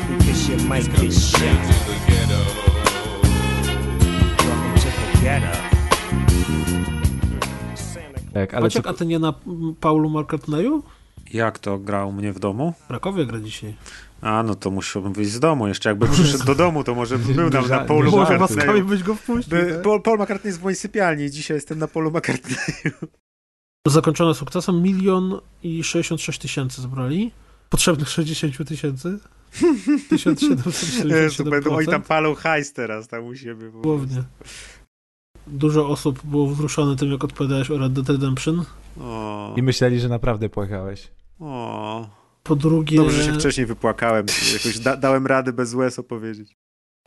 Because 0.10 0.50
you 0.50 0.58
might 0.68 0.86
get 0.96 1.12
shot. 1.14 1.42
Welcome 4.40 4.76
to 4.76 4.90
the 4.90 5.20
ghetto. 5.24 5.67
Tak, 8.38 8.54
ale 8.54 8.64
Maciek, 8.64 8.88
a 8.88 8.94
ty 8.94 9.06
nie 9.06 9.20
na 9.20 9.34
Paulu 9.80 10.10
McCartneyu? 10.10 10.84
Jak 11.34 11.60
to 11.60 11.78
grał 11.78 12.10
u 12.10 12.12
mnie 12.12 12.34
w 12.34 12.40
domu? 12.40 12.74
W 12.84 12.88
Krakowie 12.88 13.26
gra 13.26 13.40
dzisiaj. 13.40 13.76
A, 14.22 14.44
no 14.44 14.56
to 14.56 14.72
musiałbym 14.72 15.14
wyjść 15.14 15.32
z 15.32 15.40
domu 15.40 15.68
jeszcze. 15.68 15.90
Jakby 15.90 16.08
przyszedł 16.08 16.46
do 16.46 16.56
domu, 16.56 16.84
to 16.84 16.96
może 16.96 17.18
bym 17.18 17.36
był 17.36 17.50
tam 17.50 17.70
na 17.70 17.80
polu 17.80 18.22
McCartneyu. 18.22 18.86
byś 18.86 19.04
go 19.04 19.16
wpuścił. 19.16 19.50
By, 19.50 19.72
tak? 19.74 19.82
Paul, 19.82 20.02
Paul 20.02 20.20
McCartney 20.20 20.50
jest 20.50 20.60
w 20.60 20.64
mojej 20.64 20.76
sypialni. 20.76 21.32
Dzisiaj 21.32 21.58
jestem 21.58 21.80
na 21.80 21.88
polu 21.88 22.12
McCartneyu. 22.12 22.96
Zakończone 23.88 24.34
sukcesem 24.34 24.82
milion 24.82 25.40
i 25.64 25.84
66 25.84 26.40
tysięcy 26.40 26.82
zebrali. 26.82 27.32
Potrzebnych 27.70 28.10
60 28.10 28.68
tysięcy. 28.68 29.20
1777 30.10 31.12
Jezu, 31.12 31.44
będą, 31.44 31.76
oni 31.76 31.88
tam 31.88 32.02
palą 32.02 32.36
hajs 32.36 32.74
teraz 32.74 33.08
tam 33.08 33.26
u 33.26 33.36
siebie. 33.36 33.70
Głównie. 33.70 34.24
Dużo 35.48 35.90
osób 35.90 36.20
było 36.24 36.48
wzruszone 36.48 36.96
tym, 36.96 37.12
jak 37.12 37.24
odpowiadałeś 37.24 37.72
o 37.72 37.78
Red 37.78 37.94
Dead 37.94 38.10
Redemption. 38.10 38.66
O, 39.02 39.54
I 39.58 39.64
myśleli, 39.64 40.00
że 40.00 40.10
naprawdę 40.10 40.50
płakałeś. 40.50 41.12
o. 41.40 42.10
Po 42.44 42.56
drugie... 42.56 42.98
Dobrze, 42.98 43.24
że 43.24 43.32
się 43.32 43.40
wcześniej 43.40 43.66
wypłakałem. 43.66 44.26
Jakoś 44.54 44.80
da, 44.80 44.98
dałem 44.98 45.28
rady 45.28 45.54
bez 45.54 45.74
łez 45.74 46.00
opowiedzieć. 46.00 46.58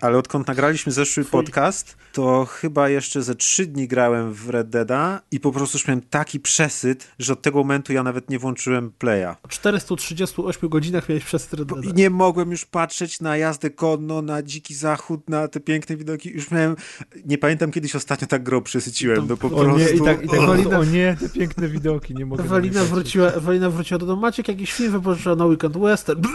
Ale 0.00 0.18
odkąd 0.18 0.46
nagraliśmy 0.48 0.92
zeszły 0.92 1.24
Fuj. 1.24 1.30
podcast, 1.30 1.96
to 2.12 2.44
chyba 2.44 2.88
jeszcze 2.88 3.22
ze 3.22 3.34
trzy 3.34 3.66
dni 3.66 3.88
grałem 3.88 4.32
w 4.32 4.48
Red 4.48 4.68
Deada 4.70 5.20
i 5.30 5.40
po 5.40 5.52
prostu 5.52 5.78
już 5.78 5.88
miałem 5.88 6.00
taki 6.02 6.40
przesyt, 6.40 7.08
że 7.18 7.32
od 7.32 7.42
tego 7.42 7.58
momentu 7.58 7.92
ja 7.92 8.02
nawet 8.02 8.30
nie 8.30 8.38
włączyłem 8.38 8.92
playa. 8.98 9.34
Po 9.42 9.48
438 9.48 10.68
godzinach 10.68 11.08
miałeś 11.08 11.24
przez 11.24 11.52
Red 11.52 11.68
Deada. 11.68 11.90
I 11.90 11.94
nie 11.94 12.10
mogłem 12.10 12.50
już 12.50 12.64
patrzeć 12.64 13.20
na 13.20 13.36
jazdę 13.36 13.70
konno, 13.70 14.22
na 14.22 14.42
dziki 14.42 14.74
zachód, 14.74 15.30
na 15.30 15.48
te 15.48 15.60
piękne 15.60 15.96
widoki. 15.96 16.30
Już 16.30 16.50
miałem. 16.50 16.76
Nie 17.24 17.38
pamiętam 17.38 17.70
kiedyś 17.70 17.96
ostatnio 17.96 18.26
tak 18.28 18.42
grą 18.42 18.62
przesyciłem. 18.62 19.26
No 19.28 19.36
po 19.36 19.46
O 19.46 19.50
prostu. 19.50 19.70
O 19.74 19.78
nie, 19.78 19.88
i 19.90 20.00
tak, 20.00 20.24
i 20.24 20.28
tak 20.28 20.40
Ewelina- 20.40 20.78
o 20.78 20.84
nie, 20.84 21.16
te 21.20 21.28
piękne 21.28 21.68
widoki, 21.68 22.14
nie 22.14 22.26
mogę 22.26 22.44
na 22.44 22.50
Ewelina 22.50 22.84
wróciła, 22.84 23.26
Ewelina 23.28 23.70
wróciła 23.70 23.98
do 23.98 24.06
domu. 24.06 24.22
Maciek 24.22 24.48
jakiś 24.48 24.72
film 24.72 24.92
wypożyczyła 24.92 25.36
na 25.36 25.44
weekend 25.46 25.78
western. 25.78 26.22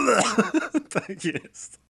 tak 0.92 1.24
jest. 1.24 1.89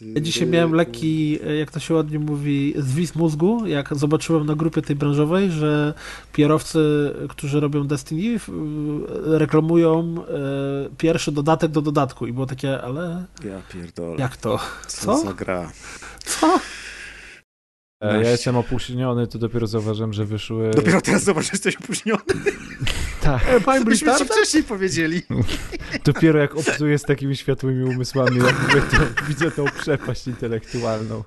Ja 0.00 0.20
dzisiaj 0.20 0.46
miałem 0.48 0.72
lekki, 0.72 1.38
e, 1.46 1.56
jak 1.56 1.70
to 1.70 1.80
się 1.80 1.94
ładnie 1.94 2.18
mówi, 2.18 2.74
zwis 2.76 3.14
mózgu, 3.14 3.66
jak 3.66 3.96
zobaczyłem 3.96 4.46
na 4.46 4.54
grupie 4.54 4.82
tej 4.82 4.96
branżowej, 4.96 5.50
że 5.50 5.94
pierowcy, 6.32 6.78
którzy 7.28 7.60
robią 7.60 7.86
Destiny, 7.86 8.34
f- 8.36 8.50
reklamują 9.24 10.14
e, 10.24 10.26
pierwszy 10.98 11.32
dodatek 11.32 11.70
do 11.70 11.82
dodatku 11.82 12.26
i 12.26 12.32
było 12.32 12.46
takie, 12.46 12.82
ale 12.82 13.24
Ja 13.44 13.62
pierdolę. 13.72 14.16
jak 14.18 14.36
to? 14.36 14.58
Co, 14.86 15.04
Co? 15.16 15.24
za 15.26 15.32
gra? 15.32 15.72
Co? 16.24 16.60
E, 18.02 18.22
Ja 18.22 18.30
jestem 18.30 18.56
opóźniony, 18.56 19.26
to 19.26 19.38
dopiero 19.38 19.66
zauważyłem, 19.66 20.12
że 20.12 20.24
wyszły... 20.24 20.70
Dopiero 20.70 21.00
teraz 21.00 21.24
zobacz, 21.24 21.44
że 21.44 21.50
jesteś 21.52 21.76
opóźniony. 21.76 22.22
Tak, 23.28 23.48
E, 23.48 23.60
Pine 23.60 23.84
Byśmy 23.84 24.14
ci 24.14 24.24
wcześniej 24.24 24.62
powiedzieli. 24.62 25.22
dopiero 26.04 26.38
jak 26.38 26.56
obcuję 26.56 26.98
z 26.98 27.02
takimi 27.02 27.36
światłymi 27.36 27.84
umysłami, 27.84 28.38
jak 28.38 28.62
mówię, 28.62 28.82
to 28.90 29.24
widzę 29.28 29.50
tą 29.50 29.64
przepaść 29.64 30.26
intelektualną. 30.26 31.24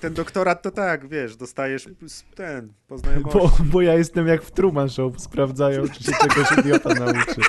Ten 0.00 0.14
doktorat 0.14 0.62
to 0.62 0.70
tak, 0.70 1.08
wiesz, 1.08 1.36
dostajesz 1.36 1.88
ten, 2.34 2.72
po 2.88 2.98
znajomości. 2.98 3.38
Bo, 3.38 3.56
bo 3.64 3.80
ja 3.80 3.94
jestem 3.94 4.26
jak 4.26 4.42
w 4.42 4.50
Truman 4.50 4.88
Show, 4.88 5.20
sprawdzają, 5.20 5.88
czy 5.88 6.04
się 6.04 6.12
czegoś 6.12 6.58
idiota 6.58 6.94
nauczy. 6.94 7.40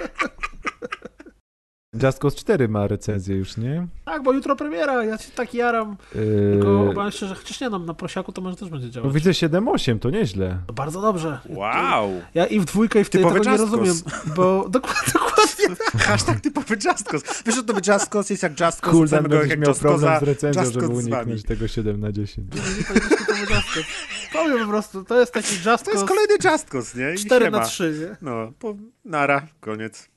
Just 1.93 2.19
Cause 2.19 2.37
4 2.37 2.67
ma 2.67 2.87
recenzję 2.87 3.35
już, 3.35 3.57
nie? 3.57 3.87
Tak, 4.05 4.23
bo 4.23 4.33
jutro 4.33 4.55
premiera, 4.55 5.05
ja 5.05 5.17
się 5.17 5.31
tak 5.31 5.53
jaram. 5.53 5.97
Tylko 6.53 6.83
Yy, 6.83 6.89
obawiam 6.89 7.11
się, 7.11 7.27
że 7.27 7.35
chociaż 7.35 7.61
nie, 7.61 7.69
no, 7.69 7.79
na 7.79 7.93
prosiaku 7.93 8.31
to 8.31 8.41
może 8.41 8.55
też 8.55 8.69
będzie 8.69 8.87
no 8.87 8.93
działać. 8.93 9.13
widzę 9.13 9.31
7-8, 9.31 9.99
to 9.99 10.09
nieźle. 10.09 10.59
To 10.67 10.73
bardzo 10.73 11.01
dobrze. 11.01 11.39
Wow! 11.49 12.21
Ja 12.33 12.45
i 12.45 12.59
w 12.59 12.65
dwójkę 12.65 13.01
i 13.01 13.03
w 13.03 13.09
Typowy 13.09 13.39
tego 13.39 13.51
nie 13.51 13.57
Just 13.57 13.71
rozumiem, 13.71 13.95
Cause. 14.03 14.33
bo 14.37 14.69
dokładnie, 14.69 15.13
dokładnie 15.13 15.75
Hashtag 15.99 16.39
typowy 16.41 16.75
Justcos. 16.85 17.43
Wiesz, 17.45 17.55
że 17.55 17.63
to 17.63 17.73
by 17.73 17.81
Justcos 17.93 18.29
jest 18.29 18.43
jak 18.43 18.53
chcemy 18.53 19.29
go 19.29 19.29
będziesz 19.29 19.49
jak 19.49 19.59
miał 19.59 19.73
problem 19.75 20.19
z 20.19 20.23
recenzją, 20.23 20.61
Just 20.61 20.73
żeby 20.73 20.87
Cause 20.87 21.01
uniknąć 21.01 21.43
tego 21.43 21.67
7 21.67 21.99
na 21.99 22.11
10. 22.11 22.47
nie 22.55 22.61
typowy 23.17 23.39
Just 23.39 23.49
Cause. 23.73 23.87
Powiem 24.33 24.59
po 24.59 24.67
prostu, 24.71 25.03
to 25.03 25.19
jest 25.19 25.33
taki 25.33 25.55
Just 25.55 25.65
To 25.65 25.71
jest 25.71 25.85
Cause 25.85 26.05
kolejny 26.07 26.33
Justcos, 26.51 26.95
nie? 26.95 27.13
I 27.13 27.17
4 27.17 27.45
siema. 27.45 27.57
na 27.57 27.65
3, 27.65 27.93
nie? 28.09 28.17
No, 28.31 28.51
po, 28.59 28.75
nara, 29.05 29.47
koniec. 29.59 30.09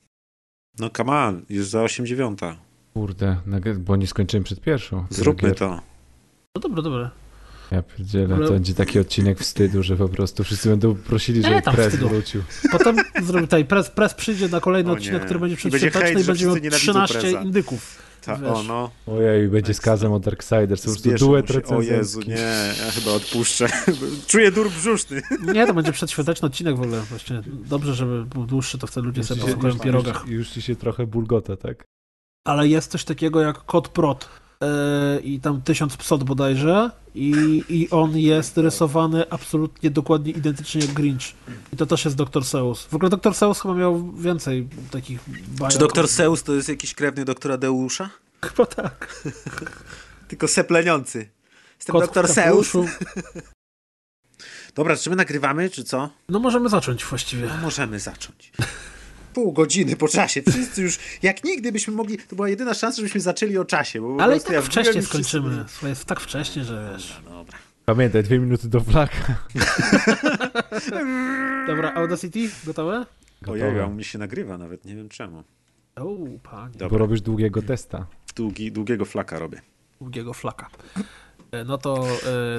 No 0.79 0.91
come 0.91 1.13
on, 1.13 1.43
już 1.51 1.67
za 1.67 1.83
8 1.83 2.07
dziewiąta. 2.07 2.57
Kurde, 2.95 3.37
bo 3.79 3.97
nie 3.97 4.07
skończyłem 4.07 4.45
przed 4.45 4.61
pierwszą. 4.61 5.07
Zróbmy 5.11 5.49
Gier. 5.49 5.59
to. 5.59 5.81
No 6.55 6.61
dobra, 6.61 6.83
dobra. 6.83 7.11
Ja 7.71 7.83
pierdzielę, 7.83 8.35
Ale- 8.35 8.47
to 8.47 8.53
będzie 8.53 8.75
taki 8.75 8.99
odcinek 8.99 9.39
wstydu, 9.39 9.83
że 9.83 9.97
po 9.97 10.09
prostu 10.09 10.45
wszyscy 10.45 10.69
będą 10.69 10.95
prosili, 10.95 11.43
żeby 11.43 11.63
wstydu. 11.89 12.09
wrócił. 12.09 12.43
Potem 12.73 12.97
zrobi 13.23 13.47
tutaj 13.47 13.65
press, 13.65 13.91
press 13.91 14.15
przyjdzie 14.15 14.49
na 14.49 14.61
kolejny 14.61 14.91
O 14.91 14.93
odcinek, 14.95 15.21
nie. 15.21 15.25
który 15.27 15.41
będzie 15.41 15.69
I 15.69 15.71
będzie 15.71 15.91
hejt, 15.91 16.19
i 16.19 16.23
że 16.23 16.33
będzie 16.33 16.47
miał 16.47 16.55
wszyscy 16.55 16.65
nienawidzą 16.65 16.93
13 16.93 17.21
Preza. 17.21 17.43
indyków. 17.43 18.03
Ta, 18.23 18.37
Wiesz. 18.37 18.51
o 18.51 18.63
no, 18.63 18.91
Ojej, 19.07 19.49
będzie 19.49 19.75
skazem 19.75 20.13
od 20.13 20.23
Darksiders, 20.25 20.81
po 20.81 20.85
prostu 20.87 21.01
Zbierzmy 21.03 21.27
duet. 21.29 21.71
O. 21.73 21.81
Jezu, 21.83 22.21
nie, 22.21 22.35
ja 22.85 22.91
chyba 22.91 23.11
odpuszczę. 23.11 23.69
Czuję 24.27 24.51
dur 24.53 24.71
brzuszny. 24.71 25.23
Nie, 25.55 25.67
to 25.67 25.75
będzie 25.75 25.93
przedświąteczny 25.93 26.47
odcinek 26.47 26.77
w 26.77 26.81
ogóle. 26.83 27.01
Właśnie 27.01 27.43
dobrze, 27.47 27.95
żeby 27.95 28.25
był 28.25 28.47
dłuższy, 28.47 28.79
to 28.79 28.87
wtedy 28.87 29.07
ludzie 29.07 29.21
Już 29.21 29.29
sobie 29.29 29.41
posłuchają 29.41 29.75
już- 29.75 29.83
pierogach. 29.83 30.23
Już, 30.27 30.31
już 30.39 30.49
ci 30.51 30.63
się 30.63 30.77
trochę 30.77 31.07
bulgota, 31.07 31.57
tak? 31.57 31.85
Ale 32.47 32.69
jest 32.69 32.91
coś 32.91 33.05
takiego 33.05 33.41
jak 33.41 33.65
kod 33.65 33.89
prot. 33.89 34.29
Yy, 34.63 35.21
I 35.21 35.41
tam 35.41 35.63
tysiąc 35.63 35.97
psot 35.97 36.25
bodajże 36.25 36.91
i, 37.15 37.65
i 37.69 37.91
on 37.91 38.19
jest 38.19 38.59
rysowany 38.59 39.31
absolutnie 39.31 39.91
dokładnie 39.91 40.33
identycznie 40.33 40.81
jak 40.81 40.93
Grinch. 40.93 41.23
I 41.73 41.77
to 41.77 41.87
też 41.87 42.05
jest 42.05 42.17
Dr. 42.17 42.45
Seuss. 42.45 42.85
W 42.85 42.95
ogóle 42.95 43.11
Dr. 43.11 43.35
Seuss 43.35 43.61
chyba 43.61 43.75
miał 43.75 44.13
więcej 44.13 44.69
takich 44.91 45.21
bajek. 45.59 45.73
Czy 45.73 45.79
doktor 45.79 46.09
Seus 46.09 46.43
to 46.43 46.55
jest 46.55 46.69
jakiś 46.69 46.95
krewny 46.95 47.25
doktora 47.25 47.57
Deusza? 47.57 48.11
Chyba 48.45 48.67
tak. 48.67 49.23
Tylko 50.29 50.49
sepleniący. 50.49 51.29
Jestem 51.77 51.93
Kot 51.93 52.03
doktor 52.03 52.29
w 52.29 52.31
Seus. 52.31 52.37
kapeluszu. 52.37 52.87
Dobra, 54.75 54.97
czy 54.97 55.11
my 55.11 55.17
nagrywamy, 55.17 55.71
czy 55.71 55.85
co? 55.85 56.11
No 56.29 56.39
możemy 56.39 56.69
zacząć 56.69 57.05
właściwie. 57.05 57.47
No 57.47 57.57
możemy 57.57 58.01
zacząć. 58.01 58.53
Pół 59.35 59.53
godziny 59.53 59.97
po 59.97 60.09
czasie. 60.09 60.43
Wszyscy 60.43 60.83
już, 60.83 60.99
jak 61.23 61.45
nigdy 61.45 61.73
byśmy 61.73 61.95
mogli, 61.95 62.19
to 62.19 62.37
była 62.37 62.49
jedyna 62.49 62.75
szansa, 62.75 62.97
żebyśmy 62.97 63.21
zaczęli 63.21 63.59
o 63.59 63.65
czasie. 63.65 64.01
Bo 64.01 64.17
Ale 64.21 64.37
i 64.37 64.41
tak 64.41 64.53
ja 64.53 64.63
wszyscy 64.63 65.03
skończymy. 65.03 65.65
Słuchaj, 65.69 65.91
jest 65.91 66.05
tak 66.05 66.21
wcześnie, 66.21 66.65
że 66.65 66.91
wiesz. 66.93 67.21
Dobra. 67.25 67.59
Pamiętaj, 67.85 68.23
dwie 68.23 68.39
minuty 68.39 68.69
do 68.69 68.81
flaka. 68.81 69.35
Dobra, 71.67 71.95
Audacity, 71.95 72.51
gotowe? 72.67 73.07
Ojej, 73.47 73.81
a 73.81 73.87
u 73.87 73.91
mnie 73.91 74.05
się 74.05 74.19
nagrywa 74.19 74.59
nawet, 74.59 74.85
nie 74.85 74.97
wiem 74.97 75.09
czemu. 75.09 75.45
O, 75.97 76.17
panie. 76.43 76.73
Bo 76.73 76.79
Dobra, 76.79 76.99
robisz 76.99 77.21
długiego 77.21 77.63
testa. 77.63 78.07
Długi, 78.37 78.73
długiego 78.73 79.05
flaka 79.05 79.39
robię. 79.39 79.61
Długiego 80.01 80.35
flaka. 80.35 80.69
E, 81.53 81.65
No 81.65 81.79
to 81.79 82.07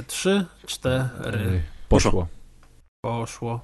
trzy, 0.07 0.45
cztery. 0.65 1.05
Ej, 1.25 1.61
Poszło. 1.89 2.27
Poszło. 3.01 3.61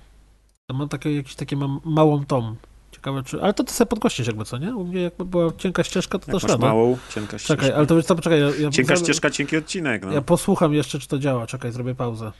To 0.68 0.74
mam 0.76 0.90
takie, 0.90 1.16
jakiś 1.16 1.36
takie 1.36 1.56
mam 1.56 1.80
małą 1.86 2.26
tom. 2.26 2.56
Ciekawe 3.00 3.24
czy... 3.24 3.42
Ale 3.42 3.54
to 3.54 3.64
ty 3.64 3.74
sobie 3.74 3.90
podgościsz 3.90 4.28
jakby, 4.28 4.46
co 4.46 4.58
nie? 4.58 4.76
U 4.76 4.86
mnie 4.86 5.02
jakby 5.02 5.26
była 5.26 5.52
cienka 5.58 5.84
ścieżka, 5.84 6.20
to 6.20 6.26
Jak 6.28 6.34
też 6.36 6.44
masz 6.44 6.52
radę. 6.52 6.66
małą, 6.68 6.98
cienka 7.16 7.38
ścieżka. 7.40 7.56
Czekaj, 7.64 7.78
ale 7.78 7.86
to, 7.88 8.04
to 8.04 8.16
poczekaj, 8.16 8.40
ja, 8.40 8.46
ja, 8.60 8.70
Cienka 8.70 8.94
zrobię- 8.96 9.04
ścieżka, 9.06 9.30
cienki 9.30 9.58
odcinek, 9.58 10.02
no. 10.06 10.12
ja 10.12 10.22
posłucham 10.22 10.74
jeszcze, 10.74 11.00
czy 11.00 11.08
to 11.08 11.20
działa. 11.20 11.48
Czekaj, 11.48 11.72
zrobię 11.72 11.96
pauzę. 11.96 12.32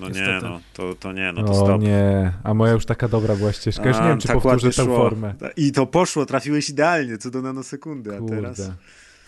No 0.00 0.08
nie, 0.08 0.14
niestety. 0.14 0.46
no, 0.46 0.60
to, 0.74 0.94
to 1.00 1.12
nie, 1.12 1.32
no 1.32 1.42
to 1.44 1.52
o 1.52 1.54
stop. 1.66 1.82
nie, 1.82 2.32
a 2.44 2.54
moja 2.54 2.72
już 2.72 2.86
taka 2.86 3.08
dobra 3.08 3.36
była 3.36 3.52
ścieżka. 3.52 3.88
Już 3.88 3.96
nie 3.96 4.02
A, 4.02 4.08
wiem, 4.08 4.18
czy 4.18 4.28
tak 4.28 4.40
powtórzę 4.40 4.70
tę 4.70 4.84
formę. 4.86 5.34
I 5.56 5.72
to 5.72 5.86
poszło, 5.86 6.26
trafiłeś 6.26 6.68
idealnie, 6.70 7.18
co 7.18 7.30
do 7.30 7.42
nanosekundy, 7.42 8.10
a 8.16 8.28
teraz... 8.28 8.56
Kurde. 8.56 8.74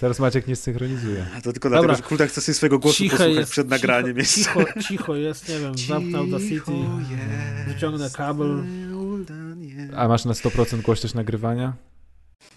Teraz 0.00 0.18
Maciek 0.18 0.46
nie 0.46 0.56
synchronizuje. 0.56 1.26
A 1.36 1.40
to 1.40 1.52
tylko 1.52 1.68
Dobra. 1.70 1.80
dlatego, 1.82 1.96
że 2.04 2.08
Kulda 2.08 2.26
chce 2.26 2.40
sobie 2.40 2.54
swojego 2.54 2.78
głosu 2.78 2.96
Ciche 2.98 3.10
posłuchać 3.16 3.36
jest, 3.36 3.50
przed 3.52 3.68
nagraniem. 3.68 4.16
cicho, 4.24 4.60
jeszcze. 4.60 4.74
cicho, 4.74 4.88
cicho 4.88 5.14
jest, 5.16 5.48
nie 5.48 5.58
wiem, 5.58 5.78
zamknę 5.78 6.18
Audacity, 6.18 6.72
wyciągnę 7.66 8.10
kabel. 8.10 8.62
A 9.96 10.08
masz 10.08 10.24
na 10.24 10.32
100% 10.32 10.82
głośność 10.82 11.14
nagrywania? 11.14 11.72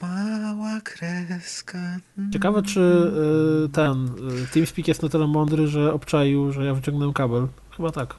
Mała 0.02 0.82
kreska. 0.84 1.98
Ciekawe, 2.34 2.62
czy 2.62 2.80
y, 3.66 3.70
ten 3.70 4.06
y, 4.44 4.48
TeamSpeak 4.54 4.88
jest 4.88 5.04
na 5.04 5.10
tyle 5.10 5.28
mądry, 5.28 5.68
że 5.68 5.94
obczaił, 5.94 6.52
że 6.52 6.66
ja 6.66 6.74
wyciągnąłem 6.74 7.14
kabel. 7.14 7.48
Chyba 7.78 7.92
tak. 7.92 8.16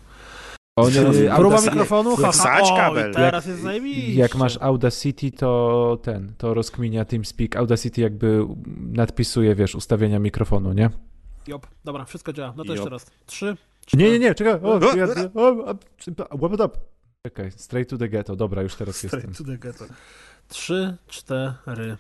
O 0.77 0.91
nie, 0.91 1.31
Próba 1.37 1.61
mikrofonu, 1.61 2.11
jak 2.11 2.35
haha, 2.35 2.61
o, 2.63 2.77
kabel. 2.77 3.15
teraz 3.15 3.47
jest 3.47 3.61
zajebiście. 3.63 4.15
Jak 4.15 4.35
masz 4.35 4.59
Audacity, 4.61 5.31
to 5.31 5.99
ten, 6.03 6.33
to 6.39 6.55
rozkminia 6.55 7.05
TeamSpeak. 7.05 7.57
Audacity 7.57 8.01
jakby 8.01 8.47
nadpisuje, 8.77 9.55
wiesz, 9.55 9.75
ustawienia 9.75 10.19
mikrofonu, 10.19 10.73
nie? 10.73 10.91
Jop, 11.47 11.67
dobra, 11.85 12.05
wszystko 12.05 12.33
działa. 12.33 12.55
No 12.57 12.65
to 12.65 12.75
Jop. 12.75 12.77
jeszcze 12.77 12.91
raz. 12.91 13.07
Trzy, 13.27 13.57
Nie, 13.95 14.11
nie, 14.11 14.19
nie, 14.19 14.35
czekaj. 14.35 14.55
O, 14.63 14.81
ja, 14.97 15.07
o, 15.35 15.69
a, 16.31 16.37
łap 16.41 16.53
it 16.53 16.61
up. 16.61 16.79
Czekaj, 17.27 17.51
straight 17.53 17.91
to 17.91 17.99
the 17.99 18.09
ghetto. 18.09 18.37
Dobra, 18.37 18.63
już 18.63 18.75
teraz 18.75 18.97
Straight 18.97 19.15
jestem. 19.15 19.47
to 19.47 19.53
the 19.53 19.59
ghetto. 19.59 19.85
Trzy, 20.49 20.97
cztery. 21.09 21.97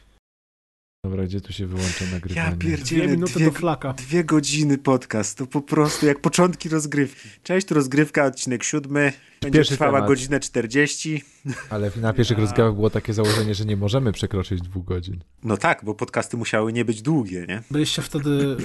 Dobra, 1.04 1.24
gdzie 1.24 1.40
tu 1.40 1.52
się 1.52 1.66
wyłącza 1.66 2.04
nagrywanie? 2.12 2.46
Ja 2.50 2.56
Dwie 2.56 2.70
pierdzielę, 2.70 3.06
minuty 3.08 3.34
dwie, 3.34 3.44
do 3.44 3.50
flaka. 3.52 3.92
dwie 3.92 4.24
godziny 4.24 4.78
podcast, 4.78 5.38
to 5.38 5.46
po 5.46 5.60
prostu 5.60 6.06
jak 6.06 6.20
początki 6.20 6.68
rozgrywki. 6.68 7.28
Cześć, 7.42 7.66
tu 7.66 7.74
rozgrywka, 7.74 8.24
odcinek 8.24 8.64
siódmy, 8.64 9.12
będzie 9.42 9.58
Pierwszy 9.58 9.74
trwała 9.74 9.92
temat. 9.92 10.08
godzinę 10.08 10.40
40. 10.40 11.22
Ale 11.70 11.90
na 12.00 12.12
pierwszych 12.12 12.38
rozgrywkach 12.38 12.74
było 12.74 12.90
takie 12.90 13.12
założenie, 13.12 13.54
że 13.54 13.64
nie 13.64 13.76
możemy 13.76 14.12
przekroczyć 14.12 14.60
dwóch 14.62 14.84
godzin. 14.84 15.20
No 15.42 15.56
tak, 15.56 15.80
bo 15.84 15.94
podcasty 15.94 16.36
musiały 16.36 16.72
nie 16.72 16.84
być 16.84 17.02
długie, 17.02 17.46
nie? 17.48 17.62
Byliście 17.70 18.02
wtedy 18.02 18.30
y, 18.30 18.56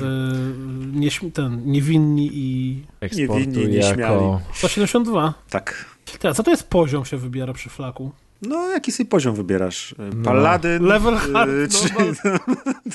nieśm- 0.99 1.32
ten, 1.32 1.61
niewinni 1.66 2.30
i... 2.34 2.82
Eksportu 2.99 3.34
Niewinni, 3.34 3.76
jako... 3.76 3.88
nieśmiali. 3.90 4.26
172. 4.53 5.34
Tak. 5.49 5.86
A 6.24 6.34
co 6.34 6.44
to 6.44 6.52
jest 6.52 6.64
poziom 6.64 7.06
się 7.06 7.18
wybiera 7.18 7.53
przy 7.53 7.70
flaku? 7.70 8.11
No, 8.41 8.68
jaki 8.70 8.91
sobie 8.91 9.10
poziom 9.10 9.36
wybierasz? 9.36 9.95
No. 9.98 10.24
Paladyn? 10.24 10.84
Level 10.84 11.14
e, 11.14 11.18
hard, 11.20 11.52
czy... 11.72 11.90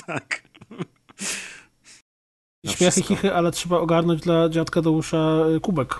tak. 0.07 0.43
Na 2.63 2.71
Śmiechy, 2.71 2.91
wszystko. 2.91 3.15
chichy, 3.15 3.33
ale 3.33 3.51
trzeba 3.51 3.77
ogarnąć 3.77 4.21
dla 4.21 4.49
dziadka 4.49 4.81
Deusza 4.81 5.17
y, 5.57 5.59
kubek. 5.59 5.95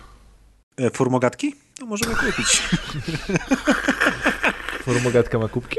E, 0.77 0.89
Formogatki? 0.89 1.55
No 1.79 1.85
możemy 1.85 2.15
kupić. 2.15 2.61
Formogatka 4.85 5.39
ma 5.39 5.47
kubki? 5.47 5.77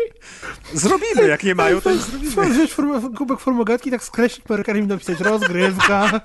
Zrobimy, 0.72 1.28
jak 1.28 1.44
nie 1.44 1.54
mają, 1.54 1.80
to 1.80 1.96
zrobimy. 1.96 2.30
Trzeba 2.30 2.46
wziąć 2.46 2.74
form- 2.74 3.14
kubek 3.16 3.40
formogatki, 3.40 3.90
tak 3.90 4.02
skreślić 4.02 4.48
markerem 4.48 4.84
i 4.84 4.86
napisać 4.86 5.20
rozgrywka. 5.20 6.10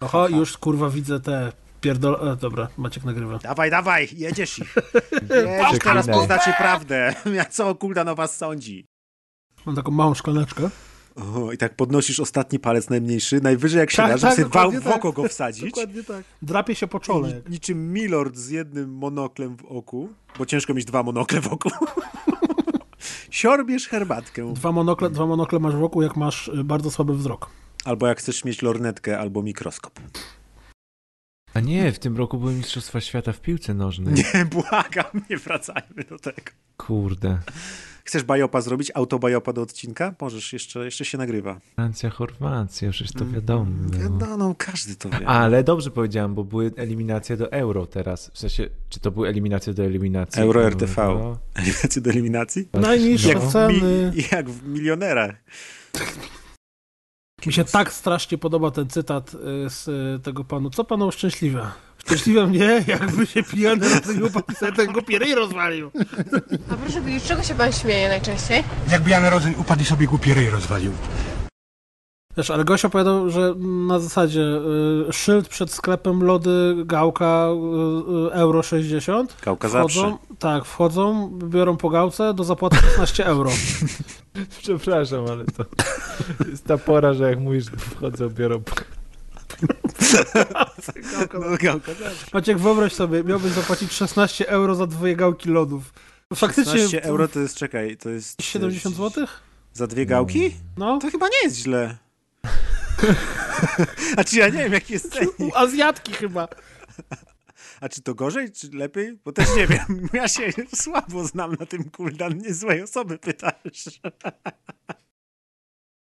Oho, 0.00 0.28
już 0.28 0.58
kurwa 0.58 0.90
widzę 0.90 1.20
te 1.20 1.52
pierdol... 1.82 2.28
E, 2.32 2.36
dobra, 2.36 2.68
Maciek 2.76 3.04
nagrywa. 3.04 3.38
Dawaj, 3.38 3.70
dawaj, 3.70 4.08
jedziesz 4.16 4.58
ich. 4.58 4.74
Jedziesz, 5.12 5.28
teraz 5.58 5.70
Przeklinaj. 5.70 6.04
poznacie 6.20 6.54
prawdę. 6.58 7.14
Co 7.50 7.74
Kulda 7.74 8.12
o 8.12 8.14
was 8.14 8.36
sądzi? 8.36 8.86
Mam 9.66 9.76
taką 9.76 9.90
małą 9.90 10.14
szklaneczkę. 10.14 10.70
O, 11.16 11.52
I 11.52 11.58
tak 11.58 11.76
podnosisz 11.76 12.20
ostatni 12.20 12.58
palec 12.58 12.90
najmniejszy, 12.90 13.40
najwyżej 13.40 13.80
jak 13.80 13.90
się 13.90 13.96
Tak, 13.96 14.10
da, 14.10 14.16
żeby 14.16 14.28
tak, 14.28 14.36
sobie 14.36 14.48
wał 14.48 14.52
dokładnie 14.52 14.80
w 14.80 14.84
tak. 14.84 14.96
oko 14.96 15.12
go 15.12 15.28
wsadzić. 15.28 15.64
Dokładnie 15.64 16.04
tak. 16.04 16.24
Drapie 16.42 16.74
się 16.74 16.86
po 16.86 17.00
czole. 17.00 17.28
Ni- 17.28 17.50
niczym 17.50 17.92
Milord 17.92 18.36
z 18.36 18.48
jednym 18.50 18.94
monoklem 18.94 19.56
w 19.56 19.64
oku, 19.64 20.08
bo 20.38 20.46
ciężko 20.46 20.74
mieć 20.74 20.84
dwa 20.84 21.02
monokle 21.02 21.40
w 21.40 21.46
oku. 21.48 21.70
Siorbiesz 23.30 23.88
herbatkę. 23.88 24.52
Dwa 24.54 24.72
monokle, 24.72 25.10
dwa 25.10 25.26
monokle 25.26 25.58
masz 25.58 25.74
wokół, 25.76 26.02
jak 26.02 26.16
masz 26.16 26.48
y, 26.48 26.64
bardzo 26.64 26.90
słaby 26.90 27.14
wzrok. 27.14 27.50
Albo 27.84 28.06
jak 28.06 28.18
chcesz 28.18 28.44
mieć 28.44 28.62
lornetkę 28.62 29.18
albo 29.18 29.42
mikroskop. 29.42 30.00
A 31.54 31.60
nie, 31.60 31.92
w 31.92 31.98
tym 31.98 32.16
roku 32.16 32.38
były 32.38 32.54
Mistrzostwa 32.54 33.00
Świata 33.00 33.32
w 33.32 33.40
piłce 33.40 33.74
nożnej. 33.74 34.14
Nie, 34.14 34.44
błagam, 34.54 35.22
nie 35.30 35.36
wracajmy 35.36 36.04
do 36.10 36.18
tego. 36.18 36.50
Kurde. 36.76 37.38
Chcesz 38.04 38.22
bajopa 38.22 38.60
zrobić? 38.60 38.92
Autobajopa 38.94 39.52
do 39.52 39.62
odcinka? 39.62 40.14
Możesz, 40.20 40.52
jeszcze, 40.52 40.84
jeszcze 40.84 41.04
się 41.04 41.18
nagrywa. 41.18 41.60
Francja, 41.74 42.10
Chorwacja, 42.10 42.90
przecież 42.90 43.12
to 43.12 43.26
wiadomo. 43.26 43.70
No, 44.20 44.36
no, 44.36 44.54
każdy 44.58 44.96
to 44.96 45.08
wie. 45.08 45.26
Ale 45.26 45.64
dobrze 45.64 45.90
powiedziałem, 45.90 46.34
bo 46.34 46.44
były 46.44 46.72
eliminacje 46.76 47.36
do 47.36 47.52
euro 47.52 47.86
teraz. 47.86 48.30
W 48.34 48.38
sensie, 48.38 48.68
czy 48.88 49.00
to 49.00 49.10
były 49.10 49.28
eliminacje 49.28 49.74
do 49.74 49.84
eliminacji? 49.84 50.42
Euro 50.42 50.66
RTV. 50.68 51.02
Euro. 51.02 51.38
Eliminacje 51.54 52.02
do 52.02 52.10
eliminacji? 52.10 52.68
Najniższe 52.72 53.28
Jak 53.28 53.38
w, 53.38 53.52
ceny. 53.52 54.12
mi, 54.16 54.22
jak 54.32 54.50
w 54.50 54.68
milionerach. 54.68 55.34
Mi 57.46 57.52
się 57.52 57.64
tak 57.64 57.92
strasznie 57.92 58.38
podoba 58.38 58.70
ten 58.70 58.88
cytat 58.88 59.34
y, 59.34 59.70
z 59.70 59.88
y, 59.88 60.20
tego 60.22 60.44
panu. 60.44 60.70
Co 60.70 60.84
panu 60.84 61.06
uszczęśliwia? 61.06 61.72
Szczęśliwe 61.98 62.46
mnie, 62.46 62.84
jakby 62.86 63.26
się 63.26 63.42
pijany 63.42 63.88
rozbił, 63.88 64.30
pan 64.30 64.56
sobie 64.56 64.72
tego 64.72 65.02
pierej 65.02 65.34
rozwalił. 65.34 65.90
A 66.70 66.74
proszę 66.74 67.00
powiedzieć, 67.00 67.24
czego 67.24 67.42
się 67.42 67.54
pan 67.54 67.72
śmieje 67.72 68.08
najczęściej? 68.08 68.64
Jakby 68.90 69.10
Jan 69.10 69.24
Rodzeń 69.24 69.54
upadł 69.58 69.82
i 69.82 69.84
sobie 69.84 70.06
głupi 70.06 70.34
ryj 70.34 70.50
rozwalił. 70.50 70.92
Wiesz, 72.36 72.50
ale 72.50 72.64
gość 72.64 72.84
opowiadał, 72.84 73.30
że 73.30 73.54
na 73.88 73.98
zasadzie 73.98 74.40
y, 75.08 75.12
szyld 75.12 75.48
przed 75.48 75.72
sklepem 75.72 76.22
lody 76.24 76.74
gałka 76.84 77.48
y, 77.48 78.28
y, 78.28 78.32
euro 78.32 78.62
60. 78.62 79.36
Gałka 79.42 79.68
zawsze. 79.68 80.00
Wchodzą, 80.00 80.18
tak, 80.38 80.64
wchodzą, 80.64 81.30
biorą 81.38 81.76
po 81.76 81.90
gałce 81.90 82.34
do 82.34 82.44
zapłaty 82.44 82.76
16 82.76 83.26
euro. 83.26 83.50
Przepraszam, 84.62 85.24
ale 85.30 85.44
to 85.44 85.64
jest 86.50 86.64
ta 86.64 86.78
pora, 86.78 87.14
że 87.14 87.30
jak 87.30 87.40
mówisz, 87.40 87.64
wchodzą, 87.66 88.28
biorą... 88.28 88.62
No, 91.34 91.56
gałka 91.60 91.94
zawsze. 91.94 92.26
Maciek, 92.32 92.58
wyobraź 92.58 92.92
sobie, 92.92 93.24
miałbyś 93.24 93.52
zapłacić 93.52 93.92
16 93.92 94.48
euro 94.48 94.74
za 94.74 94.86
dwie 94.86 95.16
gałki 95.16 95.48
lodów. 95.48 95.92
Faktycznie 96.34 96.72
16 96.72 97.04
euro 97.04 97.28
to 97.28 97.40
jest, 97.40 97.56
czekaj, 97.56 97.96
to 97.96 98.10
jest... 98.10 98.42
70 98.42 98.96
zł? 98.96 99.26
Za 99.72 99.86
dwie 99.86 100.06
gałki? 100.06 100.54
No, 100.76 100.98
To 100.98 101.10
chyba 101.10 101.28
nie 101.28 101.42
jest 101.44 101.56
źle. 101.56 101.96
A 104.16 104.24
czy 104.28 104.38
ja 104.38 104.48
nie 104.48 104.58
wiem, 104.58 104.72
jaki 104.72 104.92
jest 104.92 105.12
cennik. 105.12 105.38
u 105.38 105.54
Azjatki 105.54 106.12
chyba. 106.12 106.48
A 107.80 107.88
czy 107.88 108.02
to 108.02 108.14
gorzej, 108.14 108.52
czy 108.52 108.70
lepiej? 108.70 109.18
Bo 109.24 109.32
też 109.32 109.48
nie 109.56 109.66
wiem. 109.66 110.08
Ja 110.12 110.28
się 110.28 110.50
słabo 110.74 111.24
znam 111.24 111.56
na 111.60 111.66
tym 111.66 111.90
kuldan. 111.90 112.38
Nie 112.38 112.54
złej 112.54 112.82
osoby 112.82 113.18
pytasz. 113.18 114.00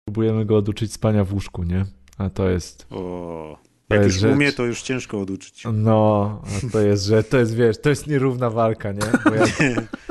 Próbujemy 0.08 0.46
go 0.46 0.58
oduczyć 0.58 0.94
spania 0.94 1.24
w 1.24 1.34
łóżku, 1.34 1.64
nie? 1.64 1.86
A 2.18 2.30
to 2.30 2.50
jest... 2.50 2.88
O, 2.90 3.60
To 3.90 3.96
jak 3.96 4.04
już 4.04 4.14
rzecz. 4.14 4.34
umie, 4.34 4.52
to 4.52 4.66
już 4.66 4.82
ciężko 4.82 5.20
oduczyć. 5.22 5.64
No, 5.74 6.42
to 6.72 6.80
jest, 6.82 7.06
że 7.06 7.24
to 7.24 7.38
jest, 7.38 7.56
wiesz, 7.56 7.78
to 7.82 7.90
jest 7.90 8.08
nierówna 8.08 8.50
walka, 8.50 8.92
nie? 8.92 9.00
Bo 9.26 9.36
jak, 9.36 9.50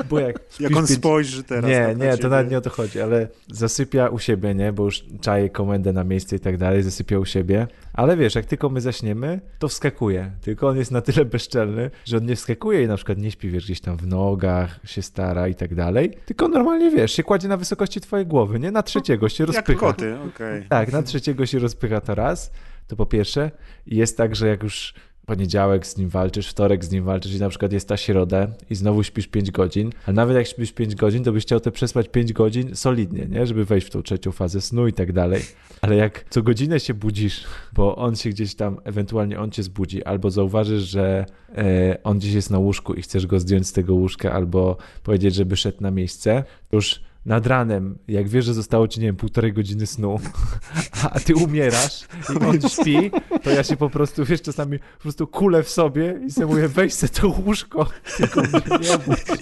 bo 0.09 0.19
jak, 0.19 0.39
Jak 0.59 0.75
on 0.75 0.85
pięć- 0.85 0.95
spojrzy 0.95 1.43
teraz 1.43 1.65
Nie, 1.71 1.95
nie, 2.05 2.17
to 2.17 2.29
nawet 2.29 2.51
nie 2.51 2.57
o 2.57 2.61
to 2.61 2.69
chodzi, 2.69 3.01
ale 3.01 3.27
zasypia 3.47 4.07
u 4.09 4.19
siebie, 4.19 4.55
nie? 4.55 4.73
Bo 4.73 4.83
już 4.85 5.03
czaje 5.21 5.49
komendę 5.49 5.93
na 5.93 6.03
miejsce 6.03 6.35
i 6.35 6.39
tak 6.39 6.57
dalej, 6.57 6.83
zasypia 6.83 7.19
u 7.19 7.25
siebie. 7.25 7.67
Ale 7.93 8.17
wiesz, 8.17 8.35
jak 8.35 8.45
tylko 8.45 8.69
my 8.69 8.81
zaśniemy, 8.81 9.41
to 9.59 9.67
wskakuje. 9.67 10.31
Tylko 10.41 10.67
on 10.67 10.77
jest 10.77 10.91
na 10.91 11.01
tyle 11.01 11.25
bezczelny, 11.25 11.91
że 12.05 12.17
on 12.17 12.25
nie 12.25 12.35
wskakuje 12.35 12.83
i 12.83 12.87
na 12.87 12.95
przykład 12.95 13.17
nie 13.17 13.31
śpi, 13.31 13.49
wiesz, 13.49 13.65
gdzieś 13.65 13.81
tam 13.81 13.97
w 13.97 14.07
nogach, 14.07 14.79
się 14.85 15.01
stara 15.01 15.47
i 15.47 15.55
tak 15.55 15.75
dalej. 15.75 16.11
Tylko 16.25 16.47
normalnie, 16.47 16.91
wiesz, 16.91 17.11
się 17.11 17.23
kładzie 17.23 17.47
na 17.47 17.57
wysokości 17.57 18.01
twojej 18.01 18.25
głowy, 18.25 18.59
nie? 18.59 18.71
Na 18.71 18.83
trzeciego 18.83 19.29
się 19.29 19.43
Jak 19.43 19.47
rozpycha. 19.55 19.79
koty, 19.79 20.15
okej. 20.35 20.63
Tak, 20.69 20.91
na 20.91 21.03
trzeciego 21.03 21.45
się 21.45 21.59
rozpycha 21.59 22.01
to 22.01 22.15
raz, 22.15 22.51
to 22.89 22.95
po 22.95 23.05
pierwsze. 23.05 23.51
Jest 23.87 24.17
tak, 24.17 24.35
że 24.35 24.47
jak 24.47 24.63
już 24.63 24.93
poniedziałek 25.25 25.87
z 25.87 25.97
nim 25.97 26.09
walczysz, 26.09 26.47
wtorek 26.47 26.85
z 26.85 26.91
nim 26.91 27.03
walczysz 27.03 27.33
i 27.33 27.39
na 27.39 27.49
przykład 27.49 27.73
jest 27.73 27.87
ta 27.87 27.97
środa 27.97 28.47
i 28.69 28.75
znowu 28.75 29.03
śpisz 29.03 29.27
5 29.27 29.51
godzin, 29.51 29.91
a 30.05 30.11
nawet 30.11 30.37
jak 30.37 30.47
śpisz 30.47 30.71
5 30.71 30.95
godzin, 30.95 31.23
to 31.23 31.31
byś 31.31 31.43
chciał 31.43 31.59
te 31.59 31.71
przespać 31.71 32.09
5 32.09 32.33
godzin 32.33 32.75
solidnie, 32.75 33.25
nie? 33.25 33.47
Żeby 33.47 33.65
wejść 33.65 33.87
w 33.87 33.89
tą 33.89 34.01
trzecią 34.01 34.31
fazę 34.31 34.61
snu 34.61 34.87
i 34.87 34.93
tak 34.93 35.13
dalej. 35.13 35.41
Ale 35.81 35.95
jak 35.95 36.25
co 36.29 36.41
godzinę 36.41 36.79
się 36.79 36.93
budzisz, 36.93 37.43
bo 37.73 37.95
on 37.95 38.15
się 38.15 38.29
gdzieś 38.29 38.55
tam, 38.55 38.77
ewentualnie 38.83 39.39
on 39.39 39.51
cię 39.51 39.63
zbudzi, 39.63 40.03
albo 40.03 40.31
zauważysz, 40.31 40.83
że 40.83 41.25
e, 41.57 41.97
on 42.03 42.19
gdzieś 42.19 42.33
jest 42.33 42.49
na 42.49 42.57
łóżku 42.57 42.93
i 42.93 43.01
chcesz 43.01 43.27
go 43.27 43.39
zdjąć 43.39 43.67
z 43.67 43.73
tego 43.73 43.93
łóżka, 43.93 44.31
albo 44.31 44.77
powiedzieć, 45.03 45.35
żeby 45.35 45.57
szedł 45.57 45.77
na 45.81 45.91
miejsce, 45.91 46.43
to 46.69 46.75
już 46.75 47.01
nad 47.25 47.47
ranem, 47.47 47.97
jak 48.07 48.27
wiesz, 48.27 48.45
że 48.45 48.53
zostało 48.53 48.87
ci, 48.87 48.99
nie 48.99 49.05
wiem, 49.05 49.15
półtorej 49.15 49.53
godziny 49.53 49.87
snu, 49.87 50.19
a 51.11 51.19
ty 51.19 51.35
umierasz 51.35 52.07
i 52.29 52.45
on 52.45 52.69
śpi, 52.69 53.11
to 53.43 53.49
ja 53.49 53.63
się 53.63 53.77
po 53.77 53.89
prostu, 53.89 54.25
wiesz, 54.25 54.41
czasami 54.41 54.79
po 54.79 55.01
prostu 55.01 55.27
kulę 55.27 55.63
w 55.63 55.69
sobie 55.69 56.19
i 56.27 56.31
sobie 56.31 56.47
mówię, 56.47 56.67
weź 56.67 56.93
se 56.93 57.09
to 57.09 57.27
łóżko. 57.45 57.87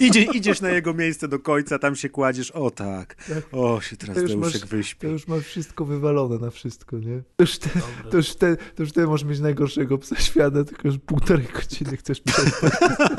Idzie, 0.00 0.22
idziesz 0.22 0.60
na 0.60 0.70
jego 0.70 0.94
miejsce 0.94 1.28
do 1.28 1.38
końca, 1.38 1.78
tam 1.78 1.96
się 1.96 2.08
kładziesz. 2.08 2.50
O 2.50 2.70
tak. 2.70 3.16
O, 3.52 3.80
się 3.80 3.96
teraz 3.96 4.16
To 4.16 4.22
już 4.22 4.30
Deuszek 4.30 4.62
masz- 4.62 4.70
wyśpi. 4.70 5.06
To 5.06 5.12
już 5.12 5.28
masz 5.28 5.42
wszystko 5.42 5.84
wywalone 5.84 6.38
na 6.38 6.50
wszystko, 6.50 6.98
nie? 6.98 7.22
To 7.36 7.42
już, 7.42 7.58
te, 7.58 7.68
to 8.10 8.16
już, 8.16 8.34
te, 8.34 8.56
to 8.56 8.82
już 8.82 8.92
ty 8.92 9.06
możesz 9.06 9.28
mieć 9.28 9.40
najgorszego 9.40 9.98
psa 9.98 10.16
świata, 10.16 10.64
tylko 10.64 10.88
już 10.88 10.98
półtorej 10.98 11.46
godziny 11.54 11.96
chcesz 11.96 12.20
przespać 12.20 12.72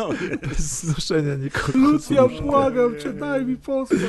bez 0.50 0.82
znoszenia 0.84 1.36
nikogo. 1.36 1.78
Lucja, 1.78 2.28
błagam 2.28 3.00
cię, 3.00 3.14
daj 3.14 3.46
mi 3.46 3.58
postać. 3.58 4.00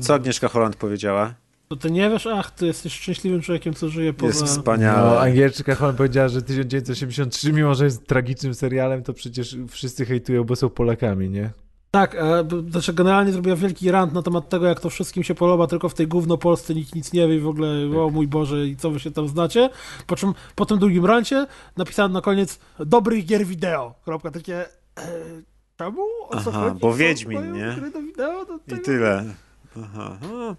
Co 0.00 0.14
Agnieszka 0.14 0.48
Holland 0.48 0.76
powiedziała? 0.76 1.34
To 1.68 1.76
ty 1.76 1.90
nie 1.90 2.10
wiesz? 2.10 2.26
Ach, 2.26 2.50
ty 2.50 2.66
jesteś 2.66 2.92
szczęśliwym 2.92 3.40
człowiekiem, 3.42 3.74
co 3.74 3.88
żyje 3.88 4.12
poza... 4.12 4.26
Jest 4.26 4.40
No, 4.40 4.46
wspaniale. 4.46 5.20
Angielczyka 5.20 5.74
Holland 5.74 5.96
powiedziała, 5.98 6.28
że 6.28 6.42
1983, 6.42 7.52
mimo 7.52 7.74
że 7.74 7.84
jest 7.84 8.06
tragicznym 8.06 8.54
serialem, 8.54 9.02
to 9.02 9.12
przecież 9.12 9.56
wszyscy 9.68 10.04
hejtują, 10.06 10.44
bo 10.44 10.56
są 10.56 10.68
Polakami, 10.70 11.30
nie? 11.30 11.50
Tak, 11.90 12.14
e, 12.14 12.44
znaczy 12.70 12.92
generalnie 12.92 13.32
zrobiła 13.32 13.56
wielki 13.56 13.90
rant 13.90 14.12
na 14.12 14.22
temat 14.22 14.48
tego, 14.48 14.66
jak 14.66 14.80
to 14.80 14.90
wszystkim 14.90 15.22
się 15.22 15.34
podoba, 15.34 15.66
tylko 15.66 15.88
w 15.88 15.94
tej 15.94 16.06
gówno 16.06 16.38
Polsce 16.38 16.74
nikt 16.74 16.94
nic 16.94 17.12
nie 17.12 17.28
wie 17.28 17.36
i 17.36 17.40
w 17.40 17.48
ogóle, 17.48 17.68
o 18.00 18.10
mój 18.10 18.28
Boże, 18.28 18.66
i 18.66 18.76
co 18.76 18.90
wy 18.90 19.00
się 19.00 19.10
tam 19.10 19.28
znacie. 19.28 19.70
Po 20.06 20.16
czym 20.16 20.34
po 20.54 20.66
tym 20.66 20.78
długim 20.78 21.06
rancie 21.06 21.46
napisałem 21.76 22.12
na 22.12 22.20
koniec 22.20 22.58
dobrych 22.78 23.26
gier 23.26 23.46
wideo. 23.46 23.94
Kropka, 24.04 24.30
takie... 24.30 24.60
E, 24.60 24.68
czemu? 25.78 26.02
O 26.28 26.40
co 26.40 26.50
Aha, 26.50 26.60
chodzi? 26.60 26.80
bo 26.80 26.90
Co 26.90 26.96
Wiedźmin, 26.96 27.52
nie? 27.52 27.74
gry 27.78 27.90
do 27.90 28.02
wideo? 28.02 28.44
Do 28.44 28.76
I 28.76 28.80
tyle. 28.80 29.24
Aha. 29.84 30.18
No, 30.22 30.56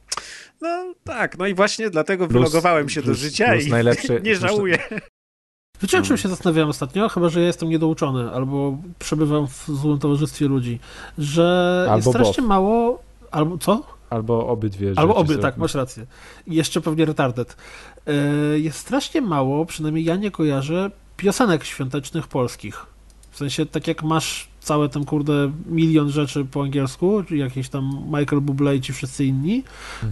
no 0.61 0.93
tak, 1.03 1.37
no 1.37 1.47
i 1.47 1.53
właśnie 1.53 1.89
dlatego 1.89 2.27
Plus- 2.27 2.33
wylogowałem 2.33 2.89
się 2.89 3.01
do 3.01 3.05
plus- 3.05 3.17
życia 3.17 3.51
plus 3.51 3.65
i 3.65 3.69
najlepsze- 3.71 4.21
nie 4.23 4.35
żałuję. 4.35 4.79
Wiecie, 5.81 5.99
o 5.99 6.01
czym 6.01 6.17
się 6.17 6.29
zastanawiałem 6.29 6.69
ostatnio? 6.69 7.09
Chyba, 7.09 7.29
że 7.29 7.39
ja 7.41 7.47
jestem 7.47 7.69
niedouczony, 7.69 8.31
albo 8.31 8.77
przebywam 8.99 9.47
w 9.47 9.65
złym 9.67 9.99
towarzystwie 9.99 10.47
ludzi, 10.47 10.79
że 11.17 11.77
jest 11.85 11.91
Albo 11.91 12.09
strasznie 12.11 12.41
Bob. 12.41 12.49
mało... 12.49 13.03
Albo 13.31 13.57
co? 13.57 13.83
Albo 14.09 14.47
obydwie 14.47 14.93
Albo 14.95 15.13
rzeczy 15.13 15.19
obie, 15.33 15.37
tak, 15.37 15.57
masz 15.57 15.75
rację. 15.75 16.05
I 16.47 16.55
jeszcze 16.55 16.81
pewnie 16.81 17.05
retarded. 17.05 17.57
E, 18.07 18.13
Jest 18.59 18.77
strasznie 18.79 19.21
mało, 19.21 19.65
przynajmniej 19.65 20.05
ja 20.05 20.15
nie 20.15 20.31
kojarzę, 20.31 20.91
piosenek 21.17 21.63
świątecznych 21.63 22.27
polskich. 22.27 22.85
W 23.31 23.37
sensie, 23.37 23.65
tak 23.65 23.87
jak 23.87 24.03
masz 24.03 24.47
całe 24.67 24.89
ten, 24.89 25.05
kurde, 25.05 25.51
milion 25.65 26.09
rzeczy 26.09 26.45
po 26.45 26.63
angielsku, 26.63 27.23
czy 27.27 27.37
jakieś 27.37 27.69
tam 27.69 27.89
Michael 28.05 28.41
Bublé 28.41 28.75
i 28.75 28.81
ci 28.81 28.93
wszyscy 28.93 29.25
inni, 29.25 29.63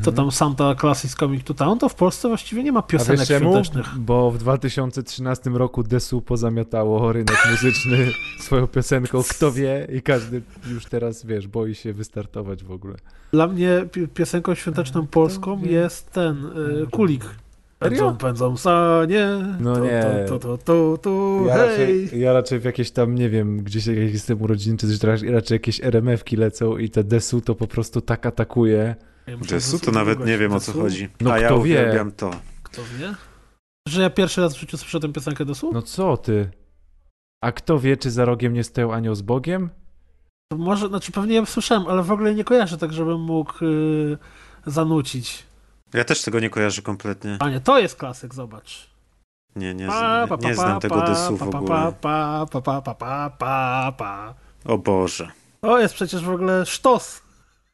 to 0.03 0.11
tam 0.11 0.31
Santa 0.31 0.75
Claus 0.75 1.05
is 1.05 1.15
coming 1.15 1.43
to 1.43 1.53
town, 1.53 1.79
to 1.79 1.89
w 1.89 1.95
Polsce 1.95 2.27
właściwie 2.27 2.63
nie 2.63 2.71
ma 2.71 2.79
Mhm. 2.79 2.99
Piosenek 2.99 3.25
świątecznych. 3.25 3.99
Bo 3.99 4.31
w 4.31 4.37
2013 4.37 5.49
roku 5.49 5.83
Desu 5.83 6.21
pozamiatało 6.21 7.11
rynek 7.13 7.37
muzyczny 7.51 7.97
swoją 8.45 8.67
piosenką 8.67 9.23
Kto 9.29 9.51
wie 9.51 9.87
i 9.97 10.01
każdy 10.01 10.41
już 10.69 10.85
teraz, 10.85 11.25
wiesz, 11.25 11.47
boi 11.47 11.75
się 11.75 11.93
wystartować 11.93 12.63
w 12.63 12.71
ogóle. 12.71 12.95
Dla 13.31 13.47
mnie 13.47 13.85
pi- 13.91 14.07
piosenką 14.07 14.55
świąteczną 14.55 15.07
polską 15.07 15.61
jest 15.63 16.11
ten, 16.11 16.45
y, 16.45 16.87
Kulik. 16.91 17.25
Pędzą, 17.89 18.05
Serio? 18.05 18.17
pędzą 18.19 18.57
sanie, 18.57 19.27
No 19.59 19.75
tu, 19.75 19.83
nie. 19.83 20.25
tu, 20.27 20.39
tu, 20.39 20.57
tu, 20.57 20.97
tu, 21.01 21.43
Ja 21.47 21.53
hej. 21.53 21.67
raczej, 21.69 22.19
ja 22.19 22.33
raczej 22.33 22.59
w 22.59 22.63
jakieś 22.63 22.91
tam, 22.91 23.15
nie 23.15 23.29
wiem, 23.29 23.57
gdzieś 23.57 23.87
jak 23.87 23.97
jestem 23.97 24.41
urodziny, 24.41 24.77
czy 24.77 24.87
coś, 24.87 25.03
raczej, 25.03 25.31
raczej 25.31 25.55
jakieś 25.55 25.81
RMF-ki 25.83 26.35
lecą 26.37 26.77
i 26.77 26.89
te 26.89 27.03
Desu 27.03 27.41
to 27.41 27.55
po 27.55 27.67
prostu 27.67 28.01
tak 28.01 28.25
atakuje. 28.25 28.95
Ja 29.27 29.37
Desu 29.37 29.79
to 29.79 29.91
nawet 29.91 30.25
nie 30.25 30.37
wiem 30.37 30.53
o 30.53 30.59
co 30.59 30.71
chodzi. 30.71 31.09
No 31.21 31.31
A 31.31 31.39
ja 31.39 31.47
kto 31.47 31.55
wie? 31.55 31.61
uwielbiam 31.61 32.11
to. 32.11 32.31
Kto 32.63 32.81
wie? 32.99 33.13
Że 33.87 34.01
ja 34.01 34.09
pierwszy 34.09 34.41
raz 34.41 34.55
w 34.55 34.59
życiu 34.59 34.77
słyszę 34.77 34.99
tę 34.99 35.13
piosenkę 35.13 35.45
Desu? 35.45 35.71
No 35.73 35.81
co 35.81 36.17
ty? 36.17 36.49
A 37.43 37.51
kto 37.51 37.79
wie, 37.79 37.97
czy 37.97 38.11
za 38.11 38.25
rogiem 38.25 38.53
nie 38.53 38.63
stoją 38.63 38.93
anioł 38.93 39.15
z 39.15 39.21
Bogiem? 39.21 39.69
To 40.51 40.57
Może, 40.57 40.87
znaczy 40.87 41.11
pewnie 41.11 41.35
ja 41.35 41.45
słyszałem, 41.45 41.87
ale 41.87 42.03
w 42.03 42.11
ogóle 42.11 42.35
nie 42.35 42.43
kojarzę 42.43 42.77
tak, 42.77 42.93
żebym 42.93 43.21
mógł 43.21 43.65
y, 43.65 44.17
zanucić. 44.65 45.43
Ja 45.95 46.03
też 46.03 46.21
tego 46.21 46.39
nie 46.39 46.49
kojarzę 46.49 46.81
kompletnie. 46.81 47.37
Panie, 47.39 47.59
to 47.59 47.79
jest 47.79 47.95
klasyk, 47.95 48.33
zobacz. 48.33 48.89
Nie, 49.55 49.73
nie, 49.73 49.87
Pa, 49.87 50.27
pa, 50.27 50.35
nie, 50.35 50.49
nie 50.49 50.55
pa, 50.55 50.61
znam 50.61 50.73
pa, 50.73 50.79
tego 50.79 50.95
pa, 50.95 51.07
desu 51.07 51.37
w 51.37 51.39
pa, 51.39 51.45
pa, 51.45 51.57
ogóle. 51.57 51.69
Pa, 51.69 52.45
pa, 52.51 52.61
pa, 52.61 52.81
pa, 52.81 52.95
pa, 52.95 53.29
pa, 53.29 53.93
pa. 53.97 54.33
O 54.65 54.77
Boże. 54.77 55.31
To 55.61 55.79
jest 55.79 55.93
przecież 55.93 56.23
w 56.23 56.29
ogóle 56.29 56.65
sztos. 56.65 57.21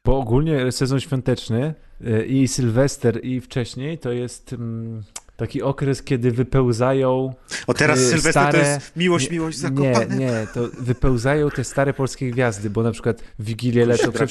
Bo 0.05 0.17
ogólnie 0.17 0.71
sezon 0.71 0.99
świąteczny 0.99 1.73
y, 2.01 2.25
i 2.25 2.47
Sylwester 2.47 3.25
i 3.25 3.41
wcześniej 3.41 3.97
to 3.97 4.11
jest 4.11 4.53
mm, 4.53 5.03
taki 5.41 5.61
okres, 5.61 6.03
kiedy 6.03 6.31
wypełzają 6.31 7.33
O 7.67 7.73
teraz 7.73 7.99
y, 7.99 8.05
Sylwester 8.05 8.31
stare... 8.33 8.59
to 8.59 8.65
jest 8.65 8.95
miłość, 8.95 9.29
miłość, 9.31 9.57
zakopane. 9.57 10.05
Nie, 10.09 10.25
nie, 10.25 10.47
to 10.53 10.59
wypełzają 10.79 11.49
te 11.49 11.63
stare 11.63 11.93
polskie 11.93 12.31
gwiazdy, 12.31 12.69
bo 12.69 12.83
na 12.83 12.91
przykład 12.91 13.21
w 13.39 13.43
Wigilię 13.45 13.85
lecą 13.85 14.11
te 14.11 14.27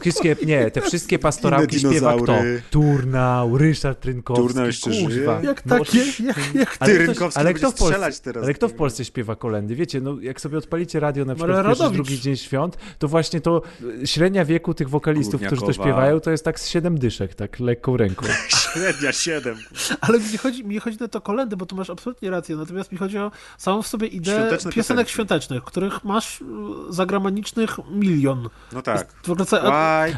wszystkie, 0.00 0.36
nie, 0.46 0.70
te 0.70 0.80
wszystkie 0.80 1.18
pastorałki 1.18 1.80
śpiewa 1.80 2.16
kto? 2.22 2.38
Turnał, 2.70 3.58
Ryszard 3.58 4.00
Trynkowski, 4.00 4.46
Turnał 4.46 4.66
jeszcze 4.66 4.90
kurwa. 4.90 5.10
żyje? 5.10 5.38
Jak 5.42 5.66
No, 5.66 5.78
takie, 5.78 5.98
jak, 5.98 6.54
jak 6.54 6.76
ale 6.80 6.92
Ty, 6.92 6.96
ktoś- 6.98 7.06
Rynkowski 7.06 7.40
ale 7.40 7.54
kto 7.54 7.70
w 7.70 7.74
Polsce, 7.74 7.84
strzelać 7.86 8.20
teraz. 8.20 8.44
ale 8.44 8.54
kto 8.54 8.68
w 8.68 8.72
Polsce 8.72 9.04
śpiewa 9.04 9.36
kolendy? 9.36 9.74
Wiecie, 9.76 10.00
no 10.00 10.16
jak 10.20 10.40
sobie 10.40 10.58
odpalicie 10.58 11.00
radio 11.00 11.24
na 11.24 11.34
przykład 11.34 11.56
Maria 11.56 11.74
w 11.74 11.78
pierwszy, 11.78 11.94
drugi 11.94 12.20
dzień 12.20 12.36
świąt, 12.36 12.76
to 12.98 13.08
właśnie 13.08 13.40
to 13.40 13.62
y, 14.02 14.06
średnia 14.06 14.44
wieku 14.44 14.74
tych 14.74 14.88
wokalistów, 14.88 15.40
którzy 15.40 15.60
to 15.60 15.66
Górniakowa. 15.66 15.88
śpiewają, 15.88 16.20
to 16.20 16.30
jest 16.30 16.44
tak 16.44 16.60
z 16.60 16.68
siedem 16.68 16.98
dyszek, 16.98 17.34
tak 17.34 17.60
lekką 17.60 17.96
ręką. 17.96 18.26
Średnia 18.72 19.12
7. 19.12 19.56
Ale 20.00 20.18
mi 20.18 20.24
nie 20.32 20.38
chodzi, 20.38 20.64
mi 20.64 20.78
chodzi 20.80 20.96
na 21.00 21.08
to 21.08 21.20
kolendy, 21.20 21.56
bo 21.56 21.66
tu 21.66 21.76
masz 21.76 21.90
absolutnie 21.90 22.30
rację. 22.30 22.56
Natomiast 22.56 22.92
mi 22.92 22.98
chodzi 22.98 23.18
o 23.18 23.30
samą 23.58 23.82
w 23.82 23.86
sobie 23.86 24.06
ideę 24.06 24.34
Świąteczne 24.38 24.72
piosenek 24.72 25.06
piosenki. 25.06 25.12
świątecznych, 25.12 25.64
których 25.64 26.04
masz 26.04 26.40
y, 26.40 26.44
zagranicznych 26.88 27.70
milion. 27.90 28.48
No 28.72 28.82
tak. 28.82 29.12
W 29.22 29.30
ogóle, 29.30 29.46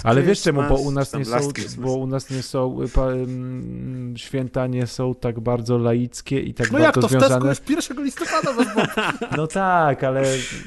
Ale 0.04 0.22
wiesz 0.22 0.42
czemu, 0.42 0.62
bo 0.68 0.74
u 0.76 0.90
nas 0.90 1.14
nie 1.14 1.24
są, 1.24 1.38
bo 1.78 1.92
u 1.96 2.06
nas 2.06 2.30
nie 2.30 2.42
są, 2.42 2.78
y, 2.82 4.18
święta 4.18 4.66
nie 4.66 4.86
są 4.86 5.14
tak 5.14 5.40
bardzo 5.40 5.78
laickie 5.78 6.40
i 6.40 6.54
tak 6.54 6.72
no 6.72 6.78
jak 6.78 6.94
bardzo 6.94 7.00
to 7.00 7.08
w 7.08 7.10
Tesco 7.12 7.26
związane. 7.28 7.48
jest 7.50 7.70
1 7.70 8.04
listopada? 8.04 8.52
bo- 8.52 8.62
No 9.36 9.46
tak, 9.46 10.04
ale 10.04 10.24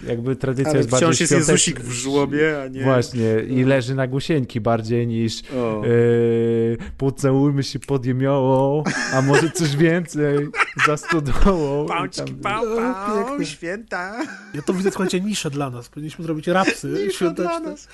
jakby 0.08 0.36
tradycja 0.36 0.70
Ale 0.70 0.78
jest 0.78 0.90
bardziej 0.90 1.08
wciąż 1.10 1.20
jest 1.20 1.32
świąteczna. 1.32 1.54
Jezusik 1.54 1.80
w 1.80 1.92
żłobie, 1.92 2.62
a 2.64 2.68
nie... 2.68 2.84
Właśnie, 2.84 3.40
i 3.50 3.64
leży 3.64 3.96
na 3.96 4.08
gusieńki 4.08 4.62
bardziej 4.62 5.08
niż 5.08 5.42
O. 5.58 5.82
Yy, 5.86 6.78
pocałujmy 6.98 7.64
się 7.64 7.75
jemioło, 8.06 8.84
a 9.14 9.22
może 9.22 9.52
coś 9.52 9.76
więcej 9.76 10.48
za 10.88 10.98
stodołą. 10.98 11.86
i 11.86 11.88
Pałcik, 11.88 12.26
tam- 12.26 12.36
pał, 12.36 12.66
pał, 13.26 13.44
święta. 13.44 14.26
Ja 14.54 14.62
to 14.62 14.74
widzę, 14.74 14.92
słuchajcie, 14.92 15.22
niszę 15.22 15.50
dla 15.50 15.70
nas. 15.70 15.90
Powinniśmy 15.90 16.26
zrobić 16.26 16.48
rapsy 16.48 17.08
świąteczne. 17.12 17.60
nas. 17.60 17.88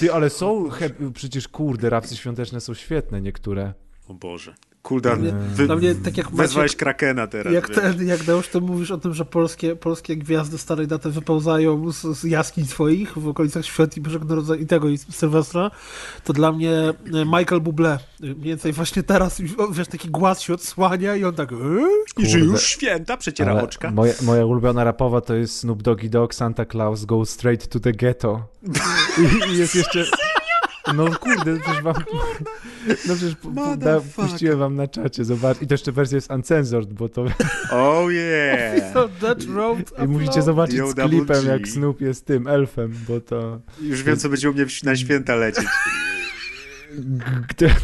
Ty, 0.00 0.12
ale 0.12 0.30
są, 0.30 0.70
he, 0.70 0.90
przecież 1.14 1.48
kurde, 1.48 1.90
rapsy 1.90 2.16
świąteczne 2.16 2.60
są 2.60 2.74
świetne 2.74 3.20
niektóre. 3.20 3.72
O 4.08 4.14
Boże. 4.14 4.54
Kuldan, 4.86 5.20
mnie- 5.20 5.32
wy, 5.54 5.66
Dla 5.66 5.76
mnie, 5.76 5.94
tak 5.94 6.16
jak 6.16 6.30
wezwałeś 6.30 6.70
Maciek, 6.70 6.78
Krakena 6.78 7.26
teraz. 7.26 7.52
jak, 7.52 7.68
wiesz. 7.68 7.76
ten, 7.76 8.06
jak 8.06 8.22
Deusz, 8.22 8.48
to 8.48 8.60
mówisz 8.60 8.90
o 8.90 8.98
tym, 8.98 9.14
że 9.14 9.24
polskie, 9.24 9.76
polskie 9.76 10.16
gwiazdy 10.16 10.58
starej 10.58 10.86
daty 10.86 11.10
wypełzają 11.10 11.92
z, 11.92 12.02
z 12.18 12.24
jaskiń 12.24 12.66
swoich 12.66 13.18
w 13.18 13.28
okolicach 13.28 13.64
świąt 13.64 13.96
i 13.96 14.00
Bożego 14.00 14.24
Narodzenia 14.24 14.62
i 14.62 14.66
tego, 14.66 14.88
i 14.88 14.98
Sylwestra, 14.98 15.70
to 16.24 16.32
dla 16.32 16.52
mnie 16.52 16.72
e, 16.72 16.94
Michael 17.24 17.60
Bublé, 17.60 17.86
e, 17.88 17.98
mniej 18.20 18.34
więcej 18.36 18.72
właśnie 18.72 19.02
teraz, 19.02 19.42
wiesz, 19.72 19.88
taki 19.88 20.08
głaz 20.08 20.40
się 20.40 20.54
odsłania 20.54 21.16
i 21.16 21.24
on 21.24 21.34
tak... 21.34 21.52
"Eee?" 21.52 22.24
I 22.24 22.26
że 22.26 22.38
już 22.38 22.62
święta, 22.62 23.16
przeciera 23.16 23.52
Ale 23.52 23.62
oczka. 23.62 23.90
Moja, 23.90 24.14
moja 24.22 24.46
ulubiona 24.46 24.84
rapowa 24.84 25.20
to 25.20 25.34
jest 25.34 25.58
Snoop 25.58 25.82
Doggy 25.82 26.08
Dogg, 26.08 26.34
Santa 26.34 26.64
Claus, 26.64 27.04
Go 27.04 27.26
Straight 27.26 27.68
to 27.68 27.80
the 27.80 27.92
Ghetto. 27.92 28.42
I, 29.48 29.52
i 29.52 29.58
jest 29.58 29.74
jeszcze... 29.74 30.04
No 30.94 31.04
kurde, 31.20 31.56
przecież 31.60 31.82
wam... 31.82 31.94
No 33.08 33.14
przecież 33.14 33.34
da, 33.78 34.00
puściłem 34.16 34.58
wam 34.58 34.76
na 34.76 34.86
czacie, 34.88 35.24
zobacz. 35.24 35.62
I 35.62 35.66
to 35.66 35.74
jeszcze 35.74 35.92
wersja 35.92 36.16
jest 36.16 36.30
uncensored, 36.30 36.92
bo 36.92 37.08
to... 37.08 37.24
Oh 37.70 38.10
yeah. 38.12 38.82
So 38.92 39.08
that 39.20 39.44
road 39.44 39.78
I 40.04 40.08
musicie 40.08 40.42
zobaczyć 40.42 40.76
Yo, 40.76 40.90
z 40.90 40.94
klipem, 40.94 41.44
G. 41.44 41.50
jak 41.52 41.68
Snoop 41.68 42.00
jest 42.00 42.24
tym 42.26 42.46
elfem, 42.46 42.92
bo 43.08 43.20
to... 43.20 43.60
Już 43.80 44.02
wiem, 44.02 44.16
co 44.16 44.28
będzie 44.28 44.50
u 44.50 44.52
mnie 44.52 44.66
w- 44.66 44.82
na 44.82 44.96
święta 44.96 45.34
lecieć. 45.34 45.64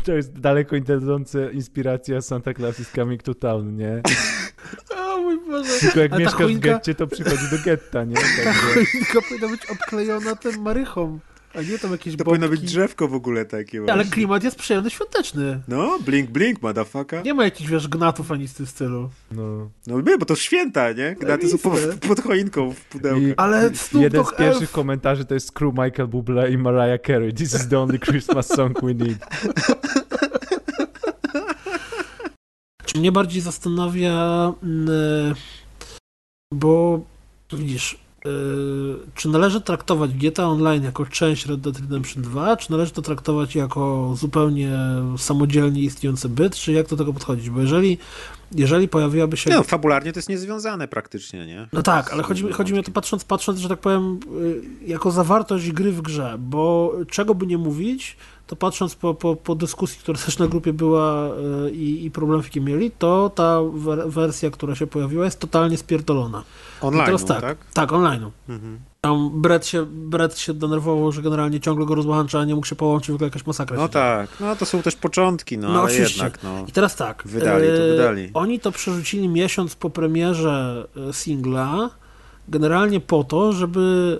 To, 0.04 0.12
jest 0.12 0.32
daleko 0.40 0.76
idąca 0.76 1.38
inspiracja 1.50 2.20
Santa 2.20 2.54
Claus 2.54 2.80
is 2.80 2.90
coming 2.90 3.22
to 3.22 3.34
town, 3.34 3.76
nie? 3.76 4.02
O 4.96 5.16
mój 5.20 5.40
Boże. 5.50 5.70
Tylko 5.80 6.00
jak 6.00 6.10
ta 6.10 6.18
mieszkasz 6.18 6.40
w 6.46 6.50
choinka- 6.50 6.60
getcie, 6.60 6.94
to 6.94 7.06
przychodzi 7.06 7.44
do 7.50 7.58
getta, 7.64 8.04
nie? 8.04 8.14
Ta 8.14 8.20
Także... 8.44 8.60
choinka 8.74 9.20
powinna 9.28 9.48
być 9.48 9.66
obklejona 9.70 10.36
tym 10.36 10.62
marychą, 10.62 11.18
a 11.54 11.62
nie 11.62 11.78
tam 11.78 11.92
jakieś 11.92 12.12
To 12.16 12.24
bombki. 12.24 12.24
powinno 12.24 12.48
być 12.48 12.60
drzewko 12.60 13.08
w 13.08 13.14
ogóle 13.14 13.44
takie. 13.44 13.78
Ale 13.78 13.94
właśnie. 13.94 14.10
klimat 14.12 14.44
jest 14.44 14.56
przyjemny, 14.56 14.90
świąteczny. 14.90 15.60
No, 15.68 15.98
blink, 16.06 16.30
blink, 16.30 16.62
motherfucker. 16.62 17.24
Nie 17.24 17.34
ma 17.34 17.44
jakichś, 17.44 17.70
wiesz, 17.70 17.88
gnatów 17.88 18.32
ani 18.32 18.48
z 18.48 18.54
tym 18.54 18.66
stylu. 18.66 19.10
No. 19.32 19.70
No 19.86 20.00
nie, 20.00 20.18
bo 20.18 20.26
to 20.26 20.36
święta, 20.36 20.92
nie? 20.92 21.16
Gdaty 21.20 21.48
są 21.48 21.58
po, 21.58 21.76
Zajebiste. 21.76 22.08
pod 22.08 22.20
choinką 22.20 22.70
w 22.72 22.80
pudełkach. 22.84 23.22
I 23.22 23.34
Ale 23.36 23.74
Snoop 23.74 24.02
jeden 24.02 24.24
z 24.24 24.30
pierwszych 24.34 24.62
Elf. 24.62 24.72
komentarzy 24.72 25.24
to 25.24 25.34
jest 25.34 25.46
Screw 25.48 25.72
Michael 25.72 26.08
Bublé 26.08 26.52
i 26.52 26.58
Mariah 26.58 27.00
Carey. 27.06 27.32
This 27.32 27.54
is 27.54 27.68
the 27.68 27.78
only 27.78 27.98
Christmas 27.98 28.46
song 28.48 28.80
we 28.82 28.94
need. 28.94 29.18
Czy 32.84 32.98
mnie 32.98 33.12
bardziej 33.12 33.40
zastanawia, 33.42 34.12
mm, 34.62 35.34
bo 36.54 37.00
widzisz, 37.52 37.98
czy 39.14 39.28
należy 39.28 39.60
traktować 39.60 40.14
GTA 40.14 40.46
Online 40.46 40.84
jako 40.84 41.06
część 41.06 41.46
Red 41.46 41.60
Dead 41.60 41.78
Redemption 41.78 42.22
2, 42.22 42.56
czy 42.56 42.70
należy 42.70 42.92
to 42.92 43.02
traktować 43.02 43.54
jako 43.54 44.14
zupełnie 44.16 44.78
samodzielnie 45.18 45.82
istniejący 45.82 46.28
byt, 46.28 46.56
czy 46.56 46.72
jak 46.72 46.88
do 46.88 46.96
tego 46.96 47.12
podchodzić? 47.12 47.50
Bo 47.50 47.60
jeżeli, 47.60 47.98
jeżeli 48.52 48.88
pojawiłaby 48.88 49.36
się... 49.36 49.50
No, 49.50 49.62
fabularnie 49.62 50.12
to 50.12 50.18
jest 50.18 50.28
niezwiązane 50.28 50.88
praktycznie, 50.88 51.46
nie? 51.46 51.68
No 51.72 51.82
tak, 51.82 52.12
ale 52.12 52.22
chodzi, 52.22 52.52
chodzi 52.52 52.72
mi 52.72 52.78
o 52.78 52.82
to 52.82 52.90
patrząc, 52.90 53.24
patrząc, 53.24 53.58
że 53.58 53.68
tak 53.68 53.80
powiem, 53.80 54.20
y, 54.42 54.62
jako 54.86 55.10
zawartość 55.10 55.72
gry 55.72 55.92
w 55.92 56.02
grze, 56.02 56.36
bo 56.38 56.94
czego 57.10 57.34
by 57.34 57.46
nie 57.46 57.58
mówić, 57.58 58.16
to 58.46 58.56
patrząc 58.56 58.94
po, 58.94 59.14
po, 59.14 59.36
po 59.36 59.54
dyskusji, 59.54 59.98
która 60.00 60.18
też 60.18 60.38
na 60.38 60.46
grupie 60.46 60.72
była 60.72 61.28
y, 61.66 61.70
i, 61.70 62.04
i 62.04 62.10
problemów, 62.10 62.46
jakie 62.46 62.60
mieli, 62.60 62.90
to 62.90 63.30
ta 63.34 63.58
wer- 63.74 64.10
wersja, 64.10 64.50
która 64.50 64.74
się 64.74 64.86
pojawiła, 64.86 65.24
jest 65.24 65.40
totalnie 65.40 65.76
spierdolona. 65.76 66.42
I 66.82 66.86
Online, 66.86 67.04
teraz 67.04 67.24
tak, 67.24 67.40
tak? 67.40 67.58
tak, 67.74 67.92
online. 67.92 68.30
Mhm. 68.48 68.78
Tam 69.00 69.30
Brett 69.42 69.66
się, 69.66 69.86
Brett 69.86 70.38
się 70.38 70.54
denerwował, 70.54 71.12
że 71.12 71.22
generalnie 71.22 71.60
ciągle 71.60 71.86
go 71.86 71.94
rozłącza, 71.94 72.40
a 72.40 72.44
nie 72.44 72.54
mógł 72.54 72.66
się 72.66 72.76
połączyć, 72.76 73.10
w 73.10 73.14
ogóle 73.14 73.26
jakaś 73.26 73.46
masakra. 73.46 73.76
No 73.76 73.88
tak, 73.88 74.30
no 74.40 74.56
to 74.56 74.66
są 74.66 74.82
też 74.82 74.96
początki, 74.96 75.58
no, 75.58 75.72
No 75.72 75.82
ale 75.82 75.94
jednak, 75.94 76.42
no. 76.42 76.64
I 76.68 76.72
teraz 76.72 76.96
tak. 76.96 77.22
Wydali, 77.26 77.66
to 77.66 77.84
e, 77.84 77.88
wydali. 77.88 78.30
Oni 78.34 78.60
to 78.60 78.72
przerzucili 78.72 79.28
miesiąc 79.28 79.74
po 79.74 79.90
premierze 79.90 80.86
e, 81.08 81.12
singla, 81.12 81.90
generalnie 82.48 83.00
po 83.00 83.24
to, 83.24 83.52
żeby 83.52 84.18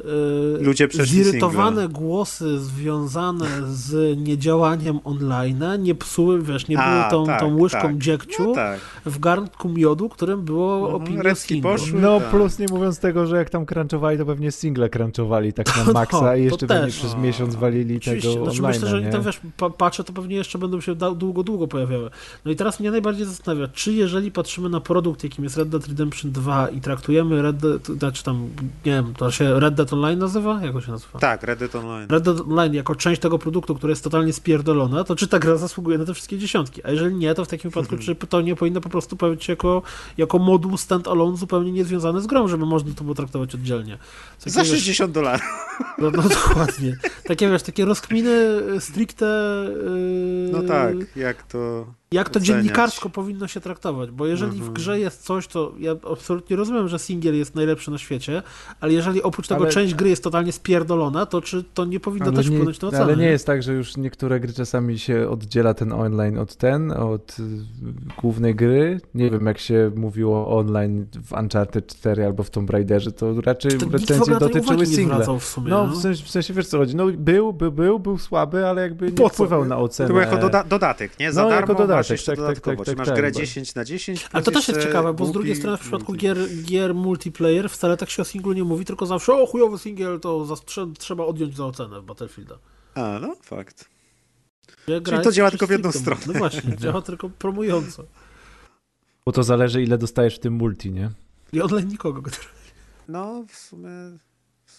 e, 0.60 0.64
Ludzie 0.64 0.88
zirytowane 1.04 1.88
głosy 1.88 2.58
związane 2.58 3.46
z 3.66 4.18
niedziałaniem 4.18 4.98
online'a 4.98 5.78
nie 5.78 5.94
psuły, 5.94 6.42
wiesz, 6.42 6.68
nie 6.68 6.78
A, 6.78 6.90
były 6.90 7.10
tą, 7.10 7.26
tak, 7.26 7.40
tą 7.40 7.56
łyżką 7.56 7.80
tak. 7.80 7.98
dziegciu 7.98 8.44
No 8.48 8.54
tak. 8.54 8.80
w 9.06 9.18
garnku 9.18 9.68
miodu, 9.68 10.08
którym 10.08 10.42
było 10.42 10.76
Mhm, 10.76 11.02
opinia 11.02 11.22
poszły. 11.62 12.00
No 12.00 12.20
tak. 12.20 12.30
plus 12.30 12.58
nie 12.58 12.66
mówiąc 12.70 12.98
tego, 12.98 13.26
że 13.26 13.36
jak 13.36 13.50
tam 13.50 13.66
crunchowali, 13.66 14.18
to 14.18 14.26
pewnie 14.26 14.52
single 14.52 14.88
crunchowali 14.88 15.52
tak 15.52 15.76
na 15.76 15.84
No, 15.92 15.92
maksa 15.92 16.18
to 16.20 16.36
i 16.36 16.44
jeszcze 16.44 16.66
pewnie 16.66 16.84
też. 16.86 16.96
przez 16.96 17.16
miesiąc 17.16 17.54
walili 17.54 17.96
Oczywiście, 17.96 18.28
tego 18.30 18.44
znaczy 18.44 18.58
online, 18.62 18.74
myślę, 18.80 18.88
że 18.88 19.02
nie? 19.02 19.10
tam 19.10 19.22
wiesz, 19.22 19.40
pa, 19.56 19.70
patrzę, 19.70 20.04
to 20.04 20.12
pewnie 20.12 20.36
jeszcze 20.36 20.58
będą 20.58 20.80
się 20.80 20.94
długo, 20.94 21.42
długo 21.42 21.68
pojawiały. 21.68 22.10
No 22.44 22.50
i 22.52 22.56
teraz 22.56 22.80
mnie 22.80 22.90
najbardziej 22.90 23.26
zastanawia, 23.26 23.68
czy 23.68 23.92
jeżeli 23.92 24.30
patrzymy 24.32 24.68
na 24.68 24.80
produkt, 24.80 25.24
jakim 25.24 25.44
jest 25.44 25.56
Red 25.56 25.68
Dead 25.68 25.86
Redemption 25.88 26.32
2 26.32 26.68
i 26.68 26.80
traktujemy 26.80 27.42
Red 27.42 27.56
Dead, 27.56 27.86
znaczy 27.86 28.21
tam, 28.22 28.48
nie 28.86 28.92
wiem, 28.92 29.14
to 29.14 29.30
się 29.30 29.60
Red 29.60 29.74
Dead 29.74 29.92
Online 29.92 30.18
nazywa? 30.18 30.60
Jak 30.62 30.84
się 30.84 30.90
nazywa? 30.92 31.18
Tak, 31.18 31.42
Reddit 31.42 31.74
Online. 31.74 32.08
Red 32.10 32.24
Dead 32.24 32.40
Online 32.40 32.74
jako 32.74 32.94
część 32.94 33.20
tego 33.20 33.38
produktu, 33.38 33.74
która 33.74 33.90
jest 33.90 34.04
totalnie 34.04 34.32
spierdolona, 34.32 35.04
to 35.04 35.16
czy 35.16 35.28
ta 35.28 35.38
gra 35.38 35.56
zasługuje 35.56 35.98
na 35.98 36.04
te 36.04 36.14
wszystkie 36.14 36.38
dziesiątki? 36.38 36.80
A 36.84 36.90
jeżeli 36.90 37.14
nie, 37.14 37.34
to 37.34 37.44
w 37.44 37.48
takim 37.48 37.70
wypadku, 37.70 37.96
czy 37.98 38.14
to 38.14 38.40
nie 38.40 38.56
powinno 38.56 38.80
po 38.80 38.88
prostu 38.88 39.16
pojawić 39.16 39.44
się 39.44 39.52
jako, 39.52 39.82
jako 40.16 40.38
moduł 40.38 40.72
stand-alone 40.72 41.36
zupełnie 41.36 41.72
niezwiązany 41.72 42.20
z 42.20 42.26
grą, 42.26 42.48
żeby 42.48 42.66
można 42.66 42.94
to 42.94 43.04
było 43.04 43.14
traktować 43.14 43.54
oddzielnie? 43.54 43.98
Takie, 44.38 44.50
Za 44.50 44.60
wiesz, 44.62 44.70
60 44.70 45.12
dolarów. 45.12 45.42
no, 45.98 46.10
no 46.10 46.22
dokładnie. 46.48 46.96
Takie 47.24 47.50
wiesz, 47.50 47.62
takie 47.62 47.84
rozkminy 47.84 48.30
stricte. 48.80 49.26
Yy, 49.84 50.50
No 50.52 50.62
tak, 50.62 51.16
jak 51.16 51.42
to... 51.42 51.86
Jak 52.12 52.28
to 52.30 52.38
oceniać. 52.40 52.46
dziennikarsko 52.62 53.10
powinno 53.10 53.46
się 53.48 53.60
traktować, 53.60 54.10
bo 54.10 54.26
jeżeli 54.26 54.52
Mhm. 54.52 54.70
w 54.70 54.72
grze 54.74 55.00
jest 55.00 55.22
coś, 55.24 55.46
to 55.46 55.72
ja 55.78 55.92
absolutnie 56.12 56.56
rozumiem, 56.56 56.88
że 56.88 56.98
singiel 56.98 57.36
jest 57.36 57.54
najlepszy 57.54 57.90
na 57.90 57.98
świecie, 57.98 58.42
ale 58.80 58.92
jeżeli 58.92 59.22
oprócz 59.22 59.48
tego 59.48 59.62
Ale- 59.64 59.70
część 59.72 59.94
gry 59.94 60.08
jest 60.08 60.24
totalnie 60.24 60.52
spierdolona, 60.52 61.26
to 61.26 61.40
czy 61.40 61.64
to 61.74 61.84
nie 61.84 62.00
powinno 62.00 62.26
Ale 62.26 62.36
też 62.36 62.48
nie, 62.48 62.56
wpłynąć 62.56 62.80
na 62.80 62.88
ocenę? 62.88 63.04
ale 63.04 63.16
nie 63.16 63.26
jest 63.26 63.46
tak, 63.46 63.62
że 63.62 63.72
już 63.72 63.96
niektóre 63.96 64.40
gry 64.40 64.52
czasami 64.52 64.98
się 64.98 65.28
oddziela 65.28 65.74
ten 65.74 65.92
online 65.92 66.38
od 66.38 66.56
ten, 66.56 66.90
od 66.92 67.36
y, 67.40 67.42
głównej 68.20 68.54
gry. 68.54 69.00
Nie 69.14 69.30
wiem, 69.30 69.46
jak 69.46 69.58
się 69.58 69.90
mówiło 69.96 70.58
online 70.58 71.06
w 71.24 71.32
Uncharted 71.32 71.86
4 71.86 72.24
albo 72.26 72.42
w 72.42 72.50
Tomb 72.50 72.70
Raiderze, 72.70 73.12
to 73.12 73.40
raczej 73.40 73.70
To 73.78 73.86
recenzje 73.90 74.38
dotyczyły 74.38 74.86
zwracał 74.86 75.38
w 75.38 75.44
sumie. 75.44 75.70
No, 75.70 75.86
w 75.86 75.96
sensie, 75.96 76.24
w 76.24 76.30
sensie 76.30 76.54
wiesz 76.54 76.66
co 76.66 76.78
chodzi, 76.78 76.96
no 76.96 77.06
był, 77.06 77.52
był, 77.52 77.72
był, 77.72 77.98
był 77.98 78.18
słaby, 78.18 78.66
ale 78.66 78.82
jakby 78.82 79.06
nie 79.06 79.12
Po 79.12 79.22
co? 79.28 79.34
wpływał 79.34 79.64
na 79.64 79.76
To 79.76 79.82
ocenę. 79.82 80.08
był 80.08 80.16
jako 80.18 80.36
doda 80.38 80.64
dodatek, 80.64 81.18
nie? 81.20 81.32
Za 81.32 81.42
No, 81.42 81.48
darmo 81.48 81.60
jako 81.60 81.74
dodatek, 81.74 81.88
masz 82.02 82.10
jeszcze 82.10 82.32
tak, 82.32 82.36
tak, 82.36 82.46
dodatkowo. 82.46 82.76
tak, 82.76 82.84
Czyli 82.84 82.96
tak, 82.96 83.06
masz 83.06 83.16
grę 83.16 83.26
tak, 83.28 83.34
bo- 83.34 83.40
10 83.40 83.74
na 83.74 83.84
10 83.84 84.28
Ale 84.32 84.42
to 84.42 84.50
też 84.50 84.68
jest 84.68 84.82
ciekawe, 84.82 85.14
bo 85.14 85.26
z 85.26 85.32
drugiej 85.32 85.56
strony 85.56 85.76
w 85.76 85.80
przypadku 85.80 86.12
gier, 86.12 86.38
gier 86.64 86.94
multiplayer 86.94 87.70
wcale 87.70 87.96
tak 87.96 88.10
się 88.10 88.22
o 88.22 88.24
singlu 88.24 88.52
nie 88.52 88.64
mówi, 88.64 88.84
tylko 88.84 89.06
zawsze 89.06 89.32
o 89.34 89.46
chujowy 89.46 89.78
singiel 89.78 90.20
to 90.20 90.56
trzeba 90.98 91.24
odjąć 91.24 91.56
za 91.56 91.66
ocenę 91.66 92.00
w 92.00 92.04
Battlefielda. 92.04 92.58
A, 92.94 93.18
no, 93.22 93.36
fakt. 93.42 93.88
Gra 95.02 95.20
to 95.22 95.32
działa 95.32 95.50
tylko 95.50 95.66
w 95.66 95.70
jedną 95.70 95.90
stricte- 95.90 96.00
stronę. 96.00 96.20
No 96.26 96.32
właśnie, 96.32 96.76
działa 96.76 97.02
tylko 97.02 97.30
promująco. 97.30 98.04
Bo 99.26 99.32
to 99.32 99.42
zależy, 99.42 99.82
ile 99.82 99.98
dostajesz 99.98 100.36
w 100.36 100.38
tym 100.38 100.52
multi, 100.54 100.90
nie? 100.92 101.10
I 101.52 101.60
odlej 101.60 101.86
nikogo. 101.86 102.22
No, 103.08 103.44
w 103.48 103.56
sumie, 103.56 103.88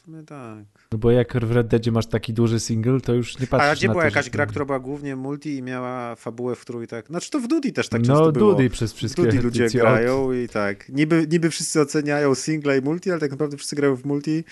sumie 0.05 0.23
tak. 0.23 0.65
No 0.91 0.97
bo 0.97 1.11
jak 1.11 1.45
w 1.45 1.51
Red 1.51 1.67
Deadzie 1.67 1.91
masz 1.91 2.05
taki 2.05 2.33
duży 2.33 2.59
single, 2.59 3.01
to 3.01 3.13
już 3.13 3.39
nie 3.39 3.47
patrzysz 3.47 3.69
A 3.71 3.75
gdzie 3.75 3.87
na 3.87 3.93
była 3.93 4.03
to, 4.03 4.07
jakaś 4.07 4.25
że- 4.25 4.31
gra, 4.31 4.45
która 4.45 4.65
była 4.65 4.79
głównie 4.79 5.15
multi 5.15 5.55
i 5.57 5.61
miała 5.61 6.15
fabułę, 6.15 6.55
w 6.55 6.61
której 6.61 6.87
tak... 6.87 7.07
Znaczy 7.07 7.29
to 7.31 7.39
w 7.39 7.47
Dudi 7.47 7.73
też 7.73 7.89
tak 7.89 8.01
No, 8.01 8.07
często 8.07 8.31
było. 8.31 8.51
Dudy 8.51 8.69
przez 8.69 8.93
W 8.93 8.95
wszystkie 8.95 9.23
Dudi 9.23 9.37
ludzie 9.37 9.63
edycje 9.63 9.81
grają 9.81 10.33
i 10.33 10.47
tak. 10.49 10.89
Niby, 10.89 11.27
niby 11.31 11.49
wszyscy 11.49 11.81
oceniają 11.81 12.35
singla 12.35 12.75
i 12.75 12.81
multi, 12.81 13.11
ale 13.11 13.19
tak 13.19 13.31
naprawdę 13.31 13.57
wszyscy 13.57 13.75
grają 13.75 13.95
w 13.95 14.05
multi, 14.05 14.43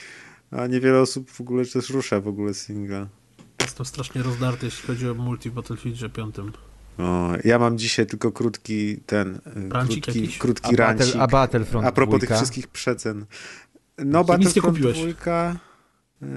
a 0.51 0.67
niewiele 0.67 0.99
osób 1.01 1.29
w 1.31 1.41
ogóle 1.41 1.65
też 1.65 1.89
rusza 1.89 2.19
w 2.21 2.27
ogóle 2.27 2.53
singla. 2.53 3.07
Jestem 3.61 3.85
strasznie 3.85 4.23
rozdarty, 4.23 4.65
jeśli 4.65 4.87
chodzi 4.87 5.09
o 5.09 5.13
multi 5.13 5.49
w 5.49 5.53
Battlefieldzie 5.53 6.09
5. 6.09 6.35
O, 6.97 7.29
ja 7.43 7.59
mam 7.59 7.77
dzisiaj 7.77 8.05
tylko 8.05 8.31
krótki 8.31 8.97
ten, 9.05 9.35
y, 9.35 9.69
Rancik 9.69 10.03
krótki, 10.03 10.21
jakiś? 10.21 10.37
krótki 10.37 10.73
A, 10.73 10.77
rancik. 10.77 11.05
Battle, 11.05 11.21
a 11.21 11.27
Battlefront 11.27 11.87
A 11.87 11.91
propos 11.91 12.11
tych 12.19 12.19
dwójka? 12.29 12.35
wszystkich 12.35 12.67
przecen. 12.67 13.25
No, 14.05 14.19
nic 14.19 14.27
nie 14.29 14.33
Battlefront 14.37 14.77
kupiłeś. 14.77 15.15
2... 15.15 15.55
Yy, 16.21 16.27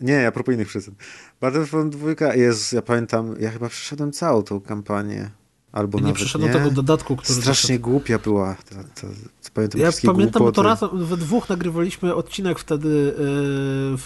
nie, 0.00 0.26
a 0.26 0.32
propos 0.32 0.54
innych 0.54 0.68
przecen. 0.68 0.94
Battlefront 1.40 1.96
2, 1.96 2.34
Jezus, 2.34 2.72
ja 2.72 2.82
pamiętam, 2.82 3.34
ja 3.40 3.50
chyba 3.50 3.68
przeszedłem 3.68 4.12
całą 4.12 4.42
tą 4.42 4.60
kampanię. 4.60 5.30
Albo 5.72 6.00
Nie 6.00 6.12
przeszedłem 6.12 6.52
nie. 6.52 6.58
tego 6.58 6.70
dodatku, 6.70 7.16
który 7.16 7.34
Strasznie 7.40 7.74
doszedł. 7.78 7.90
głupia 7.90 8.18
była. 8.18 8.54
Ta, 8.54 8.76
ta, 9.00 9.06
pamiętam 9.54 9.80
Ja 9.80 9.90
pamiętam, 10.06 10.42
bo 10.42 10.52
to 10.52 10.62
głupoty. 10.62 10.62
razem, 10.62 11.04
we 11.06 11.16
dwóch 11.16 11.48
nagrywaliśmy 11.48 12.14
odcinek 12.14 12.58
wtedy 12.58 12.88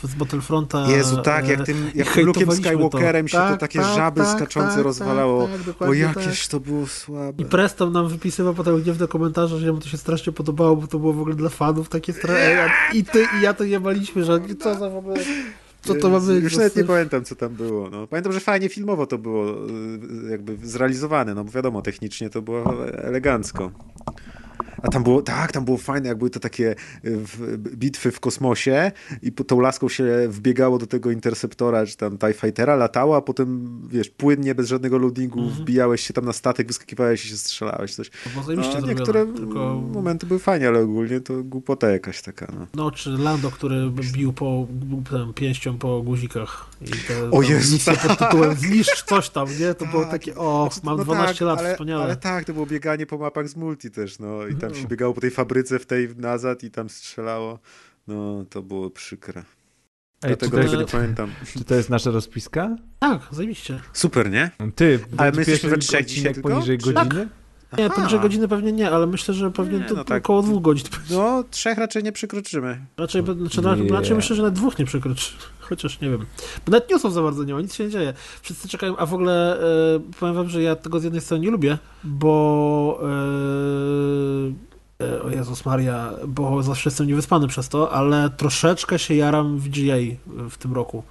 yy, 0.02 0.08
z 0.08 0.14
Battlefronta. 0.14 0.90
Jezu, 0.90 1.16
tak, 1.22 1.48
jak 1.48 1.58
yy, 1.58 1.64
tym, 1.64 1.90
jak 1.94 2.12
tym 2.12 2.26
Luke'em 2.26 2.56
Skywalkerem 2.56 3.28
się 3.28 3.38
to 3.38 3.48
Tak, 3.48 3.60
takie 3.60 3.78
tak, 3.80 3.96
żaby 3.96 4.20
tak, 4.20 4.36
skaczące 4.36 4.74
tak, 4.76 4.84
rozwalało. 4.84 5.48
Tak, 5.48 5.88
o, 5.88 6.14
tak. 6.14 6.34
to 6.50 6.60
było 6.60 6.86
słabe. 6.86 7.42
I 7.42 7.44
Preston 7.44 7.92
nam 7.92 8.08
wypisywał 8.08 8.54
potem 8.54 8.82
gniewne 8.82 9.08
komentarze, 9.08 9.58
że 9.58 9.72
mu 9.72 9.78
to 9.80 9.88
się 9.88 9.96
strasznie 9.96 10.32
podobało, 10.32 10.76
bo 10.76 10.86
to 10.86 10.98
było 10.98 11.12
w 11.12 11.20
ogóle 11.20 11.34
dla 11.34 11.48
fanów 11.48 11.88
takie 11.88 12.12
straszne. 12.12 12.70
I 12.92 13.04
ty 13.04 13.26
i 13.38 13.42
ja 13.42 13.54
to 13.54 13.64
nie 13.64 13.80
maliśmy, 13.80 14.24
że 14.24 14.40
co 14.60 14.74
za 14.78 14.90
w 14.90 14.96
ogóle. 14.96 15.16
Co 15.86 15.94
to 15.94 16.10
ma 16.10 16.20
być? 16.20 16.42
Już 16.42 16.54
za 16.54 16.58
nawet 16.58 16.76
nie 16.76 16.84
pamiętam, 16.84 17.24
co 17.24 17.36
tam 17.36 17.54
było. 17.54 17.90
No, 17.90 18.06
pamiętam, 18.06 18.32
że 18.32 18.40
fajnie 18.40 18.68
filmowo 18.68 19.06
to 19.06 19.18
było 19.18 19.50
y, 19.50 20.30
jakby 20.30 20.56
zrealizowane, 20.62 21.34
no 21.34 21.44
bo 21.44 21.50
wiadomo, 21.50 21.82
technicznie 21.82 22.30
to 22.30 22.42
było 22.42 22.86
elegancko. 22.98 23.70
A 24.82 24.88
tam 24.88 25.02
było, 25.02 25.22
tak, 25.22 25.52
tam 25.52 25.64
było 25.64 25.76
fajne, 25.76 26.08
jak 26.08 26.18
były 26.18 26.30
to 26.30 26.40
takie 26.40 26.70
y, 26.70 26.76
w, 27.16 27.56
bitwy 27.58 28.10
w 28.12 28.20
kosmosie 28.20 28.92
i 29.22 29.32
tą 29.32 29.60
laską 29.60 29.88
się 29.88 30.04
wbiegało 30.28 30.78
do 30.78 30.86
tego 30.86 31.10
interceptora, 31.10 31.86
czy 31.86 31.96
tam 31.96 32.18
TIE 32.18 32.32
Fightera, 32.32 32.76
latało, 32.76 33.16
a 33.16 33.20
potem, 33.22 33.80
wiesz, 33.88 34.08
płynnie, 34.08 34.54
bez 34.54 34.68
żadnego 34.68 34.98
loadingu, 34.98 35.40
Mhm. 35.40 35.56
wbijałeś 35.62 36.00
się 36.00 36.14
tam 36.14 36.24
na 36.24 36.32
statek, 36.32 36.66
wyskakiwałeś 36.66 37.24
i 37.24 37.28
się 37.28 37.36
strzelałeś, 37.36 37.94
coś. 37.94 38.10
Było 38.10 38.34
No, 38.36 38.42
zrobione, 38.42 38.88
niektóre 38.94 39.26
tylko... 39.26 39.82
momenty 39.92 40.26
były 40.26 40.40
fajnie, 40.40 40.68
ale 40.68 40.80
ogólnie 40.80 41.20
to 41.20 41.42
głupota 41.42 41.90
jakaś 41.90 42.22
taka, 42.22 42.52
no. 42.58 42.66
No, 42.74 42.90
czy 42.90 43.10
Lando, 43.10 43.50
który 43.50 43.90
bił 44.12 44.32
po, 44.32 44.66
tam, 45.10 45.34
pięścią 45.34 45.78
po 45.78 46.02
guzikach. 46.02 46.66
I 46.82 46.86
te, 47.08 47.30
O 47.30 47.42
Jezu, 47.42 47.72
misje 47.72 47.96
pod 47.96 48.18
tytułem 48.18 48.54
zniszcz 48.56 49.02
coś 49.04 49.30
tam, 49.30 49.48
nie? 49.60 49.74
To 49.74 49.86
było 49.86 50.02
Tak. 50.02 50.10
takie, 50.10 50.34
o, 50.36 50.68
Znaczy, 50.72 50.86
mam 50.86 50.96
no 50.96 51.04
12 51.04 51.34
tak, 51.34 51.40
lat, 51.40 51.58
ale, 51.58 51.72
wspaniale. 51.72 52.04
Ale 52.04 52.16
tak, 52.16 52.44
to 52.44 52.52
było 52.52 52.66
bieganie 52.66 53.06
po 53.06 53.18
mapach 53.18 53.48
z 53.48 53.56
multi 53.56 53.90
też, 53.90 54.18
no 54.18 54.46
i 54.46 54.54
tam 54.54 54.65
się 54.74 54.82
No. 54.82 54.88
biegało 54.88 55.14
po 55.14 55.20
tej 55.20 55.30
fabryce 55.30 55.78
w 55.78 55.86
tej 55.86 56.08
nazad 56.16 56.64
i 56.64 56.70
tam 56.70 56.88
strzelało. 56.88 57.58
No, 58.06 58.44
to 58.50 58.62
było 58.62 58.90
przykre. 58.90 59.40
Ej, 59.42 59.44
czy, 60.22 60.28
Dlatego 60.28 60.50
to 60.56 60.62
jest, 60.62 60.70
tego 60.70 60.82
nie 60.82 60.88
pamiętam. 60.88 61.30
czy 61.58 61.64
to 61.64 61.74
jest 61.74 61.90
nasza 61.90 62.10
rozpiska? 62.10 62.76
Tak, 62.98 63.20
zajebiście. 63.30 63.80
Super, 63.92 64.30
nie? 64.30 64.50
Ty, 64.74 64.98
Ale 65.16 65.32
my 65.32 65.38
jesteśmy 65.38 65.70
we 65.70 65.78
trzech 65.78 66.06
dzisiaj 66.06 66.34
tylko? 66.34 66.48
poniżej 66.48 66.78
godziny? 66.78 67.28
Nie, 67.78 67.90
poniżej 67.90 68.20
godziny 68.20 68.48
pewnie 68.48 68.72
nie, 68.72 68.90
ale 68.90 69.06
myślę, 69.06 69.34
że 69.34 69.50
pewnie 69.50 69.78
Nie, 69.78 69.84
to 69.84 69.94
no 69.94 70.04
tak. 70.04 70.24
około 70.24 70.42
dwóch 70.42 70.62
godzin. 70.62 70.86
No, 71.10 71.44
trzech 71.50 71.78
raczej 71.78 72.02
nie 72.02 72.12
przekroczymy. 72.12 72.86
Raczej, 72.96 73.22
znaczy, 73.48 73.82
Nie. 73.82 73.92
raczej 73.92 74.16
myślę, 74.16 74.36
że 74.36 74.42
nawet 74.42 74.54
dwóch 74.54 74.78
nie 74.78 74.84
przekroczy. 74.84 75.32
Chociaż 75.68 76.00
nie 76.00 76.10
wiem. 76.10 76.26
Bo 76.66 76.72
nawet 76.72 76.90
newsów 76.90 77.12
za 77.12 77.22
bardzo 77.22 77.44
nie 77.44 77.54
ma, 77.54 77.60
nic 77.60 77.74
się 77.74 77.84
nie 77.84 77.90
dzieje. 77.90 78.14
Wszyscy 78.42 78.68
czekają, 78.68 78.96
a 78.96 79.06
w 79.06 79.14
ogóle 79.14 79.60
e, 79.60 80.00
powiem 80.20 80.34
wam, 80.34 80.48
że 80.48 80.62
ja 80.62 80.76
tego 80.76 81.00
z 81.00 81.04
jednej 81.04 81.22
strony 81.22 81.44
nie 81.44 81.50
lubię, 81.50 81.78
bo 82.04 83.00
e, 85.00 85.06
e, 85.06 85.22
o 85.22 85.30
Jezus 85.30 85.64
Maria, 85.64 86.12
bo 86.26 86.62
zawsze 86.62 86.90
jestem 86.90 87.06
niewyspany 87.06 87.48
przez 87.48 87.68
to, 87.68 87.92
ale 87.92 88.30
troszeczkę 88.30 88.98
się 88.98 89.14
jaram 89.14 89.58
w 89.58 89.68
GA 89.68 89.96
w 90.50 90.58
tym 90.58 90.72
roku. 90.72 91.02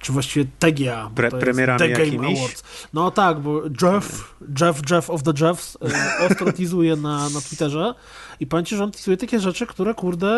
Czy 0.00 0.12
właściwie 0.12 0.46
TGA. 0.58 1.10
Pre- 1.14 1.30
premierami 1.30 1.78
The 1.78 1.88
Game 1.88 2.04
jakimiś? 2.04 2.38
Awards. 2.38 2.62
No 2.92 3.10
tak, 3.10 3.40
bo 3.40 3.62
Jeff, 3.82 4.34
Jeff, 4.60 4.90
Jeff 4.90 5.10
of 5.10 5.22
the 5.22 5.32
Jeffs 5.40 5.78
e, 6.20 6.26
ostro 6.26 6.52
na, 6.96 7.28
na 7.28 7.40
Twitterze 7.40 7.94
i 8.40 8.46
powiem 8.46 8.64
ci, 8.66 8.76
że 8.76 8.84
on 8.84 8.90
teasuje 8.90 9.16
takie 9.16 9.40
rzeczy, 9.40 9.66
które 9.66 9.94
kurde 9.94 10.28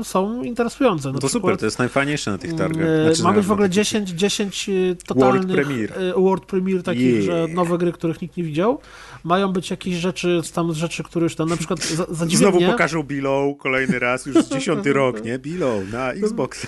e, 0.00 0.04
są 0.04 0.42
interesujące. 0.42 1.08
No 1.08 1.14
Na 1.14 1.20
to 1.20 1.28
super, 1.28 1.40
przykład, 1.40 1.60
to 1.60 1.66
jest 1.66 1.78
najfajniejsze 1.78 2.30
na 2.30 2.38
tych 2.38 2.54
targach. 2.54 2.86
e, 2.88 3.04
Znaczy, 3.06 3.22
ma 3.22 3.30
na- 3.30 3.36
być 3.36 3.46
w 3.46 3.52
ogóle 3.52 3.68
na 3.68 3.74
takich- 3.74 3.84
10, 3.84 4.10
10 4.10 4.68
e, 4.68 4.72
totalnych 5.06 5.46
Premier. 5.46 5.92
e, 5.98 6.12
World 6.20 6.44
Premier 6.46 6.82
takich, 6.82 7.02
Yeah. 7.14 7.24
że 7.24 7.48
nowe 7.54 7.78
gry, 7.78 7.92
których 7.92 8.22
nikt 8.22 8.36
nie 8.36 8.44
widział. 8.44 8.78
Mają 9.24 9.52
być 9.52 9.70
jakieś 9.70 9.94
rzeczy, 9.94 10.40
tam 10.54 10.74
rzeczy, 10.74 11.02
które 11.02 11.24
już 11.24 11.34
tam 11.36 11.48
na 11.48 11.56
przykład 11.56 11.84
za, 11.84 12.06
zadziwia 12.10 12.38
Znowu 12.50 12.60
pokażą 12.60 13.02
Below 13.02 13.58
kolejny 13.58 13.98
raz, 13.98 14.26
już 14.26 14.44
dziesiąty 14.46 14.92
rok, 15.02 15.24
nie? 15.24 15.38
Below 15.38 15.92
na 15.92 16.12
Xbox. 16.12 16.66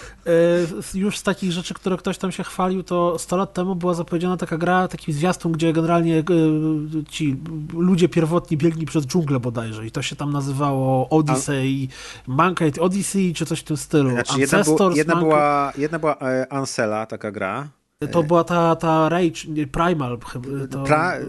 Już 0.94 1.18
z 1.18 1.23
takich 1.23 1.52
rzeczy, 1.52 1.75
które 1.75 1.97
ktoś 1.97 2.18
tam 2.18 2.33
się 2.33 2.44
chwalił, 2.44 2.83
to 2.83 3.18
100 3.18 3.36
lat 3.36 3.55
temu 3.55 3.75
była 3.75 3.94
zapowiedziana 3.94 4.36
taka 4.36 4.58
gra, 4.58 4.89
taki 4.89 5.12
zwiastun, 5.12 5.52
gdzie 5.52 5.73
generalnie 5.73 6.25
ci 7.08 7.36
ludzie 7.75 8.08
pierwotni 8.08 8.57
biegli 8.57 8.86
przez 8.86 9.07
dżunglę 9.07 9.41
bodajże 9.41 9.86
i 9.86 9.91
to 9.91 10.02
się 10.02 10.16
tam 10.16 10.33
nazywało 10.36 11.08
Odyssey, 11.08 11.89
Mankind 12.26 12.78
Odyssey 12.78 13.34
czy 13.34 13.47
coś 13.47 13.60
w 13.60 13.65
tym 13.65 13.76
stylu. 13.76 14.10
Znaczy, 14.10 14.40
jedna, 14.40 14.58
Ancestors, 14.58 14.97
jedna, 14.97 15.15
Mankind- 15.15 15.20
była, 15.20 15.73
jedna 15.78 15.98
była 15.98 16.16
e, 16.20 16.52
Ansela, 16.52 17.06
taka 17.06 17.31
gra. 17.31 17.68
To 18.12 18.23
była 18.23 18.44
ta, 18.44 18.76
ta 18.76 19.08
Rage, 19.08 19.40
nie, 19.48 19.66
Primal 19.66 20.18
chyba. 20.32 20.48
To, 20.70 20.82
Pra- 20.84 21.12
e, 21.12 21.20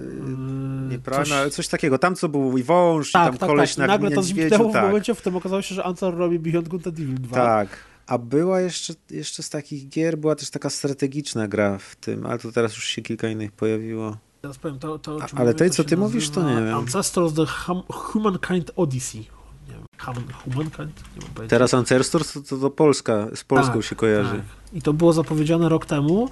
Nie, 0.90 0.96
coś- 0.96 1.04
prawda, 1.06 1.36
ale 1.36 1.50
coś 1.50 1.68
takiego. 1.68 1.98
Tam 2.00 2.16
co 2.16 2.30
był 2.30 2.58
i 2.58 2.64
wąż, 2.64 3.10
i 3.10 3.14
Tak, 3.14 3.30
tam 3.30 3.38
tak, 3.38 3.50
koleś 3.50 3.70
tak. 3.76 3.78
na 3.78 3.88
Nagle 3.88 4.12
to 4.12 4.24
zniknęło 4.24 4.70
w 4.70 4.74
tak. 4.74 4.84
momencie, 4.84 5.16
w 5.16 5.18
którym 5.18 5.38
okazało 5.38 5.62
się, 5.62 5.76
że 5.76 5.84
Ansar 5.84 6.16
robi 6.16 6.40
Beyond 6.40 6.68
Good 6.68 6.88
and 6.88 7.00
Evil 7.00 7.16
2. 7.16 7.36
Tak. 7.36 7.70
A 8.08 8.18
była 8.18 8.62
jeszcze, 8.62 8.94
jeszcze 9.12 9.44
z 9.44 9.50
takich 9.50 9.90
gier, 9.90 10.18
była 10.18 10.36
też 10.36 10.50
taka 10.50 10.70
strategiczna 10.70 11.48
gra 11.48 11.78
w 11.78 11.96
tym, 11.96 12.26
ale 12.26 12.40
to 12.40 12.52
teraz 12.52 12.76
już 12.76 12.86
się 12.86 13.02
kilka 13.02 13.28
innych 13.30 13.52
pojawiło. 13.52 14.18
Teraz 14.42 14.58
powiem 14.58 14.80
to, 14.80 15.00
to 15.00 15.18
ale 15.36 15.54
tej, 15.54 15.70
co 15.70 15.84
ty 15.84 15.98
mówisz, 15.98 16.30
to 16.30 16.44
nie 16.50 16.56
wiem. 16.66 16.76
Ancestors 16.76 17.34
The 17.34 17.46
Hum- 17.46 17.84
Humankind 17.90 18.72
Odyssey. 18.76 19.20
Nie 19.20 19.74
wiem, 19.74 19.84
Human- 20.00 20.34
Humankind? 20.44 21.04
Nie 21.16 21.22
mam 21.26 21.34
pojęcia. 21.36 21.50
Teraz 21.56 21.74
Ancestors 21.74 22.34
to, 22.34 22.42
to, 22.42 22.58
to 22.58 22.70
Polska, 22.70 23.28
z 23.36 23.44
Polską 23.44 23.74
Tak, 23.74 23.84
się 23.84 23.96
kojarzy. 23.96 24.30
Tak. 24.32 24.74
I 24.74 24.82
to 24.82 24.94
było 24.94 25.14
zapowiedziane 25.14 25.70
rok 25.70 25.86
temu. 25.86 26.30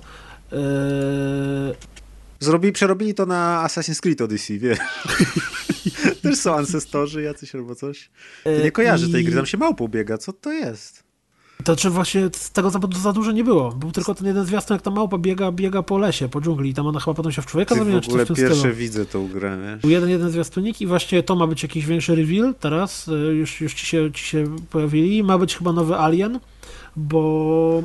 Zrobili, 2.39 2.73
przerobili 2.73 3.13
to 3.13 3.25
na 3.25 3.63
Assassin's 3.67 3.99
Creed 3.99 4.21
Odyssey, 4.21 4.59
wiesz. 4.59 4.79
Też 6.23 6.37
są 6.39 6.55
ancestorzy 6.55 7.21
jacyś 7.21 7.55
albo 7.55 7.75
coś. 7.75 8.09
Ty 8.43 8.61
nie 8.63 8.71
kojarzę 8.71 9.09
tej 9.09 9.21
i- 9.21 9.25
gry, 9.25 9.35
tam 9.35 9.45
się 9.45 9.57
małpą 9.57 9.87
biega, 9.87 10.17
co 10.17 10.33
to 10.33 10.51
jest? 10.51 11.04
To 11.65 11.75
czy 11.75 11.89
właśnie 11.89 12.29
z 12.33 12.51
tego 12.51 12.69
za, 12.69 12.79
za 13.01 13.13
dużo 13.13 13.31
nie 13.31 13.43
było. 13.43 13.71
Był 13.71 13.91
tylko 13.91 14.15
ten 14.15 14.27
jeden 14.27 14.45
zwiastun, 14.45 14.75
jak 14.75 14.81
ta 14.81 14.91
małpa 14.91 15.17
biega, 15.17 15.51
biega 15.51 15.83
po 15.83 15.97
lesie, 15.97 16.29
po 16.29 16.41
dżungli 16.41 16.69
i 16.69 16.73
tam 16.73 16.87
ona 16.87 16.99
chyba 16.99 17.13
potem 17.13 17.31
się 17.31 17.41
w 17.41 17.45
człowieka 17.45 17.75
zamienia, 17.75 18.01
w 18.01 18.07
ogóle 18.07 18.25
pierwsze 18.25 18.55
stylu. 18.55 18.75
widzę 18.75 19.05
tą 19.05 19.27
grę, 19.27 19.57
wiesz. 19.63 19.81
Był 19.81 19.89
jeden, 19.89 20.09
jeden 20.09 20.29
zwiastunik 20.29 20.81
i 20.81 20.87
właśnie 20.87 21.23
to 21.23 21.35
ma 21.35 21.47
być 21.47 21.63
jakiś 21.63 21.85
większy 21.85 22.15
reveal 22.15 22.55
teraz, 22.59 23.07
y, 23.07 23.11
już, 23.11 23.61
już 23.61 23.73
ci, 23.73 23.85
się, 23.85 24.11
ci 24.13 24.25
się 24.25 24.55
pojawili. 24.69 25.23
Ma 25.23 25.37
być 25.37 25.57
chyba 25.57 25.73
nowy 25.73 25.95
Alien, 25.95 26.39
bo 26.97 27.83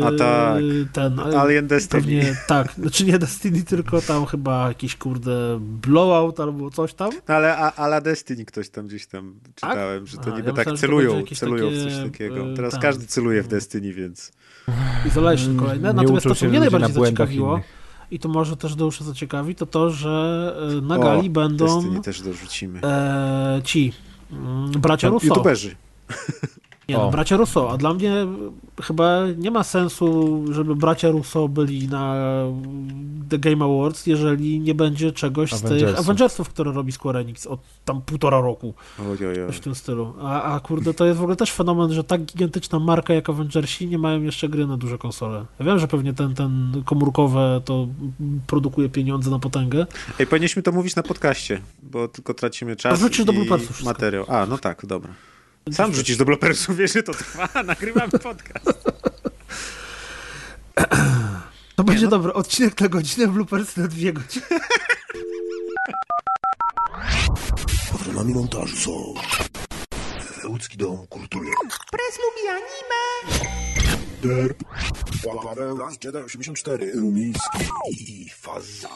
y, 0.00 0.04
A 0.04 0.12
tak. 0.18 0.62
ten 0.92 1.20
Alien 1.20 1.66
Destiny. 1.66 2.02
pewnie 2.02 2.36
tak, 2.46 2.72
znaczy 2.72 3.04
nie 3.04 3.18
Destiny, 3.18 3.62
tylko 3.62 4.00
tam 4.02 4.26
chyba 4.26 4.68
jakiś 4.68 4.96
kurde 4.96 5.58
blowout 5.60 6.40
albo 6.40 6.70
coś 6.70 6.94
tam. 6.94 7.10
No 7.28 7.34
ale 7.34 7.56
a, 7.56 7.72
a 7.72 7.86
la 7.86 8.00
Destiny 8.00 8.44
ktoś 8.44 8.68
tam 8.70 8.86
gdzieś 8.86 9.06
tam 9.06 9.34
czytałem, 9.54 10.06
że 10.06 10.16
to 10.16 10.22
Tak? 10.22 10.32
A, 10.34 10.36
niby 10.36 10.48
ja 10.48 10.54
tak 10.56 10.66
myślałem, 10.66 10.78
celują, 10.78 11.22
celują 11.34 11.70
w 11.70 11.72
takie, 11.72 11.84
coś 11.90 12.04
takiego. 12.12 12.50
e, 12.52 12.54
Teraz 12.54 12.72
tam. 12.72 12.82
każdy 12.82 13.06
celuje 13.06 13.42
w 13.42 13.48
Destiny, 13.48 13.92
więc... 13.92 14.32
Isolation 15.06 15.56
kolejne. 15.56 15.88
Nie 15.88 15.94
Natomiast 15.94 16.26
to, 16.26 16.34
co 16.34 16.46
mnie 16.46 16.60
najbardziej 16.60 16.92
zaciekawiło, 16.92 17.52
innych. 17.54 17.66
i 18.10 18.18
to 18.18 18.28
może 18.28 18.56
też 18.56 18.74
duszę 18.74 19.04
zaciekawi, 19.04 19.54
to 19.54 19.66
to, 19.66 19.90
że 19.90 20.54
na 20.82 20.96
O, 20.96 21.00
gali 21.00 21.30
będą 21.30 21.66
Destiny 21.66 22.00
też 22.00 22.22
dorzucimy. 22.22 22.80
e, 22.82 23.60
ci 23.64 23.92
mm, 24.32 24.70
bracia 24.70 25.08
Russo. 25.08 25.26
YouTuberzy. 25.26 25.76
Nie, 26.92 26.98
no, 26.98 27.10
bracia 27.10 27.36
Russo, 27.36 27.70
a 27.70 27.76
dla 27.76 27.94
mnie 27.94 28.12
chyba 28.82 29.20
nie 29.36 29.50
ma 29.50 29.62
sensu, 29.64 30.40
żeby 30.52 30.76
bracia 30.76 31.10
Russo 31.10 31.48
byli 31.48 31.88
na 31.88 32.14
The 33.28 33.38
Game 33.38 33.64
Awards, 33.64 34.06
jeżeli 34.06 34.60
nie 34.60 34.74
będzie 34.74 35.12
czegoś 35.12 35.52
z 35.52 35.60
tych 35.62 35.70
Avengersów. 35.70 35.98
Avengersów, 35.98 36.48
które 36.48 36.72
robi 36.72 36.92
Square 36.92 37.16
Enix 37.16 37.46
od 37.46 37.60
tam 37.84 38.02
półtora 38.02 38.40
roku, 38.40 38.74
Oj, 38.98 39.26
oj, 39.26 39.40
oj. 39.42 39.46
coś 39.46 39.56
w 39.56 39.60
tym 39.60 39.74
stylu. 39.74 40.14
A, 40.22 40.42
a 40.42 40.60
kurde, 40.60 40.94
to 40.94 41.04
jest 41.06 41.18
w 41.18 41.22
ogóle 41.22 41.36
też 41.36 41.52
fenomen, 41.52 41.92
że 41.92 42.04
tak 42.04 42.22
gigantyczna 42.24 42.78
marka 42.78 43.14
jak 43.14 43.30
Avengersi 43.30 43.86
nie 43.86 43.98
mają 43.98 44.22
jeszcze 44.22 44.48
gry 44.48 44.66
na 44.66 44.76
duże 44.76 44.98
konsole. 44.98 45.44
Ja 45.58 45.66
wiem, 45.66 45.78
że 45.78 45.88
pewnie 45.88 46.12
ten, 46.14 46.34
ten 46.34 46.82
komórkowe 46.84 47.60
to 47.64 47.86
produkuje 48.46 48.88
pieniądze 48.88 49.30
na 49.30 49.38
potęgę. 49.38 49.86
Ej, 50.20 50.26
powinniśmy 50.26 50.62
to 50.62 50.72
mówić 50.72 50.96
na 50.96 51.02
podcaście, 51.02 51.60
bo 51.82 52.08
tylko 52.08 52.34
tracimy 52.34 52.76
czas 52.76 52.98
Wrzucisz 52.98 53.24
do 53.24 53.32
wszystko. 53.58 53.84
materiał. 53.84 54.24
A, 54.28 54.46
no 54.46 54.58
tak, 54.58 54.86
dobra. 54.86 55.10
Sam 55.70 55.92
wrzucisz 55.92 56.16
do 56.16 56.24
bloopersów, 56.24 56.76
wiesz, 56.76 56.92
że 56.92 57.02
to 57.02 57.12
trwa, 57.12 57.62
nagrywamy 57.62 58.10
podcast. 58.10 58.66
To 61.76 61.84
będzie 61.84 62.08
dobry 62.08 62.32
odcinek 62.32 62.80
na 62.80 62.88
godzinę, 62.88 63.28
bloopers 63.28 63.76
na 63.76 63.88
dwie 63.88 64.12
godziny. 64.12 64.46
Patronami 67.92 68.34
montażu 68.34 68.76
są. 68.76 69.14
Łódzki 70.48 70.76
Dom 70.76 71.06
Kultury 71.06 71.50
Press 71.90 72.18
lubi 72.18 72.48
anime. 72.48 73.42
Derp 74.22 74.62
Paweł 75.42 75.76
Las 75.76 75.98
Jedi 76.04 76.18
84 76.18 76.92
Rumiński 76.92 77.58
i 77.98 78.30
Faza 78.30 78.88